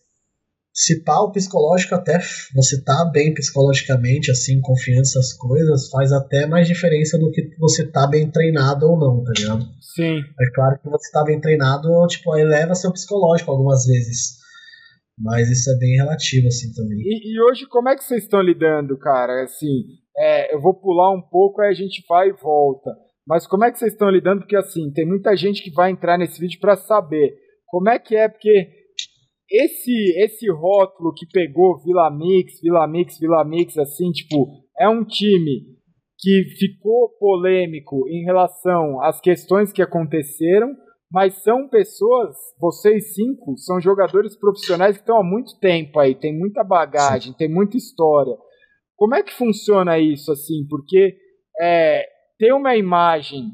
se 0.73 1.03
pá, 1.03 1.19
o 1.21 1.33
psicológico 1.33 1.97
até 1.97 2.21
você 2.55 2.83
tá 2.85 3.11
bem 3.13 3.35
psicologicamente, 3.35 4.31
assim, 4.31 4.61
confiando 4.61 5.01
nessas 5.01 5.33
coisas, 5.33 5.91
faz 5.91 6.13
até 6.13 6.47
mais 6.47 6.69
diferença 6.69 7.19
do 7.19 7.33
que 7.33 7.43
você 7.59 7.91
tá 7.91 8.07
bem 8.07 8.31
treinado 8.31 8.87
ou 8.87 8.97
não, 8.97 9.25
tá 9.25 9.33
ligado? 9.37 9.65
Sim. 9.81 10.19
É 10.19 10.55
claro 10.55 10.79
que 10.81 10.89
você 10.89 11.11
tá 11.11 11.25
bem 11.25 11.41
treinado, 11.41 11.89
tipo, 12.07 12.37
eleva 12.37 12.77
seu 12.77 12.93
psicológico 12.93 13.51
algumas 13.51 13.87
vezes. 13.87 14.39
Mas 15.19 15.49
isso 15.51 15.71
é 15.71 15.79
bem 15.79 15.97
relativo, 15.97 16.49
assim, 16.49 16.73
também. 16.73 16.99
E, 16.99 17.35
e 17.35 17.41
hoje, 17.43 17.67
como 17.67 17.89
é 17.89 17.97
que 17.97 18.03
vocês 18.03 18.25
estão 18.25 18.41
lidando, 18.41 18.99
cara? 18.99 19.45
Assim, 19.45 19.85
é, 20.17 20.55
eu 20.55 20.61
vou 20.61 20.75
pular 20.75 21.13
um 21.13 21.23
pouco, 21.23 21.61
aí 21.61 21.71
a 21.71 21.75
gente 21.75 22.05
vai 22.09 22.29
e 22.29 22.33
volta. 22.33 22.91
Mas 23.27 23.47
como 23.47 23.65
é 23.65 23.73
que 23.73 23.79
vocês 23.79 23.93
estão 23.93 24.11
lidando? 24.11 24.41
Porque, 24.41 24.57
assim, 24.57 24.93
tem 24.93 25.07
muita 25.07 25.35
gente 25.37 25.63
que 25.63 25.73
vai 25.73 25.91
entrar 25.91 26.19
nesse 26.19 26.39
vídeo 26.39 26.61
para 26.61 26.77
saber 26.77 27.35
como 27.67 27.89
é 27.89 27.99
que 27.99 28.15
é, 28.15 28.29
porque 28.29 28.69
esse 29.51 29.93
esse 30.23 30.51
rótulo 30.51 31.13
que 31.15 31.27
pegou 31.27 31.83
Vila 31.83 32.11
Mix, 32.11 32.61
Vila 32.61 32.87
Mix, 32.87 33.19
Vila 33.19 33.45
Mix, 33.45 33.77
assim, 33.79 34.11
tipo, 34.11 34.47
é 34.79 34.89
um 34.89 35.05
time 35.05 35.75
que 36.19 36.45
ficou 36.59 37.11
polêmico 37.19 38.09
em 38.09 38.25
relação 38.25 39.03
às 39.03 39.21
questões 39.21 39.73
que 39.73 39.83
aconteceram, 39.83 40.69
mas 41.11 41.43
são 41.43 41.69
pessoas, 41.69 42.37
vocês 42.59 43.15
cinco, 43.15 43.57
são 43.59 43.81
jogadores 43.81 44.37
profissionais 44.37 44.97
que 44.97 45.03
estão 45.03 45.19
há 45.19 45.25
muito 45.25 45.59
tempo 45.61 45.99
aí, 46.01 46.15
tem 46.15 46.37
muita 46.37 46.65
bagagem, 46.65 47.33
tem 47.35 47.49
muita 47.49 47.77
história. 47.77 48.37
Como 48.97 49.15
é 49.15 49.23
que 49.23 49.33
funciona 49.33 49.99
isso, 49.99 50.31
assim? 50.31 50.67
Porque 50.69 51.17
é, 51.61 52.07
tem 52.39 52.53
uma 52.53 52.77
imagem, 52.77 53.51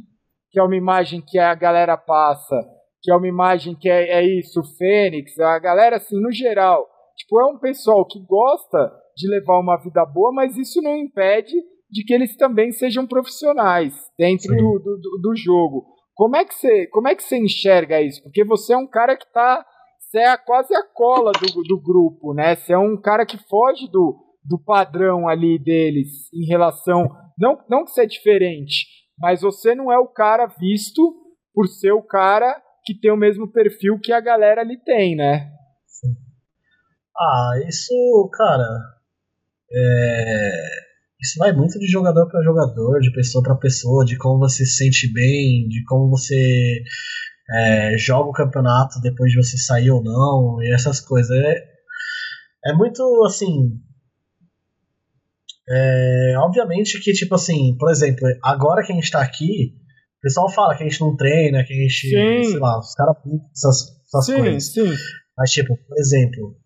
que 0.51 0.59
é 0.59 0.63
uma 0.63 0.77
imagem 0.77 1.23
que 1.27 1.39
a 1.39 1.55
galera 1.55 1.97
passa, 1.97 2.57
que 3.03 3.11
é 3.11 3.17
uma 3.17 3.29
imagem 3.29 3.75
que 3.75 3.89
é, 3.89 4.21
é 4.21 4.39
isso, 4.39 4.61
o 4.61 4.77
Fênix, 4.77 5.39
a 5.39 5.59
galera, 5.59 5.97
assim, 5.97 6.21
no 6.21 6.31
geral, 6.31 6.87
tipo, 7.17 7.41
é 7.41 7.47
um 7.47 7.59
pessoal 7.59 8.07
que 8.07 8.21
gosta 8.21 8.93
de 9.17 9.29
levar 9.29 9.59
uma 9.59 9.77
vida 9.77 10.05
boa, 10.05 10.33
mas 10.33 10.57
isso 10.57 10.81
não 10.83 10.97
impede 10.97 11.55
de 11.91 12.05
que 12.05 12.15
eles 12.15 12.37
também 12.37 12.71
sejam 12.71 13.07
profissionais 13.07 13.95
dentro 14.19 14.55
do, 14.55 14.79
do, 14.79 15.19
do, 15.21 15.37
jogo. 15.37 15.87
Como 16.15 16.37
é 16.37 16.45
que 16.45 16.55
você, 16.55 16.87
como 16.89 17.09
é 17.09 17.15
que 17.15 17.23
você 17.23 17.37
enxerga 17.37 18.01
isso? 18.01 18.23
Porque 18.23 18.45
você 18.45 18.75
é 18.75 18.77
um 18.77 18.87
cara 18.87 19.17
que 19.17 19.31
tá, 19.33 19.65
você 19.99 20.19
é 20.19 20.37
quase 20.37 20.75
a 20.75 20.85
cola 20.85 21.33
do, 21.33 21.63
do 21.63 21.81
grupo, 21.81 22.33
né? 22.33 22.55
Você 22.55 22.73
é 22.73 22.79
um 22.79 22.97
cara 23.01 23.27
que 23.27 23.39
foge 23.49 23.91
do, 23.91 24.17
do 24.45 24.59
padrão 24.59 25.29
ali 25.29 25.59
deles 25.59 26.33
em 26.33 26.47
relação, 26.47 27.09
não, 27.39 27.59
não 27.69 27.85
que 27.85 27.91
você 27.91 28.03
é 28.03 28.07
diferente, 28.07 28.87
mas 29.19 29.43
você 29.43 29.75
não 29.75 29.93
é 29.93 29.99
o 29.99 30.09
cara 30.09 30.47
visto 30.47 31.15
por 31.53 31.67
ser 31.67 31.93
o 31.93 32.03
cara 32.03 32.61
que 32.85 32.99
tem 32.99 33.13
o 33.13 33.17
mesmo 33.17 33.51
perfil 33.51 33.99
que 33.99 34.13
a 34.13 34.21
galera 34.21 34.63
ali 34.63 34.79
tem, 34.83 35.15
né? 35.15 35.51
Sim. 35.87 36.15
Ah, 37.17 37.53
isso, 37.69 38.31
cara. 38.33 38.67
É... 39.73 40.91
Isso 41.21 41.39
vai 41.39 41.53
muito 41.53 41.79
de 41.79 41.87
jogador 41.87 42.27
para 42.29 42.43
jogador, 42.43 42.99
de 43.01 43.13
pessoa 43.13 43.45
para 43.45 43.55
pessoa, 43.57 44.07
de 44.07 44.17
como 44.17 44.39
você 44.39 44.65
se 44.65 44.77
sente 44.77 45.13
bem, 45.13 45.69
de 45.69 45.85
como 45.85 46.09
você 46.09 46.83
é, 47.53 47.99
joga 47.99 48.31
o 48.31 48.33
campeonato 48.33 48.99
depois 49.03 49.31
de 49.31 49.37
você 49.37 49.59
sair 49.59 49.91
ou 49.91 50.03
não, 50.03 50.63
e 50.63 50.73
essas 50.73 50.99
coisas. 50.99 51.31
É, 51.31 52.71
é 52.71 52.73
muito 52.73 53.03
assim. 53.27 53.79
É, 55.71 56.35
obviamente 56.39 57.01
que, 57.01 57.13
tipo 57.13 57.35
assim, 57.35 57.77
por 57.79 57.91
exemplo, 57.91 58.27
agora 58.43 58.85
que 58.85 58.93
a 58.93 58.95
gente 58.95 59.11
tá 59.11 59.23
aqui, 59.23 59.73
o 60.19 60.21
pessoal 60.23 60.51
fala 60.51 60.77
que 60.77 60.83
a 60.83 60.89
gente 60.89 61.01
não 61.01 61.17
treina, 61.17 61.65
que 61.65 61.73
a 61.73 61.77
gente. 61.77 62.09
Sim. 62.09 62.45
Sei 62.45 62.59
lá, 62.59 62.79
os 62.79 62.95
caras 62.95 63.17
essas, 63.55 64.03
essas 64.05 64.27
sim, 64.27 64.37
coisas. 64.37 64.73
Sim. 64.73 64.93
Mas, 65.39 65.51
tipo, 65.51 65.77
por 65.77 65.99
exemplo, 65.99 66.57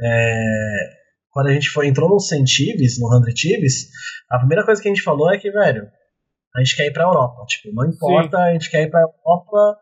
é, 0.00 0.42
quando 1.30 1.48
a 1.48 1.52
gente 1.52 1.68
foi, 1.68 1.86
entrou 1.86 2.08
no 2.08 2.18
Centives, 2.18 2.98
no 2.98 3.08
100 3.24 3.34
Tives, 3.34 3.88
a 4.30 4.38
primeira 4.38 4.64
coisa 4.64 4.80
que 4.80 4.88
a 4.88 4.90
gente 4.90 5.04
falou 5.04 5.32
é 5.32 5.38
que, 5.38 5.50
velho, 5.50 5.86
a 6.56 6.58
gente 6.60 6.74
quer 6.74 6.86
ir 6.86 6.92
pra 6.92 7.04
Europa. 7.04 7.44
Tipo, 7.46 7.74
não 7.74 7.86
importa, 7.86 8.38
a 8.38 8.52
gente 8.54 8.70
quer 8.70 8.82
ir 8.84 8.90
pra 8.90 9.02
Europa. 9.02 9.78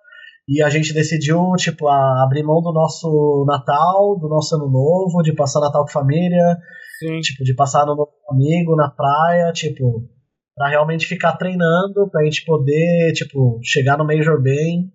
E 0.47 0.63
a 0.63 0.69
gente 0.69 0.93
decidiu, 0.93 1.53
tipo, 1.57 1.89
abrir 1.89 2.43
mão 2.43 2.61
do 2.61 2.73
nosso 2.73 3.47
Natal, 3.47 4.19
do 4.19 4.29
nosso 4.29 4.55
Ano 4.57 4.69
Novo, 4.69 5.23
de 5.23 5.33
passar 5.33 5.61
Natal 5.61 5.85
com 5.85 5.93
família, 5.93 6.59
Sim. 6.99 7.21
tipo, 7.21 7.43
de 7.45 7.55
passar 7.55 7.87
no 7.87 7.95
novo 7.95 8.13
amigo, 8.29 8.77
na 8.77 8.91
praia, 8.91 9.53
tipo, 9.53 10.09
para 10.55 10.69
realmente 10.69 11.07
ficar 11.07 11.37
treinando, 11.37 12.09
pra 12.11 12.25
gente 12.25 12.45
poder, 12.45 13.13
tipo, 13.15 13.61
chegar 13.63 13.99
no 13.99 14.07
Major 14.07 14.41
bem. 14.41 14.93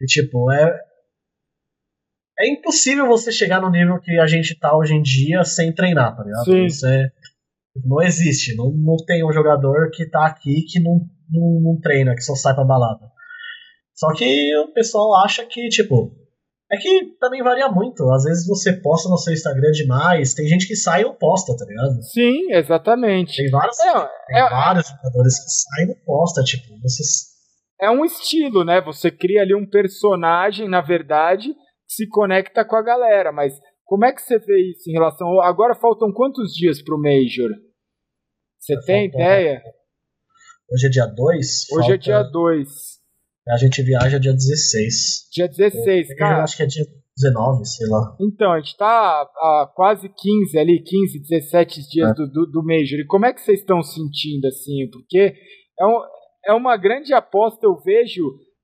E, 0.00 0.06
tipo, 0.06 0.50
é. 0.52 0.78
É 2.38 2.48
impossível 2.48 3.06
você 3.06 3.30
chegar 3.30 3.60
no 3.60 3.70
nível 3.70 4.00
que 4.00 4.18
a 4.18 4.26
gente 4.26 4.58
tá 4.58 4.76
hoje 4.76 4.94
em 4.94 5.02
dia 5.02 5.44
sem 5.44 5.74
treinar, 5.74 6.16
tá 6.16 6.22
ligado? 6.22 6.44
Sim. 6.44 6.64
Isso 6.64 6.86
é. 6.86 7.08
Tipo, 7.74 7.88
não 7.88 8.02
existe. 8.02 8.56
Não, 8.56 8.70
não 8.72 8.96
tem 9.06 9.24
um 9.24 9.32
jogador 9.32 9.90
que 9.90 10.08
tá 10.08 10.26
aqui 10.26 10.62
que 10.62 10.80
não, 10.80 11.00
não, 11.30 11.60
não 11.60 11.80
treina, 11.80 12.14
que 12.14 12.22
só 12.22 12.34
sai 12.34 12.54
pra 12.54 12.64
balada. 12.64 13.10
Só 13.94 14.14
que 14.14 14.56
o 14.56 14.72
pessoal 14.72 15.22
acha 15.22 15.44
que, 15.44 15.68
tipo, 15.68 16.16
é 16.72 16.76
que 16.76 17.16
também 17.18 17.42
varia 17.42 17.68
muito. 17.68 18.08
Às 18.12 18.24
vezes 18.24 18.46
você 18.46 18.72
posta 18.72 19.08
no 19.08 19.18
seu 19.18 19.32
Instagram 19.32 19.70
demais, 19.72 20.34
tem 20.34 20.46
gente 20.46 20.68
que 20.68 20.76
sai 20.76 21.00
e 21.00 21.04
não 21.04 21.14
posta, 21.14 21.56
tá 21.56 21.64
ligado? 21.64 22.02
Sim, 22.02 22.52
exatamente. 22.52 23.36
Tem 23.36 23.50
vários, 23.50 23.78
é, 23.80 23.92
tem 23.92 24.38
é, 24.38 24.48
vários 24.48 24.88
jogadores 24.88 25.38
que 25.42 25.50
saem 25.50 25.86
e 25.86 25.88
não 25.88 26.04
posta, 26.04 26.42
tipo, 26.42 26.78
vocês. 26.80 27.30
É 27.80 27.90
um 27.90 28.04
estilo, 28.04 28.64
né? 28.64 28.80
Você 28.82 29.10
cria 29.10 29.42
ali 29.42 29.54
um 29.54 29.68
personagem, 29.68 30.68
na 30.68 30.80
verdade, 30.80 31.48
que 31.48 31.94
se 31.94 32.08
conecta 32.08 32.64
com 32.64 32.76
a 32.76 32.82
galera, 32.82 33.32
mas 33.32 33.54
como 33.84 34.04
é 34.04 34.12
que 34.12 34.22
você 34.22 34.38
vê 34.38 34.70
isso 34.70 34.88
em 34.88 34.92
relação. 34.92 35.40
Agora 35.40 35.74
faltam 35.74 36.12
quantos 36.12 36.52
dias 36.52 36.80
pro 36.80 37.00
Major? 37.00 37.50
Você 38.60 38.78
tem 38.86 39.06
ideia? 39.06 39.60
Hoje 40.70 40.86
é 40.86 40.90
dia 40.90 41.06
2? 41.06 41.72
Hoje 41.72 41.78
falta... 41.80 41.94
é 41.94 41.96
dia 41.96 42.22
2. 42.22 42.99
A 43.52 43.56
gente 43.56 43.82
viaja 43.82 44.18
dia 44.18 44.32
16. 44.32 45.28
Dia 45.32 45.48
16, 45.48 46.10
eu, 46.10 46.16
cara. 46.16 46.38
Eu 46.38 46.42
acho 46.42 46.56
que 46.56 46.62
é 46.62 46.66
dia 46.66 46.84
19, 47.16 47.64
sei 47.64 47.88
lá. 47.88 48.16
Então, 48.20 48.52
a 48.52 48.60
gente 48.60 48.76
tá 48.76 49.22
a 49.22 49.72
quase 49.74 50.08
15 50.08 50.58
ali, 50.58 50.82
15, 50.82 51.20
17 51.28 51.88
dias 51.88 52.10
é. 52.10 52.14
do, 52.14 52.26
do, 52.30 52.46
do 52.46 52.62
Major. 52.64 52.98
E 52.98 53.06
como 53.06 53.26
é 53.26 53.32
que 53.32 53.40
vocês 53.40 53.60
estão 53.60 53.82
sentindo, 53.82 54.46
assim? 54.46 54.88
Porque 54.90 55.34
é, 55.78 55.86
um, 55.86 56.00
é 56.46 56.52
uma 56.52 56.76
grande 56.76 57.12
aposta, 57.12 57.66
eu 57.66 57.76
vejo, 57.84 58.22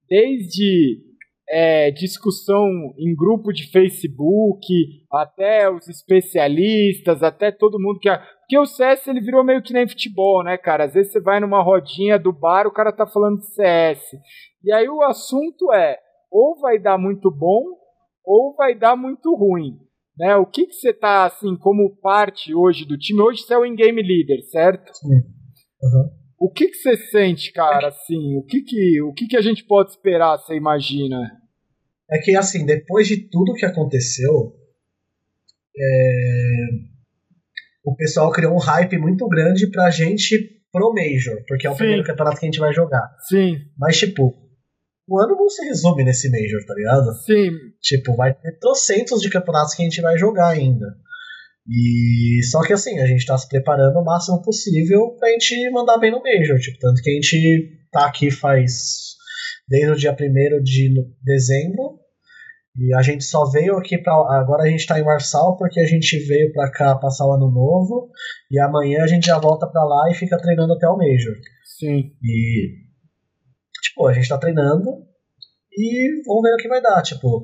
desde 0.09 1.01
é, 1.49 1.91
discussão 1.91 2.67
em 2.99 3.15
grupo 3.15 3.53
de 3.53 3.71
Facebook, 3.71 4.67
até 5.13 5.71
os 5.71 5.89
especialistas, 5.89 7.23
até 7.23 7.51
todo 7.53 7.81
mundo 7.81 7.99
que. 8.01 8.09
Porque 8.47 8.59
o 8.59 8.65
CS 8.65 9.09
ele 9.09 9.21
virou 9.21 9.43
meio 9.43 9.61
que 9.61 9.73
nem 9.73 9.89
futebol, 9.89 10.45
né, 10.45 10.57
cara? 10.57 10.85
Às 10.85 10.95
vezes 10.95 11.11
você 11.11 11.21
vai 11.21 11.41
numa 11.41 11.61
rodinha 11.61 12.17
do 12.17 12.33
bar, 12.33 12.65
o 12.65 12.73
cara 12.73 12.93
tá 12.93 13.05
falando 13.05 13.41
de 13.41 13.47
CS. 13.47 14.01
E 14.63 14.73
aí 14.73 14.89
o 14.89 15.03
assunto 15.03 15.73
é: 15.73 15.99
ou 16.31 16.57
vai 16.61 16.79
dar 16.79 16.97
muito 16.97 17.29
bom, 17.29 17.65
ou 18.25 18.55
vai 18.55 18.73
dar 18.73 18.95
muito 18.95 19.35
ruim. 19.35 19.77
Né? 20.17 20.37
O 20.37 20.47
que, 20.47 20.67
que 20.67 20.75
você 20.75 20.93
tá, 20.93 21.27
assim, 21.27 21.57
como 21.57 21.97
parte 21.97 22.55
hoje 22.55 22.87
do 22.87 22.97
time? 22.97 23.21
Hoje 23.21 23.43
você 23.43 23.53
é 23.53 23.59
o 23.59 23.67
in-game 23.67 24.01
leader, 24.01 24.41
certo? 24.49 24.95
Sim. 24.95 25.09
Uhum. 25.83 26.11
O 26.39 26.51
que, 26.51 26.69
que 26.69 26.77
você 26.77 26.97
sente, 26.97 27.53
cara, 27.53 27.89
assim? 27.89 28.37
O 28.37 28.45
que, 28.45 28.63
que, 28.63 29.03
o 29.03 29.13
que, 29.13 29.27
que 29.27 29.37
a 29.37 29.43
gente 29.43 29.65
pode 29.65 29.91
esperar, 29.91 30.39
você 30.39 30.55
imagina? 30.55 31.19
É 32.11 32.19
que, 32.19 32.37
assim, 32.37 32.65
depois 32.65 33.09
de 33.09 33.29
tudo 33.29 33.55
que 33.55 33.67
aconteceu, 33.67 34.55
é... 35.77 36.67
o 37.87 37.95
pessoal 37.95 38.33
criou 38.33 38.53
um 38.53 38.59
hype 38.59 38.99
muito 38.99 39.29
grande 39.29 39.71
pra 39.71 39.91
gente 39.91 40.37
pro 40.73 40.93
Major, 40.93 41.43
porque 41.47 41.67
é 41.67 41.71
o 41.71 41.73
Sim. 41.73 41.79
primeiro 41.79 42.05
campeonato 42.05 42.41
que 42.41 42.47
a 42.47 42.51
gente 42.51 42.59
vai 42.59 42.73
jogar. 42.73 43.09
Sim. 43.29 43.59
Mas, 43.79 43.97
tipo, 43.97 44.35
o 45.09 45.21
ano 45.21 45.37
não 45.37 45.49
se 45.49 45.65
resume 45.65 46.05
nesse 46.05 46.29
Major, 46.29 46.67
tá 46.67 46.75
ligado? 46.75 47.13
Sim. 47.25 47.51
Tipo, 47.81 48.17
vai 48.17 48.35
ter 48.35 48.59
trocentos 48.59 49.21
de 49.21 49.31
campeonatos 49.31 49.75
que 49.75 49.83
a 49.83 49.85
gente 49.85 50.01
vai 50.03 50.19
jogar 50.19 50.49
ainda. 50.49 50.87
E 51.69 52.41
só 52.51 52.63
que 52.63 52.73
assim, 52.73 52.99
a 52.99 53.07
gente 53.07 53.25
tá 53.25 53.39
se 53.39 53.49
preparando 53.49 53.97
o 53.99 54.05
máximo 54.05 54.43
possível 54.43 55.17
pra 55.19 55.31
gente 55.31 55.71
mandar 55.71 55.99
bem 55.99 56.11
no 56.11 56.23
Major. 56.23 56.59
Tipo, 56.59 56.79
tanto 56.79 57.01
que 57.01 57.11
a 57.11 57.15
gente 57.15 57.89
tá 57.93 58.07
aqui 58.07 58.31
faz 58.31 59.15
desde 59.69 59.91
o 59.91 59.97
dia 59.97 60.13
1 60.13 60.63
de 60.63 60.93
dezembro. 61.25 62.01
E 62.79 62.95
a 62.95 63.03
gente 63.03 63.25
só 63.25 63.49
veio 63.51 63.77
aqui 63.77 63.97
pra. 63.99 64.13
Agora 64.13 64.65
a 64.65 64.69
gente 64.69 64.87
tá 64.87 64.99
em 65.01 65.05
Marçal 65.05 65.57
porque 65.57 65.81
a 65.81 65.87
gente 65.87 66.19
veio 66.27 66.53
pra 66.53 66.71
cá 66.71 66.95
passar 66.95 67.27
o 67.27 67.33
ano 67.33 67.51
novo. 67.51 68.11
E 68.51 68.61
amanhã 68.61 69.03
a 69.03 69.07
gente 69.07 69.27
já 69.27 69.39
volta 69.39 69.67
pra 69.67 69.83
lá 69.83 70.11
e 70.11 70.15
fica 70.15 70.37
treinando 70.39 70.75
até 70.75 70.87
o 70.89 70.97
Major. 70.97 71.35
Sim. 71.79 72.13
E 72.23 72.87
tipo, 73.83 74.07
a 74.07 74.13
gente 74.13 74.29
tá 74.29 74.37
treinando 74.39 74.85
e 75.73 76.23
vamos 76.27 76.43
ver 76.43 76.55
o 76.55 76.57
que 76.59 76.69
vai 76.69 76.83
dar. 76.83 77.03
Tipo, 77.03 77.43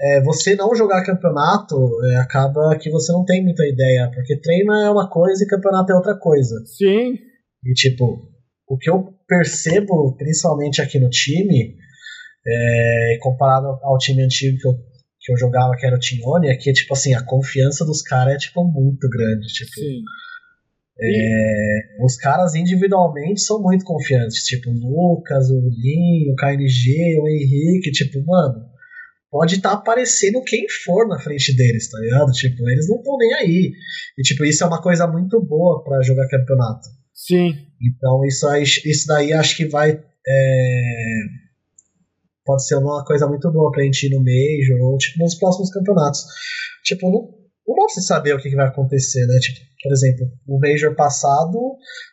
é, 0.00 0.22
você 0.22 0.54
não 0.54 0.74
jogar 0.74 1.04
campeonato 1.04 1.76
é, 2.06 2.16
acaba 2.16 2.76
que 2.78 2.90
você 2.90 3.12
não 3.12 3.24
tem 3.24 3.42
muita 3.42 3.66
ideia, 3.66 4.10
porque 4.14 4.40
treino 4.40 4.72
é 4.72 4.90
uma 4.90 5.10
coisa 5.10 5.42
e 5.42 5.48
campeonato 5.48 5.92
é 5.92 5.96
outra 5.96 6.16
coisa. 6.16 6.54
Sim. 6.64 7.18
E 7.64 7.72
tipo, 7.74 8.28
o 8.68 8.78
que 8.78 8.88
eu 8.88 9.12
percebo, 9.26 10.16
principalmente 10.16 10.80
aqui 10.80 10.98
no 10.98 11.10
time, 11.10 11.76
é, 12.46 13.18
comparado 13.20 13.66
ao 13.82 13.98
time 13.98 14.22
antigo 14.22 14.58
que 14.58 14.68
eu 14.68 14.90
que 15.20 15.32
eu 15.32 15.36
jogava, 15.36 15.76
que 15.76 15.86
era 15.86 15.96
o 15.96 15.98
Tione, 15.98 16.48
é 16.48 16.56
que, 16.56 16.72
tipo 16.72 16.94
assim, 16.94 17.14
a 17.14 17.22
confiança 17.22 17.84
dos 17.84 18.00
caras 18.00 18.34
é, 18.34 18.38
tipo, 18.38 18.64
muito 18.64 19.06
grande. 19.08 19.46
Tipo, 19.48 19.70
Sim. 19.70 20.02
É, 21.02 22.04
os 22.04 22.16
caras 22.16 22.54
individualmente 22.54 23.40
são 23.40 23.60
muito 23.62 23.84
confiantes, 23.84 24.44
tipo 24.44 24.70
o 24.70 24.74
Lucas, 24.74 25.48
o 25.50 25.60
Linho, 25.60 26.32
o 26.32 26.36
KNG, 26.36 27.18
o 27.20 27.28
Henrique, 27.28 27.90
tipo, 27.90 28.22
mano, 28.26 28.66
pode 29.30 29.56
estar 29.56 29.70
tá 29.70 29.76
aparecendo 29.76 30.42
quem 30.44 30.66
for 30.84 31.08
na 31.08 31.18
frente 31.18 31.56
deles, 31.56 31.88
tá 31.90 31.98
ligado? 32.00 32.32
Tipo, 32.32 32.68
eles 32.68 32.86
não 32.88 32.96
estão 32.96 33.16
nem 33.16 33.34
aí. 33.34 33.72
E 34.18 34.22
tipo, 34.22 34.44
isso 34.44 34.62
é 34.62 34.66
uma 34.66 34.82
coisa 34.82 35.06
muito 35.06 35.40
boa 35.42 35.82
para 35.82 36.02
jogar 36.02 36.28
campeonato. 36.28 36.88
Sim. 37.14 37.52
Então 37.80 38.22
isso, 38.26 38.46
aí, 38.48 38.62
isso 38.62 39.06
daí 39.06 39.32
acho 39.32 39.56
que 39.56 39.66
vai. 39.66 39.92
É, 39.92 41.22
pode 42.44 42.66
ser 42.66 42.76
uma 42.76 43.04
coisa 43.04 43.26
muito 43.26 43.50
boa 43.52 43.70
pra 43.70 43.84
gente 43.84 44.06
ir 44.06 44.10
no 44.10 44.18
Major 44.18 44.90
ou 44.90 44.96
tipo, 44.98 45.18
nos 45.18 45.34
próximos 45.36 45.70
campeonatos. 45.70 46.20
Tipo, 46.84 47.06
não, 47.10 47.28
não 47.66 47.76
dá 47.76 47.84
pra 47.84 47.88
você 47.88 48.00
saber 48.02 48.34
o 48.34 48.38
que, 48.38 48.50
que 48.50 48.56
vai 48.56 48.66
acontecer, 48.66 49.26
né? 49.26 49.38
Tipo, 49.40 49.60
por 49.82 49.92
exemplo, 49.92 50.26
o 50.46 50.58
Major 50.58 50.94
passado, 50.94 51.58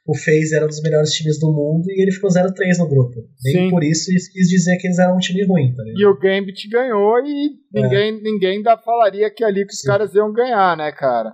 o 0.06 0.18
FaZe 0.18 0.56
era 0.56 0.66
um 0.66 0.70
dos 0.70 0.82
melhores 0.82 1.12
times 1.12 1.40
do 1.40 1.52
mundo 1.52 1.86
e 1.90 2.02
ele 2.02 2.12
ficou 2.12 2.30
0-3 2.30 2.78
no 2.80 2.88
grupo. 2.88 3.16
Nem 3.44 3.70
por 3.70 3.84
isso 3.84 4.12
isso 4.14 4.32
quis 4.32 4.48
dizer 4.48 4.78
que 4.78 4.88
eles 4.88 5.00
eram 5.00 5.16
um 5.16 5.20
time 5.20 5.46
ruim, 5.46 5.74
tá 5.76 5.84
E 5.86 6.06
o 6.06 6.18
Gambit 6.18 6.70
ganhou 6.70 7.20
e 7.26 7.50
ninguém, 7.74 8.10
é. 8.10 8.22
ninguém 8.22 8.58
ainda 8.58 8.78
falaria 8.78 9.30
que 9.30 9.44
ali 9.44 9.66
que 9.66 9.74
os 9.74 9.82
Sim. 9.82 9.88
caras 9.88 10.14
iam 10.14 10.32
ganhar, 10.32 10.78
né, 10.78 10.92
cara? 10.92 11.34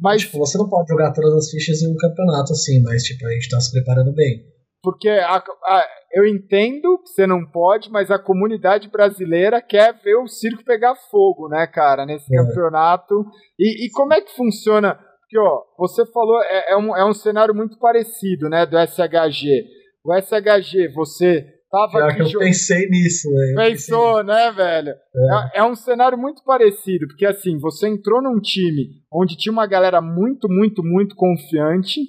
Mas 0.00 0.22
tipo, 0.22 0.38
você 0.38 0.56
não 0.58 0.68
pode 0.68 0.88
jogar 0.88 1.12
todas 1.12 1.34
as 1.34 1.50
fichas 1.50 1.82
em 1.82 1.92
um 1.92 1.96
campeonato 1.96 2.52
assim, 2.52 2.80
mas 2.82 3.02
tipo, 3.02 3.26
a 3.26 3.32
gente 3.32 3.48
tá 3.48 3.60
se 3.60 3.70
preparando 3.72 4.12
bem. 4.14 4.44
Porque 4.82 5.08
a, 5.08 5.36
a, 5.36 5.86
eu 6.12 6.26
entendo 6.26 6.98
que 6.98 7.08
você 7.10 7.26
não 7.26 7.44
pode, 7.44 7.90
mas 7.90 8.10
a 8.10 8.18
comunidade 8.18 8.88
brasileira 8.88 9.60
quer 9.60 9.94
ver 10.02 10.16
o 10.16 10.26
circo 10.26 10.64
pegar 10.64 10.94
fogo, 11.10 11.48
né, 11.48 11.66
cara, 11.66 12.06
nesse 12.06 12.34
é. 12.34 12.38
campeonato. 12.38 13.26
E, 13.58 13.86
e 13.86 13.90
como 13.90 14.14
é 14.14 14.20
que 14.20 14.34
funciona? 14.34 14.94
Porque, 15.20 15.38
ó, 15.38 15.62
você 15.76 16.06
falou, 16.06 16.40
é, 16.42 16.72
é, 16.72 16.76
um, 16.76 16.96
é 16.96 17.04
um 17.04 17.12
cenário 17.12 17.54
muito 17.54 17.78
parecido, 17.78 18.48
né, 18.48 18.64
do 18.64 18.78
SHG. 18.78 19.64
O 20.02 20.14
SHG, 20.14 20.88
você 20.94 21.44
tava 21.70 22.06
aqui... 22.06 22.32
eu 22.32 22.40
pensei 22.40 22.88
nisso, 22.88 23.28
velho. 23.30 23.56
Pensou, 23.56 24.24
né, 24.24 24.50
velho? 24.52 24.88
É. 24.90 25.58
é. 25.58 25.60
é. 25.60 25.64
um 25.64 25.74
cenário 25.74 26.16
muito 26.16 26.42
parecido, 26.42 27.06
porque, 27.08 27.26
assim, 27.26 27.58
você 27.58 27.88
entrou 27.88 28.22
num 28.22 28.40
time 28.40 28.88
onde 29.12 29.36
tinha 29.36 29.52
uma 29.52 29.66
galera 29.66 30.00
muito, 30.00 30.48
muito, 30.48 30.82
muito 30.82 31.14
confiante 31.14 32.00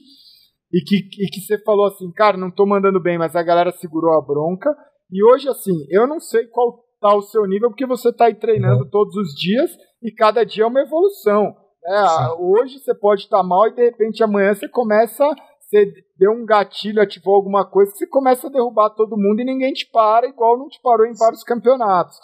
e 0.72 0.82
que, 0.82 0.98
e 1.24 1.30
que 1.30 1.42
você 1.42 1.58
falou 1.64 1.88
assim, 1.88 2.12
cara, 2.12 2.38
não 2.38 2.52
tô 2.52 2.66
mandando 2.66 3.02
bem, 3.02 3.18
mas 3.18 3.36
a 3.36 3.44
galera 3.44 3.72
segurou 3.72 4.14
a 4.14 4.22
bronca. 4.22 4.70
E 5.12 5.24
hoje, 5.24 5.50
assim, 5.50 5.74
eu 5.90 6.08
não 6.08 6.20
sei 6.20 6.46
qual 6.48 6.84
tá 7.02 7.16
o 7.16 7.22
seu 7.22 7.46
nível, 7.46 7.70
porque 7.70 7.86
você 7.86 8.14
tá 8.14 8.26
aí 8.26 8.36
treinando 8.36 8.84
uhum. 8.84 8.90
todos 8.90 9.16
os 9.16 9.34
dias 9.34 9.72
e 10.04 10.12
cada 10.12 10.46
dia 10.46 10.64
é 10.64 10.68
uma 10.68 10.82
evolução. 10.82 11.56
É, 11.86 12.34
hoje 12.38 12.80
você 12.80 12.94
pode 12.94 13.22
estar 13.22 13.38
tá 13.38 13.44
mal 13.44 13.68
e 13.68 13.74
de 13.74 13.84
repente 13.84 14.24
amanhã 14.24 14.54
você 14.54 14.68
começa, 14.68 15.26
você 15.60 15.92
deu 16.18 16.32
um 16.32 16.46
gatilho, 16.46 17.02
ativou 17.02 17.36
alguma 17.36 17.66
coisa, 17.66 17.92
você 17.92 18.06
começa 18.06 18.48
a 18.48 18.52
derrubar 18.52 18.90
todo 18.92 19.18
mundo 19.18 19.40
e 19.40 19.46
ninguém 19.46 19.72
te 19.74 19.90
para, 19.90 20.28
igual 20.28 20.58
não 20.58 20.68
te 20.68 20.80
parou 20.82 21.08
em 21.08 21.18
vários 21.18 21.44
campeonatos. 21.44 22.18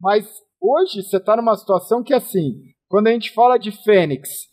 Mas 0.00 0.26
hoje 0.60 1.02
você 1.02 1.16
está 1.16 1.36
numa 1.36 1.56
situação 1.56 2.02
que 2.02 2.14
assim, 2.14 2.52
quando 2.88 3.08
a 3.08 3.12
gente 3.12 3.32
fala 3.32 3.58
de 3.58 3.72
Fênix, 3.82 4.49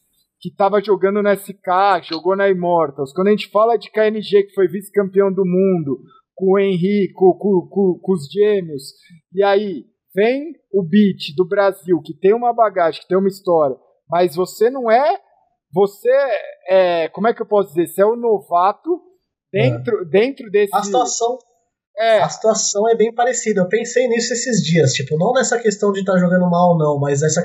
que 0.48 0.54
estava 0.54 0.82
jogando 0.82 1.22
na 1.22 1.36
SK, 1.36 2.04
jogou 2.04 2.36
na 2.36 2.50
Immortals, 2.50 3.12
quando 3.12 3.28
a 3.28 3.32
gente 3.32 3.50
fala 3.50 3.78
de 3.78 3.92
KNG, 3.92 4.44
que 4.44 4.54
foi 4.54 4.68
vice-campeão 4.68 5.32
do 5.32 5.44
mundo, 5.46 6.00
com 6.34 6.54
o 6.54 6.60
Henrique, 6.60 7.14
com, 7.14 7.34
com, 7.34 8.00
com, 8.02 8.14
os 8.14 8.32
gêmeos, 8.32 8.94
e 9.34 9.44
aí 9.44 9.84
vem 10.16 10.54
o 10.72 10.84
Beat 10.84 11.36
do 11.36 11.46
Brasil, 11.46 12.00
que 12.02 12.14
tem 12.14 12.34
uma 12.34 12.54
bagagem, 12.54 13.02
que 13.02 13.08
tem 13.08 13.18
uma 13.18 13.28
história, 13.28 13.76
mas 14.10 14.36
você 14.36 14.70
não 14.70 14.90
é. 14.90 15.20
Você 15.74 16.10
é. 16.70 17.10
Como 17.10 17.28
é 17.28 17.34
que 17.34 17.42
eu 17.42 17.46
posso 17.46 17.74
dizer? 17.74 17.88
Você 17.88 18.02
é 18.02 18.06
o 18.06 18.16
novato 18.16 19.02
dentro, 19.52 20.02
é. 20.02 20.06
dentro 20.06 20.50
desse. 20.50 20.74
A 20.74 20.82
situação. 20.82 21.38
É. 22.00 22.20
A 22.20 22.30
situação 22.30 22.88
é 22.90 22.96
bem 22.96 23.14
parecida. 23.14 23.62
Eu 23.62 23.68
pensei 23.68 24.08
nisso 24.08 24.32
esses 24.34 24.62
dias, 24.62 24.94
tipo, 24.94 25.18
não 25.18 25.34
nessa 25.34 25.58
questão 25.58 25.92
de 25.92 26.02
estar 26.02 26.14
tá 26.14 26.20
jogando 26.20 26.48
mal, 26.50 26.78
não, 26.78 27.00
mas 27.00 27.24
essa 27.24 27.44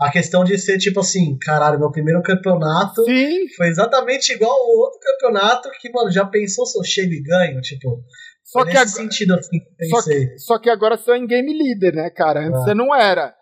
a 0.00 0.10
questão 0.10 0.42
de 0.42 0.58
ser 0.58 0.78
tipo 0.78 1.00
assim, 1.00 1.38
caralho, 1.38 1.78
meu 1.78 1.90
primeiro 1.90 2.20
campeonato 2.22 3.04
Sim. 3.04 3.46
foi 3.56 3.68
exatamente 3.68 4.32
igual 4.32 4.50
ao 4.50 4.76
outro 4.78 4.98
campeonato 5.00 5.70
que, 5.80 5.90
mano, 5.90 6.10
já 6.10 6.24
pensou 6.24 6.66
se 6.66 6.76
eu 6.78 6.84
chego 6.84 7.12
e 7.12 7.22
ganho, 7.22 7.60
tipo. 7.60 8.02
Só 8.44 8.64
que 8.64 8.72
nesse 8.72 8.78
agora, 8.78 8.88
sentido 8.88 9.34
assim, 9.34 9.58
pensei. 9.78 9.90
Só 9.90 10.02
que, 10.02 10.38
só 10.38 10.58
que 10.58 10.70
agora 10.70 10.96
você 10.96 11.12
é 11.12 11.16
em 11.18 11.26
game 11.26 11.52
leader, 11.56 11.94
né, 11.94 12.10
cara? 12.10 12.40
Antes 12.40 12.60
é. 12.60 12.64
você 12.64 12.74
não 12.74 12.94
era. 12.94 13.32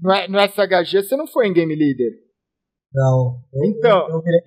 No, 0.00 0.12
no 0.28 0.38
SHG 0.40 1.02
você 1.02 1.16
não 1.16 1.26
foi 1.26 1.46
em 1.46 1.54
Game 1.54 1.74
Leader. 1.74 2.12
Não. 2.92 3.40
Eu, 3.52 3.64
então. 3.64 4.08
Eu, 4.08 4.16
eu 4.16 4.22
virei 4.22 4.40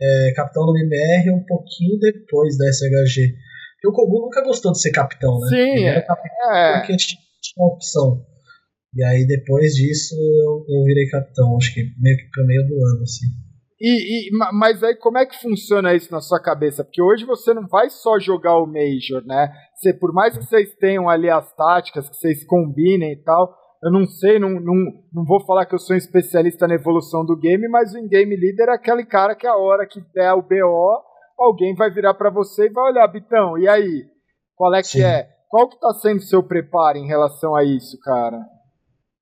é, 0.00 0.32
capitão 0.34 0.66
do 0.66 0.76
MR 0.76 1.30
um 1.30 1.44
pouquinho 1.46 1.98
depois 2.00 2.56
da 2.58 2.66
SHG. 2.72 3.34
Porque 3.80 3.88
o 3.88 3.92
Kogu 3.92 4.22
nunca 4.22 4.42
gostou 4.42 4.72
de 4.72 4.80
ser 4.80 4.90
capitão, 4.90 5.38
né? 5.38 5.48
Sim, 5.48 5.84
é, 5.84 6.00
capitão 6.02 6.52
é. 6.52 6.78
Porque 6.78 6.96
tinha, 6.96 7.20
tinha 7.40 7.64
uma 7.64 7.74
opção. 7.74 8.26
E 8.94 9.04
aí 9.04 9.26
depois 9.26 9.74
disso 9.74 10.14
eu, 10.14 10.64
eu 10.68 10.82
virei 10.84 11.08
capitão, 11.08 11.56
acho 11.56 11.72
que 11.72 11.82
meio 12.00 12.16
que 12.16 12.28
pro 12.30 12.46
meio 12.46 12.66
do 12.66 12.74
ano, 12.74 13.02
assim. 13.02 13.26
E, 13.80 14.28
e, 14.28 14.30
mas 14.54 14.82
aí 14.82 14.96
como 14.96 15.18
é 15.18 15.26
que 15.26 15.40
funciona 15.40 15.94
isso 15.94 16.10
na 16.10 16.20
sua 16.20 16.42
cabeça? 16.42 16.82
Porque 16.82 17.00
hoje 17.00 17.24
você 17.24 17.54
não 17.54 17.68
vai 17.68 17.88
só 17.88 18.18
jogar 18.18 18.58
o 18.58 18.66
Major, 18.66 19.24
né? 19.24 19.52
Você, 19.76 19.94
por 19.94 20.12
mais 20.12 20.36
que 20.36 20.44
vocês 20.44 20.74
tenham 20.74 21.08
ali 21.08 21.30
as 21.30 21.54
táticas, 21.54 22.08
que 22.08 22.16
vocês 22.16 22.44
combinem 22.44 23.12
e 23.12 23.22
tal, 23.22 23.54
eu 23.82 23.92
não 23.92 24.04
sei, 24.06 24.40
não, 24.40 24.50
não, 24.50 24.74
não 25.12 25.24
vou 25.24 25.44
falar 25.46 25.64
que 25.64 25.74
eu 25.74 25.78
sou 25.78 25.94
um 25.94 25.98
especialista 25.98 26.66
na 26.66 26.74
evolução 26.74 27.24
do 27.24 27.38
game, 27.38 27.68
mas 27.68 27.94
o 27.94 27.98
in-game 27.98 28.34
leader 28.34 28.68
é 28.70 28.72
aquele 28.72 29.04
cara 29.04 29.36
que 29.36 29.46
a 29.46 29.56
hora 29.56 29.86
que 29.86 30.00
der 30.12 30.32
o 30.32 30.42
BO, 30.42 31.00
alguém 31.38 31.74
vai 31.74 31.90
virar 31.90 32.14
para 32.14 32.30
você 32.30 32.66
e 32.66 32.72
vai 32.72 32.90
olhar, 32.90 33.06
Bitão, 33.08 33.58
e 33.58 33.68
aí? 33.68 34.06
Qual 34.56 34.74
é 34.74 34.82
que 34.82 34.88
Sim. 34.88 35.02
é? 35.02 35.28
Qual 35.48 35.68
que 35.68 35.80
tá 35.80 35.92
sendo 35.94 36.18
o 36.18 36.22
seu 36.22 36.42
preparo 36.42 36.98
em 36.98 37.06
relação 37.06 37.54
a 37.54 37.64
isso, 37.64 37.98
cara? 38.00 38.38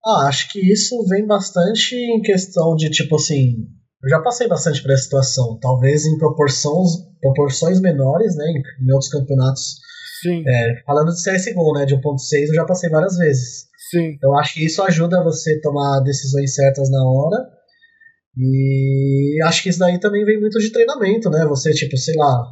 Ah, 0.05 0.29
acho 0.29 0.51
que 0.51 0.61
isso 0.61 0.97
vem 1.09 1.27
bastante 1.27 1.95
em 1.95 2.21
questão 2.23 2.75
de, 2.77 2.91
tipo 2.91 3.17
assim, 3.17 3.67
eu 4.03 4.11
já 4.11 4.21
passei 4.21 4.47
bastante 4.47 4.83
por 4.83 4.93
essa 4.93 5.03
situação, 5.03 5.59
talvez 5.61 6.07
em 6.07 6.17
proporções, 6.17 6.91
proporções 7.21 7.81
menores, 7.81 8.37
né, 8.37 8.45
em, 8.47 8.85
em 8.87 8.93
outros 8.93 9.11
campeonatos. 9.11 9.81
Sim. 10.23 10.43
É, 10.47 10.83
falando 10.87 11.13
de 11.13 11.23
CSGO, 11.23 11.73
né, 11.75 11.85
de 11.85 11.97
1.6 11.97 12.49
eu 12.49 12.55
já 12.55 12.65
passei 12.65 12.89
várias 12.89 13.17
vezes. 13.17 13.67
Sim. 13.91 14.15
Então 14.15 14.37
acho 14.39 14.55
que 14.55 14.65
isso 14.65 14.83
ajuda 14.83 15.23
você 15.23 15.57
a 15.57 15.61
tomar 15.61 16.01
decisões 16.01 16.55
certas 16.55 16.91
na 16.91 17.05
hora. 17.05 17.56
E 18.39 19.43
acho 19.45 19.63
que 19.63 19.71
isso 19.71 19.79
daí 19.79 19.99
também 19.99 20.25
vem 20.25 20.39
muito 20.39 20.59
de 20.59 20.71
treinamento, 20.71 21.31
né? 21.31 21.47
Você, 21.47 21.73
tipo, 21.73 21.97
sei 21.97 22.15
lá, 22.17 22.45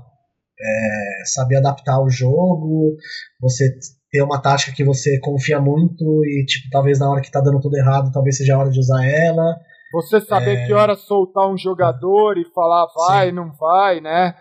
é, 0.58 1.24
saber 1.26 1.56
adaptar 1.56 2.00
o 2.02 2.08
jogo, 2.08 2.96
você 3.40 3.68
ter 4.10 4.22
uma 4.22 4.40
tática 4.40 4.72
que 4.72 4.84
você 4.84 5.18
confia 5.20 5.60
muito 5.60 6.24
e, 6.24 6.44
tipo, 6.46 6.68
talvez 6.70 7.00
na 7.00 7.10
hora 7.10 7.20
que 7.20 7.30
tá 7.30 7.40
dando 7.40 7.60
tudo 7.60 7.76
errado, 7.76 8.12
talvez 8.12 8.36
seja 8.36 8.54
a 8.54 8.58
hora 8.58 8.70
de 8.70 8.78
usar 8.78 9.04
ela. 9.04 9.56
Você 9.92 10.20
saber 10.20 10.58
é... 10.58 10.66
que 10.66 10.72
hora 10.72 10.96
soltar 10.96 11.48
um 11.48 11.58
jogador 11.58 12.38
e 12.38 12.44
falar 12.54 12.86
vai, 12.94 13.28
Sim. 13.28 13.34
não 13.34 13.52
vai, 13.52 14.00
né? 14.00 14.34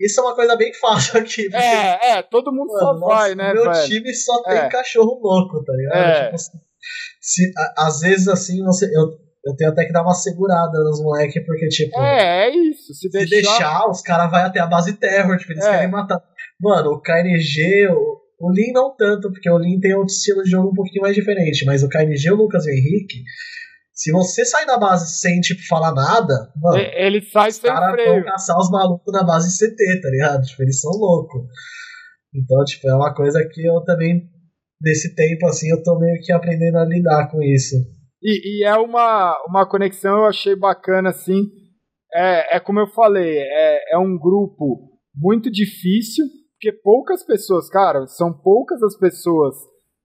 Isso 0.00 0.20
é 0.20 0.24
uma 0.24 0.34
coisa 0.34 0.56
bem 0.56 0.72
fácil 0.74 1.20
aqui. 1.20 1.54
É, 1.54 2.16
é, 2.18 2.22
todo 2.22 2.52
mundo 2.52 2.72
Mano, 2.72 2.78
só 2.80 2.94
nossa, 2.94 3.14
vai, 3.14 3.34
né, 3.34 3.54
Meu 3.54 3.70
velho? 3.70 3.86
time 3.86 4.12
só 4.12 4.42
tem 4.42 4.58
é. 4.58 4.68
cachorro 4.68 5.20
louco, 5.22 5.62
tá 5.62 5.72
ligado? 5.72 5.96
É. 5.96 6.24
Tipo, 6.24 6.38
se, 7.20 7.52
a, 7.56 7.86
às 7.86 8.00
vezes, 8.00 8.26
assim, 8.26 8.62
você, 8.64 8.86
eu, 8.86 9.23
eu 9.46 9.54
tenho 9.56 9.70
até 9.70 9.84
que 9.84 9.92
dar 9.92 10.02
uma 10.02 10.14
segurada 10.14 10.78
nos 10.84 11.02
moleques, 11.02 11.44
porque, 11.44 11.68
tipo. 11.68 11.98
É, 12.00 12.48
é 12.48 12.56
isso. 12.56 12.94
Se, 12.94 13.08
se 13.08 13.08
deixar... 13.10 13.36
deixar 13.36 13.90
os 13.90 14.00
caras 14.00 14.30
vão 14.30 14.40
até 14.40 14.60
a 14.60 14.66
base 14.66 14.94
terror, 14.94 15.36
tipo, 15.36 15.52
eles 15.52 15.64
é. 15.64 15.70
querem 15.70 15.90
matar. 15.90 16.22
Mano, 16.60 16.92
o 16.92 17.00
KNG, 17.00 17.88
o, 17.88 18.20
o 18.40 18.52
Lin 18.52 18.72
não 18.72 18.94
tanto, 18.96 19.30
porque 19.30 19.50
o 19.50 19.58
Lin 19.58 19.80
tem 19.80 19.94
outro 19.94 20.12
estilo 20.12 20.42
de 20.42 20.50
jogo 20.50 20.70
um 20.70 20.74
pouquinho 20.74 21.02
mais 21.02 21.14
diferente, 21.14 21.64
mas 21.64 21.82
o 21.82 21.88
KNG, 21.88 22.30
o 22.30 22.36
Lucas 22.36 22.66
e 22.66 22.70
o 22.70 22.72
Henrique 22.72 23.22
se 23.94 24.10
você 24.10 24.44
sair 24.44 24.66
da 24.66 24.76
base 24.76 25.20
sem, 25.20 25.40
tipo, 25.40 25.64
falar 25.68 25.94
nada, 25.94 26.52
mano. 26.56 26.78
Ele 26.78 27.22
sai 27.22 27.52
sem 27.52 27.70
freio. 27.70 28.14
vão 28.14 28.24
caçar 28.24 28.58
os 28.58 28.68
malucos 28.68 29.12
na 29.12 29.22
base 29.22 29.56
CT, 29.56 30.00
tá 30.02 30.10
ligado? 30.10 30.42
Tipo, 30.42 30.62
eles 30.64 30.80
são 30.80 30.90
loucos. 30.90 31.42
Então, 32.34 32.64
tipo, 32.64 32.88
é 32.88 32.94
uma 32.94 33.14
coisa 33.14 33.48
que 33.48 33.64
eu 33.64 33.80
também, 33.82 34.28
nesse 34.82 35.14
tempo, 35.14 35.46
assim, 35.46 35.70
eu 35.70 35.80
tô 35.80 35.96
meio 36.00 36.20
que 36.20 36.32
aprendendo 36.32 36.78
a 36.78 36.84
lidar 36.84 37.30
com 37.30 37.40
isso. 37.40 37.76
E, 38.24 38.60
e 38.60 38.64
é 38.64 38.74
uma, 38.76 39.36
uma 39.46 39.68
conexão, 39.68 40.16
eu 40.16 40.24
achei 40.24 40.56
bacana, 40.56 41.10
assim. 41.10 41.42
É, 42.14 42.56
é 42.56 42.60
como 42.60 42.80
eu 42.80 42.86
falei, 42.86 43.38
é, 43.38 43.94
é 43.94 43.98
um 43.98 44.18
grupo 44.18 44.98
muito 45.14 45.50
difícil, 45.50 46.24
porque 46.52 46.72
poucas 46.72 47.22
pessoas, 47.24 47.68
cara, 47.68 48.06
são 48.06 48.32
poucas 48.32 48.82
as 48.82 48.96
pessoas 48.96 49.54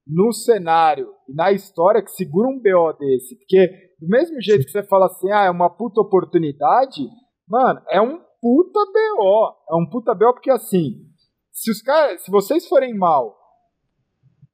no 0.06 0.34
cenário 0.34 1.08
e 1.30 1.34
na 1.34 1.52
história 1.52 2.02
que 2.02 2.12
segura 2.12 2.50
um 2.50 2.60
BO 2.60 2.94
desse. 3.00 3.38
Porque 3.38 3.68
do 4.00 4.08
mesmo 4.08 4.42
jeito 4.42 4.66
que 4.66 4.72
você 4.72 4.84
fala 4.84 5.06
assim, 5.06 5.32
ah, 5.32 5.46
é 5.46 5.50
uma 5.50 5.70
puta 5.70 6.02
oportunidade, 6.02 7.08
mano, 7.48 7.82
é 7.90 8.02
um 8.02 8.20
puta 8.42 8.80
BO. 8.86 9.56
É 9.70 9.76
um 9.76 9.90
puta 9.90 10.14
BO 10.14 10.34
porque 10.34 10.52
assim, 10.52 11.06
se 11.52 11.72
os 11.72 11.82
caras, 11.82 12.22
se 12.24 12.32
vocês 12.32 12.68
forem 12.68 12.98
mal 12.98 13.38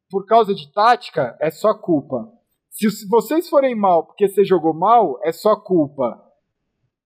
por 0.10 0.26
causa 0.26 0.54
de 0.54 0.72
tática, 0.72 1.36
é 1.42 1.50
só 1.50 1.74
culpa. 1.74 2.35
Se 2.76 3.08
vocês 3.08 3.50
forem 3.50 3.74
mal 3.74 4.06
porque 4.06 4.28
você 4.28 4.44
jogou 4.44 4.74
mal, 4.74 5.20
é 5.24 5.32
só 5.32 5.56
culpa. 5.56 6.22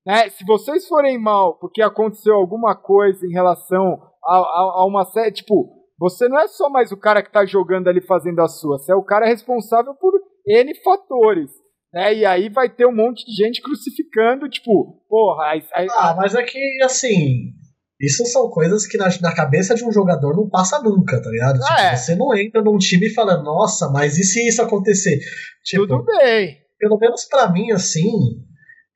Né? 0.06 0.30
Se 0.30 0.44
vocês 0.46 0.88
forem 0.88 1.18
mal 1.18 1.60
porque 1.60 1.82
aconteceu 1.82 2.36
alguma 2.36 2.76
coisa 2.76 3.26
em 3.26 3.32
relação 3.32 4.02
a, 4.24 4.36
a, 4.36 4.74
a 4.82 4.86
uma 4.86 5.06
série. 5.06 5.32
Tipo, 5.32 5.70
você 5.98 6.28
não 6.28 6.40
é 6.40 6.48
só 6.48 6.70
mais 6.70 6.92
o 6.92 6.98
cara 6.98 7.22
que 7.22 7.32
tá 7.32 7.46
jogando 7.46 7.88
ali 7.88 8.02
fazendo 8.02 8.40
a 8.40 8.48
sua, 8.48 8.78
você 8.78 8.92
é 8.92 8.96
o 8.96 9.04
cara 9.04 9.28
responsável 9.28 9.94
por 9.96 10.14
N 10.48 10.74
fatores. 10.82 11.52
Né? 11.94 12.16
E 12.16 12.26
aí 12.26 12.50
vai 12.50 12.70
ter 12.70 12.86
um 12.86 12.96
monte 12.96 13.26
de 13.26 13.34
gente 13.34 13.62
crucificando, 13.62 14.50
tipo, 14.50 15.04
porra. 15.10 15.46
Aí, 15.46 15.64
aí, 15.74 15.88
ah, 15.92 16.16
mas 16.16 16.36
é 16.36 16.44
que, 16.44 16.60
assim, 16.84 17.54
isso 18.00 18.26
são 18.28 18.50
coisas 18.50 18.88
que 18.88 18.98
na, 18.98 19.10
na, 19.22 19.36
cabeça 19.36 19.76
de 19.76 19.84
um 19.84 19.92
jogador 19.92 20.36
não 20.36 20.50
passa 20.50 20.82
nunca, 20.82 21.22
tá 21.22 21.30
ligado? 21.30 21.60
Ah, 21.64 21.76
tipo, 21.76 21.82
é. 21.82 21.96
Você 21.98 22.16
não 22.16 22.36
entra 22.36 22.62
num 22.62 22.78
time 22.78 23.08
e 23.08 23.14
fala, 23.14 23.44
nossa, 23.44 23.90
mas 23.90 24.18
e 24.18 24.24
se 24.24 24.48
isso 24.48 24.62
acontecer? 24.62 25.20
Tipo, 25.64 25.86
Tudo 25.86 26.06
bem. 26.06 26.58
Pelo 26.80 26.98
menos 26.98 27.26
para 27.26 27.52
mim, 27.52 27.72
assim, 27.72 28.10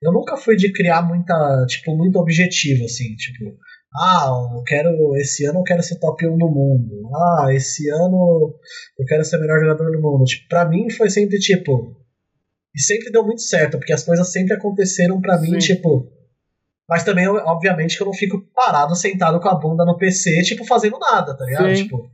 eu 0.02 0.10
nunca 0.10 0.38
fui 0.38 0.56
de 0.56 0.72
criar 0.72 1.02
muita, 1.02 1.66
tipo, 1.68 1.94
muito 1.94 2.18
objetivo, 2.18 2.84
assim, 2.84 3.14
tipo, 3.16 3.58
ah, 3.94 4.26
eu 4.56 4.62
quero, 4.64 5.14
esse 5.16 5.44
ano 5.44 5.60
eu 5.60 5.64
quero 5.64 5.82
ser 5.82 5.98
top 5.98 6.26
1 6.26 6.36
no 6.36 6.50
mundo. 6.50 7.10
Ah, 7.14 7.52
esse 7.52 7.88
ano 7.90 8.54
eu 8.98 9.04
quero 9.06 9.24
ser 9.24 9.36
o 9.36 9.40
melhor 9.40 9.60
jogador 9.60 9.90
do 9.92 10.00
mundo. 10.00 10.24
Tipo, 10.24 10.48
pra 10.48 10.64
mim 10.64 10.90
foi 10.90 11.10
sempre 11.10 11.38
tipo, 11.38 11.94
e 12.74 12.80
sempre 12.80 13.12
deu 13.12 13.24
muito 13.24 13.42
certo, 13.42 13.78
porque 13.78 13.92
as 13.92 14.02
coisas 14.02 14.32
sempre 14.32 14.54
aconteceram 14.54 15.20
para 15.20 15.38
mim, 15.38 15.58
tipo, 15.58 16.10
mas 16.88 17.02
também, 17.02 17.26
obviamente, 17.26 17.96
que 17.96 18.02
eu 18.02 18.06
não 18.06 18.12
fico 18.12 18.42
parado, 18.54 18.94
sentado 18.94 19.40
com 19.40 19.48
a 19.48 19.54
bunda 19.54 19.84
no 19.84 19.96
PC, 19.96 20.42
tipo, 20.42 20.64
fazendo 20.64 20.98
nada, 20.98 21.36
tá 21.36 21.44
ligado? 21.44 21.74
Sim. 21.74 21.84
Tipo, 21.84 22.10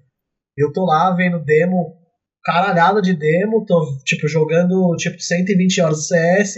eu 0.56 0.72
tô 0.72 0.84
lá 0.84 1.14
vendo 1.14 1.44
demo, 1.44 1.96
caralhada 2.44 3.02
de 3.02 3.14
demo, 3.14 3.64
tô, 3.66 3.80
tipo, 4.04 4.28
jogando, 4.28 4.94
tipo, 4.96 5.20
120 5.20 5.80
horas 5.80 5.98
de 5.98 6.06
CS, 6.06 6.56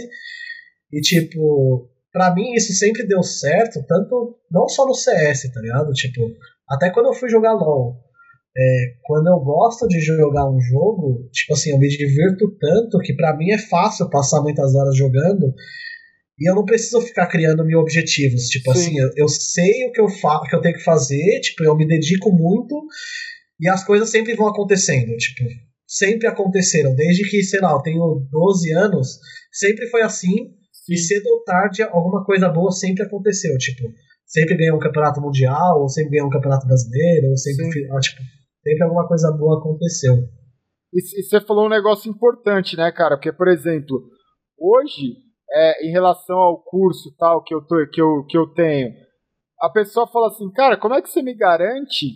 e, 0.91 1.01
tipo, 1.01 1.89
pra 2.11 2.33
mim 2.33 2.53
isso 2.53 2.71
sempre 2.73 3.07
deu 3.07 3.23
certo, 3.23 3.83
tanto, 3.87 4.37
não 4.51 4.67
só 4.67 4.85
no 4.85 4.93
CS, 4.93 5.51
tá 5.51 5.59
ligado? 5.59 5.91
Tipo, 5.93 6.21
até 6.69 6.91
quando 6.91 7.07
eu 7.07 7.13
fui 7.13 7.29
jogar 7.29 7.53
LoL, 7.53 7.97
é, 8.55 8.93
quando 9.03 9.27
eu 9.27 9.39
gosto 9.39 9.87
de 9.87 9.99
jogar 9.99 10.47
um 10.47 10.61
jogo, 10.61 11.27
tipo 11.31 11.53
assim, 11.53 11.71
eu 11.71 11.79
me 11.79 11.87
divirto 11.87 12.55
tanto 12.59 12.99
que 12.99 13.15
para 13.15 13.35
mim 13.35 13.49
é 13.49 13.57
fácil 13.57 14.09
passar 14.11 14.43
muitas 14.43 14.75
horas 14.75 14.95
jogando, 14.95 15.51
e 16.39 16.49
eu 16.49 16.55
não 16.55 16.65
preciso 16.65 17.01
ficar 17.01 17.27
criando 17.27 17.65
mil 17.65 17.79
objetivos. 17.79 18.47
Tipo 18.47 18.73
Sim. 18.73 18.79
assim, 18.79 18.99
eu, 18.99 19.09
eu, 19.17 19.27
sei 19.27 19.85
o 19.87 19.91
que 19.91 20.01
eu, 20.01 20.09
fa 20.09 20.41
que 20.49 20.55
eu 20.55 20.61
tenho 20.61 20.75
que 20.75 20.83
fazer, 20.83 21.39
tipo, 21.41 21.63
eu 21.63 21.75
me 21.75 21.87
dedico 21.87 22.31
muito 22.31 22.75
e 23.59 23.69
as 23.69 23.83
coisas 23.85 24.09
sempre 24.09 24.35
vão 24.35 24.47
acontecendo. 24.47 25.15
Tipo, 25.15 25.43
sempre 25.87 26.27
aconteceram. 26.27 26.95
Desde 26.95 27.29
que, 27.29 27.43
sei 27.43 27.61
lá, 27.61 27.71
eu 27.71 27.81
tenho 27.81 28.27
12 28.31 28.73
anos, 28.73 29.19
sempre 29.51 29.87
foi 29.87 30.01
assim. 30.01 30.51
Sim. 30.85 30.93
E 30.93 30.97
cedo 30.97 31.27
ou 31.27 31.43
tarde, 31.43 31.81
alguma 31.83 32.25
coisa 32.25 32.49
boa 32.49 32.71
sempre 32.71 33.03
aconteceu. 33.03 33.55
Tipo, 33.57 33.83
sempre 34.25 34.57
ganhei 34.57 34.73
um 34.73 34.79
campeonato 34.79 35.21
mundial, 35.21 35.81
ou 35.81 35.87
sempre 35.87 36.11
ganhei 36.11 36.25
um 36.25 36.29
campeonato 36.29 36.67
brasileiro, 36.67 37.27
ou 37.29 37.37
sempre, 37.37 37.65
ah, 37.91 37.99
tipo, 37.99 38.21
sempre 38.63 38.83
alguma 38.83 39.07
coisa 39.07 39.31
boa 39.31 39.59
aconteceu. 39.59 40.15
E, 40.91 41.19
e 41.19 41.23
você 41.23 41.39
falou 41.39 41.67
um 41.67 41.69
negócio 41.69 42.09
importante, 42.09 42.75
né, 42.75 42.91
cara? 42.91 43.15
Porque, 43.15 43.31
por 43.31 43.47
exemplo, 43.47 44.03
hoje 44.59 45.23
é, 45.53 45.87
em 45.87 45.91
relação 45.91 46.37
ao 46.37 46.63
curso 46.63 47.15
tal 47.17 47.43
que 47.43 47.53
eu, 47.53 47.61
tô, 47.61 47.75
que, 47.91 48.01
eu, 48.01 48.25
que 48.27 48.37
eu 48.37 48.47
tenho, 48.53 48.91
a 49.61 49.69
pessoa 49.69 50.07
fala 50.07 50.27
assim, 50.27 50.51
cara, 50.51 50.75
como 50.77 50.95
é 50.95 51.01
que 51.01 51.09
você 51.09 51.21
me 51.21 51.33
garante 51.33 52.07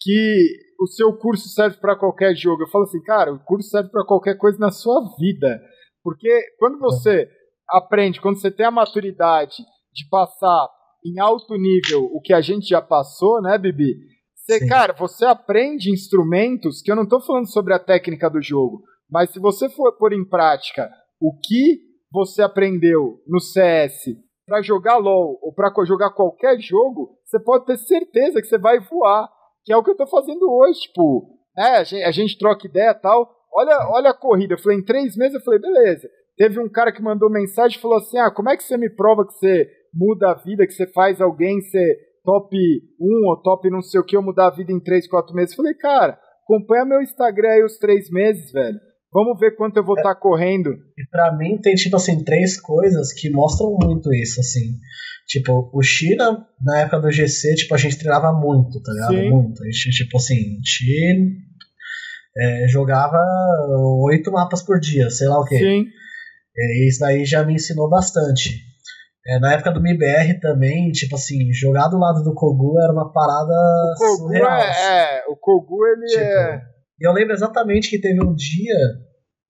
que 0.00 0.48
o 0.80 0.86
seu 0.86 1.16
curso 1.16 1.48
serve 1.48 1.76
para 1.76 1.96
qualquer 1.96 2.34
jogo? 2.34 2.62
Eu 2.62 2.68
falo 2.68 2.84
assim, 2.84 3.02
cara, 3.02 3.32
o 3.32 3.38
curso 3.44 3.68
serve 3.68 3.90
para 3.90 4.04
qualquer 4.04 4.36
coisa 4.36 4.58
na 4.58 4.70
sua 4.70 5.00
vida. 5.18 5.60
Porque 6.02 6.28
quando 6.58 6.78
você 6.78 7.28
aprende, 7.68 8.20
quando 8.20 8.40
você 8.40 8.50
tem 8.50 8.66
a 8.66 8.70
maturidade 8.70 9.56
de 9.92 10.08
passar 10.08 10.68
em 11.04 11.20
alto 11.20 11.54
nível 11.56 12.04
o 12.12 12.20
que 12.20 12.32
a 12.32 12.40
gente 12.40 12.68
já 12.68 12.82
passou, 12.82 13.40
né, 13.40 13.56
Bibi? 13.56 13.94
Você, 14.34 14.66
cara, 14.66 14.92
você 14.92 15.24
aprende 15.24 15.90
instrumentos 15.90 16.80
que 16.82 16.90
eu 16.90 16.96
não 16.96 17.02
estou 17.02 17.20
falando 17.20 17.50
sobre 17.50 17.74
a 17.74 17.78
técnica 17.78 18.30
do 18.30 18.40
jogo, 18.40 18.82
mas 19.10 19.30
se 19.30 19.40
você 19.40 19.68
for 19.68 19.96
pôr 19.96 20.12
em 20.12 20.24
prática 20.28 20.88
o 21.20 21.32
que 21.32 21.85
você 22.10 22.42
aprendeu 22.42 23.20
no 23.26 23.40
CS 23.40 24.16
para 24.46 24.62
jogar 24.62 24.96
LoL 24.96 25.38
ou 25.42 25.52
para 25.52 25.72
jogar 25.84 26.10
qualquer 26.10 26.58
jogo, 26.60 27.18
você 27.24 27.38
pode 27.40 27.66
ter 27.66 27.76
certeza 27.78 28.40
que 28.40 28.46
você 28.46 28.56
vai 28.56 28.78
voar, 28.78 29.28
que 29.64 29.72
é 29.72 29.76
o 29.76 29.82
que 29.82 29.90
eu 29.90 29.96
tô 29.96 30.06
fazendo 30.06 30.48
hoje, 30.48 30.80
tipo, 30.82 31.36
né, 31.56 31.78
a 31.78 31.84
gente, 31.84 32.04
a 32.04 32.10
gente 32.12 32.38
troca 32.38 32.66
ideia 32.66 32.94
tal, 32.94 33.28
olha, 33.52 33.88
olha 33.90 34.10
a 34.10 34.14
corrida, 34.14 34.54
eu 34.54 34.58
falei, 34.58 34.78
em 34.78 34.84
três 34.84 35.16
meses, 35.16 35.34
eu 35.34 35.40
falei, 35.40 35.60
beleza, 35.60 36.08
teve 36.36 36.60
um 36.60 36.68
cara 36.68 36.92
que 36.92 37.02
mandou 37.02 37.28
mensagem 37.28 37.76
e 37.76 37.80
falou 37.80 37.96
assim, 37.96 38.18
ah, 38.18 38.30
como 38.30 38.48
é 38.48 38.56
que 38.56 38.62
você 38.62 38.76
me 38.76 38.88
prova 38.88 39.26
que 39.26 39.34
você 39.34 39.68
muda 39.92 40.30
a 40.30 40.34
vida, 40.34 40.66
que 40.66 40.72
você 40.72 40.86
faz 40.92 41.20
alguém 41.20 41.60
ser 41.62 41.96
top 42.22 42.56
1 43.00 43.28
ou 43.28 43.42
top 43.42 43.68
não 43.70 43.82
sei 43.82 44.00
o 44.00 44.04
que, 44.04 44.16
ou 44.16 44.22
mudar 44.22 44.48
a 44.48 44.54
vida 44.54 44.70
em 44.70 44.80
três, 44.80 45.08
quatro 45.08 45.34
meses, 45.34 45.52
eu 45.52 45.56
falei, 45.56 45.74
cara, 45.74 46.18
acompanha 46.44 46.84
meu 46.84 47.02
Instagram 47.02 47.48
aí 47.48 47.64
os 47.64 47.78
três 47.78 48.08
meses, 48.10 48.52
velho, 48.52 48.78
Vamos 49.12 49.38
ver 49.38 49.56
quanto 49.56 49.76
eu 49.76 49.84
vou 49.84 49.96
estar 49.96 50.10
é, 50.10 50.14
tá 50.14 50.20
correndo. 50.20 50.70
E 50.98 51.06
pra 51.10 51.34
mim 51.36 51.58
tem, 51.58 51.74
tipo 51.74 51.96
assim, 51.96 52.22
três 52.22 52.60
coisas 52.60 53.12
que 53.12 53.30
mostram 53.30 53.76
muito 53.80 54.12
isso, 54.12 54.40
assim. 54.40 54.78
Tipo, 55.26 55.70
o 55.72 55.82
China, 55.82 56.46
na 56.62 56.80
época 56.80 57.00
do 57.00 57.10
GC, 57.10 57.54
tipo, 57.54 57.74
a 57.74 57.78
gente 57.78 57.98
treinava 57.98 58.32
muito, 58.32 58.80
tá 58.82 58.92
ligado? 58.92 59.14
Sim. 59.14 59.30
Muito. 59.30 59.62
A 59.62 59.66
gente, 59.66 59.90
tipo 59.90 60.16
assim, 60.16 60.34
a 60.34 60.38
gente 60.38 61.42
é, 62.36 62.68
jogava 62.68 63.18
oito 64.04 64.30
mapas 64.30 64.62
por 64.62 64.78
dia, 64.78 65.08
sei 65.10 65.28
lá 65.28 65.40
o 65.40 65.44
quê. 65.44 65.58
Sim. 65.58 65.84
E 66.56 66.88
isso 66.88 67.00
daí 67.00 67.24
já 67.24 67.44
me 67.44 67.54
ensinou 67.54 67.88
bastante. 67.88 68.60
É, 69.26 69.40
na 69.40 69.54
época 69.54 69.72
do 69.72 69.82
MIBR 69.82 70.40
também, 70.40 70.92
tipo 70.92 71.16
assim, 71.16 71.52
jogar 71.52 71.88
do 71.88 71.98
lado 71.98 72.22
do 72.22 72.34
Kogu 72.34 72.78
era 72.80 72.92
uma 72.92 73.12
parada 73.12 73.52
o 73.52 73.94
Kogu 73.98 74.16
surreal. 74.18 74.50
É, 74.52 74.70
assim. 74.70 74.80
é, 74.82 75.24
o 75.28 75.36
Kogu 75.36 75.86
ele 75.86 76.06
tipo, 76.06 76.20
é 76.20 76.75
e 77.00 77.06
eu 77.06 77.12
lembro 77.12 77.34
exatamente 77.34 77.90
que 77.90 78.00
teve 78.00 78.22
um 78.22 78.34
dia, 78.34 78.74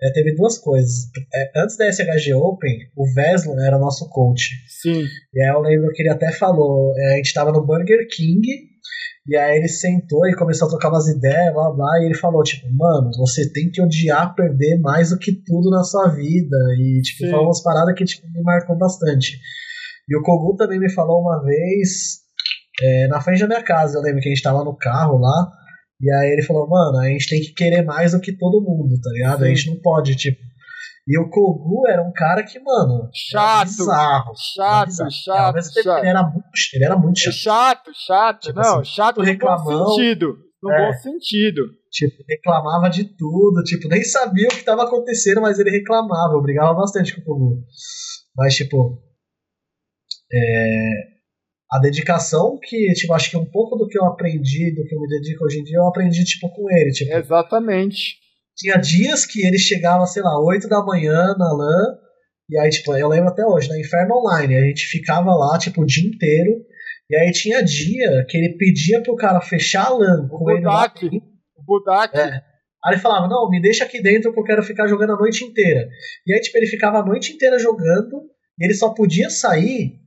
é, 0.03 0.13
teve 0.13 0.35
duas 0.35 0.59
coisas. 0.59 1.11
É, 1.35 1.61
antes 1.61 1.77
da 1.77 1.91
SHG 1.91 2.35
Open, 2.35 2.77
o 2.97 3.05
Veslo 3.15 3.59
era 3.61 3.79
nosso 3.79 4.09
coach. 4.11 4.51
Sim. 4.83 5.05
E 5.35 5.43
aí 5.43 5.49
eu 5.49 5.61
lembro 5.61 5.93
que 5.93 6.03
ele 6.03 6.11
até 6.11 6.33
falou, 6.33 6.93
é, 6.97 7.15
a 7.15 7.17
gente 7.17 7.33
tava 7.33 7.53
no 7.53 7.65
Burger 7.65 8.07
King, 8.15 8.47
e 9.29 9.37
aí 9.37 9.59
ele 9.59 9.69
sentou 9.69 10.27
e 10.29 10.37
começou 10.37 10.67
a 10.67 10.71
trocar 10.71 10.89
umas 10.89 11.09
ideias, 11.09 11.53
blá 11.53 11.73
blá, 11.73 12.01
e 12.01 12.07
ele 12.07 12.15
falou, 12.15 12.43
tipo, 12.45 12.67
mano, 12.73 13.11
você 13.17 13.51
tem 13.53 13.71
que 13.71 13.83
odiar 13.83 14.35
perder 14.37 14.79
mais 14.81 15.11
do 15.11 15.19
que 15.19 15.33
tudo 15.33 15.69
na 15.71 15.83
sua 15.83 16.09
vida. 16.09 16.57
E, 16.79 17.01
tipo, 17.03 17.25
Sim. 17.25 17.31
falou 17.31 17.47
umas 17.47 17.63
paradas 17.63 17.95
que, 17.97 18.05
tipo, 18.05 18.29
me 18.31 18.43
marcou 18.43 18.77
bastante. 18.79 19.41
E 20.09 20.17
o 20.17 20.23
Kogu 20.23 20.57
também 20.57 20.79
me 20.79 20.93
falou 20.93 21.21
uma 21.21 21.43
vez, 21.43 22.21
é, 22.81 23.09
na 23.09 23.21
frente 23.21 23.41
da 23.41 23.49
minha 23.49 23.63
casa, 23.63 23.99
eu 23.99 24.03
lembro 24.03 24.21
que 24.21 24.29
a 24.29 24.33
gente 24.33 24.43
tava 24.43 24.63
no 24.63 24.77
carro 24.77 25.19
lá, 25.19 25.53
e 26.01 26.13
aí 26.13 26.33
ele 26.33 26.43
falou, 26.43 26.69
mano, 26.69 26.99
a 26.99 27.09
gente 27.09 27.29
tem 27.29 27.41
que 27.41 27.53
querer 27.53 27.83
mais 27.83 28.13
do 28.13 28.21
que 28.21 28.37
todo 28.37 28.63
mundo, 28.63 29.01
tá 29.01 29.11
ligado? 29.11 29.39
Sim. 29.39 29.45
A 29.45 29.49
gente 29.49 29.71
não 29.71 29.81
pode, 29.81 30.17
tipo. 30.17 30.41
E 31.09 31.19
o 31.21 31.31
Kogu 31.31 31.89
era 31.89 32.03
um 32.03 32.13
cara 32.13 32.43
que, 32.43 32.59
mano. 32.59 33.09
Chato. 33.15 33.69
Bizarro, 33.69 34.33
chato, 34.35 34.87
bizarro. 34.87 35.11
chato, 35.13 35.83
chato. 35.83 35.99
Ele 36.01 36.09
era 36.09 36.23
muito, 36.23 36.49
ele 36.75 36.85
era 36.85 36.97
muito 36.99 37.19
chato. 37.21 37.33
Chato, 37.33 37.93
chato. 37.95 38.41
Tipo 38.41 38.61
não, 38.61 38.81
assim, 38.81 38.91
chato 38.91 39.23
no 39.23 39.39
bom 39.39 39.87
sentido. 39.89 40.39
No 40.63 40.73
é, 40.73 40.87
bom 40.87 40.99
sentido. 40.99 41.63
Tipo, 41.93 42.25
reclamava 42.29 42.91
de 42.91 43.05
tudo. 43.05 43.63
Tipo, 43.63 43.89
nem 43.89 44.03
sabia 44.03 44.49
o 44.49 44.51
que 44.51 44.57
estava 44.57 44.83
acontecendo, 44.83 45.41
mas 45.41 45.59
ele 45.59 45.71
reclamava. 45.71 46.35
Eu 46.35 46.43
brigava 46.43 46.75
bastante 46.75 47.15
com 47.15 47.21
o 47.21 47.25
Kogu. 47.25 47.63
Mas, 48.37 48.55
tipo. 48.55 49.01
É, 50.31 51.16
a 51.71 51.79
dedicação 51.81 52.59
que, 52.63 52.93
tipo, 52.95 53.13
acho 53.13 53.31
que 53.31 53.37
um 53.37 53.45
pouco 53.45 53.77
do 53.77 53.89
que 53.89 53.99
eu 53.99 54.05
aprendi, 54.05 54.73
do 54.75 54.85
que 54.85 54.95
eu 54.95 55.01
me 55.01 55.09
dedico 55.09 55.45
hoje 55.45 55.61
em 55.61 55.65
dia, 55.65 55.79
eu 55.79 55.89
aprendi, 55.89 56.25
tipo, 56.25 56.49
com 56.55 56.71
ele. 56.71 56.91
Tipo, 56.93 57.13
Exatamente. 57.13 58.19
Tinha 58.57 58.77
dias 58.77 59.27
que 59.27 59.45
ele 59.45 59.59
chegava, 59.59 60.07
sei 60.07 60.23
lá, 60.23 60.41
8 60.43 60.69
da 60.69 60.83
manhã 60.85 61.35
na 61.37 61.53
LAN, 61.53 61.99
e 62.49 62.59
aí, 62.59 62.71
tipo, 62.71 62.97
eu 62.97 63.09
lembro 63.09 63.29
até 63.29 63.45
hoje, 63.45 63.69
na 63.69 63.79
Inferno 63.79 64.17
Online, 64.17 64.57
a 64.57 64.61
gente 64.61 64.87
ficava 64.87 65.35
lá, 65.35 65.59
tipo, 65.59 65.83
o 65.83 65.87
dia 65.87 66.09
inteiro, 66.09 66.65
e 67.11 67.17
aí 67.17 67.33
tinha 67.33 67.63
dia 67.63 68.25
que 68.29 68.39
ele 68.39 68.57
pedia 68.57 69.03
pro 69.03 69.17
cara 69.17 69.41
fechar 69.41 69.87
a 69.87 69.91
LAN 69.91 70.29
com 70.29 70.45
o 70.45 70.51
ele 70.51 70.61
Budak, 70.61 71.05
lá. 71.05 71.11
O 71.57 71.65
Budak. 71.65 72.17
É. 72.17 72.43
Aí 72.85 72.93
ele 72.93 73.01
falava, 73.01 73.27
não, 73.27 73.51
me 73.51 73.61
deixa 73.61 73.83
aqui 73.83 74.01
dentro 74.01 74.33
que 74.33 74.39
eu 74.39 74.45
quero 74.45 74.63
ficar 74.63 74.87
jogando 74.87 75.15
a 75.15 75.17
noite 75.17 75.45
inteira. 75.45 75.89
E 76.25 76.33
aí, 76.33 76.41
tipo, 76.41 76.57
ele 76.57 76.69
ficava 76.69 77.01
a 77.01 77.05
noite 77.05 77.33
inteira 77.33 77.59
jogando, 77.59 78.23
e 78.59 78.65
ele 78.65 78.75
só 78.75 78.95
podia 78.95 79.29
sair 79.29 80.06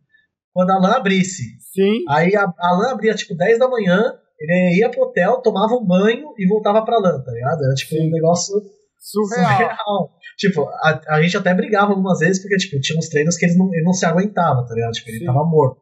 quando 0.60 0.72
a 0.72 0.77
LAN 0.77 0.98
abrisse. 0.98 1.44
Sim. 1.73 2.03
Aí 2.10 2.36
a, 2.36 2.44
a 2.44 2.72
LAN 2.73 2.91
abria 2.91 3.15
tipo 3.15 3.34
10 3.34 3.60
da 3.60 3.69
manhã, 3.69 4.14
ele 4.38 4.80
ia 4.80 4.90
pro 4.90 5.03
hotel, 5.03 5.41
tomava 5.41 5.73
um 5.73 5.86
banho 5.86 6.34
e 6.38 6.45
voltava 6.49 6.84
pra 6.84 6.99
LAN, 6.99 7.23
tá 7.23 7.31
ligado? 7.31 7.64
Era 7.64 7.73
tipo 7.76 7.91
Sim. 7.91 8.07
um 8.07 8.11
negócio 8.11 8.56
surreal. 8.99 9.57
surreal. 9.57 10.11
Tipo, 10.38 10.68
a, 10.84 11.15
a 11.15 11.22
gente 11.22 11.38
até 11.38 11.53
brigava 11.53 11.91
algumas 11.91 12.19
vezes 12.19 12.41
porque 12.41 12.57
tipo, 12.57 12.77
tinha 12.81 12.99
uns 12.99 13.07
treinos 13.07 13.38
que 13.38 13.45
ele 13.45 13.56
não, 13.56 13.73
ele 13.73 13.84
não 13.86 13.94
se 13.94 14.06
aguentava, 14.06 14.65
tá 14.68 14.76
ligado? 14.76 14.91
Tipo, 14.91 15.10
ele 15.11 15.19
Sim. 15.19 15.26
tava 15.26 15.45
morto. 15.45 15.80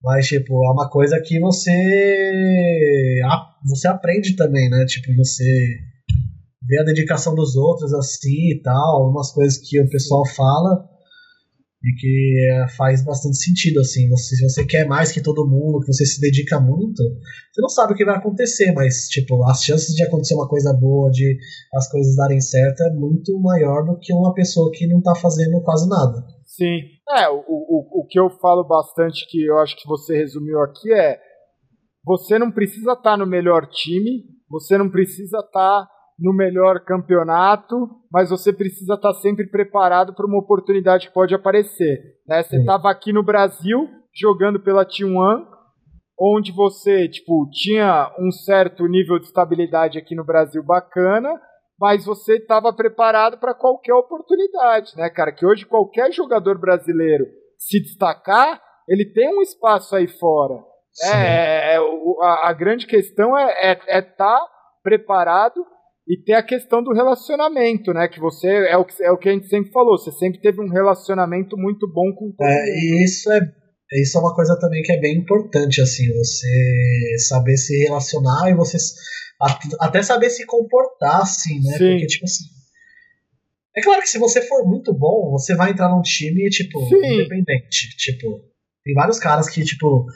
Mas, 0.00 0.28
tipo, 0.28 0.64
é 0.64 0.70
uma 0.70 0.88
coisa 0.88 1.20
que 1.20 1.40
você. 1.40 1.72
você 3.66 3.88
aprende 3.88 4.36
também, 4.36 4.70
né? 4.70 4.84
Tipo, 4.86 5.16
você. 5.16 5.44
ver 6.62 6.80
a 6.80 6.84
dedicação 6.84 7.34
dos 7.34 7.56
outros 7.56 7.92
assim 7.92 8.52
e 8.52 8.60
tal, 8.62 9.10
umas 9.10 9.32
coisas 9.32 9.58
que 9.58 9.80
o 9.80 9.88
pessoal 9.88 10.22
fala 10.28 10.93
e 11.84 11.94
que 11.96 12.50
é, 12.50 12.68
faz 12.68 13.04
bastante 13.04 13.36
sentido 13.36 13.80
assim. 13.80 14.08
Você, 14.08 14.36
se 14.36 14.42
você 14.42 14.64
quer 14.64 14.86
mais 14.86 15.12
que 15.12 15.22
todo 15.22 15.46
mundo, 15.46 15.80
que 15.80 15.92
você 15.92 16.06
se 16.06 16.18
dedica 16.18 16.58
muito, 16.58 17.02
você 17.52 17.60
não 17.60 17.68
sabe 17.68 17.92
o 17.92 17.96
que 17.96 18.04
vai 18.04 18.16
acontecer, 18.16 18.72
mas 18.72 19.08
tipo 19.08 19.44
as 19.44 19.62
chances 19.62 19.94
de 19.94 20.02
acontecer 20.02 20.34
uma 20.34 20.48
coisa 20.48 20.72
boa, 20.72 21.10
de 21.10 21.36
as 21.74 21.90
coisas 21.90 22.16
darem 22.16 22.40
certo 22.40 22.82
é 22.82 22.90
muito 22.90 23.38
maior 23.38 23.84
do 23.84 23.98
que 24.00 24.12
uma 24.14 24.32
pessoa 24.32 24.70
que 24.72 24.86
não 24.86 25.02
tá 25.02 25.14
fazendo 25.14 25.60
quase 25.62 25.86
nada. 25.88 26.24
Sim, 26.46 26.80
é 27.10 27.28
o, 27.28 27.44
o, 27.46 28.00
o 28.00 28.06
que 28.08 28.18
eu 28.18 28.30
falo 28.30 28.64
bastante 28.64 29.26
que 29.28 29.44
eu 29.44 29.58
acho 29.58 29.76
que 29.76 29.86
você 29.86 30.16
resumiu 30.16 30.60
aqui 30.62 30.90
é 30.92 31.18
você 32.02 32.38
não 32.38 32.50
precisa 32.50 32.92
estar 32.92 33.02
tá 33.02 33.16
no 33.16 33.26
melhor 33.26 33.66
time, 33.66 34.24
você 34.48 34.78
não 34.78 34.90
precisa 34.90 35.38
estar 35.38 35.50
tá 35.50 35.88
no 36.18 36.32
melhor 36.32 36.80
campeonato, 36.80 37.88
mas 38.12 38.30
você 38.30 38.52
precisa 38.52 38.94
estar 38.94 39.12
sempre 39.14 39.48
preparado 39.48 40.14
para 40.14 40.26
uma 40.26 40.38
oportunidade 40.38 41.08
que 41.08 41.14
pode 41.14 41.34
aparecer. 41.34 41.98
Né? 42.26 42.42
Você 42.42 42.58
estava 42.58 42.90
aqui 42.90 43.12
no 43.12 43.22
Brasil 43.22 43.88
jogando 44.14 44.60
pela 44.60 44.86
T1, 44.86 45.44
onde 46.18 46.52
você 46.52 47.08
tipo 47.08 47.48
tinha 47.50 48.14
um 48.18 48.30
certo 48.30 48.86
nível 48.86 49.18
de 49.18 49.26
estabilidade 49.26 49.98
aqui 49.98 50.14
no 50.14 50.24
Brasil 50.24 50.62
bacana, 50.62 51.40
mas 51.80 52.04
você 52.04 52.36
estava 52.36 52.72
preparado 52.72 53.38
para 53.38 53.52
qualquer 53.52 53.94
oportunidade, 53.94 54.96
né, 54.96 55.10
cara? 55.10 55.32
Que 55.32 55.44
hoje 55.44 55.66
qualquer 55.66 56.12
jogador 56.12 56.58
brasileiro 56.58 57.26
se 57.58 57.80
destacar, 57.80 58.62
ele 58.88 59.04
tem 59.04 59.36
um 59.36 59.42
espaço 59.42 59.96
aí 59.96 60.06
fora. 60.06 60.62
É, 61.02 61.08
é, 61.08 61.74
é 61.74 61.78
a, 62.22 62.48
a, 62.48 62.52
grande 62.52 62.86
questão 62.86 63.36
é 63.36 63.72
estar 63.72 63.88
é, 63.88 63.98
é 63.98 64.02
tá 64.02 64.46
preparado 64.80 65.66
e 66.06 66.22
ter 66.22 66.34
a 66.34 66.42
questão 66.42 66.82
do 66.82 66.92
relacionamento, 66.92 67.92
né? 67.92 68.08
Que 68.08 68.20
você 68.20 68.48
é 68.48 68.76
o 68.76 68.84
que, 68.84 69.02
é 69.02 69.10
o 69.10 69.18
que 69.18 69.28
a 69.28 69.32
gente 69.32 69.48
sempre 69.48 69.72
falou, 69.72 69.96
você 69.96 70.12
sempre 70.12 70.40
teve 70.40 70.60
um 70.60 70.68
relacionamento 70.68 71.56
muito 71.56 71.90
bom 71.90 72.12
com 72.14 72.30
todo 72.30 72.46
é, 72.46 72.64
E 72.76 73.04
isso 73.04 73.32
é, 73.32 73.40
isso 74.00 74.18
é 74.18 74.20
uma 74.20 74.34
coisa 74.34 74.58
também 74.58 74.82
que 74.82 74.92
é 74.92 75.00
bem 75.00 75.18
importante, 75.18 75.80
assim, 75.80 76.12
você 76.12 77.16
saber 77.26 77.56
se 77.56 77.76
relacionar 77.84 78.50
e 78.50 78.54
você 78.54 78.76
até 79.80 80.02
saber 80.02 80.30
se 80.30 80.46
comportar, 80.46 81.22
assim, 81.22 81.60
né? 81.62 81.78
Sim. 81.78 81.90
Porque, 81.90 82.06
tipo 82.06 82.24
assim. 82.24 82.44
É 83.76 83.82
claro 83.82 84.00
que 84.02 84.08
se 84.08 84.18
você 84.18 84.40
for 84.42 84.64
muito 84.64 84.94
bom, 84.94 85.32
você 85.32 85.56
vai 85.56 85.72
entrar 85.72 85.88
num 85.88 86.02
time, 86.02 86.48
tipo, 86.48 86.78
Sim. 86.88 87.14
independente. 87.14 87.96
Tipo, 87.96 88.40
tem 88.84 88.94
vários 88.94 89.18
caras 89.18 89.48
que, 89.48 89.64
tipo, 89.64 90.06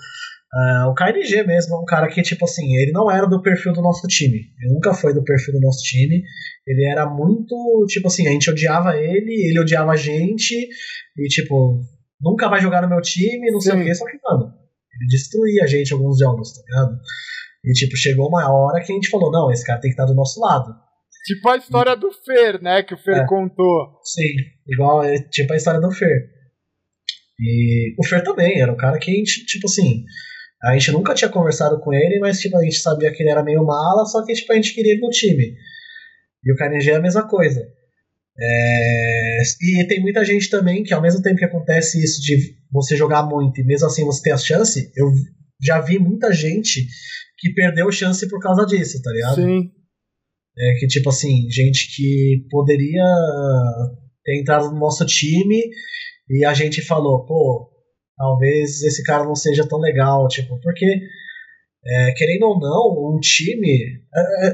Uh, 0.55 0.89
o 0.89 0.95
KNG 0.95 1.45
mesmo 1.45 1.77
é 1.77 1.79
um 1.79 1.85
cara 1.85 2.09
que, 2.09 2.23
tipo 2.23 2.45
assim, 2.45 2.75
ele 2.77 2.91
não 2.91 3.11
era 3.11 3.27
do 3.27 3.43
perfil 3.43 3.73
do 3.73 3.83
nosso 3.83 4.07
time. 4.07 4.39
Ele 4.59 4.73
nunca 4.73 4.95
foi 4.95 5.12
do 5.12 5.23
perfil 5.23 5.55
do 5.55 5.61
nosso 5.61 5.83
time. 5.83 6.23
Ele 6.66 6.85
era 6.91 7.07
muito, 7.07 7.55
tipo 7.89 8.09
assim, 8.09 8.27
a 8.27 8.31
gente 8.31 8.51
odiava 8.51 8.97
ele, 8.97 9.49
ele 9.49 9.61
odiava 9.61 9.93
a 9.93 9.97
gente, 9.97 10.55
e, 10.55 11.29
tipo, 11.29 11.81
nunca 12.20 12.49
vai 12.49 12.61
jogar 12.61 12.81
no 12.81 12.89
meu 12.89 13.01
time, 13.03 13.51
não 13.51 13.61
sei 13.61 13.73
Sim. 13.73 13.83
o 13.83 13.85
que, 13.85 13.95
só 13.95 14.07
que, 14.07 14.19
mano, 14.25 14.55
ele 14.95 15.07
destruía 15.11 15.65
a 15.65 15.66
gente 15.66 15.93
alguns 15.93 16.19
jogos, 16.19 16.53
tá 16.53 16.62
ligado? 16.66 16.99
E, 17.65 17.73
tipo, 17.73 17.97
chegou 17.97 18.29
uma 18.29 18.51
hora 18.51 18.83
que 18.83 18.91
a 18.91 18.95
gente 18.95 19.11
falou: 19.11 19.31
não, 19.31 19.51
esse 19.51 19.65
cara 19.65 19.81
tem 19.81 19.91
que 19.91 19.95
estar 19.95 20.07
do 20.07 20.15
nosso 20.15 20.41
lado. 20.41 20.75
Tipo 21.25 21.49
a 21.51 21.57
história 21.57 21.95
do 21.95 22.11
Fer, 22.11 22.62
né? 22.62 22.83
Que 22.83 22.95
o 22.95 22.99
Fer 22.99 23.19
é, 23.19 23.27
contou. 23.27 24.01
Sim, 24.03 24.33
igual, 24.66 25.03
é, 25.05 25.19
tipo 25.19 25.53
a 25.53 25.57
história 25.57 25.81
do 25.81 25.91
Fer. 25.91 26.31
E 27.39 27.95
o 27.99 28.07
Fer 28.07 28.23
também, 28.23 28.61
era 28.61 28.73
um 28.73 28.77
cara 28.77 28.99
que 28.99 29.11
a 29.11 29.15
gente, 29.15 29.45
tipo 29.45 29.66
assim, 29.66 30.05
a 30.63 30.73
gente 30.75 30.91
nunca 30.93 31.15
tinha 31.15 31.31
conversado 31.31 31.79
com 31.81 31.93
ele, 31.93 32.19
mas 32.19 32.41
tipo, 32.41 32.57
a 32.57 32.63
gente 32.63 32.79
sabia 32.79 33.13
que 33.13 33.23
ele 33.23 33.31
era 33.31 33.45
meio 33.45 33.65
mala, 33.65 34.05
só 34.07 34.25
que 34.25 34.33
tipo, 34.33 34.53
a 34.53 34.57
gente 34.57 34.75
queria 34.75 34.93
ele 34.93 35.01
no 35.01 35.11
time. 35.11 35.55
E 36.45 36.53
o 36.53 36.57
KNG 36.57 36.91
é 36.91 36.97
a 36.97 37.01
mesma 37.01 37.27
coisa. 37.27 37.61
É... 38.41 39.43
E 39.63 39.87
tem 39.87 40.01
muita 40.01 40.25
gente 40.25 40.49
também 40.51 40.83
que, 40.83 40.95
ao 40.95 41.03
mesmo 41.03 41.23
tempo 41.23 41.37
que 41.37 41.45
acontece 41.45 42.03
isso 42.03 42.21
de 42.23 42.57
você 42.73 42.97
jogar 42.97 43.23
muito 43.23 43.61
e 43.61 43.65
mesmo 43.65 43.87
assim 43.87 44.05
você 44.05 44.23
ter 44.23 44.33
a 44.33 44.39
chance, 44.39 44.91
eu 44.97 45.07
já 45.63 45.81
vi 45.81 45.99
muita 45.99 46.33
gente 46.33 46.87
que 47.39 47.53
perdeu 47.53 47.91
chance 47.91 48.29
por 48.29 48.41
causa 48.41 48.67
disso, 48.67 49.01
tá 49.03 49.11
ligado? 49.13 49.35
Sim. 49.37 49.71
É 50.59 50.75
que, 50.79 50.89
tipo 50.89 51.09
assim, 51.09 51.49
gente 51.51 51.95
que 51.95 52.47
poderia 52.51 53.05
ter 54.25 54.41
entrado 54.41 54.71
no 54.73 54.79
nosso 54.79 55.07
time 55.07 55.63
e 56.29 56.45
a 56.45 56.53
gente 56.53 56.83
falou, 56.83 57.25
pô, 57.25 57.71
talvez 58.19 58.82
esse 58.82 59.03
cara 59.05 59.24
não 59.24 59.35
seja 59.35 59.66
tão 59.66 59.78
legal, 59.78 60.27
tipo, 60.28 60.61
porque 60.61 60.85
é, 61.86 62.12
querendo 62.12 62.43
ou 62.43 62.59
não, 62.59 63.15
um 63.15 63.20
time. 63.20 64.03
É, 64.15 64.49
é, 64.49 64.53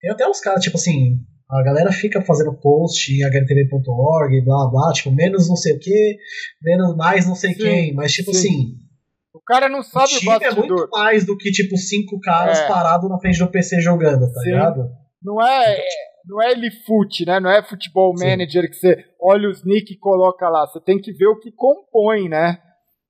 tem 0.00 0.10
até 0.10 0.28
uns 0.28 0.40
caras, 0.40 0.62
tipo 0.62 0.76
assim, 0.76 1.16
a 1.50 1.62
galera 1.62 1.92
fica 1.92 2.20
fazendo 2.20 2.52
post 2.52 3.12
em 3.12 3.24
htv.org, 3.24 4.44
blá 4.44 4.68
blá, 4.70 4.92
tipo, 4.92 5.10
menos 5.10 5.48
não 5.48 5.56
sei 5.56 5.76
o 5.76 5.78
que, 5.78 6.16
menos 6.60 6.96
mais 6.96 7.26
não 7.26 7.34
sei 7.34 7.54
sim, 7.54 7.62
quem, 7.62 7.94
mas 7.94 8.12
tipo 8.12 8.34
sim. 8.34 8.48
assim. 8.48 8.84
O 9.32 9.40
cara 9.40 9.68
não 9.68 9.82
sabe 9.82 10.14
o 10.14 10.18
time 10.18 10.36
o 10.36 10.42
é 10.42 10.54
muito 10.54 10.88
mais 10.92 11.24
do 11.24 11.36
que, 11.36 11.50
tipo, 11.50 11.76
cinco 11.76 12.20
caras 12.20 12.58
é. 12.58 12.68
parados 12.68 13.10
na 13.10 13.18
frente 13.18 13.38
do 13.38 13.50
PC 13.50 13.80
jogando, 13.80 14.32
tá 14.32 14.40
sim. 14.40 14.50
ligado? 14.50 14.90
Não 15.22 15.42
é, 15.42 15.82
não 16.26 16.42
é 16.42 16.52
elefute, 16.52 17.26
né? 17.26 17.40
Não 17.40 17.50
é 17.50 17.62
futebol 17.62 18.14
manager 18.16 18.68
que 18.68 18.76
você 18.76 19.04
olha 19.20 19.48
os 19.48 19.64
nick 19.64 19.92
e 19.92 19.98
coloca 19.98 20.48
lá. 20.48 20.66
Você 20.66 20.80
tem 20.80 21.00
que 21.00 21.12
ver 21.12 21.26
o 21.26 21.38
que 21.38 21.50
compõe, 21.50 22.28
né? 22.28 22.58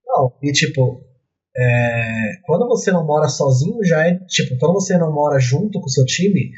Não, 0.07 0.33
e 0.43 0.53
tipo, 0.53 1.03
é, 1.57 2.41
quando 2.45 2.67
você 2.67 2.91
não 2.91 3.07
mora 3.07 3.29
sozinho, 3.29 3.85
já 3.85 4.07
é. 4.07 4.19
Tipo, 4.29 4.59
quando 4.59 4.75
você 4.75 4.99
não 4.99 5.13
mora 5.13 5.39
junto 5.39 5.81
com 5.81 5.87
o 5.87 5.91
seu 5.91 6.05
time, 6.05 6.51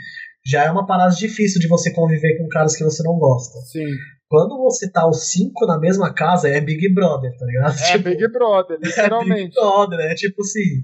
já 0.44 0.64
é 0.64 0.70
uma 0.70 0.86
parada 0.86 1.14
difícil 1.14 1.60
de 1.60 1.68
você 1.68 1.93
conviver 1.93 2.39
com 2.39 2.48
caras 2.48 2.77
que 2.77 2.85
você 2.85 3.02
não 3.02 3.18
gosta. 3.18 3.59
Sim. 3.60 3.86
Quando 4.28 4.59
você 4.59 4.90
tá 4.90 5.09
os 5.09 5.31
cinco 5.31 5.66
na 5.66 5.78
mesma 5.78 6.12
casa, 6.12 6.48
é 6.48 6.60
Big 6.60 6.93
Brother, 6.93 7.31
tá 7.36 7.47
ligado? 7.47 7.78
É 7.78 7.93
tipo, 7.93 8.05
Big 8.05 8.28
Brother, 8.32 8.78
literalmente. 8.82 9.55
É 9.56 9.60
Big 9.60 9.70
Brother, 9.70 10.01
é 10.01 10.14
tipo 10.14 10.43
assim. 10.43 10.82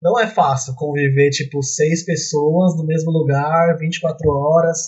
Não 0.00 0.18
é 0.18 0.28
fácil 0.28 0.74
conviver, 0.76 1.30
tipo, 1.30 1.60
seis 1.60 2.04
pessoas 2.04 2.76
no 2.76 2.86
mesmo 2.86 3.10
lugar, 3.10 3.76
24 3.78 4.30
horas. 4.30 4.78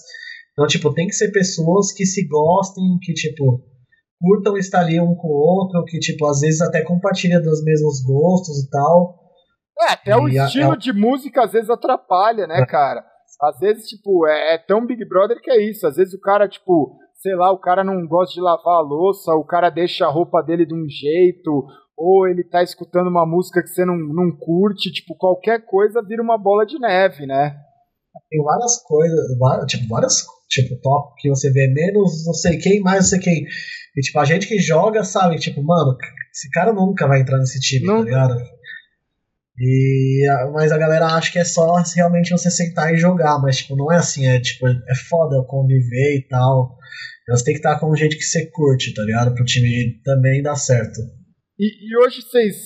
Então, 0.53 0.69
tipo, 0.69 0.95
tem 0.95 1.09
que 1.09 1.15
ser 1.15 1.33
pessoas 1.33 1.93
que 1.93 2.07
se 2.07 2.29
gostem, 2.29 2.85
que, 3.03 3.13
tipo, 3.13 3.61
curtam 4.21 4.57
estar 4.57 4.81
ali 4.81 5.01
um 5.01 5.15
com 5.15 5.29
o 5.29 5.33
outro, 5.33 5.83
que, 5.85 5.99
tipo, 5.99 6.27
às 6.27 6.41
vezes 6.41 6.61
até 6.61 6.83
compartilha 6.83 7.41
dos 7.41 7.65
mesmos 7.65 8.03
gostos 8.03 8.65
e 8.65 8.71
tal. 8.71 9.19
É, 9.81 9.93
até 9.93 10.17
o 10.17 10.29
estilo 10.29 10.73
a, 10.73 10.77
de 10.77 10.93
música 10.93 11.45
às 11.45 11.53
vezes 11.53 11.71
atrapalha, 11.71 12.47
né, 12.47 12.61
é. 12.61 12.67
cara? 12.67 13.03
Às 13.43 13.59
vezes, 13.59 13.89
tipo, 13.89 14.27
é, 14.27 14.55
é, 14.55 14.59
tão 14.59 14.87
Big 14.87 15.03
Brother 15.09 15.41
que 15.41 15.51
é 15.51 15.63
isso. 15.63 15.87
Às 15.87 15.97
vezes 15.97 16.13
o 16.13 16.21
cara, 16.21 16.47
tipo, 16.47 16.95
sei 17.15 17.35
lá, 17.35 17.51
o 17.51 17.59
cara 17.59 17.83
não 17.83 18.07
gosta 18.07 18.35
de 18.35 18.41
lavar 18.41 18.77
a 18.77 18.83
louça, 18.83 19.33
o 19.33 19.45
cara 19.45 19.71
deixa 19.71 20.05
a 20.05 20.11
roupa 20.11 20.43
dele 20.43 20.67
de 20.67 20.75
um 20.75 20.87
jeito, 20.87 21.65
ou 21.97 22.29
ele 22.29 22.45
tá 22.45 22.63
escutando 22.63 23.09
uma 23.09 23.25
música 23.25 23.63
que 23.63 23.69
você 23.69 23.85
não, 23.85 23.97
não 23.97 24.31
curte, 24.39 24.93
tipo, 24.93 25.15
qualquer 25.17 25.65
coisa 25.65 26.03
vira 26.03 26.23
uma 26.23 26.37
bola 26.37 26.67
de 26.67 26.79
neve, 26.79 27.27
né? 27.27 27.57
Tem 28.29 28.43
várias 28.43 28.83
coisas, 28.83 29.39
várias, 29.39 29.67
tipo, 29.67 29.89
várias, 29.89 30.27
tipo, 30.49 30.81
top 30.83 31.15
que 31.19 31.29
você 31.31 31.51
vê 31.51 31.69
menos 31.69 32.27
não 32.27 32.35
sei 32.35 32.59
quem, 32.59 32.81
mais 32.81 32.97
não 32.97 33.05
sei 33.05 33.21
quem. 33.21 33.45
E, 33.97 34.01
tipo, 34.01 34.19
a 34.19 34.25
gente 34.25 34.47
que 34.47 34.59
joga 34.59 35.03
sabe, 35.05 35.37
tipo, 35.37 35.63
mano, 35.63 35.97
esse 36.33 36.49
cara 36.51 36.73
nunca 36.73 37.07
vai 37.07 37.21
entrar 37.21 37.39
nesse 37.39 37.61
time, 37.61 37.87
tá 37.87 37.93
não. 37.93 37.99
tá 38.01 38.05
ligado? 38.05 38.43
E, 39.59 40.27
mas 40.53 40.73
a 40.73 40.79
galera 40.79 41.07
acha 41.07 41.31
que 41.31 41.39
é 41.39 41.45
só 41.45 41.75
realmente 41.95 42.31
você 42.31 42.51
sentar 42.51 42.95
e 42.95 42.97
jogar, 42.97 43.39
mas, 43.41 43.59
tipo, 43.59 43.77
não 43.77 43.93
é 43.93 43.97
assim, 43.97 44.27
é, 44.27 44.41
tipo, 44.41 44.67
é 44.67 44.95
foda 45.09 45.45
conviver 45.47 46.17
e 46.17 46.27
tal. 46.29 46.79
Você 47.29 47.45
tem 47.45 47.55
que 47.55 47.61
estar 47.61 47.79
com 47.79 47.95
gente 47.95 48.17
que 48.17 48.25
você 48.25 48.51
curte, 48.51 48.95
tá 48.95 49.03
ligado? 49.03 49.35
Pro 49.35 49.45
time 49.45 50.01
também 50.03 50.43
dar 50.43 50.57
certo. 50.57 51.01
E, 51.59 51.89
e 51.89 51.97
hoje 51.99 52.23
vocês, 52.23 52.57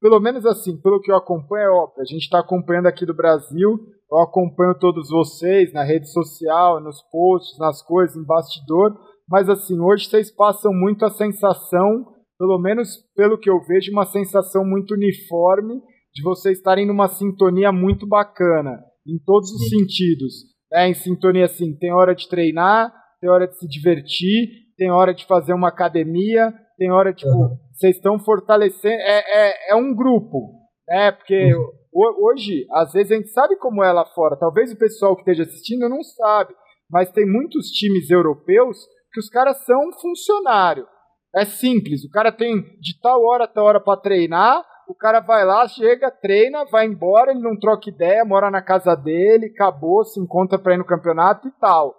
pelo 0.00 0.18
menos 0.18 0.46
assim, 0.46 0.80
pelo 0.80 1.00
que 1.00 1.12
eu 1.12 1.16
acompanho, 1.16 1.64
é 1.64 1.70
óbvio, 1.70 2.02
a 2.02 2.04
gente 2.04 2.28
tá 2.28 2.40
acompanhando 2.40 2.86
aqui 2.86 3.04
do 3.04 3.14
Brasil, 3.14 3.78
eu 4.10 4.18
acompanho 4.18 4.78
todos 4.78 5.08
vocês 5.08 5.72
na 5.72 5.84
rede 5.84 6.10
social, 6.10 6.80
nos 6.80 7.00
posts, 7.10 7.58
nas 7.58 7.82
coisas, 7.82 8.16
em 8.16 8.24
bastidor, 8.24 8.98
mas 9.32 9.48
assim, 9.48 9.80
hoje 9.80 10.10
vocês 10.10 10.30
passam 10.30 10.74
muito 10.74 11.06
a 11.06 11.08
sensação, 11.08 12.04
pelo 12.38 12.58
menos 12.58 12.98
pelo 13.16 13.38
que 13.38 13.48
eu 13.48 13.58
vejo, 13.66 13.90
uma 13.90 14.04
sensação 14.04 14.62
muito 14.62 14.92
uniforme 14.92 15.80
de 16.14 16.22
vocês 16.22 16.58
estarem 16.58 16.86
numa 16.86 17.08
sintonia 17.08 17.72
muito 17.72 18.06
bacana, 18.06 18.84
em 19.08 19.18
todos 19.24 19.50
os 19.50 19.70
Sim. 19.70 19.78
sentidos. 19.78 20.34
É, 20.70 20.86
em 20.86 20.92
sintonia 20.92 21.46
assim, 21.46 21.74
tem 21.78 21.94
hora 21.94 22.14
de 22.14 22.28
treinar, 22.28 22.92
tem 23.22 23.30
hora 23.30 23.48
de 23.48 23.58
se 23.58 23.66
divertir, 23.66 24.50
tem 24.76 24.90
hora 24.90 25.14
de 25.14 25.24
fazer 25.24 25.54
uma 25.54 25.68
academia, 25.68 26.52
tem 26.76 26.90
hora, 26.90 27.14
tipo, 27.14 27.30
uhum. 27.30 27.56
vocês 27.72 27.96
estão 27.96 28.18
fortalecendo. 28.18 29.00
É, 29.00 29.48
é, 29.48 29.70
é 29.70 29.74
um 29.74 29.94
grupo, 29.94 30.52
né? 30.86 31.10
Porque 31.10 31.54
uhum. 31.54 32.28
hoje, 32.28 32.66
às 32.70 32.92
vezes, 32.92 33.12
a 33.12 33.14
gente 33.14 33.30
sabe 33.30 33.56
como 33.56 33.82
é 33.82 33.90
lá 33.90 34.04
fora. 34.04 34.36
Talvez 34.36 34.70
o 34.72 34.78
pessoal 34.78 35.14
que 35.14 35.22
esteja 35.22 35.44
assistindo 35.44 35.88
não 35.88 36.02
sabe, 36.02 36.52
mas 36.90 37.10
tem 37.10 37.24
muitos 37.24 37.68
times 37.68 38.10
europeus 38.10 38.76
que 39.12 39.20
os 39.20 39.28
caras 39.28 39.64
são 39.64 39.92
funcionário. 40.00 40.86
É 41.34 41.44
simples, 41.44 42.04
o 42.04 42.10
cara 42.10 42.30
tem 42.30 42.62
de 42.80 43.00
tal 43.00 43.22
hora 43.24 43.44
a 43.44 43.48
tal 43.48 43.64
hora 43.64 43.80
para 43.80 44.00
treinar, 44.00 44.64
o 44.88 44.94
cara 44.94 45.20
vai 45.20 45.44
lá, 45.44 45.66
chega, 45.66 46.10
treina, 46.10 46.64
vai 46.66 46.86
embora, 46.86 47.30
ele 47.30 47.40
não 47.40 47.58
troca 47.58 47.88
ideia, 47.88 48.24
mora 48.24 48.50
na 48.50 48.60
casa 48.60 48.94
dele, 48.94 49.46
acabou, 49.46 50.04
se 50.04 50.20
encontra 50.20 50.58
para 50.58 50.74
ir 50.74 50.78
no 50.78 50.84
campeonato 50.84 51.48
e 51.48 51.52
tal. 51.52 51.94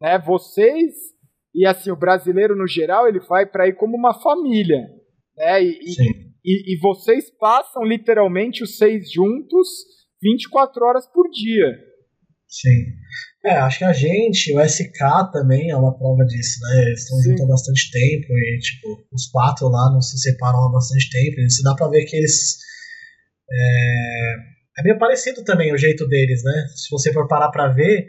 né? 0.00 0.18
Vocês 0.18 0.94
e 1.54 1.66
assim 1.66 1.90
o 1.90 1.96
brasileiro 1.96 2.56
no 2.56 2.66
geral 2.66 3.08
ele 3.08 3.20
vai 3.20 3.44
para 3.44 3.66
ir 3.66 3.74
como 3.74 3.96
uma 3.96 4.14
família, 4.14 4.78
né? 5.36 5.62
E, 5.62 5.78
e, 6.44 6.74
e, 6.74 6.78
vocês 6.80 7.30
passam 7.36 7.82
literalmente 7.82 8.62
os 8.62 8.76
seis 8.76 9.10
juntos 9.12 9.68
24 10.22 10.84
horas 10.84 11.06
por 11.06 11.28
dia. 11.28 11.87
Sim. 12.48 12.86
É, 13.44 13.52
acho 13.52 13.78
que 13.78 13.84
a 13.84 13.92
gente, 13.92 14.52
o 14.54 14.60
SK 14.60 15.30
também 15.32 15.70
é 15.70 15.76
uma 15.76 15.96
prova 15.96 16.24
disso, 16.24 16.58
né? 16.62 16.82
Eles 16.82 17.02
estão 17.02 17.20
juntos 17.22 17.42
há 17.42 17.46
bastante 17.46 17.90
tempo 17.90 18.26
e, 18.32 18.58
tipo, 18.58 19.06
os 19.12 19.26
quatro 19.30 19.68
lá 19.68 19.92
não 19.92 20.00
se 20.00 20.18
separam 20.18 20.64
há 20.64 20.72
bastante 20.72 21.10
tempo. 21.10 21.50
Se 21.50 21.62
dá 21.62 21.74
pra 21.74 21.88
ver 21.88 22.04
que 22.04 22.16
eles. 22.16 22.56
É, 23.50 24.80
é 24.80 24.82
meio 24.82 24.98
parecido 24.98 25.44
também 25.44 25.72
o 25.72 25.78
jeito 25.78 26.06
deles, 26.08 26.42
né? 26.42 26.66
Se 26.74 26.90
você 26.90 27.12
for 27.12 27.28
parar 27.28 27.50
pra 27.50 27.68
ver, 27.68 28.08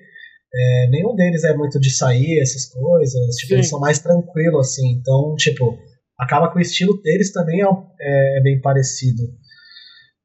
é, 0.53 0.87
nenhum 0.89 1.15
deles 1.15 1.43
é 1.43 1.53
muito 1.53 1.79
de 1.79 1.91
sair, 1.91 2.39
essas 2.41 2.65
coisas. 2.65 3.35
Tipo, 3.35 3.53
eles 3.55 3.69
são 3.69 3.79
mais 3.79 3.99
tranquilos, 3.99 4.69
assim. 4.69 4.93
Então, 4.93 5.35
tipo, 5.35 5.77
acaba 6.17 6.51
que 6.51 6.57
o 6.57 6.61
estilo 6.61 6.99
deles 7.01 7.31
também 7.31 7.61
é, 7.61 8.37
é 8.37 8.41
bem 8.41 8.59
parecido. 8.61 9.23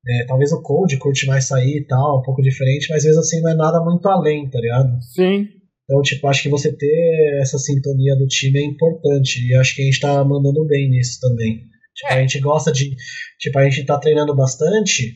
É, 0.07 0.27
talvez 0.27 0.53
o 0.53 0.61
Code 0.61 0.99
curte 0.99 1.27
mais 1.27 1.47
sair 1.47 1.79
e 1.79 1.87
tal, 1.87 2.19
um 2.21 2.23
pouco 2.23 2.43
diferente, 2.43 2.89
mas 2.91 2.99
às 2.99 3.05
vezes 3.05 3.19
assim 3.19 3.41
não 3.41 3.51
é 3.51 3.55
nada 3.55 3.83
muito 3.83 4.07
além, 4.07 4.49
tá 4.51 4.61
ligado? 4.61 5.03
Sim. 5.03 5.47
Então, 5.85 6.01
tipo, 6.03 6.27
acho 6.27 6.43
que 6.43 6.49
você 6.49 6.75
ter 6.75 7.39
essa 7.41 7.59
sintonia 7.59 8.17
do 8.17 8.27
time 8.27 8.59
é 8.59 8.65
importante. 8.65 9.47
E 9.47 9.55
acho 9.55 9.75
que 9.75 9.83
a 9.83 9.85
gente 9.85 10.01
tá 10.01 10.25
mandando 10.25 10.65
bem 10.67 10.89
nisso 10.89 11.19
também. 11.21 11.61
Tipo, 11.95 12.13
a 12.13 12.21
gente 12.21 12.41
gosta 12.41 12.73
de. 12.73 12.95
Tipo, 13.39 13.59
a 13.59 13.65
gente 13.65 13.85
tá 13.85 13.99
treinando 13.99 14.35
bastante, 14.35 15.15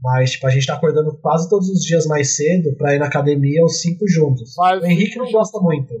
mas 0.00 0.32
tipo, 0.32 0.46
a 0.46 0.50
gente 0.50 0.66
tá 0.66 0.74
acordando 0.74 1.16
quase 1.20 1.48
todos 1.48 1.68
os 1.68 1.82
dias 1.82 2.06
mais 2.06 2.36
cedo 2.36 2.74
pra 2.76 2.94
ir 2.94 2.98
na 2.98 3.06
academia 3.06 3.64
os 3.64 3.80
cinco 3.80 4.06
juntos. 4.08 4.52
Mas, 4.56 4.82
o 4.82 4.86
Henrique 4.86 5.16
não 5.16 5.30
gosta 5.30 5.60
muito 5.60 5.94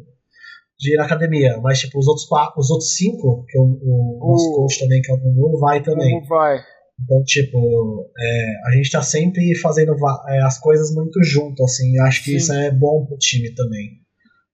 de 0.78 0.94
ir 0.94 0.96
na 0.96 1.04
academia, 1.04 1.58
mas 1.62 1.78
tipo, 1.78 1.98
os 1.98 2.08
outros 2.08 2.26
quatro, 2.26 2.58
os 2.58 2.70
outros 2.70 2.94
cinco, 2.96 3.44
que 3.46 3.58
o, 3.58 3.62
o, 3.62 4.18
o 4.24 4.30
nosso 4.32 4.52
coach 4.52 4.78
também, 4.80 5.00
que 5.02 5.10
é 5.10 5.14
o 5.14 5.18
Nuno, 5.18 5.58
vai 5.58 5.82
também. 5.82 6.14
Nuno 6.14 6.26
vai. 6.26 6.58
Então, 7.02 7.22
tipo, 7.24 8.10
é, 8.18 8.68
a 8.68 8.72
gente 8.72 8.90
tá 8.90 9.02
sempre 9.02 9.54
fazendo 9.60 9.94
é, 10.28 10.42
as 10.42 10.58
coisas 10.58 10.94
muito 10.94 11.22
junto, 11.22 11.62
assim. 11.64 11.98
Acho 12.00 12.22
que 12.22 12.30
Sim. 12.32 12.36
isso 12.36 12.52
é 12.52 12.70
bom 12.70 13.06
pro 13.06 13.16
time 13.16 13.54
também. 13.54 14.00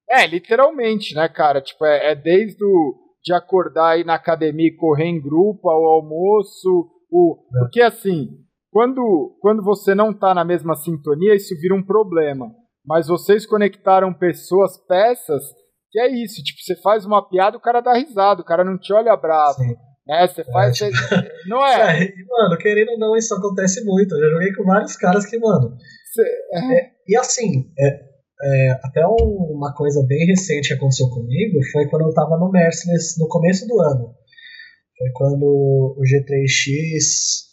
É, 0.08 0.26
literalmente, 0.26 1.14
né, 1.14 1.28
cara? 1.28 1.60
Tipo, 1.60 1.84
é, 1.84 2.12
é 2.12 2.14
desde 2.14 2.64
o, 2.64 2.94
de 3.24 3.34
acordar 3.34 3.94
aí 3.94 4.04
na 4.04 4.14
academia 4.14 4.68
e 4.68 4.76
correr 4.76 5.06
em 5.06 5.20
grupo, 5.20 5.68
ao 5.68 5.84
almoço, 5.84 6.88
o... 7.10 7.36
É. 7.56 7.58
Porque, 7.60 7.82
assim, 7.82 8.28
quando, 8.70 9.36
quando 9.40 9.62
você 9.62 9.94
não 9.94 10.12
tá 10.12 10.32
na 10.32 10.44
mesma 10.44 10.76
sintonia, 10.76 11.34
isso 11.34 11.58
vira 11.60 11.74
um 11.74 11.84
problema. 11.84 12.46
Mas 12.84 13.08
vocês 13.08 13.44
conectaram 13.44 14.14
pessoas, 14.14 14.76
peças, 14.86 15.42
que 15.90 15.98
é 15.98 16.08
isso. 16.22 16.42
Tipo, 16.42 16.60
você 16.60 16.80
faz 16.80 17.04
uma 17.04 17.28
piada, 17.28 17.56
o 17.56 17.60
cara 17.60 17.80
dá 17.80 17.94
risada, 17.94 18.42
o 18.42 18.44
cara 18.44 18.62
não 18.62 18.78
te 18.78 18.92
olha 18.92 19.16
bravo. 19.16 19.58
Sim. 19.58 19.74
É, 20.08 20.26
você 20.26 20.44
faz. 20.44 20.80
É, 20.80 20.90
tipo... 20.90 20.98
Não 21.48 21.64
é? 21.66 22.04
é? 22.04 22.12
Mano, 22.28 22.56
querendo 22.58 22.90
ou 22.90 22.98
não, 22.98 23.16
isso 23.16 23.34
acontece 23.34 23.84
muito. 23.84 24.14
Eu 24.14 24.20
já 24.20 24.30
joguei 24.30 24.52
com 24.52 24.64
vários 24.64 24.96
caras 24.96 25.26
que, 25.26 25.38
mano. 25.38 25.76
Cê... 26.12 26.22
É, 26.22 26.90
e 27.08 27.16
assim, 27.16 27.70
é, 27.78 28.06
é, 28.42 28.70
até 28.82 29.04
uma 29.06 29.74
coisa 29.74 30.04
bem 30.06 30.26
recente 30.26 30.68
que 30.68 30.74
aconteceu 30.74 31.08
comigo 31.08 31.58
foi 31.72 31.88
quando 31.88 32.06
eu 32.06 32.14
tava 32.14 32.38
no 32.38 32.50
Mercedes 32.50 33.18
no 33.18 33.28
começo 33.28 33.66
do 33.66 33.80
ano. 33.80 34.14
Foi 34.98 35.10
quando 35.14 35.44
o 35.44 36.02
G3X. 36.02 37.46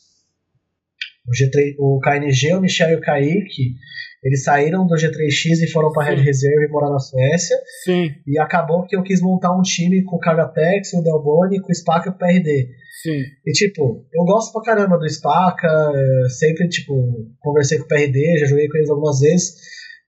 O, 1.26 1.32
G3, 1.32 1.76
o 1.80 2.00
KNG, 2.02 2.54
o 2.54 2.62
Michel 2.62 2.90
e 2.90 2.96
o 2.96 3.02
Kaique 3.02 3.76
eles 4.24 4.44
saíram 4.44 4.88
do 4.88 4.96
G3X 4.96 5.64
e 5.64 5.72
foram 5.72 5.92
para 5.92 6.10
Red 6.10 6.22
Reserve 6.22 6.66
e 6.66 6.70
morar 6.70 6.90
na 6.90 7.00
Suécia. 7.00 7.58
Sim. 7.84 8.10
E 8.26 8.40
acabou 8.40 8.86
que 8.86 8.96
eu 8.96 9.04
quis 9.04 9.22
montar 9.22 9.56
um 9.56 9.62
time 9.62 10.04
com 10.04 10.16
o 10.16 10.20
Kagatex, 10.20 10.94
o 10.94 11.04
Delboni, 11.04 11.62
com 11.62 11.72
o 11.72 11.76
Spaca 11.76 12.10
e 12.10 12.12
o 12.12 12.18
PRD. 12.18 12.70
Sim. 13.02 13.22
E 13.46 13.52
tipo, 13.52 14.06
eu 14.14 14.24
gosto 14.24 14.54
pra 14.54 14.62
caramba 14.62 14.98
do 14.98 15.10
Spaca, 15.10 15.68
é, 15.68 16.30
sempre, 16.30 16.70
tipo, 16.70 16.94
conversei 17.40 17.78
com 17.78 17.84
o 17.84 17.88
PRD, 17.88 18.38
já 18.40 18.46
joguei 18.46 18.68
com 18.70 18.78
eles 18.78 18.90
algumas 18.90 19.20
vezes. 19.20 19.56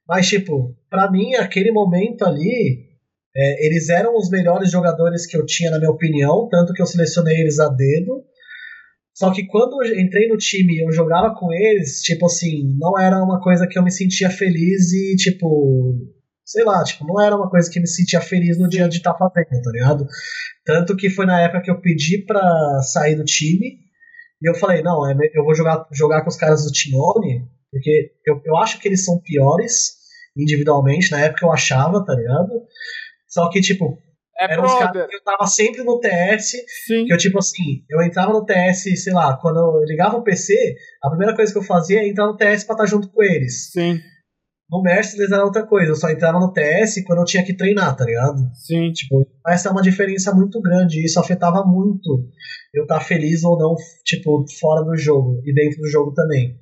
Mas, 0.07 0.27
tipo, 0.27 0.73
pra 0.89 1.11
mim, 1.11 1.35
aquele 1.35 1.71
momento 1.71 2.23
ali, 2.23 2.85
é, 3.35 3.65
eles 3.65 3.89
eram 3.89 4.15
os 4.15 4.29
melhores 4.29 4.71
jogadores 4.71 5.27
que 5.27 5.35
eu 5.35 5.45
tinha, 5.45 5.71
na 5.71 5.77
minha 5.77 5.91
opinião, 5.91 6.47
tanto 6.49 6.71
que 6.73 6.81
eu 6.81 6.85
selecionei 6.85 7.35
eles 7.41 7.59
a 7.59 7.67
dedo. 7.67 8.23
Só 9.15 9.31
que 9.31 9.45
quando 9.47 9.81
eu 9.81 9.97
entrei 9.97 10.27
no 10.27 10.37
time 10.37 10.77
eu 10.77 10.91
jogava 10.91 11.33
com 11.33 11.51
eles, 11.53 12.01
tipo 12.01 12.25
assim, 12.25 12.75
não 12.77 12.99
era 12.99 13.23
uma 13.23 13.39
coisa 13.39 13.65
que 13.65 13.79
eu 13.79 13.83
me 13.83 13.91
sentia 13.91 14.29
feliz 14.29 14.91
e, 14.91 15.15
tipo, 15.15 15.95
sei 16.43 16.65
lá, 16.65 16.83
tipo, 16.83 17.07
não 17.07 17.21
era 17.21 17.33
uma 17.33 17.49
coisa 17.49 17.71
que 17.71 17.79
me 17.79 17.87
sentia 17.87 18.19
feliz 18.19 18.59
no 18.59 18.67
dia 18.67 18.89
de 18.89 18.97
estar 18.97 19.13
tá 19.13 19.31
fazendo, 19.33 19.61
tá 19.61 19.71
ligado? 19.71 20.05
Tanto 20.65 20.97
que 20.97 21.09
foi 21.09 21.25
na 21.25 21.39
época 21.39 21.61
que 21.61 21.71
eu 21.71 21.79
pedi 21.79 22.25
pra 22.25 22.81
sair 22.81 23.15
do 23.15 23.23
time 23.23 23.79
e 24.41 24.49
eu 24.49 24.53
falei, 24.53 24.83
não, 24.83 25.09
é 25.09 25.15
eu 25.33 25.45
vou 25.45 25.55
jogar, 25.55 25.87
jogar 25.93 26.21
com 26.21 26.29
os 26.29 26.35
caras 26.35 26.65
do 26.65 26.71
Timone, 26.71 27.47
porque 27.71 28.11
eu, 28.27 28.41
eu 28.43 28.57
acho 28.57 28.79
que 28.81 28.87
eles 28.89 29.05
são 29.05 29.21
piores 29.21 29.95
individualmente, 30.37 31.11
na 31.11 31.21
época 31.21 31.45
eu 31.45 31.51
achava, 31.53 32.03
tá 32.03 32.13
ligado? 32.13 32.49
Só 33.29 33.49
que, 33.49 33.61
tipo, 33.61 33.97
é 34.37 34.51
Eram 34.51 34.65
os 34.65 34.73
caras 34.73 35.07
que 35.07 35.15
eu 35.15 35.23
tava 35.23 35.47
sempre 35.47 35.83
no 35.83 35.99
TS. 35.99 36.51
Sim. 36.85 37.05
Que 37.05 37.13
eu, 37.13 37.17
tipo 37.17 37.39
assim, 37.39 37.83
eu 37.89 38.01
entrava 38.01 38.33
no 38.33 38.45
TS, 38.45 39.03
sei 39.03 39.13
lá, 39.13 39.37
quando 39.37 39.57
eu 39.57 39.83
ligava 39.85 40.17
o 40.17 40.23
PC, 40.23 40.53
a 41.01 41.09
primeira 41.09 41.35
coisa 41.35 41.51
que 41.51 41.57
eu 41.57 41.63
fazia 41.63 42.01
é 42.01 42.07
entrar 42.07 42.27
no 42.27 42.37
TS 42.37 42.63
pra 42.63 42.73
estar 42.73 42.85
junto 42.85 43.09
com 43.09 43.23
eles. 43.23 43.71
Sim. 43.71 43.99
No 44.69 44.81
Mercedes 44.81 45.31
era 45.31 45.45
outra 45.45 45.65
coisa, 45.65 45.91
eu 45.91 45.95
só 45.95 46.09
entrava 46.09 46.39
no 46.39 46.51
TS 46.51 47.03
quando 47.05 47.19
eu 47.19 47.25
tinha 47.25 47.45
que 47.45 47.55
treinar, 47.55 47.95
tá 47.95 48.03
ligado? 48.03 48.37
Sim. 48.55 48.91
Tipo, 48.91 49.25
essa 49.47 49.69
é 49.69 49.71
uma 49.71 49.81
diferença 49.81 50.33
muito 50.33 50.59
grande 50.59 50.99
e 50.99 51.05
isso 51.05 51.19
afetava 51.19 51.63
muito 51.63 52.27
eu 52.73 52.83
estar 52.83 52.99
tá 52.99 53.01
feliz 53.01 53.43
ou 53.43 53.57
não, 53.57 53.75
tipo, 54.03 54.43
fora 54.59 54.83
do 54.83 54.97
jogo 54.97 55.39
e 55.45 55.53
dentro 55.53 55.79
do 55.81 55.87
jogo 55.87 56.13
também. 56.13 56.59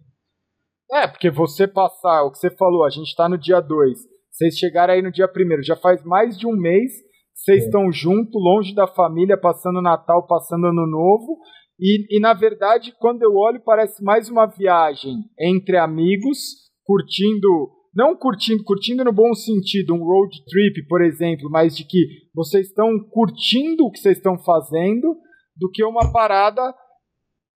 É, 0.92 1.08
porque 1.08 1.32
você 1.32 1.66
passar, 1.66 2.24
o 2.24 2.32
que 2.32 2.38
você 2.38 2.52
falou, 2.52 2.86
a 2.86 2.90
gente 2.90 3.16
tá 3.16 3.28
no 3.28 3.38
dia 3.38 3.62
2, 3.62 3.98
vocês 4.30 4.58
chegaram 4.58 4.94
aí 4.94 5.02
no 5.02 5.12
dia 5.12 5.26
1 5.26 5.64
já 5.64 5.76
faz 5.76 6.04
mais 6.04 6.38
de 6.38 6.46
um 6.46 6.56
mês 6.56 6.92
vocês 7.34 7.64
é. 7.64 7.66
estão 7.66 7.92
junto, 7.92 8.38
longe 8.38 8.74
da 8.74 8.88
família, 8.88 9.38
passando 9.38 9.82
Natal, 9.82 10.26
passando 10.28 10.68
Ano 10.68 10.88
Novo. 10.88 11.40
E, 11.80 12.18
e, 12.18 12.20
na 12.20 12.34
verdade, 12.34 12.94
quando 13.00 13.24
eu 13.24 13.34
olho, 13.36 13.62
parece 13.66 14.04
mais 14.04 14.30
uma 14.30 14.46
viagem 14.46 15.16
entre 15.40 15.78
amigos, 15.78 16.38
curtindo, 16.86 17.70
não 17.94 18.16
curtindo, 18.16 18.64
curtindo 18.64 19.04
no 19.04 19.12
bom 19.12 19.34
sentido, 19.34 19.94
um 19.94 20.04
road 20.04 20.32
trip, 20.46 20.88
por 20.88 21.02
exemplo, 21.02 21.50
mas 21.50 21.76
de 21.76 21.86
que 21.86 22.06
vocês 22.34 22.68
estão 22.68 22.90
curtindo 23.12 23.86
o 23.86 23.92
que 23.92 24.00
vocês 24.00 24.18
estão 24.18 24.38
fazendo, 24.38 25.18
do 25.56 25.70
que 25.70 25.84
uma 25.84 26.12
parada, 26.12 26.74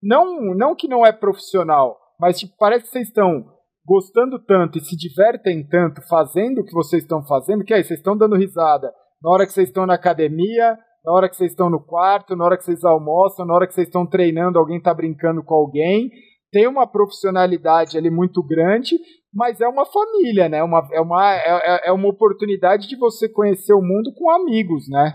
não, 0.02 0.54
não 0.56 0.76
que 0.76 0.88
não 0.88 1.06
é 1.06 1.12
profissional, 1.12 1.98
mas 2.20 2.40
tipo, 2.40 2.54
parece 2.58 2.86
que 2.86 2.92
vocês 2.92 3.08
estão 3.08 3.46
gostando 3.86 4.38
tanto 4.44 4.78
e 4.78 4.82
se 4.82 4.96
divertem 4.98 5.66
tanto 5.66 6.02
fazendo 6.08 6.60
o 6.60 6.66
que 6.66 6.74
vocês 6.74 7.04
estão 7.04 7.26
fazendo, 7.26 7.64
que 7.64 7.74
aí 7.74 7.84
vocês 7.84 8.00
estão 8.00 8.18
dando 8.18 8.36
risada, 8.36 8.92
na 9.22 9.30
hora 9.30 9.46
que 9.46 9.54
vocês 9.54 9.70
estão 9.70 9.86
na 9.86 9.96
academia, 9.96 10.78
na 11.06 11.14
hora 11.14 11.30
que 11.30 11.36
vocês 11.36 11.52
estão 11.52 11.70
no 11.70 11.80
quarto, 11.80 12.36
na 12.36 12.46
hora 12.46 12.58
que 12.58 12.64
vocês 12.64 12.84
almoçam, 12.84 13.46
na 13.46 13.54
hora 13.54 13.68
que 13.68 13.74
vocês 13.74 13.88
estão 13.88 14.06
treinando, 14.06 14.60
alguém 14.60 14.78
está 14.78 14.94
brincando 14.94 15.44
com 15.44 15.56
alguém. 15.56 16.10
Tem 16.52 16.68
uma 16.68 16.88
profissionalidade 16.88 17.98
ali 17.98 18.10
muito 18.10 18.42
grande, 18.44 18.96
mas 19.34 19.60
é 19.62 19.68
uma 19.68 19.86
família, 19.86 20.50
né? 20.50 20.64
Uma, 20.64 20.88
é, 20.92 21.02
uma, 21.02 21.34
é, 21.34 21.42
é, 21.48 21.90
é 21.90 21.92
uma 21.92 22.10
oportunidade 22.10 22.88
de 22.88 22.98
você 22.98 23.28
conhecer 23.30 23.74
o 23.74 23.82
mundo 23.82 24.14
com 24.16 24.30
amigos, 24.32 24.90
né? 24.90 25.14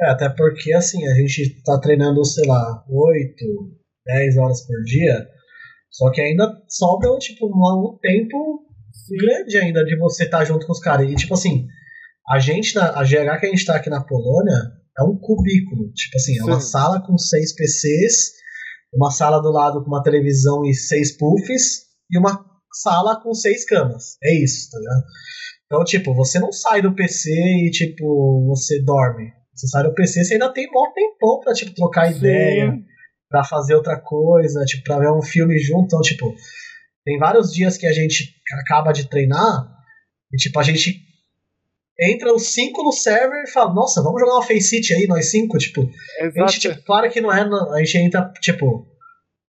É, 0.00 0.10
até 0.10 0.28
porque 0.28 0.72
assim, 0.74 1.06
a 1.06 1.14
gente 1.14 1.62
tá 1.62 1.78
treinando, 1.80 2.24
sei 2.24 2.46
lá, 2.46 2.84
8, 2.88 3.36
10 4.04 4.36
horas 4.36 4.66
por 4.66 4.82
dia, 4.84 5.26
só 5.90 6.10
que 6.10 6.20
ainda 6.20 6.52
sobra 6.68 7.16
tipo, 7.18 7.46
um, 7.46 7.94
um 7.94 7.98
tempo 7.98 8.66
Sim. 8.92 9.16
grande 9.16 9.56
ainda 9.58 9.84
de 9.84 9.96
você 9.98 10.24
estar 10.24 10.38
tá 10.38 10.44
junto 10.44 10.66
com 10.66 10.72
os 10.72 10.80
caras. 10.80 11.10
E 11.10 11.14
tipo 11.14 11.34
assim, 11.34 11.66
a 12.28 12.38
gente, 12.38 12.74
na, 12.74 12.98
a 12.98 13.04
GH 13.04 13.40
que 13.40 13.46
a 13.46 13.50
gente 13.50 13.58
está 13.58 13.76
aqui 13.76 13.88
na 13.88 14.04
Polônia, 14.04 14.54
é 14.98 15.02
um 15.02 15.16
cubículo. 15.16 15.92
Tipo 15.92 16.16
assim, 16.16 16.38
é 16.38 16.44
uma 16.44 16.60
sala 16.60 17.00
com 17.06 17.16
seis 17.16 17.54
PCs, 17.54 18.32
uma 18.92 19.10
sala 19.10 19.40
do 19.40 19.50
lado 19.50 19.82
com 19.82 19.88
uma 19.88 20.02
televisão 20.02 20.64
e 20.64 20.74
seis 20.74 21.16
puffs, 21.16 21.86
e 22.10 22.18
uma 22.18 22.44
sala 22.72 23.20
com 23.22 23.32
seis 23.34 23.64
camas. 23.64 24.16
É 24.22 24.42
isso, 24.42 24.70
tá 24.70 24.78
ligado? 24.78 25.04
Então, 25.66 25.84
tipo, 25.84 26.14
você 26.14 26.38
não 26.38 26.52
sai 26.52 26.80
do 26.80 26.94
PC 26.94 27.30
e, 27.30 27.70
tipo, 27.70 28.46
você 28.46 28.82
dorme. 28.82 29.32
Você 29.54 29.68
sai 29.68 29.84
do 29.84 29.94
PC, 29.94 30.24
você 30.24 30.34
ainda 30.34 30.52
tem 30.52 30.70
mó 30.70 30.92
tempão 30.92 31.40
pra, 31.40 31.52
tipo, 31.52 31.74
trocar 31.74 32.12
Sim. 32.12 32.18
ideia, 32.18 32.72
pra 33.28 33.42
fazer 33.42 33.74
outra 33.74 34.00
coisa, 34.00 34.64
tipo, 34.64 34.84
pra 34.84 34.98
ver 34.98 35.10
um 35.10 35.22
filme 35.22 35.58
junto. 35.58 35.86
Então, 35.86 36.00
tipo, 36.00 36.34
tem 37.04 37.18
vários 37.18 37.52
dias 37.52 37.76
que 37.76 37.86
a 37.86 37.92
gente 37.92 38.34
acaba 38.52 38.92
de 38.92 39.08
treinar 39.08 39.68
e, 40.32 40.36
tipo, 40.36 40.58
a 40.60 40.62
gente 40.62 41.05
entra 42.00 42.34
os 42.34 42.52
cinco 42.52 42.82
no 42.82 42.92
server 42.92 43.42
e 43.44 43.50
fala, 43.50 43.72
nossa, 43.72 44.02
vamos 44.02 44.20
jogar 44.20 44.34
uma 44.34 44.46
Face 44.46 44.68
City 44.68 44.92
aí, 44.92 45.06
nós 45.06 45.30
cinco, 45.30 45.56
tipo. 45.58 45.88
Exato. 46.20 46.42
A 46.42 46.46
gente, 46.46 46.60
tipo, 46.60 46.84
claro 46.84 47.10
que 47.10 47.20
não 47.20 47.32
é. 47.32 47.40
A 47.40 47.78
gente 47.78 47.98
entra, 47.98 48.32
tipo. 48.40 48.86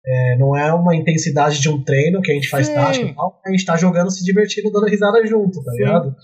É, 0.09 0.37
não 0.39 0.57
é 0.57 0.73
uma 0.73 0.95
intensidade 0.95 1.61
de 1.61 1.69
um 1.69 1.83
treino 1.83 2.23
que 2.23 2.31
a 2.31 2.35
gente 2.35 2.49
faz 2.49 2.69
tática 2.69 3.05
e 3.05 3.13
tal, 3.13 3.41
a 3.45 3.51
gente 3.51 3.65
tá 3.65 3.77
jogando, 3.77 4.09
se 4.09 4.23
divertindo, 4.23 4.71
dando 4.71 4.87
risada 4.87 5.27
junto, 5.27 5.61
tá 5.65 5.73
Sim. 5.73 5.79
ligado? 5.79 6.15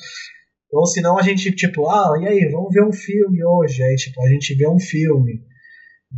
Ou 0.72 0.86
senão 0.86 1.18
a 1.18 1.22
gente, 1.22 1.50
tipo, 1.50 1.90
ah, 1.90 2.14
e 2.22 2.28
aí, 2.28 2.48
vamos 2.50 2.72
ver 2.72 2.84
um 2.84 2.92
filme 2.92 3.44
hoje. 3.44 3.82
Aí, 3.82 3.96
tipo, 3.96 4.22
a 4.24 4.28
gente 4.28 4.54
vê 4.54 4.68
um 4.68 4.78
filme. 4.78 5.42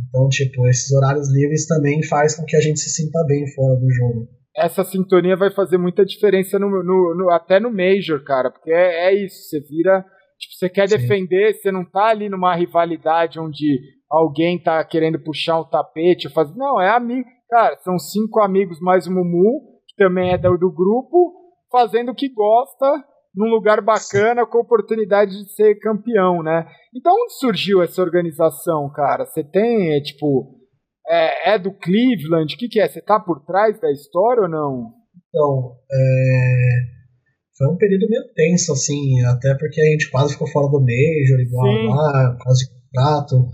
Então, 0.07 0.29
tipo, 0.29 0.67
esses 0.67 0.91
horários 0.91 1.27
livres 1.33 1.65
também 1.65 2.03
faz 2.03 2.35
com 2.35 2.45
que 2.45 2.55
a 2.55 2.61
gente 2.61 2.79
se 2.79 2.89
sinta 2.89 3.23
bem 3.27 3.45
fora 3.53 3.75
do 3.75 3.91
jogo. 3.91 4.29
Essa 4.57 4.83
sintonia 4.83 5.35
vai 5.35 5.51
fazer 5.51 5.77
muita 5.77 6.05
diferença 6.05 6.57
no, 6.57 6.69
no, 6.69 7.15
no 7.15 7.29
até 7.31 7.59
no 7.59 7.69
Major, 7.69 8.23
cara, 8.23 8.49
porque 8.49 8.71
é, 8.71 9.09
é 9.09 9.25
isso, 9.25 9.35
você 9.43 9.59
vira. 9.59 10.05
Tipo, 10.39 10.53
você 10.53 10.69
quer 10.69 10.87
Sim. 10.87 10.97
defender, 10.97 11.53
você 11.53 11.71
não 11.71 11.83
tá 11.83 12.07
ali 12.07 12.29
numa 12.29 12.55
rivalidade 12.55 13.39
onde 13.39 13.79
alguém 14.09 14.61
tá 14.61 14.83
querendo 14.83 15.19
puxar 15.19 15.59
um 15.59 15.69
tapete, 15.69 16.29
fazer. 16.29 16.55
Não, 16.55 16.79
é 16.79 16.89
amigo. 16.89 17.27
Cara, 17.49 17.77
são 17.77 17.97
cinco 17.99 18.41
amigos 18.41 18.79
mais 18.79 19.07
o 19.07 19.11
Mumu, 19.11 19.61
que 19.87 19.95
também 19.97 20.33
é 20.33 20.37
do, 20.37 20.57
do 20.57 20.71
grupo, 20.71 21.33
fazendo 21.71 22.11
o 22.11 22.15
que 22.15 22.29
gosta 22.29 23.03
num 23.35 23.49
lugar 23.49 23.81
bacana 23.81 24.45
com 24.45 24.57
a 24.57 24.61
oportunidade 24.61 25.31
de 25.31 25.53
ser 25.53 25.75
campeão, 25.79 26.41
né? 26.41 26.65
Então, 26.95 27.13
onde 27.13 27.37
surgiu 27.37 27.81
essa 27.81 28.01
organização, 28.01 28.89
cara? 28.93 29.25
Você 29.25 29.43
tem, 29.43 29.93
é, 29.95 30.01
tipo, 30.01 30.55
é, 31.07 31.53
é, 31.53 31.59
do 31.59 31.71
Cleveland? 31.71 32.53
O 32.53 32.57
que, 32.57 32.67
que 32.67 32.79
é? 32.79 32.87
Você 32.87 33.01
tá 33.01 33.19
por 33.19 33.45
trás 33.45 33.79
da 33.79 33.91
história 33.91 34.43
ou 34.43 34.49
não? 34.49 34.93
Então, 35.29 35.75
é... 35.91 36.79
foi 37.57 37.67
um 37.67 37.77
período 37.77 38.09
meio 38.09 38.23
tenso, 38.33 38.73
assim, 38.73 39.21
até 39.25 39.55
porque 39.55 39.81
a 39.81 39.85
gente 39.85 40.09
quase 40.09 40.33
ficou 40.33 40.47
fora 40.47 40.69
do 40.69 40.79
Major, 40.79 41.39
igual 41.39 41.95
lá, 41.95 42.37
quase 42.41 42.65
prato. 42.91 43.49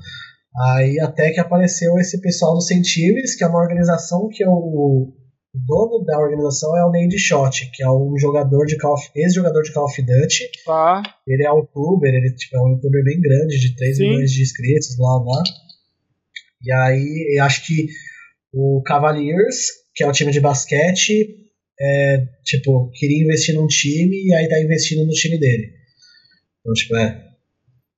Aí 0.73 0.99
até 0.99 1.31
que 1.31 1.39
apareceu 1.39 1.97
esse 1.97 2.19
pessoal 2.21 2.53
do 2.53 2.61
Centives, 2.61 3.35
que 3.35 3.43
é 3.43 3.47
uma 3.47 3.61
organização 3.61 4.27
que 4.29 4.43
eu 4.43 4.51
o 5.53 5.59
dono 5.67 6.05
da 6.05 6.17
organização 6.17 6.77
é 6.77 6.85
o 6.85 6.91
Nate 6.91 7.19
Shot, 7.19 7.71
que 7.73 7.83
é 7.83 7.91
um 7.91 8.17
jogador 8.17 8.65
de 8.65 8.77
Call 8.77 8.93
of, 8.93 9.11
ex-jogador 9.13 9.61
de 9.63 9.73
Call 9.73 9.83
of 9.83 10.01
Duty. 10.01 10.49
Tá. 10.65 11.03
Ele 11.27 11.45
é 11.45 11.51
um 11.51 11.57
youtuber, 11.57 12.13
ele 12.13 12.33
tipo, 12.35 12.55
é 12.55 12.61
um 12.61 12.69
youtuber 12.69 13.03
bem 13.03 13.19
grande, 13.19 13.59
de 13.59 13.75
3 13.75 13.97
Sim. 13.97 14.03
milhões 14.03 14.31
de 14.31 14.43
inscritos, 14.43 14.95
blá 14.95 15.19
blá. 15.19 15.43
E 16.63 16.71
aí, 16.71 17.37
eu 17.37 17.43
acho 17.43 17.65
que 17.65 17.87
o 18.53 18.81
Cavaliers, 18.85 19.67
que 19.95 20.03
é 20.03 20.07
o 20.07 20.11
time 20.11 20.31
de 20.31 20.39
basquete, 20.39 21.41
é, 21.79 22.25
tipo, 22.43 22.91
queria 22.91 23.23
investir 23.23 23.55
num 23.55 23.67
time 23.67 24.15
e 24.27 24.35
aí 24.35 24.47
tá 24.47 24.59
investindo 24.59 25.05
no 25.05 25.11
time 25.11 25.39
dele. 25.39 25.71
Então, 26.59 26.73
tipo, 26.73 26.95
é. 26.95 27.27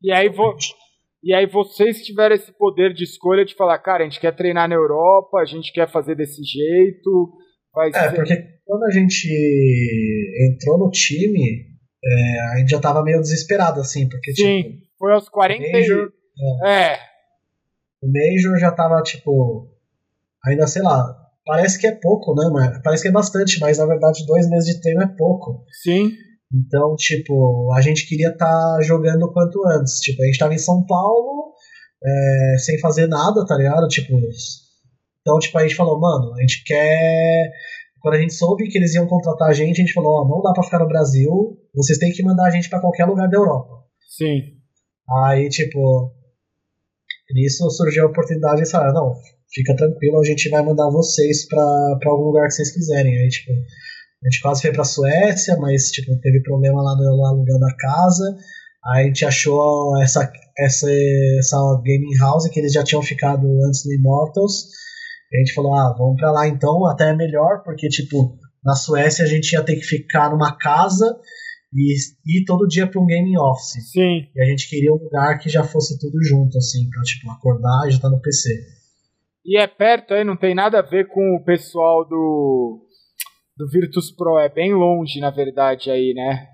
E 0.02 0.12
aí, 0.12 0.30
vo 0.30 0.56
e 1.24 1.34
aí 1.34 1.46
vocês 1.46 2.06
tiveram 2.06 2.36
esse 2.36 2.52
poder 2.52 2.94
de 2.94 3.04
escolha 3.04 3.46
de 3.46 3.56
falar, 3.56 3.80
cara, 3.80 4.04
a 4.04 4.10
gente 4.10 4.20
quer 4.20 4.36
treinar 4.36 4.68
na 4.68 4.76
Europa, 4.76 5.40
a 5.40 5.46
gente 5.46 5.72
quer 5.72 5.90
fazer 5.90 6.16
desse 6.16 6.42
jeito. 6.44 7.34
Vai 7.74 7.90
é, 7.90 7.92
ser... 7.94 8.16
porque 8.16 8.36
quando 8.66 8.84
a 8.84 8.92
gente 8.92 9.28
entrou 10.52 10.78
no 10.78 10.90
time, 10.92 11.66
é, 12.04 12.40
a 12.54 12.60
gente 12.60 12.70
já 12.70 12.80
tava 12.80 13.04
meio 13.04 13.22
desesperado, 13.22 13.80
assim, 13.80 14.08
porque, 14.10 14.34
Sim, 14.34 14.64
tipo, 14.64 14.78
foi 15.00 15.14
aos 15.14 15.30
40 15.30 15.72
Major, 15.72 16.10
é, 16.66 16.94
é. 16.94 17.00
O 18.04 18.12
Major 18.12 18.60
já 18.60 18.70
tava, 18.70 19.02
tipo, 19.02 19.70
ainda, 20.46 20.68
sei 20.68 20.82
lá, 20.82 21.16
parece 21.46 21.80
que 21.80 21.88
é 21.88 21.92
pouco, 21.92 22.36
né, 22.36 22.50
mas 22.52 22.82
parece 22.84 23.04
que 23.04 23.10
é 23.10 23.12
bastante, 23.12 23.60
mas 23.62 23.78
na 23.78 23.86
verdade 23.86 24.26
dois 24.26 24.50
meses 24.50 24.76
de 24.76 24.82
treino 24.82 25.04
é 25.04 25.08
pouco. 25.08 25.64
Sim. 25.82 26.12
Então, 26.54 26.96
tipo, 26.96 27.74
a 27.74 27.82
gente 27.82 28.06
queria 28.06 28.30
estar 28.30 28.46
tá 28.46 28.82
jogando 28.82 29.24
o 29.24 29.34
quanto 29.34 29.66
antes. 29.68 30.00
Tipo, 30.02 30.22
a 30.22 30.26
gente 30.26 30.38
tava 30.38 30.54
em 30.54 30.60
São 30.60 30.86
Paulo, 30.86 31.54
é, 32.04 32.58
sem 32.60 32.80
fazer 32.80 33.08
nada, 33.08 33.46
tá 33.46 33.56
ligado? 33.56 33.88
Tipo, 33.88 34.14
então, 35.22 35.40
tipo, 35.40 35.58
a 35.58 35.62
gente 35.64 35.76
falou, 35.76 36.00
mano, 36.00 36.34
a 36.36 36.42
gente 36.42 36.64
quer. 36.66 37.50
Quando 38.02 38.16
a 38.16 38.20
gente 38.20 38.34
soube 38.34 38.68
que 38.68 38.78
eles 38.78 38.94
iam 38.94 39.08
contratar 39.08 39.50
a 39.50 39.54
gente, 39.54 39.82
a 39.82 39.86
gente 39.86 39.94
falou, 39.94 40.12
ó, 40.12 40.28
não 40.28 40.42
dá 40.42 40.52
pra 40.52 40.64
ficar 40.64 40.80
no 40.80 40.88
Brasil, 40.88 41.58
vocês 41.74 41.98
têm 41.98 42.12
que 42.12 42.22
mandar 42.22 42.48
a 42.48 42.50
gente 42.50 42.70
para 42.70 42.82
qualquer 42.82 43.06
lugar 43.06 43.30
da 43.30 43.38
Europa. 43.38 43.86
Sim. 44.10 44.42
Aí, 45.26 45.48
tipo, 45.48 46.12
nisso 47.32 47.70
surgiu 47.72 48.04
a 48.04 48.10
oportunidade 48.10 48.64
de 48.64 48.70
falar, 48.70 48.94
não, 48.94 49.14
fica 49.54 49.76
tranquilo, 49.76 50.20
a 50.20 50.26
gente 50.26 50.50
vai 50.50 50.64
mandar 50.64 50.90
vocês 50.90 51.48
para 51.48 51.98
algum 52.06 52.26
lugar 52.26 52.48
que 52.48 52.54
vocês 52.54 52.72
quiserem. 52.72 53.18
Aí, 53.18 53.30
tipo, 53.30 53.52
a 53.52 54.30
gente 54.30 54.42
quase 54.42 54.62
foi 54.62 54.72
pra 54.72 54.84
Suécia, 54.84 55.58
mas, 55.58 55.92
tipo, 55.92 56.18
teve 56.20 56.42
problema 56.42 56.82
lá 56.82 56.96
no 56.96 57.26
aluguel 57.26 57.60
da 57.60 57.76
casa. 57.76 58.36
Aí 58.86 59.04
a 59.04 59.08
gente 59.08 59.26
achou 59.26 60.02
essa, 60.02 60.30
essa, 60.58 60.88
essa 61.40 61.58
gaming 61.86 62.18
house 62.20 62.48
que 62.50 62.60
eles 62.60 62.74
já 62.74 62.84
tinham 62.84 63.02
ficado 63.02 63.48
antes 63.66 63.86
no 63.86 63.94
Immortals 63.94 64.66
a 65.36 65.40
gente 65.40 65.54
falou, 65.54 65.74
ah, 65.76 65.96
vamos 65.98 66.16
para 66.18 66.32
lá 66.32 66.48
então, 66.48 66.86
até 66.86 67.10
é 67.10 67.16
melhor, 67.16 67.64
porque, 67.64 67.88
tipo, 67.90 68.38
na 68.64 68.76
Suécia 68.76 69.26
a 69.26 69.28
gente 69.28 69.54
ia 69.54 69.64
ter 69.64 69.76
que 69.76 69.84
ficar 69.84 70.30
numa 70.30 70.56
casa 70.58 71.06
e 71.74 71.96
ir 72.26 72.46
todo 72.46 72.68
dia 72.68 72.88
para 72.88 73.02
um 73.02 73.06
gaming 73.06 73.38
office. 73.38 73.92
Sim. 73.92 74.28
E 74.36 74.42
a 74.42 74.46
gente 74.46 74.70
queria 74.70 74.94
um 74.94 74.98
lugar 74.98 75.40
que 75.40 75.50
já 75.50 75.64
fosse 75.64 76.00
tudo 76.00 76.24
junto, 76.24 76.58
assim, 76.58 76.90
pra, 76.90 77.02
tipo, 77.02 77.32
acordar 77.32 77.88
e 77.88 77.92
já 77.92 78.00
tá 78.00 78.10
no 78.10 78.22
PC. 78.22 78.50
E 79.46 79.60
é 79.60 79.68
perto 79.68 80.14
aí, 80.14 80.24
não 80.24 80.38
tem 80.38 80.56
nada 80.56 80.80
a 80.80 80.82
ver 80.82 81.08
com 81.08 81.36
o 81.36 81.44
pessoal 81.44 82.08
do, 82.08 82.86
do 83.58 83.68
Virtus 83.70 84.12
Pro, 84.12 84.38
é 84.38 84.48
bem 84.48 84.74
longe, 84.74 85.20
na 85.20 85.32
verdade, 85.32 85.92
aí, 85.92 86.14
né? 86.14 86.48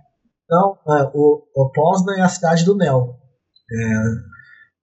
Não, 0.49 0.75
é, 0.97 1.11
o, 1.13 1.43
o 1.55 1.71
Poznan 1.71 2.17
é 2.17 2.21
a 2.21 2.29
cidade 2.29 2.65
do 2.65 2.75
Nel. 2.75 3.15
É, 3.71 3.93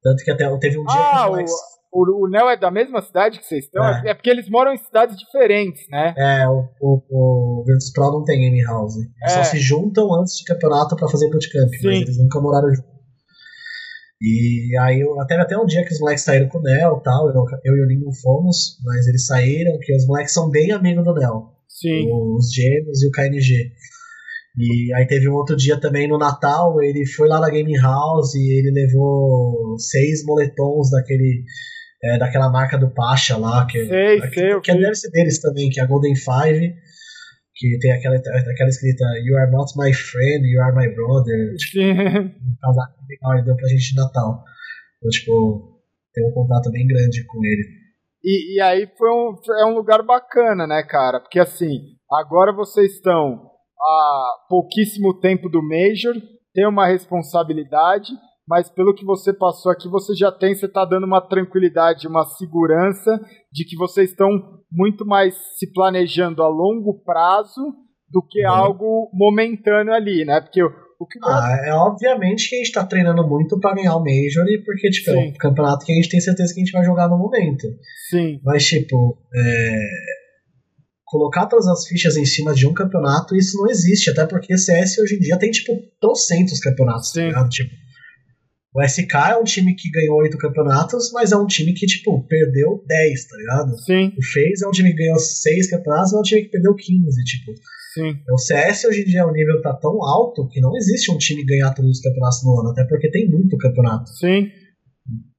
tanto 0.02 0.22
que 0.22 0.30
até 0.30 0.56
teve 0.58 0.78
um 0.78 0.84
dia 0.84 1.00
ah, 1.00 1.24
que 1.24 1.42
os 1.42 1.50
o, 1.50 1.75
o 2.02 2.28
Nel 2.28 2.50
é 2.50 2.56
da 2.56 2.70
mesma 2.70 3.00
cidade 3.00 3.38
que 3.38 3.46
vocês 3.46 3.64
estão? 3.64 3.84
É. 3.84 4.10
é. 4.10 4.14
porque 4.14 4.30
eles 4.30 4.48
moram 4.48 4.72
em 4.72 4.78
cidades 4.78 5.16
diferentes, 5.16 5.88
né? 5.90 6.14
É, 6.16 6.48
o, 6.48 6.68
o, 6.80 7.60
o 7.60 7.64
Virtus 7.64 7.92
Pro 7.92 8.12
não 8.12 8.24
tem 8.24 8.40
game 8.40 8.62
house. 8.62 8.96
Eles 8.96 9.10
é. 9.22 9.28
só 9.28 9.44
se 9.44 9.58
juntam 9.58 10.12
antes 10.14 10.36
de 10.36 10.44
campeonato 10.44 10.96
para 10.96 11.08
fazer 11.08 11.30
bootcamp, 11.30 11.70
Sim. 11.70 11.86
mas 11.86 12.00
eles 12.02 12.18
nunca 12.18 12.40
moraram 12.40 12.74
juntos. 12.74 12.96
E 14.20 14.74
aí, 14.80 15.02
até, 15.20 15.36
até 15.36 15.58
um 15.58 15.66
dia 15.66 15.84
que 15.84 15.92
os 15.92 16.00
moleques 16.00 16.24
saíram 16.24 16.48
com 16.48 16.58
o 16.58 16.62
Nel 16.62 16.98
e 16.98 17.02
tal, 17.02 17.28
eu, 17.28 17.44
eu 17.64 17.76
e 17.76 17.80
o 17.82 17.86
Lino 17.86 18.10
fomos, 18.22 18.78
mas 18.82 19.06
eles 19.06 19.26
saíram, 19.26 19.78
que 19.80 19.94
os 19.94 20.06
moleques 20.06 20.32
são 20.32 20.48
bem 20.48 20.72
amigos 20.72 21.04
do 21.04 21.14
Nel. 21.14 21.52
Sim. 21.68 22.10
Os 22.10 22.50
gêmeos 22.52 23.02
e 23.02 23.08
o 23.08 23.10
KNG. 23.10 23.72
E 24.58 24.94
aí 24.94 25.06
teve 25.06 25.28
um 25.28 25.34
outro 25.34 25.54
dia 25.54 25.78
também 25.78 26.08
no 26.08 26.16
Natal, 26.16 26.82
ele 26.82 27.04
foi 27.04 27.28
lá 27.28 27.38
na 27.38 27.50
Game 27.50 27.76
House 27.76 28.34
e 28.34 28.58
ele 28.58 28.70
levou 28.70 29.78
seis 29.78 30.24
moletons 30.24 30.90
daquele 30.90 31.44
é, 32.02 32.18
daquela 32.18 32.50
marca 32.50 32.78
do 32.78 32.90
Pacha 32.90 33.36
lá, 33.36 33.66
que, 33.66 33.86
sei, 33.86 34.20
que, 34.20 34.28
sei, 34.28 34.60
que 34.60 34.74
deve 34.74 34.94
ser 34.94 35.10
deles 35.10 35.40
também, 35.40 35.70
que 35.70 35.80
é 35.80 35.82
a 35.82 35.86
Golden 35.86 36.14
Five, 36.14 36.74
que 37.54 37.78
tem 37.78 37.92
aquela, 37.92 38.16
aquela 38.16 38.68
escrita 38.68 39.04
You 39.24 39.36
are 39.38 39.50
not 39.50 39.72
my 39.76 39.92
friend, 39.92 40.46
you 40.46 40.62
are 40.62 40.76
my 40.76 40.94
brother. 40.94 41.54
Tipo, 41.56 41.80
um 41.80 42.56
casaco 42.60 42.94
legal, 43.08 43.34
ele 43.34 43.44
deu 43.44 43.56
pra 43.56 43.68
gente 43.68 43.90
de 43.90 43.96
Natal. 43.96 44.44
Então, 44.98 45.10
tipo, 45.10 45.80
tem 46.12 46.26
um 46.28 46.32
contato 46.32 46.70
bem 46.70 46.86
grande 46.86 47.24
com 47.24 47.44
ele. 47.44 47.86
E, 48.22 48.56
e 48.56 48.60
aí 48.60 48.88
foi 48.98 49.10
um, 49.10 49.36
é 49.60 49.66
um 49.66 49.74
lugar 49.74 50.02
bacana, 50.02 50.66
né, 50.66 50.82
cara? 50.82 51.20
Porque 51.20 51.38
assim, 51.38 51.96
agora 52.10 52.52
vocês 52.52 52.92
estão 52.92 53.50
há 53.80 54.46
pouquíssimo 54.48 55.18
tempo 55.20 55.48
do 55.48 55.62
Major, 55.62 56.14
tem 56.52 56.66
uma 56.66 56.86
responsabilidade 56.86 58.12
mas 58.48 58.70
pelo 58.70 58.94
que 58.94 59.04
você 59.04 59.32
passou 59.32 59.72
aqui, 59.72 59.88
você 59.88 60.14
já 60.14 60.30
tem, 60.30 60.54
você 60.54 60.66
está 60.66 60.84
dando 60.84 61.04
uma 61.04 61.20
tranquilidade, 61.20 62.06
uma 62.06 62.24
segurança 62.24 63.20
de 63.52 63.64
que 63.64 63.76
vocês 63.76 64.10
estão 64.10 64.30
muito 64.70 65.04
mais 65.04 65.34
se 65.58 65.72
planejando 65.72 66.42
a 66.42 66.48
longo 66.48 67.02
prazo 67.02 67.60
do 68.08 68.22
que 68.22 68.46
uhum. 68.46 68.52
algo 68.52 69.10
momentâneo 69.12 69.92
ali, 69.92 70.24
né? 70.24 70.40
Porque 70.40 70.62
o 70.98 71.06
que 71.06 71.18
ah, 71.22 71.62
é 71.66 71.72
obviamente 71.74 72.48
que 72.48 72.54
a 72.54 72.58
gente 72.58 72.68
está 72.68 72.84
treinando 72.84 73.26
muito 73.26 73.58
para 73.60 73.74
ganhar 73.74 73.96
o 73.96 74.04
Major, 74.04 74.46
porque 74.64 74.90
tipo, 74.90 75.10
é 75.10 75.28
um 75.28 75.32
campeonato 75.34 75.84
que 75.84 75.92
a 75.92 75.94
gente 75.94 76.08
tem 76.08 76.20
certeza 76.20 76.54
que 76.54 76.60
a 76.60 76.64
gente 76.64 76.72
vai 76.72 76.84
jogar 76.84 77.08
no 77.08 77.18
momento. 77.18 77.66
Sim. 78.08 78.40
Mas, 78.42 78.64
tipo, 78.64 79.18
é... 79.34 79.88
colocar 81.04 81.46
todas 81.46 81.66
as 81.66 81.86
fichas 81.86 82.16
em 82.16 82.24
cima 82.24 82.54
de 82.54 82.66
um 82.66 82.72
campeonato, 82.72 83.36
isso 83.36 83.58
não 83.58 83.68
existe, 83.68 84.10
até 84.10 84.24
porque 84.24 84.56
CS 84.56 84.98
hoje 84.98 85.16
em 85.16 85.20
dia 85.20 85.38
tem, 85.38 85.50
tipo, 85.50 85.72
trocentos 86.00 86.60
campeonatos, 86.60 87.12
tá 87.12 87.20
Sim. 87.20 87.32
tá 87.32 87.48
Tipo, 87.48 87.85
o 88.76 88.86
SK 88.86 89.14
é 89.30 89.36
um 89.38 89.44
time 89.44 89.74
que 89.74 89.90
ganhou 89.90 90.18
oito 90.18 90.36
campeonatos, 90.36 91.10
mas 91.10 91.32
é 91.32 91.36
um 91.36 91.46
time 91.46 91.72
que, 91.72 91.86
tipo, 91.86 92.22
perdeu 92.28 92.84
10, 92.86 93.24
tá 93.26 93.36
ligado? 93.38 93.78
Sim. 93.78 94.08
O 94.08 94.22
FaZe 94.22 94.64
é 94.64 94.68
um 94.68 94.70
time 94.70 94.90
que 94.90 94.98
ganhou 94.98 95.18
seis 95.18 95.70
campeonatos, 95.70 96.12
mas 96.12 96.18
é 96.18 96.20
um 96.20 96.22
time 96.22 96.42
que 96.42 96.50
perdeu 96.50 96.74
15, 96.74 97.24
tipo. 97.24 97.54
Sim. 97.94 98.20
O 98.30 98.36
CS 98.36 98.84
hoje 98.84 99.00
em 99.00 99.04
dia 99.04 99.26
o 99.26 99.32
nível 99.32 99.62
tá 99.62 99.72
tão 99.72 100.04
alto 100.04 100.46
que 100.48 100.60
não 100.60 100.76
existe 100.76 101.10
um 101.10 101.16
time 101.16 101.42
ganhar 101.46 101.72
todos 101.72 101.90
os 101.90 102.00
campeonatos 102.02 102.44
no 102.44 102.60
ano, 102.60 102.70
até 102.72 102.84
porque 102.84 103.10
tem 103.10 103.30
muito 103.30 103.56
campeonato. 103.56 104.10
Sim. 104.10 104.50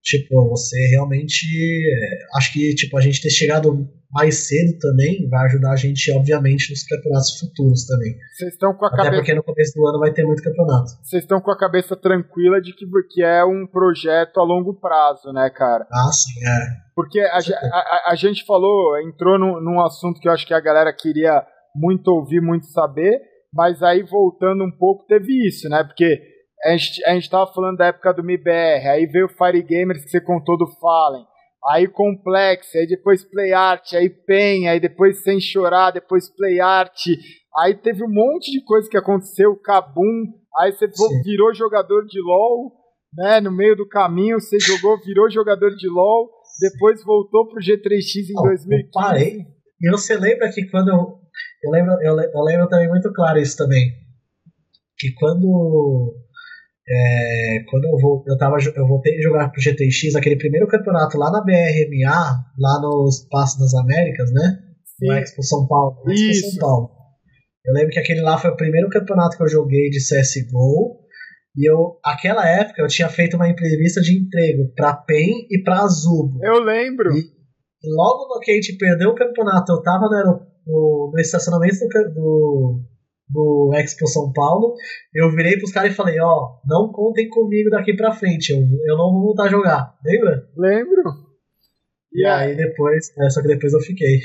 Tipo, 0.01 0.49
você 0.49 0.87
realmente. 0.87 1.45
É, 1.45 2.37
acho 2.37 2.51
que, 2.51 2.73
tipo, 2.73 2.97
a 2.97 3.01
gente 3.01 3.21
ter 3.21 3.29
chegado 3.29 3.87
mais 4.11 4.47
cedo 4.47 4.77
também 4.79 5.27
vai 5.29 5.45
ajudar 5.45 5.71
a 5.71 5.75
gente, 5.75 6.11
obviamente, 6.13 6.71
nos 6.71 6.83
campeonatos 6.83 7.39
futuros 7.39 7.85
também. 7.85 8.15
Vocês 8.35 8.53
estão 8.53 8.73
com 8.73 8.85
a 8.85 8.87
Até 8.87 8.97
cabeça... 8.97 9.15
porque 9.17 9.33
no 9.33 9.43
começo 9.43 9.73
do 9.75 9.87
ano 9.87 9.99
vai 9.99 10.13
ter 10.13 10.23
muito 10.25 10.41
campeonato. 10.41 10.91
Vocês 11.03 11.23
estão 11.23 11.41
com 11.41 11.51
a 11.51 11.57
cabeça 11.57 11.95
tranquila 11.95 12.61
de 12.61 12.73
que, 12.73 12.85
que 13.09 13.23
é 13.23 13.43
um 13.43 13.67
projeto 13.67 14.39
a 14.39 14.43
longo 14.43 14.73
prazo, 14.79 15.31
né, 15.33 15.49
cara? 15.49 15.85
Ah, 15.91 16.11
sim, 16.11 16.39
é. 16.45 16.87
Porque 16.95 17.19
a, 17.19 17.37
a, 17.37 18.11
a, 18.11 18.15
gente 18.15 18.45
falou, 18.45 18.97
entrou 18.99 19.37
num, 19.37 19.61
num 19.61 19.81
assunto 19.81 20.19
que 20.19 20.27
eu 20.27 20.31
acho 20.31 20.47
que 20.47 20.53
a 20.53 20.59
galera 20.59 20.91
queria 20.93 21.45
muito 21.75 22.07
ouvir, 22.07 22.41
muito 22.41 22.65
saber, 22.67 23.19
mas 23.53 23.83
aí 23.83 24.03
voltando 24.03 24.63
um 24.63 24.71
pouco, 24.71 25.05
teve 25.05 25.47
isso, 25.47 25.69
né? 25.69 25.83
Porque 25.83 26.19
a 26.65 26.75
gente, 26.75 27.05
a 27.05 27.13
gente 27.13 27.29
tava 27.29 27.51
falando 27.53 27.77
da 27.77 27.87
época 27.87 28.13
do 28.13 28.23
MIBR, 28.23 28.87
aí 28.87 29.05
veio 29.05 29.27
o 29.27 29.29
Fire 29.29 29.61
Gamers 29.61 30.03
que 30.03 30.09
você 30.09 30.19
contou 30.19 30.57
do 30.57 30.67
Fallen, 30.79 31.23
aí 31.67 31.87
Complex, 31.87 32.73
aí 32.75 32.87
depois 32.87 33.23
Play 33.23 33.51
Art, 33.51 33.93
aí 33.93 34.09
Pen, 34.09 34.69
aí 34.69 34.79
depois 34.79 35.21
Sem 35.21 35.39
Chorar, 35.39 35.91
depois 35.91 36.29
Play 36.29 36.59
Art, 36.61 36.97
aí 37.57 37.75
teve 37.75 38.03
um 38.03 38.09
monte 38.09 38.51
de 38.51 38.63
coisa 38.63 38.89
que 38.89 38.97
aconteceu, 38.97 39.55
Kabum, 39.57 40.25
aí 40.59 40.71
você 40.71 40.89
Sim. 40.91 41.21
virou 41.23 41.53
jogador 41.53 42.05
de 42.05 42.19
LoL, 42.21 42.71
né, 43.13 43.41
no 43.41 43.51
meio 43.51 43.75
do 43.75 43.87
caminho, 43.87 44.39
você 44.39 44.59
jogou, 44.59 44.97
virou 45.03 45.29
jogador 45.29 45.75
de 45.75 45.89
LoL, 45.89 46.29
depois 46.61 47.03
voltou 47.03 47.47
pro 47.47 47.61
G3X 47.61 48.29
em 48.29 48.33
Não, 48.33 48.43
2015. 48.43 48.81
Eu 48.83 48.89
parei. 48.93 49.45
E 49.81 49.91
você 49.91 50.17
lembra 50.17 50.49
que 50.51 50.65
quando 50.69 50.89
eu, 50.89 51.19
eu 51.63 51.71
lembro, 51.71 51.93
eu, 52.01 52.19
eu 52.19 52.41
lembro 52.41 52.67
também 52.67 52.87
muito 52.87 53.11
claro 53.13 53.39
isso 53.39 53.57
também, 53.57 53.91
que 54.97 55.13
quando 55.13 56.15
é, 56.89 57.63
quando 57.69 57.83
eu, 57.85 57.97
vou, 57.99 58.23
eu, 58.25 58.37
tava, 58.37 58.55
eu 58.75 58.87
voltei 58.87 59.17
a 59.17 59.21
jogar 59.21 59.49
pro 59.49 59.61
GTX, 59.61 60.15
aquele 60.15 60.37
primeiro 60.37 60.67
campeonato 60.67 61.17
lá 61.17 61.29
na 61.29 61.41
BRMA, 61.41 62.45
lá 62.57 62.81
no 62.81 63.07
Espaço 63.09 63.59
das 63.59 63.73
Américas, 63.73 64.31
né? 64.31 64.59
Sim. 64.97 65.07
No 65.07 65.13
Expo 65.13 65.43
São 65.43 65.67
Paulo. 65.67 65.97
Expo 66.09 66.51
São 66.51 66.59
Paulo. 66.59 66.89
Eu 67.65 67.73
lembro 67.73 67.89
que 67.89 67.99
aquele 67.99 68.21
lá 68.21 68.37
foi 68.37 68.51
o 68.51 68.55
primeiro 68.55 68.89
campeonato 68.89 69.35
que 69.35 69.43
eu 69.43 69.49
joguei 69.49 69.89
de 69.89 69.99
CSGO. 69.99 71.05
E 71.57 71.69
eu, 71.69 71.99
aquela 72.05 72.47
época, 72.47 72.81
eu 72.81 72.87
tinha 72.87 73.09
feito 73.09 73.35
uma 73.35 73.49
entrevista 73.49 73.99
de 73.99 74.17
emprego 74.17 74.71
pra 74.73 74.93
PEN 74.93 75.47
e 75.51 75.61
pra 75.63 75.81
Azubo. 75.81 76.39
Eu 76.41 76.63
lembro. 76.63 77.11
E, 77.11 77.19
e 77.19 77.95
logo 77.95 78.33
no 78.33 78.39
que 78.39 78.51
a 78.51 78.53
gente 78.53 78.77
perdeu 78.77 79.09
o 79.09 79.15
campeonato, 79.15 79.73
eu 79.73 79.81
tava 79.81 80.05
no, 80.05 80.39
no, 80.65 81.11
no 81.13 81.19
estacionamento 81.19 81.79
do, 81.79 82.13
do 82.13 82.81
do 83.29 83.71
Expo 83.75 84.07
São 84.07 84.31
Paulo, 84.31 84.73
eu 85.13 85.31
virei 85.31 85.57
pros 85.57 85.71
caras 85.71 85.91
e 85.91 85.95
falei, 85.95 86.19
ó, 86.19 86.25
oh, 86.25 86.59
não 86.65 86.91
contem 86.91 87.27
comigo 87.29 87.69
daqui 87.69 87.93
pra 87.93 88.13
frente, 88.13 88.51
eu, 88.51 88.59
eu 88.59 88.97
não 88.97 89.11
vou 89.11 89.21
voltar 89.21 89.43
a 89.43 89.49
jogar. 89.49 89.95
Lembra? 90.05 90.47
Lembro. 90.55 91.03
E 92.13 92.25
aí 92.25 92.55
depois, 92.55 93.11
é, 93.17 93.29
só 93.29 93.41
que 93.41 93.47
depois 93.47 93.73
eu 93.73 93.81
fiquei. 93.81 94.21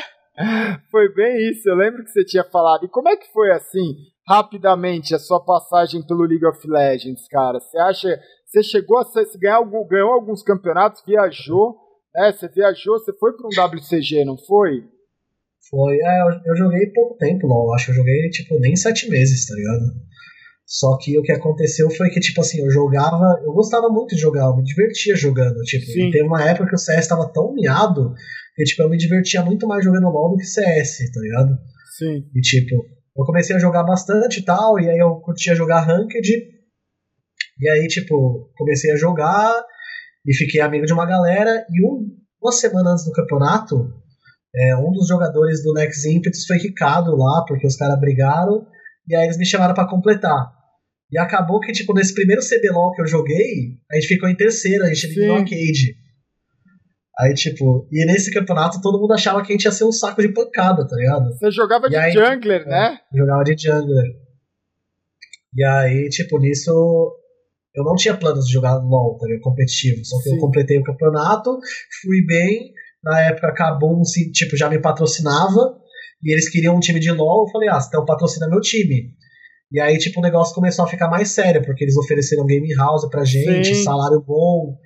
foi 0.90 1.12
bem 1.14 1.50
isso, 1.50 1.68
eu 1.68 1.74
lembro 1.74 2.04
que 2.04 2.10
você 2.10 2.24
tinha 2.24 2.44
falado. 2.44 2.84
E 2.84 2.88
como 2.88 3.08
é 3.08 3.16
que 3.16 3.32
foi 3.32 3.50
assim, 3.50 3.94
rapidamente, 4.26 5.14
a 5.14 5.18
sua 5.18 5.42
passagem 5.44 6.06
pelo 6.06 6.24
League 6.24 6.46
of 6.46 6.60
Legends, 6.68 7.26
cara? 7.28 7.58
Você 7.58 7.78
acha. 7.78 8.20
Você 8.44 8.62
chegou 8.62 8.98
a 8.98 9.04
você 9.04 9.26
ganhar, 9.38 9.60
ganhou 9.88 10.12
alguns 10.12 10.42
campeonatos, 10.42 11.02
viajou, 11.06 11.76
né? 12.14 12.32
Você 12.32 12.48
viajou, 12.48 12.98
você 12.98 13.12
foi 13.18 13.32
para 13.32 13.46
um 13.46 13.76
WCG, 13.76 14.24
não 14.24 14.38
foi? 14.38 14.84
Foi, 15.70 15.96
é, 15.96 16.22
eu, 16.22 16.40
eu 16.46 16.56
joguei 16.56 16.86
pouco 16.92 17.16
tempo 17.18 17.46
LOL, 17.46 17.74
acho 17.74 17.86
que 17.86 17.90
eu 17.92 17.96
joguei, 17.96 18.30
tipo, 18.30 18.58
nem 18.60 18.74
sete 18.74 19.08
meses, 19.10 19.46
tá 19.46 19.54
ligado? 19.54 20.08
Só 20.66 20.98
que 20.98 21.18
o 21.18 21.22
que 21.22 21.32
aconteceu 21.32 21.90
foi 21.90 22.10
que, 22.10 22.20
tipo 22.20 22.40
assim, 22.40 22.60
eu 22.60 22.70
jogava, 22.70 23.40
eu 23.42 23.52
gostava 23.52 23.88
muito 23.88 24.14
de 24.14 24.20
jogar, 24.20 24.44
eu 24.44 24.56
me 24.56 24.62
divertia 24.62 25.16
jogando, 25.16 25.58
tipo, 25.62 25.86
Sim. 25.86 26.10
teve 26.10 26.24
uma 26.24 26.44
época 26.44 26.68
que 26.68 26.74
o 26.74 26.78
CS 26.78 27.08
tava 27.08 27.30
tão 27.32 27.54
miado 27.54 28.14
que, 28.54 28.64
tipo, 28.64 28.82
eu 28.82 28.90
me 28.90 28.98
divertia 28.98 29.42
muito 29.42 29.66
mais 29.66 29.84
jogando 29.84 30.10
LOL 30.10 30.32
do 30.32 30.36
que 30.36 30.44
CS, 30.44 31.10
tá 31.12 31.20
ligado? 31.20 31.58
Sim. 31.96 32.24
E, 32.34 32.40
tipo, 32.40 32.74
eu 33.16 33.24
comecei 33.24 33.56
a 33.56 33.58
jogar 33.58 33.82
bastante 33.82 34.40
e 34.40 34.44
tal, 34.44 34.78
e 34.78 34.88
aí 34.88 34.98
eu 34.98 35.16
curtia 35.16 35.54
jogar 35.54 35.80
Ranked, 35.80 36.28
e 37.60 37.68
aí, 37.70 37.86
tipo, 37.88 38.50
comecei 38.56 38.92
a 38.92 38.96
jogar 38.96 39.52
e 40.24 40.34
fiquei 40.34 40.60
amigo 40.60 40.86
de 40.86 40.92
uma 40.92 41.06
galera, 41.06 41.66
e 41.70 41.84
um, 41.84 42.06
uma 42.42 42.52
semana 42.52 42.92
antes 42.92 43.04
do 43.04 43.12
campeonato, 43.12 43.92
é, 44.54 44.76
um 44.76 44.90
dos 44.92 45.06
jogadores 45.08 45.62
do 45.62 45.72
Next 45.72 46.08
Impetus 46.08 46.46
foi 46.46 46.58
quicado 46.58 47.14
lá, 47.16 47.44
porque 47.46 47.66
os 47.66 47.76
caras 47.76 47.98
brigaram, 48.00 48.66
e 49.06 49.14
aí 49.14 49.24
eles 49.24 49.38
me 49.38 49.46
chamaram 49.46 49.74
para 49.74 49.88
completar. 49.88 50.52
E 51.10 51.18
acabou 51.18 51.60
que, 51.60 51.72
tipo, 51.72 51.94
nesse 51.94 52.14
primeiro 52.14 52.42
CBLOL 52.42 52.92
que 52.92 53.02
eu 53.02 53.06
joguei, 53.06 53.78
a 53.90 53.94
gente 53.94 54.08
ficou 54.08 54.28
em 54.28 54.36
terceira, 54.36 54.84
a 54.84 54.88
gente 54.92 55.06
eliminou 55.06 55.36
a 55.36 55.40
Cade. 55.40 55.96
Aí, 57.20 57.34
tipo, 57.34 57.88
e 57.90 58.06
nesse 58.06 58.30
campeonato 58.30 58.80
todo 58.80 59.00
mundo 59.00 59.12
achava 59.12 59.42
que 59.42 59.52
a 59.52 59.56
gente 59.56 59.64
ia 59.64 59.72
ser 59.72 59.84
um 59.84 59.92
saco 59.92 60.22
de 60.22 60.32
pancada, 60.32 60.86
tá 60.86 60.94
ligado? 60.94 61.32
Você 61.32 61.50
jogava 61.50 61.86
e 61.86 61.90
de 61.90 61.96
aí, 61.96 62.12
jungler, 62.12 62.60
tipo, 62.60 62.70
né? 62.70 63.00
É, 63.12 63.18
jogava 63.18 63.42
de 63.42 63.56
jungler. 63.56 64.04
E 65.54 65.64
aí, 65.64 66.08
tipo, 66.10 66.38
nisso 66.38 66.70
eu 67.74 67.84
não 67.84 67.94
tinha 67.94 68.16
planos 68.16 68.46
de 68.46 68.52
jogar 68.52 68.76
LOL, 68.76 69.16
tá 69.18 69.26
ligado? 69.26 69.42
Competitivo. 69.42 70.04
Só 70.04 70.16
que 70.18 70.30
Sim. 70.30 70.34
eu 70.36 70.40
completei 70.40 70.78
o 70.78 70.84
campeonato, 70.84 71.58
fui 72.02 72.24
bem, 72.26 72.72
na 73.02 73.20
época 73.20 73.48
acabou, 73.48 74.00
tipo, 74.32 74.56
já 74.56 74.68
me 74.68 74.80
patrocinava 74.80 75.78
e 76.22 76.32
eles 76.32 76.48
queriam 76.50 76.76
um 76.76 76.80
time 76.80 77.00
de 77.00 77.10
LoL. 77.10 77.46
Eu 77.46 77.52
falei, 77.52 77.68
ah, 77.68 77.78
então 77.86 78.04
patrocina 78.04 78.48
meu 78.48 78.60
time. 78.60 79.12
E 79.70 79.80
aí, 79.80 79.98
tipo, 79.98 80.20
o 80.20 80.22
negócio 80.22 80.54
começou 80.54 80.84
a 80.84 80.88
ficar 80.88 81.08
mais 81.08 81.30
sério, 81.30 81.62
porque 81.62 81.84
eles 81.84 81.96
ofereceram 81.96 82.46
game 82.46 82.74
house 82.74 83.08
pra 83.10 83.24
gente, 83.24 83.74
Sim. 83.74 83.84
salário 83.84 84.22
bom. 84.26 84.76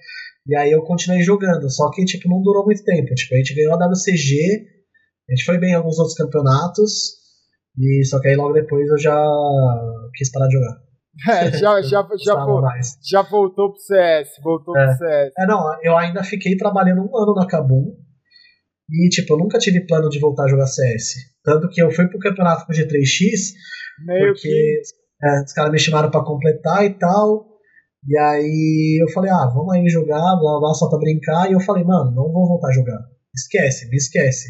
E 0.47 0.56
aí 0.56 0.72
eu 0.72 0.82
continuei 0.82 1.22
jogando. 1.22 1.70
Só 1.70 1.89
que, 1.90 2.05
tipo, 2.05 2.28
não 2.28 2.43
durou 2.43 2.64
muito 2.64 2.82
tempo. 2.82 3.14
Tipo, 3.14 3.34
a 3.34 3.39
gente 3.39 3.55
ganhou 3.55 3.74
a 3.74 3.86
WCG, 3.86 4.66
a 5.28 5.34
gente 5.34 5.44
foi 5.44 5.59
bem 5.59 5.70
em 5.70 5.74
alguns 5.76 5.98
outros 5.98 6.16
campeonatos. 6.16 7.22
E 7.78 8.05
só 8.05 8.20
que 8.20 8.28
aí 8.28 8.36
logo 8.36 8.52
depois 8.52 8.89
eu 8.89 8.98
já 8.98 9.16
quis 10.14 10.30
parar 10.30 10.48
de 10.48 10.55
jogar. 10.55 10.82
É, 11.28 11.52
já, 11.56 11.82
já, 11.82 12.09
já, 12.18 12.34
já 13.02 13.22
voltou 13.22 13.70
pro 13.72 13.80
CS, 13.80 14.28
voltou 14.43 14.76
é. 14.76 14.86
pro 14.86 14.97
CS. 14.97 15.32
É, 15.39 15.47
não, 15.47 15.62
eu 15.82 15.97
ainda 15.97 16.22
fiquei 16.24 16.56
trabalhando 16.56 17.02
um 17.02 17.16
ano 17.16 17.34
na 17.34 17.47
Kabum. 17.47 17.94
E, 18.93 19.09
tipo, 19.09 19.32
eu 19.32 19.39
nunca 19.39 19.59
tive 19.59 19.86
plano 19.86 20.10
de 20.10 20.20
voltar 20.20 20.44
a 20.44 20.48
jogar 20.48 20.66
CS. 20.66 21.14
Tanto 21.43 21.69
que 21.70 21.82
eu 21.82 21.90
fui 21.90 22.06
pro 22.09 22.19
campeonato 22.19 22.66
com 22.66 22.73
G3X, 22.73 23.55
Meio 24.05 24.32
porque 24.32 24.48
que... 24.48 24.82
é, 25.24 25.43
os 25.43 25.52
caras 25.52 25.73
me 25.73 25.78
chamaram 25.78 26.10
para 26.10 26.24
completar 26.24 26.85
e 26.85 26.90
tal. 26.98 27.48
E 28.06 28.19
aí 28.19 29.02
eu 29.02 29.09
falei, 29.12 29.31
ah, 29.31 29.51
vamos 29.55 29.74
aí 29.74 29.89
jogar, 29.89 30.36
blá 30.36 30.59
blá, 30.59 30.74
só 30.74 30.89
pra 30.90 30.98
brincar. 30.98 31.48
E 31.48 31.55
eu 31.55 31.60
falei, 31.60 31.85
mano, 31.85 32.10
não 32.10 32.31
vou 32.31 32.47
voltar 32.47 32.69
a 32.69 32.73
jogar. 32.73 32.98
Esquece, 33.35 33.89
me 33.89 33.97
esquece. 33.97 34.48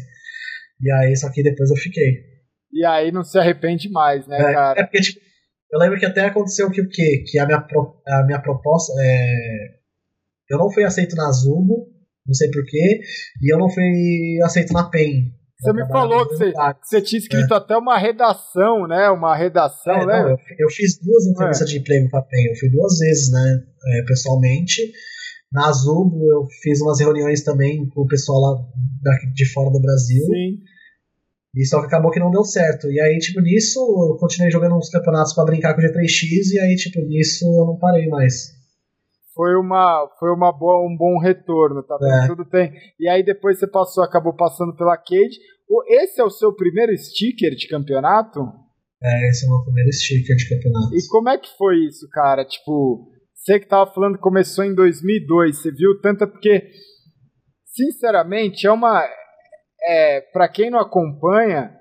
E 0.81 0.91
aí, 0.91 1.15
só 1.15 1.31
que 1.31 1.41
depois 1.41 1.69
eu 1.69 1.77
fiquei. 1.77 2.33
E 2.71 2.83
aí 2.85 3.11
não 3.11 3.23
se 3.23 3.37
arrepende 3.37 3.89
mais, 3.89 4.27
né, 4.27 4.37
é, 4.37 4.53
cara? 4.53 4.81
É 4.81 4.83
porque, 4.83 4.99
tipo, 4.99 5.21
eu 5.71 5.79
lembro 5.79 5.97
que 5.97 6.05
até 6.05 6.25
aconteceu 6.25 6.69
que 6.69 6.81
o 6.81 6.89
quê? 6.89 7.23
Que 7.25 7.39
a 7.39 7.45
minha, 7.45 7.61
pro, 7.61 8.01
a 8.07 8.23
minha 8.25 8.41
proposta. 8.41 8.91
É... 8.99 9.83
Eu 10.49 10.57
não 10.57 10.69
fui 10.71 10.83
aceito 10.83 11.15
na 11.15 11.31
Zubo, 11.31 11.87
não 12.25 12.33
sei 12.33 12.49
porquê, 12.51 12.99
e 13.41 13.53
eu 13.53 13.57
não 13.57 13.69
fui 13.69 14.39
aceito 14.43 14.73
na 14.73 14.89
PEN. 14.89 15.31
Você 15.63 15.71
me 15.71 15.87
falou 15.87 16.27
que 16.27 16.35
você, 16.35 16.51
que 16.51 16.87
você, 16.87 17.01
tinha 17.01 17.19
escrito 17.19 17.53
é. 17.53 17.57
até 17.57 17.77
uma 17.77 17.97
redação, 17.97 18.85
né? 18.85 19.09
Uma 19.09 19.35
redação, 19.35 19.93
é, 19.93 20.05
né? 20.05 20.23
Não, 20.23 20.29
eu, 20.31 20.37
eu, 20.59 20.69
fiz 20.69 20.99
duas 20.99 21.25
entrevistas 21.25 21.69
é. 21.69 21.71
de 21.71 21.79
emprego 21.79 22.09
com 22.09 22.17
a 22.17 22.21
PEN. 22.21 22.49
Eu 22.49 22.55
fui 22.59 22.69
duas 22.69 22.97
vezes, 22.99 23.31
né? 23.31 23.59
É, 23.87 24.05
pessoalmente. 24.05 24.91
Na 25.53 25.71
Zubo 25.71 26.19
eu 26.31 26.45
fiz 26.61 26.81
umas 26.81 26.99
reuniões 26.99 27.43
também 27.43 27.87
com 27.89 28.01
o 28.01 28.07
pessoal 28.07 28.39
lá 28.41 29.13
de 29.33 29.45
fora 29.53 29.69
do 29.71 29.79
Brasil. 29.79 30.25
Sim. 30.25 30.59
E 31.55 31.65
só 31.65 31.79
que 31.79 31.85
acabou 31.85 32.11
que 32.11 32.19
não 32.19 32.31
deu 32.31 32.43
certo. 32.43 32.91
E 32.91 32.99
aí, 32.99 33.19
tipo, 33.19 33.39
nisso 33.39 33.79
eu 33.79 34.17
continuei 34.17 34.51
jogando 34.51 34.75
uns 34.75 34.89
campeonatos 34.89 35.33
para 35.33 35.45
brincar 35.45 35.75
com 35.75 35.81
o 35.81 35.83
G3X 35.83 36.51
e 36.51 36.59
aí, 36.59 36.75
tipo, 36.75 36.99
nisso 37.01 37.45
eu 37.45 37.65
não 37.67 37.77
parei 37.77 38.07
mais. 38.07 38.51
Foi 39.33 39.55
uma, 39.55 40.07
foi 40.19 40.29
uma 40.31 40.51
boa, 40.51 40.85
um 40.87 40.95
bom 40.95 41.17
retorno, 41.19 41.83
tá? 41.83 41.97
É. 42.01 42.27
Tudo 42.27 42.45
tem. 42.45 42.71
E 42.99 43.09
aí 43.09 43.23
depois 43.23 43.59
você 43.59 43.67
passou, 43.67 44.03
acabou 44.03 44.35
passando 44.35 44.75
pela 44.75 44.95
Cade. 44.95 45.39
Esse 45.87 46.21
é 46.21 46.23
o 46.23 46.29
seu 46.29 46.53
primeiro 46.53 46.95
sticker 46.95 47.55
de 47.55 47.67
campeonato? 47.67 48.39
É, 49.01 49.29
esse 49.29 49.45
é 49.45 49.49
o 49.49 49.51
meu 49.51 49.63
primeiro 49.63 49.91
sticker 49.91 50.35
de 50.35 50.49
campeonato. 50.49 50.95
E 50.95 51.07
como 51.07 51.29
é 51.29 51.37
que 51.37 51.49
foi 51.57 51.77
isso, 51.87 52.07
cara? 52.09 52.45
Tipo, 52.45 53.09
você 53.33 53.59
que 53.59 53.67
tava 53.67 53.91
falando 53.91 54.15
que 54.15 54.21
começou 54.21 54.63
em 54.63 54.75
2002, 54.75 55.57
você 55.57 55.71
viu 55.71 55.99
tanto 55.99 56.27
porque 56.27 56.69
sinceramente 57.65 58.67
é 58.67 58.71
uma 58.71 59.03
é, 59.85 60.21
para 60.21 60.47
quem 60.47 60.69
não 60.69 60.79
acompanha, 60.79 61.75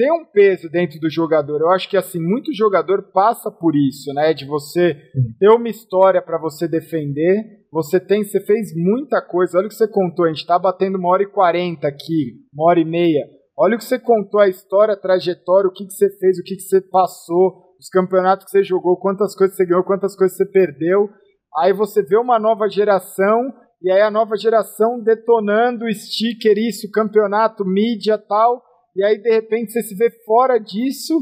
tem 0.00 0.10
um 0.10 0.24
peso 0.24 0.70
dentro 0.70 0.98
do 0.98 1.10
jogador. 1.10 1.60
Eu 1.60 1.68
acho 1.68 1.86
que 1.86 1.94
assim, 1.94 2.18
muito 2.18 2.54
jogador 2.54 3.12
passa 3.12 3.50
por 3.50 3.76
isso, 3.76 4.10
né? 4.14 4.32
De 4.32 4.46
você 4.46 4.94
ter 5.38 5.50
uma 5.50 5.68
história 5.68 6.22
para 6.22 6.38
você 6.38 6.66
defender. 6.66 7.66
Você 7.70 8.00
tem, 8.00 8.24
você 8.24 8.40
fez 8.40 8.74
muita 8.74 9.20
coisa. 9.20 9.58
Olha 9.58 9.66
o 9.66 9.68
que 9.68 9.74
você 9.74 9.86
contou, 9.86 10.24
a 10.24 10.28
gente 10.28 10.46
tá 10.46 10.58
batendo 10.58 10.96
uma 10.96 11.10
hora 11.10 11.22
e 11.22 11.30
quarenta 11.30 11.86
aqui, 11.86 12.32
uma 12.50 12.70
hora 12.70 12.80
e 12.80 12.84
meia. 12.84 13.26
Olha 13.58 13.74
o 13.74 13.78
que 13.78 13.84
você 13.84 13.98
contou, 13.98 14.40
a 14.40 14.48
história, 14.48 14.94
a 14.94 14.96
trajetória, 14.96 15.68
o 15.68 15.72
que, 15.72 15.84
que 15.84 15.92
você 15.92 16.08
fez, 16.16 16.38
o 16.38 16.42
que, 16.42 16.56
que 16.56 16.62
você 16.62 16.80
passou, 16.80 17.76
os 17.78 17.90
campeonatos 17.90 18.46
que 18.46 18.52
você 18.52 18.64
jogou, 18.64 18.96
quantas 18.96 19.36
coisas 19.36 19.54
você 19.54 19.66
ganhou, 19.66 19.84
quantas 19.84 20.16
coisas 20.16 20.34
você 20.34 20.46
perdeu. 20.46 21.10
Aí 21.58 21.74
você 21.74 22.02
vê 22.02 22.16
uma 22.16 22.38
nova 22.38 22.70
geração 22.70 23.52
e 23.82 23.92
aí 23.92 24.00
a 24.00 24.10
nova 24.10 24.34
geração 24.34 24.98
detonando 24.98 25.84
sticker, 25.92 26.56
isso, 26.56 26.90
campeonato, 26.90 27.66
mídia 27.66 28.16
tal, 28.16 28.62
e 28.94 29.04
aí 29.04 29.18
de 29.18 29.30
repente 29.30 29.72
você 29.72 29.82
se 29.82 29.94
vê 29.94 30.10
fora 30.24 30.58
disso, 30.58 31.20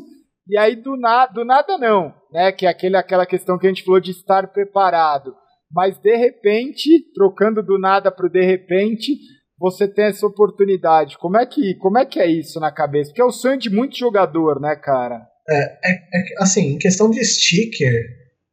e 0.49 0.57
aí 0.59 0.77
do, 0.77 0.97
na, 0.97 1.27
do 1.27 1.45
nada 1.45 1.77
não, 1.77 2.15
né? 2.33 2.53
Que 2.53 2.67
é 2.67 2.71
aquele, 2.71 2.97
aquela 2.97 3.27
questão 3.27 3.59
que 3.59 3.67
a 3.67 3.69
gente 3.69 3.85
falou 3.85 4.01
de 4.01 4.11
estar 4.13 4.49
preparado. 4.49 5.35
Mas 5.71 5.99
de 5.99 6.17
repente, 6.17 7.13
trocando 7.15 7.63
do 7.63 7.79
nada 7.79 8.11
para 8.11 8.27
o 8.27 8.31
de 8.31 8.43
repente, 8.43 9.13
você 9.59 9.87
tem 9.87 10.07
essa 10.07 10.27
oportunidade. 10.27 11.19
Como 11.19 11.37
é 11.37 11.45
que, 11.45 11.75
como 11.75 11.99
é, 11.99 12.07
que 12.07 12.19
é 12.19 12.27
isso 12.27 12.59
na 12.59 12.73
cabeça? 12.73 13.11
Porque 13.11 13.21
é 13.21 13.25
o 13.25 13.31
sonho 13.31 13.59
de 13.59 13.69
muito 13.69 13.97
jogador, 13.97 14.61
né, 14.61 14.75
cara? 14.77 15.27
É, 15.51 15.91
é, 15.91 15.93
é 15.93 16.43
assim, 16.43 16.75
em 16.75 16.79
questão 16.79 17.11
de 17.11 17.23
sticker, 17.25 17.93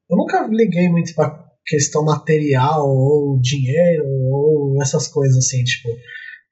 eu 0.09 0.17
nunca 0.17 0.47
liguei 0.47 0.89
muito 0.89 1.13
pra 1.15 1.45
questão 1.65 2.03
material 2.03 2.87
ou 2.87 3.39
dinheiro 3.39 4.05
ou 4.05 4.81
essas 4.81 5.07
coisas 5.07 5.37
assim, 5.37 5.63
tipo. 5.63 5.89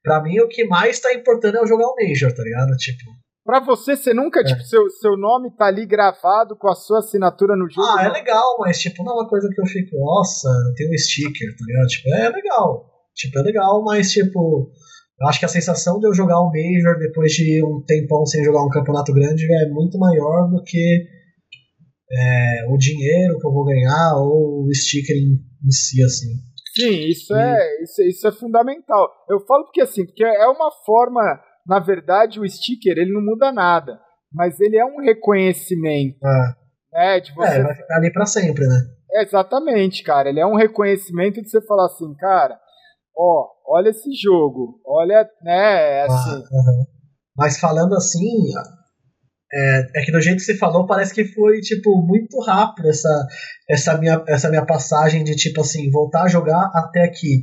Pra 0.04 0.22
mim, 0.22 0.38
o 0.40 0.48
que 0.48 0.64
mais 0.66 1.00
tá 1.00 1.14
importando 1.14 1.56
é 1.56 1.60
eu 1.60 1.66
jogar 1.66 1.86
o 1.86 1.96
Major, 1.96 2.30
tá 2.30 2.42
ligado? 2.42 2.76
Tipo. 2.76 3.10
Pra 3.42 3.60
você, 3.60 3.96
você 3.96 4.12
nunca, 4.12 4.40
é. 4.40 4.44
tipo, 4.44 4.60
seu, 4.62 4.88
seu 4.90 5.16
nome 5.16 5.50
tá 5.56 5.66
ali 5.66 5.86
gravado 5.86 6.56
com 6.56 6.68
a 6.68 6.74
sua 6.74 6.98
assinatura 6.98 7.56
no 7.56 7.68
jogo? 7.68 7.86
Ah, 7.88 8.04
é 8.04 8.08
legal, 8.10 8.56
mas, 8.58 8.78
tipo, 8.78 9.02
não 9.02 9.12
é 9.12 9.14
uma 9.16 9.28
coisa 9.28 9.48
que 9.48 9.60
eu 9.60 9.66
fico, 9.66 9.96
nossa, 9.98 10.48
tem 10.76 10.90
um 10.90 10.96
sticker, 10.96 11.56
tá 11.56 11.64
ligado? 11.66 11.86
Tipo, 11.86 12.14
é 12.14 12.28
legal. 12.28 12.90
Tipo, 13.14 13.38
é 13.38 13.42
legal, 13.42 13.82
mas, 13.82 14.12
tipo, 14.12 14.70
eu 15.20 15.28
acho 15.28 15.38
que 15.38 15.44
a 15.46 15.48
sensação 15.48 15.98
de 15.98 16.06
eu 16.06 16.14
jogar 16.14 16.40
um 16.40 16.50
Major 16.52 16.98
depois 16.98 17.32
de 17.32 17.64
um 17.64 17.82
tempão 17.86 18.26
sem 18.26 18.44
jogar 18.44 18.62
um 18.62 18.70
campeonato 18.70 19.12
grande 19.12 19.44
é 19.44 19.70
muito 19.70 19.98
maior 19.98 20.50
do 20.50 20.62
que 20.62 21.06
é, 22.12 22.66
o 22.68 22.76
dinheiro 22.76 23.38
que 23.38 23.46
eu 23.46 23.52
vou 23.52 23.64
ganhar 23.64 24.16
ou 24.16 24.66
o 24.66 24.74
sticker 24.74 25.16
em, 25.16 25.40
em 25.64 25.70
si, 25.70 26.02
assim. 26.02 26.34
Sim, 26.76 27.08
isso, 27.08 27.34
e... 27.34 27.38
é, 27.38 27.82
isso, 27.82 28.02
isso 28.02 28.28
é 28.28 28.32
fundamental. 28.32 29.08
Eu 29.28 29.40
falo 29.46 29.64
porque 29.64 29.80
assim, 29.80 30.04
porque 30.04 30.24
é 30.24 30.46
uma 30.46 30.70
forma, 30.84 31.22
na 31.66 31.78
verdade, 31.78 32.40
o 32.40 32.48
sticker 32.48 32.96
ele 32.96 33.12
não 33.12 33.22
muda 33.22 33.52
nada, 33.52 34.00
mas 34.32 34.58
ele 34.60 34.76
é 34.76 34.84
um 34.84 35.00
reconhecimento. 35.00 36.18
Ah. 36.24 36.56
Né, 36.92 37.20
de 37.20 37.34
você... 37.34 37.58
É, 37.58 37.62
vai 37.62 37.74
ficar 37.74 37.96
ali 37.96 38.12
pra 38.12 38.26
sempre, 38.26 38.66
né? 38.66 38.76
É, 39.12 39.22
exatamente, 39.22 40.02
cara. 40.02 40.28
Ele 40.28 40.40
é 40.40 40.46
um 40.46 40.56
reconhecimento 40.56 41.40
de 41.40 41.48
você 41.48 41.60
falar 41.64 41.86
assim, 41.86 42.12
cara, 42.14 42.58
ó, 43.16 43.48
olha 43.66 43.90
esse 43.90 44.12
jogo, 44.12 44.80
olha, 44.86 45.28
né, 45.42 46.00
é 46.00 46.02
assim. 46.02 46.42
Ah, 46.42 46.84
Mas 47.36 47.58
falando 47.58 47.94
assim, 47.94 48.52
é, 49.54 49.86
é, 49.96 50.04
que 50.04 50.10
do 50.10 50.20
jeito 50.20 50.38
que 50.38 50.44
você 50.44 50.56
falou, 50.56 50.86
parece 50.86 51.14
que 51.14 51.24
foi, 51.24 51.60
tipo, 51.60 52.04
muito 52.04 52.40
rápido 52.40 52.88
essa, 52.88 53.26
essa, 53.70 53.98
minha, 53.98 54.22
essa 54.26 54.48
minha 54.48 54.66
passagem 54.66 55.22
de, 55.22 55.36
tipo 55.36 55.60
assim, 55.60 55.90
voltar 55.90 56.24
a 56.24 56.28
jogar 56.28 56.70
até 56.74 57.04
aqui. 57.04 57.42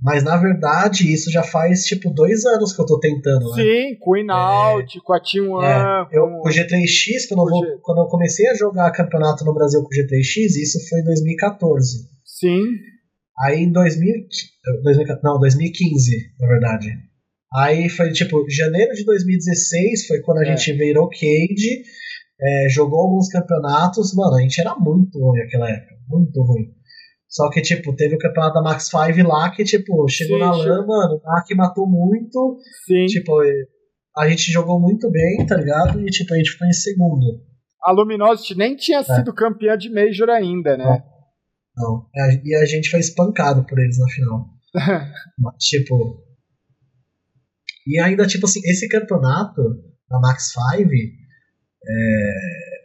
Mas 0.00 0.22
na 0.22 0.36
verdade, 0.36 1.12
isso 1.12 1.28
já 1.30 1.42
faz 1.42 1.82
tipo 1.82 2.10
dois 2.10 2.44
anos 2.46 2.72
que 2.72 2.80
eu 2.80 2.86
tô 2.86 3.00
tentando, 3.00 3.50
né? 3.50 3.62
Sim, 3.62 3.96
com 3.98 4.12
o 4.12 4.16
Inaut, 4.16 4.96
é, 4.96 5.00
com 5.04 5.12
a 5.12 5.20
Team 5.20 5.50
One. 5.50 5.66
É, 5.66 6.16
eu, 6.16 6.24
o 6.24 6.48
G3X, 6.48 7.26
quando, 7.28 7.40
eu 7.40 7.50
vou, 7.50 7.80
quando 7.82 8.02
eu 8.02 8.06
comecei 8.06 8.48
a 8.48 8.54
jogar 8.54 8.92
campeonato 8.92 9.44
no 9.44 9.52
Brasil 9.52 9.82
com 9.82 9.88
o 9.88 9.90
G3X, 9.90 10.54
isso 10.56 10.78
foi 10.88 11.00
em 11.00 11.04
2014. 11.04 12.08
Sim. 12.24 12.62
Aí 13.40 13.64
em 13.64 13.72
2000, 13.72 14.14
2000, 14.84 15.18
não, 15.24 15.40
2015, 15.40 16.16
na 16.40 16.46
verdade. 16.46 17.07
Aí 17.54 17.88
foi 17.88 18.12
tipo, 18.12 18.44
janeiro 18.50 18.92
de 18.94 19.04
2016 19.04 20.06
foi 20.06 20.20
quando 20.20 20.38
a 20.38 20.42
é. 20.42 20.56
gente 20.56 20.72
virou 20.72 21.08
Cade, 21.08 21.82
é, 22.40 22.68
jogou 22.68 23.00
alguns 23.00 23.28
campeonatos. 23.28 24.14
Mano, 24.14 24.36
a 24.36 24.42
gente 24.42 24.60
era 24.60 24.74
muito 24.76 25.18
ruim 25.18 25.40
naquela 25.40 25.70
época, 25.70 25.94
muito 26.08 26.42
ruim. 26.42 26.78
Só 27.28 27.50
que, 27.50 27.60
tipo, 27.60 27.94
teve 27.94 28.14
o 28.14 28.18
campeonato 28.18 28.54
da 28.54 28.62
Max 28.62 28.88
5 28.88 29.28
lá 29.28 29.50
que, 29.50 29.62
tipo, 29.62 30.08
chegou 30.08 30.38
Sim, 30.38 30.44
na 30.44 30.50
lama, 30.50 30.86
mano, 30.86 31.16
o 31.16 31.22
Mark 31.22 31.46
matou 31.54 31.86
muito. 31.86 32.58
Sim. 32.86 33.04
Tipo, 33.06 33.38
a 34.16 34.28
gente 34.28 34.50
jogou 34.50 34.80
muito 34.80 35.10
bem, 35.10 35.44
tá 35.46 35.56
ligado? 35.56 36.00
E, 36.00 36.06
tipo, 36.06 36.32
a 36.32 36.36
gente 36.38 36.50
ficou 36.50 36.66
em 36.66 36.72
segundo. 36.72 37.42
A 37.82 37.92
Luminosity 37.92 38.56
nem 38.56 38.74
tinha 38.76 39.00
é. 39.00 39.04
sido 39.04 39.34
campeã 39.34 39.76
de 39.76 39.90
Major 39.90 40.30
ainda, 40.30 40.76
né? 40.76 40.84
Não. 41.76 41.84
não. 41.84 42.06
E 42.44 42.54
a 42.56 42.64
gente 42.64 42.90
foi 42.90 43.00
espancado 43.00 43.64
por 43.66 43.78
eles 43.78 43.98
na 43.98 44.08
final. 44.08 44.46
Mas, 45.38 45.64
tipo, 45.64 46.27
e 47.88 47.98
ainda, 47.98 48.26
tipo 48.26 48.44
assim, 48.44 48.60
esse 48.64 48.86
campeonato 48.86 49.62
da 50.10 50.20
Max 50.20 50.52
5, 50.52 50.90
é, 51.86 52.78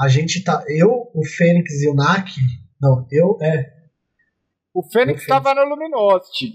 a 0.00 0.08
gente 0.08 0.42
tá. 0.42 0.64
Eu, 0.68 1.10
o 1.14 1.22
Fênix 1.24 1.82
e 1.82 1.88
o 1.88 1.94
Nak. 1.94 2.32
Não, 2.80 3.06
eu. 3.10 3.36
É. 3.42 3.70
O 4.72 4.82
Fênix 4.90 5.20
estava 5.20 5.54
na 5.54 5.64
Luminosity. 5.64 6.46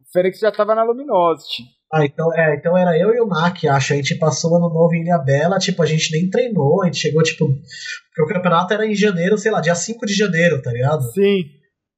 O 0.00 0.12
Fênix 0.12 0.38
já 0.38 0.48
estava 0.48 0.74
na 0.74 0.84
Luminosity. 0.84 1.64
Ah, 1.92 2.04
então, 2.04 2.32
é, 2.34 2.56
então 2.56 2.78
era 2.78 2.98
eu 2.98 3.14
e 3.14 3.20
o 3.20 3.26
Nak, 3.26 3.68
acho. 3.68 3.92
A 3.92 3.96
gente 3.96 4.14
passou 4.14 4.56
ano 4.56 4.72
novo 4.72 4.94
em 4.94 5.02
Ilha 5.02 5.18
Bela, 5.18 5.58
tipo, 5.58 5.82
a 5.82 5.86
gente 5.86 6.12
nem 6.12 6.30
treinou, 6.30 6.82
a 6.82 6.86
gente 6.86 6.98
chegou, 6.98 7.22
tipo. 7.22 7.46
Porque 7.46 8.22
o 8.22 8.34
campeonato 8.34 8.72
era 8.72 8.86
em 8.86 8.94
janeiro, 8.94 9.36
sei 9.36 9.52
lá, 9.52 9.60
dia 9.60 9.74
5 9.74 10.06
de 10.06 10.14
janeiro, 10.14 10.62
tá 10.62 10.72
ligado? 10.72 11.02
Sim. 11.12 11.42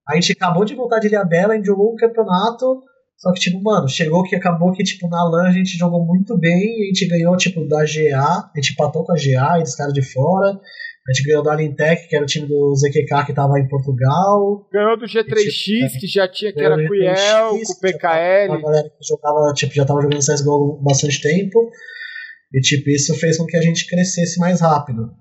A 0.09 0.15
gente 0.15 0.33
acabou 0.33 0.65
de 0.65 0.75
voltar 0.75 0.99
de 0.99 1.07
Ilha 1.07 1.25
Bela, 1.25 1.53
a 1.53 1.57
gente 1.57 1.67
jogou 1.67 1.93
um 1.93 1.97
campeonato 1.97 2.83
só 3.19 3.33
que, 3.33 3.41
tipo, 3.41 3.63
mano, 3.63 3.89
chegou 3.89 4.23
que 4.23 4.37
acabou 4.37 4.73
que, 4.73 4.85
tipo, 4.85 5.09
na 5.09 5.25
LAN 5.25 5.49
a 5.49 5.53
gente 5.53 5.79
jogou 5.79 6.05
muito 6.05 6.37
bem, 6.39 6.83
a 6.83 6.87
gente 6.87 7.09
ganhou, 7.09 7.37
tipo, 7.37 7.67
da 7.67 7.85
GA, 7.85 8.51
a 8.53 8.53
gente 8.57 8.73
empatou 8.73 9.05
com 9.05 9.13
a 9.13 9.17
GA 9.17 9.59
e 9.59 9.63
dos 9.63 9.75
caras 9.75 9.95
de 9.95 10.03
fora, 10.03 10.61
a 11.09 11.13
gente 11.13 11.25
ganhou 11.25 11.43
da 11.43 11.53
Alintec, 11.53 12.09
que 12.09 12.17
era 12.17 12.25
o 12.25 12.27
time 12.27 12.47
do 12.47 12.75
ZQK 12.75 13.27
que 13.27 13.33
tava 13.33 13.61
em 13.61 13.69
Portugal. 13.69 14.69
Ganhou 14.73 14.99
do 14.99 15.07
G3X, 15.07 15.53
tipo, 15.53 16.01
que 16.01 16.07
já 16.09 16.29
tinha, 16.29 16.53
que 16.53 16.61
era 16.61 16.75
com 16.75 16.93
o 16.93 16.95
Iel, 16.97 17.51
com 17.51 17.73
o 17.73 17.81
PKL. 17.81 18.53
A 18.53 18.61
galera 18.61 18.89
que 18.91 19.07
jogava, 19.09 19.53
tipo, 19.55 19.73
já 19.73 19.85
tava 19.85 20.03
jogando 20.03 20.19
CSGO 20.19 20.79
há 20.81 20.85
bastante 20.85 21.23
tempo. 21.23 21.71
E, 22.53 22.61
tipo, 22.61 22.91
isso 22.91 23.15
fez 23.15 23.39
com 23.39 23.47
que 23.47 23.57
a 23.57 23.63
gente 23.63 23.87
crescesse 23.87 24.39
mais 24.41 24.61
rápido. 24.61 25.13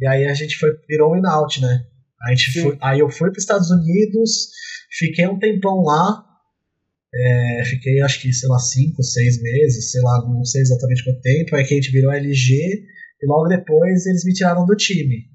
E 0.00 0.06
aí 0.06 0.26
a 0.26 0.32
gente 0.32 0.56
foi, 0.56 0.70
virou 0.88 1.16
in-out, 1.16 1.60
né? 1.60 1.80
A 2.26 2.30
gente 2.30 2.60
foi, 2.60 2.78
aí 2.80 3.00
eu 3.00 3.10
fui 3.10 3.30
para 3.30 3.38
os 3.38 3.44
Estados 3.44 3.70
Unidos, 3.70 4.48
fiquei 4.98 5.26
um 5.26 5.38
tempão 5.38 5.82
lá, 5.82 6.24
é, 7.14 7.64
fiquei 7.64 8.00
acho 8.02 8.20
que, 8.20 8.32
sei 8.32 8.48
lá, 8.48 8.58
5, 8.58 9.02
6 9.02 9.42
meses, 9.42 9.90
sei 9.90 10.02
lá, 10.02 10.22
não 10.26 10.44
sei 10.44 10.60
exatamente 10.60 11.04
quanto 11.04 11.20
tempo. 11.20 11.56
Aí 11.56 11.64
que 11.64 11.74
a 11.74 11.76
gente 11.76 11.90
virou 11.90 12.12
LG 12.12 12.54
e 13.22 13.26
logo 13.26 13.48
depois 13.48 14.06
eles 14.06 14.24
me 14.24 14.32
tiraram 14.32 14.66
do 14.66 14.76
time. 14.76 15.26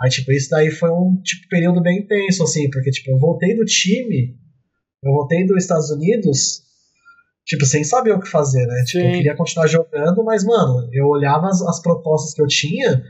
Aí, 0.00 0.10
tipo, 0.10 0.32
isso 0.32 0.50
daí 0.50 0.70
foi 0.70 0.90
um 0.90 1.20
tipo, 1.22 1.48
período 1.48 1.80
bem 1.80 2.00
intenso, 2.00 2.42
assim, 2.42 2.68
porque, 2.70 2.90
tipo, 2.90 3.10
eu 3.10 3.18
voltei 3.18 3.56
do 3.56 3.64
time, 3.64 4.36
eu 5.02 5.12
voltei 5.12 5.46
dos 5.46 5.62
Estados 5.62 5.88
Unidos, 5.90 6.62
tipo, 7.46 7.64
sem 7.64 7.84
saber 7.84 8.12
o 8.12 8.20
que 8.20 8.28
fazer, 8.28 8.66
né? 8.66 8.82
Tipo, 8.86 9.04
eu 9.04 9.12
queria 9.12 9.36
continuar 9.36 9.68
jogando, 9.68 10.24
mas, 10.24 10.44
mano, 10.44 10.88
eu 10.92 11.06
olhava 11.06 11.46
as, 11.48 11.62
as 11.62 11.80
propostas 11.80 12.34
que 12.34 12.42
eu 12.42 12.46
tinha, 12.46 13.04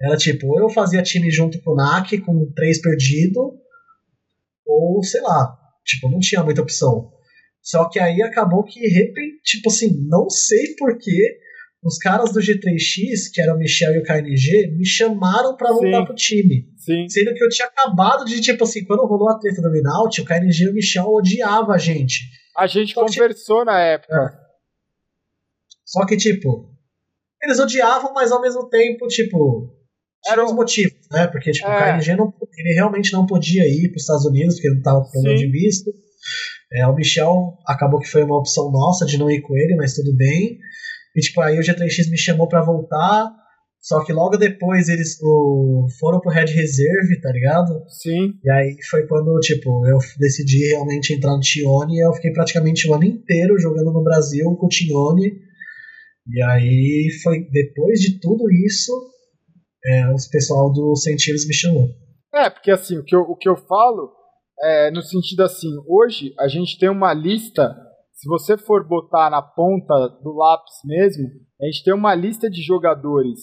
era 0.00 0.16
tipo, 0.16 0.46
ou 0.48 0.60
eu 0.60 0.70
fazia 0.70 1.02
time 1.02 1.30
junto 1.30 1.60
com 1.60 1.72
o 1.72 1.76
NAC, 1.76 2.18
com 2.18 2.50
três 2.52 2.80
perdido, 2.80 3.58
ou, 4.66 5.02
sei 5.02 5.20
lá, 5.20 5.58
Tipo, 5.84 6.10
não 6.10 6.18
tinha 6.18 6.42
muita 6.42 6.62
opção. 6.62 7.12
Só 7.62 7.88
que 7.88 7.98
aí 7.98 8.22
acabou 8.22 8.64
que, 8.64 8.80
repente, 8.80 9.40
tipo 9.42 9.70
assim, 9.70 10.06
não 10.06 10.28
sei 10.28 10.74
porquê, 10.76 11.38
os 11.82 11.98
caras 11.98 12.32
do 12.32 12.40
G3X, 12.40 13.30
que 13.32 13.40
eram 13.40 13.56
o 13.56 13.58
Michel 13.58 13.92
e 13.92 13.98
o 13.98 14.02
KNG, 14.02 14.74
me 14.76 14.86
chamaram 14.86 15.56
para 15.56 15.70
voltar 15.70 16.04
pro 16.04 16.14
time. 16.14 16.66
Sim. 16.78 17.08
Sendo 17.08 17.34
que 17.34 17.44
eu 17.44 17.48
tinha 17.48 17.68
acabado 17.68 18.24
de, 18.24 18.40
tipo 18.40 18.64
assim, 18.64 18.84
quando 18.84 19.06
rolou 19.06 19.28
a 19.28 19.38
treta 19.38 19.60
do 19.60 19.70
Minaut, 19.70 20.20
o 20.20 20.24
KNG 20.24 20.64
e 20.64 20.68
o 20.68 20.72
Michel 20.72 21.06
odiavam 21.06 21.72
a 21.72 21.78
gente. 21.78 22.20
A 22.56 22.66
gente 22.66 22.94
Só 22.94 23.04
conversou 23.04 23.60
que, 23.60 23.64
na 23.66 23.80
época. 23.80 24.14
É. 24.14 24.44
Só 25.84 26.06
que, 26.06 26.16
tipo, 26.16 26.70
eles 27.42 27.58
odiavam, 27.58 28.14
mas 28.14 28.32
ao 28.32 28.40
mesmo 28.40 28.68
tempo, 28.70 29.06
tipo, 29.06 29.70
eram 30.26 30.46
os 30.46 30.52
motivos, 30.52 30.93
né? 31.14 31.26
Porque 31.26 31.50
tipo, 31.52 31.68
é. 31.68 31.94
o 31.94 31.98
KNG 31.98 32.16
não, 32.16 32.34
ele 32.58 32.74
realmente 32.74 33.12
não 33.12 33.26
podia 33.26 33.66
ir 33.66 33.88
para 33.88 33.96
os 33.96 34.02
Estados 34.02 34.26
Unidos, 34.26 34.54
porque 34.54 34.68
ele 34.68 34.74
não 34.74 34.80
estava 34.80 35.00
com 35.00 35.10
problema 35.10 35.38
de 35.38 35.50
visto. 35.50 35.90
É, 36.72 36.86
o 36.86 36.94
Michel 36.94 37.54
acabou 37.66 38.00
que 38.00 38.08
foi 38.08 38.24
uma 38.24 38.38
opção 38.38 38.70
nossa 38.70 39.06
de 39.06 39.18
não 39.18 39.30
ir 39.30 39.40
com 39.42 39.56
ele, 39.56 39.76
mas 39.76 39.94
tudo 39.94 40.14
bem. 40.16 40.58
E 41.14 41.20
tipo, 41.20 41.40
aí 41.40 41.58
o 41.58 41.62
G3X 41.62 42.10
me 42.10 42.18
chamou 42.18 42.48
para 42.48 42.64
voltar. 42.64 43.30
Só 43.80 44.02
que 44.02 44.14
logo 44.14 44.38
depois 44.38 44.88
eles 44.88 45.18
o, 45.22 45.86
foram 46.00 46.18
pro 46.18 46.32
Red 46.32 46.46
Reserve, 46.46 47.20
tá 47.20 47.30
ligado? 47.30 47.84
Sim. 47.88 48.32
E 48.42 48.50
aí 48.50 48.76
foi 48.88 49.06
quando, 49.06 49.38
tipo, 49.40 49.86
eu 49.86 49.98
decidi 50.18 50.68
realmente 50.68 51.12
entrar 51.12 51.32
no 51.32 51.40
Tione 51.40 51.96
e 51.96 52.00
eu 52.00 52.12
fiquei 52.14 52.32
praticamente 52.32 52.88
o 52.88 52.94
ano 52.94 53.04
inteiro 53.04 53.58
jogando 53.58 53.92
no 53.92 54.02
Brasil 54.02 54.56
com 54.56 54.66
o 54.66 54.70
Tione. 54.70 55.38
E 56.32 56.42
aí 56.42 57.10
foi 57.22 57.46
depois 57.52 58.00
de 58.00 58.18
tudo 58.18 58.50
isso 58.50 58.90
é, 59.86 60.06
o 60.08 60.16
pessoal 60.30 60.72
do 60.72 60.94
Sentiros 60.96 61.46
me 61.46 61.54
chamou. 61.54 61.88
É, 62.32 62.50
porque 62.50 62.70
assim, 62.70 62.98
o 62.98 63.04
que 63.04 63.14
eu, 63.14 63.20
o 63.20 63.36
que 63.36 63.48
eu 63.48 63.56
falo 63.56 64.10
é 64.60 64.90
no 64.90 65.02
sentido 65.02 65.42
assim, 65.42 65.70
hoje 65.86 66.34
a 66.38 66.48
gente 66.48 66.78
tem 66.78 66.88
uma 66.88 67.12
lista, 67.12 67.76
se 68.12 68.28
você 68.28 68.56
for 68.56 68.86
botar 68.86 69.30
na 69.30 69.42
ponta 69.42 70.08
do 70.22 70.32
lápis 70.34 70.74
mesmo, 70.84 71.28
a 71.60 71.66
gente 71.66 71.84
tem 71.84 71.94
uma 71.94 72.14
lista 72.14 72.48
de 72.48 72.62
jogadores 72.62 73.40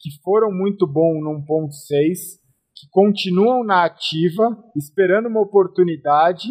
que 0.00 0.10
foram 0.22 0.52
muito 0.52 0.86
bons 0.86 1.20
no 1.22 1.40
1.6, 1.44 2.38
que 2.76 2.86
continuam 2.90 3.64
na 3.64 3.84
ativa, 3.84 4.56
esperando 4.76 5.28
uma 5.28 5.40
oportunidade 5.40 6.48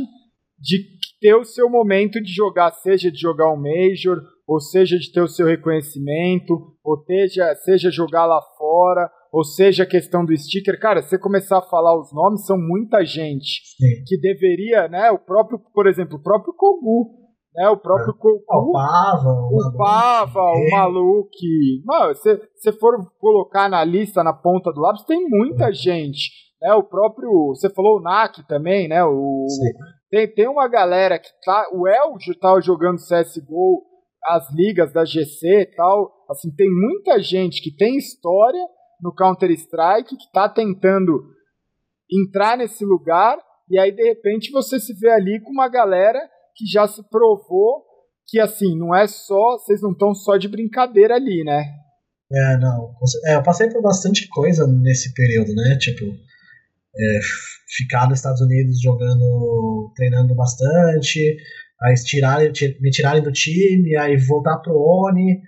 de 0.60 0.98
ter 1.22 1.36
o 1.36 1.46
seu 1.46 1.70
momento 1.70 2.22
de 2.22 2.32
jogar, 2.34 2.72
seja 2.72 3.12
de 3.12 3.20
jogar 3.20 3.52
um 3.54 3.58
Major, 3.58 4.22
ou 4.46 4.60
seja 4.60 4.98
de 4.98 5.12
ter 5.12 5.22
o 5.22 5.28
seu 5.28 5.46
reconhecimento, 5.46 6.76
ou 6.84 7.04
seja, 7.06 7.56
seja 7.56 7.92
jogar 7.92 8.26
lá 8.26 8.42
fora, 8.58 9.10
ou 9.38 9.44
seja 9.44 9.84
a 9.84 9.88
questão 9.88 10.26
do 10.26 10.36
sticker, 10.36 10.80
cara, 10.80 11.00
você 11.00 11.16
começar 11.16 11.60
a 11.60 11.70
falar 11.70 11.96
os 11.96 12.12
nomes, 12.12 12.44
são 12.44 12.58
muita 12.58 13.06
gente 13.06 13.62
Sim. 13.78 14.04
que 14.08 14.20
deveria, 14.20 14.88
né, 14.88 15.12
o 15.12 15.20
próprio, 15.20 15.60
por 15.76 15.86
exemplo, 15.86 16.18
o 16.18 16.24
próprio 16.24 16.56
Kogu, 16.56 17.12
né, 17.54 17.70
o 17.70 17.78
próprio 17.78 18.16
Kogu, 18.16 18.44
Ah, 18.50 18.58
o 18.58 18.72
Pava, 18.72 19.30
o, 19.30 19.58
o 19.58 19.78
Pava, 19.78 20.40
o 20.40 20.68
é. 20.68 20.72
Maluque. 20.72 21.84
Mano, 21.86 22.16
se 22.16 22.36
você 22.56 22.74
for 22.80 22.98
colocar 23.20 23.70
na 23.70 23.84
lista, 23.84 24.24
na 24.24 24.34
ponta 24.34 24.74
do 24.74 24.82
lápis, 24.82 25.06
tem 25.06 25.24
muita 25.30 25.72
gente. 25.72 26.32
Né? 26.60 26.74
O 26.74 26.82
próprio. 26.82 27.50
Você 27.50 27.70
falou 27.70 28.00
o 28.00 28.02
NAC 28.02 28.42
também, 28.48 28.88
né? 28.88 29.04
O, 29.04 29.46
Sim. 29.48 29.72
tem, 30.10 30.34
tem 30.34 30.48
uma 30.48 30.68
galera 30.68 31.20
que 31.20 31.30
tá. 31.46 31.70
O 31.72 31.88
Eljo 31.88 32.34
tá 32.40 32.60
jogando 32.60 32.98
CSGO, 32.98 33.84
as 34.26 34.52
ligas 34.52 34.92
da 34.92 35.06
GC 35.06 35.62
e 35.62 35.76
tal. 35.76 36.26
Assim, 36.28 36.50
tem 36.56 36.68
muita 36.70 37.20
gente 37.20 37.62
que 37.62 37.76
tem 37.76 37.98
história 37.98 38.68
no 39.02 39.14
Counter-Strike 39.14 40.16
que 40.18 40.32
tá 40.34 40.48
tentando 40.50 41.24
entrar 42.12 42.58
nesse 42.58 42.84
lugar. 42.86 43.38
E 43.70 43.78
aí, 43.80 43.92
de 43.92 44.04
repente, 44.04 44.52
você 44.52 44.80
se 44.80 44.94
vê 45.00 45.10
ali 45.12 45.42
com 45.42 45.52
uma 45.52 45.70
galera 45.70 46.20
que 46.56 46.66
já 46.66 46.88
se 46.88 47.02
provou 47.10 47.84
que, 48.28 48.40
assim, 48.40 48.78
não 48.78 48.96
é 48.96 49.08
só. 49.08 49.58
Vocês 49.58 49.82
não 49.82 49.92
estão 49.92 50.14
só 50.14 50.38
de 50.38 50.48
brincadeira 50.48 51.16
ali, 51.16 51.44
né? 51.44 51.64
É, 52.32 52.58
não. 52.58 52.94
É, 53.26 53.36
eu 53.36 53.44
passei 53.44 53.70
por 53.70 53.82
bastante 53.82 54.28
coisa 54.30 54.68
nesse 54.68 55.14
período, 55.14 55.54
né? 55.56 55.78
Tipo, 55.80 56.06
é, 56.06 57.20
ficar 57.78 58.10
nos 58.10 58.20
Estados 58.20 58.42
Unidos 58.42 58.82
jogando, 58.82 59.92
treinando 59.96 60.36
bastante, 60.36 61.38
aí 61.82 61.94
tirarem, 62.04 62.52
ti- 62.52 62.78
me 62.82 62.90
tirarem 62.90 63.24
do 63.24 63.32
time, 63.32 63.96
aí 63.98 64.18
voltar 64.18 64.58
pro 64.58 64.74
ONI. 64.78 65.40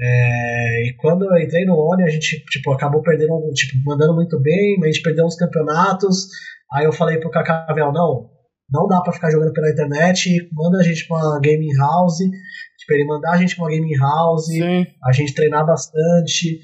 É, 0.00 0.88
e 0.88 0.94
quando 0.96 1.24
eu 1.24 1.36
entrei 1.38 1.64
no 1.64 1.74
ONI, 1.74 2.04
a 2.04 2.08
gente 2.08 2.44
tipo, 2.50 2.72
acabou 2.72 3.02
perdendo, 3.02 3.34
tipo, 3.52 3.76
mandando 3.84 4.14
muito 4.14 4.40
bem, 4.40 4.76
mas 4.78 4.90
a 4.90 4.92
gente 4.92 5.02
perdeu 5.02 5.24
uns 5.24 5.34
campeonatos. 5.34 6.28
Aí 6.72 6.84
eu 6.84 6.92
falei 6.92 7.18
pro 7.18 7.30
Cacavel, 7.30 7.92
não, 7.92 8.30
não 8.70 8.86
dá 8.86 9.00
pra 9.00 9.12
ficar 9.12 9.30
jogando 9.30 9.52
pela 9.52 9.70
internet, 9.70 10.48
manda 10.52 10.78
a 10.78 10.82
gente 10.82 11.06
pra 11.08 11.16
uma 11.16 11.40
gaming 11.40 11.74
house, 11.76 12.18
tipo, 12.18 12.92
ele 12.92 13.06
mandar 13.06 13.32
a 13.32 13.36
gente 13.38 13.56
pra 13.56 13.64
uma 13.64 13.70
gaming 13.70 13.96
house, 13.98 14.46
Sim. 14.46 14.86
a 15.04 15.12
gente 15.12 15.34
treinar 15.34 15.66
bastante, 15.66 16.60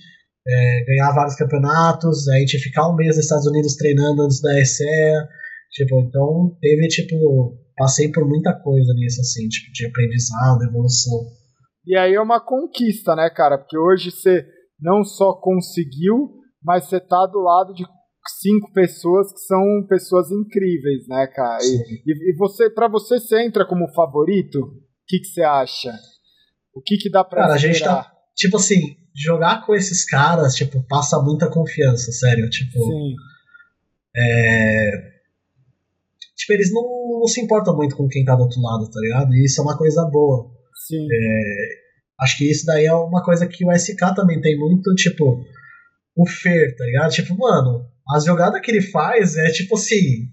é, 0.47 0.85
ganhar 0.85 1.13
vários 1.13 1.35
campeonatos, 1.35 2.29
a 2.29 2.39
gente 2.39 2.59
ficar 2.59 2.89
um 2.89 2.95
mês 2.95 3.17
nos 3.17 3.25
Estados 3.25 3.47
Unidos 3.47 3.75
treinando 3.77 4.23
antes 4.23 4.41
da 4.41 4.61
ESEA, 4.61 5.29
tipo, 5.73 6.01
então 6.03 6.57
teve, 6.61 6.87
tipo, 6.89 7.57
passei 7.77 8.13
por 8.13 8.29
muita 8.29 8.53
coisa 8.53 8.93
nisso, 8.95 9.21
assim, 9.21 9.49
tipo, 9.49 9.73
de 9.73 9.87
aprendizado, 9.87 10.63
evolução. 10.69 11.19
E 11.87 11.97
aí 11.97 12.15
é 12.15 12.21
uma 12.21 12.41
conquista, 12.41 13.15
né, 13.15 13.29
cara? 13.31 13.59
Porque 13.59 13.77
hoje 13.77 14.11
você 14.11 14.47
não 14.81 15.05
só 15.05 15.35
conseguiu, 15.35 16.41
mas 16.63 16.85
você 16.85 17.01
tá 17.01 17.27
do 17.27 17.41
lado 17.41 17.75
de 17.75 17.85
cinco 18.41 18.73
pessoas 18.73 19.33
que 19.33 19.41
são 19.41 19.87
pessoas 19.89 20.31
incríveis, 20.31 21.07
né, 21.09 21.27
cara? 21.27 21.63
E, 21.63 22.33
e, 22.33 22.37
você, 22.37 22.71
para 22.71 22.89
você, 22.89 23.19
você 23.21 23.43
entra 23.43 23.67
como 23.67 23.93
favorito? 23.93 24.59
O 24.59 25.07
que, 25.07 25.19
que 25.19 25.27
você 25.27 25.43
acha? 25.43 25.93
O 26.75 26.81
que, 26.81 26.97
que 26.97 27.11
dá 27.11 27.23
pra 27.23 27.43
Cara, 27.43 27.55
a 27.55 27.59
gente 27.59 27.83
tá, 27.83 28.11
tipo 28.35 28.57
assim, 28.57 28.97
jogar 29.15 29.65
com 29.65 29.75
esses 29.75 30.05
caras, 30.05 30.55
tipo, 30.55 30.83
passa 30.89 31.21
muita 31.21 31.51
confiança, 31.51 32.11
sério, 32.13 32.49
tipo, 32.49 32.73
Sim, 32.73 33.15
tipo, 36.37 36.53
eles 36.53 36.73
não, 36.73 37.21
não 37.21 37.27
se 37.27 37.41
importam 37.41 37.77
muito 37.77 37.97
com 37.97 38.09
quem 38.09 38.25
tá 38.25 38.35
do 38.35 38.43
outro 38.43 38.61
lado, 38.61 38.91
tá 38.91 39.01
ligado? 39.01 39.35
E 39.35 39.45
isso 39.45 39.61
é 39.61 39.65
uma 39.65 39.77
coisa 39.77 40.05
boa. 40.11 40.54
Sim, 40.75 41.07
Acho 42.21 42.39
que 42.39 42.51
isso 42.51 42.65
daí 42.65 42.87
é 42.87 42.95
uma 42.95 43.23
coisa 43.23 43.47
que 43.47 43.65
o 43.65 43.73
SK 43.73 44.15
também 44.15 44.41
tem 44.41 44.57
muito, 44.57 44.95
tipo, 44.95 45.45
o 46.17 46.29
Fer, 46.29 46.75
tá 46.77 46.85
ligado? 46.85 47.11
Tipo, 47.11 47.37
mano, 47.37 47.87
as 48.15 48.25
jogadas 48.25 48.61
que 48.61 48.71
ele 48.71 48.83
faz 48.83 49.37
é 49.37 49.51
tipo 49.51 49.75
assim. 49.75 50.29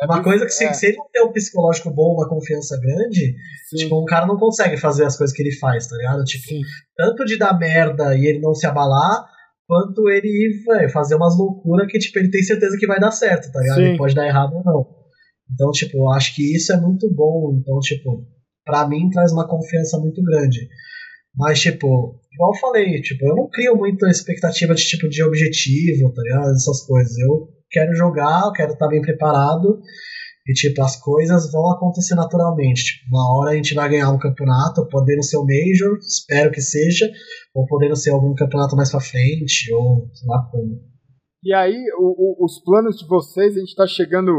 É 0.00 0.06
uma 0.06 0.22
coisa 0.22 0.44
que 0.44 0.50
se, 0.50 0.64
é, 0.64 0.72
se 0.72 0.86
ele 0.86 0.96
não 0.96 1.08
tem 1.10 1.24
um 1.24 1.32
psicológico 1.32 1.88
bom, 1.90 2.14
uma 2.14 2.28
confiança 2.28 2.76
grande, 2.80 3.34
sim, 3.70 3.76
tipo, 3.76 4.02
um 4.02 4.04
cara 4.04 4.26
não 4.26 4.36
consegue 4.36 4.76
fazer 4.76 5.04
as 5.04 5.16
coisas 5.16 5.34
que 5.34 5.40
ele 5.40 5.56
faz, 5.56 5.86
tá 5.86 5.96
ligado? 5.96 6.24
Tipo, 6.24 6.48
sim. 6.48 6.60
tanto 6.96 7.24
de 7.24 7.38
dar 7.38 7.56
merda 7.58 8.14
e 8.16 8.26
ele 8.26 8.40
não 8.40 8.54
se 8.54 8.66
abalar, 8.66 9.24
quanto 9.66 10.10
ele 10.10 10.62
véio, 10.66 10.90
fazer 10.90 11.14
umas 11.14 11.38
loucuras 11.38 11.86
que, 11.90 11.98
tipo, 11.98 12.18
ele 12.18 12.30
tem 12.30 12.42
certeza 12.42 12.76
que 12.76 12.88
vai 12.88 12.98
dar 12.98 13.12
certo, 13.12 13.50
tá 13.52 13.60
ligado? 13.60 13.76
Sim. 13.76 13.84
Ele 13.84 13.96
pode 13.96 14.14
dar 14.16 14.26
errado 14.26 14.52
ou 14.54 14.64
não. 14.64 14.86
Então, 15.52 15.70
tipo, 15.70 15.96
eu 15.96 16.10
acho 16.10 16.34
que 16.34 16.54
isso 16.54 16.72
é 16.72 16.76
muito 16.76 17.08
bom. 17.14 17.56
Então, 17.60 17.78
tipo, 17.78 18.26
pra 18.64 18.88
mim 18.88 19.08
traz 19.10 19.32
uma 19.32 19.46
confiança 19.48 19.98
muito 19.98 20.22
grande. 20.22 20.68
Mas, 21.36 21.60
tipo, 21.60 22.20
igual 22.32 22.52
eu 22.54 22.60
falei, 22.60 23.00
tipo, 23.02 23.26
eu 23.26 23.34
não 23.34 23.48
crio 23.50 23.76
muita 23.76 24.08
expectativa 24.08 24.74
de 24.74 24.84
tipo 24.84 25.08
de 25.08 25.22
objetivo, 25.22 26.12
tá 26.12 26.22
ligado? 26.22 26.50
Essas 26.52 26.86
coisas. 26.86 27.16
Eu 27.18 27.48
quero 27.70 27.94
jogar, 27.94 28.42
eu 28.46 28.52
quero 28.52 28.72
estar 28.72 28.88
bem 28.88 29.00
preparado. 29.02 29.80
E, 30.46 30.52
tipo, 30.52 30.82
as 30.82 30.94
coisas 30.96 31.50
vão 31.50 31.72
acontecer 31.72 32.14
naturalmente. 32.14 32.84
Tipo, 32.84 33.16
uma 33.16 33.36
hora 33.38 33.50
a 33.52 33.56
gente 33.56 33.74
vai 33.74 33.88
ganhar 33.88 34.10
um 34.10 34.18
campeonato, 34.18 34.86
podendo 34.90 35.22
ser 35.24 35.38
o 35.38 35.46
Major, 35.46 35.96
espero 35.98 36.50
que 36.50 36.60
seja, 36.60 37.10
ou 37.54 37.66
podendo 37.66 37.96
ser 37.96 38.10
algum 38.10 38.34
campeonato 38.34 38.76
mais 38.76 38.90
pra 38.90 39.00
frente, 39.00 39.72
ou 39.72 40.08
sei 40.12 40.28
lá 40.28 40.46
como. 40.52 40.80
E 41.42 41.52
aí, 41.54 41.76
o- 41.98 42.42
o- 42.42 42.44
os 42.44 42.62
planos 42.62 42.96
de 42.96 43.06
vocês, 43.08 43.56
a 43.56 43.58
gente 43.58 43.68
está 43.70 43.86
chegando 43.86 44.30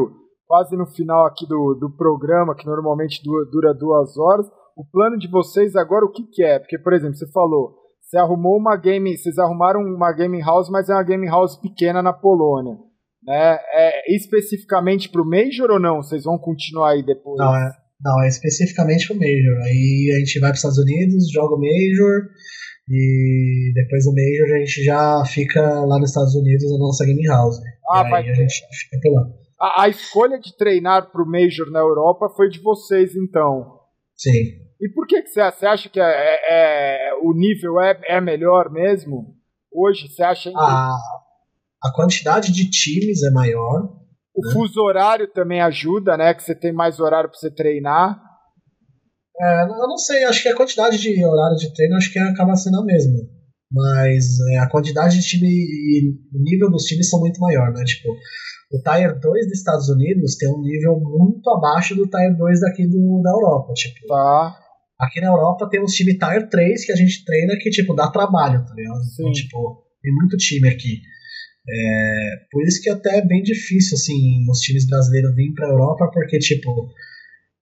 quase 0.47 0.75
no 0.75 0.85
final 0.85 1.25
aqui 1.25 1.47
do, 1.47 1.77
do 1.79 1.95
programa, 1.95 2.55
que 2.55 2.65
normalmente 2.65 3.21
du- 3.23 3.49
dura 3.51 3.73
duas 3.73 4.17
horas. 4.17 4.45
O 4.75 4.85
plano 4.85 5.17
de 5.17 5.29
vocês 5.29 5.75
agora, 5.75 6.05
o 6.05 6.11
que, 6.11 6.23
que 6.23 6.43
é? 6.43 6.59
Porque, 6.59 6.77
por 6.77 6.93
exemplo, 6.93 7.15
você 7.15 7.29
falou, 7.31 7.75
você 8.01 8.17
arrumou 8.17 8.57
uma 8.57 8.75
game, 8.77 9.17
vocês 9.17 9.37
arrumaram 9.37 9.81
uma 9.81 10.11
gaming 10.11 10.41
house, 10.41 10.69
mas 10.69 10.89
é 10.89 10.93
uma 10.93 11.03
gaming 11.03 11.27
house 11.29 11.55
pequena 11.59 12.01
na 12.01 12.13
Polônia. 12.13 12.77
Né? 13.23 13.57
É 13.73 14.15
especificamente 14.15 15.09
para 15.09 15.21
o 15.21 15.25
Major 15.25 15.71
ou 15.71 15.79
não? 15.79 15.97
Vocês 15.97 16.23
vão 16.23 16.37
continuar 16.37 16.91
aí 16.91 17.03
depois? 17.03 17.37
Não, 17.37 17.55
é, 17.55 17.71
não, 18.03 18.23
é 18.23 18.27
especificamente 18.27 19.07
pro 19.07 19.15
Major. 19.15 19.63
Aí 19.63 20.13
a 20.15 20.19
gente 20.19 20.39
vai 20.39 20.49
para 20.49 20.57
Estados 20.57 20.77
Unidos, 20.77 21.31
joga 21.31 21.55
o 21.55 21.59
Major, 21.59 22.29
e 22.87 23.71
depois 23.73 24.03
do 24.05 24.13
Major 24.13 24.55
a 24.55 24.59
gente 24.59 24.83
já 24.83 25.23
fica 25.25 25.61
lá 25.61 25.97
nos 25.97 26.09
Estados 26.09 26.35
Unidos 26.35 26.71
na 26.71 26.77
nossa 26.77 27.05
Game 27.05 27.25
House. 27.25 27.57
Ah, 27.89 28.03
e 28.07 28.13
aí 28.13 28.29
a 28.29 28.33
gente 28.33 28.53
fica 28.53 28.99
por 29.01 29.13
lá. 29.15 29.44
A, 29.65 29.83
a 29.83 29.89
escolha 29.89 30.39
de 30.39 30.55
treinar 30.55 31.11
para 31.11 31.23
o 31.23 31.25
Major 31.25 31.69
na 31.71 31.79
Europa 31.79 32.29
foi 32.35 32.49
de 32.49 32.59
vocês, 32.61 33.15
então. 33.15 33.79
Sim. 34.15 34.29
E 34.81 34.89
por 34.93 35.07
que, 35.07 35.21
que 35.21 35.29
você, 35.29 35.51
você 35.51 35.65
acha 35.65 35.89
que 35.89 35.99
é, 35.99 36.03
é- 36.03 37.09
é- 37.09 37.13
o 37.23 37.33
nível 37.33 37.79
é, 37.81 37.99
é 38.07 38.21
melhor 38.21 38.69
mesmo? 38.71 39.35
Hoje, 39.73 40.07
você 40.07 40.21
acha 40.23 40.49
que 40.49 40.57
A, 40.57 40.95
a 41.83 41.93
quantidade 41.93 42.51
de 42.51 42.69
times 42.69 43.23
é 43.23 43.31
maior. 43.31 43.89
o 44.35 44.51
fuso 44.51 44.81
horário 44.81 45.27
também 45.31 45.61
ajuda, 45.61 46.15
né? 46.17 46.33
Que 46.33 46.43
você 46.43 46.53
tem 46.55 46.71
mais 46.73 46.99
horário 46.99 47.29
para 47.29 47.37
você 47.39 47.49
treinar. 47.49 48.21
É, 49.39 49.63
eu 49.63 49.87
não 49.87 49.97
sei, 49.97 50.23
acho 50.23 50.41
que 50.43 50.49
a 50.49 50.55
quantidade 50.55 50.97
de 50.97 51.25
horário 51.25 51.57
de 51.57 51.73
treino 51.73 51.95
acho 51.95 52.11
que 52.11 52.19
acaba 52.19 52.55
sendo 52.55 52.79
a 52.81 52.85
mesma. 52.85 53.19
Mas 53.71 54.25
é, 54.51 54.59
a 54.59 54.69
quantidade 54.69 55.19
de 55.19 55.27
time 55.27 55.47
e 55.47 56.13
o 56.33 56.41
nível 56.41 56.69
dos 56.69 56.83
times 56.83 57.09
são 57.09 57.19
muito 57.19 57.39
maior, 57.41 57.73
né? 57.73 57.83
Tipo, 57.83 58.09
o 58.71 58.81
Tier 58.81 59.19
2 59.19 59.45
dos 59.47 59.57
Estados 59.57 59.89
Unidos 59.89 60.35
tem 60.37 60.49
um 60.49 60.61
nível 60.61 60.99
muito 60.99 61.49
abaixo 61.51 61.95
do 61.95 62.07
Tier 62.07 62.35
2 62.35 62.59
daqui 62.61 62.87
do, 62.87 63.21
da 63.23 63.29
Europa. 63.31 63.73
Tipo, 63.73 64.07
Tá. 64.07 64.57
aqui 64.99 65.21
na 65.21 65.27
Europa 65.27 65.69
tem 65.69 65.81
uns 65.81 65.93
times 65.93 66.17
Tier 66.17 66.49
3 66.49 66.85
que 66.85 66.91
a 66.91 66.95
gente 66.95 67.23
treina 67.25 67.57
que, 67.59 67.69
tipo, 67.69 67.93
dá 67.93 68.09
trabalho, 68.09 68.65
tá 68.65 68.73
ligado? 68.73 68.99
Então, 69.13 69.31
tipo, 69.31 69.83
tem 70.01 70.13
muito 70.13 70.37
time 70.37 70.69
aqui. 70.69 71.01
É, 71.67 72.29
por 72.51 72.63
isso 72.63 72.81
que 72.81 72.89
até 72.89 73.17
é 73.17 73.25
bem 73.25 73.41
difícil, 73.41 73.95
assim, 73.95 74.45
os 74.49 74.59
times 74.59 74.87
brasileiros 74.87 75.35
virem 75.35 75.53
pra 75.53 75.67
Europa, 75.67 76.09
porque, 76.13 76.37
tipo, 76.37 76.69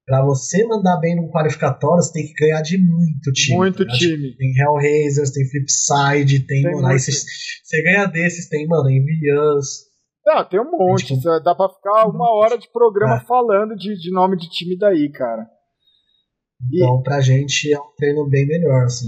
pra 0.06 0.22
você 0.26 0.66
mandar 0.66 0.98
bem 1.00 1.16
no 1.16 1.30
qualificatório, 1.30 2.04
você 2.04 2.12
tem 2.12 2.26
que 2.26 2.34
ganhar 2.34 2.62
de 2.62 2.78
muito 2.78 3.32
time. 3.32 3.58
Muito 3.58 3.86
tá 3.86 3.94
ligado? 3.94 3.98
time. 4.00 4.36
Tem 4.36 4.54
Hellraisers, 4.58 5.32
tem 5.32 5.50
Flipside, 5.50 6.40
tem. 6.42 6.64
Tem 6.64 6.72
mano, 6.74 6.88
aí 6.88 7.00
você, 7.00 7.12
você 7.12 7.82
ganha 7.84 8.06
desses, 8.08 8.50
tem, 8.50 8.68
mano, 8.68 8.90
Envians. 8.90 9.93
Não, 10.26 10.44
tem 10.48 10.60
um 10.60 10.72
monte. 10.72 11.16
Tipo, 11.16 11.40
Dá 11.44 11.54
pra 11.56 11.70
ficar 11.70 12.08
uma 12.08 12.32
hora 12.34 12.58
de 12.58 12.70
programa 12.72 13.18
É. 13.18 13.26
falando 13.26 13.76
de, 13.76 13.96
de 13.98 14.12
nome 14.12 14.38
de 14.38 14.50
time 14.50 14.78
daí, 14.78 15.10
cara. 15.12 15.46
E- 16.72 16.84
Então, 16.84 17.02
pra 17.02 17.20
gente 17.22 17.72
é 17.74 17.80
um 17.80 17.94
treino 17.98 18.28
bem 18.30 18.48
melhor, 18.48 18.86
assim. 18.86 19.08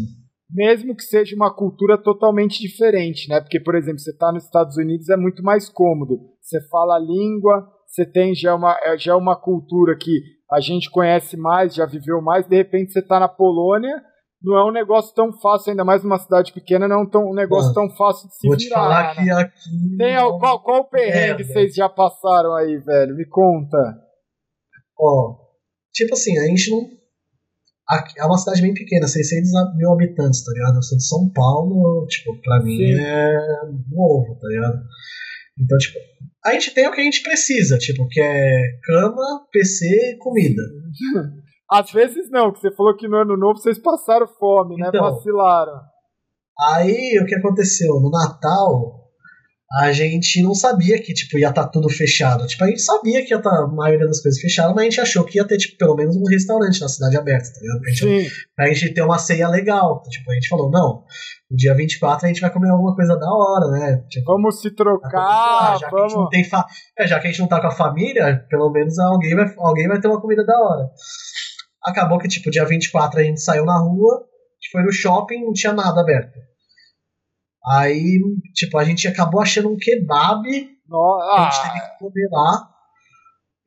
Mesmo 0.49 0.95
que 0.95 1.03
seja 1.03 1.35
uma 1.35 1.53
cultura 1.53 1.97
totalmente 1.97 2.59
diferente, 2.59 3.27
né? 3.29 3.39
Porque, 3.41 3.59
por 3.59 3.75
exemplo, 3.75 3.99
você 3.99 4.15
tá 4.15 4.31
nos 4.31 4.43
Estados 4.43 4.77
Unidos 4.77 5.09
é 5.09 5.17
muito 5.17 5.41
mais 5.41 5.69
cômodo. 5.69 6.19
Você 6.41 6.61
fala 6.69 6.95
a 6.97 6.99
língua, 6.99 7.67
você 7.87 8.05
tem 8.05 8.35
já 8.35 8.53
uma, 8.53 8.77
é, 8.83 8.97
já 8.97 9.15
uma 9.17 9.35
cultura 9.35 9.97
que 9.97 10.11
a 10.51 10.59
gente 10.59 10.91
conhece 10.91 11.35
mais, 11.35 11.73
já 11.73 11.85
viveu 11.87 12.21
mais. 12.21 12.47
De 12.47 12.55
repente 12.55 12.91
você 12.91 13.01
tá 13.01 13.19
na 13.19 13.27
Polônia, 13.27 13.99
não 14.45 14.57
é 14.57 14.69
um 14.69 14.71
negócio 14.71 15.13
tão 15.15 15.33
fácil, 15.33 15.71
ainda 15.71 15.83
mais 15.83 16.03
numa 16.03 16.19
cidade 16.19 16.53
pequena, 16.53 16.87
não 16.87 16.97
é 16.97 17.01
um, 17.03 17.09
tão, 17.09 17.29
um 17.29 17.33
negócio 17.33 17.73
Mano, 17.73 17.87
tão 17.89 17.97
fácil 17.97 18.27
de 18.29 18.35
se 18.35 18.47
Vou 18.47 18.55
te 18.55 18.65
virar. 18.65 18.75
falar 18.75 19.15
né? 19.15 19.23
que 19.23 19.29
aqui. 19.31 19.97
Tem, 19.97 20.15
al- 20.15 20.39
qual, 20.39 20.61
qual 20.63 20.81
o 20.81 20.89
perrengue 20.89 21.41
É, 21.43 21.45
vocês 21.45 21.73
já 21.73 21.89
passaram 21.89 22.53
aí, 22.55 22.77
velho? 22.77 23.15
Me 23.15 23.25
conta. 23.27 23.77
Ó, 24.99 25.35
tipo 25.93 26.13
assim, 26.13 26.37
a 26.37 26.43
gente 26.45 26.69
não. 26.71 26.79
Aqui, 27.87 28.19
é 28.19 28.25
uma 28.25 28.37
cidade 28.37 28.61
bem 28.61 28.73
pequena, 28.73 29.07
600 29.07 29.49
mil 29.77 29.91
habitantes, 29.91 30.43
tá 30.43 30.51
ligado? 30.53 30.75
Eu 30.77 30.81
sou 30.81 30.97
de 30.97 31.07
São 31.07 31.29
Paulo, 31.33 32.05
tipo, 32.07 32.35
pra 32.41 32.63
mim 32.63 32.77
Sim. 32.77 32.99
é 32.99 33.37
novo, 33.91 34.39
tá 34.41 34.47
ligado? 34.47 34.79
Então, 35.59 35.77
tipo, 35.77 35.99
a 36.45 36.53
gente 36.53 36.73
tem 36.73 36.87
o 36.87 36.91
que 36.91 37.01
a 37.01 37.03
gente 37.03 37.21
precisa, 37.21 37.77
tipo, 37.77 38.07
que 38.07 38.19
é 38.19 38.79
cama, 38.83 39.45
PC 39.51 40.17
comida. 40.19 40.61
Às 41.69 41.91
vezes 41.91 42.29
não, 42.29 42.51
que 42.51 42.59
você 42.59 42.71
falou 42.75 42.95
que 42.95 43.07
no 43.07 43.17
ano 43.17 43.35
novo 43.37 43.57
vocês 43.57 43.79
passaram 43.79 44.27
fome, 44.27 44.77
né? 44.77 44.87
Então, 44.89 45.01
Vacilaram. 45.01 45.81
Aí 46.59 47.19
o 47.21 47.25
que 47.25 47.35
aconteceu? 47.35 47.99
No 47.99 48.09
Natal, 48.09 49.05
a 49.73 49.91
gente 49.91 50.41
não 50.41 50.53
sabia 50.53 51.01
que 51.01 51.13
tipo, 51.13 51.37
ia 51.37 51.49
estar 51.49 51.65
tá 51.65 51.69
tudo 51.69 51.89
fechado. 51.89 52.45
Tipo, 52.47 52.63
a 52.63 52.67
gente 52.67 52.81
sabia 52.81 53.25
que 53.25 53.33
ia 53.33 53.37
estar 53.37 53.49
tá 53.49 53.63
a 53.63 53.67
maioria 53.67 54.07
das 54.07 54.21
coisas 54.21 54.39
fechadas, 54.39 54.73
mas 54.73 54.81
a 54.81 54.89
gente 54.89 55.01
achou 55.01 55.23
que 55.25 55.37
ia 55.37 55.45
ter, 55.45 55.57
tipo, 55.57 55.77
pelo 55.77 55.95
menos 55.95 56.15
um 56.15 56.23
restaurante 56.29 56.79
na 56.79 56.87
cidade 56.87 57.17
aberta, 57.17 57.49
tá 57.51 57.59
ligado? 57.59 57.81
Pra 57.81 57.91
gente, 57.91 58.31
pra 58.55 58.67
gente 58.67 58.93
ter 58.93 59.01
uma 59.01 59.17
ceia 59.17 59.49
legal. 59.49 60.01
Tipo, 60.03 60.31
a 60.31 60.33
gente 60.35 60.47
falou, 60.47 60.71
não, 60.71 61.03
no 61.49 61.57
dia 61.57 61.73
24 61.73 62.25
a 62.25 62.27
gente 62.29 62.41
vai 62.41 62.53
comer 62.53 62.69
alguma 62.69 62.95
coisa 62.95 63.17
da 63.17 63.27
hora, 63.27 63.71
né? 63.71 64.03
Tipo, 64.09 64.33
vamos 64.33 64.61
se 64.61 64.71
trocar, 64.71 65.79
já 65.79 65.89
vamos. 65.89 65.91
Que 65.91 65.97
a 65.97 66.07
gente 66.07 66.15
não 66.15 66.29
tem 66.29 66.43
fa... 66.43 66.65
é, 66.97 67.07
já 67.07 67.19
que 67.19 67.27
a 67.27 67.31
gente 67.31 67.41
não 67.41 67.47
tá 67.47 67.59
com 67.59 67.67
a 67.67 67.71
família, 67.71 68.45
pelo 68.49 68.71
menos 68.71 68.97
alguém 68.99 69.35
vai, 69.35 69.53
alguém 69.57 69.87
vai 69.87 69.99
ter 69.99 70.07
uma 70.07 70.21
comida 70.21 70.45
da 70.45 70.57
hora. 70.57 70.89
Acabou 71.85 72.17
que, 72.17 72.27
tipo, 72.27 72.49
dia 72.49 72.65
24 72.65 73.19
a 73.19 73.23
gente 73.23 73.41
saiu 73.41 73.65
na 73.65 73.77
rua, 73.77 74.15
a 74.15 74.55
gente 74.55 74.71
foi 74.71 74.83
no 74.83 74.91
shopping, 74.91 75.43
não 75.43 75.53
tinha 75.53 75.73
nada 75.73 76.01
aberto. 76.01 76.37
Aí, 77.67 78.19
tipo, 78.53 78.77
a 78.77 78.83
gente 78.83 79.07
acabou 79.07 79.41
achando 79.41 79.69
um 79.69 79.77
kebab. 79.77 80.43
Nossa. 80.87 81.41
A 81.41 81.49
gente 81.49 81.61
teve 81.63 81.81
que 81.81 81.97
comer 81.99 82.29
lá. 82.31 82.69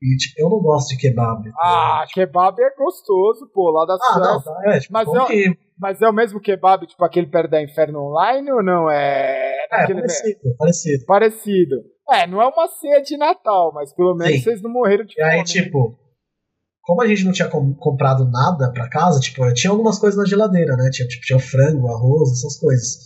E, 0.00 0.16
tipo, 0.16 0.34
eu 0.38 0.48
não 0.48 0.60
gosto 0.60 0.90
de 0.90 0.96
kebab. 0.96 1.42
Tá 1.50 1.56
ah, 1.60 2.04
kebab 2.12 2.60
é 2.60 2.74
gostoso, 2.76 3.50
pô, 3.52 3.70
lá 3.70 3.84
da 3.84 3.94
ah, 3.94 4.18
não, 4.20 4.42
tá, 4.42 4.62
é, 4.66 4.78
tipo, 4.78 4.92
mas, 4.92 5.08
é, 5.08 5.26
que... 5.26 5.58
mas 5.76 6.00
é 6.00 6.08
o 6.08 6.12
mesmo 6.12 6.40
kebab, 6.40 6.86
tipo, 6.86 7.04
aquele 7.04 7.26
perto 7.26 7.50
da 7.50 7.60
Inferno 7.60 8.04
Online 8.04 8.52
ou 8.52 8.62
não? 8.62 8.88
É, 8.88 9.66
é 9.72 9.86
parecido, 9.86 10.56
parecido. 10.56 11.04
Parecido. 11.04 11.76
É, 12.10 12.26
não 12.28 12.40
é 12.40 12.46
uma 12.46 12.68
ceia 12.68 13.02
de 13.02 13.16
Natal, 13.16 13.72
mas 13.74 13.92
pelo 13.92 14.14
menos 14.14 14.36
Sim. 14.36 14.42
vocês 14.42 14.62
não 14.62 14.70
morreram 14.70 15.04
de 15.04 15.14
fome. 15.14 15.26
E 15.26 15.30
aí, 15.30 15.42
tipo, 15.42 15.98
como 16.88 17.02
a 17.02 17.06
gente 17.06 17.22
não 17.22 17.32
tinha 17.32 17.46
com, 17.48 17.74
comprado 17.74 18.24
nada 18.30 18.72
pra 18.72 18.88
casa, 18.88 19.20
tipo, 19.20 19.52
tinha 19.52 19.70
algumas 19.70 19.98
coisas 19.98 20.18
na 20.18 20.24
geladeira, 20.24 20.74
né? 20.74 20.88
Tinha, 20.90 21.06
tipo, 21.06 21.22
tinha 21.22 21.38
frango, 21.38 21.86
arroz, 21.86 22.32
essas 22.32 22.58
coisas. 22.58 22.96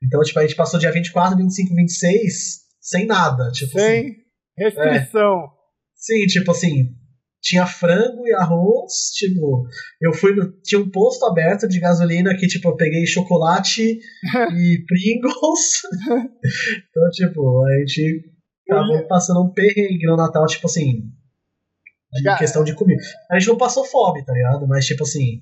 Então, 0.00 0.20
tipo, 0.22 0.38
a 0.38 0.42
gente 0.42 0.54
passou 0.54 0.78
dia 0.78 0.92
24, 0.92 1.36
25, 1.36 1.74
26 1.74 2.32
sem 2.80 3.04
nada. 3.04 3.50
Tipo, 3.50 3.72
sem 3.72 3.82
assim, 3.82 4.16
restrição. 4.56 5.42
É. 5.42 5.48
Sim, 5.96 6.26
tipo 6.26 6.52
assim, 6.52 6.94
tinha 7.42 7.66
frango 7.66 8.28
e 8.28 8.32
arroz, 8.32 8.92
tipo, 9.16 9.66
eu 10.00 10.12
fui 10.12 10.32
no, 10.32 10.52
tinha 10.62 10.80
um 10.80 10.88
posto 10.88 11.26
aberto 11.26 11.66
de 11.66 11.80
gasolina 11.80 12.36
que, 12.36 12.46
tipo, 12.46 12.68
eu 12.68 12.76
peguei 12.76 13.04
chocolate 13.08 13.82
e 14.54 14.84
Pringles. 14.86 15.82
então, 15.98 17.10
tipo, 17.10 17.66
a 17.66 17.78
gente 17.80 18.30
tava 18.68 19.04
passando 19.08 19.42
um 19.42 19.52
perrengue 19.52 20.06
no 20.06 20.16
Natal, 20.16 20.46
tipo 20.46 20.68
assim, 20.68 21.10
de 22.22 22.38
questão 22.38 22.64
de 22.64 22.74
comida. 22.74 23.02
A 23.30 23.38
gente 23.38 23.48
não 23.48 23.56
passou 23.56 23.84
fome, 23.84 24.24
tá 24.24 24.32
ligado? 24.32 24.66
Mas, 24.66 24.86
tipo 24.86 25.02
assim. 25.02 25.40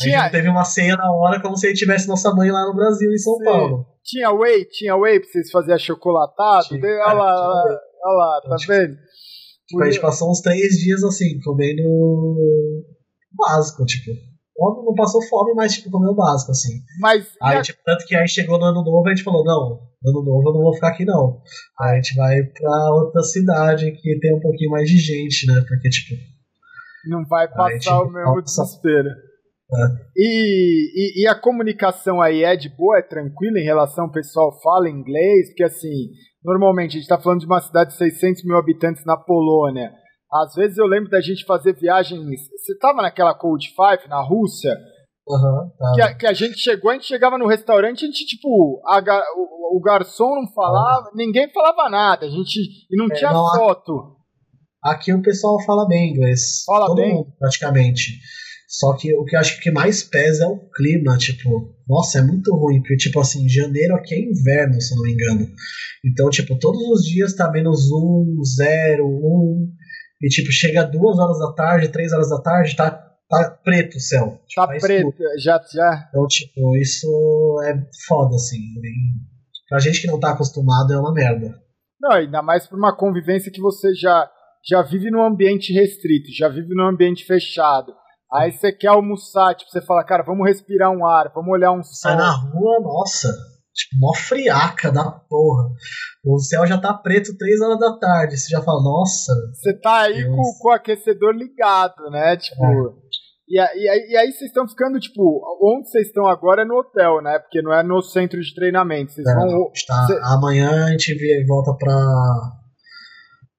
A 0.00 0.04
gente 0.04 0.30
teve 0.32 0.48
uma 0.48 0.64
ceia 0.64 0.96
na 0.96 1.12
hora 1.12 1.40
como 1.40 1.56
se 1.56 1.66
a 1.66 1.68
gente 1.68 1.78
tivesse 1.78 2.08
nossa 2.08 2.34
mãe 2.34 2.50
lá 2.50 2.66
no 2.66 2.74
Brasil, 2.74 3.12
em 3.12 3.18
São 3.18 3.36
Sim. 3.36 3.44
Paulo. 3.44 3.86
Tinha 4.02 4.32
whey, 4.32 4.64
tinha 4.66 4.96
whey 4.96 5.20
pra 5.20 5.28
vocês 5.28 5.50
fazerem 5.50 5.76
achocolatado? 5.76 6.66
Tinha, 6.66 6.80
olha 6.80 7.12
lá, 7.14 7.64
olha 8.04 8.16
lá, 8.16 8.40
tá 8.42 8.56
tipo, 8.56 8.72
vendo? 8.72 8.96
Tipo, 9.68 9.82
a 9.82 9.86
gente 9.86 10.00
passou 10.00 10.30
uns 10.30 10.40
três 10.40 10.74
dias 10.78 11.02
assim, 11.04 11.40
comendo 11.42 11.82
básico, 13.32 13.84
tipo. 13.84 14.10
Não 14.84 14.94
passou 14.94 15.20
fome, 15.22 15.54
mas 15.54 15.74
tipo, 15.74 15.90
comeu 15.90 16.14
básico, 16.14 16.52
assim. 16.52 16.80
Mas. 17.00 17.26
Aí, 17.42 17.58
a... 17.58 17.62
tipo, 17.62 17.80
tanto 17.84 18.06
que 18.06 18.14
aí 18.14 18.28
chegou 18.28 18.58
no 18.58 18.66
ano 18.66 18.84
novo, 18.84 19.06
a 19.06 19.10
gente 19.10 19.24
falou, 19.24 19.44
não, 19.44 19.80
ano 20.04 20.22
novo 20.24 20.48
eu 20.48 20.54
não 20.54 20.62
vou 20.62 20.74
ficar 20.74 20.88
aqui, 20.88 21.04
não. 21.04 21.40
Aí 21.80 21.92
a 21.92 21.94
gente 21.96 22.14
vai 22.14 22.42
pra 22.42 22.90
outra 22.92 23.22
cidade 23.22 23.90
que 23.92 24.18
tem 24.18 24.34
um 24.34 24.40
pouquinho 24.40 24.70
mais 24.70 24.88
de 24.88 24.98
gente, 24.98 25.46
né? 25.46 25.62
Porque, 25.66 25.88
tipo. 25.88 26.14
Não 27.06 27.24
vai 27.26 27.48
passar 27.48 28.00
o 28.00 28.10
mesmo 28.10 28.42
desespero. 28.42 29.10
E, 30.16 30.90
e, 30.94 31.22
e, 31.22 31.26
a 31.26 31.34
comunicação 31.34 32.20
aí 32.20 32.44
é 32.44 32.54
de 32.56 32.68
boa, 32.68 32.98
é 32.98 33.02
tranquila 33.02 33.58
em 33.58 33.64
relação 33.64 34.04
ao 34.04 34.12
pessoal 34.12 34.60
fala 34.62 34.88
inglês? 34.88 35.48
Porque 35.48 35.64
assim, 35.64 36.10
normalmente 36.44 36.90
a 36.90 36.94
gente 36.94 37.02
está 37.02 37.18
falando 37.18 37.40
de 37.40 37.46
uma 37.46 37.60
cidade 37.60 37.90
de 37.90 37.96
600 37.96 38.44
mil 38.44 38.56
habitantes 38.56 39.04
na 39.04 39.16
Polônia. 39.16 39.92
Às 40.34 40.54
vezes 40.54 40.78
eu 40.78 40.86
lembro 40.86 41.08
da 41.08 41.20
gente 41.20 41.44
fazer 41.44 41.74
viagens. 41.74 42.20
Você 42.56 42.72
estava 42.72 43.00
naquela 43.00 43.34
Cold 43.34 43.68
Five 43.68 44.08
na 44.08 44.20
Rússia? 44.20 44.76
Uhum, 45.26 45.70
tá. 45.78 45.92
que, 45.94 46.02
a, 46.02 46.14
que, 46.14 46.26
a, 46.26 46.32
gente 46.34 46.58
chegou, 46.58 46.90
a 46.90 46.94
gente 46.94 47.06
chegava 47.06 47.38
no 47.38 47.46
restaurante, 47.46 48.04
a 48.04 48.06
gente, 48.06 48.26
tipo, 48.26 48.82
a, 48.86 48.98
o, 49.36 49.78
o, 49.78 49.80
garçom 49.80 50.34
não 50.34 50.52
falava, 50.52 51.06
uhum. 51.06 51.16
ninguém 51.16 51.50
falava 51.50 51.88
nada, 51.88 52.26
a 52.26 52.28
gente. 52.28 52.60
E 52.90 52.96
não 52.96 53.06
é, 53.06 53.14
tinha 53.14 53.32
não, 53.32 53.48
foto. 53.54 54.16
Aqui 54.82 55.14
o 55.14 55.22
pessoal 55.22 55.58
fala 55.64 55.86
bem 55.86 56.10
inglês. 56.10 56.62
Fala 56.66 56.86
Todo 56.86 56.96
bem. 56.96 57.14
Mundo, 57.14 57.32
praticamente. 57.38 58.20
Só 58.68 58.94
que 58.96 59.14
o 59.16 59.24
que 59.24 59.36
eu 59.36 59.40
acho 59.40 59.60
que 59.60 59.70
mais 59.70 60.02
pesa 60.02 60.44
é 60.44 60.48
o 60.48 60.68
clima, 60.70 61.16
tipo, 61.16 61.72
nossa, 61.88 62.18
é 62.18 62.22
muito 62.22 62.52
ruim, 62.54 62.80
porque, 62.80 62.96
tipo 62.96 63.20
assim, 63.20 63.48
janeiro 63.48 63.94
aqui 63.94 64.14
é 64.14 64.18
inverno, 64.18 64.80
se 64.80 64.92
eu 64.92 64.96
não 64.96 65.04
me 65.04 65.12
engano. 65.12 65.48
Então, 66.04 66.28
tipo, 66.28 66.58
todos 66.58 66.82
os 66.82 67.04
dias 67.04 67.34
tá 67.34 67.50
menos 67.50 67.90
um, 67.92 68.42
zero, 68.44 69.06
um, 69.06 69.70
e, 70.22 70.28
tipo, 70.28 70.50
chega 70.50 70.84
duas 70.84 71.18
horas 71.18 71.38
da 71.38 71.52
tarde, 71.52 71.88
três 71.88 72.12
horas 72.12 72.30
da 72.30 72.40
tarde, 72.40 72.76
tá, 72.76 72.90
tá 73.28 73.58
preto 73.62 73.96
o 73.96 74.00
céu. 74.00 74.40
Tipo, 74.46 74.66
tá 74.66 74.78
preto, 74.78 75.14
já, 75.38 75.60
já. 75.72 76.06
Então, 76.08 76.26
tipo, 76.26 76.76
isso 76.76 77.60
é 77.64 77.74
foda, 78.06 78.36
assim. 78.36 78.60
Pra 79.68 79.78
gente 79.78 80.00
que 80.00 80.06
não 80.06 80.20
tá 80.20 80.30
acostumado, 80.30 80.92
é 80.92 80.98
uma 80.98 81.12
merda. 81.12 81.54
Não, 82.00 82.12
ainda 82.12 82.42
mais 82.42 82.66
por 82.66 82.78
uma 82.78 82.94
convivência 82.94 83.50
que 83.50 83.60
você 83.60 83.94
já, 83.94 84.30
já 84.68 84.82
vive 84.82 85.10
num 85.10 85.22
ambiente 85.22 85.72
restrito, 85.72 86.32
já 86.36 86.48
vive 86.48 86.74
num 86.74 86.86
ambiente 86.86 87.24
fechado 87.24 87.92
Aí 88.34 88.50
você 88.50 88.72
quer 88.72 88.88
almoçar, 88.88 89.54
tipo, 89.54 89.70
você 89.70 89.80
fala, 89.80 90.02
cara, 90.02 90.24
vamos 90.24 90.44
respirar 90.44 90.90
um 90.90 91.06
ar, 91.06 91.30
vamos 91.32 91.52
olhar 91.52 91.70
um 91.70 91.84
sol. 91.84 91.94
Sai 91.94 92.16
na 92.16 92.32
rua, 92.32 92.80
nossa, 92.80 93.28
tipo, 93.72 93.96
mó 94.00 94.12
friaca 94.12 94.90
da 94.90 95.08
porra. 95.08 95.70
O 96.24 96.38
céu 96.38 96.66
já 96.66 96.80
tá 96.80 96.94
preto 96.94 97.36
três 97.36 97.60
horas 97.60 97.78
da 97.78 97.98
tarde, 97.98 98.38
você 98.38 98.48
já 98.48 98.62
fala, 98.62 98.82
nossa. 98.82 99.32
Você 99.52 99.78
tá 99.78 100.02
aí 100.02 100.24
com, 100.24 100.42
com, 100.58 100.68
o 100.68 100.72
aquecedor 100.72 101.34
ligado, 101.34 102.10
né? 102.10 102.36
Tipo. 102.38 102.64
É. 102.64 103.04
E, 103.46 103.60
e, 103.60 104.12
e, 104.12 104.16
aí 104.16 104.32
vocês 104.32 104.48
estão 104.48 104.66
ficando, 104.66 104.98
tipo, 104.98 105.42
onde 105.62 105.90
vocês 105.90 106.06
estão 106.06 106.26
agora 106.26 106.62
é 106.62 106.64
no 106.64 106.78
hotel, 106.78 107.20
né? 107.22 107.38
Porque 107.38 107.60
não 107.60 107.74
é 107.74 107.82
no 107.82 108.00
centro 108.00 108.40
de 108.40 108.54
treinamento. 108.54 109.12
Vocês 109.12 109.26
é, 109.26 109.34
vão. 109.34 109.70
Está, 109.74 110.06
cê... 110.06 110.18
Amanhã 110.22 110.86
a 110.86 110.90
gente 110.92 111.14
volta 111.46 111.74
pra. 111.76 111.94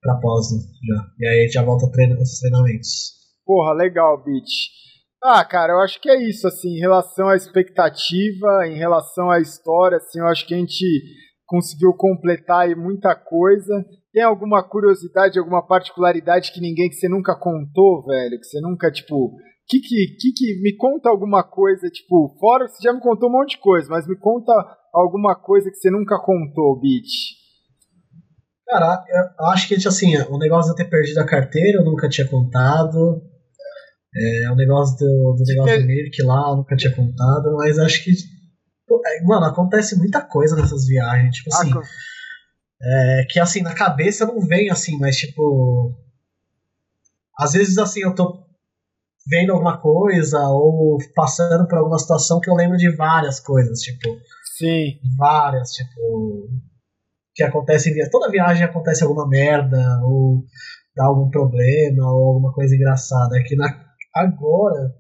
pra 0.02 0.16
pós, 0.16 0.52
né? 0.52 0.60
Já. 0.90 1.06
E 1.20 1.28
aí 1.28 1.40
a 1.40 1.42
gente 1.44 1.54
já 1.54 1.64
volta 1.64 1.92
treino, 1.92 2.20
os 2.20 2.40
treinamentos. 2.40 3.14
Porra, 3.46 3.74
legal, 3.74 4.24
Beat. 4.24 4.50
Ah, 5.24 5.46
cara, 5.46 5.74
eu 5.74 5.80
acho 5.80 6.02
que 6.02 6.10
é 6.10 6.22
isso, 6.28 6.48
assim, 6.48 6.70
em 6.70 6.80
relação 6.80 7.30
à 7.30 7.36
expectativa, 7.36 8.68
em 8.68 8.78
relação 8.78 9.30
à 9.30 9.40
história, 9.40 9.98
assim, 9.98 10.20
eu 10.20 10.28
acho 10.28 10.46
que 10.46 10.54
a 10.54 10.58
gente 10.58 10.86
conseguiu 11.46 11.94
completar 11.94 12.62
aí 12.62 12.76
muita 12.76 13.16
coisa. 13.16 13.86
Tem 14.12 14.24
alguma 14.24 14.64
curiosidade, 14.64 15.40
alguma 15.40 15.66
particularidade 15.66 16.52
que 16.52 16.62
ninguém 16.62 16.90
que 16.90 16.96
você 16.96 17.10
nunca 17.10 17.36
contou, 17.36 18.04
velho? 18.06 18.40
Que 18.40 18.46
você 18.46 18.60
nunca, 18.62 18.92
tipo. 18.92 19.36
Que 19.68 19.80
que, 19.80 20.16
que 20.20 20.32
que 20.32 20.62
me 20.62 20.76
conta 20.78 21.10
alguma 21.10 21.44
coisa, 21.44 21.90
tipo, 21.90 22.38
fora 22.40 22.68
você 22.68 22.84
já 22.84 22.94
me 22.94 23.02
contou 23.02 23.30
um 23.30 23.32
monte 23.32 23.52
de 23.52 23.58
coisa, 23.58 23.90
mas 23.90 24.08
me 24.08 24.16
conta 24.16 24.54
alguma 24.94 25.36
coisa 25.36 25.72
que 25.72 25.78
você 25.78 25.90
nunca 25.90 26.20
contou, 26.20 26.80
Beat. 26.80 27.08
Cara, 28.68 29.04
eu 29.40 29.46
acho 29.48 29.68
que 29.68 29.76
assim, 29.76 30.16
o 30.30 30.38
negócio 30.38 30.74
de 30.74 30.82
eu 30.82 30.86
ter 30.86 30.90
perdido 30.90 31.20
a 31.20 31.26
carteira 31.26 31.80
eu 31.80 31.86
nunca 31.86 32.10
tinha 32.10 32.28
contado. 32.28 33.22
É, 34.18 34.52
o 34.52 34.56
negócio 34.56 34.98
do, 34.98 35.36
do 35.38 35.44
negócio 35.46 35.82
do 35.82 35.88
Mirk 35.88 36.24
lá, 36.24 36.50
eu 36.50 36.58
nunca 36.58 36.76
tinha 36.76 36.96
contado, 36.96 37.56
mas 37.58 37.78
acho 37.78 38.04
que. 38.04 38.12
É, 39.06 39.24
mano, 39.24 39.46
acontece 39.46 39.98
muita 39.98 40.22
coisa 40.22 40.56
nessas 40.56 40.86
viagens. 40.86 41.36
Tipo 41.36 41.56
assim. 41.56 41.72
É, 42.82 43.26
que 43.30 43.40
assim, 43.40 43.62
na 43.62 43.74
cabeça 43.74 44.26
não 44.26 44.40
vem 44.40 44.70
assim, 44.70 44.98
mas 44.98 45.16
tipo. 45.16 45.94
Às 47.38 47.54
vezes 47.54 47.78
assim, 47.78 48.02
eu 48.02 48.14
tô 48.14 48.46
vendo 49.28 49.52
alguma 49.52 49.78
coisa 49.78 50.40
ou 50.50 50.98
passando 51.16 51.68
por 51.68 51.78
alguma 51.80 51.98
situação 51.98 52.40
que 52.40 52.50
eu 52.50 52.56
lembro 52.56 52.78
de 52.78 52.96
várias 52.96 53.40
coisas, 53.40 53.80
tipo. 53.80 54.10
Sim. 54.58 55.00
Várias, 55.18 55.72
tipo. 55.72 56.50
Que 57.34 57.44
acontece. 57.44 57.92
Toda 58.10 58.32
viagem 58.32 58.64
acontece 58.64 59.04
alguma 59.04 59.28
merda, 59.28 60.00
ou 60.04 60.44
dá 60.96 61.06
algum 61.06 61.30
problema, 61.30 62.10
ou 62.12 62.28
alguma 62.28 62.54
coisa 62.54 62.76
engraçada. 62.76 63.38
É 63.38 63.42
que 63.42 63.56
na, 63.56 63.86
Agora. 64.16 64.96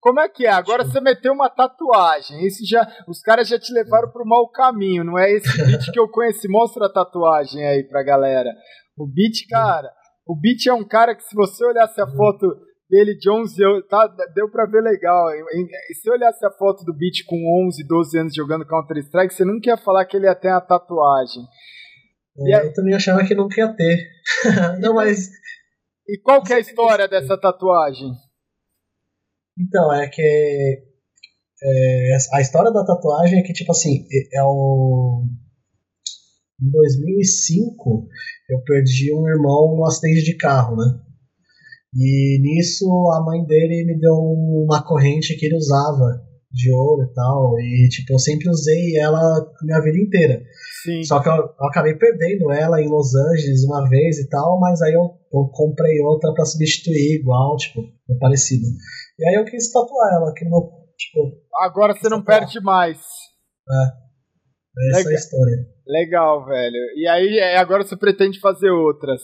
Como 0.00 0.20
é 0.20 0.28
que 0.28 0.46
é? 0.46 0.50
Agora 0.50 0.84
você 0.84 1.00
meteu 1.00 1.32
uma 1.32 1.50
tatuagem. 1.50 2.46
Esse 2.46 2.64
já, 2.64 2.86
os 3.08 3.20
caras 3.20 3.48
já 3.48 3.58
te 3.58 3.72
levaram 3.72 4.10
pro 4.10 4.26
mau 4.26 4.48
caminho, 4.48 5.04
não 5.04 5.18
é 5.18 5.30
esse 5.32 5.56
beat 5.64 5.90
que 5.92 5.98
eu 5.98 6.08
conheci. 6.08 6.48
Mostra 6.48 6.86
a 6.86 6.92
tatuagem 6.92 7.66
aí 7.66 7.82
pra 7.84 8.04
galera. 8.04 8.50
O 8.96 9.06
beat, 9.06 9.48
cara, 9.48 9.90
o 10.26 10.38
beat 10.38 10.66
é 10.66 10.72
um 10.72 10.86
cara 10.86 11.14
que 11.14 11.24
se 11.24 11.34
você 11.34 11.64
olhasse 11.64 12.00
a 12.00 12.06
foto 12.06 12.46
Bailey 12.90 13.18
Jones, 13.18 13.58
eu, 13.58 13.86
tá, 13.86 14.06
deu 14.34 14.50
pra 14.50 14.64
ver 14.64 14.82
legal. 14.82 15.28
Se 15.92 16.08
eu 16.08 16.14
olhasse 16.14 16.44
a 16.44 16.50
foto 16.50 16.84
do 16.84 16.96
Beat 16.96 17.24
com 17.26 17.66
11, 17.66 17.86
12 17.86 18.18
anos 18.18 18.34
jogando 18.34 18.66
Counter-Strike, 18.66 19.34
você 19.34 19.44
nunca 19.44 19.70
ia 19.70 19.76
falar 19.76 20.06
que 20.06 20.16
ele 20.16 20.26
ia 20.26 20.34
ter 20.34 20.48
uma 20.48 20.60
tatuagem. 20.60 21.42
É, 22.46 22.66
eu 22.66 22.72
também 22.72 22.94
achava 22.94 23.24
que 23.26 23.34
nunca 23.34 23.60
ia 23.60 23.68
ter. 23.74 24.08
não, 24.80 24.94
mas. 24.94 25.28
E 26.08 26.18
qual 26.22 26.42
que 26.42 26.52
é 26.52 26.56
a 26.56 26.60
história 26.60 27.06
dessa 27.06 27.38
tatuagem? 27.38 28.10
Então, 29.58 29.92
é 29.92 30.08
que. 30.08 30.84
É, 31.60 32.16
a 32.34 32.40
história 32.40 32.70
da 32.70 32.84
tatuagem 32.84 33.40
é 33.40 33.42
que, 33.42 33.52
tipo 33.52 33.72
assim, 33.72 34.06
é 34.32 34.42
o. 34.42 35.24
Em 36.60 36.70
2005, 36.70 38.08
eu 38.50 38.60
perdi 38.62 39.12
um 39.14 39.28
irmão 39.28 39.76
num 39.76 39.84
acidente 39.84 40.24
de 40.24 40.36
carro, 40.36 40.76
né? 40.76 41.00
E 41.94 42.38
nisso 42.40 42.86
a 43.12 43.24
mãe 43.24 43.44
dele 43.44 43.84
me 43.86 43.98
deu 43.98 44.14
uma 44.14 44.82
corrente 44.84 45.36
que 45.36 45.46
ele 45.46 45.56
usava 45.56 46.27
de 46.50 46.72
ouro 46.72 47.02
e 47.02 47.14
tal. 47.14 47.58
E 47.60 47.88
tipo, 47.88 48.12
eu 48.12 48.18
sempre 48.18 48.48
usei 48.48 48.96
ela 48.96 49.20
minha 49.62 49.80
vida 49.80 49.98
inteira. 49.98 50.42
Sim. 50.82 51.02
Só 51.04 51.20
que 51.20 51.28
eu, 51.28 51.34
eu, 51.34 51.66
acabei 51.66 51.94
perdendo 51.94 52.52
ela 52.52 52.80
em 52.80 52.88
Los 52.88 53.14
Angeles 53.14 53.64
uma 53.64 53.88
vez 53.88 54.18
e 54.18 54.28
tal, 54.28 54.58
mas 54.60 54.80
aí 54.82 54.94
eu, 54.94 55.02
eu 55.32 55.48
comprei 55.52 56.00
outra 56.00 56.32
para 56.32 56.44
substituir 56.44 57.20
igual, 57.20 57.56
tipo, 57.56 57.82
parecida. 58.18 58.66
E 59.18 59.28
aí 59.28 59.34
eu 59.34 59.44
quis 59.44 59.70
tatuar 59.70 60.14
ela 60.14 60.30
aqui 60.30 60.44
no 60.44 60.50
meu. 60.50 60.78
Tipo, 60.96 61.32
Agora 61.60 61.94
você 61.94 62.08
não 62.08 62.22
tatuar. 62.22 62.40
perde 62.40 62.60
mais. 62.60 62.98
É. 63.70 64.08
Essa 64.90 64.98
Legal. 64.98 65.12
é 65.12 65.14
a 65.14 65.18
história. 65.18 65.66
Legal, 65.86 66.46
velho. 66.46 66.76
E 66.96 67.08
aí 67.08 67.38
é, 67.38 67.56
agora 67.56 67.84
você 67.84 67.96
pretende 67.96 68.38
fazer 68.40 68.70
outras. 68.70 69.20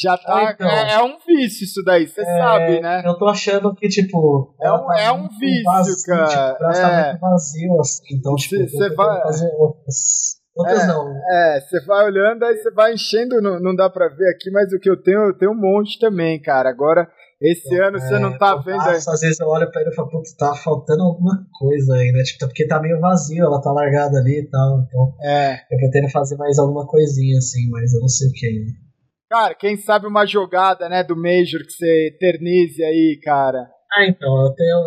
Já 0.00 0.16
tá. 0.16 0.52
Então, 0.52 0.70
é, 0.70 0.92
é, 0.92 1.02
um 1.02 1.18
vício 1.26 1.64
isso 1.64 1.82
daí, 1.84 2.06
você 2.06 2.20
é, 2.20 2.24
sabe, 2.24 2.80
né? 2.80 3.02
Eu 3.04 3.18
tô 3.18 3.26
achando 3.26 3.74
que, 3.74 3.88
tipo. 3.88 4.54
É 4.62 4.72
um, 4.72 4.86
tá 4.86 5.00
é 5.00 5.10
um 5.10 5.28
vício, 5.28 5.64
vazio, 5.64 5.94
cara. 6.06 6.52
Tipo, 6.52 6.64
é. 6.64 7.18
vazio, 7.18 7.80
assim. 7.80 8.16
Então, 8.16 8.36
tipo, 8.36 8.68
você 8.68 8.94
vai. 8.94 9.20
Fazer 9.22 9.50
outras. 9.58 10.38
Outras 10.54 10.82
é, 10.82 10.86
não. 10.86 11.14
É, 11.30 11.60
você 11.60 11.84
vai 11.84 12.04
olhando, 12.04 12.44
aí 12.44 12.56
você 12.56 12.70
vai 12.70 12.94
enchendo, 12.94 13.42
não, 13.42 13.60
não 13.60 13.74
dá 13.74 13.90
pra 13.90 14.08
ver 14.08 14.28
aqui, 14.30 14.50
mas 14.50 14.72
o 14.72 14.78
que 14.78 14.88
eu 14.88 15.00
tenho, 15.00 15.28
eu 15.28 15.36
tenho 15.36 15.52
um 15.52 15.60
monte 15.60 15.98
também, 15.98 16.40
cara. 16.40 16.68
Agora, 16.68 17.08
esse 17.40 17.72
então, 17.72 17.88
ano 17.88 18.00
você 18.00 18.18
não 18.20 18.38
tá 18.38 18.54
vendo. 18.56 18.78
Passo, 18.78 19.10
às 19.10 19.20
vezes 19.20 19.38
eu 19.40 19.48
olho 19.48 19.70
pra 19.70 19.80
ele 19.80 19.90
e 19.90 19.94
falo, 19.94 20.10
putz, 20.10 20.34
tá 20.34 20.54
faltando 20.54 21.02
alguma 21.02 21.44
coisa 21.58 21.94
aí, 21.94 22.12
né? 22.12 22.22
Tipo, 22.22 22.46
porque 22.46 22.66
tá 22.66 22.80
meio 22.80 23.00
vazio, 23.00 23.44
ela 23.44 23.60
tá 23.60 23.72
largada 23.72 24.18
ali 24.18 24.40
e 24.40 24.48
tal. 24.48 24.80
Então, 24.80 25.14
é. 25.22 25.54
eu 25.70 25.78
pretendo 25.78 26.08
fazer 26.10 26.36
mais 26.36 26.58
alguma 26.58 26.86
coisinha 26.86 27.38
assim, 27.38 27.68
mas 27.70 27.92
eu 27.94 28.00
não 28.00 28.08
sei 28.08 28.28
o 28.28 28.32
que 28.32 28.46
ainda. 28.46 28.87
Cara, 29.30 29.54
quem 29.54 29.76
sabe 29.76 30.06
uma 30.06 30.24
jogada, 30.24 30.88
né, 30.88 31.04
do 31.04 31.14
Major 31.14 31.60
que 31.64 31.72
você 31.72 32.08
eternize 32.08 32.82
aí, 32.82 33.20
cara. 33.22 33.68
Ah, 33.92 34.06
então, 34.06 34.44
eu 34.44 34.54
tenho. 34.54 34.78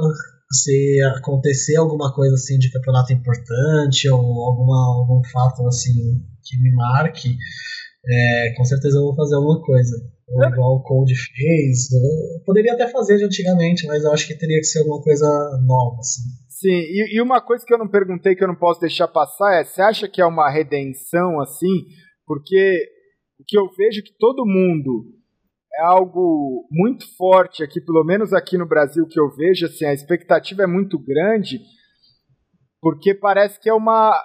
Se 0.51 1.01
acontecer 1.15 1.77
alguma 1.77 2.13
coisa 2.13 2.35
assim 2.35 2.57
de 2.57 2.69
campeonato 2.71 3.13
importante 3.13 4.09
ou 4.09 4.19
alguma, 4.19 4.97
algum 4.97 5.21
fato 5.31 5.65
assim 5.65 5.93
que 6.43 6.61
me 6.61 6.73
marque, 6.75 7.37
é, 8.05 8.53
com 8.57 8.65
certeza 8.65 8.97
eu 8.97 9.03
vou 9.03 9.15
fazer 9.15 9.35
alguma 9.35 9.61
coisa. 9.61 9.95
Ou 10.27 10.43
igual 10.45 10.75
o 10.75 10.83
Cold 10.83 11.13
fez. 11.13 11.91
Eu 11.91 12.43
poderia 12.45 12.73
até 12.73 12.87
fazer 12.89 13.17
de 13.17 13.25
antigamente, 13.25 13.85
mas 13.85 14.03
eu 14.03 14.11
acho 14.11 14.27
que 14.27 14.37
teria 14.37 14.57
que 14.57 14.65
ser 14.65 14.79
alguma 14.79 15.01
coisa 15.01 15.25
nova, 15.65 15.97
assim. 15.99 16.21
Sim, 16.49 16.69
e, 16.69 17.17
e 17.17 17.21
uma 17.21 17.41
coisa 17.41 17.65
que 17.65 17.73
eu 17.73 17.77
não 17.77 17.87
perguntei 17.87 18.35
que 18.35 18.43
eu 18.43 18.47
não 18.47 18.55
posso 18.55 18.79
deixar 18.79 19.07
passar 19.07 19.59
é: 19.59 19.63
você 19.63 19.81
acha 19.81 20.07
que 20.07 20.21
é 20.21 20.25
uma 20.25 20.49
redenção 20.49 21.39
assim? 21.39 21.85
Porque 22.25 22.87
que 23.51 23.59
eu 23.59 23.69
vejo 23.77 24.01
que 24.01 24.13
todo 24.17 24.45
mundo 24.45 25.13
é 25.75 25.83
algo 25.83 26.65
muito 26.71 27.05
forte 27.17 27.61
aqui, 27.61 27.81
pelo 27.81 28.01
menos 28.05 28.31
aqui 28.31 28.57
no 28.57 28.65
Brasil 28.65 29.05
que 29.05 29.19
eu 29.19 29.29
vejo, 29.35 29.65
assim, 29.65 29.83
a 29.83 29.93
expectativa 29.93 30.63
é 30.63 30.67
muito 30.67 30.97
grande, 30.97 31.59
porque 32.79 33.13
parece 33.13 33.59
que 33.59 33.69
é 33.69 33.73
uma 33.73 34.17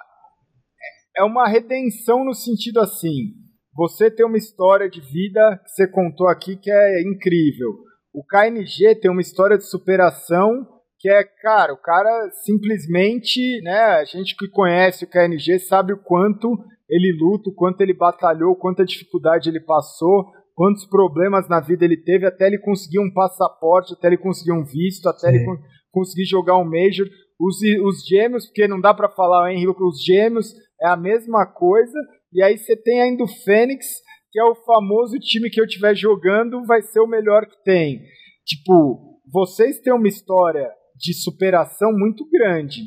é 1.17 1.23
uma 1.23 1.45
redenção 1.45 2.23
no 2.23 2.33
sentido 2.33 2.79
assim, 2.79 3.33
você 3.75 4.09
tem 4.09 4.25
uma 4.25 4.37
história 4.37 4.89
de 4.89 5.01
vida 5.01 5.59
que 5.61 5.71
você 5.71 5.87
contou 5.87 6.29
aqui 6.29 6.55
que 6.55 6.71
é 6.71 7.01
incrível. 7.01 7.79
O 8.13 8.23
KNG 8.23 8.95
tem 8.95 9.11
uma 9.11 9.21
história 9.21 9.57
de 9.57 9.69
superação 9.69 10.65
que 10.99 11.09
é, 11.09 11.23
cara, 11.23 11.73
o 11.73 11.77
cara 11.77 12.29
simplesmente, 12.45 13.61
né, 13.61 13.77
a 13.77 14.05
gente 14.05 14.35
que 14.37 14.47
conhece 14.47 15.03
o 15.03 15.09
KNG 15.09 15.59
sabe 15.59 15.91
o 15.91 16.01
quanto 16.01 16.57
ele 16.89 17.17
luta, 17.19 17.49
o 17.49 17.53
quanto 17.53 17.81
ele 17.81 17.93
batalhou, 17.93 18.55
quanta 18.55 18.85
dificuldade 18.85 19.49
ele 19.49 19.59
passou, 19.59 20.25
quantos 20.55 20.85
problemas 20.85 21.47
na 21.49 21.59
vida 21.59 21.85
ele 21.85 21.97
teve 21.97 22.25
até 22.25 22.47
ele 22.47 22.59
conseguir 22.59 22.99
um 22.99 23.13
passaporte, 23.13 23.93
até 23.93 24.07
ele 24.07 24.17
conseguir 24.17 24.53
um 24.53 24.63
visto, 24.63 25.07
até 25.07 25.29
Sim. 25.29 25.35
ele 25.35 25.45
conseguir 25.91 26.25
jogar 26.25 26.57
um 26.57 26.65
Major. 26.65 27.07
Os, 27.39 27.57
os 27.85 28.05
gêmeos, 28.07 28.47
porque 28.47 28.67
não 28.67 28.81
dá 28.81 28.93
para 28.93 29.09
falar, 29.09 29.51
hein, 29.51 29.67
os 29.67 30.03
gêmeos 30.03 30.53
é 30.81 30.87
a 30.87 30.97
mesma 30.97 31.45
coisa. 31.45 31.97
E 32.33 32.41
aí 32.41 32.57
você 32.57 32.75
tem 32.75 33.01
ainda 33.01 33.23
o 33.23 33.27
Fênix, 33.27 33.85
que 34.31 34.39
é 34.39 34.43
o 34.43 34.55
famoso 34.55 35.19
time 35.19 35.49
que 35.49 35.61
eu 35.61 35.65
estiver 35.65 35.95
jogando, 35.95 36.65
vai 36.65 36.81
ser 36.81 36.99
o 36.99 37.07
melhor 37.07 37.45
que 37.45 37.63
tem. 37.63 38.01
Tipo, 38.45 39.19
vocês 39.31 39.79
têm 39.81 39.93
uma 39.93 40.07
história 40.07 40.67
de 40.95 41.13
superação 41.13 41.91
muito 41.91 42.27
grande 42.29 42.81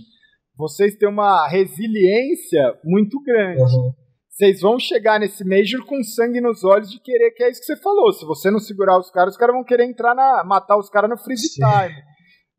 vocês 0.61 0.95
têm 0.97 1.09
uma 1.09 1.49
resiliência 1.49 2.79
muito 2.85 3.21
grande. 3.23 3.63
Uhum. 3.63 3.93
Vocês 4.29 4.61
vão 4.61 4.79
chegar 4.79 5.19
nesse 5.19 5.45
Major 5.45 5.85
com 5.87 6.03
sangue 6.03 6.41
nos 6.41 6.65
olhos 6.65 6.91
de 6.91 7.01
querer, 7.01 7.33
que 7.33 7.43
é 7.43 7.51
isso 7.51 7.61
que 7.61 7.67
você 7.67 7.77
falou. 7.77 8.13
Se 8.13 8.25
você 8.25 8.51
não 8.51 8.59
segurar 8.59 8.99
os 8.99 9.11
caras, 9.11 9.35
os 9.35 9.39
caras 9.39 9.55
vão 9.55 9.65
querer 9.65 9.85
entrar 9.85 10.15
na. 10.15 10.45
matar 10.45 10.79
os 10.79 10.89
caras 10.89 11.11
no 11.11 11.19
freeze 11.19 11.49
Sim. 11.49 11.61
time. 11.63 12.03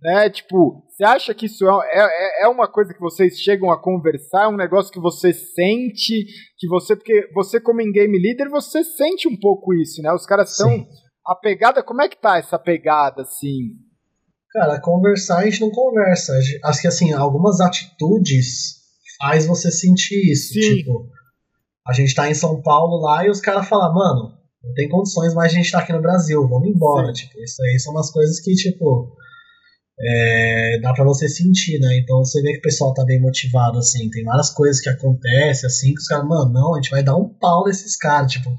Né? 0.01 0.29
Tipo, 0.29 0.83
você 0.87 1.03
acha 1.03 1.33
que 1.33 1.45
isso 1.45 1.63
é, 1.83 2.41
é, 2.41 2.45
é 2.45 2.47
uma 2.47 2.67
coisa 2.67 2.93
que 2.93 2.99
vocês 2.99 3.39
chegam 3.39 3.71
a 3.71 3.81
conversar? 3.81 4.45
É 4.45 4.47
um 4.47 4.57
negócio 4.57 4.91
que 4.91 4.99
você 4.99 5.31
sente? 5.31 6.25
Que 6.57 6.67
você. 6.67 6.95
Porque 6.95 7.29
você, 7.33 7.61
como 7.61 7.81
em 7.81 7.91
game 7.91 8.17
leader, 8.19 8.49
você 8.49 8.83
sente 8.83 9.27
um 9.27 9.39
pouco 9.39 9.73
isso, 9.73 10.01
né? 10.01 10.11
Os 10.11 10.25
caras 10.25 10.51
estão. 10.51 10.85
A 11.25 11.35
pegada, 11.35 11.83
como 11.83 12.01
é 12.01 12.09
que 12.09 12.19
tá 12.19 12.37
essa 12.37 12.57
pegada, 12.57 13.21
assim? 13.21 13.75
Cara, 14.53 14.81
conversar 14.81 15.39
a 15.39 15.45
gente 15.45 15.61
não 15.61 15.71
conversa. 15.71 16.33
Acho 16.65 16.81
que 16.81 16.87
assim, 16.87 17.13
algumas 17.13 17.61
atitudes 17.61 18.81
faz 19.17 19.45
você 19.45 19.71
sentir 19.71 20.31
isso. 20.31 20.53
Sim. 20.53 20.77
Tipo, 20.77 21.09
a 21.87 21.93
gente 21.93 22.13
tá 22.13 22.29
em 22.29 22.33
São 22.33 22.61
Paulo 22.61 23.01
lá 23.01 23.25
e 23.25 23.29
os 23.29 23.39
caras 23.39 23.67
falam, 23.67 23.93
mano, 23.93 24.37
não 24.61 24.73
tem 24.73 24.89
condições 24.89 25.33
mais 25.33 25.53
a 25.53 25.55
gente 25.55 25.71
tá 25.71 25.79
aqui 25.79 25.93
no 25.93 26.01
Brasil, 26.01 26.45
vamos 26.49 26.67
embora. 26.67 27.07
Sim. 27.07 27.23
Tipo, 27.23 27.41
isso 27.41 27.63
aí 27.63 27.79
são 27.79 27.93
umas 27.93 28.11
coisas 28.11 28.41
que, 28.41 28.53
tipo, 28.53 29.15
é, 30.01 30.79
dá 30.81 30.93
para 30.93 31.05
você 31.05 31.29
sentir, 31.29 31.79
né? 31.79 31.97
Então 31.99 32.17
você 32.17 32.41
vê 32.41 32.51
que 32.51 32.59
o 32.59 32.63
pessoal 32.63 32.93
tá 32.93 33.05
bem 33.05 33.21
motivado, 33.21 33.77
assim. 33.77 34.09
Tem 34.09 34.25
várias 34.25 34.49
coisas 34.49 34.81
que 34.81 34.89
acontecem, 34.89 35.65
assim, 35.65 35.93
que 35.93 35.99
os 35.99 36.07
caras, 36.07 36.27
mano, 36.27 36.51
não, 36.51 36.73
a 36.73 36.81
gente 36.81 36.91
vai 36.91 37.01
dar 37.01 37.15
um 37.15 37.29
pau 37.39 37.63
nesses 37.65 37.95
caras, 37.95 38.33
tipo. 38.33 38.49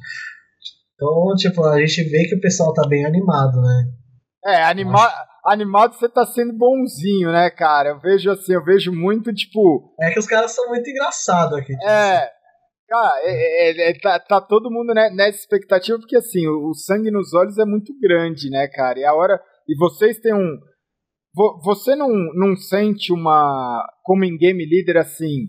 Então, 0.95 1.35
tipo, 1.37 1.63
a 1.67 1.79
gente 1.85 2.03
vê 2.05 2.25
que 2.29 2.37
o 2.37 2.41
pessoal 2.41 2.73
tá 2.73 2.89
bem 2.89 3.05
animado, 3.05 3.61
né? 3.61 3.85
É, 4.47 4.63
animado 4.63 5.32
animado 5.45 5.95
você 5.95 6.09
tá 6.09 6.25
sendo 6.27 6.53
bonzinho, 6.53 7.31
né, 7.33 7.51
cara? 7.51 7.91
Eu 7.91 8.01
vejo 8.01 8.31
assim, 8.31 8.55
eu 8.55 8.65
vejo 8.65 8.93
muito, 8.93 9.33
tipo. 9.33 9.95
É 10.01 10.11
que 10.11 10.19
os 10.19 10.27
caras 10.27 10.53
são 10.53 10.69
muito 10.69 10.89
engraçados 10.89 11.59
aqui. 11.59 11.73
Tipo. 11.73 11.89
É. 11.89 12.31
Cara, 12.89 13.21
é, 13.23 13.71
é, 13.71 13.91
é, 13.91 13.99
tá, 13.99 14.21
tá, 14.21 14.41
todo 14.41 14.71
mundo 14.71 14.93
né, 14.93 15.09
nessa 15.11 15.39
expectativa, 15.39 15.99
porque 15.99 16.17
assim, 16.17 16.47
o, 16.47 16.69
o, 16.69 16.75
sangue 16.75 17.11
nos 17.11 17.33
olhos 17.33 17.57
é 17.57 17.65
muito 17.65 17.91
grande, 17.99 18.51
né, 18.51 18.69
cara? 18.69 18.99
E 18.99 19.05
a 19.05 19.15
hora. 19.15 19.41
E 19.67 19.77
vocês 19.77 20.19
têm 20.19 20.35
um. 20.35 20.59
Você 21.65 21.97
não, 21.97 22.11
não 22.35 22.55
sente 22.55 23.13
uma. 23.13 23.83
Como 24.03 24.25
em 24.25 24.37
game 24.37 24.65
leader, 24.67 24.99
assim. 24.99 25.47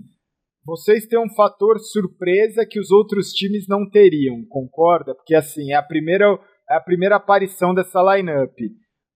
Vocês 0.66 1.06
têm 1.08 1.20
um 1.20 1.34
fator 1.36 1.78
surpresa 1.80 2.66
que 2.66 2.80
os 2.80 2.90
outros 2.90 3.34
times 3.34 3.66
não 3.68 3.90
teriam, 3.90 4.46
concorda? 4.48 5.14
Porque 5.14 5.36
assim, 5.36 5.74
é 5.74 5.76
a 5.76 5.84
primeira, 5.84 6.26
é 6.70 6.76
a 6.76 6.80
primeira 6.80 7.18
aparição 7.18 7.74
dessa 7.74 8.00
lineup. 8.02 8.56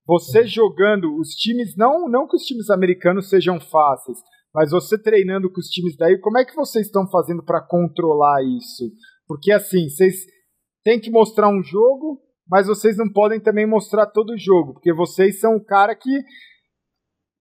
Você 0.08 0.46
jogando 0.46 1.14
os 1.20 1.34
times, 1.34 1.76
não, 1.76 2.08
não 2.08 2.26
que 2.26 2.34
os 2.34 2.42
times 2.42 2.70
americanos 2.70 3.28
sejam 3.28 3.60
fáceis, 3.60 4.16
mas 4.54 4.70
você 4.70 4.96
treinando 4.96 5.52
com 5.52 5.60
os 5.60 5.68
times 5.68 5.94
daí, 5.98 6.18
como 6.18 6.38
é 6.38 6.46
que 6.46 6.56
vocês 6.56 6.86
estão 6.86 7.06
fazendo 7.10 7.44
para 7.44 7.60
controlar 7.60 8.42
isso? 8.42 8.90
Porque 9.26 9.52
assim, 9.52 9.86
vocês 9.90 10.14
têm 10.82 10.98
que 10.98 11.10
mostrar 11.10 11.50
um 11.50 11.62
jogo, 11.62 12.22
mas 12.48 12.66
vocês 12.66 12.96
não 12.96 13.12
podem 13.12 13.38
também 13.38 13.66
mostrar 13.66 14.06
todo 14.06 14.30
o 14.30 14.38
jogo, 14.38 14.72
porque 14.72 14.94
vocês 14.94 15.38
são 15.40 15.56
o 15.56 15.64
cara 15.64 15.94
que 15.94 16.10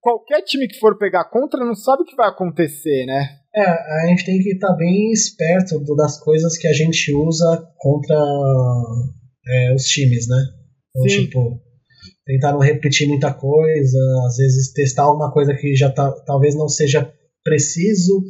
qualquer 0.01 0.41
time 0.41 0.67
que 0.67 0.77
for 0.77 0.97
pegar 0.97 1.29
contra 1.29 1.65
não 1.65 1.73
sabe 1.73 2.03
o 2.03 2.05
que 2.05 2.17
vai 2.17 2.27
acontecer, 2.27 3.05
né? 3.05 3.29
É, 3.55 3.61
a 3.61 4.07
gente 4.09 4.25
tem 4.25 4.39
que 4.39 4.49
estar 4.51 4.67
tá 4.67 4.75
bem 4.75 5.13
esperto 5.13 5.79
das 5.95 6.19
coisas 6.21 6.57
que 6.57 6.67
a 6.67 6.73
gente 6.73 7.15
usa 7.15 7.65
contra 7.77 8.15
é, 9.47 9.73
os 9.73 9.83
times, 9.83 10.27
né? 10.27 10.37
Então, 10.89 11.09
Sim. 11.09 11.25
tipo, 11.25 11.66
tentar 12.27 12.51
não 12.51 12.59
repetir 12.59 13.07
muita 13.07 13.33
coisa, 13.33 13.97
às 14.27 14.37
vezes 14.37 14.71
testar 14.73 15.03
alguma 15.03 15.31
coisa 15.31 15.55
que 15.55 15.73
já 15.75 15.89
tá, 15.89 16.11
talvez 16.25 16.53
não 16.53 16.67
seja 16.67 17.11
preciso, 17.43 18.21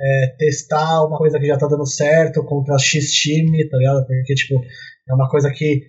é, 0.00 0.26
testar 0.38 1.06
uma 1.06 1.18
coisa 1.18 1.38
que 1.38 1.46
já 1.46 1.56
tá 1.56 1.68
dando 1.68 1.86
certo 1.86 2.42
contra 2.44 2.78
X 2.78 3.12
time, 3.12 3.68
tá 3.68 3.76
ligado? 3.76 4.06
Porque, 4.06 4.34
tipo, 4.34 4.54
é 5.08 5.14
uma 5.14 5.28
coisa 5.28 5.50
que 5.50 5.82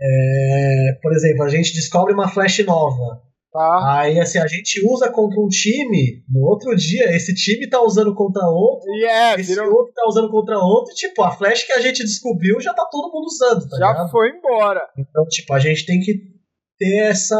É, 0.00 0.92
por 1.02 1.12
exemplo, 1.12 1.42
a 1.42 1.48
gente 1.48 1.74
descobre 1.74 2.14
uma 2.14 2.28
flash 2.28 2.64
nova. 2.64 3.20
Tá. 3.52 4.00
Aí, 4.00 4.20
assim, 4.20 4.38
a 4.38 4.46
gente 4.46 4.80
usa 4.86 5.10
contra 5.10 5.40
um 5.40 5.48
time, 5.48 6.22
no 6.28 6.46
outro 6.46 6.76
dia, 6.76 7.10
esse 7.16 7.34
time 7.34 7.68
tá 7.68 7.82
usando 7.82 8.14
contra 8.14 8.46
outro, 8.46 8.88
yeah, 9.00 9.40
esse 9.40 9.52
virou... 9.52 9.74
outro 9.74 9.92
tá 9.92 10.06
usando 10.06 10.30
contra 10.30 10.56
outro, 10.58 10.92
e, 10.92 10.94
tipo, 10.94 11.20
a 11.24 11.32
flash 11.32 11.64
que 11.64 11.72
a 11.72 11.80
gente 11.80 12.04
descobriu 12.04 12.60
já 12.60 12.72
tá 12.74 12.86
todo 12.88 13.12
mundo 13.12 13.24
usando, 13.24 13.68
tá 13.68 13.76
Já 13.78 13.88
ligado? 13.88 14.10
foi 14.10 14.28
embora. 14.30 14.82
Então, 14.96 15.24
tipo, 15.26 15.52
a 15.52 15.58
gente 15.58 15.84
tem 15.84 15.98
que 15.98 16.37
ter 16.78 17.10
essa, 17.10 17.36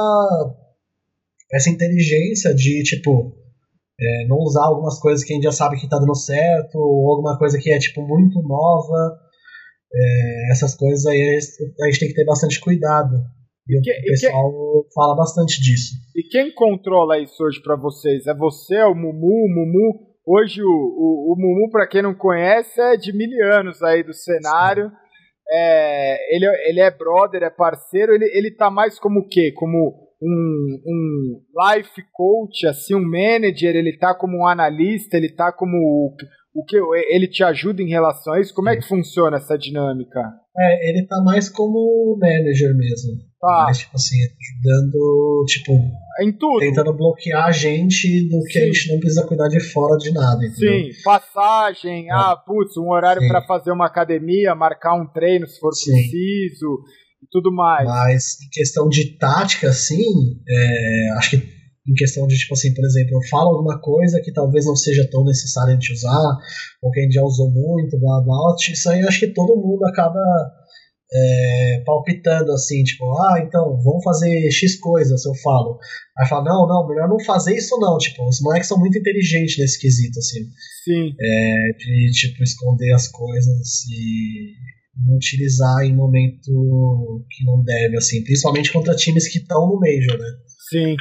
essa 1.52 1.70
inteligência 1.70 2.55
de, 2.55 2.82
tipo, 2.82 3.35
é, 4.01 4.27
não 4.27 4.39
usar 4.39 4.65
algumas 4.65 4.98
coisas 5.01 5.24
que 5.24 5.32
a 5.32 5.36
gente 5.36 5.44
já 5.44 5.52
sabe 5.52 5.78
que 5.78 5.89
tá 5.89 5.98
dando 5.98 6.15
certo, 6.15 6.77
ou 6.77 7.10
alguma 7.10 7.39
coisa 7.39 7.59
que 7.59 7.70
é, 7.73 7.78
tipo, 7.78 8.02
muito 8.06 8.40
nova. 8.43 9.19
É, 9.93 10.52
essas 10.52 10.74
coisas 10.74 11.06
aí 11.06 11.39
a 11.81 11.85
gente 11.86 12.01
tem 12.01 12.09
que 12.09 12.15
ter 12.15 12.24
bastante 12.24 12.60
cuidado. 12.60 13.16
E, 13.69 13.81
que, 13.81 13.90
o 13.90 14.02
pessoal 14.05 14.52
que, 14.85 14.94
fala 14.94 15.15
bastante 15.15 15.60
disso. 15.60 15.94
E 16.16 16.23
quem 16.23 16.55
controla 16.55 17.19
isso 17.19 17.43
hoje 17.43 17.60
para 17.62 17.77
vocês? 17.77 18.27
É 18.27 18.35
você, 18.35 18.77
é 18.77 18.86
o 18.86 18.94
Mumu? 18.94 19.44
O 19.44 19.48
Mumu 19.48 20.09
hoje, 20.27 20.62
o, 20.62 20.66
o, 20.66 21.32
o 21.32 21.36
Mumu, 21.36 21.70
para 21.70 21.86
quem 21.86 22.02
não 22.02 22.15
conhece, 22.15 22.81
é 22.81 22.97
de 22.97 23.12
mil 23.12 23.31
anos 23.52 23.82
aí 23.82 24.02
do 24.02 24.15
cenário. 24.15 24.90
É, 25.50 26.34
ele, 26.34 26.46
ele 26.68 26.80
é 26.80 26.90
brother, 26.90 27.42
é 27.42 27.50
parceiro. 27.50 28.14
Ele, 28.14 28.24
ele 28.26 28.50
tá 28.50 28.70
mais 28.70 28.98
como 28.98 29.20
o 29.20 29.28
quê? 29.28 29.52
Como 29.52 30.07
um, 30.23 30.81
um 30.86 31.40
life 31.74 32.03
coach, 32.12 32.66
assim, 32.66 32.95
um 32.95 33.03
manager, 33.03 33.74
ele 33.74 33.97
tá 33.97 34.15
como 34.15 34.39
um 34.39 34.47
analista, 34.47 35.16
ele 35.16 35.31
tá 35.31 35.53
como 35.53 35.77
o, 35.77 36.15
o 36.55 36.65
que 36.65 36.77
ele 37.09 37.28
te 37.28 37.45
ajuda 37.45 37.82
em 37.82 37.89
relação 37.89 38.32
a 38.32 38.40
isso? 38.40 38.53
Como 38.53 38.69
é 38.69 38.77
que 38.77 38.86
funciona 38.86 39.36
essa 39.36 39.57
dinâmica? 39.57 40.20
É, 40.59 40.90
ele 40.90 41.07
tá 41.07 41.23
mais 41.23 41.49
como 41.49 42.19
manager 42.20 42.74
mesmo. 42.77 43.28
Tá. 43.40 43.66
Mas, 43.69 43.78
tipo 43.78 43.95
assim, 43.95 44.16
ajudando, 44.16 45.45
tipo. 45.47 45.73
Em 46.20 46.32
tudo. 46.32 46.59
Tentando 46.59 46.93
bloquear 46.93 47.47
a 47.47 47.53
gente 47.53 48.28
do 48.28 48.43
que 48.43 48.59
Sim. 48.59 48.62
a 48.62 48.66
gente 48.66 48.93
não 48.93 48.99
precisa 48.99 49.24
cuidar 49.24 49.47
de 49.47 49.61
fora 49.61 49.97
de 49.99 50.12
nada, 50.12 50.45
entendeu? 50.45 50.93
Sim, 50.93 51.03
passagem, 51.05 52.09
é. 52.09 52.12
ah, 52.12 52.35
putz, 52.35 52.77
um 52.77 52.90
horário 52.90 53.23
para 53.28 53.47
fazer 53.47 53.70
uma 53.70 53.86
academia, 53.86 54.57
marcar 54.57 55.01
um 55.01 55.07
treino 55.07 55.47
se 55.47 55.61
for 55.61 55.73
Sim. 55.73 55.93
preciso 55.93 56.81
e 57.23 57.27
tudo 57.31 57.53
mais. 57.53 57.86
Mas 57.86 58.40
em 58.43 58.49
questão 58.51 58.89
de 58.89 59.16
tática, 59.19 59.69
assim, 59.69 60.05
é, 60.49 61.11
acho 61.16 61.31
que 61.31 61.59
em 61.89 61.95
questão 61.95 62.27
de, 62.27 62.36
tipo 62.36 62.53
assim, 62.53 62.74
por 62.74 62.85
exemplo, 62.85 63.16
eu 63.16 63.28
falo 63.28 63.51
alguma 63.51 63.81
coisa 63.81 64.20
que 64.20 64.32
talvez 64.32 64.66
não 64.66 64.77
seja 64.77 65.09
tão 65.11 65.24
necessária 65.24 65.70
a 65.70 65.74
gente 65.74 65.93
usar, 65.93 66.36
ou 66.82 66.90
que 66.90 67.01
a 67.01 67.03
gente 67.03 67.15
já 67.15 67.23
usou 67.23 67.51
muito, 67.51 67.99
blá 67.99 68.20
blá, 68.20 68.55
isso 68.70 68.90
aí 68.90 69.01
acho 69.01 69.20
que 69.20 69.28
todo 69.28 69.57
mundo 69.57 69.86
acaba 69.86 70.20
é, 71.11 71.82
palpitando 71.86 72.53
assim, 72.53 72.82
tipo, 72.85 73.05
ah, 73.19 73.40
então, 73.43 73.81
vamos 73.82 74.05
fazer 74.05 74.51
X 74.51 74.78
coisa, 74.78 75.16
se 75.16 75.28
eu 75.28 75.35
falo. 75.36 75.78
Aí 76.19 76.28
fala, 76.28 76.45
não, 76.45 76.66
não, 76.66 76.86
melhor 76.86 77.09
não 77.09 77.19
fazer 77.24 77.57
isso 77.57 77.78
não, 77.78 77.97
tipo, 77.97 78.28
os 78.28 78.40
moleques 78.43 78.69
são 78.69 78.78
muito 78.78 78.99
inteligentes 78.99 79.57
nesse 79.59 79.81
quesito, 79.81 80.19
assim. 80.19 80.40
Sim. 80.85 81.15
É, 81.19 81.55
de, 81.78 82.11
tipo, 82.12 82.43
esconder 82.43 82.93
as 82.93 83.09
coisas 83.09 83.86
e 83.90 84.53
não 85.04 85.16
utilizar 85.16 85.84
em 85.84 85.94
momento 85.94 87.24
que 87.30 87.44
não 87.44 87.62
deve, 87.62 87.96
assim, 87.96 88.22
principalmente 88.24 88.72
contra 88.72 88.94
times 88.94 89.30
que 89.30 89.38
estão 89.38 89.66
no 89.68 89.78
Major, 89.78 90.18
né? 90.18 90.28
Sim. 90.70 90.96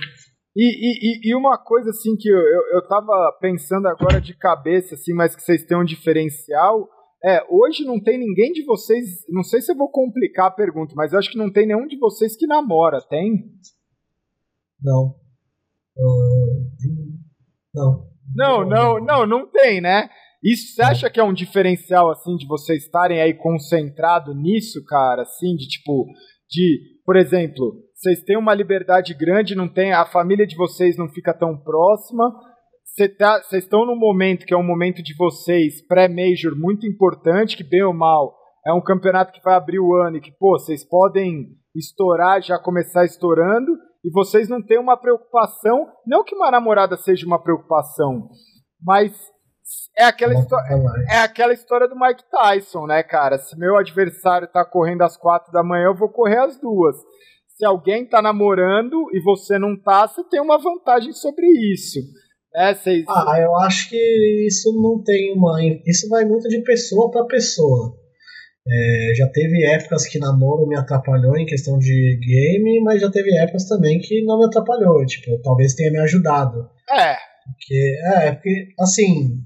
E, 0.55 0.63
e, 0.63 1.29
e, 1.29 1.35
uma 1.35 1.57
coisa 1.57 1.91
assim 1.91 2.15
que 2.15 2.27
eu, 2.29 2.37
eu, 2.37 2.61
eu 2.75 2.87
tava 2.87 3.37
pensando 3.39 3.87
agora 3.87 4.19
de 4.19 4.35
cabeça, 4.35 4.95
assim, 4.95 5.13
mas 5.13 5.35
que 5.35 5.41
vocês 5.43 5.63
têm 5.63 5.77
um 5.77 5.85
diferencial, 5.85 6.89
é, 7.23 7.43
hoje 7.49 7.83
não 7.83 8.01
tem 8.01 8.17
ninguém 8.17 8.51
de 8.51 8.63
vocês, 8.63 9.05
não 9.29 9.43
sei 9.43 9.61
se 9.61 9.71
eu 9.71 9.75
vou 9.75 9.89
complicar 9.89 10.47
a 10.47 10.51
pergunta, 10.51 10.93
mas 10.95 11.13
eu 11.13 11.19
acho 11.19 11.31
que 11.31 11.37
não 11.37 11.51
tem 11.51 11.67
nenhum 11.67 11.85
de 11.85 11.97
vocês 11.97 12.35
que 12.35 12.47
namora, 12.47 12.99
tem? 13.07 13.51
Não. 14.81 15.15
Uh, 15.95 16.67
não. 17.73 18.07
Não, 18.35 18.67
não, 18.67 18.99
não, 18.99 19.25
não 19.25 19.51
tem, 19.51 19.81
né? 19.81 20.09
Isso 20.47 20.73
você 20.73 20.81
acha 20.81 21.09
que 21.09 21.19
é 21.19 21.23
um 21.23 21.33
diferencial, 21.33 22.09
assim, 22.09 22.37
de 22.37 22.47
vocês 22.47 22.83
estarem 22.85 23.19
aí 23.19 23.33
concentrado 23.33 24.33
nisso, 24.33 24.81
cara? 24.85 25.23
Assim, 25.23 25.53
de 25.57 25.67
tipo, 25.67 26.05
de, 26.49 27.01
por 27.05 27.17
exemplo, 27.17 27.83
vocês 27.93 28.23
têm 28.23 28.37
uma 28.37 28.53
liberdade 28.53 29.13
grande, 29.13 29.55
não 29.55 29.67
tem, 29.67 29.91
a 29.91 30.05
família 30.05 30.47
de 30.47 30.55
vocês 30.55 30.95
não 30.95 31.09
fica 31.09 31.33
tão 31.33 31.57
próxima, 31.57 32.33
vocês 32.85 33.17
tá, 33.17 33.41
estão 33.51 33.85
num 33.85 33.99
momento 33.99 34.45
que 34.45 34.53
é 34.53 34.57
um 34.57 34.65
momento 34.65 35.03
de 35.03 35.13
vocês, 35.17 35.85
pré-major, 35.85 36.55
muito 36.55 36.87
importante, 36.87 37.57
que 37.57 37.63
bem 37.65 37.83
ou 37.83 37.93
mal, 37.93 38.33
é 38.65 38.71
um 38.71 38.81
campeonato 38.81 39.33
que 39.33 39.43
vai 39.43 39.53
abrir 39.53 39.79
o 39.79 39.93
ano 39.95 40.15
e 40.15 40.21
que, 40.21 40.31
pô, 40.31 40.57
vocês 40.57 40.87
podem 40.87 41.57
estourar, 41.75 42.41
já 42.41 42.57
começar 42.57 43.03
estourando, 43.03 43.73
e 44.01 44.09
vocês 44.11 44.47
não 44.47 44.61
têm 44.61 44.79
uma 44.79 44.95
preocupação, 44.95 45.87
não 46.05 46.23
que 46.23 46.33
uma 46.33 46.49
namorada 46.49 46.95
seja 46.95 47.27
uma 47.27 47.43
preocupação, 47.43 48.29
mas 48.81 49.11
é 49.97 50.03
aquela, 50.03 50.33
é 51.09 51.17
aquela 51.17 51.53
história 51.53 51.87
do 51.87 51.99
Mike 51.99 52.23
Tyson, 52.29 52.85
né, 52.85 53.01
cara? 53.01 53.37
Se 53.37 53.57
meu 53.57 53.77
adversário 53.77 54.47
tá 54.47 54.63
correndo 54.63 55.01
às 55.01 55.17
quatro 55.17 55.51
da 55.51 55.63
manhã, 55.63 55.85
eu 55.85 55.95
vou 55.95 56.09
correr 56.09 56.37
às 56.37 56.59
duas. 56.59 56.95
Se 57.57 57.65
alguém 57.65 58.05
tá 58.05 58.21
namorando 58.21 59.09
e 59.13 59.21
você 59.21 59.57
não 59.57 59.75
tá, 59.75 60.07
você 60.07 60.23
tem 60.23 60.39
uma 60.39 60.59
vantagem 60.59 61.11
sobre 61.11 61.47
isso. 61.73 61.99
É, 62.55 62.73
cês... 62.75 63.03
Ah, 63.09 63.39
eu 63.39 63.55
acho 63.57 63.89
que 63.89 64.45
isso 64.47 64.71
não 64.81 65.03
tem 65.03 65.33
uma. 65.33 65.57
Isso 65.85 66.07
vai 66.09 66.23
muito 66.25 66.47
de 66.47 66.61
pessoa 66.61 67.09
para 67.11 67.25
pessoa. 67.25 67.95
É, 68.69 69.15
já 69.15 69.27
teve 69.29 69.65
épocas 69.65 70.05
que 70.05 70.19
namoro 70.19 70.67
me 70.67 70.77
atrapalhou 70.77 71.37
em 71.37 71.45
questão 71.45 71.79
de 71.79 72.19
game, 72.19 72.81
mas 72.83 73.01
já 73.01 73.09
teve 73.09 73.35
épocas 73.37 73.67
também 73.67 73.99
que 73.99 74.23
não 74.23 74.39
me 74.39 74.45
atrapalhou. 74.45 75.03
Tipo, 75.05 75.41
talvez 75.41 75.73
tenha 75.73 75.91
me 75.91 75.99
ajudado. 75.99 76.69
É. 76.91 77.15
Porque, 77.45 77.97
é, 78.13 78.31
porque, 78.33 78.67
assim, 78.79 79.39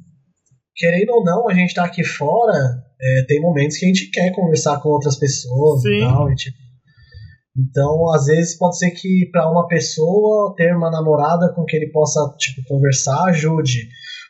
querendo 0.81 1.11
ou 1.11 1.23
não, 1.23 1.47
a 1.47 1.53
gente 1.53 1.75
tá 1.75 1.85
aqui 1.85 2.03
fora, 2.03 2.83
é, 2.99 3.25
tem 3.27 3.39
momentos 3.39 3.77
que 3.77 3.85
a 3.85 3.87
gente 3.87 4.09
quer 4.09 4.31
conversar 4.31 4.81
com 4.81 4.89
outras 4.89 5.15
pessoas 5.15 5.83
Sim. 5.83 5.97
e 5.97 5.99
tal, 5.99 6.31
e 6.31 6.35
tipo, 6.35 6.57
então, 7.57 8.09
às 8.13 8.25
vezes 8.25 8.57
pode 8.57 8.77
ser 8.77 8.91
que 8.91 9.29
para 9.31 9.49
uma 9.49 9.67
pessoa 9.67 10.55
ter 10.55 10.75
uma 10.75 10.89
namorada 10.89 11.53
com 11.53 11.65
quem 11.65 11.81
ele 11.81 11.91
possa 11.91 12.19
tipo 12.37 12.61
conversar 12.67 13.25
ajude. 13.25 13.89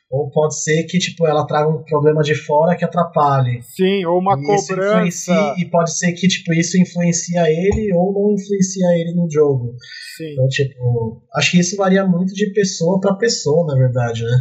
Ou 0.10 0.30
pode 0.30 0.61
ser 0.61 0.84
que 0.84 0.99
tipo 0.99 1.26
ela 1.26 1.48
traga 1.48 1.69
um 1.69 1.84
problema 1.84 2.22
de 2.22 2.36
fora 2.36 2.76
que 2.76 2.84
atrapalhe. 2.84 3.61
Sim, 3.61 4.03
ou 4.06 4.19
uma 4.19 4.34
e 4.34 4.44
cobrança. 4.44 5.56
E 5.57 5.65
pode 5.69 5.95
ser 5.98 6.11
que 6.14 6.28
tipo 6.28 6.53
isso 6.53 6.78
influencia 6.78 7.49
ele 7.49 7.94
ou 7.94 8.11
não 8.11 8.34
influencia 8.34 8.88
ele 8.98 9.14
no 9.14 9.30
jogo. 9.32 9.73
Sim. 10.18 10.34
Então, 10.34 10.48
tipo, 10.49 11.23
acho 11.34 11.52
que 11.52 11.60
isso 11.60 11.78
varia 11.78 12.06
muito 12.06 12.34
de 12.34 12.52
pessoa 12.52 12.99
para 12.99 13.15
pessoa, 13.15 13.65
na 13.68 13.76
verdade, 13.76 14.23
né? 14.23 14.38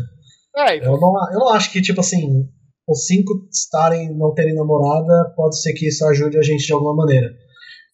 É, 0.56 0.78
eu, 0.78 0.98
não, 0.98 1.32
eu 1.32 1.38
não 1.38 1.48
acho 1.50 1.72
que, 1.72 1.80
tipo 1.80 2.00
assim, 2.00 2.48
os 2.88 3.06
cinco 3.06 3.32
estarem, 3.50 4.12
não 4.16 4.34
terem 4.34 4.54
namorada, 4.54 5.32
pode 5.36 5.60
ser 5.60 5.72
que 5.74 5.88
isso 5.88 6.04
ajude 6.06 6.38
a 6.38 6.42
gente 6.42 6.66
de 6.66 6.72
alguma 6.72 6.94
maneira. 6.94 7.28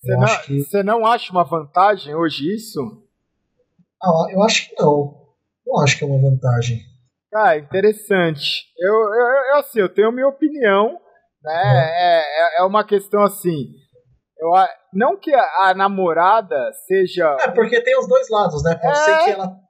Você 0.00 0.16
não, 0.16 0.42
que... 0.42 0.60
você 0.62 0.82
não 0.82 1.06
acha 1.06 1.32
uma 1.32 1.44
vantagem 1.44 2.14
hoje 2.14 2.54
isso? 2.54 2.80
Ah, 4.02 4.26
eu 4.30 4.42
acho 4.42 4.68
que 4.68 4.82
não. 4.82 5.26
Não 5.66 5.82
acho 5.82 5.98
que 5.98 6.04
é 6.04 6.06
uma 6.06 6.30
vantagem. 6.30 6.80
Ah, 7.34 7.56
interessante. 7.56 8.64
Eu, 8.78 8.94
eu, 8.94 9.26
eu 9.50 9.56
assim, 9.56 9.80
eu 9.80 9.92
tenho 9.92 10.12
minha 10.12 10.28
opinião, 10.28 10.98
né? 11.42 11.90
É, 11.98 12.20
é, 12.20 12.60
é 12.60 12.62
uma 12.62 12.84
questão 12.84 13.22
assim. 13.22 13.66
Eu, 14.38 14.50
não 14.92 15.18
que 15.18 15.34
a, 15.34 15.68
a, 15.68 15.74
namorada 15.74 16.72
seja. 16.86 17.36
É, 17.40 17.50
porque 17.50 17.82
tem 17.82 17.98
os 17.98 18.08
dois 18.08 18.28
lados, 18.30 18.62
né? 18.62 18.74
Pode 18.76 18.98
é... 18.98 19.02
ser 19.02 19.24
que 19.24 19.30
ela 19.30 19.65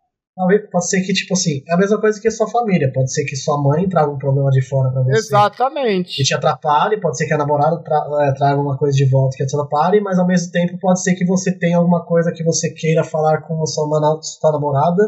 Pode 0.71 0.91
ser 0.91 1.01
que, 1.01 1.15
tipo 1.15 1.33
assim, 1.33 1.63
é 1.67 1.73
a 1.73 1.79
mesma 1.79 1.99
coisa 1.99 2.21
que 2.21 2.29
a 2.29 2.31
sua 2.31 2.47
família. 2.47 2.93
Pode 2.93 3.11
ser 3.11 3.25
que 3.25 3.35
sua 3.35 3.57
mãe 3.63 3.89
traga 3.89 4.11
um 4.11 4.19
problema 4.19 4.51
de 4.51 4.61
fora 4.61 4.93
pra 4.93 5.03
você. 5.03 5.17
Exatamente. 5.17 6.15
Que 6.15 6.23
te 6.23 6.35
atrapalhe, 6.35 7.01
pode 7.01 7.17
ser 7.17 7.27
que 7.27 7.33
a 7.33 7.39
namorada 7.39 7.83
tra 7.83 8.07
é, 8.21 8.33
traga 8.35 8.61
uma 8.61 8.77
coisa 8.77 8.95
de 8.95 9.09
volta 9.09 9.35
que 9.35 9.47
te 9.47 9.57
atrapalhe, 9.57 9.99
mas 10.03 10.19
ao 10.19 10.27
mesmo 10.27 10.53
tempo 10.53 10.79
pode 10.79 11.03
ser 11.03 11.15
que 11.15 11.25
você 11.25 11.59
tenha 11.59 11.79
alguma 11.79 12.05
coisa 12.05 12.33
que 12.33 12.45
você 12.45 12.71
queira 12.71 13.03
falar 13.03 13.41
com 13.49 13.63
a 13.63 13.67
sua, 13.67 14.21
sua 14.21 14.53
namorada 14.53 15.03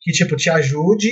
que, 0.00 0.12
tipo, 0.12 0.36
te 0.36 0.48
ajude 0.50 1.10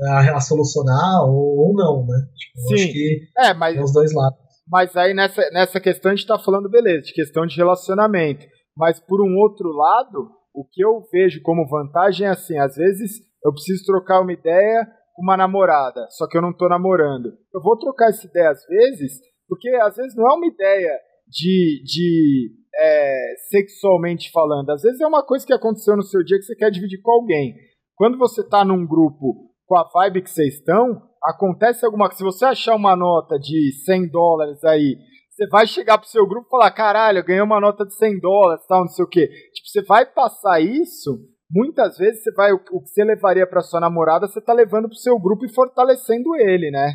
a, 0.00 0.40
solucionar 0.40 1.24
ou, 1.24 1.68
ou, 1.68 1.74
não, 1.74 2.06
né? 2.06 2.16
Tipo, 2.34 2.68
Sim. 2.68 2.74
acho 2.74 2.92
que 2.92 3.20
é, 3.36 3.52
mas, 3.52 3.74
tem 3.74 3.84
os 3.84 3.92
dois 3.92 4.14
lados. 4.14 4.38
Mas 4.66 4.96
aí 4.96 5.12
nessa, 5.12 5.42
nessa 5.50 5.78
questão 5.78 6.12
a 6.12 6.14
gente 6.14 6.26
tá 6.26 6.38
falando, 6.38 6.70
beleza, 6.70 7.02
de 7.02 7.12
questão 7.12 7.46
de 7.46 7.56
relacionamento. 7.56 8.46
Mas 8.74 8.98
por 9.00 9.20
um 9.20 9.36
outro 9.36 9.68
lado 9.68 10.37
o 10.58 10.64
que 10.64 10.84
eu 10.84 11.06
vejo 11.12 11.40
como 11.42 11.68
vantagem 11.68 12.26
é 12.26 12.30
assim, 12.30 12.58
às 12.58 12.74
vezes 12.74 13.20
eu 13.44 13.52
preciso 13.52 13.84
trocar 13.84 14.20
uma 14.20 14.32
ideia 14.32 14.84
com 15.14 15.22
uma 15.22 15.36
namorada, 15.36 16.08
só 16.10 16.26
que 16.26 16.36
eu 16.36 16.42
não 16.42 16.50
estou 16.50 16.68
namorando. 16.68 17.32
Eu 17.54 17.62
vou 17.62 17.78
trocar 17.78 18.08
essa 18.08 18.26
ideia 18.26 18.50
às 18.50 18.66
vezes, 18.66 19.20
porque 19.48 19.68
às 19.82 19.94
vezes 19.94 20.16
não 20.16 20.28
é 20.28 20.34
uma 20.34 20.46
ideia 20.46 20.98
de, 21.28 21.82
de 21.84 22.50
é, 22.74 23.34
sexualmente 23.50 24.32
falando, 24.32 24.70
às 24.70 24.82
vezes 24.82 25.00
é 25.00 25.06
uma 25.06 25.24
coisa 25.24 25.46
que 25.46 25.52
aconteceu 25.52 25.96
no 25.96 26.02
seu 26.02 26.24
dia 26.24 26.38
que 26.38 26.44
você 26.44 26.56
quer 26.56 26.72
dividir 26.72 27.00
com 27.02 27.12
alguém. 27.12 27.54
Quando 27.94 28.18
você 28.18 28.40
está 28.40 28.64
num 28.64 28.84
grupo 28.84 29.48
com 29.64 29.76
a 29.76 29.88
vibe 29.92 30.22
que 30.22 30.30
vocês 30.30 30.54
estão, 30.54 31.02
acontece 31.22 31.84
alguma 31.84 32.06
coisa. 32.08 32.18
Se 32.18 32.24
você 32.24 32.44
achar 32.44 32.74
uma 32.74 32.96
nota 32.96 33.38
de 33.38 33.72
100 33.84 34.08
dólares 34.08 34.64
aí 34.64 34.96
você 35.38 35.46
vai 35.46 35.68
chegar 35.68 35.98
pro 35.98 36.08
seu 36.08 36.26
grupo 36.26 36.48
e 36.48 36.50
falar, 36.50 36.70
caralho, 36.72 37.18
eu 37.18 37.24
ganhei 37.24 37.40
uma 37.40 37.60
nota 37.60 37.86
de 37.86 37.94
100 37.94 38.18
dólares, 38.18 38.66
tal, 38.66 38.80
não 38.80 38.88
sei 38.88 39.04
o 39.04 39.08
quê. 39.08 39.28
Tipo, 39.54 39.68
você 39.68 39.82
vai 39.82 40.04
passar 40.04 40.60
isso, 40.60 41.16
muitas 41.48 41.96
vezes 41.96 42.24
você 42.24 42.32
vai, 42.32 42.52
o, 42.52 42.56
o 42.72 42.82
que 42.82 42.88
você 42.88 43.04
levaria 43.04 43.46
para 43.46 43.62
sua 43.62 43.78
namorada, 43.78 44.26
você 44.26 44.40
tá 44.40 44.52
levando 44.52 44.88
pro 44.88 44.98
seu 44.98 45.16
grupo 45.16 45.46
e 45.46 45.54
fortalecendo 45.54 46.34
ele, 46.40 46.72
né? 46.72 46.92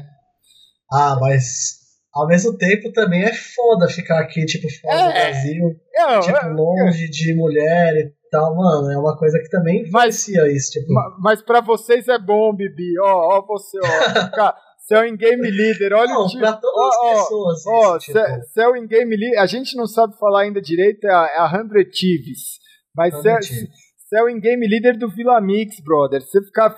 Ah, 0.91 1.17
mas 1.21 1.77
ao 2.13 2.27
mesmo 2.27 2.57
tempo 2.57 2.91
também 2.91 3.23
é 3.23 3.31
foda 3.33 3.87
ficar 3.87 4.19
aqui, 4.19 4.45
tipo, 4.45 4.67
fora 4.81 4.99
é, 4.99 5.07
do 5.07 5.13
Brasil, 5.13 5.63
eu, 5.93 6.19
tipo, 6.19 6.45
eu, 6.45 6.53
longe 6.53 7.05
eu, 7.05 7.11
de 7.11 7.35
mulher 7.35 7.95
e 7.95 8.13
tal, 8.29 8.57
mano, 8.57 8.91
é 8.91 8.97
uma 8.97 9.17
coisa 9.17 9.39
que 9.39 9.49
também 9.49 9.83
influencia 9.83 10.51
isso, 10.51 10.71
tipo. 10.71 10.93
Mas, 10.93 11.13
mas 11.19 11.41
pra 11.41 11.61
vocês 11.61 12.09
é 12.09 12.19
bom, 12.19 12.53
Bibi, 12.53 12.99
ó, 12.99 13.37
ó 13.37 13.45
você, 13.47 13.79
ó, 13.79 14.09
ficar... 14.27 14.53
Você 14.83 14.95
é 14.95 14.99
o 14.99 15.05
in-game 15.05 15.49
leader, 15.49 15.93
olha 15.93 16.13
não, 16.13 16.25
o. 16.25 16.37
Pra 16.37 16.53
todas 16.57 16.93
as 16.93 17.21
pessoas. 17.21 17.65
Ó, 17.65 17.93
você 17.93 18.11
tipo... 18.11 18.59
é 18.59 18.67
o 18.67 18.75
in-game 18.75 19.15
leader. 19.15 19.41
A 19.41 19.45
gente 19.45 19.77
não 19.77 19.87
sabe 19.87 20.17
falar 20.19 20.41
ainda 20.41 20.61
direito, 20.61 21.05
é 21.05 21.09
a, 21.09 21.25
é 21.25 21.39
a 21.39 21.49
100 21.49 21.93
Chiefs. 21.93 22.59
Mas 22.93 23.13
você 23.13 23.29
é, 23.29 24.19
é 24.19 24.23
o 24.23 24.29
in-game 24.29 24.67
leader 24.67 24.99
do 24.99 25.09
Vila 25.09 25.39
Mix, 25.39 25.79
brother. 25.79 26.21
Você 26.21 26.43
fica, 26.43 26.75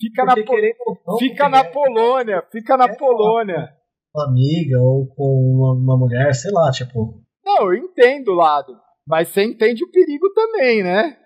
fica, 0.00 0.24
na, 0.24 0.34
não, 0.34 1.18
fica 1.18 1.48
na 1.50 1.62
Polônia, 1.62 2.42
fica 2.50 2.76
na 2.78 2.86
é 2.86 2.96
Polônia. 2.96 3.68
Com 4.10 4.20
uma 4.20 4.30
amiga 4.30 4.80
ou 4.80 5.06
com 5.14 5.22
uma, 5.22 5.74
uma 5.74 5.98
mulher, 5.98 6.34
sei 6.34 6.50
lá, 6.52 6.70
tipo. 6.70 7.22
Não, 7.44 7.70
eu 7.70 7.74
entendo 7.74 8.28
o 8.28 8.34
lado. 8.34 8.72
Mas 9.06 9.28
você 9.28 9.42
entende 9.42 9.84
o 9.84 9.90
perigo 9.90 10.32
também, 10.32 10.82
né? 10.82 11.18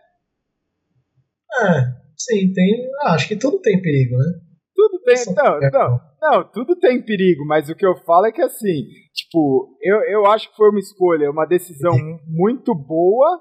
É, 1.63 1.83
sim, 2.17 2.53
tem. 2.53 2.89
Ah, 3.03 3.15
acho 3.15 3.29
que 3.29 3.37
tudo 3.37 3.61
tem 3.61 3.81
perigo, 3.81 4.17
né? 4.17 4.46
Tudo 4.77 5.01
tem. 5.03 5.35
Não, 5.35 5.61
não, 5.71 6.01
não, 6.21 6.45
tudo 6.53 6.77
tem 6.77 7.03
perigo, 7.03 7.45
mas 7.47 7.69
o 7.69 7.75
que 7.75 7.87
eu 7.87 7.97
falo 8.05 8.27
é 8.27 8.33
que 8.33 8.43
assim, 8.43 8.85
tipo, 9.15 9.77
eu, 9.83 9.97
eu 10.03 10.27
acho 10.27 10.51
que 10.51 10.57
foi 10.57 10.69
uma 10.69 10.79
escolha, 10.79 11.31
uma 11.31 11.47
decisão 11.47 11.93
muito 12.29 12.75
boa 12.75 13.41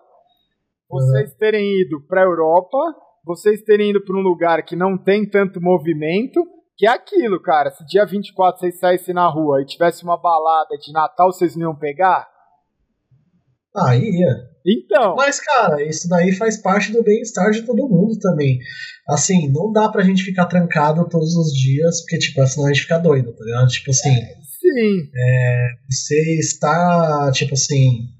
vocês 0.90 1.32
uhum. 1.32 1.38
terem 1.38 1.82
ido 1.82 2.00
pra 2.08 2.24
Europa, 2.24 2.78
vocês 3.26 3.62
terem 3.64 3.90
ido 3.90 4.04
para 4.04 4.18
um 4.18 4.22
lugar 4.22 4.64
que 4.64 4.76
não 4.76 4.98
tem 4.98 5.28
tanto 5.28 5.62
movimento, 5.62 6.42
que 6.78 6.86
é 6.86 6.90
aquilo, 6.90 7.42
cara. 7.42 7.72
Se 7.72 7.86
dia 7.86 8.06
24 8.06 8.60
vocês 8.60 8.80
saíssem 8.80 9.14
na 9.14 9.28
rua 9.28 9.62
e 9.62 9.66
tivesse 9.66 10.04
uma 10.04 10.18
balada 10.18 10.78
de 10.78 10.92
Natal, 10.92 11.32
vocês 11.32 11.56
não 11.56 11.64
iam 11.64 11.76
pegar? 11.76 12.28
Ah, 13.76 13.96
ia. 13.96 14.56
Então. 14.66 15.16
Mas, 15.16 15.40
cara, 15.40 15.84
isso 15.84 16.08
daí 16.08 16.32
faz 16.32 16.58
parte 16.58 16.92
do 16.92 17.04
bem-estar 17.04 17.52
de 17.52 17.64
todo 17.64 17.88
mundo 17.88 18.18
também. 18.20 18.60
Assim, 19.08 19.52
não 19.52 19.72
dá 19.72 19.90
pra 19.90 20.04
gente 20.04 20.24
ficar 20.24 20.46
trancado 20.48 21.08
todos 21.08 21.36
os 21.36 21.52
dias, 21.54 22.02
porque, 22.02 22.18
tipo, 22.18 22.46
senão 22.48 22.66
a 22.68 22.74
gente 22.74 22.82
fica 22.82 22.98
doido, 22.98 23.32
tá 23.36 23.44
ligado? 23.44 23.68
Tipo 23.68 23.92
assim. 23.92 24.10
É, 24.10 24.36
sim. 24.42 25.10
É, 25.16 25.68
você 25.90 26.40
está, 26.40 27.32
tipo 27.32 27.54
assim. 27.54 28.16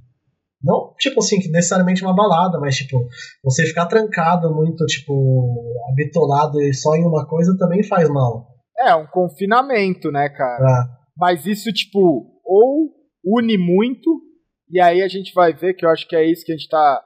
Não, 0.62 0.94
tipo 1.00 1.20
assim, 1.20 1.40
que 1.40 1.50
necessariamente 1.50 2.04
uma 2.04 2.16
balada, 2.16 2.60
mas, 2.60 2.76
tipo, 2.76 3.08
você 3.44 3.66
ficar 3.66 3.86
trancado 3.86 4.54
muito, 4.54 4.86
tipo, 4.86 5.74
habitolado 5.92 6.58
só 6.74 6.96
em 6.96 7.06
uma 7.06 7.28
coisa 7.28 7.56
também 7.58 7.84
faz 7.84 8.10
mal. 8.10 8.48
É, 8.80 8.94
um 8.96 9.08
confinamento, 9.08 10.12
né, 10.12 10.28
cara? 10.30 10.64
É. 10.64 10.96
Mas 11.18 11.46
isso, 11.46 11.72
tipo, 11.72 12.42
ou 12.44 12.90
une 13.24 13.58
muito 13.58 14.22
e 14.70 14.82
aí 14.82 15.02
a 15.02 15.08
gente 15.08 15.34
vai 15.34 15.54
ver, 15.54 15.74
que 15.74 15.86
eu 15.86 15.90
acho 15.90 16.08
que 16.08 16.16
é 16.16 16.24
isso 16.24 16.46
que 16.46 16.52
a 16.52 16.56
gente 16.56 16.66
está 16.66 17.04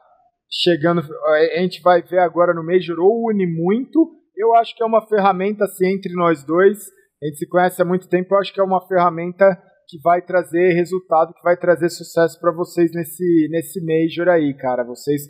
chegando, 0.49 1.01
a 1.01 1.61
gente 1.61 1.81
vai 1.81 2.01
ver 2.01 2.19
agora 2.19 2.53
no 2.53 2.63
Major, 2.63 2.97
ou 2.99 3.29
une 3.29 3.45
muito, 3.45 4.09
eu 4.35 4.55
acho 4.55 4.75
que 4.75 4.81
é 4.81 4.85
uma 4.85 5.05
ferramenta, 5.07 5.65
assim, 5.65 5.87
entre 5.87 6.13
nós 6.13 6.43
dois, 6.43 6.77
a 7.21 7.25
gente 7.25 7.37
se 7.37 7.47
conhece 7.47 7.81
há 7.81 7.85
muito 7.85 8.07
tempo, 8.07 8.33
eu 8.33 8.39
acho 8.39 8.53
que 8.53 8.61
é 8.61 8.63
uma 8.63 8.85
ferramenta 8.87 9.45
que 9.89 9.99
vai 10.01 10.21
trazer 10.21 10.73
resultado, 10.73 11.33
que 11.33 11.43
vai 11.43 11.57
trazer 11.57 11.89
sucesso 11.89 12.39
para 12.39 12.51
vocês 12.51 12.91
nesse, 12.93 13.47
nesse 13.49 13.79
Major 13.83 14.29
aí, 14.29 14.53
cara. 14.55 14.83
Vocês 14.83 15.23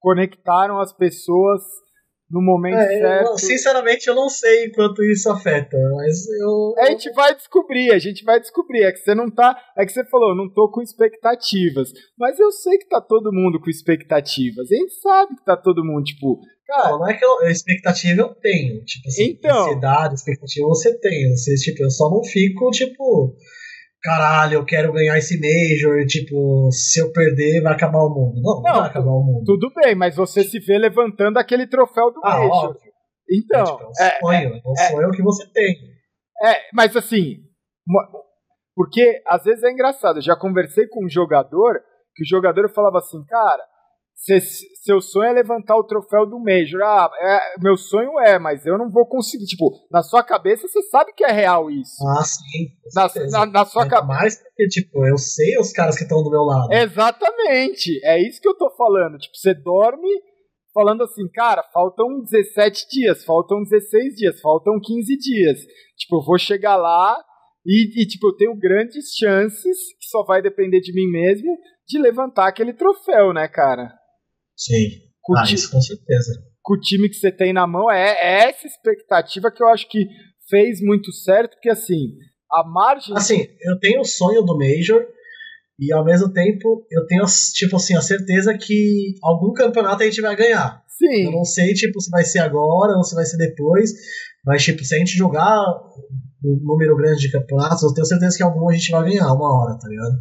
conectaram 0.00 0.80
as 0.80 0.92
pessoas 0.92 1.62
no 2.30 2.42
momento 2.42 2.76
é, 2.76 2.98
certo. 2.98 3.30
Eu, 3.30 3.38
sinceramente, 3.38 4.08
eu 4.08 4.14
não 4.14 4.28
sei 4.28 4.70
quanto 4.70 5.02
isso 5.04 5.30
afeta, 5.30 5.76
mas 5.94 6.28
eu. 6.28 6.74
A 6.78 6.90
gente 6.90 7.10
vai 7.12 7.34
descobrir, 7.34 7.92
a 7.92 7.98
gente 7.98 8.24
vai 8.24 8.40
descobrir. 8.40 8.82
É 8.82 8.92
que 8.92 8.98
você 8.98 9.14
não 9.14 9.30
tá. 9.30 9.56
É 9.76 9.84
que 9.84 9.92
você 9.92 10.04
falou, 10.06 10.34
não 10.34 10.52
tô 10.52 10.70
com 10.70 10.82
expectativas. 10.82 11.90
Mas 12.18 12.38
eu 12.38 12.50
sei 12.50 12.78
que 12.78 12.88
tá 12.88 13.00
todo 13.00 13.32
mundo 13.32 13.60
com 13.60 13.70
expectativas. 13.70 14.70
A 14.70 14.74
gente 14.74 14.94
sabe 14.94 15.36
que 15.36 15.44
tá 15.44 15.56
todo 15.56 15.84
mundo, 15.84 16.04
tipo. 16.04 16.40
Cara, 16.66 16.90
não, 16.90 16.98
não 16.98 17.08
é 17.08 17.14
que 17.14 17.24
eu, 17.24 17.42
expectativa 17.48 18.22
eu 18.22 18.34
tenho. 18.34 18.84
Tipo 18.84 19.06
assim, 19.06 19.30
então, 19.30 19.62
ansiedade, 19.62 20.14
expectativa 20.14 20.66
você 20.66 20.98
tem. 20.98 21.30
Você, 21.30 21.54
tipo, 21.54 21.84
eu 21.84 21.90
só 21.90 22.10
não 22.10 22.24
fico, 22.24 22.70
tipo 22.72 23.36
caralho, 24.06 24.54
eu 24.54 24.64
quero 24.64 24.92
ganhar 24.92 25.18
esse 25.18 25.34
Major, 25.40 26.06
tipo, 26.06 26.70
se 26.70 27.00
eu 27.02 27.12
perder 27.12 27.60
vai 27.60 27.72
acabar 27.72 27.98
o 27.98 28.08
mundo. 28.08 28.40
Não, 28.40 28.54
não, 28.54 28.62
não 28.62 28.80
vai 28.80 28.88
acabar 28.88 29.10
o 29.10 29.24
mundo. 29.24 29.44
Tudo 29.44 29.72
bem, 29.74 29.96
mas 29.96 30.14
você 30.14 30.44
se 30.44 30.60
vê 30.60 30.78
levantando 30.78 31.38
aquele 31.38 31.66
troféu 31.66 32.12
do 32.12 32.20
ah, 32.24 32.38
Major. 32.38 32.70
Óbvio. 32.70 32.92
Então, 33.28 33.92
é, 33.98 34.10
tipo, 34.10 34.30
é 34.32 34.36
um 34.36 34.38
é, 34.38 34.38
sonho, 34.38 34.54
é, 34.54 34.60
é 34.64 34.70
um 34.70 34.76
sonho 34.76 35.10
que 35.10 35.22
você 35.22 35.52
tem. 35.52 35.74
É, 36.44 36.54
mas 36.72 36.96
assim, 36.96 37.38
porque 38.76 39.22
às 39.26 39.42
vezes 39.42 39.64
é 39.64 39.72
engraçado, 39.72 40.18
eu 40.18 40.22
já 40.22 40.36
conversei 40.36 40.86
com 40.86 41.04
um 41.04 41.08
jogador 41.08 41.80
que 42.14 42.22
o 42.22 42.28
jogador 42.28 42.70
falava 42.72 42.98
assim, 42.98 43.24
cara, 43.24 43.62
Cê, 44.16 44.40
seu 44.40 45.00
sonho 45.00 45.28
é 45.28 45.32
levantar 45.32 45.76
o 45.76 45.84
troféu 45.84 46.26
do 46.26 46.38
Major. 46.38 46.82
Ah, 46.82 47.10
é, 47.20 47.60
meu 47.62 47.76
sonho 47.76 48.18
é, 48.18 48.38
mas 48.38 48.64
eu 48.64 48.78
não 48.78 48.90
vou 48.90 49.06
conseguir. 49.06 49.44
Tipo, 49.44 49.70
na 49.90 50.02
sua 50.02 50.22
cabeça 50.22 50.66
você 50.66 50.82
sabe 50.84 51.12
que 51.12 51.22
é 51.22 51.30
real 51.30 51.70
isso. 51.70 51.96
Ah, 52.08 52.24
sim. 52.24 52.68
Na, 52.94 53.10
na, 53.30 53.46
na, 53.52 53.64
sua 53.66 53.86
cabeça. 53.86 54.06
Mais 54.06 54.36
porque, 54.36 54.68
tipo, 54.68 55.06
eu 55.06 55.18
sei 55.18 55.58
os 55.60 55.70
caras 55.70 55.96
que 55.96 56.04
estão 56.04 56.22
do 56.22 56.30
meu 56.30 56.42
lado. 56.42 56.72
Exatamente. 56.72 58.00
É 58.04 58.20
isso 58.20 58.40
que 58.40 58.48
eu 58.48 58.56
tô 58.56 58.70
falando. 58.74 59.18
Tipo, 59.18 59.36
você 59.36 59.52
dorme 59.54 60.08
falando 60.72 61.04
assim, 61.04 61.28
cara, 61.32 61.62
faltam 61.72 62.22
17 62.22 62.88
dias, 62.90 63.24
faltam 63.24 63.62
16 63.62 64.14
dias, 64.14 64.40
faltam 64.40 64.80
15 64.82 65.16
dias. 65.16 65.58
Tipo, 65.96 66.16
eu 66.16 66.24
vou 66.24 66.38
chegar 66.38 66.76
lá 66.76 67.16
e, 67.64 68.02
e 68.02 68.06
tipo, 68.06 68.28
eu 68.28 68.36
tenho 68.36 68.56
grandes 68.56 69.14
chances, 69.14 69.76
que 69.98 70.06
só 70.08 70.22
vai 70.24 70.40
depender 70.40 70.80
de 70.80 70.92
mim 70.94 71.10
mesmo, 71.10 71.50
de 71.86 71.98
levantar 71.98 72.46
aquele 72.48 72.72
troféu, 72.72 73.32
né, 73.32 73.48
cara? 73.48 73.92
Sim. 74.56 74.88
Com 75.20 75.36
ah, 75.36 75.44
isso 75.44 75.70
com 75.70 75.80
certeza. 75.80 76.32
Com 76.62 76.74
o 76.74 76.80
time 76.80 77.08
que 77.08 77.16
você 77.16 77.30
tem 77.30 77.52
na 77.52 77.66
mão, 77.66 77.90
é, 77.90 78.12
é 78.12 78.48
essa 78.48 78.66
expectativa 78.66 79.50
que 79.50 79.62
eu 79.62 79.68
acho 79.68 79.88
que 79.88 80.06
fez 80.48 80.80
muito 80.80 81.12
certo, 81.12 81.52
porque 81.52 81.70
assim, 81.70 82.16
a 82.50 82.64
margem. 82.64 83.16
Assim, 83.16 83.46
eu 83.60 83.78
tenho 83.78 84.00
o 84.00 84.04
sonho 84.04 84.42
do 84.42 84.56
Major, 84.56 85.04
e 85.78 85.92
ao 85.92 86.04
mesmo 86.04 86.32
tempo 86.32 86.86
eu 86.90 87.04
tenho, 87.06 87.24
tipo 87.54 87.76
assim, 87.76 87.94
a 87.96 88.00
certeza 88.00 88.56
que 88.56 89.14
algum 89.22 89.52
campeonato 89.52 90.02
a 90.02 90.06
gente 90.06 90.20
vai 90.20 90.34
ganhar. 90.34 90.82
Sim. 90.88 91.26
Eu 91.26 91.32
não 91.32 91.44
sei, 91.44 91.74
tipo, 91.74 92.00
se 92.00 92.10
vai 92.10 92.24
ser 92.24 92.38
agora 92.38 92.96
ou 92.96 93.04
se 93.04 93.14
vai 93.14 93.24
ser 93.24 93.36
depois, 93.36 93.92
mas, 94.44 94.64
tipo, 94.64 94.82
se 94.84 94.94
a 94.94 94.98
gente 94.98 95.16
jogar 95.16 95.54
um 96.44 96.58
número 96.62 96.96
grande 96.96 97.20
de 97.20 97.32
campeonatos, 97.32 97.82
eu 97.82 97.92
tenho 97.92 98.06
certeza 98.06 98.36
que 98.36 98.42
algum 98.42 98.70
a 98.70 98.72
gente 98.72 98.90
vai 98.90 99.04
ganhar 99.04 99.32
uma 99.32 99.52
hora, 99.52 99.78
tá 99.78 99.88
ligado? 99.88 100.16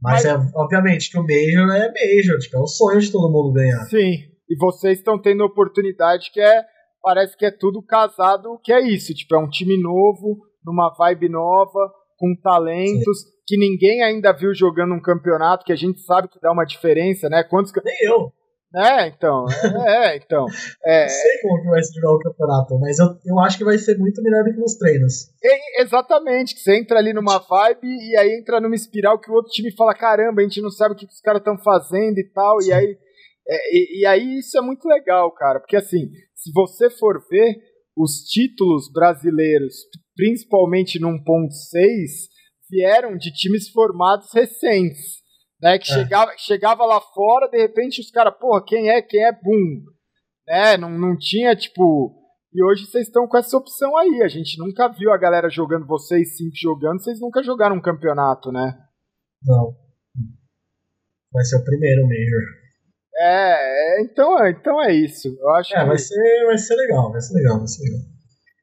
Mas, 0.00 0.24
Mas, 0.24 0.26
é, 0.26 0.50
obviamente, 0.54 1.10
que 1.10 1.18
o 1.18 1.22
Major 1.22 1.74
é 1.74 1.88
Major, 1.88 2.38
tipo, 2.38 2.56
é 2.56 2.60
o 2.60 2.66
sonho 2.66 3.00
de 3.00 3.10
todo 3.10 3.32
mundo 3.32 3.52
ganhar. 3.52 3.84
Sim, 3.84 4.24
e 4.48 4.56
vocês 4.58 4.98
estão 4.98 5.20
tendo 5.20 5.44
oportunidade 5.44 6.30
que 6.32 6.40
é. 6.40 6.64
Parece 7.02 7.36
que 7.36 7.46
é 7.46 7.52
tudo 7.52 7.80
casado, 7.82 8.58
que 8.64 8.72
é 8.72 8.80
isso. 8.80 9.14
Tipo, 9.14 9.36
é 9.36 9.38
um 9.38 9.48
time 9.48 9.80
novo, 9.80 10.38
numa 10.64 10.92
vibe 10.98 11.28
nova, 11.28 11.78
com 12.18 12.34
talentos, 12.42 13.20
Sim. 13.20 13.28
que 13.46 13.56
ninguém 13.56 14.02
ainda 14.02 14.32
viu 14.32 14.52
jogando 14.52 14.92
um 14.92 15.00
campeonato, 15.00 15.64
que 15.64 15.72
a 15.72 15.76
gente 15.76 16.00
sabe 16.00 16.26
que 16.26 16.40
dá 16.40 16.50
uma 16.50 16.64
diferença, 16.64 17.28
né? 17.28 17.44
Quantos. 17.44 17.72
Nem 17.84 17.96
eu. 18.02 18.32
É, 18.76 19.06
então. 19.08 19.46
É, 19.86 20.12
é 20.12 20.16
então. 20.16 20.46
É, 20.84 21.02
não 21.02 21.08
sei 21.08 21.40
como 21.42 21.62
que 21.62 21.68
vai 21.68 21.82
se 21.82 21.94
jogar 21.94 22.14
o 22.14 22.18
campeonato, 22.18 22.78
mas 22.78 22.98
eu, 22.98 23.06
eu 23.24 23.38
acho 23.40 23.56
que 23.56 23.64
vai 23.64 23.78
ser 23.78 23.96
muito 23.98 24.22
melhor 24.22 24.44
do 24.44 24.52
que 24.52 24.60
nos 24.60 24.76
treinos. 24.76 25.30
É, 25.42 25.82
exatamente, 25.82 26.58
você 26.58 26.76
entra 26.76 26.98
ali 26.98 27.14
numa 27.14 27.38
vibe 27.38 27.86
e 27.86 28.16
aí 28.16 28.38
entra 28.38 28.60
numa 28.60 28.74
espiral 28.74 29.18
que 29.18 29.30
o 29.30 29.34
outro 29.34 29.50
time 29.50 29.74
fala: 29.74 29.94
caramba, 29.94 30.42
a 30.42 30.44
gente 30.44 30.60
não 30.60 30.70
sabe 30.70 30.94
o 30.94 30.96
que 30.96 31.06
os 31.06 31.20
caras 31.20 31.40
estão 31.40 31.56
fazendo 31.58 32.18
e 32.18 32.30
tal, 32.32 32.60
Sim. 32.60 32.70
e 32.70 32.72
aí. 32.74 32.98
É, 33.48 33.76
e, 33.76 34.00
e 34.00 34.06
aí 34.06 34.38
isso 34.40 34.58
é 34.58 34.60
muito 34.60 34.86
legal, 34.88 35.32
cara, 35.32 35.60
porque 35.60 35.76
assim, 35.76 36.10
se 36.34 36.50
você 36.52 36.90
for 36.90 37.24
ver 37.30 37.54
os 37.96 38.24
títulos 38.28 38.90
brasileiros, 38.92 39.74
principalmente 40.16 40.98
no 40.98 41.10
1.6, 41.10 42.28
vieram 42.68 43.16
de 43.16 43.30
times 43.32 43.68
formados 43.70 44.32
recentes 44.34 45.24
né? 45.60 45.78
Que 45.78 45.90
é. 45.90 45.94
chegava, 45.94 46.32
chegava 46.36 46.84
lá 46.84 47.00
fora, 47.00 47.48
de 47.48 47.58
repente 47.58 48.00
os 48.00 48.10
caras, 48.10 48.34
porra, 48.38 48.64
quem 48.64 48.90
é, 48.90 49.02
quem 49.02 49.24
é, 49.24 49.32
boom. 49.32 49.84
Né? 50.46 50.76
Não, 50.76 50.90
não 50.90 51.16
tinha, 51.16 51.54
tipo. 51.56 52.14
E 52.52 52.64
hoje 52.64 52.86
vocês 52.86 53.06
estão 53.06 53.26
com 53.26 53.36
essa 53.36 53.56
opção 53.56 53.96
aí. 53.98 54.22
A 54.22 54.28
gente 54.28 54.58
nunca 54.58 54.88
viu 54.88 55.12
a 55.12 55.18
galera 55.18 55.50
jogando, 55.50 55.86
vocês 55.86 56.36
cinco 56.36 56.54
jogando, 56.54 57.02
vocês 57.02 57.20
nunca 57.20 57.42
jogaram 57.42 57.76
um 57.76 57.82
campeonato, 57.82 58.50
né? 58.50 58.78
Não. 59.44 59.74
Vai 61.32 61.44
ser 61.44 61.56
o 61.56 61.64
primeiro 61.64 62.02
Major. 62.02 62.66
É, 63.18 63.98
é 63.98 64.02
então, 64.02 64.42
é, 64.42 64.50
então 64.50 64.82
é 64.82 64.94
isso. 64.94 65.28
Eu 65.38 65.50
acho 65.56 65.74
é, 65.74 65.80
que... 65.80 65.86
vai 65.86 65.98
ser, 65.98 66.46
vai 66.46 66.58
ser 66.58 66.76
legal, 66.76 67.12
vai 67.12 67.20
ser 67.20 67.34
legal, 67.34 67.58
vai 67.58 67.66
ser 67.66 67.82
legal. 67.82 68.00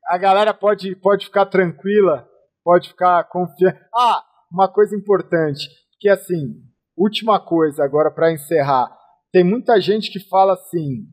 A 0.10 0.18
galera 0.18 0.54
pode, 0.54 0.96
pode 0.96 1.26
ficar 1.26 1.46
tranquila, 1.46 2.28
pode 2.64 2.90
ficar 2.90 3.24
confiante. 3.26 3.80
Ah, 3.96 4.24
uma 4.52 4.72
coisa 4.72 4.96
importante, 4.96 5.68
que 6.00 6.10
assim, 6.10 6.62
última 6.98 7.40
coisa 7.40 7.84
agora 7.84 8.12
para 8.12 8.32
encerrar. 8.32 8.90
Tem 9.32 9.44
muita 9.44 9.80
gente 9.82 10.12
que 10.12 10.20
fala 10.28 10.54
assim: 10.54 11.08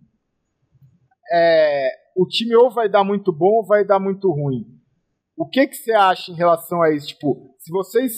é, 1.33 1.91
o 2.17 2.27
time 2.27 2.55
ou 2.55 2.71
vai 2.71 2.89
dar 2.89 3.05
muito 3.05 3.33
bom 3.33 3.59
ou 3.59 3.67
vai 3.67 3.85
dar 3.85 3.99
muito 3.99 4.31
ruim. 4.31 4.65
O 5.37 5.49
que, 5.49 5.67
que 5.67 5.77
você 5.77 5.93
acha 5.93 6.31
em 6.31 6.35
relação 6.35 6.83
a 6.83 6.91
isso? 6.91 7.09
Tipo, 7.09 7.55
se 7.59 7.71
vocês 7.71 8.13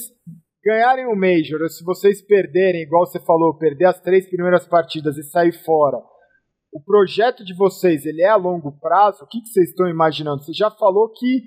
ganharem 0.65 1.07
o 1.07 1.15
Major, 1.15 1.61
ou 1.61 1.69
se 1.69 1.85
vocês 1.85 2.21
perderem, 2.21 2.83
igual 2.83 3.07
você 3.07 3.21
falou, 3.21 3.57
perder 3.57 3.87
as 3.87 4.01
três 4.01 4.29
primeiras 4.29 4.67
partidas 4.67 5.17
e 5.17 5.23
sair 5.23 5.53
fora, 5.53 5.99
o 6.73 6.81
projeto 6.81 7.45
de 7.45 7.55
vocês 7.55 8.07
ele 8.07 8.23
é 8.23 8.29
a 8.29 8.37
longo 8.37 8.73
prazo? 8.79 9.23
O 9.23 9.27
que, 9.27 9.41
que 9.41 9.49
vocês 9.49 9.69
estão 9.69 9.89
imaginando? 9.89 10.43
Você 10.43 10.53
já 10.53 10.71
falou 10.71 11.11
que 11.11 11.45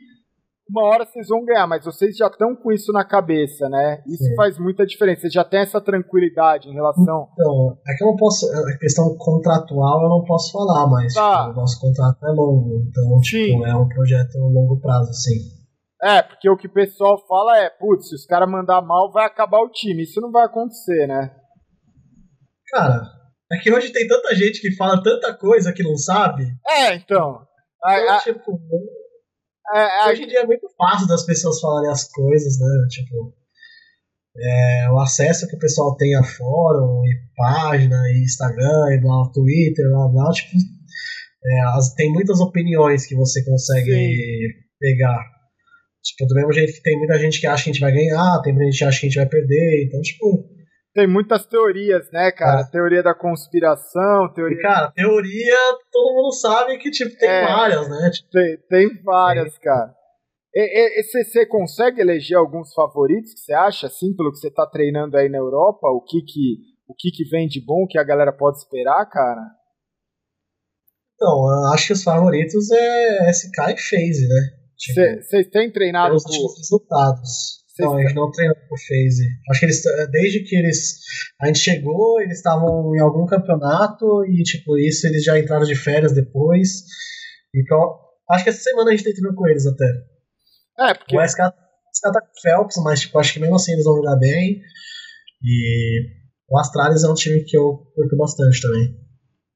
uma 0.70 0.84
hora 0.84 1.06
vocês 1.06 1.28
vão 1.28 1.46
ganhar, 1.46 1.68
mas 1.68 1.86
vocês 1.86 2.18
já 2.18 2.28
estão 2.28 2.56
com 2.56 2.72
isso 2.72 2.92
na 2.92 3.06
cabeça, 3.06 3.70
né? 3.70 4.02
Isso 4.08 4.24
Sim. 4.24 4.36
faz 4.36 4.58
muita 4.58 4.86
diferença. 4.86 5.22
Você 5.22 5.30
já 5.30 5.44
tem 5.44 5.60
essa 5.60 5.80
tranquilidade 5.80 6.68
em 6.68 6.74
relação. 6.74 7.30
Então, 7.34 7.78
é 7.88 7.96
que 7.96 8.04
eu 8.04 8.08
não 8.08 8.16
posso. 8.16 8.46
A 8.48 8.78
questão 8.78 9.16
contratual 9.18 10.04
eu 10.04 10.10
não 10.10 10.24
posso 10.24 10.52
falar, 10.52 10.88
mas 10.90 11.14
tá. 11.14 11.40
tipo, 11.40 11.52
o 11.52 11.62
nosso 11.62 11.80
contrato 11.80 12.26
é 12.26 12.32
longo. 12.32 12.84
Então, 12.88 13.20
tipo, 13.20 13.64
sim. 13.64 13.66
é 13.66 13.76
um 13.76 13.88
projeto 13.88 14.38
a 14.38 14.42
longo 14.42 14.80
prazo, 14.82 15.14
sim. 15.14 15.56
É, 16.02 16.22
porque 16.22 16.50
o 16.50 16.58
que 16.58 16.68
o 16.68 16.74
pessoal 16.74 17.18
fala 17.28 17.58
é, 17.60 17.70
putz, 17.70 18.10
se 18.10 18.16
os 18.16 18.26
caras 18.26 18.50
mandar 18.50 18.82
mal, 18.82 19.12
vai 19.12 19.26
acabar 19.26 19.60
o 19.60 19.70
time. 19.70 20.04
Isso 20.04 20.20
não 20.20 20.32
vai 20.32 20.46
acontecer, 20.46 21.08
né? 21.08 21.32
Cara, 22.72 23.02
é 23.52 23.58
que 23.58 23.72
hoje 23.72 23.92
tem 23.92 24.08
tanta 24.08 24.34
gente 24.36 24.60
que 24.60 24.76
fala 24.76 25.02
tanta 25.02 25.34
coisa 25.36 25.72
que 25.72 25.84
não 25.84 25.96
sabe. 25.96 26.44
É, 26.68 26.96
então. 26.96 27.40
Então, 27.78 28.16
a, 28.16 28.20
tipo, 28.20 28.60
é, 29.74 29.80
é, 29.80 30.12
Hoje 30.12 30.24
em 30.24 30.28
dia 30.28 30.42
é 30.42 30.46
muito 30.46 30.68
fácil 30.78 31.08
das 31.08 31.26
pessoas 31.26 31.60
falarem 31.60 31.90
as 31.90 32.08
coisas, 32.10 32.60
né? 32.60 32.88
Tipo, 32.90 33.34
é, 34.38 34.92
o 34.92 35.00
acesso 35.00 35.48
que 35.48 35.56
o 35.56 35.60
pessoal 35.60 35.96
tem 35.96 36.16
a 36.16 36.24
fórum, 36.24 37.02
e 37.06 37.16
página, 37.36 37.96
e 38.12 38.24
Instagram, 38.24 38.94
e 38.94 39.02
blá, 39.02 39.30
Twitter, 39.34 39.90
blá, 39.90 40.08
blá, 40.10 40.32
tipo, 40.32 40.58
é, 41.46 41.62
as, 41.78 41.94
tem 41.94 42.12
muitas 42.12 42.40
opiniões 42.40 43.06
que 43.06 43.16
você 43.16 43.44
consegue 43.44 43.92
Sim. 43.92 44.54
pegar. 44.80 45.24
Tipo, 46.04 46.28
do 46.28 46.36
mesmo 46.36 46.54
jeito 46.54 46.74
que 46.74 46.82
tem 46.84 46.98
muita 46.98 47.18
gente 47.18 47.40
que 47.40 47.48
acha 47.48 47.64
que 47.64 47.70
a 47.70 47.74
gente 47.74 47.82
vai 47.82 47.92
ganhar, 47.92 48.42
tem 48.42 48.54
muita 48.54 48.70
gente 48.72 48.78
que 48.78 48.84
acha 48.84 49.00
que 49.00 49.06
a 49.06 49.10
gente 49.10 49.18
vai 49.18 49.28
perder, 49.28 49.86
então, 49.88 50.02
tipo, 50.02 50.55
tem 50.95 51.05
muitas 51.05 51.45
teorias, 51.45 52.09
né, 52.09 52.31
cara? 52.31 52.61
É. 52.61 52.72
Teoria 52.72 53.03
da 53.03 53.13
conspiração, 53.13 54.31
teoria. 54.34 54.57
E, 54.57 54.61
cara, 54.61 54.91
teoria, 54.91 55.57
todo 55.91 56.15
mundo 56.15 56.31
sabe 56.31 56.77
que, 56.77 56.89
tipo, 56.89 57.17
tem 57.17 57.30
é, 57.30 57.45
várias, 57.45 57.89
né? 57.89 58.09
Tipo, 58.11 58.30
tem, 58.30 58.57
tem 58.69 59.03
várias, 59.03 59.57
cara. 59.57 59.93
Você 61.11 61.45
consegue 61.47 61.99
eleger 61.99 62.38
alguns 62.38 62.73
favoritos 62.73 63.34
que 63.34 63.41
você 63.41 63.53
acha, 63.53 63.88
assim, 63.88 64.15
pelo 64.15 64.31
que 64.31 64.38
você 64.38 64.49
tá 64.49 64.65
treinando 64.65 65.17
aí 65.17 65.27
na 65.27 65.38
Europa? 65.38 65.85
O 65.89 66.01
que 66.01 66.22
que, 66.22 66.55
o 66.88 66.95
que 66.97 67.11
que 67.11 67.30
vem 67.30 67.45
de 67.45 67.59
bom 67.59 67.85
que 67.85 67.99
a 67.99 68.03
galera 68.03 68.31
pode 68.31 68.59
esperar, 68.59 69.05
cara? 69.09 69.41
Então, 71.15 71.30
eu 71.30 71.73
acho 71.73 71.88
que 71.88 71.93
os 71.93 72.03
favoritos 72.03 72.72
é 72.72 73.30
SK 73.31 73.57
e 73.67 73.77
FaZe, 73.77 74.27
né? 74.30 74.65
Vocês 74.77 75.27
tipo, 75.27 75.51
têm 75.51 75.72
treinado 75.73 76.15
com... 76.23 76.55
resultados. 76.55 77.65
Não, 77.80 77.97
a 77.97 78.02
gente 78.02 78.15
não 78.15 78.31
treinou 78.31 78.56
por 78.69 78.77
phase. 78.80 79.27
Acho 79.49 79.60
que 79.60 79.65
eles, 79.65 79.84
desde 80.11 80.39
que 80.43 80.56
eles. 80.56 80.99
A 81.41 81.47
gente 81.47 81.60
chegou, 81.60 82.22
eles 82.22 82.38
estavam 82.38 82.95
em 82.95 83.02
algum 83.02 83.26
campeonato 83.26 84.26
e, 84.26 84.43
tipo, 84.43 84.77
isso 84.77 85.06
eles 85.07 85.23
já 85.23 85.38
entraram 85.38 85.65
de 85.65 85.76
férias 85.76 86.14
depois. 86.14 86.84
Então, 87.53 87.99
acho 88.31 88.43
que 88.43 88.49
essa 88.49 88.61
semana 88.61 88.91
a 88.91 88.95
gente 88.95 89.03
tá 89.06 89.11
treinando 89.11 89.35
com 89.35 89.47
eles 89.47 89.65
até. 89.65 89.85
É, 90.80 90.93
porque. 90.93 91.18
O 91.18 91.22
SK, 91.22 91.39
o 91.39 91.49
SK 91.93 92.14
tá 92.14 92.22
com 92.22 92.41
Phelps, 92.41 92.77
mas, 92.84 93.02
tipo, 93.02 93.19
acho 93.19 93.34
que 93.34 93.39
mesmo 93.39 93.56
assim 93.56 93.73
eles 93.73 93.85
vão 93.85 93.95
jogar 93.95 94.15
bem. 94.18 94.61
E. 95.43 96.26
O 96.47 96.60
Astralis 96.60 97.03
é 97.03 97.10
um 97.10 97.15
time 97.15 97.43
que 97.43 97.57
eu 97.57 97.91
curto 97.95 98.15
bastante 98.15 98.61
também. 98.61 99.06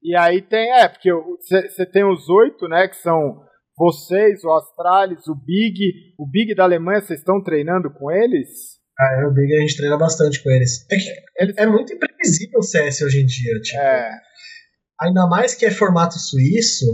E 0.01 0.15
aí 0.15 0.41
tem, 0.41 0.71
é, 0.71 0.87
porque 0.87 1.11
você 1.11 1.85
tem 1.85 2.03
os 2.03 2.27
oito, 2.29 2.67
né, 2.67 2.87
que 2.87 2.95
são 2.95 3.43
vocês, 3.79 4.43
o 4.43 4.51
Astralis, 4.51 5.25
o 5.29 5.33
Big, 5.33 6.13
o 6.17 6.29
Big 6.29 6.53
da 6.53 6.63
Alemanha, 6.63 6.99
vocês 6.99 7.19
estão 7.19 7.41
treinando 7.41 7.89
com 7.89 8.11
eles? 8.11 8.77
Ah, 8.99 9.21
é, 9.21 9.25
o 9.25 9.33
Big 9.33 9.55
a 9.55 9.61
gente 9.61 9.77
treina 9.77 9.97
bastante 9.97 10.43
com 10.43 10.51
eles. 10.51 10.85
É, 10.91 10.97
que 10.97 11.61
é 11.61 11.65
muito 11.65 11.93
imprevisível 11.93 12.59
o 12.59 12.61
CS 12.61 13.01
hoje 13.01 13.21
em 13.21 13.25
dia, 13.25 13.53
tipo. 13.61 13.79
É. 13.79 14.11
Ainda 15.01 15.25
mais 15.27 15.55
que 15.55 15.65
é 15.65 15.71
formato 15.71 16.19
suíço. 16.19 16.85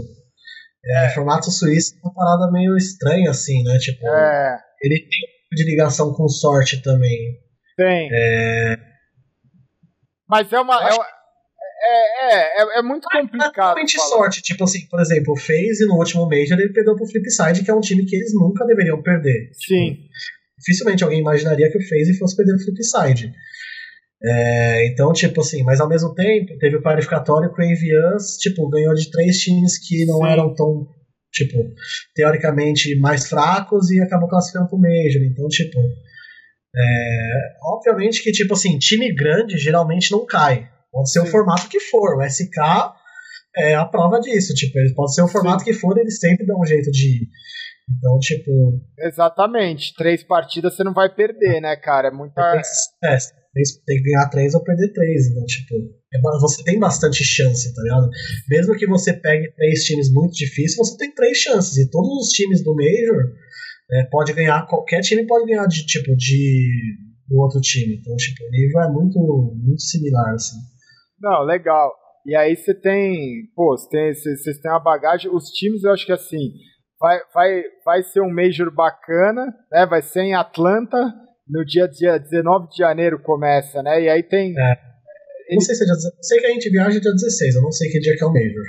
É, 0.84 1.06
é. 1.06 1.08
Formato 1.10 1.50
suíço 1.50 1.96
é 1.96 1.98
uma 2.06 2.14
parada 2.14 2.52
meio 2.52 2.76
estranha, 2.76 3.30
assim, 3.30 3.64
né? 3.64 3.78
Tipo, 3.78 4.06
é. 4.06 4.56
ele 4.80 5.00
tem 5.00 5.20
um 5.52 5.56
de 5.56 5.64
ligação 5.64 6.14
com 6.14 6.28
sorte 6.28 6.80
também. 6.82 7.18
Tem. 7.76 8.08
É... 8.12 8.76
Mas 10.28 10.52
é 10.52 10.60
uma, 10.60 10.76
é, 10.88 10.96
é, 11.86 12.34
é, 12.34 12.62
é, 12.62 12.78
é 12.78 12.82
muito 12.82 13.08
complicado. 13.08 13.78
É 13.78 13.86
sorte. 13.86 14.42
Tipo 14.42 14.64
assim, 14.64 14.86
por 14.88 15.00
exemplo, 15.00 15.32
o 15.32 15.36
FaZe 15.36 15.86
no 15.86 15.94
último 15.94 16.28
Major 16.28 16.58
ele 16.58 16.72
perdeu 16.72 16.96
pro 16.96 17.06
Flipside, 17.06 17.64
que 17.64 17.70
é 17.70 17.74
um 17.74 17.80
time 17.80 18.04
que 18.04 18.16
eles 18.16 18.34
nunca 18.34 18.66
deveriam 18.66 19.02
perder. 19.02 19.50
Sim. 19.52 19.92
Tipo, 19.92 20.08
dificilmente 20.58 21.04
alguém 21.04 21.20
imaginaria 21.20 21.70
que 21.70 21.78
o 21.78 21.88
FaZe 21.88 22.18
fosse 22.18 22.36
perder 22.36 22.54
o 22.54 22.64
Flipside. 22.64 23.32
É, 24.22 24.88
então, 24.88 25.12
tipo 25.12 25.40
assim, 25.40 25.62
mas 25.62 25.80
ao 25.80 25.88
mesmo 25.88 26.14
tempo, 26.14 26.58
teve 26.58 26.76
o 26.76 26.82
qualificatório 26.82 27.52
que 27.52 27.60
o 27.60 27.64
Avians, 27.64 28.36
tipo, 28.38 28.68
ganhou 28.68 28.94
de 28.94 29.10
três 29.10 29.38
times 29.38 29.78
que 29.78 30.06
não 30.06 30.20
Sim. 30.20 30.28
eram 30.28 30.54
tão, 30.54 30.86
tipo, 31.32 31.58
teoricamente 32.14 32.98
mais 32.98 33.28
fracos 33.28 33.90
e 33.90 34.00
acabou 34.00 34.28
classificando 34.28 34.68
pro 34.68 34.78
Major. 34.78 35.22
Então, 35.22 35.46
tipo, 35.48 35.78
é, 36.74 37.56
obviamente 37.62 38.22
que, 38.22 38.32
tipo 38.32 38.54
assim, 38.54 38.78
time 38.78 39.14
grande 39.14 39.58
geralmente 39.58 40.10
não 40.10 40.24
cai. 40.24 40.68
Pode 40.96 41.10
ser 41.10 41.20
Sim. 41.20 41.26
o 41.26 41.30
formato 41.30 41.68
que 41.68 41.78
for. 41.78 42.16
O 42.16 42.22
SK 42.22 42.56
é 43.54 43.74
a 43.74 43.84
prova 43.84 44.18
disso. 44.18 44.54
Tipo, 44.54 44.78
ele 44.78 44.94
pode 44.94 45.14
ser 45.14 45.20
o 45.20 45.28
formato 45.28 45.62
Sim. 45.62 45.66
que 45.66 45.72
for, 45.74 45.98
eles 45.98 46.18
sempre 46.18 46.46
dão 46.46 46.58
um 46.58 46.64
jeito 46.64 46.90
de 46.90 47.18
ir. 47.18 47.28
Então, 47.98 48.18
tipo. 48.18 48.50
Exatamente. 48.98 49.94
Três 49.94 50.24
partidas 50.24 50.74
você 50.74 50.82
não 50.82 50.94
vai 50.94 51.14
perder, 51.14 51.60
né, 51.60 51.76
cara? 51.76 52.08
É 52.08 52.10
muita. 52.10 52.40
É, 53.04 53.18
tem 53.84 53.98
que 53.98 54.10
ganhar 54.10 54.30
três 54.30 54.54
ou 54.54 54.64
perder 54.64 54.90
três. 54.94 55.26
Então, 55.28 55.44
tipo, 55.44 55.74
é, 56.14 56.18
você 56.40 56.64
tem 56.64 56.78
bastante 56.78 57.22
chance, 57.22 57.74
tá 57.74 57.82
ligado? 57.82 58.08
Mesmo 58.48 58.74
que 58.74 58.86
você 58.86 59.12
pegue 59.12 59.52
três 59.52 59.84
times 59.84 60.10
muito 60.10 60.32
difíceis, 60.32 60.76
você 60.76 60.96
tem 60.96 61.14
três 61.14 61.36
chances. 61.36 61.76
E 61.76 61.90
todos 61.90 62.08
os 62.26 62.30
times 62.30 62.64
do 62.64 62.74
Major 62.74 63.34
é, 63.92 64.04
pode 64.04 64.32
ganhar, 64.32 64.66
qualquer 64.66 65.02
time 65.02 65.26
pode 65.26 65.44
ganhar 65.44 65.66
de 65.66 65.84
tipo 65.84 66.16
de 66.16 66.96
do 67.28 67.38
outro 67.38 67.60
time. 67.60 67.96
Então, 67.96 68.16
tipo, 68.16 68.44
o 68.44 68.50
nível 68.50 68.80
é 68.80 68.90
muito, 68.90 69.18
muito 69.62 69.82
similar, 69.82 70.32
assim. 70.32 70.56
Não, 71.20 71.42
legal. 71.42 71.92
E 72.26 72.34
aí 72.34 72.56
você 72.56 72.74
tem, 72.74 73.48
pô, 73.54 73.76
vocês 73.76 74.20
tem, 74.22 74.60
têm 74.60 74.70
uma 74.70 74.80
bagagem. 74.80 75.30
Os 75.30 75.44
times, 75.50 75.84
eu 75.84 75.92
acho 75.92 76.04
que 76.04 76.12
assim, 76.12 76.52
vai, 76.98 77.20
vai, 77.32 77.62
vai 77.84 78.02
ser 78.02 78.20
um 78.20 78.32
Major 78.32 78.72
bacana, 78.74 79.46
né? 79.70 79.86
Vai 79.86 80.02
ser 80.02 80.22
em 80.22 80.34
Atlanta, 80.34 80.98
no 81.48 81.64
dia, 81.64 81.86
dia 81.86 82.18
19 82.18 82.68
de 82.68 82.78
janeiro 82.78 83.22
começa, 83.22 83.82
né? 83.82 84.02
E 84.02 84.08
aí 84.08 84.22
tem. 84.22 84.52
É. 84.58 84.76
Não 85.52 85.60
sei 85.60 85.76
se 85.76 85.84
é 85.84 85.86
dia 85.86 85.94
Sei 86.20 86.40
que 86.40 86.46
a 86.46 86.50
gente 86.50 86.70
viaja 86.70 87.00
dia 87.00 87.12
16, 87.12 87.54
eu 87.54 87.62
não 87.62 87.70
sei 87.70 87.90
que 87.90 88.00
dia 88.00 88.16
que 88.16 88.24
é 88.24 88.26
o 88.26 88.32
Major. 88.32 88.64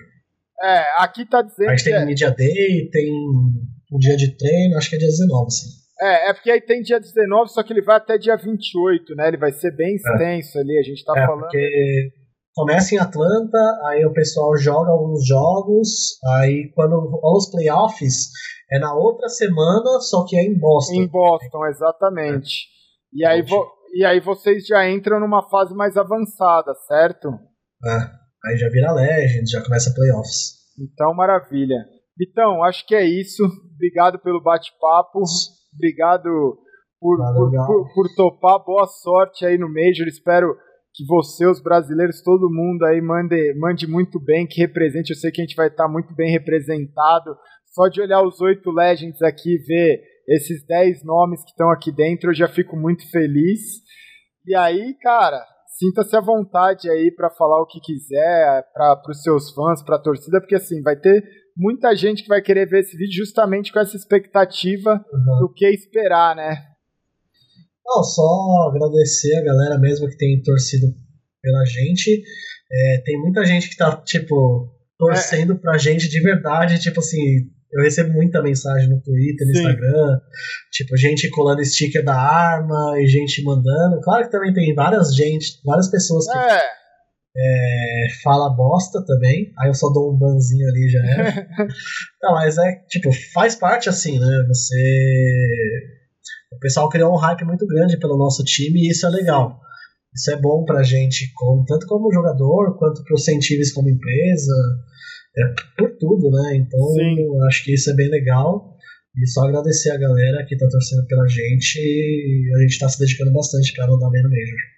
É, 0.62 1.04
aqui 1.04 1.26
tá 1.28 1.42
dizendo. 1.42 1.70
A 1.70 1.76
gente 1.76 1.86
tem 1.86 1.94
é... 1.96 2.06
Media 2.06 2.30
Day, 2.32 2.90
tem 2.92 3.12
um 3.12 3.98
dia 3.98 4.16
de 4.16 4.38
treino, 4.38 4.78
acho 4.78 4.90
que 4.90 4.96
é 4.98 5.00
dia 5.00 5.08
19, 5.08 5.52
sim. 5.52 5.70
É, 6.00 6.30
é 6.30 6.34
porque 6.34 6.52
aí 6.52 6.62
tem 6.62 6.82
dia 6.82 7.00
19, 7.00 7.52
só 7.52 7.64
que 7.64 7.74
ele 7.74 7.82
vai 7.82 7.98
até 7.98 8.20
dia 8.20 8.36
28, 8.36 9.16
né? 9.16 9.30
Ele 9.30 9.38
vai 9.38 9.52
ser 9.52 9.76
bem 9.76 9.94
é. 9.94 9.96
extenso 9.96 10.60
é. 10.60 10.62
ali, 10.62 10.78
a 10.78 10.84
gente 10.84 11.04
tá 11.04 11.14
é, 11.18 11.26
falando. 11.26 11.42
Porque 11.42 12.12
começa 12.58 12.96
em 12.96 12.98
Atlanta, 12.98 13.60
aí 13.86 14.04
o 14.04 14.12
pessoal 14.12 14.58
joga 14.58 14.90
alguns 14.90 15.28
jogos, 15.28 16.18
aí 16.26 16.72
quando 16.74 16.98
rola 16.98 17.38
os 17.38 17.52
playoffs 17.52 18.32
é 18.72 18.80
na 18.80 18.96
outra 18.96 19.30
semana, 19.30 20.00
só 20.00 20.26
que 20.26 20.36
é 20.36 20.44
em 20.44 20.58
Boston. 20.58 20.96
Em 20.96 21.08
Boston, 21.08 21.66
exatamente. 21.68 22.66
É. 23.14 23.18
E, 23.20 23.26
aí 23.26 23.46
e 23.94 24.04
aí 24.04 24.20
vocês 24.20 24.66
já 24.66 24.90
entram 24.90 25.20
numa 25.20 25.48
fase 25.50 25.76
mais 25.76 25.96
avançada, 25.96 26.74
certo? 26.88 27.30
É, 27.86 28.50
aí 28.50 28.58
já 28.58 28.68
vira 28.70 28.92
Legend, 28.92 29.48
já 29.48 29.64
começa 29.64 29.94
playoffs. 29.94 30.58
Então, 30.80 31.14
maravilha. 31.14 31.78
Então, 32.20 32.64
acho 32.64 32.86
que 32.88 32.96
é 32.96 33.06
isso. 33.06 33.44
Obrigado 33.76 34.18
pelo 34.20 34.42
bate-papo. 34.42 35.22
Obrigado 35.76 36.58
por, 37.00 37.18
por, 37.18 37.52
por, 37.52 37.94
por, 37.94 38.16
topar. 38.16 38.66
Boa 38.66 38.88
sorte 38.88 39.46
aí 39.46 39.60
no 39.60 39.68
Major. 39.68 40.08
Espero 40.08 40.56
que 40.98 41.06
você, 41.06 41.46
os 41.46 41.62
brasileiros, 41.62 42.24
todo 42.24 42.50
mundo 42.50 42.84
aí 42.84 43.00
mande, 43.00 43.54
mande 43.60 43.86
muito 43.86 44.20
bem, 44.20 44.48
que 44.48 44.60
represente. 44.60 45.12
Eu 45.12 45.16
sei 45.16 45.32
que 45.32 45.40
a 45.40 45.46
gente 45.46 45.56
vai 45.56 45.68
estar 45.68 45.88
muito 45.88 46.16
bem 46.16 46.32
representado. 46.32 47.38
Só 47.68 47.88
de 47.88 48.02
olhar 48.02 48.24
os 48.24 48.42
oito 48.42 48.72
Legends 48.72 49.22
aqui 49.22 49.54
e 49.54 49.60
ver 49.60 50.02
esses 50.28 50.66
dez 50.66 51.04
nomes 51.04 51.44
que 51.44 51.52
estão 51.52 51.70
aqui 51.70 51.92
dentro, 51.92 52.32
eu 52.32 52.34
já 52.34 52.48
fico 52.48 52.76
muito 52.76 53.08
feliz. 53.12 53.62
E 54.48 54.56
aí, 54.56 54.96
cara, 55.00 55.46
sinta-se 55.78 56.16
à 56.18 56.20
vontade 56.20 56.90
aí 56.90 57.12
para 57.16 57.30
falar 57.30 57.62
o 57.62 57.68
que 57.68 57.80
quiser 57.80 58.64
para 58.74 59.00
os 59.08 59.22
seus 59.22 59.52
fãs, 59.52 59.84
para 59.84 59.98
a 59.98 60.02
torcida, 60.02 60.42
porque 60.42 60.56
assim, 60.56 60.82
vai 60.82 60.96
ter 60.96 61.24
muita 61.56 61.96
gente 61.96 62.24
que 62.24 62.30
vai 62.30 62.42
querer 62.42 62.68
ver 62.68 62.80
esse 62.80 62.98
vídeo 62.98 63.24
justamente 63.24 63.72
com 63.72 63.80
essa 63.80 63.96
expectativa 63.96 64.94
uhum. 64.94 65.40
do 65.42 65.54
que 65.54 65.68
esperar, 65.70 66.36
né? 66.36 66.56
Não, 67.88 68.04
só 68.04 68.70
agradecer 68.70 69.36
a 69.38 69.44
galera 69.44 69.80
mesmo 69.80 70.10
que 70.10 70.18
tem 70.18 70.42
torcido 70.44 70.88
pela 71.42 71.66
gente. 71.66 72.22
É, 72.72 73.02
tem 73.06 73.18
muita 73.20 73.46
gente 73.46 73.70
que 73.70 73.78
tá, 73.78 73.96
tipo, 74.04 74.70
torcendo 74.98 75.54
é. 75.54 75.58
pra 75.58 75.78
gente 75.78 76.10
de 76.10 76.20
verdade, 76.22 76.80
tipo 76.80 77.00
assim, 77.00 77.48
eu 77.72 77.84
recebo 77.84 78.12
muita 78.14 78.42
mensagem 78.42 78.90
no 78.90 79.02
Twitter, 79.02 79.48
no 79.48 79.54
Sim. 79.54 79.60
Instagram, 79.60 80.20
tipo, 80.72 80.98
gente 80.98 81.30
colando 81.30 81.64
sticker 81.64 82.04
da 82.04 82.16
arma 82.16 83.00
e 83.00 83.08
gente 83.08 83.44
mandando. 83.44 84.02
Claro 84.02 84.26
que 84.26 84.32
também 84.32 84.54
tem 84.54 84.74
várias 84.74 85.16
gente, 85.16 85.60
várias 85.64 85.90
pessoas 85.90 86.26
que 86.26 86.38
é. 86.38 86.78
É, 87.40 88.08
fala 88.24 88.56
bosta 88.56 89.06
também. 89.06 89.54
Aí 89.60 89.70
eu 89.70 89.74
só 89.74 89.90
dou 89.90 90.12
um 90.12 90.18
banzinho 90.18 90.68
ali 90.68 90.90
já 90.90 91.00
é. 91.00 91.48
Não, 92.24 92.34
mas 92.34 92.58
é, 92.58 92.76
tipo, 92.90 93.12
faz 93.32 93.56
parte 93.56 93.90
assim, 93.90 94.20
né? 94.20 94.46
Você. 94.48 95.97
O 96.52 96.60
pessoal 96.60 96.90
criou 96.90 97.14
um 97.14 97.18
hype 97.18 97.44
muito 97.46 97.66
grande 97.68 98.00
pelo 98.00 98.18
nosso 98.18 98.44
time 98.44 98.80
e 98.80 98.90
isso 98.90 99.06
é 99.06 99.10
legal. 99.10 99.60
Isso 100.14 100.32
é 100.32 100.36
bom 100.36 100.64
pra 100.64 100.84
gente, 100.84 101.32
como, 101.36 101.66
tanto 101.66 101.86
como 101.86 102.12
jogador, 102.12 102.78
quanto 102.78 103.04
pro 103.04 103.18
Centives 103.18 103.74
como 103.74 103.90
empresa 103.90 104.54
é 105.38 105.54
por 105.78 105.96
tudo, 105.98 106.32
né? 106.32 106.58
Então 106.58 107.44
acho 107.48 107.64
que 107.64 107.74
isso 107.74 107.92
é 107.92 107.94
bem 107.94 108.10
legal. 108.10 108.76
E 109.16 109.28
só 109.28 109.42
agradecer 109.42 109.92
a 109.92 109.98
galera 109.98 110.46
que 110.46 110.58
tá 110.58 110.68
torcendo 110.70 111.06
pela 111.08 111.28
gente 111.28 111.80
e 111.80 112.52
a 112.56 112.62
gente 112.62 112.80
tá 112.80 112.88
se 112.88 113.00
dedicando 113.00 113.34
bastante 113.34 113.74
para 113.74 113.88
não 113.88 113.98
dar 113.98 114.10
bem 114.10 114.22
no 114.22 114.30
Major. 114.30 114.78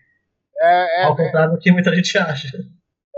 É, 0.61 1.01
é, 1.01 1.05
Ao 1.05 1.15
contrário 1.15 1.53
do 1.53 1.59
que 1.59 1.71
muita 1.71 1.93
gente 1.93 2.17
acha. 2.17 2.57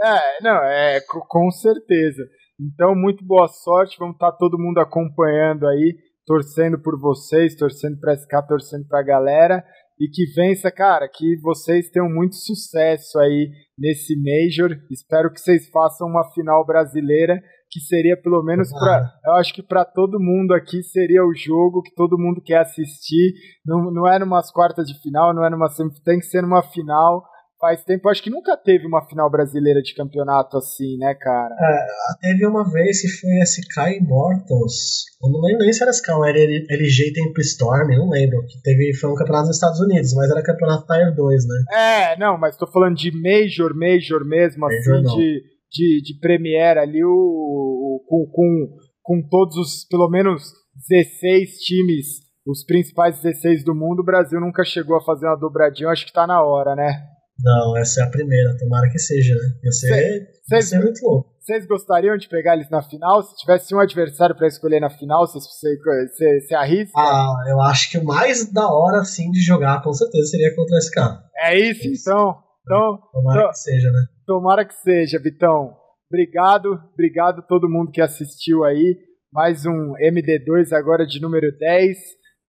É, 0.04 0.44
não, 0.44 0.64
é, 0.64 1.00
com 1.02 1.52
certeza. 1.52 2.24
Então, 2.60 2.96
muito 2.96 3.24
boa 3.24 3.48
sorte. 3.48 3.98
Vamos 4.00 4.16
estar 4.16 4.32
tá 4.32 4.38
todo 4.38 4.58
mundo 4.58 4.80
acompanhando 4.80 5.68
aí, 5.68 5.96
torcendo 6.26 6.82
por 6.82 7.00
vocês, 7.00 7.56
torcendo 7.56 8.00
para 8.00 8.16
SK, 8.16 8.48
torcendo 8.48 8.88
para 8.88 9.00
a 9.00 9.06
galera 9.06 9.64
e 10.02 10.08
que 10.08 10.26
vença, 10.34 10.72
cara, 10.72 11.08
que 11.08 11.40
vocês 11.42 11.90
tenham 11.92 12.10
muito 12.10 12.36
sucesso 12.36 13.20
aí 13.20 13.52
nesse 13.78 14.16
Major. 14.16 14.76
Espero 14.90 15.32
que 15.32 15.40
vocês 15.40 15.70
façam 15.70 16.08
uma 16.08 16.28
final 16.34 16.66
brasileira 16.66 17.40
que 17.70 17.80
seria 17.80 18.22
pelo 18.22 18.44
menos 18.44 18.70
para, 18.70 19.14
eu 19.26 19.34
acho 19.36 19.54
que 19.54 19.64
para 19.64 19.86
todo 19.86 20.20
mundo 20.20 20.54
aqui 20.54 20.84
seria 20.84 21.24
o 21.24 21.34
jogo 21.34 21.82
que 21.82 21.94
todo 21.96 22.18
mundo 22.18 22.42
quer 22.44 22.58
assistir. 22.58 23.34
Não, 23.66 23.92
não 23.92 24.08
é 24.08 24.20
numas 24.20 24.52
quartas 24.52 24.88
de 24.88 25.00
final, 25.02 25.34
não 25.34 25.46
é 25.46 25.50
numa 25.50 25.70
semifinal, 25.70 26.04
tem 26.04 26.20
que 26.20 26.26
ser 26.26 26.42
numa 26.42 26.64
final 26.64 27.24
faz 27.62 27.84
tempo. 27.84 28.10
Acho 28.10 28.24
que 28.24 28.32
nunca 28.32 28.58
teve 28.58 28.88
uma 28.88 29.06
final 29.08 29.30
brasileira 29.30 29.82
de 29.82 29.94
campeonato 29.94 30.58
assim, 30.58 30.98
né, 30.98 31.14
cara? 31.14 31.56
É, 31.56 32.28
teve 32.28 32.48
uma 32.48 32.70
vez 32.70 33.02
que 33.02 33.08
foi 33.08 33.30
SK 33.46 34.02
Immortals. 34.02 35.06
Eu 35.24 35.30
não 35.30 35.42
lembro 35.42 35.64
nem 35.64 35.72
se 35.72 35.84
era 35.84 35.94
SK, 35.94 36.10
era 36.28 36.40
LG 36.40 37.14
Temple 37.14 37.44
Storm, 37.44 37.88
não 37.96 38.10
lembro. 38.10 38.44
Que 38.48 38.60
teve, 38.64 38.96
foi 38.96 39.12
um 39.12 39.16
campeonato 39.16 39.48
nos 39.48 39.58
Estados 39.58 39.80
Unidos, 39.80 40.14
mas 40.16 40.32
era 40.32 40.42
campeonato 40.42 40.88
Tier 40.88 41.16
2, 41.16 41.48
né? 41.48 41.64
É, 41.72 42.20
não, 42.20 42.38
mas 42.38 42.58
tô 42.58 42.66
falando 42.66 42.96
de 42.96 43.12
Major, 43.12 43.74
Major 43.76 44.26
mesmo, 44.26 44.62
major 44.62 44.96
assim, 44.98 45.16
de, 45.16 45.44
de, 45.72 46.02
de 46.02 46.20
Premiere 46.20 46.80
ali, 46.80 47.04
o, 47.06 47.10
o, 47.10 48.04
com, 48.08 48.26
com, 48.32 48.68
com 49.04 49.30
todos 49.30 49.56
os, 49.56 49.86
pelo 49.88 50.10
menos 50.10 50.52
16 50.90 51.58
times, 51.60 52.08
os 52.46 52.66
principais 52.66 53.22
16 53.22 53.64
do 53.64 53.76
mundo, 53.76 54.00
o 54.00 54.06
Brasil 54.06 54.40
nunca 54.42 54.64
chegou 54.64 54.98
a 54.98 55.04
fazer 55.04 55.28
uma 55.28 55.38
dobradinha, 55.38 55.90
acho 55.90 56.08
que 56.08 56.14
tá 56.14 56.26
na 56.26 56.44
hora, 56.44 56.76
né? 56.76 57.12
Não, 57.44 57.78
essa 57.78 58.02
é 58.02 58.04
a 58.04 58.10
primeira, 58.10 58.58
tomara 58.58 58.90
que 58.90 59.00
seja, 59.00 59.34
né? 59.36 59.60
Ia 59.64 59.72
ser, 59.72 60.28
ia 60.52 60.62
ser 60.62 60.80
muito 60.80 61.02
louco. 61.04 61.32
Vocês 61.40 61.66
gostariam 61.66 62.16
de 62.18 62.30
pegar 62.30 62.54
eles 62.54 62.70
na 62.70 62.84
final? 62.84 63.24
Se 63.24 63.36
tivesse 63.36 63.74
um 63.74 63.80
adversário 63.80 64.36
para 64.36 64.48
escolher 64.48 64.80
na 64.80 64.92
final, 64.92 65.26
você, 65.26 66.54
arrisca? 66.54 67.00
Ah, 67.00 67.34
eu 67.48 67.60
acho 67.62 67.90
que 67.90 67.98
o 67.98 68.06
mais 68.06 68.52
da 68.52 68.72
hora, 68.72 69.00
assim, 69.00 69.32
de 69.32 69.42
jogar, 69.42 69.82
com 69.82 69.92
certeza, 69.92 70.30
seria 70.30 70.56
contra 70.56 70.78
esse 70.78 70.92
cara. 70.92 71.24
É 71.44 71.60
isso, 71.60 71.88
isso. 71.88 72.10
então. 72.10 72.36
então 72.64 73.00
tomara 73.12 73.40
então, 73.40 73.52
que 73.52 73.58
seja, 73.58 73.92
né? 73.92 74.06
Tomara 74.26 74.66
que 74.66 74.74
seja, 74.76 75.20
Vitão. 75.20 75.76
Obrigado, 76.12 76.80
obrigado 76.94 77.42
todo 77.48 77.70
mundo 77.70 77.92
que 77.92 78.02
assistiu 78.02 78.64
aí. 78.64 78.98
Mais 79.34 79.66
um 79.66 79.94
MD2 79.94 80.74
agora 80.74 81.08
de 81.08 81.20
número 81.20 81.58
10, 81.58 81.98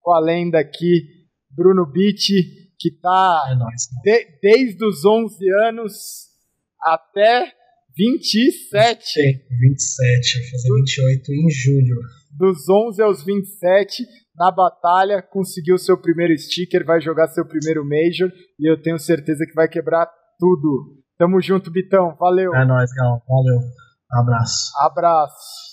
com 0.01 0.11
a 0.11 0.19
lenda 0.19 0.59
aqui, 0.59 1.03
Bruno 1.55 1.85
Bitti 1.85 2.60
que 2.81 2.91
tá 2.99 3.43
é 3.51 3.55
nóis, 3.55 3.87
de, 4.03 4.39
desde 4.41 4.83
os 4.83 5.05
11 5.05 5.35
anos 5.67 5.93
até 6.81 7.53
27. 7.95 9.05
Sim, 9.05 9.33
27, 9.59 10.39
vou 10.39 10.49
fazer 10.49 10.73
28 10.73 11.33
em 11.33 11.49
julho. 11.49 11.95
Dos 12.31 12.67
11 12.67 13.01
aos 13.03 13.23
27, 13.23 14.03
na 14.35 14.49
batalha, 14.49 15.21
conseguiu 15.21 15.77
seu 15.77 16.01
primeiro 16.01 16.35
sticker, 16.37 16.85
vai 16.85 16.99
jogar 16.99 17.27
seu 17.27 17.45
primeiro 17.45 17.83
Major 17.83 18.31
e 18.59 18.71
eu 18.71 18.81
tenho 18.81 18.97
certeza 18.97 19.45
que 19.45 19.53
vai 19.53 19.67
quebrar 19.67 20.09
tudo. 20.39 20.97
Tamo 21.17 21.39
junto, 21.41 21.69
Bitão. 21.69 22.15
Valeu. 22.19 22.55
É 22.55 22.65
nóis, 22.65 22.91
Gal. 22.93 23.21
Valeu. 23.27 23.59
Abraço. 24.11 24.71
Abraço. 24.79 25.70